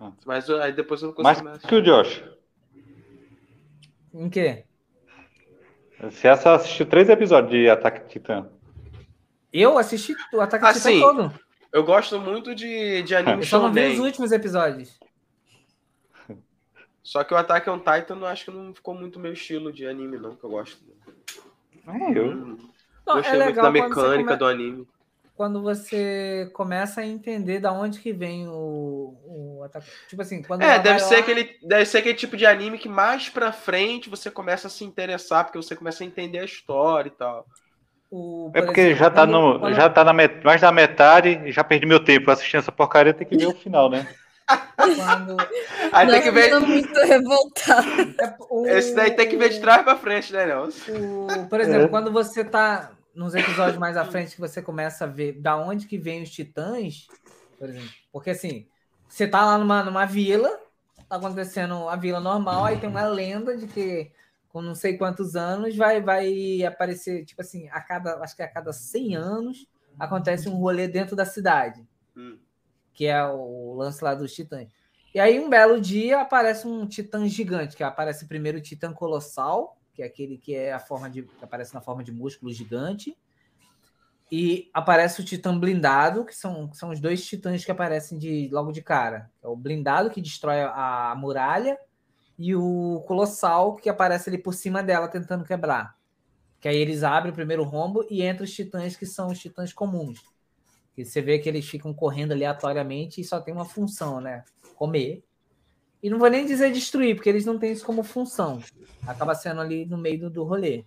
Ah. 0.00 0.12
Mas 0.26 0.48
eu- 0.48 0.60
aí 0.62 0.72
depois 0.72 1.02
eu 1.02 1.08
não 1.14 1.22
Mais 1.22 1.38
consigo 1.38 1.50
mais 1.50 1.62
que 1.64 1.74
o 1.74 1.82
Josh. 1.82 2.24
Em 4.14 4.28
quê? 4.30 4.64
Você 6.00 6.28
assistiu 6.28 6.86
três 6.86 7.08
episódios 7.08 7.52
de 7.52 7.68
Ataque 7.70 8.08
Titã. 8.08 8.50
Eu 9.52 9.78
assisti 9.78 10.14
o 10.32 10.40
Ataque 10.40 10.64
Ah, 10.64 10.72
Titã 10.72 10.90
todo. 11.00 11.32
Eu 11.72 11.84
gosto 11.84 12.20
muito 12.20 12.54
de, 12.54 13.02
de 13.02 13.14
anime 13.14 13.42
Eu 13.42 13.46
só 13.46 13.58
não 13.60 13.72
vi 13.72 13.80
os 13.92 13.98
últimos 13.98 14.30
episódios. 14.32 14.98
Só 17.02 17.24
que 17.24 17.34
o 17.34 17.36
Attack 17.36 17.68
on 17.68 17.78
Titan 17.78 18.16
eu 18.16 18.26
acho 18.26 18.44
que 18.44 18.50
não 18.50 18.72
ficou 18.74 18.94
muito 18.94 19.18
meu 19.18 19.32
estilo 19.32 19.72
de 19.72 19.86
anime, 19.86 20.18
não, 20.18 20.36
que 20.36 20.44
eu 20.44 20.50
gosto. 20.50 20.78
É, 21.86 22.18
eu. 22.18 22.36
Não, 23.04 23.16
Gostei 23.16 23.32
é 23.40 23.44
muito 23.44 23.46
legal 23.56 23.72
da 23.72 23.80
quando 23.80 23.94
você 23.94 24.00
mecânica 24.00 24.24
come- 24.28 24.38
do 24.38 24.46
anime. 24.46 24.88
quando 25.34 25.62
você 25.62 26.50
começa 26.54 27.00
a 27.00 27.06
entender 27.06 27.58
da 27.58 27.72
onde 27.72 27.98
que 27.98 28.12
vem 28.12 28.46
o, 28.48 29.16
o 29.24 29.62
ataque. 29.64 29.90
Tipo 30.08 30.22
assim, 30.22 30.42
quando 30.42 30.62
É, 30.62 30.74
ela 30.74 30.78
deve 30.78 31.00
ser, 31.00 31.14
lá- 31.14 31.20
aquele, 31.20 31.58
deve 31.60 31.84
ser 31.86 31.98
aquele 31.98 32.14
tipo 32.14 32.36
de 32.36 32.46
anime 32.46 32.78
que 32.78 32.88
mais 32.88 33.28
pra 33.28 33.50
frente 33.52 34.08
você 34.08 34.30
começa 34.30 34.68
a 34.68 34.70
se 34.70 34.84
interessar, 34.84 35.44
porque 35.44 35.58
você 35.58 35.74
começa 35.74 36.04
a 36.04 36.06
entender 36.06 36.38
a 36.38 36.44
história 36.44 37.08
e 37.08 37.12
tal. 37.12 37.44
O- 38.12 38.50
É 38.54 38.60
por 38.60 38.66
porque 38.66 38.80
exemplo, 38.82 38.98
já 38.98 39.10
tá, 39.10 39.26
no, 39.26 39.58
quando- 39.58 39.74
já 39.74 39.88
tá 39.88 40.04
na 40.04 40.12
met, 40.12 40.44
mais 40.44 40.60
da 40.60 40.70
metade 40.70 41.40
e 41.46 41.50
já 41.52 41.64
perdi 41.64 41.86
meu 41.86 42.04
tempo 42.04 42.30
assistindo 42.30 42.60
essa 42.60 42.70
porcaria, 42.70 43.14
tem 43.14 43.26
que 43.26 43.36
ver 43.36 43.46
o 43.46 43.54
final, 43.54 43.88
né? 43.90 44.06
quando- 44.76 45.36
Aí 45.92 46.06
tem 46.08 46.22
que 46.22 46.28
eu 46.28 46.32
ver. 46.32 46.50
tô 46.50 46.60
muito 46.60 46.92
revoltada. 47.00 48.02
é, 48.20 48.36
o- 48.50 48.66
Esse 48.66 48.94
daí 48.94 49.12
tem 49.12 49.28
que 49.28 49.36
ver 49.36 49.48
de 49.50 49.60
trás 49.60 49.82
pra 49.82 49.96
frente, 49.96 50.32
né, 50.32 50.46
Nelson? 50.46 50.92
o- 50.92 51.46
por 51.48 51.60
exemplo, 51.60 51.84
É. 51.86 51.88
quando 51.88 52.12
você 52.12 52.44
tá 52.44 52.90
nos 53.14 53.34
episódios 53.34 53.78
mais 53.78 53.96
à 53.96 54.04
frente 54.04 54.34
que 54.34 54.40
você 54.40 54.60
começa 54.62 55.04
a 55.04 55.06
ver 55.08 55.32
da 55.40 55.56
onde 55.56 55.86
que 55.86 55.98
vem 55.98 56.22
os 56.22 56.30
titãs, 56.30 57.06
por 57.58 57.68
exemplo. 57.68 57.88
Porque 58.12 58.30
assim, 58.30 58.66
você 59.08 59.26
tá 59.26 59.44
lá 59.44 59.58
numa, 59.58 59.82
numa 59.82 60.04
vila, 60.06 60.50
tá 61.08 61.16
acontecendo 61.16 61.88
a 61.88 61.96
vila 61.96 62.20
normal, 62.20 62.64
aí 62.64 62.78
tem 62.78 62.88
uma 62.88 63.04
lenda 63.06 63.56
de 63.56 63.66
que 63.66 64.10
com 64.52 64.60
não 64.60 64.74
sei 64.74 64.98
quantos 64.98 65.34
anos 65.34 65.74
vai, 65.74 66.00
vai 66.02 66.62
aparecer, 66.64 67.24
tipo 67.24 67.40
assim, 67.40 67.68
a 67.70 67.80
cada, 67.80 68.18
acho 68.22 68.36
que 68.36 68.42
a 68.42 68.48
cada 68.48 68.72
100 68.72 69.16
anos 69.16 69.66
acontece 69.98 70.48
um 70.48 70.56
rolê 70.56 70.86
dentro 70.86 71.16
da 71.16 71.24
cidade, 71.24 71.86
Hum. 72.14 72.38
que 72.92 73.06
é 73.06 73.24
o 73.24 73.74
lance 73.74 74.04
lá 74.04 74.14
dos 74.14 74.34
titãs. 74.34 74.68
E 75.14 75.20
aí, 75.20 75.40
um 75.40 75.48
belo 75.48 75.80
dia, 75.80 76.20
aparece 76.20 76.66
um 76.66 76.86
titã 76.86 77.26
gigante, 77.26 77.76
que 77.76 77.82
aparece 77.82 78.26
primeiro 78.26 78.58
o 78.58 78.62
titã 78.62 78.92
colossal, 78.92 79.78
que 79.94 80.02
é 80.02 80.06
aquele 80.06 80.36
que 80.38 80.54
é 80.54 80.72
a 80.72 80.78
forma 80.78 81.08
de. 81.08 81.22
que 81.22 81.44
aparece 81.44 81.74
na 81.74 81.80
forma 81.80 82.02
de 82.02 82.12
músculo 82.12 82.52
gigante. 82.52 83.16
E 84.30 84.70
aparece 84.72 85.20
o 85.20 85.24
titã 85.24 85.58
blindado, 85.58 86.24
que 86.24 86.34
são, 86.34 86.66
que 86.68 86.78
são 86.78 86.88
os 86.88 86.98
dois 86.98 87.22
titãs 87.22 87.62
que 87.62 87.70
aparecem 87.70 88.18
de, 88.18 88.48
logo 88.50 88.72
de 88.72 88.80
cara. 88.80 89.30
É 89.42 89.48
o 89.48 89.54
blindado 89.54 90.08
que 90.08 90.22
destrói 90.22 90.62
a, 90.62 91.10
a 91.10 91.14
muralha 91.14 91.78
e 92.42 92.56
o 92.56 93.04
colossal 93.06 93.76
que 93.76 93.88
aparece 93.88 94.28
ali 94.28 94.36
por 94.36 94.52
cima 94.52 94.82
dela 94.82 95.06
tentando 95.06 95.44
quebrar. 95.44 95.96
Que 96.60 96.66
aí 96.66 96.76
eles 96.76 97.04
abrem 97.04 97.30
o 97.30 97.34
primeiro 97.34 97.62
rombo 97.62 98.04
e 98.10 98.26
entram 98.26 98.44
os 98.44 98.52
titãs 98.52 98.96
que 98.96 99.06
são 99.06 99.28
os 99.28 99.38
titãs 99.38 99.72
comuns. 99.72 100.20
Que 100.92 101.04
você 101.04 101.22
vê 101.22 101.38
que 101.38 101.48
eles 101.48 101.68
ficam 101.68 101.94
correndo 101.94 102.32
aleatoriamente 102.32 103.20
e 103.20 103.24
só 103.24 103.40
tem 103.40 103.54
uma 103.54 103.64
função, 103.64 104.20
né? 104.20 104.44
Comer. 104.74 105.22
E 106.02 106.10
não 106.10 106.18
vou 106.18 106.28
nem 106.28 106.44
dizer 106.44 106.72
destruir, 106.72 107.14
porque 107.14 107.28
eles 107.28 107.46
não 107.46 107.60
têm 107.60 107.70
isso 107.70 107.86
como 107.86 108.02
função. 108.02 108.60
Acaba 109.06 109.36
sendo 109.36 109.60
ali 109.60 109.86
no 109.86 109.96
meio 109.96 110.22
do, 110.22 110.30
do 110.30 110.42
rolê. 110.42 110.84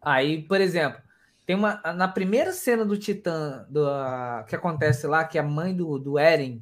Aí, 0.00 0.42
por 0.42 0.60
exemplo, 0.60 1.00
tem 1.46 1.54
uma. 1.54 1.80
Na 1.92 2.08
primeira 2.08 2.52
cena 2.52 2.84
do 2.84 2.98
Titã 2.98 3.64
do, 3.70 3.86
ah, 3.88 4.44
que 4.48 4.56
acontece 4.56 5.06
lá, 5.06 5.24
que 5.24 5.38
a 5.38 5.44
mãe 5.44 5.72
do, 5.72 5.96
do 5.96 6.18
Eren 6.18 6.60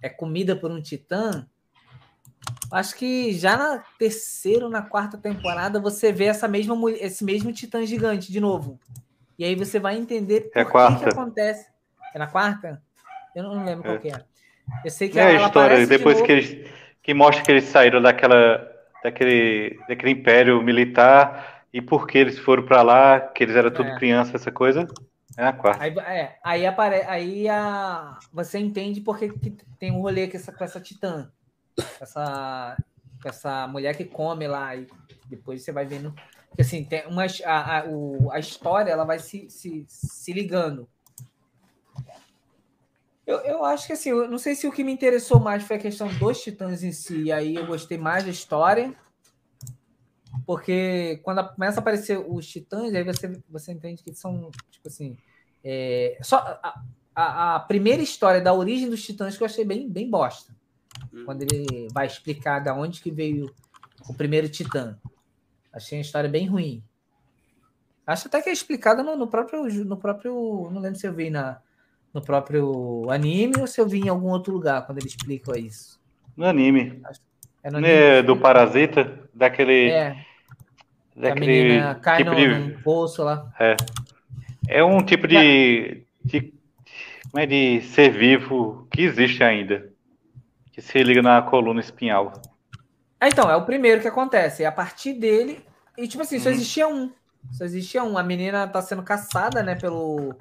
é 0.00 0.08
comida 0.08 0.54
por 0.54 0.70
um 0.70 0.80
Titã. 0.80 1.48
Acho 2.70 2.94
que 2.96 3.32
já 3.34 3.56
na 3.56 3.84
terceira 3.98 4.64
ou 4.64 4.70
na 4.70 4.82
quarta 4.82 5.18
temporada 5.18 5.78
você 5.78 6.10
vê 6.10 6.24
essa 6.24 6.48
mesma, 6.48 6.74
esse 6.92 7.22
mesmo 7.24 7.52
Titã 7.52 7.84
gigante 7.84 8.32
de 8.32 8.40
novo. 8.40 8.80
E 9.38 9.44
aí 9.44 9.54
você 9.54 9.78
vai 9.78 9.96
entender 9.96 10.42
por 10.50 10.58
É 10.58 10.62
a 10.62 10.64
que, 10.64 11.04
que 11.04 11.08
acontece. 11.10 11.66
É 12.14 12.18
na 12.18 12.26
quarta? 12.26 12.82
Eu 13.34 13.42
não 13.42 13.64
lembro 13.64 13.82
qual 13.84 13.96
É. 13.96 13.98
que 13.98 14.08
é. 14.08 14.24
Eu 14.84 14.90
sei 14.90 15.08
que 15.08 15.18
É 15.18 15.36
a 15.36 15.46
história, 15.46 15.76
de 15.78 15.86
depois 15.86 16.16
novo. 16.16 16.26
que 16.26 16.32
eles 16.32 16.70
que 17.02 17.12
mostra 17.12 17.42
que 17.44 17.50
eles 17.50 17.64
saíram 17.64 18.00
daquela 18.00 18.66
daquele 19.02 19.78
daquele 19.88 20.12
império 20.12 20.62
militar 20.62 21.64
e 21.72 21.80
por 21.82 22.06
que 22.06 22.16
eles 22.18 22.38
foram 22.38 22.62
pra 22.64 22.82
lá, 22.82 23.18
que 23.20 23.42
eles 23.42 23.56
eram 23.56 23.70
tudo 23.70 23.88
É. 23.88 23.96
criança, 23.96 24.36
essa 24.36 24.52
coisa. 24.52 24.86
É 25.36 25.46
a 25.46 25.52
quarta. 25.52 25.82
Aí, 25.82 25.98
é, 25.98 26.36
aí, 26.44 26.66
apare... 26.66 27.02
aí 27.06 27.48
a... 27.48 28.18
você 28.32 28.58
entende 28.58 29.00
porque 29.00 29.30
que 29.30 29.50
tem 29.78 29.90
um 29.90 30.00
rolê 30.02 30.28
com 30.28 30.36
essa, 30.36 30.52
com 30.52 30.62
essa 30.62 30.78
titã. 30.80 31.30
Essa, 32.00 32.76
essa 33.24 33.66
mulher 33.68 33.96
que 33.96 34.04
come 34.04 34.46
lá. 34.46 34.76
E 34.76 34.86
depois 35.28 35.62
você 35.62 35.72
vai 35.72 35.86
vendo. 35.86 36.14
Assim, 36.58 36.84
tem 36.84 37.06
uma, 37.06 37.24
a, 37.44 37.78
a, 37.80 37.84
o- 37.88 38.30
a 38.30 38.38
história 38.38 38.90
ela 38.90 39.04
vai 39.04 39.18
se, 39.18 39.48
se, 39.50 39.84
se 39.88 40.32
ligando. 40.32 40.88
Eu, 43.26 43.38
eu 43.40 43.64
acho 43.64 43.86
que 43.86 43.92
assim, 43.92 44.10
eu 44.10 44.28
não 44.28 44.38
sei 44.38 44.54
se 44.54 44.66
o 44.66 44.72
que 44.72 44.82
me 44.84 44.92
interessou 44.92 45.38
mais 45.38 45.62
foi 45.62 45.76
a 45.76 45.80
questão 45.80 46.08
dos 46.18 46.40
titãs 46.42 46.82
em 46.82 46.92
si. 46.92 47.24
E 47.24 47.32
aí 47.32 47.54
eu 47.54 47.66
gostei 47.66 47.96
mais 47.98 48.24
da 48.24 48.30
história. 48.30 48.94
Porque 50.46 51.20
quando 51.22 51.46
começa 51.54 51.78
a 51.78 51.82
aparecer 51.82 52.18
os 52.18 52.46
titãs, 52.46 52.94
aí 52.94 53.04
você, 53.04 53.28
você 53.48 53.72
entende 53.72 54.02
que 54.02 54.14
são, 54.14 54.50
tipo 54.70 54.88
assim. 54.88 55.16
é, 55.62 56.18
só 56.22 56.38
a, 56.38 56.82
a, 57.14 57.56
a 57.56 57.60
primeira 57.60 58.02
história 58.02 58.40
da 58.40 58.52
origem 58.52 58.88
dos 58.88 59.02
titãs 59.04 59.36
que 59.36 59.42
eu 59.42 59.46
achei 59.46 59.64
bem, 59.64 59.88
bem 59.88 60.10
bosta. 60.10 60.54
Quando 61.24 61.42
ele 61.42 61.88
vai 61.92 62.06
explicar 62.06 62.58
da 62.60 62.74
onde 62.74 63.00
que 63.00 63.10
veio 63.10 63.52
o 64.08 64.14
primeiro 64.14 64.48
titã. 64.48 64.98
Achei 65.72 65.98
a 65.98 66.00
história 66.02 66.28
bem 66.28 66.46
ruim. 66.46 66.82
Acho 68.06 68.28
até 68.28 68.42
que 68.42 68.48
é 68.48 68.52
explicada 68.52 69.02
no, 69.02 69.16
no 69.16 69.26
próprio. 69.28 69.64
No 69.84 69.96
próprio. 69.96 70.68
Não 70.72 70.80
lembro 70.80 70.98
se 70.98 71.06
eu 71.06 71.12
vi 71.14 71.30
na, 71.30 71.60
no 72.12 72.20
próprio 72.22 73.08
anime 73.10 73.54
ou 73.60 73.66
se 73.66 73.80
eu 73.80 73.88
vi 73.88 74.00
em 74.00 74.08
algum 74.08 74.28
outro 74.28 74.52
lugar 74.52 74.84
quando 74.86 74.98
ele 74.98 75.06
explica 75.08 75.58
isso. 75.58 76.00
No 76.36 76.46
anime. 76.46 77.00
É 77.62 77.70
no 77.70 77.78
É, 77.84 78.18
anime? 78.18 78.26
do 78.26 78.36
Parasita, 78.36 79.28
daquele. 79.32 79.90
É, 79.90 80.14
que 80.14 81.30
a 81.30 81.34
daquele 81.34 81.46
menina 81.46 81.94
cai 81.94 82.18
tipo 82.18 82.30
no, 82.30 82.36
de. 82.36 82.82
poço 82.82 83.22
lá. 83.22 83.52
É 84.68 84.82
um 84.82 85.02
tipo 85.04 85.28
de, 85.28 86.04
de. 86.24 86.54
Como 87.30 87.42
é 87.42 87.46
de 87.46 87.82
ser 87.82 88.10
vivo 88.10 88.86
que 88.90 89.02
existe 89.02 89.42
ainda. 89.44 89.91
Que 90.72 90.80
se 90.80 91.02
liga 91.02 91.22
na 91.22 91.40
coluna 91.42 91.80
espinhal. 91.80 92.32
Ah, 93.20 93.28
então, 93.28 93.50
é 93.50 93.54
o 93.56 93.64
primeiro 93.64 94.00
que 94.00 94.08
acontece. 94.08 94.64
É 94.64 94.66
a 94.66 94.72
partir 94.72 95.12
dele. 95.14 95.64
E, 95.96 96.08
tipo 96.08 96.22
assim, 96.22 96.38
só 96.38 96.48
Uhum. 96.48 96.54
existia 96.54 96.88
um. 96.88 97.12
Só 97.52 97.64
existia 97.64 98.02
um. 98.02 98.16
A 98.18 98.22
menina 98.22 98.66
tá 98.66 98.80
sendo 98.82 99.02
caçada, 99.02 99.62
né, 99.62 99.74
pelo, 99.76 100.34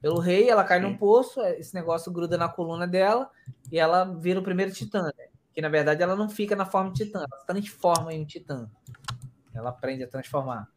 pelo 0.00 0.18
rei. 0.18 0.48
Ela 0.48 0.64
cai 0.64 0.80
num 0.80 0.90
Sim. 0.92 0.96
poço. 0.96 1.40
Esse 1.42 1.74
negócio 1.74 2.10
gruda 2.10 2.36
na 2.38 2.48
coluna 2.48 2.86
dela. 2.86 3.30
E 3.70 3.78
ela 3.78 4.04
vira 4.04 4.40
o 4.40 4.42
primeiro 4.42 4.72
titã, 4.72 5.02
né? 5.02 5.26
Que 5.52 5.60
na 5.60 5.68
verdade 5.68 6.02
ela 6.02 6.16
não 6.16 6.28
fica 6.28 6.56
na 6.56 6.64
forma 6.66 6.90
de 6.90 7.04
titã. 7.04 7.18
Ela 7.20 7.38
se 7.40 7.46
transforma 7.46 8.12
em 8.12 8.22
um 8.22 8.24
titã. 8.24 8.68
Ela 9.54 9.70
aprende 9.70 10.02
a 10.02 10.08
transformar. 10.08 10.68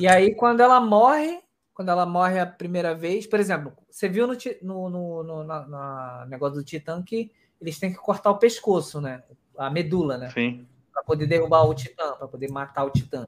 E 0.00 0.08
aí, 0.08 0.34
quando 0.34 0.60
ela 0.60 0.80
morre. 0.80 1.40
Quando 1.72 1.88
ela 1.90 2.04
morre 2.04 2.38
a 2.38 2.44
primeira 2.46 2.94
vez, 2.94 3.26
por 3.26 3.40
exemplo, 3.40 3.72
você 3.90 4.06
viu 4.06 4.26
no, 4.26 4.34
no, 4.60 4.90
no, 4.90 5.22
no 5.22 5.44
na- 5.44 5.66
na 5.66 6.26
negócio 6.28 6.56
do 6.56 6.64
Titã 6.64 7.02
que 7.02 7.32
eles 7.60 7.78
têm 7.78 7.92
que 7.92 7.98
cortar 7.98 8.30
o 8.30 8.38
pescoço, 8.38 9.00
né? 9.00 9.22
A 9.56 9.70
medula, 9.70 10.16
né? 10.16 10.30
Sim. 10.30 10.66
Para 10.92 11.02
poder 11.04 11.26
derrubar 11.26 11.64
o 11.64 11.74
Titã, 11.74 12.12
para 12.12 12.26
poder 12.26 12.50
matar 12.50 12.84
o 12.84 12.90
Titã. 12.90 13.26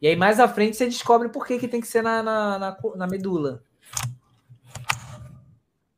E 0.00 0.06
aí 0.06 0.16
mais 0.16 0.38
à 0.38 0.48
frente 0.48 0.76
você 0.76 0.86
descobre 0.86 1.28
por 1.28 1.46
que, 1.46 1.58
que 1.58 1.68
tem 1.68 1.80
que 1.80 1.86
ser 1.86 2.02
na, 2.02 2.22
na, 2.22 2.58
na, 2.58 2.78
na 2.96 3.06
medula. 3.06 3.62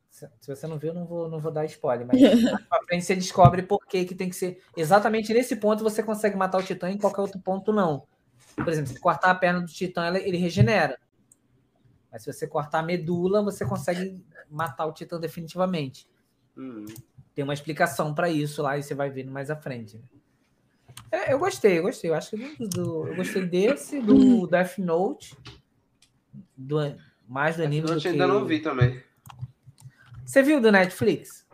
Se, 0.09 0.53
você 0.53 0.67
não 0.67 0.77
viu, 0.77 0.93
não 0.93 1.05
vou, 1.05 1.29
não 1.29 1.39
vou 1.39 1.51
dar 1.51 1.63
spoiler, 1.65 2.05
mas 2.05 2.19
mais 2.19 2.67
pra 2.67 2.83
frente 2.83 3.05
você 3.05 3.15
descobre 3.15 3.63
por 3.63 3.85
que, 3.85 4.03
que 4.03 4.15
tem 4.15 4.29
que 4.29 4.35
ser. 4.35 4.61
Exatamente 4.75 5.33
nesse 5.33 5.55
ponto 5.55 5.83
você 5.83 6.03
consegue 6.03 6.35
matar 6.35 6.57
o 6.57 6.63
Titã, 6.63 6.89
em 6.89 6.97
qualquer 6.97 7.21
outro 7.21 7.39
ponto 7.39 7.71
não. 7.71 8.05
Por 8.55 8.67
exemplo, 8.67 8.91
se 8.91 8.99
cortar 8.99 9.31
a 9.31 9.35
perna 9.35 9.61
do 9.61 9.67
Titã, 9.67 10.13
ele 10.17 10.37
regenera. 10.37 10.99
Mas 12.11 12.23
se 12.23 12.33
você 12.33 12.47
cortar 12.47 12.79
a 12.79 12.83
medula, 12.83 13.41
você 13.41 13.65
consegue 13.65 14.21
matar 14.49 14.85
o 14.85 14.93
Titã 14.93 15.19
definitivamente. 15.19 16.07
Hum. 16.57 16.85
Tem 17.39 17.43
uma 17.45 17.53
explicação 17.53 18.13
para 18.13 18.27
isso 18.29 18.61
lá 18.61 18.77
e 18.77 18.83
você 18.83 18.93
vai 18.93 19.09
vendo 19.09 19.31
mais 19.31 19.49
à 19.49 19.55
frente. 19.55 19.95
né? 19.97 20.03
É, 21.09 21.31
eu 21.33 21.39
gostei, 21.39 21.79
eu 21.79 21.83
gostei. 21.83 22.09
Eu 22.09 22.15
acho 22.15 22.31
que 22.31 22.37
do, 22.37 22.67
do- 22.67 23.07
eu 23.07 23.15
gostei 23.15 23.45
desse, 23.45 24.01
do 24.01 24.45
Death 24.45 24.77
Note, 24.77 25.37
do, 26.57 26.75
mais 27.25 27.55
do 27.55 27.63
anime 27.63 27.87
Eu 27.87 27.95
do 27.95 28.01
que... 28.01 28.09
ainda 28.09 28.27
não 28.27 28.43
vi 28.43 28.59
também. 28.59 29.01
Você 30.25 30.43
viu 30.43 30.59
do 30.59 30.69
Netflix? 30.69 31.47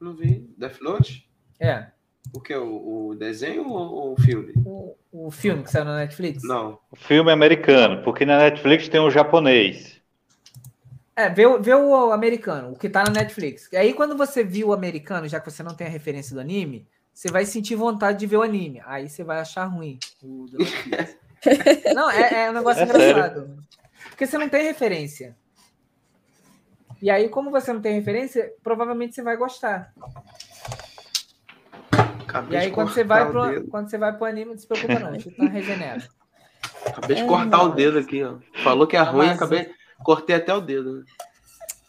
Não 0.00 0.14
vi. 0.16 0.48
Death 0.56 0.80
Note? 0.80 1.28
É, 1.60 1.88
O 2.34 2.40
que? 2.40 2.54
O, 2.56 3.08
o 3.08 3.14
desenho 3.14 3.68
ou 3.68 4.14
o 4.14 4.16
filme? 4.22 4.54
o, 4.64 4.96
o 5.12 5.30
filme 5.30 5.62
que 5.64 5.70
saiu 5.70 5.84
na 5.84 5.98
Netflix? 5.98 6.42
Não. 6.44 6.78
O 6.90 6.96
filme 6.96 7.28
é 7.28 7.34
americano, 7.34 8.02
porque 8.02 8.24
na 8.24 8.38
Netflix 8.38 8.88
tem 8.88 9.00
o 9.00 9.10
japonês. 9.10 9.99
É, 11.20 11.28
vê, 11.28 11.46
o- 11.46 11.60
vê 11.60 11.74
o 11.74 12.12
americano, 12.12 12.72
o 12.72 12.78
que 12.78 12.88
tá 12.88 13.02
na 13.04 13.10
Netflix. 13.10 13.68
E 13.72 13.76
aí, 13.76 13.92
quando 13.92 14.16
você 14.16 14.42
viu 14.42 14.68
o 14.68 14.72
americano, 14.72 15.28
já 15.28 15.38
que 15.40 15.50
você 15.50 15.62
não 15.62 15.74
tem 15.74 15.86
a 15.86 15.90
referência 15.90 16.34
do 16.34 16.40
anime, 16.40 16.86
você 17.12 17.30
vai 17.30 17.44
sentir 17.44 17.74
vontade 17.74 18.18
de 18.18 18.26
ver 18.26 18.36
o 18.38 18.42
anime. 18.42 18.80
Aí 18.86 19.08
você 19.08 19.22
vai 19.22 19.38
achar 19.40 19.64
ruim. 19.66 19.98
o 20.22 20.46
não, 21.94 22.10
é, 22.10 22.44
é 22.46 22.50
um 22.50 22.54
negócio 22.54 22.82
É 22.82 22.84
engraçado. 22.84 23.58
Porque 24.10 24.26
você 24.26 24.38
não 24.38 24.48
tem 24.48 24.62
referência. 24.64 25.36
E 27.02 27.10
aí, 27.10 27.28
como 27.28 27.50
você 27.50 27.72
não 27.72 27.80
tem 27.80 27.94
referência, 27.94 28.52
provavelmente 28.62 29.14
você 29.14 29.22
vai 29.22 29.36
gostar. 29.36 29.92
Acabei 32.20 32.56
E 32.58 32.60
aí, 32.60 32.68
de 32.68 32.74
quando 32.74 32.92
você, 32.92 33.02
vai 33.04 33.26
o 33.26 33.30
pro, 33.30 33.48
dedo. 33.48 33.68
quando 33.68 33.90
você 33.90 33.98
vai 33.98 34.12
pro 34.16 34.26
anime, 34.26 34.50
não 34.52 34.58
se 34.58 34.66
preocupa 34.66 34.98
não. 34.98 35.12
O 35.12 35.18
Titã 35.18 35.48
regenera. 35.48 36.06
Acabei 36.86 37.16
de 37.16 37.22
É, 37.22 37.26
cortar 37.26 37.62
o 37.62 37.68
não. 37.68 37.74
dedo 37.74 37.98
aqui, 37.98 38.22
ó. 38.22 38.36
Falou 38.62 38.86
que 38.86 38.96
é 38.96 39.00
ruim, 39.00 39.26
Amazon. 39.28 39.34
acabei. 39.36 39.79
Cortei 40.04 40.36
até 40.36 40.54
o 40.54 40.60
dedo. 40.60 41.04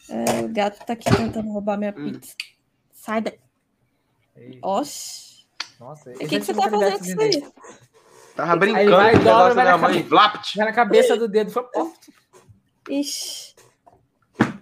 É, 0.10 0.42
o 0.42 0.50
gato 0.50 0.86
tá 0.86 0.94
aqui 0.94 1.10
tentando 1.16 1.50
roubar 1.52 1.78
minha 1.78 1.94
Hum. 1.98 2.14
pizza. 2.14 2.36
Sai 2.94 3.22
daí. 3.22 3.40
Oxi. 4.62 5.46
Nossa, 5.80 6.10
O 6.12 6.14
que, 6.14 6.28
que 6.28 6.42
você 6.42 6.54
tive 6.54 6.60
tá 6.62 6.70
fazendo 6.70 7.02
de 7.02 7.10
isso 7.12 7.22
aí? 7.22 7.52
Tava 8.36 8.54
Aí 8.54 8.60
brincando 8.60 8.92
vai, 8.92 9.12
com 9.14 9.18
o 9.20 9.24
dobra, 9.24 9.54
vai 9.54 9.66
da 9.66 9.72
na 9.72 9.78
minha 9.78 9.78
mãe. 9.78 9.92
cabeça. 10.04 10.10
Vlapt! 10.10 10.58
Vai 10.58 10.66
na 10.66 10.74
cabeça 10.74 11.18
do 11.18 11.28
dedo. 11.28 11.52
Foi... 11.52 11.66
Ixi. 12.90 13.56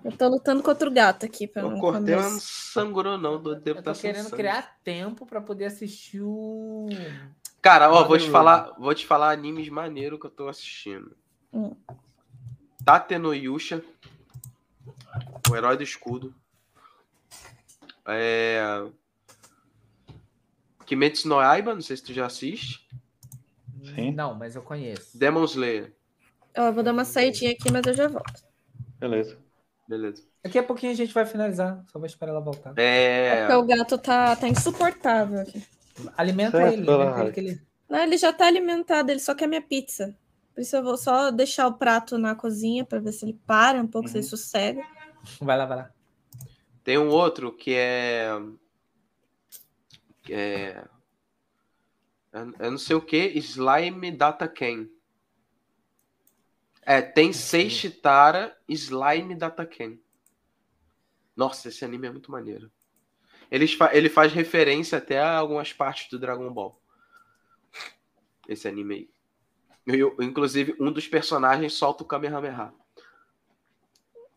Eu 0.03 0.11
tô 0.17 0.27
lutando 0.29 0.63
contra 0.63 0.87
o 0.89 0.93
gato 0.93 1.25
aqui 1.25 1.45
pra 1.45 1.61
Eu 1.61 1.71
não 1.71 1.79
cortei, 1.79 2.15
mas 2.15 2.31
não 2.31 2.39
sangrou, 2.39 3.17
não. 3.17 3.41
Do 3.41 3.55
dedo 3.55 3.79
Eu 3.79 3.83
tá 3.83 3.91
tô 3.91 3.95
sem 3.95 4.11
querendo 4.11 4.29
sangue. 4.29 4.37
criar 4.37 4.77
tempo 4.83 5.25
pra 5.25 5.41
poder 5.41 5.65
assistir 5.65 6.21
o. 6.21 6.87
Cara, 7.61 7.91
ó, 7.91 8.05
vou 8.05 8.17
te 8.17 8.29
falar, 8.29 8.73
vou 8.79 8.95
te 8.95 9.05
falar 9.05 9.31
animes 9.31 9.67
maneiro 9.69 10.17
que 10.17 10.25
eu 10.25 10.31
tô 10.31 10.47
assistindo. 10.47 11.15
Hum. 11.53 11.75
Tate 12.89 13.19
no 13.19 13.35
Yusha, 13.35 13.83
o 15.47 15.55
herói 15.55 15.77
do 15.77 15.83
escudo. 15.83 16.33
É... 18.07 18.83
Kimetsu 20.87 21.27
no 21.27 21.39
Yaiba, 21.39 21.75
não 21.75 21.81
sei 21.83 21.97
se 21.97 22.03
tu 22.03 22.11
já 22.15 22.25
assiste. 22.25 22.89
Sim. 23.93 24.11
Não, 24.11 24.33
mas 24.33 24.55
eu 24.55 24.63
conheço. 24.63 25.15
Demon 25.15 25.43
Slayer, 25.43 25.93
eu 26.55 26.73
vou 26.73 26.81
dar 26.81 26.91
uma 26.91 27.05
saidinha 27.05 27.51
aqui, 27.51 27.71
mas 27.71 27.85
eu 27.85 27.93
já 27.93 28.07
volto. 28.07 28.43
Beleza. 28.97 29.37
beleza. 29.87 30.23
Daqui 30.43 30.57
a 30.57 30.63
pouquinho 30.63 30.91
a 30.91 30.95
gente 30.95 31.13
vai 31.13 31.27
finalizar. 31.27 31.85
Só 31.91 31.99
vou 31.99 32.07
esperar 32.07 32.31
ela 32.31 32.41
voltar. 32.41 32.73
É... 32.75 33.41
Porque 33.41 33.53
o 33.53 33.65
gato 33.67 33.99
tá, 33.99 34.35
tá 34.35 34.47
insuportável 34.47 35.41
aqui. 35.41 35.63
Alimenta 36.17 36.57
Certo, 36.57 36.73
ele. 36.73 36.89
alimenta 36.89 37.39
ele 37.39 37.49
ele... 37.49 37.61
Não, 37.87 37.99
ele 37.99 38.17
já 38.17 38.33
tá 38.33 38.47
alimentado, 38.47 39.11
ele 39.11 39.19
só 39.19 39.35
quer 39.35 39.45
minha 39.45 39.61
pizza. 39.61 40.17
Por 40.59 40.63
isso 40.63 40.75
eu 40.75 40.83
vou 40.83 40.97
só 40.97 41.31
deixar 41.31 41.67
o 41.67 41.77
prato 41.77 42.17
na 42.17 42.35
cozinha 42.35 42.83
pra 42.83 42.99
ver 42.99 43.13
se 43.13 43.23
ele 43.23 43.39
para 43.47 43.81
um 43.81 43.87
pouco, 43.87 44.09
se 44.09 44.17
ele 44.17 44.25
Uhum. 44.25 44.29
sossega. 44.29 44.85
Vai 45.39 45.57
lá, 45.57 45.65
vai 45.65 45.77
lá. 45.77 45.93
Tem 46.83 46.97
um 46.97 47.07
outro 47.07 47.55
que 47.55 47.73
é. 47.73 48.27
que 50.21 50.33
é. 50.33 50.85
Eu 52.33 52.71
não 52.71 52.77
sei 52.77 52.97
o 52.97 53.01
que, 53.01 53.17
Slime 53.37 54.11
Data 54.11 54.49
Ken. 54.49 54.89
É, 56.81 57.01
tem 57.01 57.31
Seishitara 57.31 58.53
Slime 58.67 59.35
Data 59.35 59.65
Ken. 59.65 59.97
Nossa, 61.37 61.69
esse 61.69 61.85
anime 61.85 62.07
é 62.07 62.11
muito 62.11 62.29
maneiro. 62.29 62.69
Ele, 63.49 63.65
fa 63.65 63.95
ele 63.95 64.09
faz 64.09 64.33
referência 64.33 64.97
até 64.97 65.21
a 65.21 65.37
algumas 65.37 65.71
partes 65.71 66.09
do 66.09 66.19
Dragon 66.19 66.51
Ball. 66.51 66.77
Esse 68.45 68.67
anime 68.67 68.93
aí. 68.95 69.18
Eu, 69.97 70.15
inclusive, 70.19 70.75
um 70.79 70.91
dos 70.91 71.07
personagens 71.07 71.73
solta 71.73 72.03
o 72.03 72.05
Kamehameha. 72.05 72.71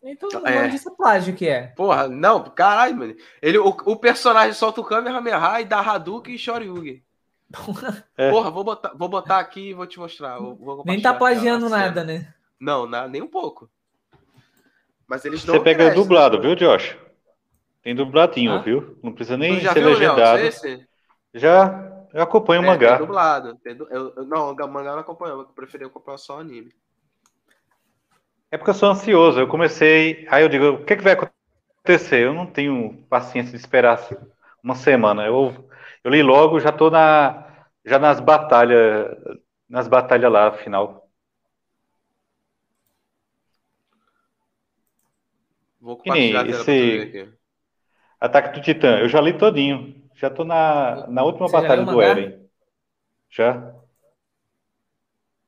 Então, 0.01 0.27
o 0.41 0.47
É. 0.47 0.67
disso 0.67 0.89
é 0.89 0.95
plágio 0.95 1.33
que 1.33 1.47
é. 1.47 1.67
Porra, 1.67 2.07
não, 2.09 2.43
caralho, 2.43 2.95
mano. 2.97 3.15
Ele, 3.41 3.57
o, 3.57 3.67
o 3.67 3.95
personagem 3.95 4.53
solta 4.53 4.81
o 4.81 4.83
Kamehameha 4.83 5.61
e 5.61 5.65
dá 5.65 5.79
Hadouken 5.79 6.35
e 6.35 6.39
Shoryugen. 6.39 7.03
É. 8.17 8.29
Porra, 8.31 8.49
vou 8.51 8.63
botar, 8.63 8.93
vou 8.95 9.07
botar 9.07 9.39
aqui 9.39 9.69
e 9.69 9.73
vou 9.73 9.85
te 9.87 9.99
mostrar. 9.99 10.37
Eu 10.37 10.55
vou 10.55 10.83
Nem 10.85 11.01
tá 11.01 11.13
plagiando 11.13 11.69
nada, 11.69 12.03
né? 12.03 12.33
Não, 12.59 12.85
na- 12.87 13.07
nem 13.07 13.21
um 13.21 13.27
pouco. 13.27 13.69
Mas 15.07 15.23
eles 15.25 15.41
Você 15.43 15.59
pega 15.59 15.83
crédito. 15.85 16.01
dublado, 16.01 16.41
viu, 16.41 16.55
Josh? 16.55 16.97
Tem 17.83 17.93
dubladinho, 17.93 18.53
Ah? 18.53 18.57
viu? 18.59 18.97
Não 19.03 19.11
precisa 19.13 19.37
nem 19.37 19.59
ser 19.61 19.73
viu, 19.73 19.89
legendado. 19.89 20.39
esse? 20.41 20.85
Já, 21.33 21.92
eu 22.13 22.21
acompanho 22.21 22.61
o 22.61 22.65
É, 22.65 22.67
mangá. 22.67 22.97
Tem 22.97 23.05
dublado. 23.05 23.59
Du- 23.77 23.87
eu, 23.89 24.13
eu- 24.15 24.25
não, 24.25 24.51
o 24.51 24.67
mangá 24.67 24.91
eu 24.91 24.95
não 24.95 24.99
acompanhava, 25.01 25.41
eu 25.41 25.45
preferi 25.47 25.85
acompanhar 25.85 26.17
só 26.17 26.37
o 26.37 26.39
anime. 26.39 26.71
É 28.51 28.57
porque 28.57 28.69
eu 28.69 28.75
sou 28.75 28.89
ansioso. 28.89 29.39
Eu 29.39 29.47
comecei. 29.47 30.27
Aí 30.29 30.43
eu 30.43 30.49
digo, 30.49 30.65
o 30.69 30.85
que, 30.85 30.95
que 30.95 31.03
vai 31.03 31.13
acontecer? 31.13 32.23
Eu 32.25 32.33
não 32.33 32.45
tenho 32.45 33.03
paciência 33.09 33.51
de 33.51 33.57
esperar 33.57 33.99
uma 34.63 34.75
semana. 34.75 35.25
Eu, 35.25 35.67
eu 36.03 36.11
li 36.11 36.21
logo, 36.23 36.59
já 36.59 36.71
tô 36.71 36.89
na, 36.89 37.65
já 37.85 37.97
nas 37.99 38.19
batalhas, 38.19 39.17
nas 39.69 39.87
batalhas 39.87 40.31
lá, 40.31 40.51
final. 40.53 41.09
Vou 45.79 45.97
compartilhar 45.97 46.47
esse- 46.49 47.01
aqui. 47.01 47.33
Ataque 48.19 48.53
do 48.57 48.61
Titã, 48.63 48.97
eu 48.99 49.07
já 49.09 49.21
li 49.21 49.37
todinho. 49.37 50.02
Já 50.15 50.29
tô 50.29 50.43
na, 50.43 51.07
na 51.07 51.23
última 51.23 51.47
Você 51.47 51.51
batalha 51.51 51.83
do? 51.85 52.01
Eren. 52.01 52.47
Já. 53.29 53.73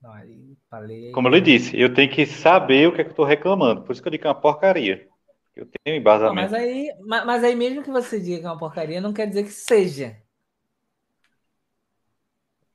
Não, 0.02 0.12
aí 0.14 0.56
falei. 0.70 1.12
Como 1.12 1.28
eu 1.28 1.32
lhe 1.32 1.42
disse, 1.42 1.80
eu 1.80 1.94
tenho 1.94 2.12
que 2.12 2.26
saber 2.26 2.88
o 2.88 2.94
que 2.94 3.02
é 3.02 3.04
que 3.04 3.12
eu 3.12 3.16
tô 3.16 3.24
reclamando. 3.24 3.82
Por 3.84 3.92
isso 3.94 4.02
que 4.02 4.08
eu 4.08 4.12
digo 4.12 4.22
que 4.22 4.28
é 4.28 4.30
uma 4.32 4.40
porcaria. 4.40 5.08
Eu 5.56 5.66
tenho 5.84 5.98
Não, 5.98 6.02
embasamento. 6.02 6.34
mas 6.34 6.54
aí, 6.54 6.94
ma- 7.02 7.24
mas 7.26 7.44
aí 7.44 7.56
mesmo 7.56 7.84
que 7.84 7.92
você 7.92 8.20
diga 8.20 8.40
que 8.40 8.46
é 8.46 8.50
uma 8.50 8.58
porcaria, 8.58 9.00
não 9.02 9.14
quer 9.14 9.28
dizer 9.28 9.44
que 9.44 9.52
seja. 9.52 10.18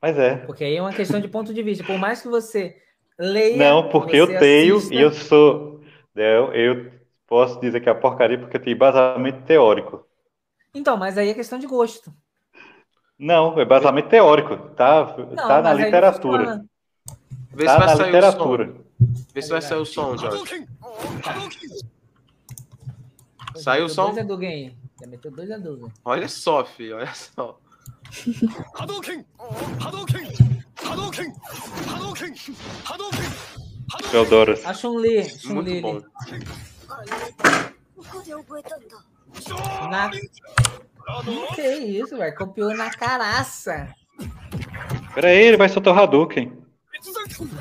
Mas 0.01 0.17
é. 0.17 0.31
Porque 0.45 0.63
aí 0.63 0.75
é 0.75 0.81
uma 0.81 0.93
questão 0.93 1.19
de 1.19 1.27
ponto 1.27 1.53
de 1.53 1.63
vista. 1.63 1.83
Por 1.83 1.97
mais 1.97 2.21
que 2.21 2.27
você 2.27 2.75
leia. 3.19 3.69
Não, 3.69 3.89
porque 3.89 4.15
eu 4.15 4.37
tenho 4.37 4.77
assista- 4.77 4.93
e 4.93 4.99
eu 5.01 5.11
sou. 5.11 5.81
Eu, 6.15 6.53
eu 6.53 6.91
posso 7.27 7.59
dizer 7.59 7.81
que 7.81 7.89
é 7.89 7.93
porcaria 7.93 8.37
porque 8.39 8.57
eu 8.57 8.61
tenho 8.61 8.75
embasamento 8.75 9.43
teórico. 9.45 10.05
Então, 10.73 10.95
mas 10.97 11.17
aí 11.17 11.29
é 11.29 11.33
questão 11.33 11.59
de 11.59 11.67
gosto. 11.67 12.13
Não, 13.19 13.59
é 13.59 13.63
embasamento 13.63 14.09
teórico. 14.09 14.57
Tá, 14.75 15.15
Não, 15.17 15.35
tá 15.35 15.61
na 15.61 15.73
literatura. 15.73 16.63
Vê 17.53 17.65
Tá 17.65 17.73
se 17.73 17.79
vai 17.79 17.87
na 17.87 17.95
sair 17.97 18.05
literatura. 18.05 18.71
o 18.71 18.75
som. 18.75 18.81
Vê 19.33 19.41
se 19.41 19.49
vai 19.49 19.61
sair 19.61 19.79
o 19.79 19.85
som, 19.85 20.17
Jorge. 20.17 20.67
Pô, 20.79 20.89
já 21.23 21.33
Saiu 23.61 23.85
o 23.85 23.89
som? 23.89 24.05
Dois 24.05 24.17
Hadouken 24.19 24.49
aí. 24.49 24.75
Já 24.99 25.07
meteu 25.07 25.31
dois 25.31 25.51
Hadouken. 25.51 25.91
Olha 26.05 26.29
só, 26.29 26.63
filho, 26.63 26.95
olha 26.95 27.13
só. 27.13 27.59
Teodoras. 34.09 34.65
A 34.65 34.73
Chun-Li. 34.73 35.29
Chun-Li. 35.29 35.81
Na... 39.89 40.09
Que 41.55 41.61
isso, 41.61 42.17
velho? 42.17 42.35
Copiou 42.35 42.75
na 42.75 42.89
caraça. 42.91 43.87
Pera 45.13 45.27
aí, 45.29 45.37
ele 45.37 45.57
vai 45.57 45.67
soltar 45.69 45.93
o 45.95 45.99
Hadouken. 45.99 46.57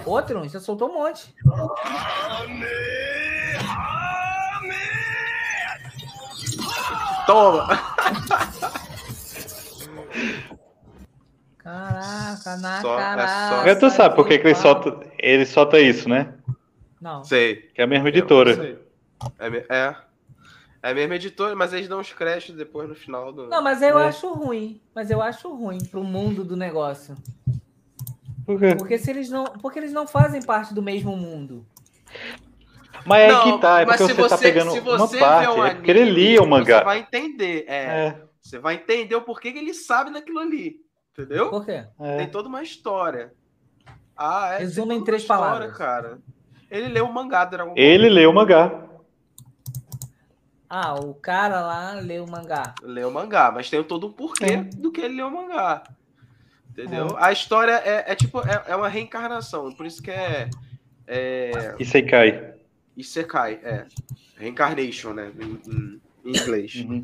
Outro? 0.04 0.46
Já 0.48 0.60
soltou 0.60 0.90
um 0.90 0.94
monte. 0.94 1.34
Toma! 7.26 7.66
Caraca, 11.58 12.56
na 12.56 12.80
Só- 12.80 12.94
é 12.94 13.02
caraça. 13.02 13.48
só- 13.54 13.60
Agora 13.60 13.76
tu 13.78 13.90
sabe 13.90 14.14
por 14.16 14.26
que, 14.26 14.38
que 14.38 14.46
ele 14.46 14.54
solta, 14.54 15.00
ele 15.18 15.46
solta 15.46 15.78
isso, 15.78 16.08
né? 16.08 16.34
Não. 17.00 17.22
Sei. 17.22 17.56
Que 17.74 17.80
é 17.80 17.84
a 17.84 17.86
mesma 17.86 18.08
editora. 18.08 18.54
sei. 18.54 18.78
É, 19.38 19.50
me- 19.50 19.64
é. 19.68 19.94
É 20.82 20.90
a 20.90 20.94
mesma 20.94 21.14
editora, 21.16 21.54
mas 21.54 21.72
eles 21.74 21.88
dão 21.88 22.00
os 22.00 22.12
créditos 22.12 22.56
depois 22.56 22.88
no 22.88 22.94
final 22.94 23.32
do. 23.32 23.46
Não, 23.48 23.62
mas 23.62 23.82
eu 23.82 23.98
É. 23.98 24.06
acho 24.08 24.32
ruim. 24.32 24.80
Mas 24.94 25.10
eu 25.10 25.20
acho 25.20 25.54
ruim 25.54 25.78
pro 25.90 26.02
mundo 26.02 26.42
do 26.42 26.56
negócio. 26.56 27.14
Por 28.46 28.58
quê? 28.58 28.74
Porque 28.76 28.96
se 28.98 29.10
eles 29.10 29.28
não, 29.28 29.44
porque 29.44 29.78
eles 29.78 29.92
não 29.92 30.06
fazem 30.06 30.42
parte 30.42 30.72
do 30.74 30.82
mesmo 30.82 31.14
mundo. 31.16 31.66
Mas 33.06 33.22
é 33.22 33.28
Não, 33.32 33.42
que 33.56 33.60
tá, 33.60 33.80
é 33.80 33.86
mas 33.86 33.96
porque 33.98 34.12
se 34.14 34.20
você, 34.20 34.28
tá 34.34 34.38
pegando 34.38 34.72
se 34.72 34.80
uma 34.80 34.98
você 34.98 35.16
vê 35.16 35.22
parte. 35.24 35.48
o 35.48 35.64
é 35.64 35.74
porque 35.74 35.90
ele 35.90 36.04
lia 36.04 36.42
o 36.42 36.46
mangá. 36.46 36.78
Você 36.78 36.84
vai 36.84 36.98
entender. 36.98 37.64
É, 37.68 37.76
É, 37.84 38.22
Você 38.40 38.58
vai 38.58 38.74
entender 38.74 39.14
o 39.14 39.22
porquê 39.22 39.52
que 39.52 39.58
ele 39.58 39.72
sabe 39.74 40.12
daquilo 40.12 40.38
ali. 40.40 40.76
Entendeu? 41.12 41.50
Por 41.50 41.64
quê? 41.64 41.84
é. 42.00 42.16
Tem 42.18 42.28
toda 42.28 42.48
uma 42.48 42.62
história. 42.62 43.32
Ah, 44.16 44.56
é. 44.58 44.64
em 44.64 44.80
uma 44.80 45.04
três 45.04 45.22
história, 45.22 45.44
palavras. 45.44 45.76
cara. 45.76 46.18
Ele 46.70 46.88
leu 46.88 47.04
o 47.06 47.12
mangá 47.12 47.44
do 47.44 47.50
Dragon 47.52 47.70
Ball. 47.74 47.78
Ele 47.78 48.08
leu 48.08 48.30
o 48.30 48.34
mangá. 48.34 48.86
Ah, 50.72 50.94
o 50.94 51.12
cara 51.14 51.60
lá 51.62 51.94
leu 51.94 52.24
o 52.24 52.30
mangá. 52.30 52.74
Leu 52.80 53.08
o 53.08 53.12
mangá, 53.12 53.50
mas 53.50 53.68
tem 53.68 53.82
todo 53.82 54.06
um 54.06 54.12
porquê 54.12 54.44
É. 54.44 54.56
do 54.62 54.92
que 54.92 55.00
ele 55.00 55.16
leu 55.16 55.26
o 55.26 55.30
mangá. 55.32 55.82
Entendeu? 56.70 57.16
A 57.18 57.32
história 57.32 57.72
é, 57.84 58.12
é 58.12 58.14
tipo, 58.14 58.38
é, 58.40 58.62
é 58.68 58.76
uma 58.76 58.88
reencarnação, 58.88 59.72
por 59.74 59.84
isso 59.84 60.00
que 60.00 60.10
é. 60.12 60.48
É. 61.06 61.50
Cai. 62.08 62.54
Isekai, 62.96 63.60
é. 63.64 63.86
Reincarnation, 64.36 65.12
né? 65.12 65.32
Em, 65.40 65.60
em- 65.70 66.00
em 66.24 66.30
inglês. 66.30 66.74
Uhum. 66.76 67.02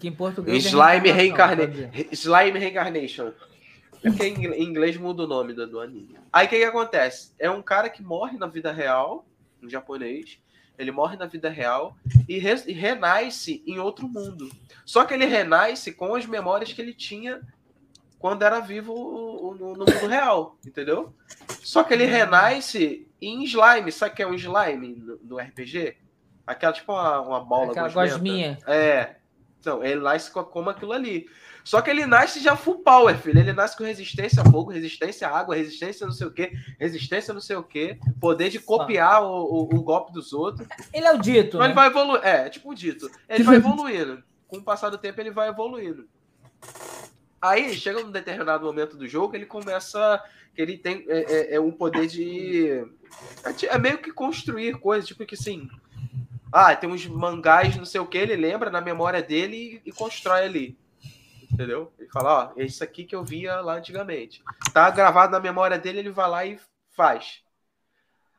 Que 0.00 0.08
em 0.08 0.12
português. 0.12 0.64
é 0.64 0.68
Slime 0.68 1.10
reencarnação, 1.12 1.66
Reincarnation. 1.76 2.08
Slime 2.12 2.58
Reincarnation. 2.58 3.32
É 4.02 4.10
porque 4.10 4.24
em 4.26 4.34
ingl- 4.34 4.54
em 4.54 4.62
inglês 4.64 4.96
muda 4.96 5.24
o 5.24 5.26
nome 5.26 5.52
do, 5.52 5.66
do 5.66 5.78
anime. 5.80 6.16
Aí 6.32 6.46
o 6.46 6.48
que, 6.48 6.56
que 6.58 6.64
acontece? 6.64 7.32
É 7.38 7.50
um 7.50 7.62
cara 7.62 7.88
que 7.90 8.02
morre 8.02 8.36
na 8.38 8.46
vida 8.46 8.72
real, 8.72 9.24
em 9.62 9.68
japonês. 9.68 10.40
Ele 10.82 10.92
morre 10.92 11.16
na 11.16 11.26
vida 11.26 11.48
real 11.48 11.96
e, 12.28 12.38
re- 12.38 12.64
e 12.66 12.72
renasce 12.72 13.62
em 13.66 13.78
outro 13.78 14.06
mundo. 14.08 14.50
Só 14.84 15.04
que 15.04 15.14
ele 15.14 15.24
renasce 15.26 15.92
com 15.92 16.14
as 16.14 16.26
memórias 16.26 16.72
que 16.72 16.80
ele 16.82 16.92
tinha 16.92 17.40
quando 18.18 18.42
era 18.42 18.60
vivo 18.60 19.56
no, 19.58 19.68
mundo 19.68 19.84
real, 20.08 20.56
entendeu? 20.66 21.12
Só 21.62 21.82
que 21.82 21.92
ele 21.94 22.04
renasce 22.04 23.08
em 23.20 23.42
slime. 23.44 23.90
Sabe 23.90 24.12
o 24.12 24.16
que 24.16 24.22
é 24.22 24.26
um 24.26 24.34
slime 24.34 24.94
no, 25.22 25.38
RPG? 25.38 25.96
Aquela 26.46 26.72
tipo 26.72 26.92
uma, 26.92 27.20
uma 27.20 27.40
bola 27.40 27.70
Aquela 27.70 27.88
gosmenta. 27.88 28.12
gosminha. 28.14 28.58
É. 28.66 29.16
Então, 29.60 29.82
ele 29.84 30.00
nasce 30.00 30.30
co- 30.30 30.44
como 30.44 30.70
aquilo 30.70 30.92
ali. 30.92 31.28
Só 31.64 31.80
que 31.80 31.88
ele 31.90 32.04
nasce 32.06 32.40
já 32.40 32.56
full 32.56 32.80
power, 32.80 33.16
filho. 33.18 33.38
Ele 33.38 33.52
nasce 33.52 33.76
com 33.76 33.84
resistência 33.84 34.42
a 34.42 34.44
fogo, 34.50 34.70
resistência 34.72 35.28
à 35.28 35.38
água, 35.38 35.54
resistência 35.54 36.04
não 36.06 36.12
sei 36.12 36.26
o 36.26 36.30
quê, 36.32 36.52
resistência 36.78 37.32
não 37.32 37.40
sei 37.40 37.56
o 37.56 37.62
quê, 37.62 37.98
poder 38.20 38.50
de 38.50 38.58
copiar 38.58 39.22
o, 39.22 39.28
o- 39.44 39.62
o 39.74 39.82
golpe 39.82 40.12
dos 40.12 40.32
outros. 40.32 40.66
Ele 40.92 41.06
é 41.06 41.12
o 41.12 41.18
dito. 41.18 41.48
Então 41.48 41.60
né? 41.60 41.66
ele 41.66 41.74
vai 41.74 41.86
evoluir. 41.86 42.20
É, 42.24 42.48
tipo 42.48 42.70
um 42.70 42.74
dito. 42.74 43.08
Ele 43.28 43.44
vai 43.44 43.56
evoluindo. 43.56 44.22
Com 44.48 44.56
o 44.58 44.62
passar 44.62 44.90
do 44.90 44.98
tempo, 44.98 45.20
ele 45.20 45.30
vai 45.30 45.48
evoluindo. 45.48 46.06
Aí, 47.40 47.74
chega 47.74 48.02
num 48.02 48.10
determinado 48.10 48.64
momento 48.64 48.96
do 48.96 49.06
jogo, 49.08 49.34
ele 49.34 49.46
começa. 49.46 50.22
que 50.54 50.62
ele 50.62 50.76
tem 50.78 51.04
é, 51.08 51.20
é, 51.32 51.54
é 51.56 51.60
um 51.60 51.72
poder 51.72 52.06
de. 52.06 52.84
É, 53.44 53.66
é 53.66 53.78
meio 53.78 53.98
que 53.98 54.12
construir 54.12 54.78
coisas, 54.78 55.08
tipo 55.08 55.24
que 55.26 55.34
assim. 55.34 55.68
Ah, 56.52 56.76
tem 56.76 56.90
uns 56.90 57.06
mangás, 57.06 57.74
não 57.76 57.84
sei 57.86 58.00
o 58.00 58.06
que, 58.06 58.18
ele 58.18 58.36
lembra 58.36 58.70
na 58.70 58.80
memória 58.80 59.22
dele 59.22 59.80
e, 59.84 59.88
e 59.88 59.92
constrói 59.92 60.42
ali. 60.44 60.78
Entendeu? 61.52 61.92
Ele 61.98 62.08
fala, 62.08 62.52
ó, 62.54 62.60
é 62.60 62.64
isso 62.64 62.82
aqui 62.82 63.04
que 63.04 63.14
eu 63.14 63.22
via 63.22 63.60
lá 63.60 63.74
antigamente. 63.74 64.42
Tá 64.72 64.88
gravado 64.90 65.32
na 65.32 65.40
memória 65.40 65.78
dele, 65.78 65.98
ele 65.98 66.10
vai 66.10 66.28
lá 66.28 66.46
e 66.46 66.58
faz. 66.90 67.42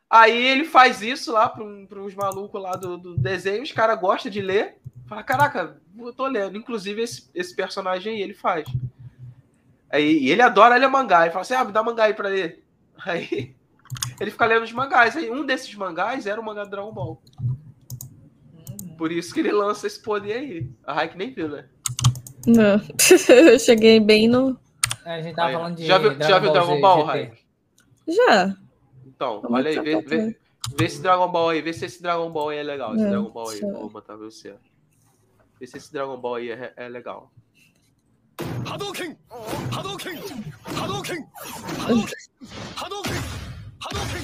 Aí 0.09 0.45
ele 0.47 0.65
faz 0.65 1.01
isso 1.01 1.31
lá 1.31 1.47
para 1.49 1.63
uns 1.63 2.15
malucos 2.15 2.61
lá 2.61 2.71
do, 2.71 2.97
do 2.97 3.17
desenho, 3.17 3.63
os 3.63 3.71
caras 3.71 3.99
gostam 3.99 4.31
de 4.31 4.41
ler. 4.41 4.77
Fala, 5.07 5.23
caraca, 5.23 5.81
eu 5.97 6.13
tô 6.13 6.27
lendo. 6.27 6.57
Inclusive, 6.57 7.01
esse, 7.01 7.29
esse 7.33 7.55
personagem 7.55 8.15
aí, 8.15 8.21
ele 8.21 8.33
faz. 8.33 8.67
Aí, 9.91 10.19
e 10.19 10.29
ele 10.31 10.41
adora 10.41 10.75
ler 10.75 10.87
mangá. 10.87 11.23
Ele 11.23 11.31
fala 11.31 11.41
assim, 11.41 11.53
ah, 11.53 11.63
me 11.63 11.71
dá 11.71 11.83
mangá 11.83 12.05
aí 12.05 12.13
pra 12.13 12.29
ler. 12.29 12.63
Aí 13.05 13.55
ele 14.19 14.31
fica 14.31 14.45
lendo 14.45 14.63
os 14.63 14.71
mangás. 14.71 15.15
Aí 15.15 15.29
um 15.29 15.45
desses 15.45 15.73
mangás 15.75 16.25
era 16.25 16.39
o 16.39 16.43
mangá 16.43 16.63
do 16.63 16.69
Dragon 16.69 16.91
Ball. 16.91 17.21
Por 18.97 19.11
isso 19.11 19.33
que 19.33 19.39
ele 19.39 19.51
lança 19.51 19.87
esse 19.87 20.01
poder 20.01 20.33
aí. 20.33 20.69
A 20.85 20.93
Raik 20.93 21.17
nem 21.17 21.33
viu, 21.33 21.49
né? 21.49 21.67
Não. 22.47 22.79
Eu 23.35 23.59
cheguei 23.59 23.99
bem 23.99 24.27
no. 24.27 24.57
É, 25.05 25.15
a 25.15 25.21
gente 25.21 25.35
tava 25.35 25.47
Aí, 25.49 25.53
falando 25.55 25.75
de. 25.77 25.85
já 25.85 25.97
viu, 25.97 26.15
já 26.19 26.39
viu 26.39 26.51
Dragon 26.51 26.79
Ball, 26.81 26.97
GT. 26.99 27.07
Raik? 27.07 27.37
Já. 28.07 28.55
Então, 29.05 29.41
Vamos 29.41 29.57
olha 29.59 29.69
aí, 29.69 29.79
vê, 29.79 30.01
vê, 30.01 30.37
vê 30.77 30.85
esse 30.85 31.01
Dragon 31.01 31.27
Ball 31.31 31.49
aí, 31.49 31.61
vê 31.61 31.71
se 31.73 31.85
esse 31.85 32.01
Dragon 32.01 32.29
Ball 32.31 32.49
aí 32.49 32.57
é 32.59 32.63
legal. 32.63 32.95
Esse 32.95 33.05
É, 33.05 33.09
Dragon 33.09 33.29
Ball 33.31 33.49
aí, 33.49 33.59
só- 33.59 33.71
vou 33.71 33.89
botar 33.89 34.17
pra 34.17 34.25
você. 34.25 34.55
Vê 35.59 35.67
se 35.67 35.77
esse 35.77 35.91
Dragon 35.93 36.17
Ball 36.17 36.35
aí 36.35 36.51
é, 36.51 36.73
é 36.75 36.89
legal. 36.89 37.31
Hadouken! 38.69 39.17
Hadouken! 39.71 40.17
Hadouken! 40.65 41.25
Hadouken! 41.79 42.11
Hadouken! 42.75 43.21
Hadouken! 43.79 44.21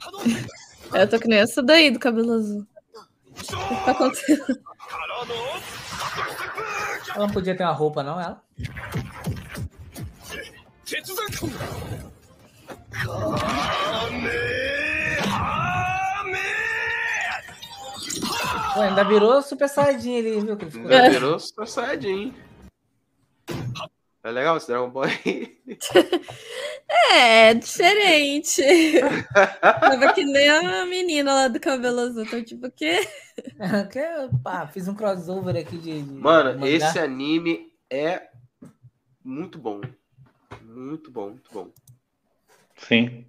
Hadouken! 0.00 0.44
Eu 0.92 1.08
tô 1.08 1.18
que 1.18 1.28
nem 1.28 1.38
essa 1.40 1.62
daí 1.62 1.90
do 1.90 1.98
cabelo 1.98 2.32
azul. 2.32 2.66
O 3.32 3.34
que 3.34 3.46
tá 3.84 3.90
acontecendo? 3.90 4.60
Ela 7.14 7.26
não 7.26 7.32
podia 7.32 7.56
ter 7.56 7.62
uma 7.62 7.72
roupa, 7.72 8.02
não, 8.02 8.20
ela? 8.20 8.42
Pô, 18.74 18.80
ainda 18.80 19.04
virou 19.04 19.40
super 19.42 19.68
saiyajin 19.68 20.18
ali, 20.18 20.40
viu? 20.40 20.56
Que. 20.56 20.68
Já 20.70 21.08
virou 21.08 21.38
Super 21.38 21.68
Saiyajin. 21.68 22.34
É 24.24 24.30
legal 24.30 24.56
esse 24.56 24.66
Dragon 24.66 24.88
Ball 24.90 25.04
aí. 25.04 25.58
É, 27.12 27.54
diferente. 27.54 28.62
Tava 29.62 30.12
que 30.12 30.24
nem 30.24 30.48
a 30.48 30.84
menina 30.84 31.32
lá 31.32 31.48
do 31.48 31.58
cabelo 31.58 32.00
azul. 32.00 32.26
Tô 32.26 32.42
tipo, 32.42 32.66
o 32.66 32.70
quê? 32.70 33.00
Que, 33.90 34.00
pá, 34.42 34.66
fiz 34.66 34.86
um 34.86 34.94
crossover 34.94 35.56
aqui 35.56 35.76
de. 35.76 36.02
de 36.02 36.12
Mano, 36.12 36.58
mangá. 36.58 36.68
esse 36.68 36.98
anime 36.98 37.72
é 37.90 38.28
muito 39.24 39.58
bom. 39.58 39.80
Muito 40.62 41.10
bom, 41.10 41.30
muito 41.30 41.50
bom. 41.52 41.70
Sim. 42.76 43.26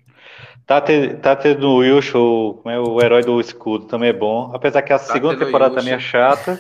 Tá, 0.66 0.82
te, 0.82 1.14
tá 1.18 1.36
tendo 1.36 1.70
o 1.70 1.84
Yusho, 1.84 2.56
como 2.64 2.70
é 2.72 2.80
o 2.80 3.00
herói 3.00 3.22
do 3.22 3.40
escudo, 3.40 3.86
também 3.86 4.10
é 4.10 4.14
bom. 4.14 4.52
Apesar 4.54 4.82
que 4.82 4.92
a 4.92 4.98
segunda 4.98 5.34
tendo 5.34 5.44
o 5.44 5.46
temporada 5.46 5.76
também 5.76 5.94
é 5.94 6.00
chata. 6.00 6.60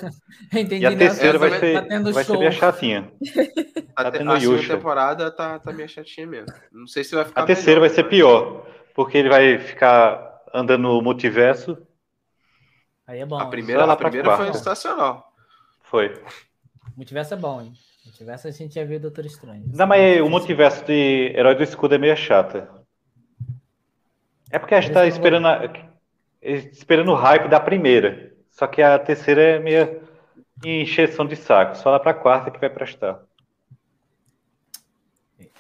Entendi, 0.54 0.84
E 0.84 0.86
a 0.86 0.92
né? 0.92 0.96
terceira 0.98 1.40
vai 1.40 1.60
ser, 1.60 1.88
tá 1.88 2.12
vai 2.12 2.24
ser 2.24 2.38
bem 2.38 2.52
chatinha. 2.52 3.12
A, 3.96 4.04
Tá 4.04 4.12
te- 4.12 4.18
tendo 4.20 4.32
a 4.32 4.40
segunda 4.40 4.68
temporada 4.78 5.32
tá, 5.32 5.58
tá 5.58 5.72
meio 5.72 5.90
chatinha 5.90 6.28
mesmo. 6.28 6.54
Não 6.72 6.86
sei 6.86 7.04
se 7.04 7.16
vai 7.16 7.26
ficar 7.26 7.42
A 7.42 7.46
terceira 7.46 7.80
melhor, 7.80 7.90
vai 7.90 7.96
ser 7.96 8.04
pior, 8.04 8.66
porque 8.94 9.18
ele 9.18 9.30
vai 9.30 9.58
ficar 9.58 10.42
andando 10.54 10.84
no 10.84 11.02
multiverso. 11.02 11.78
Aí 13.08 13.20
é 13.20 13.26
bom. 13.26 13.40
A 13.40 13.46
primeira, 13.48 13.92
a 13.92 13.96
primeira 13.96 14.38
foi 14.38 14.54
sensacional. 14.54 15.32
Foi. 15.84 16.14
Multiverso 16.96 17.34
é 17.34 17.38
bom, 17.38 17.62
hein? 17.62 17.74
Multiverso 18.06 18.48
a 18.48 18.52
gente 18.52 18.76
ia 18.76 18.86
ver 18.86 19.00
Doutor 19.00 19.26
Estranho. 19.26 19.64
Não, 19.74 19.88
mas 19.88 20.22
o 20.22 20.30
multiverso 20.30 20.86
de 20.86 21.34
Herói 21.36 21.56
do 21.56 21.64
Escudo 21.64 21.96
é 21.96 21.98
meio 21.98 22.16
chata. 22.16 22.70
É 24.56 24.60
porque 24.60 24.74
a 24.74 24.80
gente 24.80 24.94
tá 24.94 25.02
que 25.02 25.08
eu 25.08 25.10
esperando, 25.10 25.48
a- 25.48 25.70
esperando 26.42 27.12
o 27.12 27.16
hype 27.16 27.50
da 27.50 27.60
primeira. 27.60 28.34
Só 28.50 28.66
que 28.66 28.82
a 28.82 28.98
terceira 28.98 29.42
é 29.42 29.60
meio 29.60 30.02
encheção 30.64 31.26
de 31.26 31.36
saco. 31.36 31.76
Só 31.76 31.92
lá 31.92 32.00
pra 32.00 32.14
quarta 32.14 32.50
que 32.50 32.58
vai 32.58 32.70
prestar. 32.70 33.22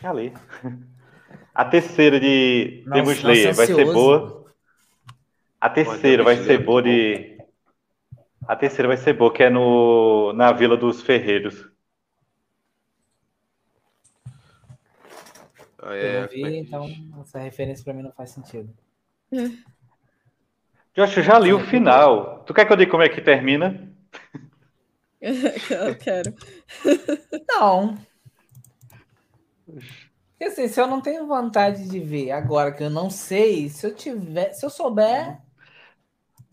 É 0.01 0.07
Ali. 0.07 0.33
A 1.53 1.65
terceira 1.65 2.19
de 2.19 2.83
Demon 2.85 3.11
Slayer 3.11 3.53
vai 3.53 3.65
ser 3.65 3.85
boa. 3.85 4.45
A 5.59 5.69
terceira 5.69 6.23
vai 6.23 6.37
ser 6.37 6.53
é 6.53 6.57
boa 6.57 6.81
de. 6.81 7.37
A 8.47 8.55
terceira 8.55 8.87
vai 8.89 8.97
ser 8.97 9.13
boa, 9.13 9.31
que 9.33 9.41
é 9.43 9.49
no, 9.49 10.33
na 10.33 10.51
Vila 10.51 10.75
dos 10.77 11.01
Ferreiros. 11.01 11.69
Ah, 15.81 15.95
Eu 15.95 16.09
é, 16.09 16.21
não 16.21 16.27
vi, 16.27 16.35
como 16.35 16.47
é 16.47 16.51
que 16.51 16.57
então 16.57 17.21
essa 17.21 17.39
referência 17.39 17.83
pra 17.85 17.93
mim 17.93 18.03
não 18.03 18.11
faz 18.11 18.31
sentido. 18.31 18.73
Josh, 20.95 21.17
eu 21.17 21.23
já 21.23 21.37
li 21.39 21.53
o 21.53 21.59
final. 21.59 22.43
Tu 22.45 22.53
quer 22.53 22.65
que 22.65 22.71
eu 22.73 22.77
diga 22.77 22.91
como 22.91 23.03
é 23.03 23.09
que 23.09 23.21
termina? 23.21 23.91
Eu 25.21 25.95
quero. 25.97 26.33
Não. 27.49 27.97
Porque 29.65 30.43
assim, 30.43 30.67
se 30.67 30.79
eu 30.79 30.85
não 30.85 31.01
tenho 31.01 31.25
vontade 31.25 31.89
de 31.89 31.99
ver 31.99 32.29
agora 32.31 32.71
que 32.71 32.83
eu 32.83 32.89
não 32.91 33.09
sei, 33.09 33.67
se 33.69 33.87
eu 33.87 33.95
tiver, 33.95 34.53
se 34.53 34.63
eu 34.65 34.69
souber, 34.69 35.39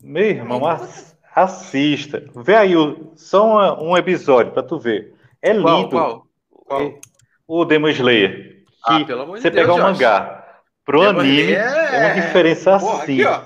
Meu 0.01 0.23
irmão, 0.25 0.65
ass- 0.65 1.15
assista. 1.35 2.25
Vê 2.35 2.55
aí 2.55 2.75
o- 2.75 3.13
só 3.15 3.45
uma- 3.45 3.81
um 3.83 3.95
episódio 3.95 4.51
pra 4.53 4.63
tu 4.63 4.79
ver. 4.79 5.13
É 5.41 5.53
Qual, 5.61 5.77
lindo. 5.77 5.89
qual? 5.91 6.27
Qual? 6.49 6.81
É- 6.81 6.99
O 7.47 7.65
Demon 7.65 7.89
Slayer. 7.89 8.63
Que 8.65 8.93
Ah, 9.03 9.05
pelo 9.05 9.21
amor 9.21 9.35
de 9.35 9.41
você 9.43 9.51
Deus, 9.51 9.61
pegar 9.67 9.73
o 9.73 9.77
Josh. 9.77 9.85
mangá 9.99 10.42
pro 10.85 10.99
Demon 11.01 11.19
anime, 11.21 11.53
é 11.53 11.63
uma 11.65 12.07
é- 12.07 12.13
diferença 12.21 12.77
Porra, 12.79 13.03
assim. 13.03 13.21
aqui, 13.21 13.25
ó. 13.25 13.41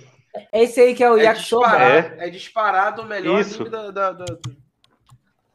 esse 0.53 0.79
aí 0.81 0.95
que 0.95 1.03
é 1.03 1.09
o 1.11 1.17
É 1.17 1.33
disparado, 1.33 2.21
é 2.21 2.29
disparado 2.29 3.01
o 3.01 3.05
melhor 3.05 3.39
Isso. 3.41 3.61
anime 3.61 3.69
da, 3.69 3.91
da- 3.91 4.11
da- 4.11 4.25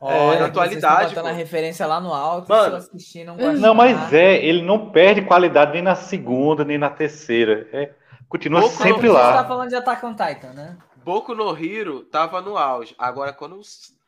Olha, 0.05 0.17
da 0.17 0.33
que 0.33 0.39
vocês 0.39 0.49
atualidade, 0.51 0.93
estão 1.11 1.23
botando 1.23 1.27
a 1.27 1.31
pô. 1.31 1.37
referência 1.37 1.87
lá 1.87 2.01
no 2.01 2.13
alto, 2.13 2.49
Mano. 2.49 2.77
assistir, 2.77 3.25
não 3.25 3.37
Não, 3.37 3.73
mas 3.75 4.13
é, 4.13 4.35
ele 4.45 4.61
não 4.63 4.91
perde 4.91 5.23
qualidade 5.23 5.73
nem 5.73 5.83
na 5.83 5.95
segunda, 5.95 6.65
nem 6.65 6.77
na 6.77 6.91
terceira. 6.91 7.69
É, 7.73 7.91
continua 8.29 8.63
Boku 8.63 8.73
no 8.75 8.83
sempre 8.83 9.07
Você 9.09 9.13
lá. 9.15 9.33
tá 9.43 9.45
falando 9.45 9.69
de 9.69 9.77
Attack 9.77 10.05
on 10.05 10.15
Titan, 10.15 10.53
né? 10.55 10.77
Boku 11.05 11.35
no 11.37 11.57
Hero 11.57 12.01
tava 12.05 12.41
no 12.41 12.57
auge. 12.59 12.95
Agora, 12.99 13.33
quando 13.33 13.61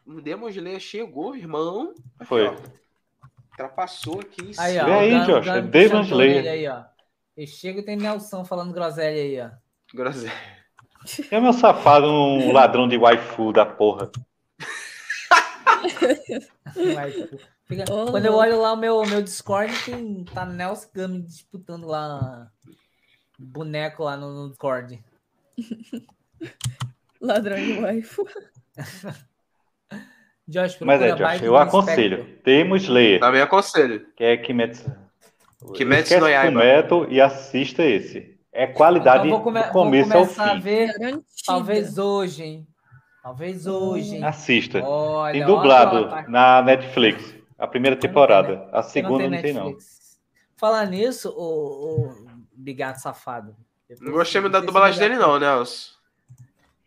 o 0.06 0.20
Demon 0.20 0.48
Slayer 0.48 0.80
chegou, 0.80 1.36
irmão. 1.36 1.92
aqui, 2.18 2.28
Foi. 2.28 2.46
ó, 2.48 2.54
Ultrapassou 3.52 4.18
aqui 4.20 4.42
em 4.42 4.52
Aí, 4.58 4.72
cima. 4.78 4.90
ó. 4.90 4.98
Aí, 4.98 5.20
Josh, 5.26 5.46
é 5.46 5.60
Demon 5.60 6.00
Slayer. 6.02 6.44
Aí, 6.50 6.66
ó. 6.68 6.80
Eu 7.36 7.46
chego 7.46 7.80
e 7.80 7.82
tem 7.84 7.96
Nelson 7.96 8.44
falando 8.44 8.72
groselha 8.72 9.08
aí, 9.22 9.40
ó. 9.40 9.50
Groselha. 9.94 10.32
É 11.30 11.38
meu 11.38 11.52
safado, 11.52 12.06
um 12.06 12.50
ladrão 12.50 12.88
de 12.88 12.96
waifu 12.96 13.52
da 13.52 13.66
porra. 13.66 14.10
Fica- 17.66 17.84
Oh. 17.90 18.10
Quando 18.10 18.24
eu 18.26 18.34
olho 18.34 18.58
lá 18.60 18.72
o 18.72 18.76
meu, 18.76 19.02
meu 19.04 19.22
Discord, 19.22 19.72
tem, 19.84 20.24
tá 20.24 20.46
Nelson 20.46 20.88
Gami 20.94 21.20
disputando 21.22 21.86
lá 21.86 22.50
boneco 23.38 24.02
lá 24.04 24.16
no, 24.16 24.32
no 24.32 24.48
Discord. 24.50 25.02
Ladrão 27.20 27.56
de 27.56 27.80
waifu. 27.80 28.26
Josh, 30.48 30.78
Mas 30.80 31.00
é, 31.02 31.14
Josh, 31.14 31.42
eu 31.42 31.56
aconselho. 31.56 32.22
Spectre. 32.22 32.42
Demon 32.44 32.76
Slayer, 32.76 33.20
Também 33.20 33.40
aconselho. 33.42 34.06
que 34.16 34.24
é 34.24 34.36
Kimetsu. 34.36 34.90
Kimetsu 35.72 36.02
Esquece 36.14 36.20
no 36.20 36.28
Yaiba. 36.28 36.60
Fullmetal 36.60 37.10
e 37.10 37.20
assista 37.20 37.82
esse. 37.82 38.34
É 38.52 38.66
qualidade 38.66 39.26
Então 39.26 39.30
vou, 39.38 39.40
come- 39.44 39.60
do 39.60 39.64
vou 39.64 39.72
começo 39.84 40.12
ao 40.12 40.20
começar 40.22 40.44
a 40.44 40.54
fim. 40.54 40.60
ver, 40.60 40.86
Garantida. 40.98 41.22
talvez 41.46 41.98
hoje, 41.98 42.42
hein? 42.44 42.66
Talvez 43.22 43.66
hoje, 43.66 44.16
hein? 44.16 44.24
Assista. 44.24 44.82
Olha, 44.84 45.32
Tem 45.32 45.44
dublado 45.46 45.96
ó, 45.96 46.08
tá- 46.08 46.24
na 46.28 46.62
Netflix. 46.62 47.34
A 47.58 47.66
primeira 47.66 47.96
temporada. 47.96 48.68
A 48.72 48.82
segunda 48.82 49.28
não 49.28 49.40
tem, 49.40 49.52
não. 49.54 49.74
Falar 50.56 50.86
nisso, 50.86 51.30
o, 51.36 52.10
o 52.10 52.14
Bigato 52.54 53.00
safado. 53.00 53.56
Não 54.00 54.12
gostei 54.12 54.40
muito 54.40 54.52
da 54.52 54.60
dublagem 54.60 54.98
dele, 55.00 55.16
não, 55.16 55.38
Nelson. 55.38 55.92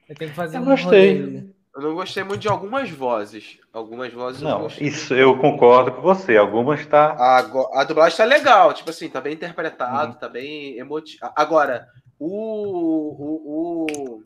Eu 0.07 0.15
tenho 0.15 0.29
que 0.31 0.35
fazer 0.35 0.57
Eu 0.57 0.61
um 0.61 0.65
gostei. 0.65 1.21
rolê. 1.21 1.43
Eu 1.77 1.83
não 1.83 1.93
gostei 1.93 2.23
muito 2.23 2.41
de 2.41 2.47
algumas 2.47 2.89
vozes. 2.89 3.59
Algumas 3.71 4.11
vozes 4.11 4.41
eu 4.41 4.49
não 4.49 4.65
isso 4.81 5.13
eu 5.13 5.37
concordo 5.37 5.91
com 5.91 6.01
você. 6.01 6.35
Algumas 6.35 6.83
tá. 6.87 7.11
A, 7.13 7.37
a 7.79 7.83
dublagem 7.83 8.17
tá 8.17 8.23
legal, 8.25 8.73
tipo 8.73 8.89
assim, 8.89 9.07
tá 9.07 9.21
bem 9.21 9.35
interpretado, 9.35 10.13
Uhum. 10.13 10.17
tá 10.19 10.27
bem 10.27 10.75
emotivo. 10.79 11.19
Agora, 11.35 11.87
o, 12.17 12.29
o, 12.29 13.83
o. 13.85 14.23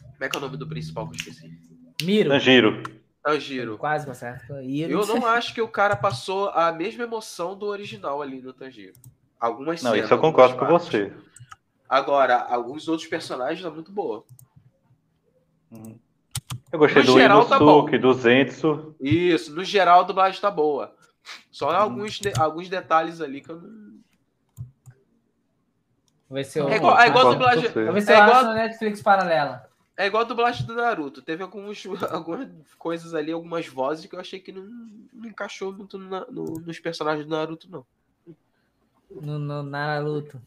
Como 0.00 0.24
é 0.24 0.28
que 0.30 0.34
é 0.34 0.38
o 0.38 0.42
nome 0.42 0.56
do 0.56 0.66
principal 0.66 1.06
que 1.06 1.16
eu 1.16 1.18
esqueci? 1.18 1.50
Miro. 2.02 2.30
Tanjiro. 2.30 2.82
Tanjiro. 3.22 3.76
Quase 3.76 4.06
tá 4.06 4.14
certo. 4.14 4.58
Iro. 4.62 4.90
Eu 4.90 5.06
não 5.06 5.26
acho 5.26 5.52
que 5.52 5.60
o 5.60 5.68
cara 5.68 5.94
passou 5.96 6.48
a 6.48 6.72
mesma 6.72 7.04
emoção 7.04 7.54
do 7.54 7.66
original 7.66 8.22
ali 8.22 8.40
no 8.40 8.54
Tanjiro. 8.54 8.94
Algumas 9.38 9.82
Não, 9.82 9.90
cenas, 9.90 10.06
isso 10.06 10.14
eu 10.14 10.18
concordo 10.18 10.54
com 10.56 10.64
partes. 10.66 10.88
você. 10.88 11.12
Agora, 11.86 12.38
alguns 12.38 12.88
outros 12.88 13.06
personagens 13.06 13.58
estão 13.58 13.74
muito 13.74 13.92
boa. 13.92 14.24
Eu 16.72 16.78
gostei 16.78 17.02
No 17.02 17.06
do 17.12 17.18
geral, 17.18 17.44
tá 17.44 17.58
bom. 17.58 17.64
Inosuke, 17.80 17.98
do 17.98 18.14
Zenitsu. 18.14 18.94
Isso, 19.00 19.54
no 19.54 19.62
geral 19.62 20.00
a 20.00 20.04
dublagem 20.04 20.40
tá 20.40 20.50
boa. 20.50 20.94
Só 21.50 21.68
Uhum. 21.68 21.76
alguns, 21.76 22.18
de- 22.18 22.32
alguns 22.40 22.68
detalhes 22.68 23.20
ali 23.20 23.40
que 23.42 23.50
eu 23.50 23.60
não. 23.60 23.92
Vou 26.28 26.36
ver 26.36 26.44
se 26.44 26.58
eu. 26.58 26.68
É 26.68 26.76
igual, 26.76 26.98
é 26.98 27.08
igual 27.08 27.26
a 27.28 27.32
dublagem. 27.32 27.68
você. 27.70 27.84
Vou 27.84 27.92
ver 27.92 28.00
se 28.02 28.12
É 28.12 28.18
igual, 28.18 28.44
na 28.44 28.54
Netflix 28.54 29.02
paralela. 29.02 29.68
é 29.98 30.06
igual 30.06 30.22
a 30.22 30.26
dublagem 30.26 30.66
do 30.66 30.74
Naruto. 30.74 31.20
Teve 31.22 31.42
alguns, 31.42 31.84
algumas 32.10 32.48
coisas 32.78 33.14
ali, 33.14 33.30
algumas 33.32 33.66
vozes 33.68 34.06
que 34.06 34.16
eu 34.16 34.20
achei 34.20 34.40
que 34.40 34.50
não, 34.50 34.62
não 35.12 35.28
encaixou 35.28 35.72
muito 35.72 35.98
no 35.98 36.08
no- 36.30 36.60
nos 36.66 36.80
personagens 36.80 37.26
do 37.26 37.30
Naruto, 37.36 37.68
não. 37.70 37.84
No, 39.10 39.38
no 39.38 39.62
Naruto. 39.62 40.40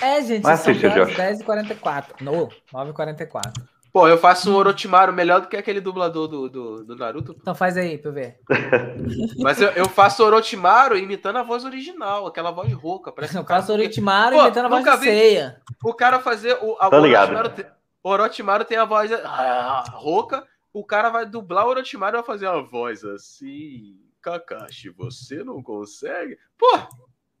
É, 0.00 0.22
gente, 0.22 0.42
Mas 0.44 0.60
são 0.60 0.72
assista, 0.72 0.90
horas 0.90 1.08
Josh. 1.08 1.16
10h44. 1.16 2.04
No, 2.20 2.48
9h44. 2.72 3.52
Pô, 3.92 4.06
eu 4.06 4.16
faço 4.16 4.52
um 4.52 4.54
Orochimaru 4.54 5.12
melhor 5.12 5.40
do 5.40 5.48
que 5.48 5.56
aquele 5.56 5.80
dublador 5.80 6.28
do, 6.28 6.48
do, 6.48 6.84
do 6.84 6.96
Naruto. 6.96 7.34
Então 7.40 7.56
faz 7.56 7.76
aí 7.76 7.98
pra 7.98 8.10
eu 8.10 8.14
ver. 8.14 8.38
Mas 9.40 9.60
eu, 9.60 9.68
eu 9.70 9.88
faço 9.88 10.22
Orochimaru 10.24 10.96
imitando 10.96 11.38
a 11.38 11.42
voz 11.42 11.64
original, 11.64 12.24
aquela 12.26 12.52
voz 12.52 12.72
rouca. 12.72 13.10
Parece 13.10 13.34
Eu 13.36 13.42
um 13.42 13.44
cara- 13.44 13.60
faço 13.60 13.72
Orochimaru 13.72 14.36
Pô, 14.36 14.42
imitando 14.42 14.66
a 14.66 14.68
voz 14.68 14.84
de 14.84 15.04
ceia. 15.04 15.60
O 15.84 15.92
cara 15.92 16.20
fazer. 16.20 16.56
O, 16.62 16.76
a, 16.78 16.88
Tá 16.88 17.00
o 17.00 17.04
ligado. 17.04 17.30
Orochimaru, 17.30 17.48
tem, 17.50 17.66
Orochimaru 18.04 18.64
tem 18.64 18.78
a 18.78 18.84
voz 18.84 19.10
ah, 19.12 19.84
rouca. 19.94 20.46
O 20.72 20.84
cara 20.84 21.10
vai 21.10 21.26
dublar 21.26 21.66
o 21.66 21.70
Orochimaru 21.70 22.14
e 22.16 22.20
vai 22.20 22.26
fazer 22.26 22.46
uma 22.46 22.62
voz 22.62 23.02
assim. 23.04 23.96
Kakashi, 24.22 24.90
você 24.90 25.42
não 25.42 25.60
consegue? 25.64 26.38
Pô, 26.56 26.78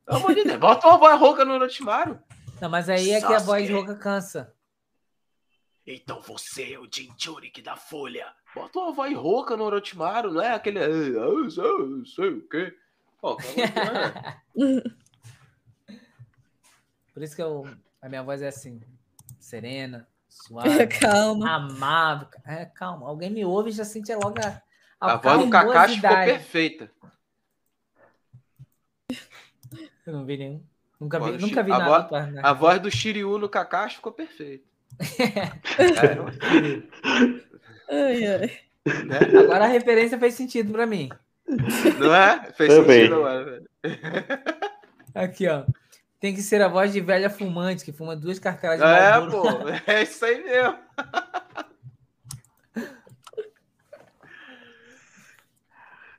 pelo 0.04 0.18
amor 0.18 0.34
de 0.34 0.42
Deus, 0.42 0.58
bota 0.58 0.88
uma 0.88 0.98
voz 0.98 1.20
rouca 1.20 1.44
no 1.44 1.52
Orochimaru. 1.54 2.18
Não, 2.60 2.68
mas 2.68 2.88
aí 2.88 3.10
é 3.10 3.18
que 3.20 3.26
a 3.26 3.40
Sasuke. 3.40 3.46
voz 3.46 3.70
rouca 3.70 3.94
cansa. 3.96 4.54
Então 5.86 6.20
você 6.20 6.74
é 6.74 6.78
o 6.78 6.86
Jinchuriki 6.92 7.62
da 7.62 7.76
Folha. 7.76 8.32
Bota 8.54 8.78
uma 8.78 8.92
voz 8.92 9.16
rouca 9.16 9.56
no 9.56 9.64
Orochimaru, 9.64 10.32
não 10.32 10.42
é 10.42 10.52
aquele. 10.52 10.78
"Ah, 10.78 10.86
eu 10.86 11.50
sei, 11.50 11.64
eu 11.64 12.06
sei 12.06 12.28
o 12.28 12.48
quê. 12.48 12.76
Pô, 13.20 13.36
né? 13.36 14.42
Por 17.12 17.22
isso 17.22 17.34
que 17.36 17.42
eu, 17.42 17.66
a 18.00 18.08
minha 18.08 18.22
voz 18.22 18.40
é 18.40 18.48
assim, 18.48 18.80
serena, 19.38 20.08
suave, 20.28 20.86
Calma. 20.86 21.50
amável. 21.56 22.28
É, 22.46 22.64
calma. 22.66 23.08
Alguém 23.08 23.30
me 23.30 23.44
ouve 23.44 23.70
e 23.70 23.72
já 23.72 23.84
sente 23.84 24.14
logo 24.14 24.36
a, 24.40 24.62
A 25.00 25.16
voz 25.16 25.40
do 25.44 25.50
Kakashi 25.50 25.96
ficou 25.96 26.10
perfeita. 26.10 26.90
Eu 30.06 30.12
não 30.12 30.24
vi 30.24 30.36
nenhum. 30.36 30.64
Nunca 31.00 31.18
vi, 31.18 31.30
Voz 31.30 31.40
nunca 31.42 31.62
vi 31.62 31.72
a 31.72 31.78
nada. 31.78 31.90
voz- 31.90 32.06
pra- 32.08 32.26
né? 32.26 32.40
A 32.44 32.52
voz 32.52 32.78
do 32.80 32.90
Shiryu 32.90 33.38
no 33.38 33.48
Kakashi 33.48 33.96
ficou 33.96 34.12
perfeita. 34.12 34.64
Ai, 37.90 38.26
ai. 38.26 38.50
Né? 39.04 39.18
Agora 39.40 39.64
a 39.64 39.68
referência 39.68 40.18
fez 40.18 40.34
sentido 40.34 40.72
pra 40.72 40.86
mim. 40.86 41.08
Não 41.98 42.14
é? 42.14 42.50
Fez 42.52 42.74
Também. 42.74 43.00
sentido 43.00 43.14
agora, 43.16 43.44
velho. 43.44 43.64
Aqui, 45.14 45.48
ó. 45.48 45.64
Tem 46.20 46.34
que 46.34 46.42
ser 46.42 46.60
a 46.62 46.68
voz 46.68 46.92
de 46.92 47.00
velha 47.00 47.30
fumante 47.30 47.84
que 47.84 47.92
fuma 47.92 48.14
duas 48.14 48.38
cartelas 48.38 48.78
de 48.78 48.84
É, 48.84 49.20
pô. 49.30 49.42
É 49.90 50.02
isso 50.02 50.24
aí 50.24 50.42
mesmo. 50.44 50.76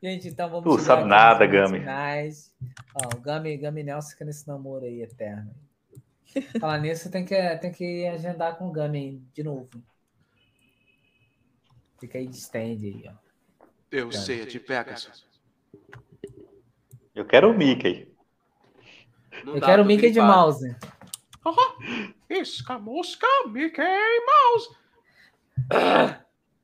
Gente, 0.02 0.30
então 0.30 0.50
vamos 0.50 0.64
Tu 0.64 0.82
sabe 0.82 1.04
nada, 1.04 1.46
Gami. 1.46 1.80
finais. 1.80 2.52
Ó, 2.96 3.16
o 3.16 3.22
Gami, 3.22 3.56
Gami 3.58 3.84
Nelson 3.84 4.10
fica 4.10 4.26
nesse 4.26 4.48
namoro 4.48 4.86
aí 4.86 5.02
eterno. 5.02 5.54
Falar 6.60 6.80
nisso, 6.80 7.12
tem 7.12 7.24
que, 7.24 7.56
tem 7.58 7.72
que 7.72 8.08
agendar 8.08 8.58
com 8.58 8.68
o 8.68 8.72
Gami 8.72 9.24
de 9.34 9.44
novo. 9.44 9.70
Fica 12.00 12.18
aí 12.18 12.28
de 12.28 12.38
stand 12.38 12.60
aí, 12.60 13.04
ó. 13.08 13.14
Eu 13.92 14.10
Cara. 14.10 14.22
sei, 14.24 14.42
é 14.42 14.46
de 14.46 14.60
Pegasus. 14.60 15.28
Eu 17.14 17.26
quero 17.26 17.52
o 17.52 17.54
Mickey. 17.54 18.12
Não 19.44 19.56
Eu 19.56 19.62
quero 19.62 19.84
o 19.84 19.86
Mickey 19.86 20.10
de 20.10 20.20
mouse. 20.20 20.76
Isca, 22.30 22.80
mosca, 22.80 23.28
Mickey 23.50 23.84
Mouse. 24.26 24.78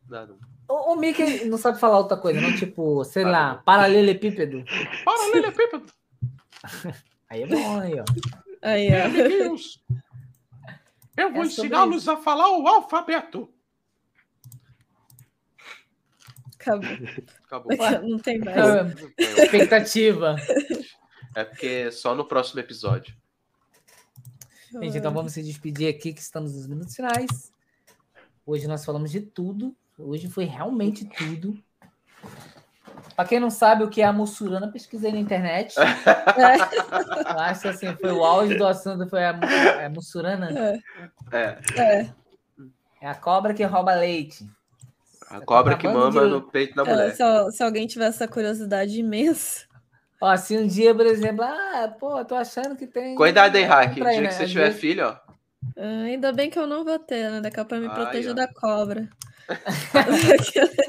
Dá, 0.07 0.25
não. 0.25 0.40
O, 0.67 0.93
o 0.93 0.95
Mickey 0.95 1.45
não 1.45 1.57
sabe 1.57 1.79
falar 1.79 1.97
outra 1.97 2.17
coisa, 2.17 2.41
não? 2.41 2.55
Tipo, 2.55 3.03
sei 3.03 3.23
lá, 3.23 3.55
paralelepípedo. 3.65 4.63
Paralelepípedo. 5.05 5.85
Aí 7.29 7.43
é 7.43 7.47
bom 7.47 7.79
aí, 7.81 7.99
ó. 7.99 8.05
Aí, 8.61 8.89
ó. 8.89 9.05
Amiguinhos, 9.05 9.83
eu 11.17 11.33
vou 11.33 11.43
É 11.43 11.45
ensiná-los 11.47 12.07
a 12.07 12.15
falar 12.15 12.49
o 12.57 12.65
alfabeto. 12.67 13.51
Acabou. 16.55 16.89
Acabou. 17.43 17.77
Não 18.07 18.19
tem 18.19 18.39
mais. 18.39 18.55
Expectativa. 19.17 20.35
É 21.35 21.43
porque 21.43 21.91
só 21.91 22.15
no 22.15 22.25
próximo 22.25 22.59
episódio. 22.59 23.15
Gente, 24.71 24.97
então 24.97 25.13
vamos 25.13 25.33
se 25.33 25.41
despedir 25.41 25.87
aqui, 25.87 26.13
que 26.13 26.21
estamos 26.21 26.53
nos 26.53 26.67
minutos 26.67 26.95
finais. 26.95 27.51
Hoje 28.45 28.67
nós 28.67 28.85
falamos 28.85 29.11
de 29.11 29.21
tudo. 29.21 29.75
Hoje 29.98 30.30
foi 30.30 30.45
realmente 30.45 31.06
tudo. 31.06 31.58
Pra 33.16 33.26
quem 33.26 33.40
não 33.40 33.50
sabe 33.50 33.84
o 33.84 33.90
que 33.90 34.01
é 34.01 34.06
a 34.06 34.14
Mussurana, 34.14 34.72
pesquisei 34.72 35.11
na 35.11 35.17
internet. 35.17 35.74
Eu 36.38 37.40
acho 37.40 37.61
que 37.61 37.67
assim, 37.67 37.95
foi 37.95 38.11
o 38.11 38.24
auge 38.24 38.56
do 38.56 38.66
assunto, 38.66 39.09
foi 39.09 39.26
a, 39.26 39.34
mu- 39.34 39.42
a 39.85 39.90
Mussurana. 39.90 40.82
É, 41.32 41.58
É. 41.76 42.09
É 43.01 43.08
a 43.08 43.16
cobra 43.16 43.53
que 43.53 43.64
rouba 43.64 43.93
leite. 43.95 44.48
a 45.30 45.40
cobra 45.42 45.77
que 45.77 45.88
mama 45.88 46.22
de- 46.22 46.27
no 46.30 46.42
peito 46.42 46.76
da 46.76 46.84
É, 46.84 46.85
mulher. 46.85 47.16
se, 47.16 47.51
se 47.58 47.64
alguém 47.64 47.85
tiver 47.88 48.06
essa 48.08 48.27
curiosidade 48.27 49.00
imensa. 49.00 49.66
Ó, 50.19 50.35
se 50.35 50.58
um 50.58 50.66
dia, 50.66 50.95
por 50.95 51.06
exemplo, 51.06 51.43
ah, 51.43 51.93
pô, 52.00 52.24
tô 52.26 52.34
achando 52.35 52.76
que 52.76 52.88
tem. 52.88 53.14
Cuidado 53.16 53.56
aí, 53.56 53.64
Hack. 53.64 53.92
O 53.92 53.95
dia 53.95 54.03
né? 54.22 54.27
que 54.27 54.34
você 54.34 54.43
Às 54.43 54.50
tiver 54.50 54.66
vezes- 54.66 54.80
filho, 54.82 55.06
ó. 55.08 55.16
Ah, 55.77 56.03
ainda 56.06 56.32
bem 56.34 56.50
que 56.50 56.58
eu 56.58 56.66
não 56.66 56.84
vou 56.84 56.98
ter, 56.98 57.30
né? 57.30 57.40
Daqui 57.42 57.59
a 57.59 57.66
pouco 57.66 57.84
eu 57.84 57.88
me 57.88 57.93
protejo 57.95 58.34
da 58.34 58.48
cobra. 58.48 59.08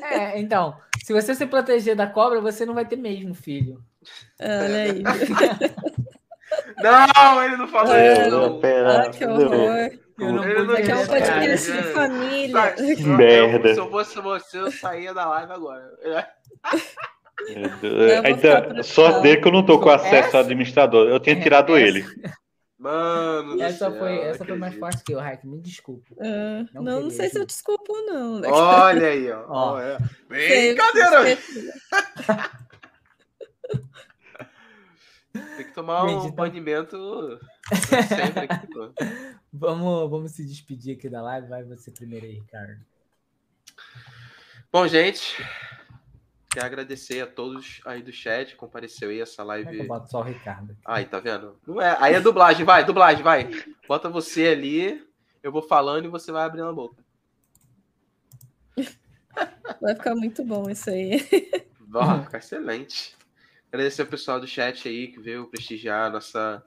É, 0.03 0.39
então, 0.41 0.77
se 1.05 1.13
você 1.13 1.35
se 1.35 1.47
proteger 1.47 1.95
da 1.97 2.07
cobra, 2.07 2.41
você 2.41 2.65
não 2.67 2.75
vai 2.75 2.85
ter 2.85 2.97
mesmo 2.97 3.35
filho. 3.35 3.81
Olha 4.41 4.83
aí. 4.83 5.03
Não, 6.83 7.45
ele 7.45 7.57
não 7.59 7.69
falou 7.69 7.95
É, 7.95 8.23
isso, 8.23 8.31
não. 8.31 8.59
Pera, 8.59 9.03
Ah, 9.03 9.11
que 9.11 9.25
horror. 9.25 9.49
Eu 10.19 10.33
não 10.33 10.45
Ele 10.45 10.63
não 10.65 10.75
é 10.77 10.95
um 10.95 11.07
podcast 11.07 11.71
cara. 11.71 11.83
de 11.83 11.89
família. 11.93 12.75
Eu- 12.79 13.07
Merda. 13.09 13.75
Se 13.75 13.81
eu 13.81 13.91
fosse 13.91 14.19
você, 14.21 14.59
eu 14.59 14.71
saía 14.73 15.13
da 15.13 15.27
live 15.29 15.53
agora. 15.53 15.91
Ainda, 17.49 17.79
preocupada. 17.81 18.83
sorte 18.83 19.21
dele 19.23 19.41
que 19.43 19.49
eu 19.49 19.53
não 19.53 19.65
tô 19.65 19.79
com 19.79 19.91
acesso 19.91 20.15
Essa- 20.29 20.37
ao 20.39 20.43
administrador. 20.45 21.09
Eu 21.09 21.21
tinha 21.21 21.39
tirado 21.39 21.77
ele. 21.77 22.05
Mano, 22.79 23.61
Essa 23.61 23.91
céu, 23.91 23.99
foi, 23.99 24.19
essa 24.21 24.45
foi 24.45 24.57
mais 24.57 24.75
forte 24.77 25.03
que 25.03 25.13
eu, 25.13 25.19
Hack. 25.19 25.43
Me 25.45 25.61
desculpa. 25.61 26.15
Ah, 26.21 26.65
Não 26.75 26.83
não, 26.83 27.01
não 27.03 27.11
sei 27.11 27.29
se 27.29 27.37
eu 27.39 27.45
desculpo, 27.45 27.93
não. 28.07 28.41
Olha 28.45 29.09
aí, 29.09 29.31
ó. 29.33 29.45
Ó. 29.49 29.73
Olha. 29.75 29.99
Sei- 30.31 30.75
Brincadeira! 30.75 31.37
Tem 35.57 35.67
que 35.67 35.73
tomar 35.75 36.05
um 36.05 36.19
então- 36.25 36.31
banimento 36.33 37.39
sempre 38.09 38.41
aqui. 38.49 38.67
Vamos, 39.53 40.11
vamos 40.11 40.33
se 40.33 40.45
despedir 40.45 40.97
aqui 40.97 41.09
da 41.09 41.21
live. 41.23 41.49
Vai 41.49 41.65
você 41.65 41.91
primeiro 41.91 42.27
aí, 42.27 42.35
Ricardo. 42.35 42.81
Bom, 44.73 44.87
gente, 44.87 45.37
quero 46.51 46.67
agradecer 46.67 47.21
a 47.21 47.27
todos 47.27 47.81
aí 47.85 48.03
do 48.03 48.13
chat 48.13 48.51
que 48.51 48.57
compareceu 48.57 49.11
aí 49.11 49.21
essa 49.21 49.43
é 49.43 49.45
que 49.63 49.69
eu 49.69 49.73
live. 49.73 49.87
boto 49.87 50.11
só 50.11 50.21
o 50.21 50.23
Ricardo? 50.23 50.73
aqui? 50.73 50.81
Aí, 50.85 51.05
tá 51.05 51.21
vendo? 51.21 51.59
Não 51.67 51.81
é. 51.81 51.97
Aí 52.01 52.15
é 52.15 52.21
dublagem, 52.21 52.65
vai, 52.65 52.85
dublagem, 52.85 53.23
vai. 53.23 53.51
Bota 53.87 54.09
você 54.09 54.49
ali, 54.49 55.07
eu 55.43 55.53
vou 55.53 55.63
falando 55.63 56.07
e 56.07 56.09
você 56.09 56.33
vai 56.33 56.45
abrindo 56.45 56.69
a 56.69 56.73
boca. 56.73 57.03
Vai 59.81 59.95
ficar 59.95 60.15
muito 60.15 60.45
bom 60.45 60.69
isso 60.69 60.91
aí. 60.91 61.27
Vai 61.87 62.23
ficar 62.23 62.39
excelente. 62.39 63.17
Agradecer 63.71 64.03
ao 64.03 64.09
pessoal 64.09 64.41
do 64.41 64.47
chat 64.47 64.89
aí 64.89 65.09
que 65.09 65.21
veio 65.21 65.47
prestigiar 65.47 66.07
a 66.07 66.11
nossa 66.11 66.63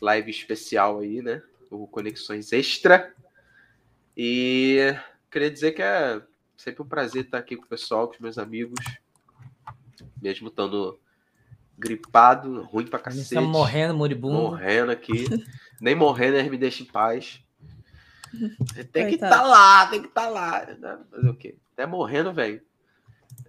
live 0.00 0.30
especial 0.30 1.00
aí, 1.00 1.20
né? 1.20 1.42
O 1.70 1.86
Conexões 1.86 2.52
Extra. 2.52 3.12
E 4.16 4.94
queria 5.30 5.50
dizer 5.50 5.72
que 5.72 5.82
é 5.82 6.22
sempre 6.56 6.82
um 6.82 6.88
prazer 6.88 7.24
estar 7.24 7.38
aqui 7.38 7.56
com 7.56 7.64
o 7.64 7.68
pessoal, 7.68 8.08
com 8.08 8.14
os 8.14 8.20
meus 8.20 8.38
amigos. 8.38 8.78
Mesmo 10.26 10.48
estando 10.48 10.98
gripado, 11.78 12.62
ruim 12.64 12.86
pra 12.86 12.98
gente 12.98 13.04
cacete. 13.18 13.34
tá 13.34 13.40
morrendo, 13.40 13.94
moribundo. 13.94 14.34
Morrendo 14.34 14.90
aqui. 14.90 15.24
Nem 15.80 15.94
morrendo, 15.94 16.36
eles 16.36 16.50
me 16.50 16.56
deixam 16.58 16.84
em 16.86 16.90
paz. 16.90 17.40
Tem 18.92 19.08
que 19.08 19.14
estar 19.14 19.42
lá, 19.42 19.86
tem 19.86 20.00
que 20.02 20.08
estar 20.08 20.28
lá. 20.28 20.66
né? 20.78 20.98
Fazer 21.10 21.28
o 21.28 21.34
quê? 21.36 21.54
Até 21.74 21.86
morrendo, 21.86 22.32
velho. 22.32 22.60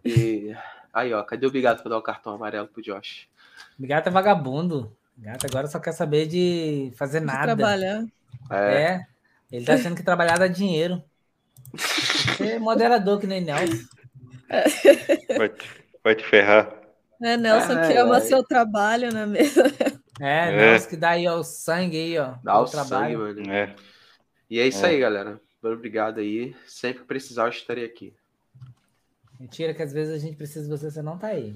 E 0.05 0.55
aí, 0.93 1.13
ó, 1.13 1.23
cadê 1.23 1.47
o 1.47 1.51
Bigato 1.51 1.81
pra 1.81 1.89
dar 1.89 1.97
o 1.97 2.01
cartão 2.01 2.33
amarelo 2.33 2.67
pro 2.67 2.81
Josh? 2.81 3.27
O 3.79 3.87
gato 3.87 4.07
é 4.07 4.11
vagabundo. 4.11 4.95
O 5.17 5.21
gato 5.21 5.45
agora 5.47 5.67
só 5.67 5.79
quer 5.79 5.93
saber 5.93 6.27
de 6.27 6.91
fazer 6.95 7.21
De 7.21 7.25
nada. 7.25 7.55
trabalhar. 7.55 8.05
É, 8.51 8.83
É. 8.83 9.05
Ele 9.51 9.65
tá 9.65 9.73
achando 9.75 9.95
que 9.95 10.03
trabalhar 10.03 10.37
dá 10.37 10.47
dinheiro. 10.47 11.01
Você 11.73 12.51
é 12.53 12.59
moderador 12.59 13.19
que 13.19 13.25
nem 13.27 13.41
Nelson. 13.41 13.83
Te, 15.37 15.49
vai 16.07 16.15
te 16.15 16.23
ferrar. 16.25 16.73
É, 17.21 17.35
Nelson 17.35 17.73
Ai, 17.73 17.87
que 17.91 17.97
ama 17.97 18.15
ai. 18.15 18.21
seu 18.21 18.43
trabalho 18.43 19.11
na 19.13 19.25
mesa. 19.25 19.63
É, 20.19 20.49
É. 20.49 20.57
Nelson 20.71 20.89
que 20.89 20.97
dá 20.97 21.09
aí 21.11 21.27
ó, 21.27 21.37
o 21.37 21.43
sangue 21.43 21.95
aí, 21.95 22.17
ó. 22.17 22.33
dá 22.43 22.53
pro 22.53 22.61
o 22.63 22.67
sangue, 22.67 23.15
mano. 23.15 23.51
É. 23.51 23.75
E 24.49 24.59
é 24.59 24.65
isso 24.67 24.83
É. 24.83 24.89
aí, 24.89 24.99
galera. 24.99 25.39
Muito 25.61 25.75
obrigado 25.77 26.19
aí. 26.19 26.55
Sempre 26.65 27.01
que 27.01 27.07
precisar, 27.07 27.43
eu 27.43 27.49
estarei 27.49 27.85
aqui. 27.85 28.15
Mentira 29.39 29.73
que 29.75 29.83
às 29.83 29.93
vezes 29.93 30.15
a 30.15 30.17
gente 30.17 30.35
precisa 30.35 30.63
de 30.63 30.69
você, 30.69 30.89
você 30.89 31.01
não 31.03 31.17
tá 31.19 31.27
aí. 31.27 31.55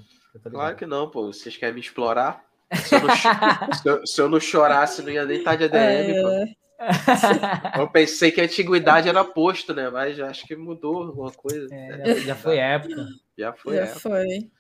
Claro 0.52 0.76
que 0.76 0.86
não, 0.86 1.10
pô. 1.10 1.26
Vocês 1.34 1.58
querem 1.58 1.74
me 1.74 1.82
explorar? 1.82 2.44
Se 2.76 2.94
eu 2.96 3.02
não, 3.02 3.10
se 3.74 3.90
eu- 3.90 4.06
se 4.08 4.22
eu 4.22 4.30
não 4.30 4.40
chorasse, 4.40 5.02
não 5.02 5.10
ia 5.10 5.26
nem 5.26 5.40
estar 5.40 5.56
de 5.56 5.64
ADM, 5.64 6.14
pô. 6.22 6.61
Eu 7.78 7.88
pensei 7.90 8.32
que 8.32 8.42
a 8.42 8.44
antiguidade 8.44 9.08
era 9.08 9.24
posto, 9.24 9.74
né? 9.74 9.90
Mas 9.90 10.20
acho 10.20 10.46
que 10.46 10.56
mudou 10.56 11.04
alguma 11.04 11.32
coisa. 11.32 11.68
É, 11.74 12.16
já, 12.16 12.20
já 12.28 12.36
foi 12.36 12.58
época. 12.58 13.08
Já 13.38 13.54
foi. 13.54 13.76
já 13.76 13.82
é. 13.84 13.88
foi. 13.88 14.52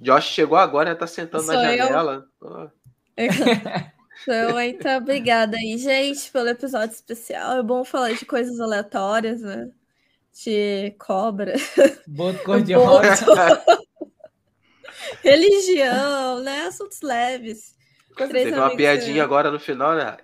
Josh 0.00 0.24
chegou 0.26 0.58
agora, 0.58 0.90
já 0.90 0.96
tá 0.96 1.06
sentando 1.06 1.44
Sou 1.44 1.54
na 1.54 1.74
eu? 1.74 1.86
janela. 1.86 2.26
Ó, 2.42 2.68
Então, 3.16 4.60
então, 4.60 4.98
obrigada 4.98 5.56
aí, 5.56 5.76
gente, 5.78 6.30
pelo 6.30 6.48
episódio 6.48 6.94
especial. 6.94 7.58
É 7.58 7.62
bom 7.62 7.84
falar 7.84 8.12
de 8.12 8.24
coisas 8.24 8.60
aleatórias, 8.60 9.40
né? 9.40 9.70
De 10.44 10.94
cobra, 10.98 11.54
Boto 12.06 12.38
cor-de-rosa. 12.44 13.62
religião, 15.22 16.40
né? 16.40 16.66
Assuntos 16.66 17.00
leves. 17.02 17.74
Três 18.16 18.30
Teve 18.30 18.52
uma 18.58 18.74
piadinha 18.76 19.24
agora 19.24 19.50
no 19.50 19.58
final, 19.58 19.94
né? 19.94 20.16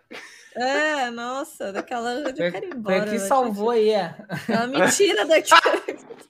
É, 0.55 1.11
nossa, 1.11 1.73
daquela. 1.73 2.13
Eu 2.15 2.23
Foi, 2.25 2.33
quero 2.33 2.57
ir 2.67 2.69
foi 2.71 2.79
embora. 2.79 3.07
o 3.07 3.11
que 3.11 3.19
salvou 3.19 3.71
aí. 3.71 3.91
é. 3.91 4.15
Ela 4.49 4.67
me 4.67 4.91
tira 4.91 5.25
daqui. 5.27 5.51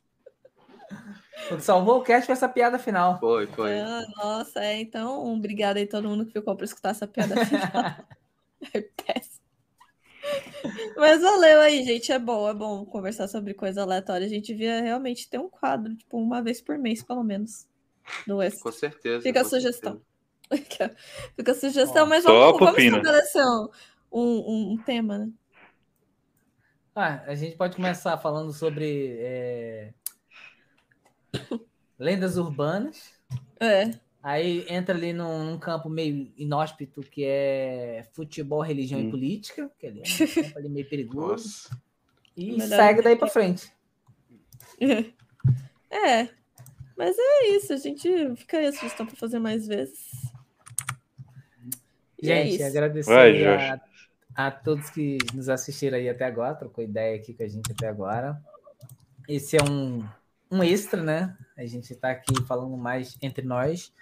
Salvou 1.61 1.99
o 2.01 2.03
cast 2.03 2.27
foi 2.27 2.35
essa 2.35 2.49
piada 2.49 2.79
final. 2.79 3.19
Foi, 3.19 3.47
foi. 3.47 3.79
Ah, 3.79 4.03
nossa, 4.17 4.61
é. 4.61 4.81
Então, 4.81 5.25
um 5.25 5.37
obrigado 5.37 5.79
aí 5.79 5.85
a 5.85 5.89
todo 5.89 6.09
mundo 6.09 6.27
que 6.27 6.33
ficou 6.33 6.55
para 6.55 6.65
escutar 6.65 6.91
essa 6.91 7.07
piada 7.07 7.35
final. 7.47 7.69
É 8.75 8.81
péssimo. 8.81 9.39
Mas 10.97 11.23
valeu 11.23 11.61
aí, 11.61 11.85
gente. 11.85 12.11
É 12.11 12.19
bom, 12.19 12.49
é 12.49 12.53
bom 12.53 12.85
conversar 12.85 13.29
sobre 13.29 13.55
coisa 13.55 13.83
aleatória. 13.83 14.27
A 14.27 14.29
gente 14.29 14.53
via 14.53 14.81
realmente 14.81 15.31
ter 15.31 15.39
um 15.39 15.49
quadro, 15.49 15.95
tipo, 15.95 16.19
uma 16.19 16.43
vez 16.43 16.61
por 16.61 16.77
mês, 16.77 17.01
pelo 17.01 17.23
menos. 17.23 17.69
Do 18.27 18.39
West. 18.39 18.61
Com 18.61 18.73
certeza. 18.73 19.23
Fica 19.23 19.41
a 19.41 19.45
com 19.45 19.51
sugestão. 19.51 20.01
Fica 21.37 21.53
a 21.53 21.55
sugestão, 21.55 22.03
Ó, 22.03 22.07
mas 22.07 22.25
vamos, 22.25 22.59
vamos 22.59 22.79
estabelecer 22.79 23.45
um, 23.45 23.69
um, 24.13 24.73
um 24.73 24.79
tema, 24.79 25.19
né? 25.19 25.31
Ah, 26.95 27.23
a 27.27 27.35
gente 27.35 27.57
pode 27.57 27.77
começar 27.77 28.19
falando 28.19 28.53
sobre 28.53 29.17
é, 29.21 29.93
lendas 31.99 32.37
urbanas. 32.37 33.13
É. 33.61 33.91
Aí 34.21 34.67
entra 34.69 34.95
ali 34.97 35.13
num, 35.13 35.45
num 35.45 35.59
campo 35.59 35.89
meio 35.89 36.33
inóspito 36.37 37.01
que 37.03 37.25
é 37.25 38.05
futebol, 38.13 38.61
religião 38.61 39.01
e 39.01 39.07
Hum. 39.07 39.11
política, 39.11 39.71
que 39.79 39.87
ali 39.87 40.01
é 40.01 40.03
um 40.03 40.05
campo 40.43 40.59
ali 40.59 40.69
meio 40.69 40.89
perigoso. 40.89 41.29
Nossa. 41.29 41.83
E 42.37 42.53
Melhor 42.53 42.69
segue 42.69 43.03
daí 43.03 43.17
pra 43.17 43.29
frente. 43.29 43.73
É. 45.91 46.29
Mas 46.99 47.17
é 47.19 47.49
isso, 47.57 47.73
a 47.73 47.79
gente 47.79 48.37
fica 48.37 48.59
aí 48.59 48.67
a 48.67 48.73
sugestão 48.73 49.07
para 49.07 49.17
fazer 49.17 49.39
mais 49.39 49.67
vezes. 49.67 50.11
E 52.23 52.31
é 52.31 52.45
Gente, 52.45 52.57
isso. 52.57 52.65
agradecer 52.65 53.11
Vai, 53.11 53.47
a, 53.47 53.81
a 54.39 54.53
todos 54.53 54.89
que 54.89 55.19
nos 55.35 55.49
assistiram 55.49 55.99
aí 55.99 56.09
até 56.09 56.25
agora, 56.25 56.55
trocou 56.55 56.85
ideia 56.85 57.17
aqui 57.17 57.35
com 57.35 57.43
a 57.43 57.49
gente 57.49 57.73
até 57.73 57.89
agora. 57.89 58.41
Esse 59.29 59.57
é 59.57 59.63
um, 59.69 60.07
um 60.49 60.63
extra, 60.63 61.03
né? 61.03 61.37
A 61.57 61.67
gente 61.67 61.93
está 61.93 62.13
aqui 62.13 62.41
falando 62.45 62.77
mais 62.77 63.19
entre 63.21 63.45
nós, 63.45 63.93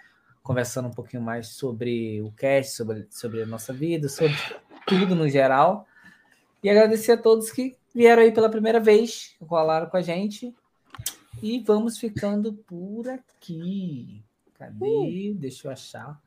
conversando 0.43 0.89
um 0.89 0.93
pouquinho 0.93 1.23
mais 1.23 1.47
sobre 1.47 2.21
o 2.21 2.31
cast, 2.33 2.75
sobre, 2.75 3.07
sobre 3.09 3.41
a 3.41 3.47
nossa 3.47 3.73
vida, 3.73 4.07
sobre 4.07 4.35
tudo 4.85 5.15
no 5.15 5.27
geral. 5.27 5.87
E 6.61 6.69
agradecer 6.69 7.13
a 7.13 7.17
todos 7.17 7.51
que 7.51 7.75
vieram 7.91 8.21
aí 8.21 8.31
pela 8.31 8.47
primeira 8.47 8.79
vez, 8.79 9.35
colaram 9.47 9.89
com 9.89 9.97
a 9.97 10.03
gente. 10.03 10.55
E 11.41 11.61
vamos 11.61 11.97
ficando 11.97 12.53
por 12.53 13.09
aqui. 13.09 14.23
Cadê? 14.53 15.33
Deixa 15.33 15.67
eu 15.67 15.71
achar. 15.71 16.21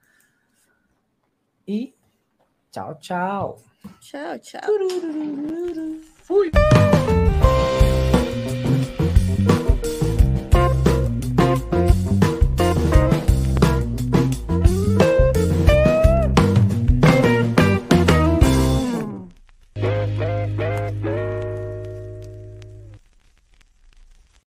E 1.64 1.94
tchau, 2.72 2.94
tchau. 3.00 3.58
Tchau, 4.00 4.38
tchau. 4.38 4.60
Fui. 6.22 6.50